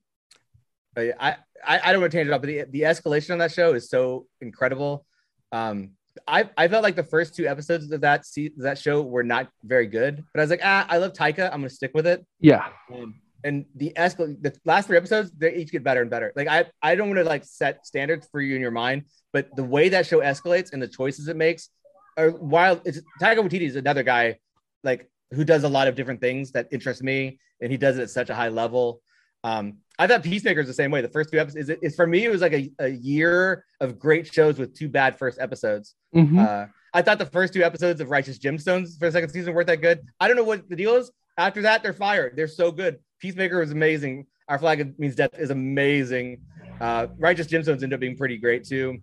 I 0.97 1.35
I, 1.65 1.79
I 1.83 1.91
don't 1.91 2.01
want 2.01 2.11
to 2.11 2.17
change 2.17 2.27
it 2.27 2.33
up, 2.33 2.41
but 2.41 2.47
the, 2.47 2.63
the 2.69 2.81
escalation 2.81 3.31
on 3.31 3.39
that 3.39 3.51
show 3.51 3.73
is 3.73 3.89
so 3.89 4.27
incredible. 4.41 5.05
Um, 5.51 5.91
I 6.27 6.49
I 6.57 6.67
felt 6.67 6.83
like 6.83 6.95
the 6.95 7.03
first 7.03 7.35
two 7.35 7.47
episodes 7.47 7.91
of 7.91 8.01
that 8.01 8.25
se- 8.25 8.53
that 8.57 8.77
show 8.77 9.01
were 9.01 9.23
not 9.23 9.49
very 9.63 9.87
good, 9.87 10.23
but 10.33 10.39
I 10.39 10.43
was 10.43 10.49
like, 10.49 10.61
ah, 10.63 10.85
I 10.89 10.97
love 10.97 11.13
Taika. 11.13 11.45
I'm 11.51 11.59
gonna 11.59 11.69
stick 11.69 11.91
with 11.93 12.07
it. 12.07 12.25
Yeah, 12.39 12.67
Um, 12.93 13.15
and 13.43 13.65
the 13.75 13.93
escal 13.95 14.35
the 14.41 14.53
last 14.65 14.87
three 14.87 14.97
episodes, 14.97 15.31
they 15.37 15.55
each 15.55 15.71
get 15.71 15.83
better 15.83 16.01
and 16.01 16.09
better. 16.09 16.31
Like 16.35 16.47
I 16.47 16.65
I 16.81 16.95
don't 16.95 17.07
want 17.09 17.19
to 17.19 17.25
like 17.25 17.43
set 17.43 17.85
standards 17.85 18.27
for 18.31 18.41
you 18.41 18.55
in 18.55 18.61
your 18.61 18.71
mind, 18.71 19.03
but 19.33 19.55
the 19.55 19.63
way 19.63 19.89
that 19.89 20.05
show 20.07 20.19
escalates 20.19 20.73
and 20.73 20.81
the 20.81 20.87
choices 20.87 21.27
it 21.27 21.35
makes 21.35 21.69
are 22.17 22.31
wild. 22.31 22.81
It's 22.85 23.01
Taika 23.21 23.37
Waititi 23.37 23.67
is 23.67 23.75
another 23.75 24.03
guy 24.03 24.39
like 24.83 25.09
who 25.31 25.43
does 25.43 25.63
a 25.63 25.69
lot 25.69 25.87
of 25.87 25.95
different 25.95 26.21
things 26.21 26.51
that 26.51 26.67
interest 26.71 27.03
me, 27.03 27.39
and 27.61 27.71
he 27.71 27.77
does 27.77 27.97
it 27.97 28.03
at 28.03 28.09
such 28.09 28.29
a 28.29 28.35
high 28.35 28.49
level. 28.49 29.01
Um, 29.45 29.77
I 29.99 30.07
thought 30.07 30.23
Peacemaker 30.23 30.59
is 30.59 30.67
the 30.67 30.73
same 30.73 30.89
way. 30.91 31.01
The 31.01 31.07
first 31.09 31.31
two 31.31 31.39
episodes 31.39 31.69
is, 31.69 31.77
is 31.81 31.95
for 31.95 32.07
me, 32.07 32.25
it 32.25 32.29
was 32.31 32.41
like 32.41 32.53
a, 32.53 32.71
a 32.79 32.87
year 32.89 33.63
of 33.79 33.99
great 33.99 34.25
shows 34.33 34.57
with 34.57 34.75
two 34.75 34.89
bad 34.89 35.17
first 35.19 35.39
episodes. 35.39 35.95
Mhm. 36.15 36.39
Uh, 36.43 36.65
I 36.93 37.01
thought 37.01 37.19
the 37.19 37.25
first 37.27 37.53
two 37.53 37.61
episodes 37.63 38.01
of 38.01 38.09
Righteous 38.09 38.39
Gemstones 38.39 38.97
for 38.97 39.05
the 39.05 39.11
second 39.11 39.29
season 39.29 39.53
weren't 39.53 39.67
that 39.67 39.81
good. 39.81 39.99
I 40.19 40.27
don't 40.27 40.35
know 40.35 40.43
what 40.43 40.67
the 40.67 40.75
deal 40.75 40.95
is. 40.95 41.11
After 41.37 41.61
that, 41.61 41.83
they're 41.83 41.93
fired. 41.93 42.35
They're 42.35 42.47
so 42.47 42.71
good. 42.71 42.99
Peacemaker 43.19 43.59
was 43.59 43.71
amazing. 43.71 44.25
Our 44.47 44.57
flag 44.57 44.97
means 44.97 45.15
death 45.15 45.37
is 45.37 45.49
amazing. 45.51 46.41
Uh, 46.81 47.07
Righteous 47.19 47.47
Gemstones 47.47 47.83
ended 47.83 47.93
up 47.93 47.99
being 47.99 48.17
pretty 48.17 48.37
great 48.37 48.63
too. 48.65 48.97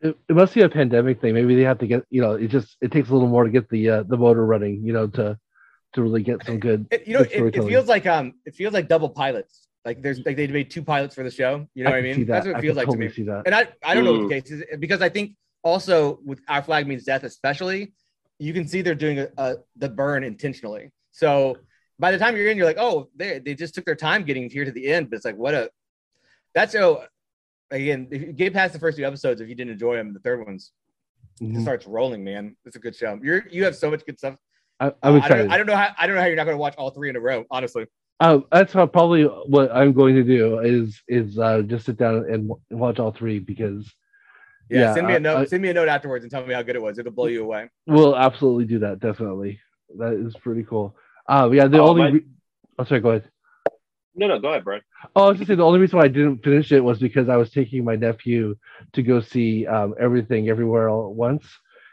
it, 0.00 0.16
it 0.28 0.36
must 0.36 0.54
be 0.54 0.62
a 0.62 0.68
pandemic 0.68 1.20
thing. 1.20 1.34
Maybe 1.34 1.54
they 1.56 1.62
have 1.62 1.78
to 1.80 1.86
get 1.86 2.04
you 2.10 2.20
know. 2.22 2.32
It 2.34 2.48
just 2.48 2.76
it 2.80 2.92
takes 2.92 3.08
a 3.08 3.12
little 3.12 3.28
more 3.28 3.44
to 3.44 3.50
get 3.50 3.68
the 3.68 3.90
uh, 3.90 4.02
the 4.04 4.16
motor 4.16 4.46
running. 4.46 4.82
You 4.86 4.92
know 4.92 5.06
to 5.18 5.38
to 5.98 6.02
really 6.02 6.22
get 6.22 6.44
some 6.44 6.58
good. 6.58 6.86
It, 6.90 7.06
you 7.06 7.12
know, 7.14 7.24
Good 7.24 7.54
it, 7.54 7.56
it 7.56 7.68
feels 7.68 7.86
like 7.86 8.06
um, 8.06 8.34
it 8.46 8.54
feels 8.54 8.72
like 8.72 8.88
double 8.88 9.10
pilots. 9.10 9.66
Like 9.84 10.02
there's 10.02 10.24
like 10.24 10.36
they 10.36 10.46
made 10.46 10.70
two 10.70 10.82
pilots 10.82 11.14
for 11.14 11.22
the 11.22 11.30
show. 11.30 11.66
You 11.74 11.84
know 11.84 11.90
what 11.90 11.98
I 11.98 12.02
mean? 12.02 12.20
that. 12.20 12.26
That's 12.26 12.46
what 12.46 12.56
I 12.56 12.58
it 12.58 12.62
feels 12.62 12.76
like 12.76 12.86
totally 12.86 13.06
to 13.06 13.10
me. 13.10 13.14
See 13.14 13.22
that. 13.24 13.42
And 13.46 13.54
I, 13.54 13.68
I 13.82 13.94
don't 13.94 14.04
know 14.04 14.12
what 14.12 14.28
the 14.28 14.40
case 14.40 14.50
is 14.50 14.64
because 14.78 15.02
I 15.02 15.08
think 15.08 15.34
also 15.62 16.20
with 16.24 16.40
our 16.48 16.62
flag 16.62 16.86
means 16.86 17.04
death, 17.04 17.24
especially, 17.24 17.92
you 18.38 18.52
can 18.52 18.66
see 18.66 18.82
they're 18.82 18.94
doing 18.94 19.20
a, 19.20 19.28
a, 19.36 19.56
the 19.76 19.88
burn 19.88 20.24
intentionally. 20.24 20.90
So 21.10 21.58
by 21.98 22.12
the 22.12 22.18
time 22.18 22.36
you're 22.36 22.48
in, 22.50 22.56
you're 22.56 22.66
like, 22.66 22.78
oh, 22.78 23.08
they, 23.16 23.38
they 23.38 23.54
just 23.54 23.74
took 23.74 23.84
their 23.84 23.96
time 23.96 24.24
getting 24.24 24.48
here 24.48 24.64
to 24.64 24.70
the 24.72 24.88
end. 24.88 25.10
But 25.10 25.16
it's 25.16 25.24
like, 25.24 25.36
what 25.36 25.54
a 25.54 25.70
that's 26.54 26.72
so 26.72 27.04
again, 27.70 28.08
if 28.10 28.22
you 28.22 28.32
get 28.32 28.52
past 28.52 28.72
the 28.72 28.78
first 28.78 28.98
two 28.98 29.04
episodes, 29.04 29.40
if 29.40 29.48
you 29.48 29.54
didn't 29.54 29.72
enjoy 29.72 29.96
them, 29.96 30.12
the 30.12 30.20
third 30.20 30.44
one's 30.44 30.72
it 31.40 31.44
Mhm. 31.44 31.62
starts 31.62 31.86
rolling, 31.86 32.24
man. 32.24 32.56
It's 32.64 32.76
a 32.76 32.80
good 32.80 32.96
show. 32.96 33.18
You're 33.22 33.46
you 33.48 33.64
have 33.64 33.76
so 33.76 33.90
much 33.90 34.04
good 34.04 34.18
stuff. 34.18 34.36
I, 34.80 34.86
Uh, 34.88 34.90
I'm 35.02 35.14
I 35.14 35.18
excited. 35.18 35.36
don't, 35.44 35.50
I 35.52 35.56
don't 35.56 35.66
know 35.66 35.76
how 35.76 35.88
I 35.98 36.06
don't 36.06 36.14
know 36.16 36.22
how 36.22 36.26
you're 36.28 36.36
not 36.36 36.44
going 36.44 36.56
to 36.56 36.60
watch 36.60 36.74
all 36.76 36.90
three 36.90 37.08
in 37.08 37.16
a 37.16 37.20
row, 37.20 37.44
honestly. 37.50 37.86
Uh, 38.20 38.40
that's 38.50 38.72
how 38.72 38.86
probably 38.86 39.24
what 39.24 39.70
I'm 39.72 39.92
going 39.92 40.14
to 40.16 40.24
do 40.24 40.58
is 40.60 41.00
is 41.08 41.38
uh, 41.38 41.62
just 41.62 41.86
sit 41.86 41.96
down 41.96 42.16
and 42.30 42.48
w- 42.48 42.60
watch 42.70 42.98
all 42.98 43.12
three 43.12 43.38
because 43.38 43.92
Yeah, 44.70 44.80
Yeah, 44.80 44.94
send 44.94 45.06
me 45.06 45.14
a 45.14 45.20
note. 45.20 45.36
I- 45.38 45.44
send 45.46 45.62
me 45.62 45.68
a 45.70 45.74
note 45.74 45.88
afterwards 45.88 46.24
and 46.24 46.30
tell 46.30 46.44
me 46.44 46.54
how 46.54 46.62
good 46.62 46.76
it 46.76 46.82
was. 46.82 46.98
It'll 46.98 47.12
blow 47.12 47.26
you 47.26 47.44
away. 47.44 47.70
we'll 47.86 48.16
absolutely 48.16 48.64
do 48.66 48.80
that. 48.80 48.98
Definitely, 49.00 49.60
that 49.98 50.12
is 50.14 50.34
pretty 50.36 50.64
cool. 50.64 50.96
Uh, 51.28 51.48
yeah, 51.52 51.66
the 51.68 51.78
Oh, 51.78 51.88
only. 51.88 52.02
my- 52.02 52.08
Re- 52.10 52.24
oh, 52.78 52.84
sorry. 52.84 53.00
Go 53.00 53.10
ahead. 53.10 53.30
No, 54.14 54.26
no, 54.26 54.40
go 54.40 54.48
ahead, 54.48 54.64
Brian. 54.64 54.82
Oh, 55.14 55.26
I 55.26 55.28
was 55.28 55.38
just 55.38 55.46
saying 55.46 55.58
the 55.58 55.64
only 55.64 55.78
reason 55.78 55.96
why 55.98 56.06
I 56.06 56.08
didn't 56.08 56.38
finish 56.42 56.72
it 56.72 56.82
was 56.82 56.98
because 56.98 57.28
I 57.28 57.36
was 57.36 57.50
taking 57.52 57.84
my 57.84 57.94
nephew 57.94 58.56
to 58.94 59.02
go 59.04 59.20
see 59.20 59.64
um, 59.64 59.94
everything 60.00 60.48
everywhere 60.48 60.88
all 60.88 61.08
at 61.10 61.14
once, 61.14 61.46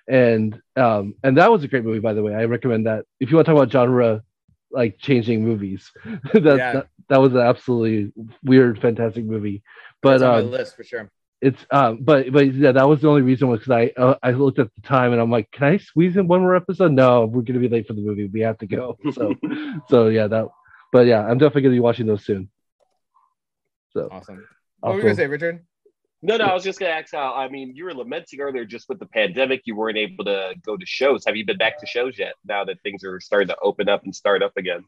and 0.08 0.60
um, 0.76 1.16
and 1.24 1.38
that 1.38 1.52
was 1.52 1.64
a 1.64 1.68
great 1.68 1.84
movie 1.84 2.00
by 2.00 2.14
the 2.14 2.24
way. 2.24 2.34
I 2.34 2.46
recommend 2.46 2.86
that 2.88 3.06
if 3.20 3.30
you 3.30 3.38
want 3.38 3.46
to 3.46 3.52
talk 3.52 3.60
about 3.60 3.72
genre 3.72 4.24
like 4.72 4.98
changing 5.00 5.44
movies. 5.44 5.92
that, 6.34 6.44
Yeah. 6.58 6.74
that 6.74 6.88
that 7.08 7.22
was 7.22 7.34
an 7.34 7.40
absolutely 7.42 8.12
weird, 8.44 8.80
fantastic 8.82 9.26
movie. 9.26 9.64
But 10.02 10.22
on 10.22 10.40
um, 10.40 10.46
my 10.46 10.58
list 10.58 10.76
for 10.76 10.84
sure. 10.84 11.12
it's 11.42 11.66
um, 11.72 12.00
but 12.02 12.32
but 12.32 12.54
yeah, 12.54 12.72
that 12.72 12.88
was 12.88 13.02
the 13.02 13.08
only 13.08 13.22
reason 13.22 13.48
was 13.48 13.60
because 13.60 13.72
I 13.72 14.02
uh, 14.02 14.16
I 14.22 14.32
looked 14.32 14.60
at 14.60 14.74
the 14.76 14.82
time 14.82 15.12
and 15.12 15.22
I'm 15.22 15.32
like, 15.32 15.50
can 15.52 15.66
I 15.66 15.78
squeeze 15.78 16.18
in 16.18 16.28
one 16.28 16.42
more 16.42 16.56
episode? 16.56 16.92
No, 16.92 17.26
we're 17.26 17.42
gonna 17.42 17.60
be 17.60 17.70
late 17.70 17.88
for 17.88 17.94
the 17.94 18.02
movie. 18.02 18.28
We 18.28 18.42
have 18.42 18.58
to 18.60 18.68
go. 18.68 18.98
So 19.14 19.34
so 19.90 20.08
yeah, 20.08 20.28
that. 20.28 20.48
But 20.92 21.08
yeah, 21.08 21.26
I'm 21.26 21.38
definitely 21.38 21.64
gonna 21.64 21.76
be 21.76 21.80
watching 21.80 22.06
those 22.06 22.26
soon. 22.26 22.50
So 23.94 24.10
Awesome. 24.12 24.48
What 24.80 24.94
were 24.94 24.98
you 24.98 25.04
gonna 25.04 25.16
say, 25.16 25.28
Richard? 25.28 25.66
No, 26.26 26.38
no, 26.38 26.46
I 26.46 26.54
was 26.54 26.64
just 26.64 26.80
gonna 26.80 26.92
ask 26.92 27.14
how. 27.14 27.36
I 27.36 27.48
mean, 27.50 27.76
you 27.76 27.86
were 27.86 27.94
lamenting 27.94 28.40
earlier 28.42 28.66
just 28.66 28.90
with 28.90 28.98
the 29.00 29.06
pandemic, 29.06 29.62
you 29.66 29.76
weren't 29.76 29.98
able 29.98 30.26
to 30.26 30.56
go 30.66 30.76
to 30.76 30.86
shows. 30.86 31.24
Have 31.26 31.36
you 31.36 31.46
been 31.46 31.58
back 31.58 31.80
to 31.80 31.86
shows 31.86 32.18
yet? 32.18 32.34
Now 32.44 32.64
that 32.66 32.82
things 32.82 33.04
are 33.04 33.20
starting 33.20 33.48
to 33.50 33.58
open 33.62 33.88
up 33.88 34.04
and 34.06 34.16
start 34.16 34.42
up 34.42 34.54
again. 34.58 34.84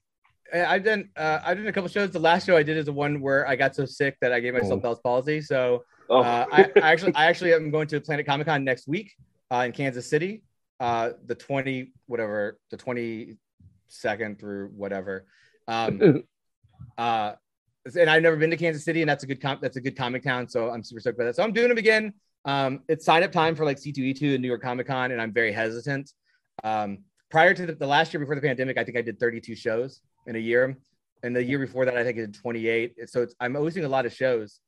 I've 0.52 0.84
done 0.84 1.10
uh, 1.16 1.40
I've 1.46 1.58
done 1.58 1.68
a 1.68 1.74
couple 1.74 1.90
shows. 1.90 2.10
The 2.10 2.20
last 2.20 2.48
show 2.48 2.58
I 2.58 2.64
did 2.64 2.76
is 2.76 2.86
the 2.86 2.94
one 2.94 3.22
where 3.22 3.48
I 3.48 3.56
got 3.56 3.76
so 3.76 3.86
sick 3.86 4.18
that 4.22 4.32
I 4.32 4.40
gave 4.40 4.54
myself 4.54 4.74
Oh. 4.74 4.78
Bell's 4.78 5.00
palsy. 5.00 5.42
So 5.42 5.84
Oh, 6.10 6.22
uh, 6.22 6.46
I, 6.52 6.72
I 6.78 6.92
actually 6.92 7.14
I 7.16 7.26
actually 7.26 7.54
am 7.54 7.70
going 7.70 7.88
to 7.90 8.00
Planet 8.02 8.26
Comic 8.26 8.48
Con 8.48 8.64
next 8.64 8.88
week 8.88 9.14
uh, 9.52 9.64
in 9.66 9.74
Kansas 9.74 10.10
City, 10.10 10.44
uh, 10.80 11.12
the 11.26 11.36
twenty 11.36 11.94
whatever 12.06 12.58
the 12.72 12.78
twenty 12.78 13.38
second 13.88 14.40
through 14.40 14.70
whatever. 14.70 15.26
Um, 15.68 16.24
uh, 16.98 17.34
and 17.96 18.10
I've 18.10 18.22
never 18.22 18.36
been 18.36 18.50
to 18.50 18.58
Kansas 18.58 18.84
City, 18.84 19.02
and 19.02 19.10
that's 19.10 19.24
a 19.24 19.28
good 19.28 19.42
com- 19.42 19.60
that's 19.62 19.78
a 19.78 19.82
good 19.82 19.96
comic 19.96 20.24
town. 20.24 20.48
So 20.48 20.70
I'm 20.70 20.84
super 20.84 21.00
stoked 21.00 21.18
about 21.18 21.26
that. 21.26 21.36
So 21.36 21.44
I'm 21.44 21.54
doing 21.54 21.70
them 21.70 21.78
again. 21.78 22.14
Um, 22.46 22.82
it's 22.88 23.06
sign 23.06 23.24
up 23.24 23.32
time 23.32 23.56
for 23.56 23.66
like 23.66 23.78
C2E2 23.78 24.34
and 24.34 24.42
New 24.42 24.48
York 24.48 24.62
Comic 24.62 24.88
Con, 24.88 25.12
and 25.12 25.22
I'm 25.22 25.34
very 25.34 25.52
hesitant. 25.52 26.12
Um, 26.64 27.00
prior 27.30 27.54
to 27.54 27.66
the, 27.66 27.74
the 27.74 27.88
last 27.88 28.14
year 28.14 28.20
before 28.20 28.36
the 28.36 28.42
pandemic, 28.42 28.78
I 28.78 28.84
think 28.84 28.98
I 28.98 29.02
did 29.02 29.20
32 29.20 29.56
shows 29.56 30.02
in 30.26 30.36
a 30.36 30.40
year, 30.40 30.78
and 31.24 31.36
the 31.36 31.44
year 31.44 31.60
before 31.60 31.86
that, 31.86 31.98
I 31.98 32.04
think 32.04 32.18
I 32.18 32.22
did 32.22 32.36
28. 32.36 33.10
So 33.10 33.22
it's, 33.22 33.36
I'm 33.40 33.56
hosting 33.56 33.84
a 33.86 33.90
lot 33.90 34.06
of 34.06 34.14
shows, 34.14 34.62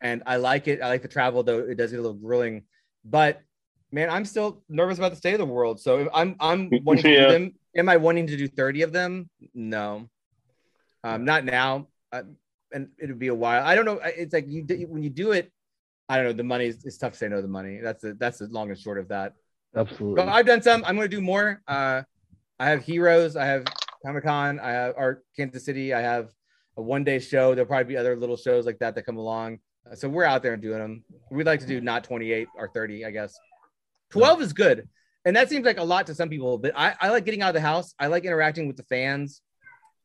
and 0.00 0.22
I 0.26 0.36
like 0.36 0.68
it. 0.68 0.80
I 0.82 0.88
like 0.88 1.02
the 1.02 1.08
travel, 1.08 1.42
though 1.42 1.60
it 1.60 1.76
does 1.76 1.90
get 1.90 2.00
a 2.00 2.02
little 2.02 2.16
grueling. 2.16 2.64
But 3.04 3.42
man, 3.92 4.10
I'm 4.10 4.24
still 4.24 4.62
nervous 4.68 4.98
about 4.98 5.10
the 5.10 5.16
state 5.16 5.34
of 5.34 5.38
the 5.38 5.46
world. 5.46 5.80
So 5.80 6.08
I'm 6.12 6.36
I'm 6.40 6.70
wanting 6.84 7.04
to 7.04 7.26
do 7.26 7.32
them. 7.32 7.52
Am 7.76 7.88
I 7.88 7.96
wanting 7.96 8.26
to 8.28 8.36
do 8.36 8.48
30 8.48 8.82
of 8.82 8.92
them? 8.92 9.28
No, 9.54 10.08
um, 11.04 11.24
not 11.24 11.44
now. 11.44 11.88
Uh, 12.12 12.22
and 12.72 12.88
it'll 12.98 13.16
be 13.16 13.28
a 13.28 13.34
while. 13.34 13.64
I 13.64 13.74
don't 13.74 13.84
know. 13.84 14.00
It's 14.04 14.32
like 14.32 14.46
you 14.48 14.64
when 14.88 15.02
you 15.02 15.10
do 15.10 15.32
it. 15.32 15.52
I 16.08 16.16
don't 16.16 16.26
know. 16.26 16.32
The 16.32 16.44
money 16.44 16.66
is 16.66 16.84
it's 16.84 16.98
tough 16.98 17.12
to 17.12 17.18
say 17.18 17.28
no 17.28 17.36
to 17.36 17.42
the 17.42 17.48
money. 17.48 17.80
That's 17.82 18.02
the 18.02 18.14
that's 18.14 18.38
the 18.38 18.46
long 18.46 18.70
and 18.70 18.78
short 18.78 18.98
of 18.98 19.08
that. 19.08 19.34
Absolutely. 19.74 20.16
But 20.16 20.28
I've 20.28 20.46
done 20.46 20.62
some. 20.62 20.84
I'm 20.86 20.96
going 20.96 21.10
to 21.10 21.16
do 21.16 21.20
more. 21.20 21.62
Uh, 21.66 22.02
I 22.58 22.70
have 22.70 22.82
Heroes. 22.82 23.36
I 23.36 23.44
have 23.46 23.64
Comic 24.04 24.24
Con. 24.24 24.60
I 24.60 24.70
have 24.70 24.94
Art 24.96 25.24
Kansas 25.36 25.64
City. 25.64 25.92
I 25.92 26.00
have 26.00 26.30
a 26.76 26.82
one 26.82 27.04
day 27.04 27.18
show. 27.18 27.54
There'll 27.54 27.68
probably 27.68 27.84
be 27.84 27.96
other 27.96 28.16
little 28.16 28.36
shows 28.36 28.66
like 28.66 28.78
that 28.78 28.94
that 28.94 29.04
come 29.04 29.16
along. 29.16 29.58
Uh, 29.90 29.94
so 29.94 30.08
we're 30.08 30.24
out 30.24 30.42
there 30.42 30.54
and 30.54 30.62
doing 30.62 30.78
them. 30.78 31.04
We'd 31.30 31.46
like 31.46 31.60
to 31.60 31.66
do 31.66 31.80
not 31.80 32.04
28 32.04 32.48
or 32.56 32.68
30, 32.68 33.04
I 33.04 33.10
guess. 33.10 33.36
12 34.10 34.42
is 34.42 34.52
good. 34.52 34.88
And 35.24 35.34
that 35.34 35.48
seems 35.48 35.66
like 35.66 35.78
a 35.78 35.84
lot 35.84 36.06
to 36.06 36.14
some 36.14 36.28
people, 36.28 36.56
but 36.56 36.72
I, 36.76 36.94
I 37.00 37.10
like 37.10 37.24
getting 37.24 37.42
out 37.42 37.48
of 37.48 37.54
the 37.54 37.60
house. 37.60 37.94
I 37.98 38.06
like 38.06 38.24
interacting 38.24 38.68
with 38.68 38.76
the 38.76 38.84
fans. 38.84 39.42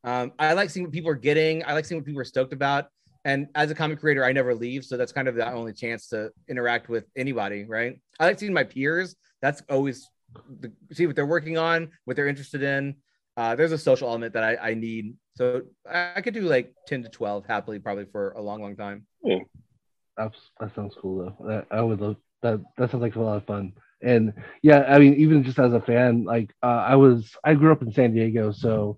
Um, 0.03 0.31
I 0.39 0.53
like 0.53 0.69
seeing 0.69 0.85
what 0.85 0.93
people 0.93 1.11
are 1.11 1.15
getting. 1.15 1.63
I 1.65 1.73
like 1.73 1.85
seeing 1.85 1.99
what 1.99 2.05
people 2.05 2.21
are 2.21 2.25
stoked 2.25 2.53
about. 2.53 2.87
And 3.23 3.47
as 3.53 3.69
a 3.69 3.75
comic 3.75 3.99
creator, 3.99 4.25
I 4.25 4.31
never 4.31 4.55
leave. 4.55 4.83
So 4.83 4.97
that's 4.97 5.11
kind 5.11 5.27
of 5.27 5.35
the 5.35 5.51
only 5.51 5.73
chance 5.73 6.07
to 6.07 6.31
interact 6.47 6.89
with 6.89 7.05
anybody, 7.15 7.65
right? 7.65 7.99
I 8.19 8.25
like 8.25 8.39
seeing 8.39 8.53
my 8.53 8.63
peers. 8.63 9.15
That's 9.41 9.61
always 9.69 10.09
the, 10.59 10.71
see 10.91 11.05
what 11.05 11.15
they're 11.15 11.25
working 11.25 11.57
on, 11.57 11.89
what 12.05 12.15
they're 12.15 12.27
interested 12.27 12.63
in. 12.63 12.95
Uh, 13.37 13.55
there's 13.55 13.71
a 13.71 13.77
social 13.77 14.09
element 14.09 14.33
that 14.33 14.43
I, 14.43 14.71
I 14.71 14.73
need. 14.73 15.15
So 15.35 15.61
I, 15.89 16.13
I 16.15 16.21
could 16.21 16.33
do 16.33 16.41
like 16.41 16.73
10 16.87 17.03
to 17.03 17.09
12 17.09 17.45
happily, 17.45 17.79
probably 17.79 18.05
for 18.05 18.31
a 18.31 18.41
long, 18.41 18.61
long 18.61 18.75
time. 18.75 19.05
Abs- 20.17 20.51
That 20.59 20.73
sounds 20.75 20.95
cool 20.99 21.35
though. 21.39 21.47
That, 21.47 21.67
I 21.69 21.81
would 21.81 22.01
love 22.01 22.15
that. 22.41 22.59
That 22.77 22.89
sounds 22.89 23.01
like 23.01 23.15
a 23.15 23.21
lot 23.21 23.37
of 23.37 23.45
fun. 23.45 23.73
And 24.01 24.33
yeah, 24.63 24.85
I 24.87 24.97
mean, 24.97 25.13
even 25.15 25.43
just 25.43 25.59
as 25.59 25.73
a 25.73 25.79
fan, 25.79 26.23
like 26.23 26.51
uh, 26.63 26.65
I 26.87 26.95
was, 26.95 27.35
I 27.43 27.53
grew 27.53 27.71
up 27.71 27.83
in 27.83 27.93
San 27.93 28.15
Diego, 28.15 28.51
so 28.51 28.97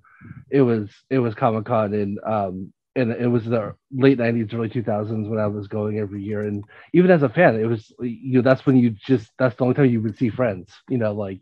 it 0.50 0.62
was 0.62 0.90
it 1.10 1.20
was 1.20 1.36
Comic 1.36 1.66
Con 1.66 1.94
and 1.94 2.20
um 2.26 2.74
and 2.96 3.12
it 3.12 3.28
was 3.28 3.46
the 3.46 3.74
late 3.92 4.20
'90s, 4.20 4.54
early 4.54 4.70
2000s 4.70 5.28
when 5.28 5.40
I 5.40 5.48
was 5.48 5.68
going 5.68 6.00
every 6.00 6.22
year. 6.24 6.42
And 6.44 6.64
even 6.94 7.12
as 7.12 7.24
a 7.24 7.30
fan, 7.30 7.60
it 7.60 7.66
was 7.66 7.92
you 8.02 8.34
know 8.36 8.42
that's 8.42 8.66
when 8.66 8.78
you 8.78 8.92
just 8.92 9.32
that's 9.40 9.56
the 9.56 9.64
only 9.64 9.76
time 9.76 9.88
you 9.88 10.02
would 10.02 10.18
see 10.18 10.30
friends. 10.30 10.72
You 10.90 10.98
know, 11.00 11.14
like 11.14 11.42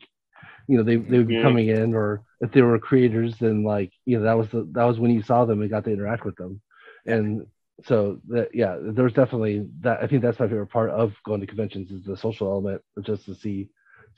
you 0.68 0.78
know 0.78 0.84
they 0.84 0.96
they 0.98 1.18
would 1.18 1.28
be 1.28 1.36
Mhm. 1.36 1.38
coming 1.38 1.70
in, 1.70 1.94
or 1.94 2.24
if 2.42 2.52
they 2.52 2.62
were 2.62 2.80
creators, 2.80 3.38
then 3.40 3.64
like 3.64 3.92
you 4.06 4.18
know 4.18 4.24
that 4.26 4.38
was 4.38 4.50
the 4.50 4.68
that 4.74 4.84
was 4.86 5.00
when 5.00 5.12
you 5.12 5.22
saw 5.22 5.46
them 5.46 5.62
and 5.62 5.70
got 5.70 5.84
to 5.86 5.92
interact 5.92 6.26
with 6.26 6.36
them. 6.36 6.62
And 7.06 7.46
so 7.86 8.20
that 8.30 8.50
yeah 8.54 8.78
there's 8.80 9.14
definitely 9.14 9.68
that 9.80 10.04
i 10.04 10.08
think 10.08 10.22
that's 10.22 10.40
my 10.40 10.48
favorite 10.48 10.68
part 10.68 10.92
of 10.92 11.14
going 11.26 11.42
to 11.42 11.48
conventions 11.48 11.90
is 11.92 12.04
the 12.06 12.16
social 12.16 12.48
element 12.52 12.80
just 13.04 13.26
to 13.26 13.34
see 13.34 13.70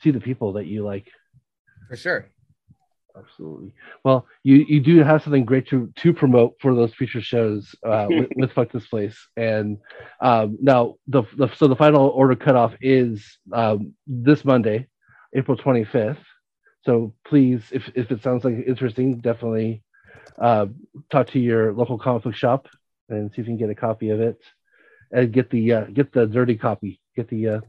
see 0.02 0.10
the 0.10 0.20
people 0.20 0.52
that 0.52 0.66
you 0.66 0.84
like 0.84 1.06
For 1.88 1.96
sure. 1.96 2.33
Absolutely. 3.16 3.72
Well 4.04 4.26
you 4.42 4.56
you 4.68 4.80
do 4.80 5.02
have 5.02 5.22
something 5.22 5.44
great 5.44 5.68
to 5.68 5.92
to 5.96 6.12
promote 6.12 6.56
for 6.60 6.74
those 6.74 6.94
future 6.94 7.20
shows 7.20 7.74
uh 7.86 8.06
with, 8.10 8.30
with 8.36 8.52
fuck 8.52 8.72
this 8.72 8.86
place. 8.86 9.16
And 9.36 9.78
um 10.20 10.58
now 10.60 10.96
the, 11.08 11.22
the 11.36 11.48
so 11.56 11.68
the 11.68 11.76
final 11.76 12.08
order 12.08 12.36
cutoff 12.36 12.74
is 12.80 13.38
um 13.52 13.94
this 14.06 14.44
monday 14.44 14.88
april 15.34 15.56
25th 15.56 16.18
so 16.84 17.14
please 17.26 17.62
if 17.72 17.90
if 17.94 18.10
it 18.10 18.22
sounds 18.22 18.44
like 18.44 18.54
interesting 18.66 19.18
definitely 19.20 19.82
uh 20.40 20.66
talk 21.10 21.28
to 21.28 21.38
your 21.40 21.72
local 21.72 21.98
comic 21.98 22.22
book 22.24 22.34
shop 22.34 22.68
and 23.08 23.30
see 23.30 23.40
if 23.42 23.46
you 23.48 23.52
can 23.52 23.56
get 23.58 23.70
a 23.70 23.74
copy 23.74 24.10
of 24.10 24.20
it. 24.20 24.40
And 25.12 25.30
get 25.32 25.50
the 25.50 25.72
uh, 25.72 25.84
get 25.84 26.12
the 26.12 26.26
dirty 26.26 26.56
copy. 26.56 27.00
Get 27.14 27.28
the 27.28 27.48
uh 27.48 27.60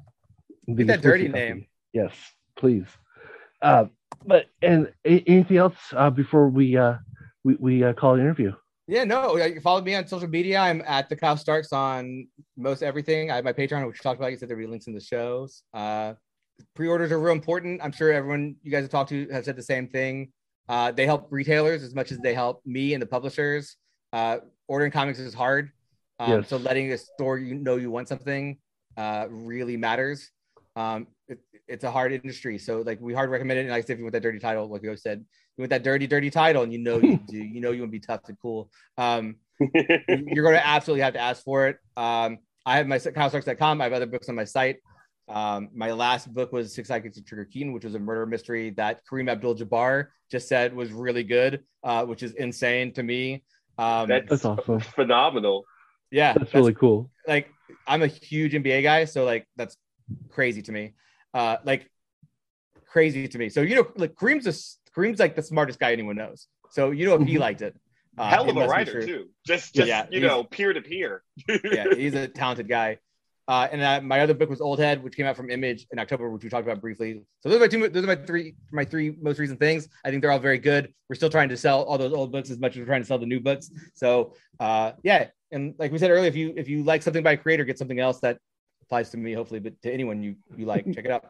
the 0.67 0.85
Get 0.85 0.87
that 0.87 1.01
dirty 1.01 1.27
copy. 1.27 1.37
name. 1.39 1.67
yes 1.93 2.13
please. 2.55 2.87
Uh 3.61 3.85
but 4.27 4.45
and 4.61 4.91
anything 5.05 5.57
else 5.57 5.75
uh 5.95 6.09
before 6.09 6.49
we 6.49 6.77
uh 6.77 6.95
we, 7.43 7.55
we 7.59 7.83
uh, 7.83 7.93
call 7.93 8.15
an 8.15 8.21
interview 8.21 8.51
Yeah, 8.87 9.03
no, 9.03 9.35
you 9.37 9.61
follow 9.61 9.81
me 9.81 9.95
on 9.95 10.07
social 10.07 10.27
media. 10.27 10.59
I'm 10.59 10.81
at 10.85 11.09
the 11.09 11.15
Kyle 11.15 11.37
Starks 11.37 11.73
on 11.73 12.27
most 12.55 12.83
everything. 12.83 13.31
I 13.31 13.35
have 13.35 13.43
my 13.43 13.53
Patreon, 13.53 13.85
which 13.87 13.99
we 13.99 14.03
talked 14.03 14.19
about. 14.19 14.31
You 14.31 14.37
said 14.37 14.47
there'll 14.47 14.61
be 14.61 14.67
links 14.67 14.85
in 14.87 14.93
the 14.93 15.01
shows. 15.01 15.63
Uh, 15.73 16.13
pre-orders 16.75 17.11
are 17.11 17.19
real 17.19 17.33
important. 17.33 17.81
I'm 17.83 17.91
sure 17.91 18.13
everyone 18.13 18.55
you 18.61 18.71
guys 18.71 18.83
have 18.83 18.91
talked 18.91 19.09
to 19.09 19.27
have 19.31 19.45
said 19.45 19.55
the 19.55 19.63
same 19.63 19.87
thing. 19.87 20.31
Uh, 20.69 20.91
they 20.91 21.05
help 21.05 21.27
retailers 21.31 21.83
as 21.83 21.93
much 21.93 22.11
as 22.11 22.19
they 22.19 22.33
help 22.33 22.61
me 22.65 22.93
and 22.93 23.01
the 23.01 23.07
publishers. 23.07 23.75
Uh, 24.13 24.37
ordering 24.67 24.91
comics 24.91 25.19
is 25.19 25.33
hard. 25.33 25.71
Um, 26.19 26.31
Yes. 26.31 26.49
So 26.49 26.57
letting 26.57 26.91
a 26.91 26.97
store 26.97 27.37
you 27.37 27.55
know 27.55 27.75
you 27.75 27.91
want 27.91 28.07
something 28.07 28.57
uh, 28.97 29.27
really 29.29 29.77
matters. 29.77 30.31
Um, 30.75 31.07
it, 31.27 31.39
it's 31.67 31.83
a 31.83 31.91
hard 31.91 32.11
industry, 32.11 32.57
so 32.57 32.81
like 32.81 32.99
we 33.01 33.13
hard 33.13 33.29
recommend 33.29 33.59
it. 33.59 33.63
And 33.63 33.71
like 33.71 33.83
I 33.83 33.87
said, 33.87 33.93
if 33.93 33.99
you 33.99 34.05
want 34.05 34.13
that 34.13 34.23
dirty 34.23 34.39
title, 34.39 34.67
like 34.69 34.81
we 34.81 34.87
always 34.87 35.01
said, 35.01 35.19
you 35.57 35.61
want 35.61 35.69
that 35.69 35.83
dirty, 35.83 36.07
dirty 36.07 36.29
title, 36.29 36.63
and 36.63 36.71
you 36.71 36.79
know 36.79 36.97
you 36.97 37.19
do, 37.27 37.37
you 37.37 37.61
know 37.61 37.71
you 37.71 37.81
want 37.81 37.91
to 37.91 37.99
be 37.99 37.99
tough 37.99 38.21
and 38.27 38.37
cool. 38.41 38.69
Um, 38.97 39.37
you're 39.59 40.43
going 40.43 40.55
to 40.55 40.65
absolutely 40.65 41.01
have 41.01 41.13
to 41.13 41.19
ask 41.19 41.43
for 41.43 41.67
it. 41.67 41.77
Um, 41.95 42.39
I 42.65 42.77
have 42.77 42.87
my 42.87 42.97
KyleStarks.com. 42.97 43.81
I 43.81 43.83
have 43.83 43.93
other 43.93 44.05
books 44.05 44.29
on 44.29 44.35
my 44.35 44.43
site. 44.43 44.77
Um, 45.27 45.69
my 45.73 45.91
last 45.91 46.31
book 46.33 46.51
was 46.51 46.75
Six 46.75 46.89
Sidekicks 46.89 47.17
of 47.17 47.25
Trigger 47.25 47.45
Keaton, 47.45 47.73
which 47.73 47.83
was 47.83 47.95
a 47.95 47.99
murder 47.99 48.25
mystery 48.25 48.71
that 48.71 49.01
Kareem 49.09 49.29
Abdul-Jabbar 49.29 50.07
just 50.29 50.47
said 50.47 50.75
was 50.75 50.91
really 50.91 51.23
good, 51.23 51.63
uh, 51.83 52.05
which 52.05 52.21
is 52.21 52.33
insane 52.33 52.93
to 52.93 53.03
me. 53.03 53.43
Um, 53.77 54.07
That's, 54.07 54.29
That's 54.29 54.45
awesome. 54.45 54.79
phenomenal. 54.79 55.65
yeah, 56.11 56.33
that's 56.33 56.53
really 56.53 56.73
cool 56.73 57.09
like 57.27 57.49
I'm 57.87 58.01
a 58.01 58.07
huge 58.07 58.53
NBA 58.53 58.83
guy, 58.83 59.05
so 59.05 59.25
like 59.25 59.47
that's 59.55 59.77
crazy 60.29 60.61
to 60.63 60.71
me. 60.71 60.93
Uh, 61.35 61.57
like 61.65 61.89
crazy 62.87 63.27
to 63.27 63.37
me. 63.37 63.49
So 63.49 63.61
you 63.61 63.75
know, 63.75 63.87
like 63.97 64.15
Kareem's 64.15 64.47
a, 64.47 64.53
Kareem's 64.97 65.19
like 65.19 65.35
the 65.35 65.43
smartest 65.43 65.79
guy 65.79 65.91
anyone 65.91 66.15
knows. 66.15 66.47
So 66.71 66.91
you 66.91 67.05
know 67.05 67.15
if 67.15 67.27
he 67.27 67.35
Mhm. 67.35 67.39
liked 67.39 67.61
it. 67.61 67.75
Uh, 68.17 68.29
Hell 68.29 68.49
of 68.49 68.55
a 68.55 68.67
writer 68.67 69.05
too. 69.05 69.29
Just, 69.45 69.75
just 69.75 69.89
Yeah, 69.89 70.07
you 70.09 70.21
know, 70.21 70.45
peer 70.45 70.71
to 70.71 70.81
peer. 70.81 71.21
yeah, 71.65 71.93
he's 71.93 72.13
a 72.15 72.29
talented 72.29 72.69
guy. 72.69 72.97
Uh, 73.47 73.67
and 73.71 73.81
uh, 73.81 73.99
my 74.01 74.21
other 74.21 74.33
book 74.33 74.49
was 74.49 74.61
Old 74.61 74.79
Head, 74.79 75.03
which 75.03 75.15
came 75.17 75.25
out 75.27 75.35
from 75.35 75.51
Image 75.51 75.85
in 75.91 75.99
October, 75.99 76.29
which 76.31 76.43
we 76.43 76.49
talked 76.49 76.65
about 76.65 76.79
briefly. 76.81 77.21
So 77.41 77.49
those 77.49 77.57
are 77.57 77.59
my 77.59 77.67
two. 77.67 77.89
Those 77.89 78.03
are 78.05 78.07
my 78.07 78.15
three. 78.15 78.55
My 78.71 78.85
three 78.85 79.15
most 79.21 79.37
recent 79.37 79.59
things. 79.59 79.89
I 80.05 80.09
think 80.09 80.21
they're 80.21 80.31
all 80.31 80.39
very 80.39 80.57
good. 80.57 80.93
We're 81.09 81.15
still 81.15 81.29
trying 81.29 81.49
to 81.49 81.57
sell 81.57 81.83
all 81.83 81.97
those 81.97 82.13
old 82.13 82.31
books 82.31 82.49
as 82.49 82.57
much 82.57 82.71
as 82.71 82.79
we're 82.79 82.85
trying 82.85 83.01
to 83.01 83.07
sell 83.07 83.19
the 83.19 83.25
new 83.27 83.41
books. 83.41 83.69
So 83.93 84.33
uh, 84.61 84.93
yeah, 85.03 85.27
and 85.51 85.75
like 85.77 85.91
we 85.91 85.97
said 85.99 86.09
earlier, 86.09 86.27
if 86.29 86.35
you 86.37 86.53
if 86.55 86.69
you 86.69 86.83
like 86.83 87.03
something 87.03 87.21
by 87.21 87.33
a 87.33 87.37
creator, 87.37 87.65
get 87.65 87.77
something 87.77 87.99
else 87.99 88.19
that 88.21 88.39
applies 88.85 89.09
to 89.11 89.17
me, 89.17 89.33
hopefully, 89.33 89.59
but 89.59 89.81
to 89.81 89.91
anyone 89.91 90.21
you 90.21 90.35
you 90.55 90.65
like, 90.65 90.85
check 90.93 91.05
it 91.05 91.11
out. 91.11 91.25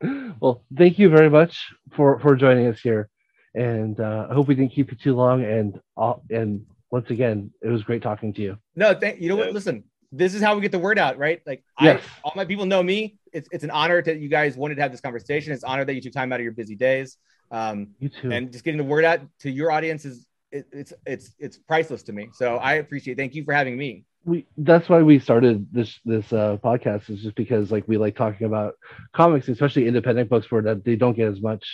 well 0.40 0.64
thank 0.76 0.96
you 0.98 1.08
very 1.08 1.28
much 1.28 1.72
for 1.96 2.20
for 2.20 2.36
joining 2.36 2.68
us 2.68 2.78
here 2.80 3.08
and 3.56 3.98
uh 3.98 4.28
i 4.30 4.34
hope 4.34 4.46
we 4.46 4.54
didn't 4.54 4.70
keep 4.72 4.92
you 4.92 4.96
too 4.96 5.12
long 5.12 5.42
and 5.42 5.80
uh, 5.96 6.14
and 6.30 6.64
once 6.92 7.10
again 7.10 7.50
it 7.62 7.68
was 7.68 7.82
great 7.82 8.00
talking 8.00 8.32
to 8.32 8.40
you 8.40 8.56
No, 8.76 8.94
thank 8.94 9.20
you 9.20 9.28
know 9.28 9.34
what? 9.34 9.52
Listen, 9.52 9.82
this 10.12 10.34
is 10.34 10.40
how 10.40 10.54
we 10.54 10.60
get 10.60 10.70
the 10.70 10.78
word 10.78 11.00
out, 11.00 11.18
right? 11.18 11.40
Like, 11.46 11.64
Yes. 11.80 12.00
I, 12.00 12.20
all 12.22 12.32
my 12.36 12.44
people 12.44 12.64
know 12.64 12.80
me. 12.80 13.18
It's 13.32 13.48
it's 13.50 13.64
an 13.64 13.70
honor 13.70 14.00
that 14.00 14.20
you 14.20 14.28
guys 14.28 14.56
wanted 14.56 14.76
to 14.76 14.82
have 14.82 14.92
this 14.92 15.00
conversation. 15.00 15.52
It's 15.52 15.64
an 15.64 15.70
honor 15.70 15.84
that 15.84 15.94
you 15.94 16.00
took 16.00 16.12
time 16.12 16.32
out 16.32 16.38
of 16.38 16.44
your 16.44 16.52
busy 16.52 16.76
days. 16.76 17.16
Um, 17.50 17.88
you 17.98 18.08
too 18.08 18.30
and 18.30 18.52
just 18.52 18.64
getting 18.64 18.78
the 18.78 18.84
word 18.84 19.04
out 19.04 19.20
to 19.40 19.50
your 19.50 19.72
audience 19.72 20.04
is 20.04 20.27
it, 20.52 20.66
it's 20.72 20.92
it's 21.06 21.34
it's 21.38 21.58
priceless 21.58 22.02
to 22.04 22.12
me. 22.12 22.30
So 22.32 22.56
I 22.56 22.74
appreciate. 22.74 23.16
Thank 23.16 23.34
you 23.34 23.44
for 23.44 23.52
having 23.54 23.76
me. 23.78 24.04
we 24.24 24.46
that's 24.58 24.88
why 24.88 25.02
we 25.02 25.18
started 25.18 25.66
this 25.72 26.00
this 26.04 26.32
uh 26.32 26.56
podcast 26.64 27.08
is 27.10 27.22
just 27.22 27.36
because 27.36 27.70
like 27.70 27.86
we 27.86 27.96
like 27.96 28.16
talking 28.16 28.46
about 28.46 28.74
comics 29.14 29.48
especially 29.48 29.86
independent 29.86 30.28
books 30.28 30.50
where 30.50 30.62
that 30.62 30.84
they 30.84 30.96
don't 30.96 31.16
get 31.16 31.28
as 31.28 31.40
much 31.40 31.64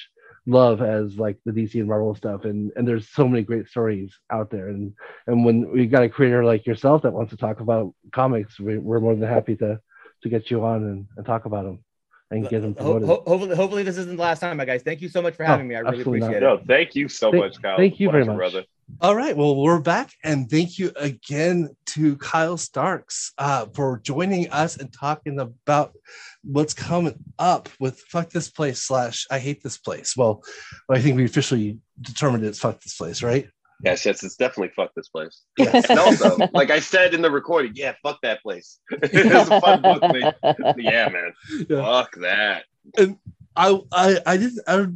love 0.46 0.82
as 0.82 1.16
like 1.16 1.38
the 1.46 1.52
dc 1.52 1.74
and 1.74 1.88
marvel 1.88 2.14
stuff 2.14 2.44
and 2.44 2.70
and 2.76 2.86
there's 2.86 3.08
so 3.08 3.26
many 3.26 3.42
great 3.42 3.66
stories 3.68 4.12
out 4.30 4.50
there 4.50 4.68
and 4.68 4.92
and 5.26 5.44
when 5.44 5.70
we 5.72 5.86
got 5.86 6.02
a 6.02 6.08
creator 6.08 6.44
like 6.44 6.66
yourself 6.66 7.02
that 7.02 7.12
wants 7.12 7.30
to 7.30 7.36
talk 7.36 7.60
about 7.60 7.94
comics 8.12 8.60
we, 8.60 8.78
we're 8.78 9.00
more 9.00 9.14
than 9.16 9.28
happy 9.28 9.56
to 9.56 9.80
to 10.22 10.28
get 10.28 10.50
you 10.50 10.64
on 10.64 10.82
and, 10.84 11.06
and 11.16 11.26
talk 11.26 11.46
about 11.46 11.64
them 11.64 11.82
and 12.30 12.48
get 12.48 12.62
them 12.62 12.74
promoted 12.74 13.06
ho- 13.08 13.22
hopefully, 13.26 13.54
hopefully 13.56 13.82
this 13.82 13.96
isn't 13.98 14.16
the 14.16 14.22
last 14.22 14.40
time, 14.40 14.56
my 14.56 14.64
guys. 14.64 14.82
Thank 14.82 15.00
you 15.00 15.08
so 15.08 15.20
much 15.22 15.34
for 15.34 15.44
having 15.44 15.68
me. 15.68 15.76
I 15.76 15.80
really 15.80 16.00
appreciate 16.00 16.20
not. 16.20 16.26
appreciate 16.36 16.40
No, 16.40 16.62
thank 16.66 16.94
you 16.94 17.08
so 17.08 17.30
Thank- 17.30 17.44
much, 17.44 17.62
Kyle. 17.62 17.76
thank 17.76 18.00
you 18.00 18.10
very 18.10 18.24
much. 18.24 18.36
brother. 18.36 18.64
All 19.00 19.16
right. 19.16 19.34
Well, 19.34 19.56
we're 19.56 19.80
back, 19.80 20.10
and 20.24 20.50
thank 20.50 20.78
you 20.78 20.92
again 20.96 21.70
to 21.86 22.16
Kyle 22.18 22.58
Starks 22.58 23.32
uh, 23.38 23.64
for 23.74 23.98
joining 24.04 24.50
us 24.50 24.76
and 24.76 24.92
talking 24.92 25.40
about 25.40 25.94
what's 26.42 26.74
coming 26.74 27.14
up 27.38 27.70
with 27.80 27.98
"Fuck 28.10 28.28
This 28.30 28.50
Place" 28.50 28.80
slash 28.82 29.26
"I 29.30 29.38
Hate 29.38 29.62
This 29.62 29.78
Place." 29.78 30.14
Well, 30.16 30.42
I 30.90 31.00
think 31.00 31.16
we 31.16 31.24
officially 31.24 31.78
determined 32.00 32.44
it's 32.44 32.58
"Fuck 32.58 32.82
This 32.82 32.96
Place," 32.96 33.22
right? 33.22 33.48
Yes, 33.82 34.06
yes, 34.06 34.22
it's 34.22 34.36
definitely 34.36 34.72
fuck 34.74 34.92
this 34.94 35.08
place. 35.08 35.42
Yes. 35.58 35.88
And 35.90 35.98
also, 35.98 36.38
like 36.52 36.70
I 36.70 36.80
said 36.80 37.14
in 37.14 37.22
the 37.22 37.30
recording, 37.30 37.72
yeah, 37.74 37.94
fuck 38.02 38.20
that 38.22 38.42
place. 38.42 38.78
it's 38.90 39.50
a 39.50 39.60
fun 39.60 39.82
book. 39.82 40.02
man. 40.02 40.32
Yeah, 40.76 41.08
man. 41.08 41.32
Yeah. 41.68 41.82
Fuck 41.82 42.14
that. 42.16 42.64
And 42.96 43.18
I 43.56 43.78
I 43.92 44.18
I 44.26 44.36
didn't 44.36 44.60
I, 44.66 44.86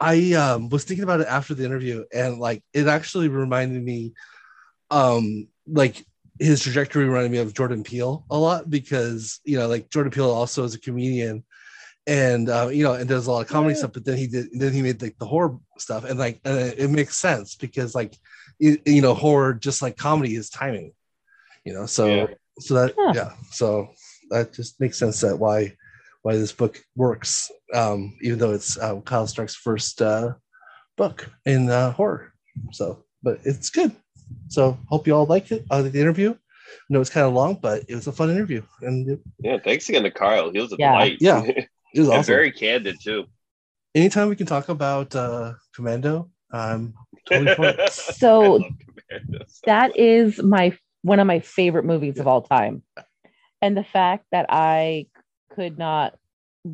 I 0.00 0.32
um 0.32 0.68
was 0.68 0.84
thinking 0.84 1.04
about 1.04 1.20
it 1.20 1.26
after 1.28 1.54
the 1.54 1.64
interview 1.64 2.04
and 2.12 2.38
like 2.38 2.62
it 2.72 2.86
actually 2.86 3.28
reminded 3.28 3.82
me 3.82 4.12
um 4.90 5.48
like 5.66 6.04
his 6.38 6.62
trajectory 6.62 7.04
reminded 7.04 7.30
me 7.30 7.38
of 7.38 7.54
Jordan 7.54 7.84
Peele 7.84 8.24
a 8.30 8.36
lot 8.36 8.68
because 8.68 9.40
you 9.44 9.58
know, 9.58 9.68
like 9.68 9.90
Jordan 9.90 10.10
Peele 10.10 10.30
also 10.30 10.64
is 10.64 10.74
a 10.74 10.80
comedian, 10.80 11.44
and 12.06 12.48
uh, 12.48 12.68
you 12.72 12.82
know, 12.84 12.94
and 12.94 13.08
does 13.08 13.26
a 13.26 13.30
lot 13.30 13.42
of 13.42 13.48
comedy 13.48 13.74
Yeah. 13.74 13.78
stuff. 13.78 13.92
But 13.92 14.04
then 14.04 14.16
he 14.16 14.26
did, 14.26 14.48
then 14.52 14.72
he 14.72 14.82
made 14.82 15.00
like 15.02 15.18
the 15.18 15.26
horror 15.26 15.56
stuff, 15.78 16.04
and 16.04 16.18
like 16.18 16.40
uh, 16.44 16.70
it 16.76 16.90
makes 16.90 17.16
sense 17.16 17.54
because 17.54 17.94
like 17.94 18.14
you, 18.58 18.78
you 18.84 19.02
know, 19.02 19.14
horror 19.14 19.54
just 19.54 19.82
like 19.82 19.96
comedy 19.96 20.34
is 20.34 20.50
timing, 20.50 20.92
you 21.64 21.72
know. 21.72 21.86
So 21.86 22.06
Yeah. 22.06 22.26
so 22.58 22.74
that 22.74 22.94
Huh. 22.98 23.12
yeah, 23.14 23.32
so 23.50 23.88
that 24.30 24.52
just 24.52 24.80
makes 24.80 24.98
sense 24.98 25.20
that 25.20 25.38
why 25.38 25.76
why 26.22 26.36
this 26.36 26.52
book 26.52 26.80
works, 26.96 27.50
um, 27.74 28.16
even 28.22 28.38
though 28.38 28.52
it's 28.52 28.78
uh, 28.78 29.00
Kyle 29.00 29.26
Stark's 29.26 29.56
first 29.56 30.00
uh, 30.02 30.34
book 30.96 31.28
in 31.46 31.68
uh, 31.70 31.92
horror. 31.92 32.32
So, 32.72 33.04
but 33.22 33.40
it's 33.44 33.70
good. 33.70 33.92
So 34.48 34.78
hope 34.88 35.06
you 35.06 35.14
all 35.14 35.26
liked 35.26 35.50
it. 35.52 35.64
I 35.70 35.78
Uh, 35.78 35.82
the 35.82 36.00
interview. 36.00 36.34
I 36.34 36.86
know 36.88 37.00
it's 37.00 37.10
kind 37.10 37.26
of 37.26 37.32
long, 37.34 37.58
but 37.60 37.84
it 37.88 37.94
was 37.94 38.06
a 38.06 38.12
fun 38.12 38.30
interview, 38.30 38.62
and 38.82 39.08
it, 39.08 39.20
Yeah, 39.40 39.58
thanks 39.62 39.88
again 39.88 40.04
to 40.04 40.10
Kyle. 40.10 40.50
He 40.50 40.60
was 40.60 40.72
a 40.72 40.76
Yeah. 40.78 40.90
delight. 40.92 41.18
Yeah. 41.20 41.42
it 41.94 42.00
was 42.00 42.08
and 42.08 42.18
awesome. 42.18 42.34
very 42.34 42.52
candid 42.52 42.98
too. 43.02 43.24
Anytime 43.94 44.28
we 44.28 44.36
can 44.36 44.46
talk 44.46 44.68
about 44.68 45.14
uh, 45.14 45.52
Commando, 45.74 46.30
um, 46.52 46.94
totally 47.26 47.54
for 47.54 47.66
it. 47.68 47.80
So 47.92 48.64
I 48.64 48.70
that 49.66 49.98
is 49.98 50.42
my 50.42 50.76
one 51.02 51.20
of 51.20 51.26
my 51.26 51.40
favorite 51.40 51.84
movies 51.84 52.18
of 52.18 52.26
all 52.26 52.42
time 52.42 52.82
and 53.60 53.76
the 53.76 53.84
fact 53.84 54.24
that 54.32 54.46
i 54.48 55.06
could 55.50 55.76
not 55.78 56.14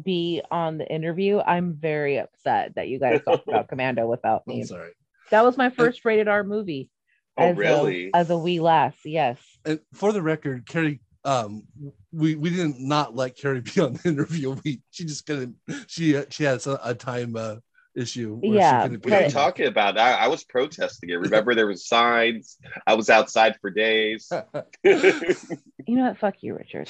be 0.05 0.43
on 0.51 0.79
the 0.79 0.87
interview 0.87 1.39
i'm 1.39 1.75
very 1.75 2.19
upset 2.19 2.75
that 2.77 2.89
you 2.89 2.99
guys 3.01 3.21
talked 3.25 3.49
about 3.49 3.69
commando 3.73 4.07
without 4.07 4.43
I'm 4.47 4.55
me 4.55 4.65
sorry. 4.65 4.93
that 5.31 5.45
was 5.45 5.57
my 5.57 5.71
first 5.71 6.05
rated 6.05 6.29
r 6.29 6.45
movie 6.45 6.91
Oh, 7.37 7.43
as 7.51 7.57
really? 7.57 8.11
a, 8.13 8.17
as 8.17 8.31
a 8.31 8.39
wee 8.39 8.61
lass 8.61 8.95
yes 9.05 9.39
And 9.65 9.81
for 9.95 10.13
the 10.13 10.23
record, 10.23 10.67
Carrie, 10.67 11.01
um, 11.29 11.65
we 12.13 12.35
we 12.37 12.51
didn't 12.51 12.81
not 12.81 13.15
let 13.15 13.37
Carrie 13.37 13.61
be 13.61 13.81
on 13.81 13.95
the 13.95 14.01
interview. 14.09 14.57
We 14.65 14.81
she 14.91 15.05
just 15.05 15.27
couldn't. 15.27 15.57
She 15.87 16.21
she 16.31 16.45
had 16.45 16.67
a, 16.67 16.91
a 16.91 16.95
time 16.95 17.37
uh, 17.37 17.57
issue. 17.95 18.41
Yeah, 18.43 18.83
couldn't 18.89 19.05
are 19.05 19.09
you 19.09 19.15
Right. 19.15 19.25
on. 19.27 19.31
talking 19.31 19.67
about? 19.67 19.99
I, 19.99 20.13
I 20.13 20.29
was 20.29 20.45
protesting 20.45 21.11
it. 21.11 21.15
Remember, 21.17 21.55
there 21.55 21.67
was 21.67 21.87
signs. 21.87 22.57
I 22.87 22.95
was 22.95 23.11
outside 23.11 23.57
for 23.61 23.71
days. 23.71 24.31
you 24.85 25.97
know 25.97 26.05
what 26.09 26.19
fuck 26.19 26.35
you 26.43 26.55
richard 26.55 26.89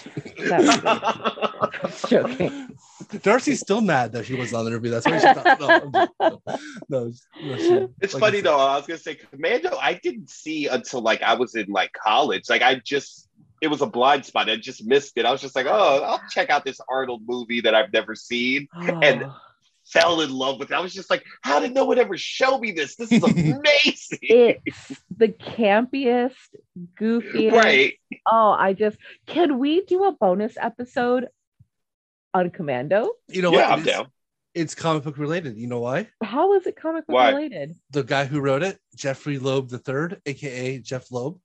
That 0.49 0.61
was 0.61 0.77
good. 0.81 1.81
Just 1.91 2.09
joking 2.11 2.77
Darcy's 3.23 3.61
still 3.61 3.81
mad 3.81 4.13
that 4.13 4.27
she 4.27 4.35
was 4.35 4.53
on 4.53 4.65
the 4.65 4.71
interview. 4.71 4.91
That's 4.91 5.07
why 5.07 5.19
she 5.19 5.27
thought. 5.35 5.61
No, 5.61 6.09
no, 6.21 6.43
no, 6.89 7.13
no, 7.43 7.57
she- 7.57 7.87
It's 8.01 8.15
like 8.15 8.21
funny 8.21 8.39
said- 8.39 8.45
though. 8.45 8.59
I 8.59 8.77
was 8.77 8.87
gonna 8.87 8.99
say 8.99 9.15
Commando. 9.15 9.77
I 9.81 9.95
didn't 9.95 10.31
see 10.31 10.67
until 10.67 11.01
like 11.01 11.23
I 11.23 11.35
was 11.35 11.55
in 11.55 11.67
like 11.69 11.93
college. 11.93 12.45
Like 12.51 12.63
I 12.63 12.75
just, 12.77 13.28
it 13.61 13.69
was 13.69 13.81
a 13.83 13.87
blind 13.87 14.25
spot. 14.25 14.49
I 14.51 14.57
just 14.57 14.87
missed 14.87 15.17
it. 15.19 15.25
I 15.27 15.33
was 15.33 15.41
just 15.41 15.57
like, 15.57 15.67
oh, 15.69 16.03
I'll 16.05 16.21
check 16.31 16.51
out 16.51 16.65
this 16.65 16.81
Arnold 16.89 17.23
movie 17.27 17.61
that 17.63 17.75
I've 17.75 17.93
never 17.93 18.15
seen. 18.15 18.69
And- 18.75 19.25
Oh, 19.25 19.37
Fell 19.91 20.21
in 20.21 20.31
love 20.31 20.59
with 20.59 20.71
it. 20.71 20.75
I 20.75 20.81
was 20.81 20.93
just 20.93 21.09
like, 21.09 21.25
how 21.41 21.61
did 21.61 21.73
no 21.73 21.87
one 21.87 21.99
ever 21.99 22.19
show 22.19 22.59
me 22.59 22.73
this? 22.73 22.95
This 22.97 23.11
is 23.11 23.23
amazing. 23.25 24.19
it's 24.21 25.01
the 25.17 25.29
campiest 25.29 26.35
goofiest 27.01 27.53
right. 27.53 27.95
oh 28.31 28.51
i 28.51 28.75
just 28.75 28.99
can 29.27 29.59
we 29.59 29.85
do 29.87 30.05
a 30.05 30.13
bonus 30.13 30.59
episode 30.61 31.29
on 32.35 32.51
commando 32.51 33.13
You 33.29 33.41
know 33.41 33.51
yeah, 33.51 33.71
what? 33.71 33.79
I'm 33.79 33.85
down. 33.85 34.07
It's 34.55 34.75
comic 34.75 35.05
book 35.05 35.17
related. 35.19 35.57
You 35.57 35.69
know 35.69 35.81
why? 35.81 36.09
how 36.23 36.53
is 36.55 36.67
it 36.67 36.77
comic 36.77 37.07
book 37.07 37.15
Why? 37.15 37.31
related 37.31 37.75
The 37.91 38.03
guy 38.03 38.27
who 38.27 38.41
wrote 38.41 38.63
it, 38.63 38.79
Jeffrey 38.95 39.39
Loeb 39.39 39.73
III, 39.73 40.19
aka 40.27 40.79
Jeph 40.81 41.11
Loeb, 41.11 41.39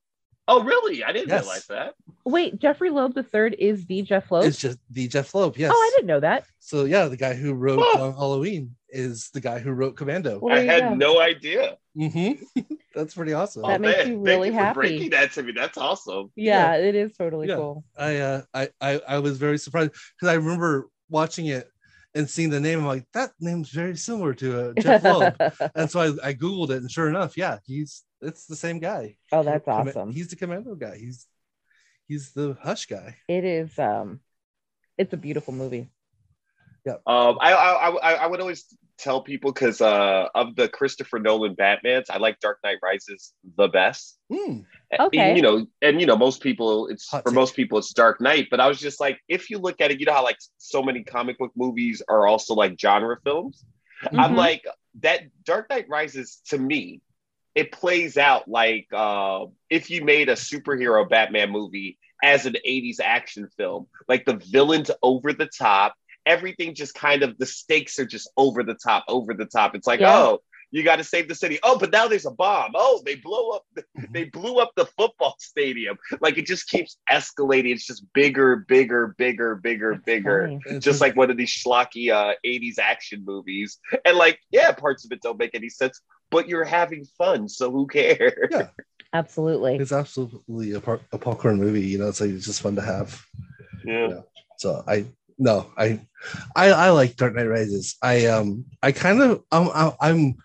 Oh, 0.47 0.63
really? 0.63 1.03
I 1.03 1.11
didn't 1.13 1.29
Yes. 1.29 1.43
realize 1.43 1.65
that. 1.67 1.93
Wait, 2.25 2.59
Jeffrey 2.59 2.89
Loeb 2.89 3.13
the 3.15 3.23
third 3.23 3.55
is 3.57 3.85
the 3.85 4.01
Jeph 4.01 4.31
Loeb. 4.31 4.45
It's 4.45 4.57
just 4.57 4.77
the 4.89 5.07
Jeph 5.07 5.33
Loeb. 5.33 5.57
Yes. 5.57 5.71
Oh, 5.73 5.79
I 5.79 5.91
didn't 5.95 6.07
know 6.07 6.19
that. 6.19 6.45
So 6.59 6.85
yeah, 6.85 7.07
the 7.07 7.17
guy 7.17 7.33
who 7.33 7.53
wrote 7.53 7.81
Huh. 7.81 7.99
Long 7.99 8.13
Halloween 8.13 8.75
is 8.89 9.29
the 9.33 9.41
guy 9.41 9.59
who 9.59 9.71
wrote 9.71 9.95
Commando. 9.95 10.39
Well, 10.39 10.53
I 10.55 10.61
there 10.61 10.81
had 10.81 10.91
go. 10.91 10.95
no 10.95 11.19
idea. 11.21 11.77
hmm 11.95 12.33
That's 12.95 13.15
pretty 13.15 13.33
awesome. 13.33 13.63
That 13.63 13.81
makes 13.81 13.97
man, 13.99 14.07
you 14.07 14.13
thank 14.15 14.27
really 14.27 14.49
for 14.49 14.55
happy. 14.55 14.73
breaking 14.79 15.09
that 15.11 15.31
to 15.33 15.43
me. 15.43 15.51
That's 15.53 15.77
awesome. 15.77 16.31
Yeah, 16.35 16.75
it 16.75 16.93
is 16.93 17.13
totally 17.17 17.47
Yeah. 17.47 17.55
cool. 17.55 17.83
I 17.97 18.17
uh 18.17 18.41
I 18.53 18.69
I, 18.79 19.01
I 19.07 19.19
was 19.19 19.37
very 19.37 19.57
surprised 19.57 19.91
because 19.91 20.31
I 20.31 20.35
remember 20.35 20.89
watching 21.09 21.47
it 21.47 21.67
and 22.15 22.29
seeing 22.29 22.51
the 22.51 22.59
name. 22.59 22.79
I'm 22.79 22.85
like, 22.85 23.05
that 23.13 23.31
name's 23.39 23.69
very 23.69 23.97
similar 23.97 24.33
to 24.35 24.69
uh, 24.69 24.73
Jeph 24.73 25.03
Loeb. 25.03 25.35
and 25.75 25.89
so 25.89 25.99
I, 26.01 26.29
I 26.29 26.33
googled 26.35 26.69
it, 26.69 26.77
and 26.77 26.91
sure 26.91 27.09
enough, 27.09 27.35
yeah, 27.35 27.57
he's 27.65 28.03
it's 28.23 28.45
the 28.47 28.55
same 28.55 28.79
guy. 28.79 29.15
oh, 29.31 29.43
that's 29.43 29.65
Comma- 29.65 29.89
awesome. 29.91 30.11
He's 30.11 30.27
the 30.29 30.35
Commando 30.35 30.75
guy. 30.75 30.97
He's 30.97 31.27
he's 32.07 32.31
the 32.33 32.57
Hush 32.61 32.85
guy. 32.87 33.17
It 33.27 33.43
is. 33.45 33.77
Um, 33.77 34.19
it's 34.97 35.13
a 35.13 35.17
beautiful 35.17 35.53
movie. 35.53 35.89
Yeah. 36.85 36.93
Um, 37.07 37.37
I, 37.39 37.53
I 37.53 37.89
I 37.89 38.13
I 38.15 38.27
would 38.27 38.41
always 38.41 38.65
tell 38.97 39.21
people 39.21 39.51
because 39.51 39.79
uh, 39.81 40.27
of 40.35 40.55
the 40.55 40.67
Christopher 40.67 41.17
Nolan 41.19 41.55
Batmans, 41.55 42.05
I 42.09 42.17
like 42.17 42.39
Dark 42.39 42.59
Knight 42.63 42.77
Rises 42.83 43.33
the 43.57 43.67
best. 43.69 44.17
Hmm. 44.31 44.59
Okay. 44.99 45.17
And, 45.29 45.37
you 45.37 45.41
know, 45.43 45.65
and 45.81 45.99
you 46.01 46.05
know, 46.07 46.15
most 46.17 46.41
people, 46.41 46.87
it's 46.87 47.09
Hot 47.09 47.23
for 47.23 47.29
take. 47.29 47.35
most 47.35 47.55
people, 47.55 47.77
it's 47.79 47.91
Dark 47.93 48.19
Knight. 48.21 48.47
But 48.51 48.59
I 48.59 48.67
was 48.67 48.79
just 48.79 48.99
like, 48.99 49.19
if 49.27 49.49
you 49.49 49.57
look 49.59 49.81
at 49.81 49.91
it, 49.91 49.99
you 49.99 50.05
know 50.05 50.13
how 50.13 50.23
like 50.23 50.37
so 50.57 50.83
many 50.83 51.03
comic 51.03 51.37
book 51.39 51.51
movies 51.55 52.01
are 52.07 52.27
also 52.27 52.53
like 52.53 52.77
genre 52.79 53.17
films. 53.23 53.65
I'm 54.11 54.33
Mhm. 54.33 54.37
like 54.37 54.63
that. 54.99 55.21
Dark 55.45 55.69
Knight 55.69 55.87
Rises 55.89 56.41
to 56.49 56.57
me, 56.57 57.01
it 57.55 57.71
plays 57.71 58.17
out 58.17 58.47
like 58.47 58.87
uh, 58.93 59.45
if 59.69 59.89
you 59.89 60.03
made 60.03 60.29
a 60.29 60.33
superhero 60.33 61.07
Batman 61.07 61.51
movie 61.51 61.97
as 62.23 62.45
an 62.45 62.55
80s 62.65 62.97
action 63.03 63.47
film, 63.57 63.87
like 64.07 64.25
the 64.25 64.35
villains 64.37 64.89
over 65.01 65.33
the 65.33 65.47
top. 65.57 65.95
Everything 66.25 66.73
just 66.73 66.93
kind 66.95 67.21
of 67.21 67.37
the 67.37 67.45
stakes 67.45 67.99
are 67.99 68.05
just 68.05 68.31
over 68.37 68.63
the 68.63 68.75
top, 68.75 69.03
over 69.09 69.33
the 69.33 69.45
top. 69.45 69.75
It's 69.75 69.85
like, 69.85 69.99
Yeah. 69.99 70.15
oh, 70.17 70.41
you 70.71 70.81
got 70.81 70.95
to 70.95 71.03
save 71.03 71.27
the 71.27 71.35
city. 71.35 71.59
Oh, 71.61 71.77
but 71.77 71.91
now 71.91 72.07
there's 72.07 72.25
a 72.25 72.31
bomb. 72.31 72.71
Oh, 72.73 73.01
they 73.05 73.13
blow 73.15 73.49
up. 73.51 73.65
They 74.09 74.23
blew 74.23 74.57
up 74.57 74.71
the 74.75 74.85
football 74.85 75.35
stadium. 75.37 75.97
Like 76.21 76.37
it 76.39 76.47
just 76.47 76.67
keeps 76.67 76.97
escalating. 77.11 77.73
It's 77.73 77.85
just 77.85 78.05
bigger, 78.13 78.65
bigger, 78.67 79.13
bigger, 79.17 79.55
bigger, 79.55 79.91
That's 79.95 80.05
bigger 80.05 80.59
funny. 80.65 80.79
Just 80.79 80.99
like 81.01 81.15
one 81.15 81.29
of 81.29 81.37
these 81.37 81.51
schlocky 81.51 82.11
uh, 82.11 82.33
80s 82.43 82.79
action 82.79 83.23
movies. 83.25 83.77
And 84.05 84.17
like, 84.17 84.39
yeah, 84.49 84.71
parts 84.71 85.05
of 85.05 85.11
it 85.11 85.21
don't 85.21 85.37
make 85.37 85.53
any 85.53 85.69
sense, 85.69 86.01
but 86.29 86.47
you're 86.47 86.63
having 86.63 87.05
fun, 87.17 87.47
so 87.49 87.71
who 87.71 87.87
cares? 87.87 88.49
Yeah. 88.51 88.67
Absolutely. 89.15 89.75
it's 89.75 89.91
absolutely 89.91 90.71
a, 90.73 90.79
par- 90.79 90.99
a 91.11 91.19
popcorn 91.19 91.59
movie. 91.59 91.81
You 91.81 91.99
know, 91.99 92.07
it's 92.07 92.19
like 92.19 92.31
it's 92.31 92.45
just 92.47 92.61
fun 92.63 92.75
to 92.77 92.81
have. 92.81 93.23
Yeah. 93.85 94.21
So 94.57 94.83
I 94.87 95.05
no, 95.37 95.71
I 95.77 95.99
I 96.55 96.69
I 96.71 96.89
like 96.89 97.15
Dark 97.15 97.35
Knight 97.35 97.43
Rises. 97.45 97.95
I 98.01 98.25
um 98.25 98.65
I 98.81 98.91
kind 98.91 99.21
of 99.21 99.43
um, 99.51 99.69
I- 99.73 99.93
I'm 100.01 100.35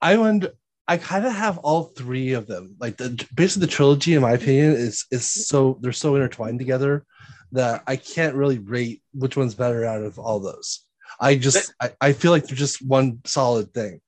I'm 0.00 0.20
under 0.22 0.50
I 0.86 0.98
kind 0.98 1.26
of 1.26 1.32
have 1.32 1.58
all 1.58 1.84
three 1.84 2.32
of 2.34 2.46
them. 2.46 2.76
Like 2.78 2.96
the 2.96 3.10
basically 3.34 3.66
the 3.66 3.72
trilogy, 3.72 4.14
in 4.14 4.22
my 4.22 4.32
opinion, 4.32 4.72
is 4.72 5.04
is 5.10 5.26
so 5.26 5.78
they're 5.80 5.90
so 5.92 6.14
intertwined 6.14 6.60
together 6.60 7.04
that 7.52 7.82
I 7.88 7.96
can't 7.96 8.36
really 8.36 8.58
rate 8.58 9.02
which 9.14 9.36
one's 9.36 9.54
better 9.54 9.84
out 9.84 10.02
of 10.02 10.18
all 10.20 10.38
those. 10.38 10.84
I 11.20 11.34
just 11.34 11.74
I, 11.80 11.90
I 12.00 12.12
feel 12.12 12.30
like 12.30 12.46
they're 12.46 12.56
just 12.56 12.86
one 12.86 13.20
solid 13.24 13.74
thing. 13.74 14.00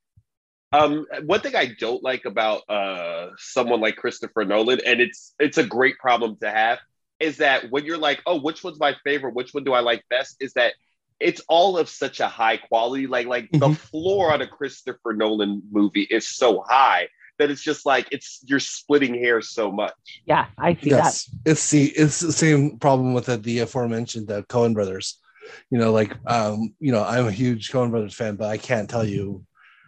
Um, 0.74 1.06
one 1.26 1.40
thing 1.40 1.54
I 1.54 1.66
don't 1.78 2.02
like 2.02 2.24
about 2.24 2.68
uh, 2.68 3.28
someone 3.38 3.80
like 3.80 3.96
Christopher 3.96 4.44
Nolan, 4.44 4.80
and 4.84 5.00
it's 5.00 5.34
it's 5.38 5.58
a 5.58 5.64
great 5.64 5.98
problem 5.98 6.36
to 6.40 6.50
have, 6.50 6.78
is 7.20 7.36
that 7.36 7.70
when 7.70 7.84
you're 7.84 7.98
like, 7.98 8.20
oh, 8.26 8.40
which 8.40 8.64
one's 8.64 8.80
my 8.80 8.96
favorite? 9.04 9.34
Which 9.34 9.54
one 9.54 9.62
do 9.62 9.72
I 9.72 9.80
like 9.80 10.02
best? 10.10 10.36
Is 10.40 10.52
that 10.54 10.74
it's 11.20 11.40
all 11.48 11.78
of 11.78 11.88
such 11.88 12.18
a 12.18 12.26
high 12.26 12.56
quality. 12.56 13.06
Like 13.06 13.26
like 13.28 13.50
the 13.52 13.68
Mhm. 13.68 13.76
floor 13.76 14.32
on 14.32 14.42
a 14.42 14.48
Christopher 14.48 15.12
Nolan 15.12 15.62
movie 15.70 16.08
is 16.10 16.28
so 16.28 16.64
high 16.68 17.08
that 17.38 17.50
it's 17.50 17.62
just 17.62 17.86
like 17.86 18.08
it's 18.10 18.40
you're 18.44 18.60
splitting 18.60 19.14
hairs 19.14 19.50
so 19.50 19.70
much. 19.70 20.22
Yeah, 20.26 20.46
I 20.58 20.74
see 20.74 20.90
yes, 20.90 21.30
it's 21.44 21.70
the 21.70 21.84
it's 21.90 22.20
the 22.20 22.32
same 22.32 22.78
problem 22.78 23.14
with 23.14 23.26
the, 23.26 23.36
the 23.36 23.60
aforementioned 23.60 24.30
uh, 24.30 24.42
Coen 24.42 24.74
brothers. 24.74 25.20
You 25.70 25.78
know, 25.78 25.92
like 25.92 26.12
um, 26.26 26.74
you 26.80 26.90
know, 26.90 27.04
I'm 27.04 27.26
a 27.26 27.32
huge 27.32 27.70
Coen 27.70 27.90
brothers 27.90 28.14
fan, 28.14 28.36
but 28.36 28.48
I 28.48 28.56
can't 28.58 28.90
tell 28.90 29.04
you 29.04 29.44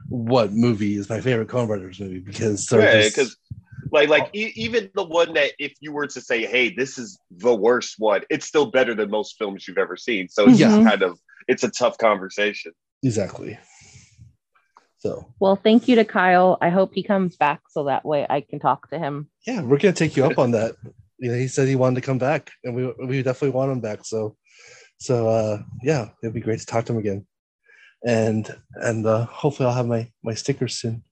what 0.09 0.52
movie 0.52 0.97
is 0.97 1.09
my 1.09 1.20
favorite 1.20 1.48
Coen 1.48 1.66
brothers 1.66 1.98
movie 2.01 2.20
because 2.20 2.66
they're 2.66 2.82
Yeah, 2.82 3.02
just- 3.02 3.14
because 3.16 3.36
like 3.93 4.09
like 4.09 4.31
e- 4.35 4.52
even 4.56 4.90
the 4.94 5.05
one 5.05 5.32
that 5.35 5.52
if 5.59 5.73
you 5.81 5.93
were 5.93 6.06
to 6.09 6.20
say, 6.20 6.44
hey, 6.47 6.74
this 6.74 6.98
is 6.98 7.18
the 7.31 7.55
worst 7.55 7.94
one, 7.98 8.23
it's 8.31 8.47
still 8.47 8.66
better 8.66 8.94
than 8.94 9.10
most 9.10 9.36
films 9.39 9.66
you've 9.68 9.78
ever 9.78 9.97
seen. 9.97 10.28
So 10.28 10.48
it's 10.48 10.59
Yeah. 10.59 10.68
just 10.70 10.82
kind 10.89 11.02
of 11.02 11.18
it's 11.48 11.62
a 11.64 11.70
tough 11.70 11.97
conversation. 11.98 12.73
exactly. 13.02 13.59
So. 14.98 15.32
Well, 15.39 15.56
thank 15.56 15.89
you 15.89 15.97
to 15.97 16.05
Kyle. 16.05 16.59
I 16.60 16.70
hope 16.70 16.94
he 16.94 17.02
comes 17.02 17.36
back 17.36 17.60
so 17.70 17.85
that 17.85 18.05
way 18.05 18.27
I 18.28 18.40
can 18.40 18.59
talk 18.59 18.90
to 18.90 18.98
him. 18.98 19.28
yeah, 19.47 19.62
we're 19.62 19.78
gonna 19.78 19.93
take 19.93 20.16
you 20.16 20.24
up 20.24 20.39
on 20.39 20.52
that. 20.52 20.74
You 21.18 21.31
know, 21.32 21.39
he 21.39 21.48
said 21.48 21.66
he 21.66 21.77
wanted 21.77 21.94
to 21.94 22.06
come 22.06 22.18
back, 22.18 22.51
and 22.62 22.74
we 22.74 22.93
we 23.06 23.23
definitely 23.23 23.56
want 23.56 23.73
him 23.73 23.81
back. 23.81 24.05
So, 24.05 24.36
so 24.98 25.27
uh, 25.28 25.62
yeah, 25.82 26.10
it'd 26.23 26.35
be 26.35 26.43
great 26.43 26.60
to 26.60 26.66
talk 26.66 26.85
to 26.85 26.93
him 26.93 26.98
again, 26.98 27.27
and 28.05 28.55
and 28.74 29.06
uh, 29.06 29.27
hopefully 29.27 29.68
I'll 29.68 29.74
have 29.74 29.86
my 29.86 30.10
my 30.23 30.35
stickers 30.35 30.78
soon 30.78 31.02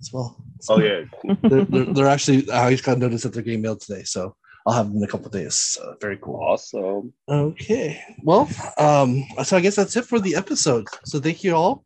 as 0.00 0.12
well. 0.12 0.36
So 0.60 0.74
Oh 0.74 0.78
yeah. 0.80 1.04
they're, 1.42 1.64
they're, 1.64 1.84
they're 1.84 2.08
actually 2.08 2.50
I 2.50 2.70
just 2.70 2.84
got 2.84 2.98
notice 2.98 3.22
that 3.22 3.32
they're 3.32 3.42
getting 3.42 3.62
mailed 3.62 3.80
today, 3.80 4.02
so 4.04 4.36
I'll 4.66 4.74
have 4.74 4.88
them 4.88 4.98
in 4.98 5.04
a 5.04 5.08
couple 5.08 5.30
days. 5.30 5.54
So 5.54 5.96
very 6.00 6.18
cool. 6.20 6.40
Awesome. 6.42 7.12
Okay. 7.28 8.02
Well, 8.22 8.48
um, 8.78 9.24
so 9.42 9.56
I 9.56 9.60
guess 9.60 9.76
that's 9.76 9.96
it 9.96 10.06
for 10.06 10.20
the 10.20 10.36
episode. 10.36 10.86
So 11.04 11.20
thank 11.20 11.44
you 11.44 11.54
all 11.54 11.84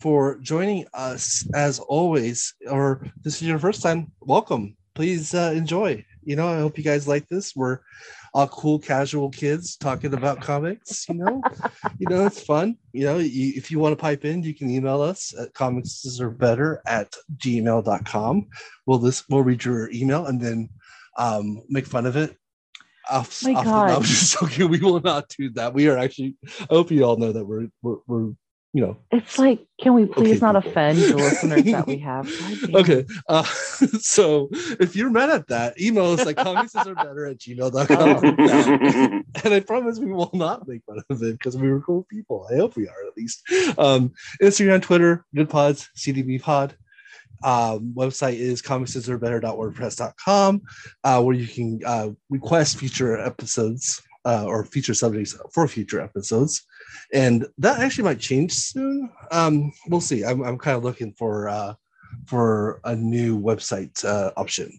for 0.00 0.38
joining 0.38 0.86
us 0.92 1.46
as 1.54 1.78
always. 1.78 2.54
Or 2.68 3.06
this 3.22 3.36
is 3.36 3.48
your 3.48 3.58
first 3.58 3.82
time, 3.82 4.12
welcome. 4.20 4.76
Please 4.94 5.32
uh, 5.34 5.52
enjoy. 5.56 6.04
You 6.22 6.36
know, 6.36 6.48
I 6.48 6.58
hope 6.58 6.76
you 6.76 6.84
guys 6.84 7.08
like 7.08 7.28
this. 7.28 7.56
We're 7.56 7.78
all 8.34 8.48
cool, 8.48 8.78
casual 8.78 9.30
kids 9.30 9.76
talking 9.76 10.14
about 10.14 10.40
comics. 10.50 11.06
You 11.08 11.16
know, 11.16 11.42
you 11.98 12.06
know 12.08 12.26
it's 12.26 12.42
fun. 12.42 12.76
You 12.92 13.04
know, 13.04 13.18
you, 13.18 13.52
if 13.56 13.70
you 13.70 13.78
want 13.78 13.92
to 13.92 14.00
pipe 14.00 14.24
in, 14.24 14.42
you 14.42 14.54
can 14.54 14.70
email 14.70 15.02
us 15.02 15.34
at 15.38 15.52
comics 15.54 16.18
are 16.20 16.30
better 16.30 16.82
at 16.86 17.14
gmail.com. 17.36 18.48
We'll 18.86 18.98
this 18.98 19.24
we'll 19.28 19.42
read 19.42 19.64
your 19.64 19.90
email 19.90 20.26
and 20.26 20.40
then 20.40 20.68
um, 21.18 21.62
make 21.68 21.86
fun 21.86 22.06
of 22.06 22.16
it. 22.16 22.36
Off, 23.10 23.42
My 23.44 23.52
off 23.52 23.64
the- 23.64 23.70
God. 23.70 23.88
no, 23.88 23.96
I'm 23.96 24.02
just 24.02 24.32
joking. 24.38 24.68
We 24.70 24.80
will 24.80 25.00
not 25.00 25.28
do 25.36 25.50
that. 25.50 25.74
We 25.74 25.88
are 25.88 25.98
actually. 25.98 26.36
I 26.60 26.66
hope 26.70 26.90
you 26.90 27.04
all 27.04 27.16
know 27.16 27.32
that 27.32 27.44
we're 27.44 27.68
we're, 27.82 27.96
we're 28.06 28.32
you 28.72 28.80
know. 28.80 28.96
It's 29.10 29.38
like, 29.38 29.66
can 29.80 29.94
we 29.94 30.06
please 30.06 30.42
Okay, 30.42 30.46
not 30.52 30.54
people. 30.54 30.70
offend 30.70 30.98
the 30.98 31.16
listeners 31.16 31.64
that 31.64 31.86
we 31.86 31.98
have? 31.98 32.30
Okay 32.74 33.04
uh, 33.28 33.42
so 34.00 34.48
if 34.80 34.96
you're 34.96 35.10
mad 35.10 35.30
at 35.30 35.46
that 35.48 35.80
email 35.80 36.06
us 36.06 36.24
like 36.24 36.36
comics 36.36 36.74
are 36.74 36.94
better 36.94 37.26
at 37.26 37.38
gmail.com 37.38 38.24
and 39.44 39.54
i 39.54 39.60
promise 39.60 39.98
we 39.98 40.12
will 40.12 40.30
not 40.32 40.66
make 40.66 40.82
fun 40.84 40.98
of 41.10 41.22
it 41.22 41.32
because 41.32 41.56
we 41.56 41.70
were 41.70 41.80
cool 41.80 42.06
people. 42.10 42.46
I 42.50 42.56
hope 42.56 42.76
we 42.76 42.88
are 42.88 43.06
at 43.06 43.16
least. 43.16 43.42
Um 43.78 44.12
instagram 44.40 44.80
twitter 44.82 45.24
good 45.34 45.50
pods 45.50 45.90
cdb 45.96 46.40
pod. 46.40 46.74
Um, 47.44 47.92
website 47.96 48.38
is 48.38 48.62
comicsarebetter.wordpress.com 48.62 50.62
uh, 51.02 51.22
where 51.22 51.34
you 51.34 51.48
can 51.48 51.80
uh, 51.84 52.10
request 52.30 52.78
future 52.78 53.18
episodes 53.18 54.00
uh, 54.24 54.44
or 54.46 54.64
future 54.64 54.94
subjects 54.94 55.36
for 55.52 55.66
future 55.66 56.00
episodes 56.00 56.62
and 57.12 57.46
that 57.58 57.80
actually 57.80 58.04
might 58.04 58.20
change 58.20 58.52
soon 58.52 59.10
um, 59.30 59.72
we'll 59.88 60.00
see 60.00 60.24
i'm, 60.24 60.42
I'm 60.42 60.58
kind 60.58 60.76
of 60.76 60.84
looking 60.84 61.12
for 61.12 61.48
uh, 61.48 61.74
for 62.26 62.80
a 62.84 62.94
new 62.94 63.40
website 63.40 64.04
uh, 64.04 64.32
option. 64.36 64.70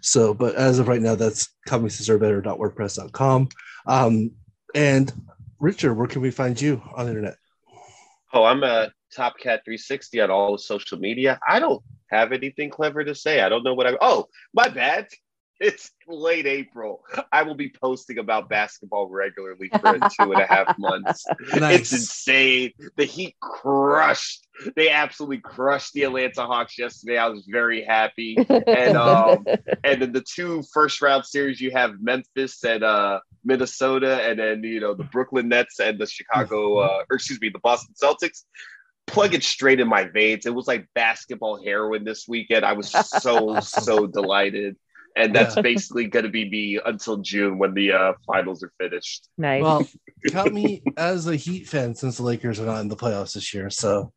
So, 0.00 0.34
but 0.34 0.54
as 0.54 0.78
of 0.78 0.88
right 0.88 1.00
now, 1.00 1.14
that's 1.14 1.48
comicsarebetter.wordpress.com. 1.68 3.48
Um, 3.86 4.32
and 4.74 5.12
Richard, 5.60 5.94
where 5.94 6.06
can 6.06 6.22
we 6.22 6.30
find 6.30 6.60
you 6.60 6.82
on 6.94 7.06
the 7.06 7.12
internet? 7.12 7.36
Oh, 8.32 8.44
I'm 8.44 8.62
a 8.62 8.90
Top 9.14 9.38
Cat 9.38 9.62
360 9.64 10.20
on 10.20 10.30
all 10.30 10.52
the 10.52 10.58
social 10.58 10.98
media. 10.98 11.38
I 11.48 11.58
don't 11.60 11.82
have 12.10 12.32
anything 12.32 12.70
clever 12.70 13.04
to 13.04 13.14
say. 13.14 13.40
I 13.40 13.48
don't 13.48 13.62
know 13.62 13.74
what 13.74 13.86
I. 13.86 13.96
Oh, 14.00 14.26
my 14.52 14.68
bad. 14.68 15.06
It's 15.68 15.90
late 16.06 16.46
April. 16.46 17.04
I 17.32 17.42
will 17.42 17.56
be 17.56 17.68
posting 17.68 18.18
about 18.18 18.48
basketball 18.48 19.08
regularly 19.08 19.68
for 19.68 19.98
two 20.20 20.32
and 20.32 20.40
a 20.40 20.46
half 20.46 20.78
months. 20.78 21.26
It's 21.40 21.92
insane. 21.92 22.72
The 22.96 23.04
Heat 23.04 23.34
crushed. 23.40 24.46
They 24.76 24.90
absolutely 24.90 25.38
crushed 25.38 25.94
the 25.94 26.04
Atlanta 26.04 26.46
Hawks 26.46 26.78
yesterday. 26.78 27.18
I 27.18 27.26
was 27.26 27.44
very 27.50 27.82
happy. 27.82 28.36
And 28.38 28.96
um, 28.96 29.44
and 29.82 30.00
then 30.00 30.12
the 30.12 30.22
two 30.22 30.62
first 30.72 31.02
round 31.02 31.24
series 31.24 31.60
you 31.60 31.72
have 31.72 32.00
Memphis 32.00 32.62
and 32.62 32.84
uh, 32.84 33.18
Minnesota, 33.44 34.22
and 34.22 34.38
then 34.38 34.62
you 34.62 34.80
know 34.80 34.94
the 34.94 35.04
Brooklyn 35.04 35.48
Nets 35.48 35.80
and 35.80 35.98
the 35.98 36.06
Chicago, 36.06 36.78
uh, 36.78 37.02
or 37.10 37.16
excuse 37.16 37.40
me, 37.40 37.48
the 37.48 37.58
Boston 37.58 37.94
Celtics. 38.00 38.44
Plug 39.06 39.32
it 39.32 39.42
straight 39.42 39.80
in 39.80 39.88
my 39.88 40.04
veins. 40.04 40.44
It 40.44 40.54
was 40.54 40.68
like 40.68 40.86
basketball 40.94 41.62
heroin 41.64 42.04
this 42.04 42.28
weekend. 42.28 42.62
I 42.62 42.74
was 42.74 42.90
so 42.90 43.58
so 43.60 44.06
delighted, 44.06 44.76
and 45.16 45.34
that's 45.34 45.56
Yeah. 45.56 45.62
basically 45.70 46.06
going 46.06 46.24
to 46.24 46.30
be 46.30 46.48
me 46.48 46.80
until 46.84 47.18
June 47.18 47.58
when 47.58 47.74
the 47.74 47.92
uh, 47.92 48.12
finals 48.26 48.62
are 48.62 48.72
finished. 48.80 49.28
nice. 49.38 49.62
well, 49.62 49.86
count 50.30 50.52
me 50.54 50.82
as 50.96 51.26
a 51.26 51.36
Heat 51.36 51.68
fan 51.68 51.94
since 51.94 52.16
the 52.16 52.22
Lakers 52.22 52.60
are 52.60 52.66
not 52.66 52.80
in 52.80 52.88
the 52.88 52.96
playoffs 52.96 53.34
this 53.34 53.52
year. 53.54 53.70
So 53.70 54.12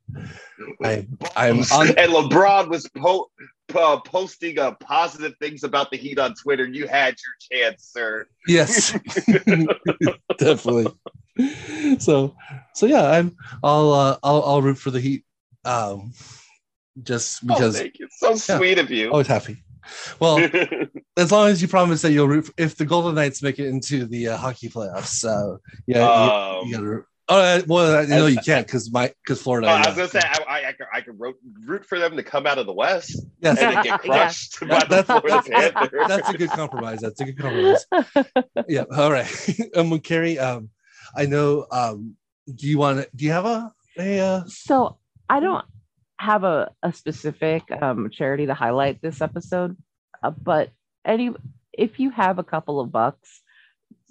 I, 0.83 1.07
I'm 1.35 1.59
on. 1.73 1.87
and 1.89 2.11
LeBron 2.11 2.69
was 2.69 2.89
po- 2.97 3.29
uh, 3.75 3.99
posting 4.01 4.59
uh, 4.59 4.71
positive 4.81 5.33
things 5.39 5.63
about 5.63 5.91
the 5.91 5.97
Heat 5.97 6.19
on 6.19 6.33
Twitter. 6.35 6.67
You 6.67 6.87
had 6.87 7.15
your 7.51 7.61
chance, 7.63 7.89
sir. 7.93 8.27
Yes, 8.47 8.91
definitely. 10.37 10.87
So, 11.99 12.35
so 12.73 12.85
yeah, 12.85 13.09
I'm. 13.09 13.35
I'll. 13.63 13.93
Uh, 13.93 14.17
I'll. 14.23 14.43
I'll 14.43 14.61
root 14.61 14.77
for 14.77 14.91
the 14.91 14.99
Heat. 14.99 15.23
Um, 15.63 16.13
just 17.03 17.45
because 17.47 17.75
oh, 17.75 17.79
thank 17.79 17.99
you. 17.99 18.07
So 18.11 18.35
sweet 18.35 18.77
of 18.79 18.91
you. 18.91 19.09
always 19.11 19.27
happy. 19.27 19.63
Well, 20.19 20.47
as 21.17 21.31
long 21.31 21.49
as 21.49 21.61
you 21.61 21.67
promise 21.67 22.01
that 22.03 22.11
you'll 22.11 22.27
root 22.27 22.45
for, 22.47 22.53
if 22.57 22.75
the 22.75 22.85
Golden 22.85 23.15
Knights 23.15 23.41
make 23.43 23.59
it 23.59 23.67
into 23.67 24.05
the 24.05 24.29
uh, 24.29 24.37
hockey 24.37 24.69
playoffs. 24.69 25.07
So 25.07 25.59
yeah, 25.87 26.07
Um, 26.09 26.65
you, 26.65 26.67
you 26.67 26.73
gotta. 26.75 26.85
root- 26.87 27.05
Oh 27.29 27.39
uh, 27.39 27.61
well, 27.65 27.95
I 27.95 28.05
know 28.07 28.25
you 28.25 28.39
can't 28.43 28.65
because 28.67 28.91
my 28.91 29.13
because 29.23 29.41
Florida. 29.41 29.67
Uh, 29.67 29.71
I 29.71 29.83
I 29.83 29.87
was 29.87 29.95
gonna 29.95 30.09
say 30.09 30.19
I, 30.21 30.43
I, 30.49 30.67
I 30.69 30.71
could, 30.73 30.87
I 30.95 31.01
could 31.01 31.17
root, 31.17 31.37
root 31.65 31.85
for 31.85 31.97
them 31.97 32.17
to 32.17 32.23
come 32.23 32.45
out 32.45 32.57
of 32.57 32.65
the 32.65 32.73
West 32.73 33.15
yes, 33.39 33.57
and 33.59 33.81
get 33.85 33.99
crushed 34.01 34.59
by 34.59 34.79
the 34.79 34.85
That's- 34.89 35.05
Florida 35.05 35.41
that's- 35.49 35.71
Panthers. 35.73 36.07
that's 36.09 36.29
a 36.29 36.33
good 36.37 36.49
compromise. 36.49 36.99
That's 36.99 37.21
a 37.21 37.25
good 37.25 37.37
compromise. 37.39 37.85
yeah. 38.67 38.83
All 38.97 39.11
right. 39.11 39.31
um, 39.77 39.97
Carrie, 40.01 40.39
um, 40.39 40.71
I 41.15 41.25
know. 41.25 41.67
Um, 41.71 42.15
do 42.53 42.67
you 42.67 42.77
want 42.77 42.99
to? 43.03 43.09
Do 43.15 43.23
you 43.23 43.31
have 43.31 43.45
a 43.45 43.71
a? 43.97 44.19
Uh, 44.19 44.43
so 44.47 44.97
I 45.29 45.39
don't 45.39 45.63
have 46.21 46.43
a, 46.43 46.69
a 46.83 46.93
specific 46.93 47.63
um, 47.81 48.09
charity 48.11 48.45
to 48.45 48.53
highlight 48.53 49.01
this 49.01 49.21
episode, 49.21 49.75
uh, 50.23 50.29
but 50.29 50.69
any 51.03 51.31
if 51.73 51.99
you 51.99 52.11
have 52.11 52.37
a 52.37 52.43
couple 52.43 52.79
of 52.79 52.91
bucks, 52.91 53.41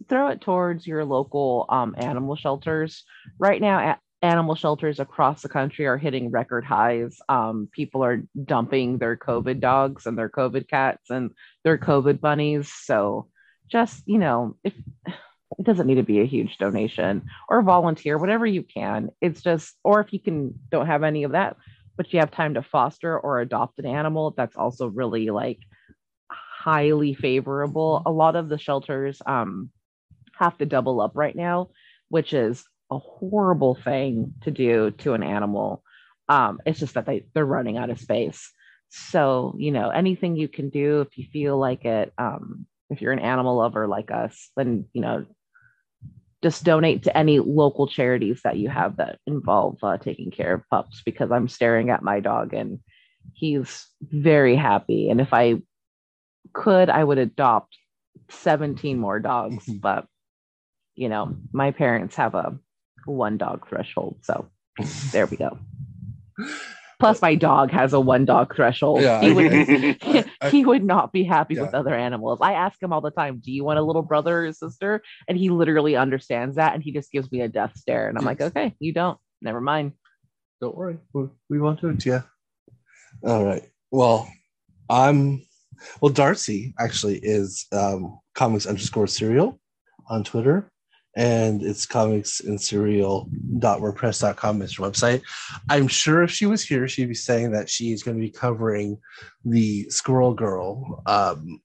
throw 0.09 0.29
it 0.29 0.41
towards 0.41 0.87
your 0.87 1.05
local 1.05 1.67
um, 1.69 1.95
animal 1.97 2.35
shelters. 2.35 3.05
Right 3.39 3.61
now, 3.61 3.79
a- 3.79 4.27
animal 4.27 4.57
shelters 4.57 4.99
across 4.99 5.43
the 5.43 5.49
country 5.49 5.87
are 5.87 5.97
hitting 5.97 6.31
record 6.31 6.65
highs. 6.65 7.19
Um, 7.29 7.69
people 7.71 8.03
are 8.03 8.23
dumping 8.45 8.99
their 8.99 9.17
COVID 9.17 9.61
dogs 9.61 10.07
and 10.07 10.19
their 10.19 10.29
COVID 10.29 10.69
cats 10.69 11.11
and 11.11 11.31
their 11.63 11.79
COVID 11.79 12.21
bunnies. 12.21 12.73
So 12.73 13.29
just 13.71 14.03
you 14.07 14.19
know, 14.19 14.57
if 14.65 14.75
it 15.59 15.65
doesn't 15.65 15.87
need 15.87 15.97
to 15.97 16.03
be 16.03 16.21
a 16.21 16.27
huge 16.27 16.59
donation 16.59 17.23
or 17.49 17.63
volunteer, 17.63 18.19
whatever 18.19 18.47
you 18.47 18.63
can. 18.63 19.11
It's 19.21 19.43
just, 19.43 19.75
or 19.85 20.01
if 20.01 20.13
you 20.13 20.21
can 20.21 20.59
don't 20.71 20.87
have 20.87 21.03
any 21.03 21.25
of 21.25 21.33
that, 21.33 21.57
but 22.01 22.15
you 22.15 22.19
have 22.19 22.31
time 22.31 22.55
to 22.55 22.63
foster 22.63 23.21
or 23.21 23.41
adopt 23.41 23.79
an 23.79 23.85
animal, 23.85 24.33
that's 24.35 24.57
also 24.57 24.87
really 24.87 25.29
like 25.29 25.59
highly 26.31 27.13
favorable. 27.13 28.03
A 28.07 28.11
lot 28.11 28.37
of 28.37 28.49
the 28.49 28.57
shelters 28.57 29.21
um 29.27 29.69
have 30.39 30.57
to 30.57 30.65
double 30.65 31.03
up 31.03 31.13
right 31.15 31.37
now, 31.37 31.69
which 32.09 32.33
is 32.33 32.65
a 32.91 32.97
horrible 32.97 33.75
thing 33.75 34.33
to 34.41 34.51
do 34.51 34.93
to 34.93 35.13
an 35.13 35.23
animal. 35.23 35.83
Um, 36.27 36.59
it's 36.65 36.81
just 36.81 36.95
that 36.95 37.05
they, 37.05 37.27
they're 37.35 37.45
running 37.45 37.77
out 37.77 37.91
of 37.91 38.01
space. 38.01 38.51
So, 38.89 39.55
you 39.59 39.71
know, 39.71 39.91
anything 39.91 40.37
you 40.37 40.49
can 40.49 40.71
do 40.71 41.03
if 41.03 41.19
you 41.19 41.27
feel 41.31 41.59
like 41.59 41.85
it, 41.85 42.15
um, 42.17 42.65
if 42.89 43.03
you're 43.03 43.13
an 43.13 43.19
animal 43.19 43.59
lover 43.59 43.87
like 43.87 44.11
us, 44.11 44.49
then, 44.57 44.87
you 44.95 45.03
know, 45.03 45.27
just 46.43 46.65
donate 46.65 47.03
to 47.03 47.17
any 47.17 47.39
local 47.39 47.87
charities 47.87 48.41
that 48.45 48.57
you 48.57 48.69
have 48.69 48.97
that 48.97 49.19
involve 49.27 49.79
uh, 49.83 49.99
taking 49.99 50.31
care 50.31 50.55
of 50.55 50.69
pups 50.71 51.03
because 51.05 51.31
I'm 51.31 51.49
staring 51.49 51.91
at 51.91 52.03
my 52.03 52.21
dog 52.21 52.55
and 52.55 52.81
he's 53.35 53.87
very 54.01 54.57
happy. 54.57 55.11
And 55.11 55.21
if 55.21 55.33
I 55.33 55.61
could, 56.53 56.89
I 56.89 57.05
would 57.05 57.19
adopt 57.19 57.77
17 58.31 58.99
more 58.99 59.21
dogs, 59.21 59.67
but 59.83 60.07
you 60.95 61.09
know, 61.09 61.37
my 61.53 61.71
parents 61.71 62.17
have 62.17 62.35
a 62.35 62.59
one 63.05 63.39
dog 63.39 63.69
threshold. 63.69 64.19
So 64.23 64.49
there 65.13 65.27
we 65.27 65.37
go. 65.37 65.59
Plus, 67.01 67.21
my 67.23 67.35
dog 67.35 67.71
has 67.71 67.93
a 67.93 67.99
one 68.01 68.25
dog 68.25 68.55
threshold. 68.55 69.01
Yeah, 69.03 69.21
he 69.21 69.31
I- 69.31 69.33
would 69.35 70.27
I- 70.43 70.49
he 70.51 70.65
would 70.65 70.85
not 70.85 71.13
be 71.13 71.25
happy 71.25 71.55
Yeah. 71.55 71.63
with 71.63 71.75
other 71.75 71.95
animals. 71.95 72.39
I 72.43 72.53
ask 72.53 72.81
him 72.83 72.93
all 72.93 73.01
the 73.01 73.11
time, 73.11 73.41
"Do 73.45 73.51
you 73.51 73.65
want 73.65 73.79
a 73.79 73.83
little 73.83 74.03
brother 74.03 74.47
or 74.47 74.53
sister?" 74.53 75.03
And 75.27 75.37
he 75.37 75.49
literally 75.51 75.97
understands 75.97 76.57
that, 76.57 76.75
and 76.75 76.83
he 76.83 76.93
just 76.93 77.11
gives 77.11 77.31
me 77.33 77.41
a 77.41 77.49
death 77.49 77.73
stare. 77.77 78.09
And 78.09 78.17
I'm 78.19 78.25
like, 78.25 78.41
"Okay, 78.41 78.75
you 78.79 78.93
don't. 78.93 79.19
Never 79.43 79.61
mind." 79.61 79.93
Don't 80.61 80.77
worry, 80.77 80.99
we, 81.15 81.25
we 81.49 81.59
won't 81.59 81.81
do 81.81 81.89
it. 81.89 82.05
Yeah. 82.05 82.23
All 83.25 83.45
right. 83.45 83.63
Well, 83.91 84.29
I'm. 84.91 85.43
Well, 86.03 86.13
Darcy 86.13 86.75
actually 86.79 87.19
is 87.23 87.65
um, 87.73 88.19
comics 88.35 88.67
underscore 88.67 89.07
serial 89.07 89.59
on 90.11 90.23
Twitter, 90.25 90.71
and 91.17 91.63
it's 91.63 91.87
comics 91.87 92.41
and 92.41 92.61
serial.wordpress.com 92.61 94.63
is 94.63 94.77
her 94.77 94.85
website. 94.85 95.23
I'm 95.69 95.89
sure 95.89 96.23
if 96.23 96.31
she 96.31 96.47
was 96.47 96.63
here, 96.63 96.87
she'd 96.87 97.09
be 97.09 97.15
saying 97.15 97.53
that 97.53 97.69
she's 97.69 98.03
going 98.03 98.17
to 98.17 98.23
be 98.23 98.31
covering 98.31 98.99
the 99.45 99.89
Squirrel 99.91 100.35
Girl 100.35 101.03
um, 101.07 101.61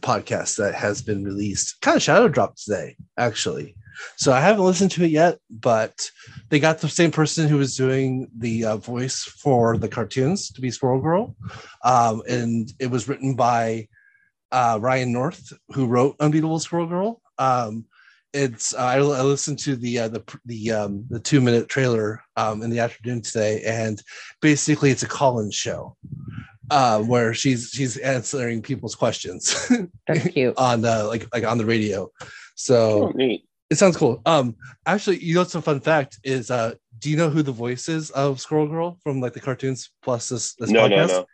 podcast 0.00 0.56
that 0.56 0.74
has 0.74 1.02
been 1.02 1.24
released, 1.24 1.80
kind 1.80 1.96
of 1.96 2.02
shadow 2.02 2.28
dropped 2.28 2.64
today, 2.64 2.96
actually. 3.16 3.76
So 4.16 4.32
I 4.32 4.40
haven't 4.40 4.64
listened 4.64 4.90
to 4.92 5.04
it 5.04 5.10
yet, 5.10 5.38
but 5.48 6.10
they 6.48 6.58
got 6.58 6.78
the 6.78 6.88
same 6.88 7.12
person 7.12 7.48
who 7.48 7.58
was 7.58 7.76
doing 7.76 8.28
the 8.36 8.64
uh, 8.64 8.76
voice 8.76 9.22
for 9.22 9.78
the 9.78 9.88
cartoons 9.88 10.50
to 10.50 10.60
be 10.60 10.72
Squirrel 10.72 11.00
Girl, 11.00 11.36
um, 11.84 12.22
and 12.28 12.72
it 12.80 12.90
was 12.90 13.08
written 13.08 13.36
by 13.36 13.86
uh, 14.50 14.78
Ryan 14.80 15.12
North, 15.12 15.52
who 15.68 15.86
wrote 15.86 16.16
Unbeatable 16.18 16.58
Squirrel 16.58 16.86
Girl. 16.86 17.22
Um, 17.38 17.84
it's 18.34 18.74
uh, 18.74 18.78
I, 18.78 18.96
I 18.96 19.22
listened 19.22 19.58
to 19.60 19.76
the 19.76 20.00
uh, 20.00 20.08
the 20.08 20.38
the 20.44 20.72
um, 20.72 21.06
the 21.08 21.20
two 21.20 21.40
minute 21.40 21.68
trailer 21.68 22.20
um, 22.36 22.62
in 22.62 22.70
the 22.70 22.80
afternoon 22.80 23.22
today, 23.22 23.62
and 23.64 24.02
basically 24.42 24.90
it's 24.90 25.02
a 25.04 25.08
call-in 25.08 25.50
show 25.50 25.96
uh, 26.70 27.00
where 27.00 27.32
she's 27.32 27.70
she's 27.72 27.96
answering 27.98 28.60
people's 28.62 28.94
questions 28.94 29.68
That's 30.08 30.26
cute. 30.28 30.54
on 30.58 30.84
uh, 30.84 31.06
like 31.06 31.26
like 31.32 31.44
on 31.44 31.58
the 31.58 31.64
radio. 31.66 32.10
Oh, 32.20 32.26
So 32.56 33.12
neat. 33.14 33.46
it 33.70 33.76
sounds 33.76 33.96
cool. 33.96 34.20
Um, 34.26 34.56
actually, 34.84 35.18
you 35.24 35.34
know, 35.34 35.40
what's 35.40 35.54
a 35.54 35.62
fun 35.62 35.80
fact 35.80 36.18
is 36.24 36.50
uh, 36.50 36.74
do 36.98 37.10
you 37.10 37.16
know 37.16 37.30
who 37.30 37.42
the 37.42 37.52
voice 37.52 37.88
is 37.88 38.10
of 38.10 38.40
Squirrel 38.40 38.66
Girl 38.68 38.98
from 39.02 39.20
like 39.20 39.32
the 39.32 39.40
cartoons 39.40 39.90
plus 40.02 40.28
this 40.28 40.54
this 40.56 40.70
No, 40.70 40.82
podcast? 40.88 40.90
no, 40.90 41.06
no. 41.06 41.26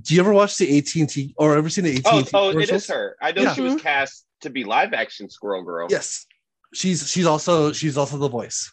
Do 0.00 0.14
you 0.14 0.20
ever 0.22 0.32
watch 0.32 0.56
the 0.56 0.78
AT 0.78 0.94
and 0.96 1.08
T 1.10 1.34
or 1.36 1.54
ever 1.56 1.68
seen 1.68 1.84
the 1.84 1.94
AT 1.96 2.06
Oh, 2.06 2.18
and 2.18 2.26
T? 2.26 2.30
oh, 2.34 2.48
it 2.58 2.70
is 2.70 2.86
her. 2.86 3.16
I 3.20 3.32
know 3.32 3.42
Yeah. 3.42 3.52
she 3.54 3.60
was 3.60 3.76
cast 3.82 4.24
to 4.42 4.50
be 4.50 4.64
live 4.64 4.92
action 4.92 5.28
Squirrel 5.30 5.62
Girl. 5.62 5.88
Yes, 5.90 6.26
she's 6.74 7.08
she's 7.10 7.26
also 7.26 7.72
she's 7.72 7.96
also 7.96 8.18
the 8.18 8.28
voice. 8.28 8.72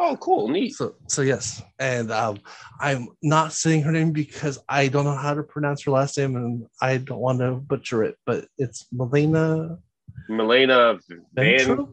Oh, 0.00 0.16
cool, 0.16 0.48
neat. 0.48 0.74
So 0.74 0.96
so 1.08 1.22
yes, 1.22 1.62
and 1.78 2.10
um, 2.10 2.38
I'm 2.80 3.08
not 3.22 3.52
saying 3.52 3.82
her 3.82 3.92
name 3.92 4.12
because 4.12 4.58
I 4.68 4.88
don't 4.88 5.04
know 5.04 5.16
how 5.16 5.34
to 5.34 5.42
pronounce 5.42 5.84
her 5.84 5.92
last 5.92 6.18
name, 6.18 6.36
and 6.36 6.66
I 6.82 6.96
don't 6.98 7.20
want 7.20 7.38
to 7.40 7.52
butcher 7.52 8.02
it. 8.02 8.16
But 8.26 8.46
it's 8.58 8.86
Melena 8.92 9.78
Milena 10.28 10.98
Van 11.34 11.58
Vayntrub. 11.58 11.92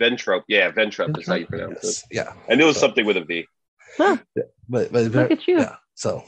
Vayntrub. 0.00 0.42
Yeah, 0.48 0.70
Vayntrub 0.70 1.18
is 1.18 1.26
how 1.26 1.34
you 1.34 1.46
pronounce 1.46 1.84
Yes, 1.84 2.04
Yeah, 2.10 2.32
it. 2.32 2.52
I 2.52 2.54
knew 2.54 2.64
it 2.64 2.68
was 2.68 2.80
something 2.80 3.04
with 3.04 3.18
a 3.18 3.24
V. 3.24 3.46
Yeah, 3.98 4.16
but 4.68 4.90
but 4.90 5.04
Look 5.12 5.30
at 5.30 5.46
you. 5.46 5.58
yeah. 5.58 5.76
So 5.94 6.24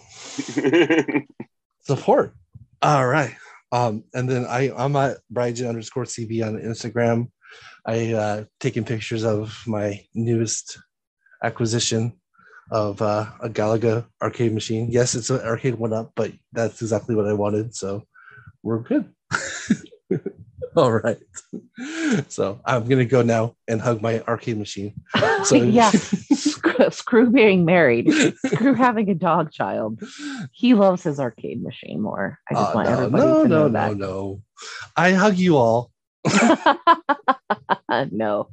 support. 1.81 2.35
All 2.83 3.07
right. 3.07 3.35
Um, 3.73 4.05
and 4.15 4.29
then 4.29 4.45
I 4.47 4.71
I'm 4.77 4.95
at 4.97 5.19
Brygen 5.33 5.69
underscore 5.69 6.05
CB 6.05 6.47
on 6.47 6.61
Instagram. 6.61 7.31
I 7.87 8.13
uh 8.13 8.45
taking 8.61 8.85
pictures 8.85 9.25
of 9.25 9.59
my 9.67 10.05
newest 10.15 10.79
acquisition 11.43 12.13
of 12.71 13.03
uh, 13.03 13.27
a 13.41 13.49
Galaga 13.49 14.07
arcade 14.23 14.55
machine. 14.55 14.89
Yes, 14.91 15.15
it's 15.15 15.31
an 15.31 15.41
arcade 15.41 15.75
one 15.75 15.93
up, 15.93 16.13
but 16.15 16.33
that's 16.53 16.81
exactly 16.81 17.15
what 17.15 17.27
I 17.27 17.33
wanted. 17.35 17.75
So 17.75 18.05
we're 18.63 18.81
good. 18.81 19.13
All 20.77 20.93
right. 20.93 21.19
So 22.29 22.61
I'm 22.65 22.89
gonna 22.89 23.05
go 23.05 23.23
now 23.23 23.55
and 23.69 23.81
hug 23.81 24.01
my 24.01 24.21
arcade 24.23 24.59
machine. 24.59 24.95
So 25.45 25.57
yeah. 25.57 25.91
Screw, 25.91 26.91
screw 26.91 27.29
being 27.31 27.65
married. 27.65 28.13
Screw 28.47 28.75
having 28.75 29.11
a 29.11 29.15
dog 29.15 29.51
child. 29.51 30.01
He 30.53 30.75
loves 30.75 31.03
his 31.03 31.19
arcade 31.19 31.61
machine 31.63 32.01
more. 32.01 32.39
I 32.49 32.55
just 32.55 32.71
Uh, 32.71 32.73
want 32.77 32.89
no, 32.89 32.95
everybody 32.95 33.25
no, 33.25 33.43
to 33.43 33.49
no, 33.49 33.57
know 33.57 33.69
no, 33.69 33.73
that. 33.89 33.97
no. 33.97 34.43
I 34.97 35.13
hug 35.13 35.37
you 35.37 35.57
all. 35.57 35.91
no. 38.13 38.49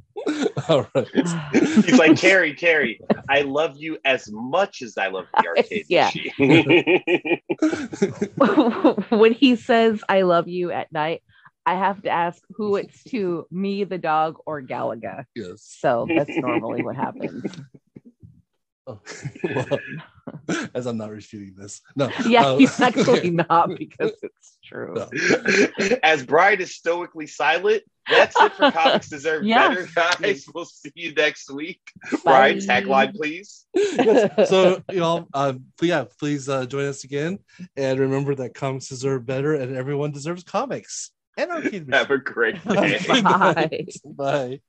All 0.68 0.86
right. 0.94 1.06
He's 1.52 1.96
like, 1.98 2.18
Carrie, 2.18 2.54
Carrie, 2.54 3.00
I 3.28 3.42
love 3.42 3.76
you 3.76 3.98
as 4.04 4.28
much 4.32 4.82
as 4.82 4.98
I 4.98 5.06
love 5.08 5.26
the 5.38 5.46
arcade 5.46 5.84
Yeah. 5.88 6.10
machine. 6.12 7.40
when 9.18 9.32
he 9.32 9.54
says 9.56 10.02
I 10.08 10.22
love 10.22 10.48
you 10.48 10.70
at 10.72 10.90
night, 10.92 11.22
I 11.70 11.74
have 11.74 12.02
to 12.02 12.10
ask 12.10 12.42
who 12.56 12.74
it's 12.74 13.00
to, 13.04 13.46
me, 13.48 13.84
the 13.84 13.96
dog, 13.96 14.38
or 14.44 14.60
Galaga. 14.60 15.24
yes. 15.36 15.76
So 15.78 16.04
that's 16.08 16.36
normally 16.36 16.82
what 16.82 16.96
happens. 16.96 17.44
Oh, 18.88 18.98
well, 19.44 19.78
as 20.74 20.86
I'm 20.86 20.96
not 20.96 21.10
refuting 21.10 21.54
this. 21.56 21.80
No. 21.94 22.10
Yeah, 22.26 22.46
um, 22.46 22.58
he's 22.58 22.80
actually 22.80 23.30
not 23.50 23.68
because 23.78 24.16
it's 24.20 24.58
true. 24.64 24.96
no. 24.96 25.08
As 26.02 26.24
Brian 26.24 26.60
is 26.60 26.74
stoically 26.74 27.28
silent, 27.28 27.84
that's 28.10 28.34
it 28.40 28.52
for 28.54 28.72
Comics 28.72 29.08
Deserve 29.08 29.44
Yeah. 29.44 29.68
Better, 29.68 29.88
guys. 29.94 30.46
We'll 30.52 30.64
see 30.64 30.90
you 30.96 31.12
next 31.14 31.52
week. 31.52 31.82
Brian, 32.24 32.58
tagline, 32.58 33.14
please. 33.14 33.64
Yes. 33.74 34.48
So 34.50 34.82
you 34.90 34.98
know, 34.98 35.28
um, 35.34 35.66
but 35.78 35.88
yeah, 35.88 36.04
please 36.18 36.48
uh, 36.48 36.66
join 36.66 36.86
us 36.86 37.04
again, 37.04 37.38
and 37.76 38.00
remember 38.00 38.34
that 38.36 38.54
comics 38.54 38.88
deserve 38.88 39.24
better, 39.24 39.54
and 39.54 39.76
everyone 39.76 40.10
deserves 40.10 40.42
comics 40.42 41.12
and 41.42 41.50
arcade. 41.50 41.88
Have 41.92 42.10
a 42.10 42.18
great 42.18 42.62
day. 42.68 42.98
Bye. 43.22 43.86
Bye. 44.04 44.58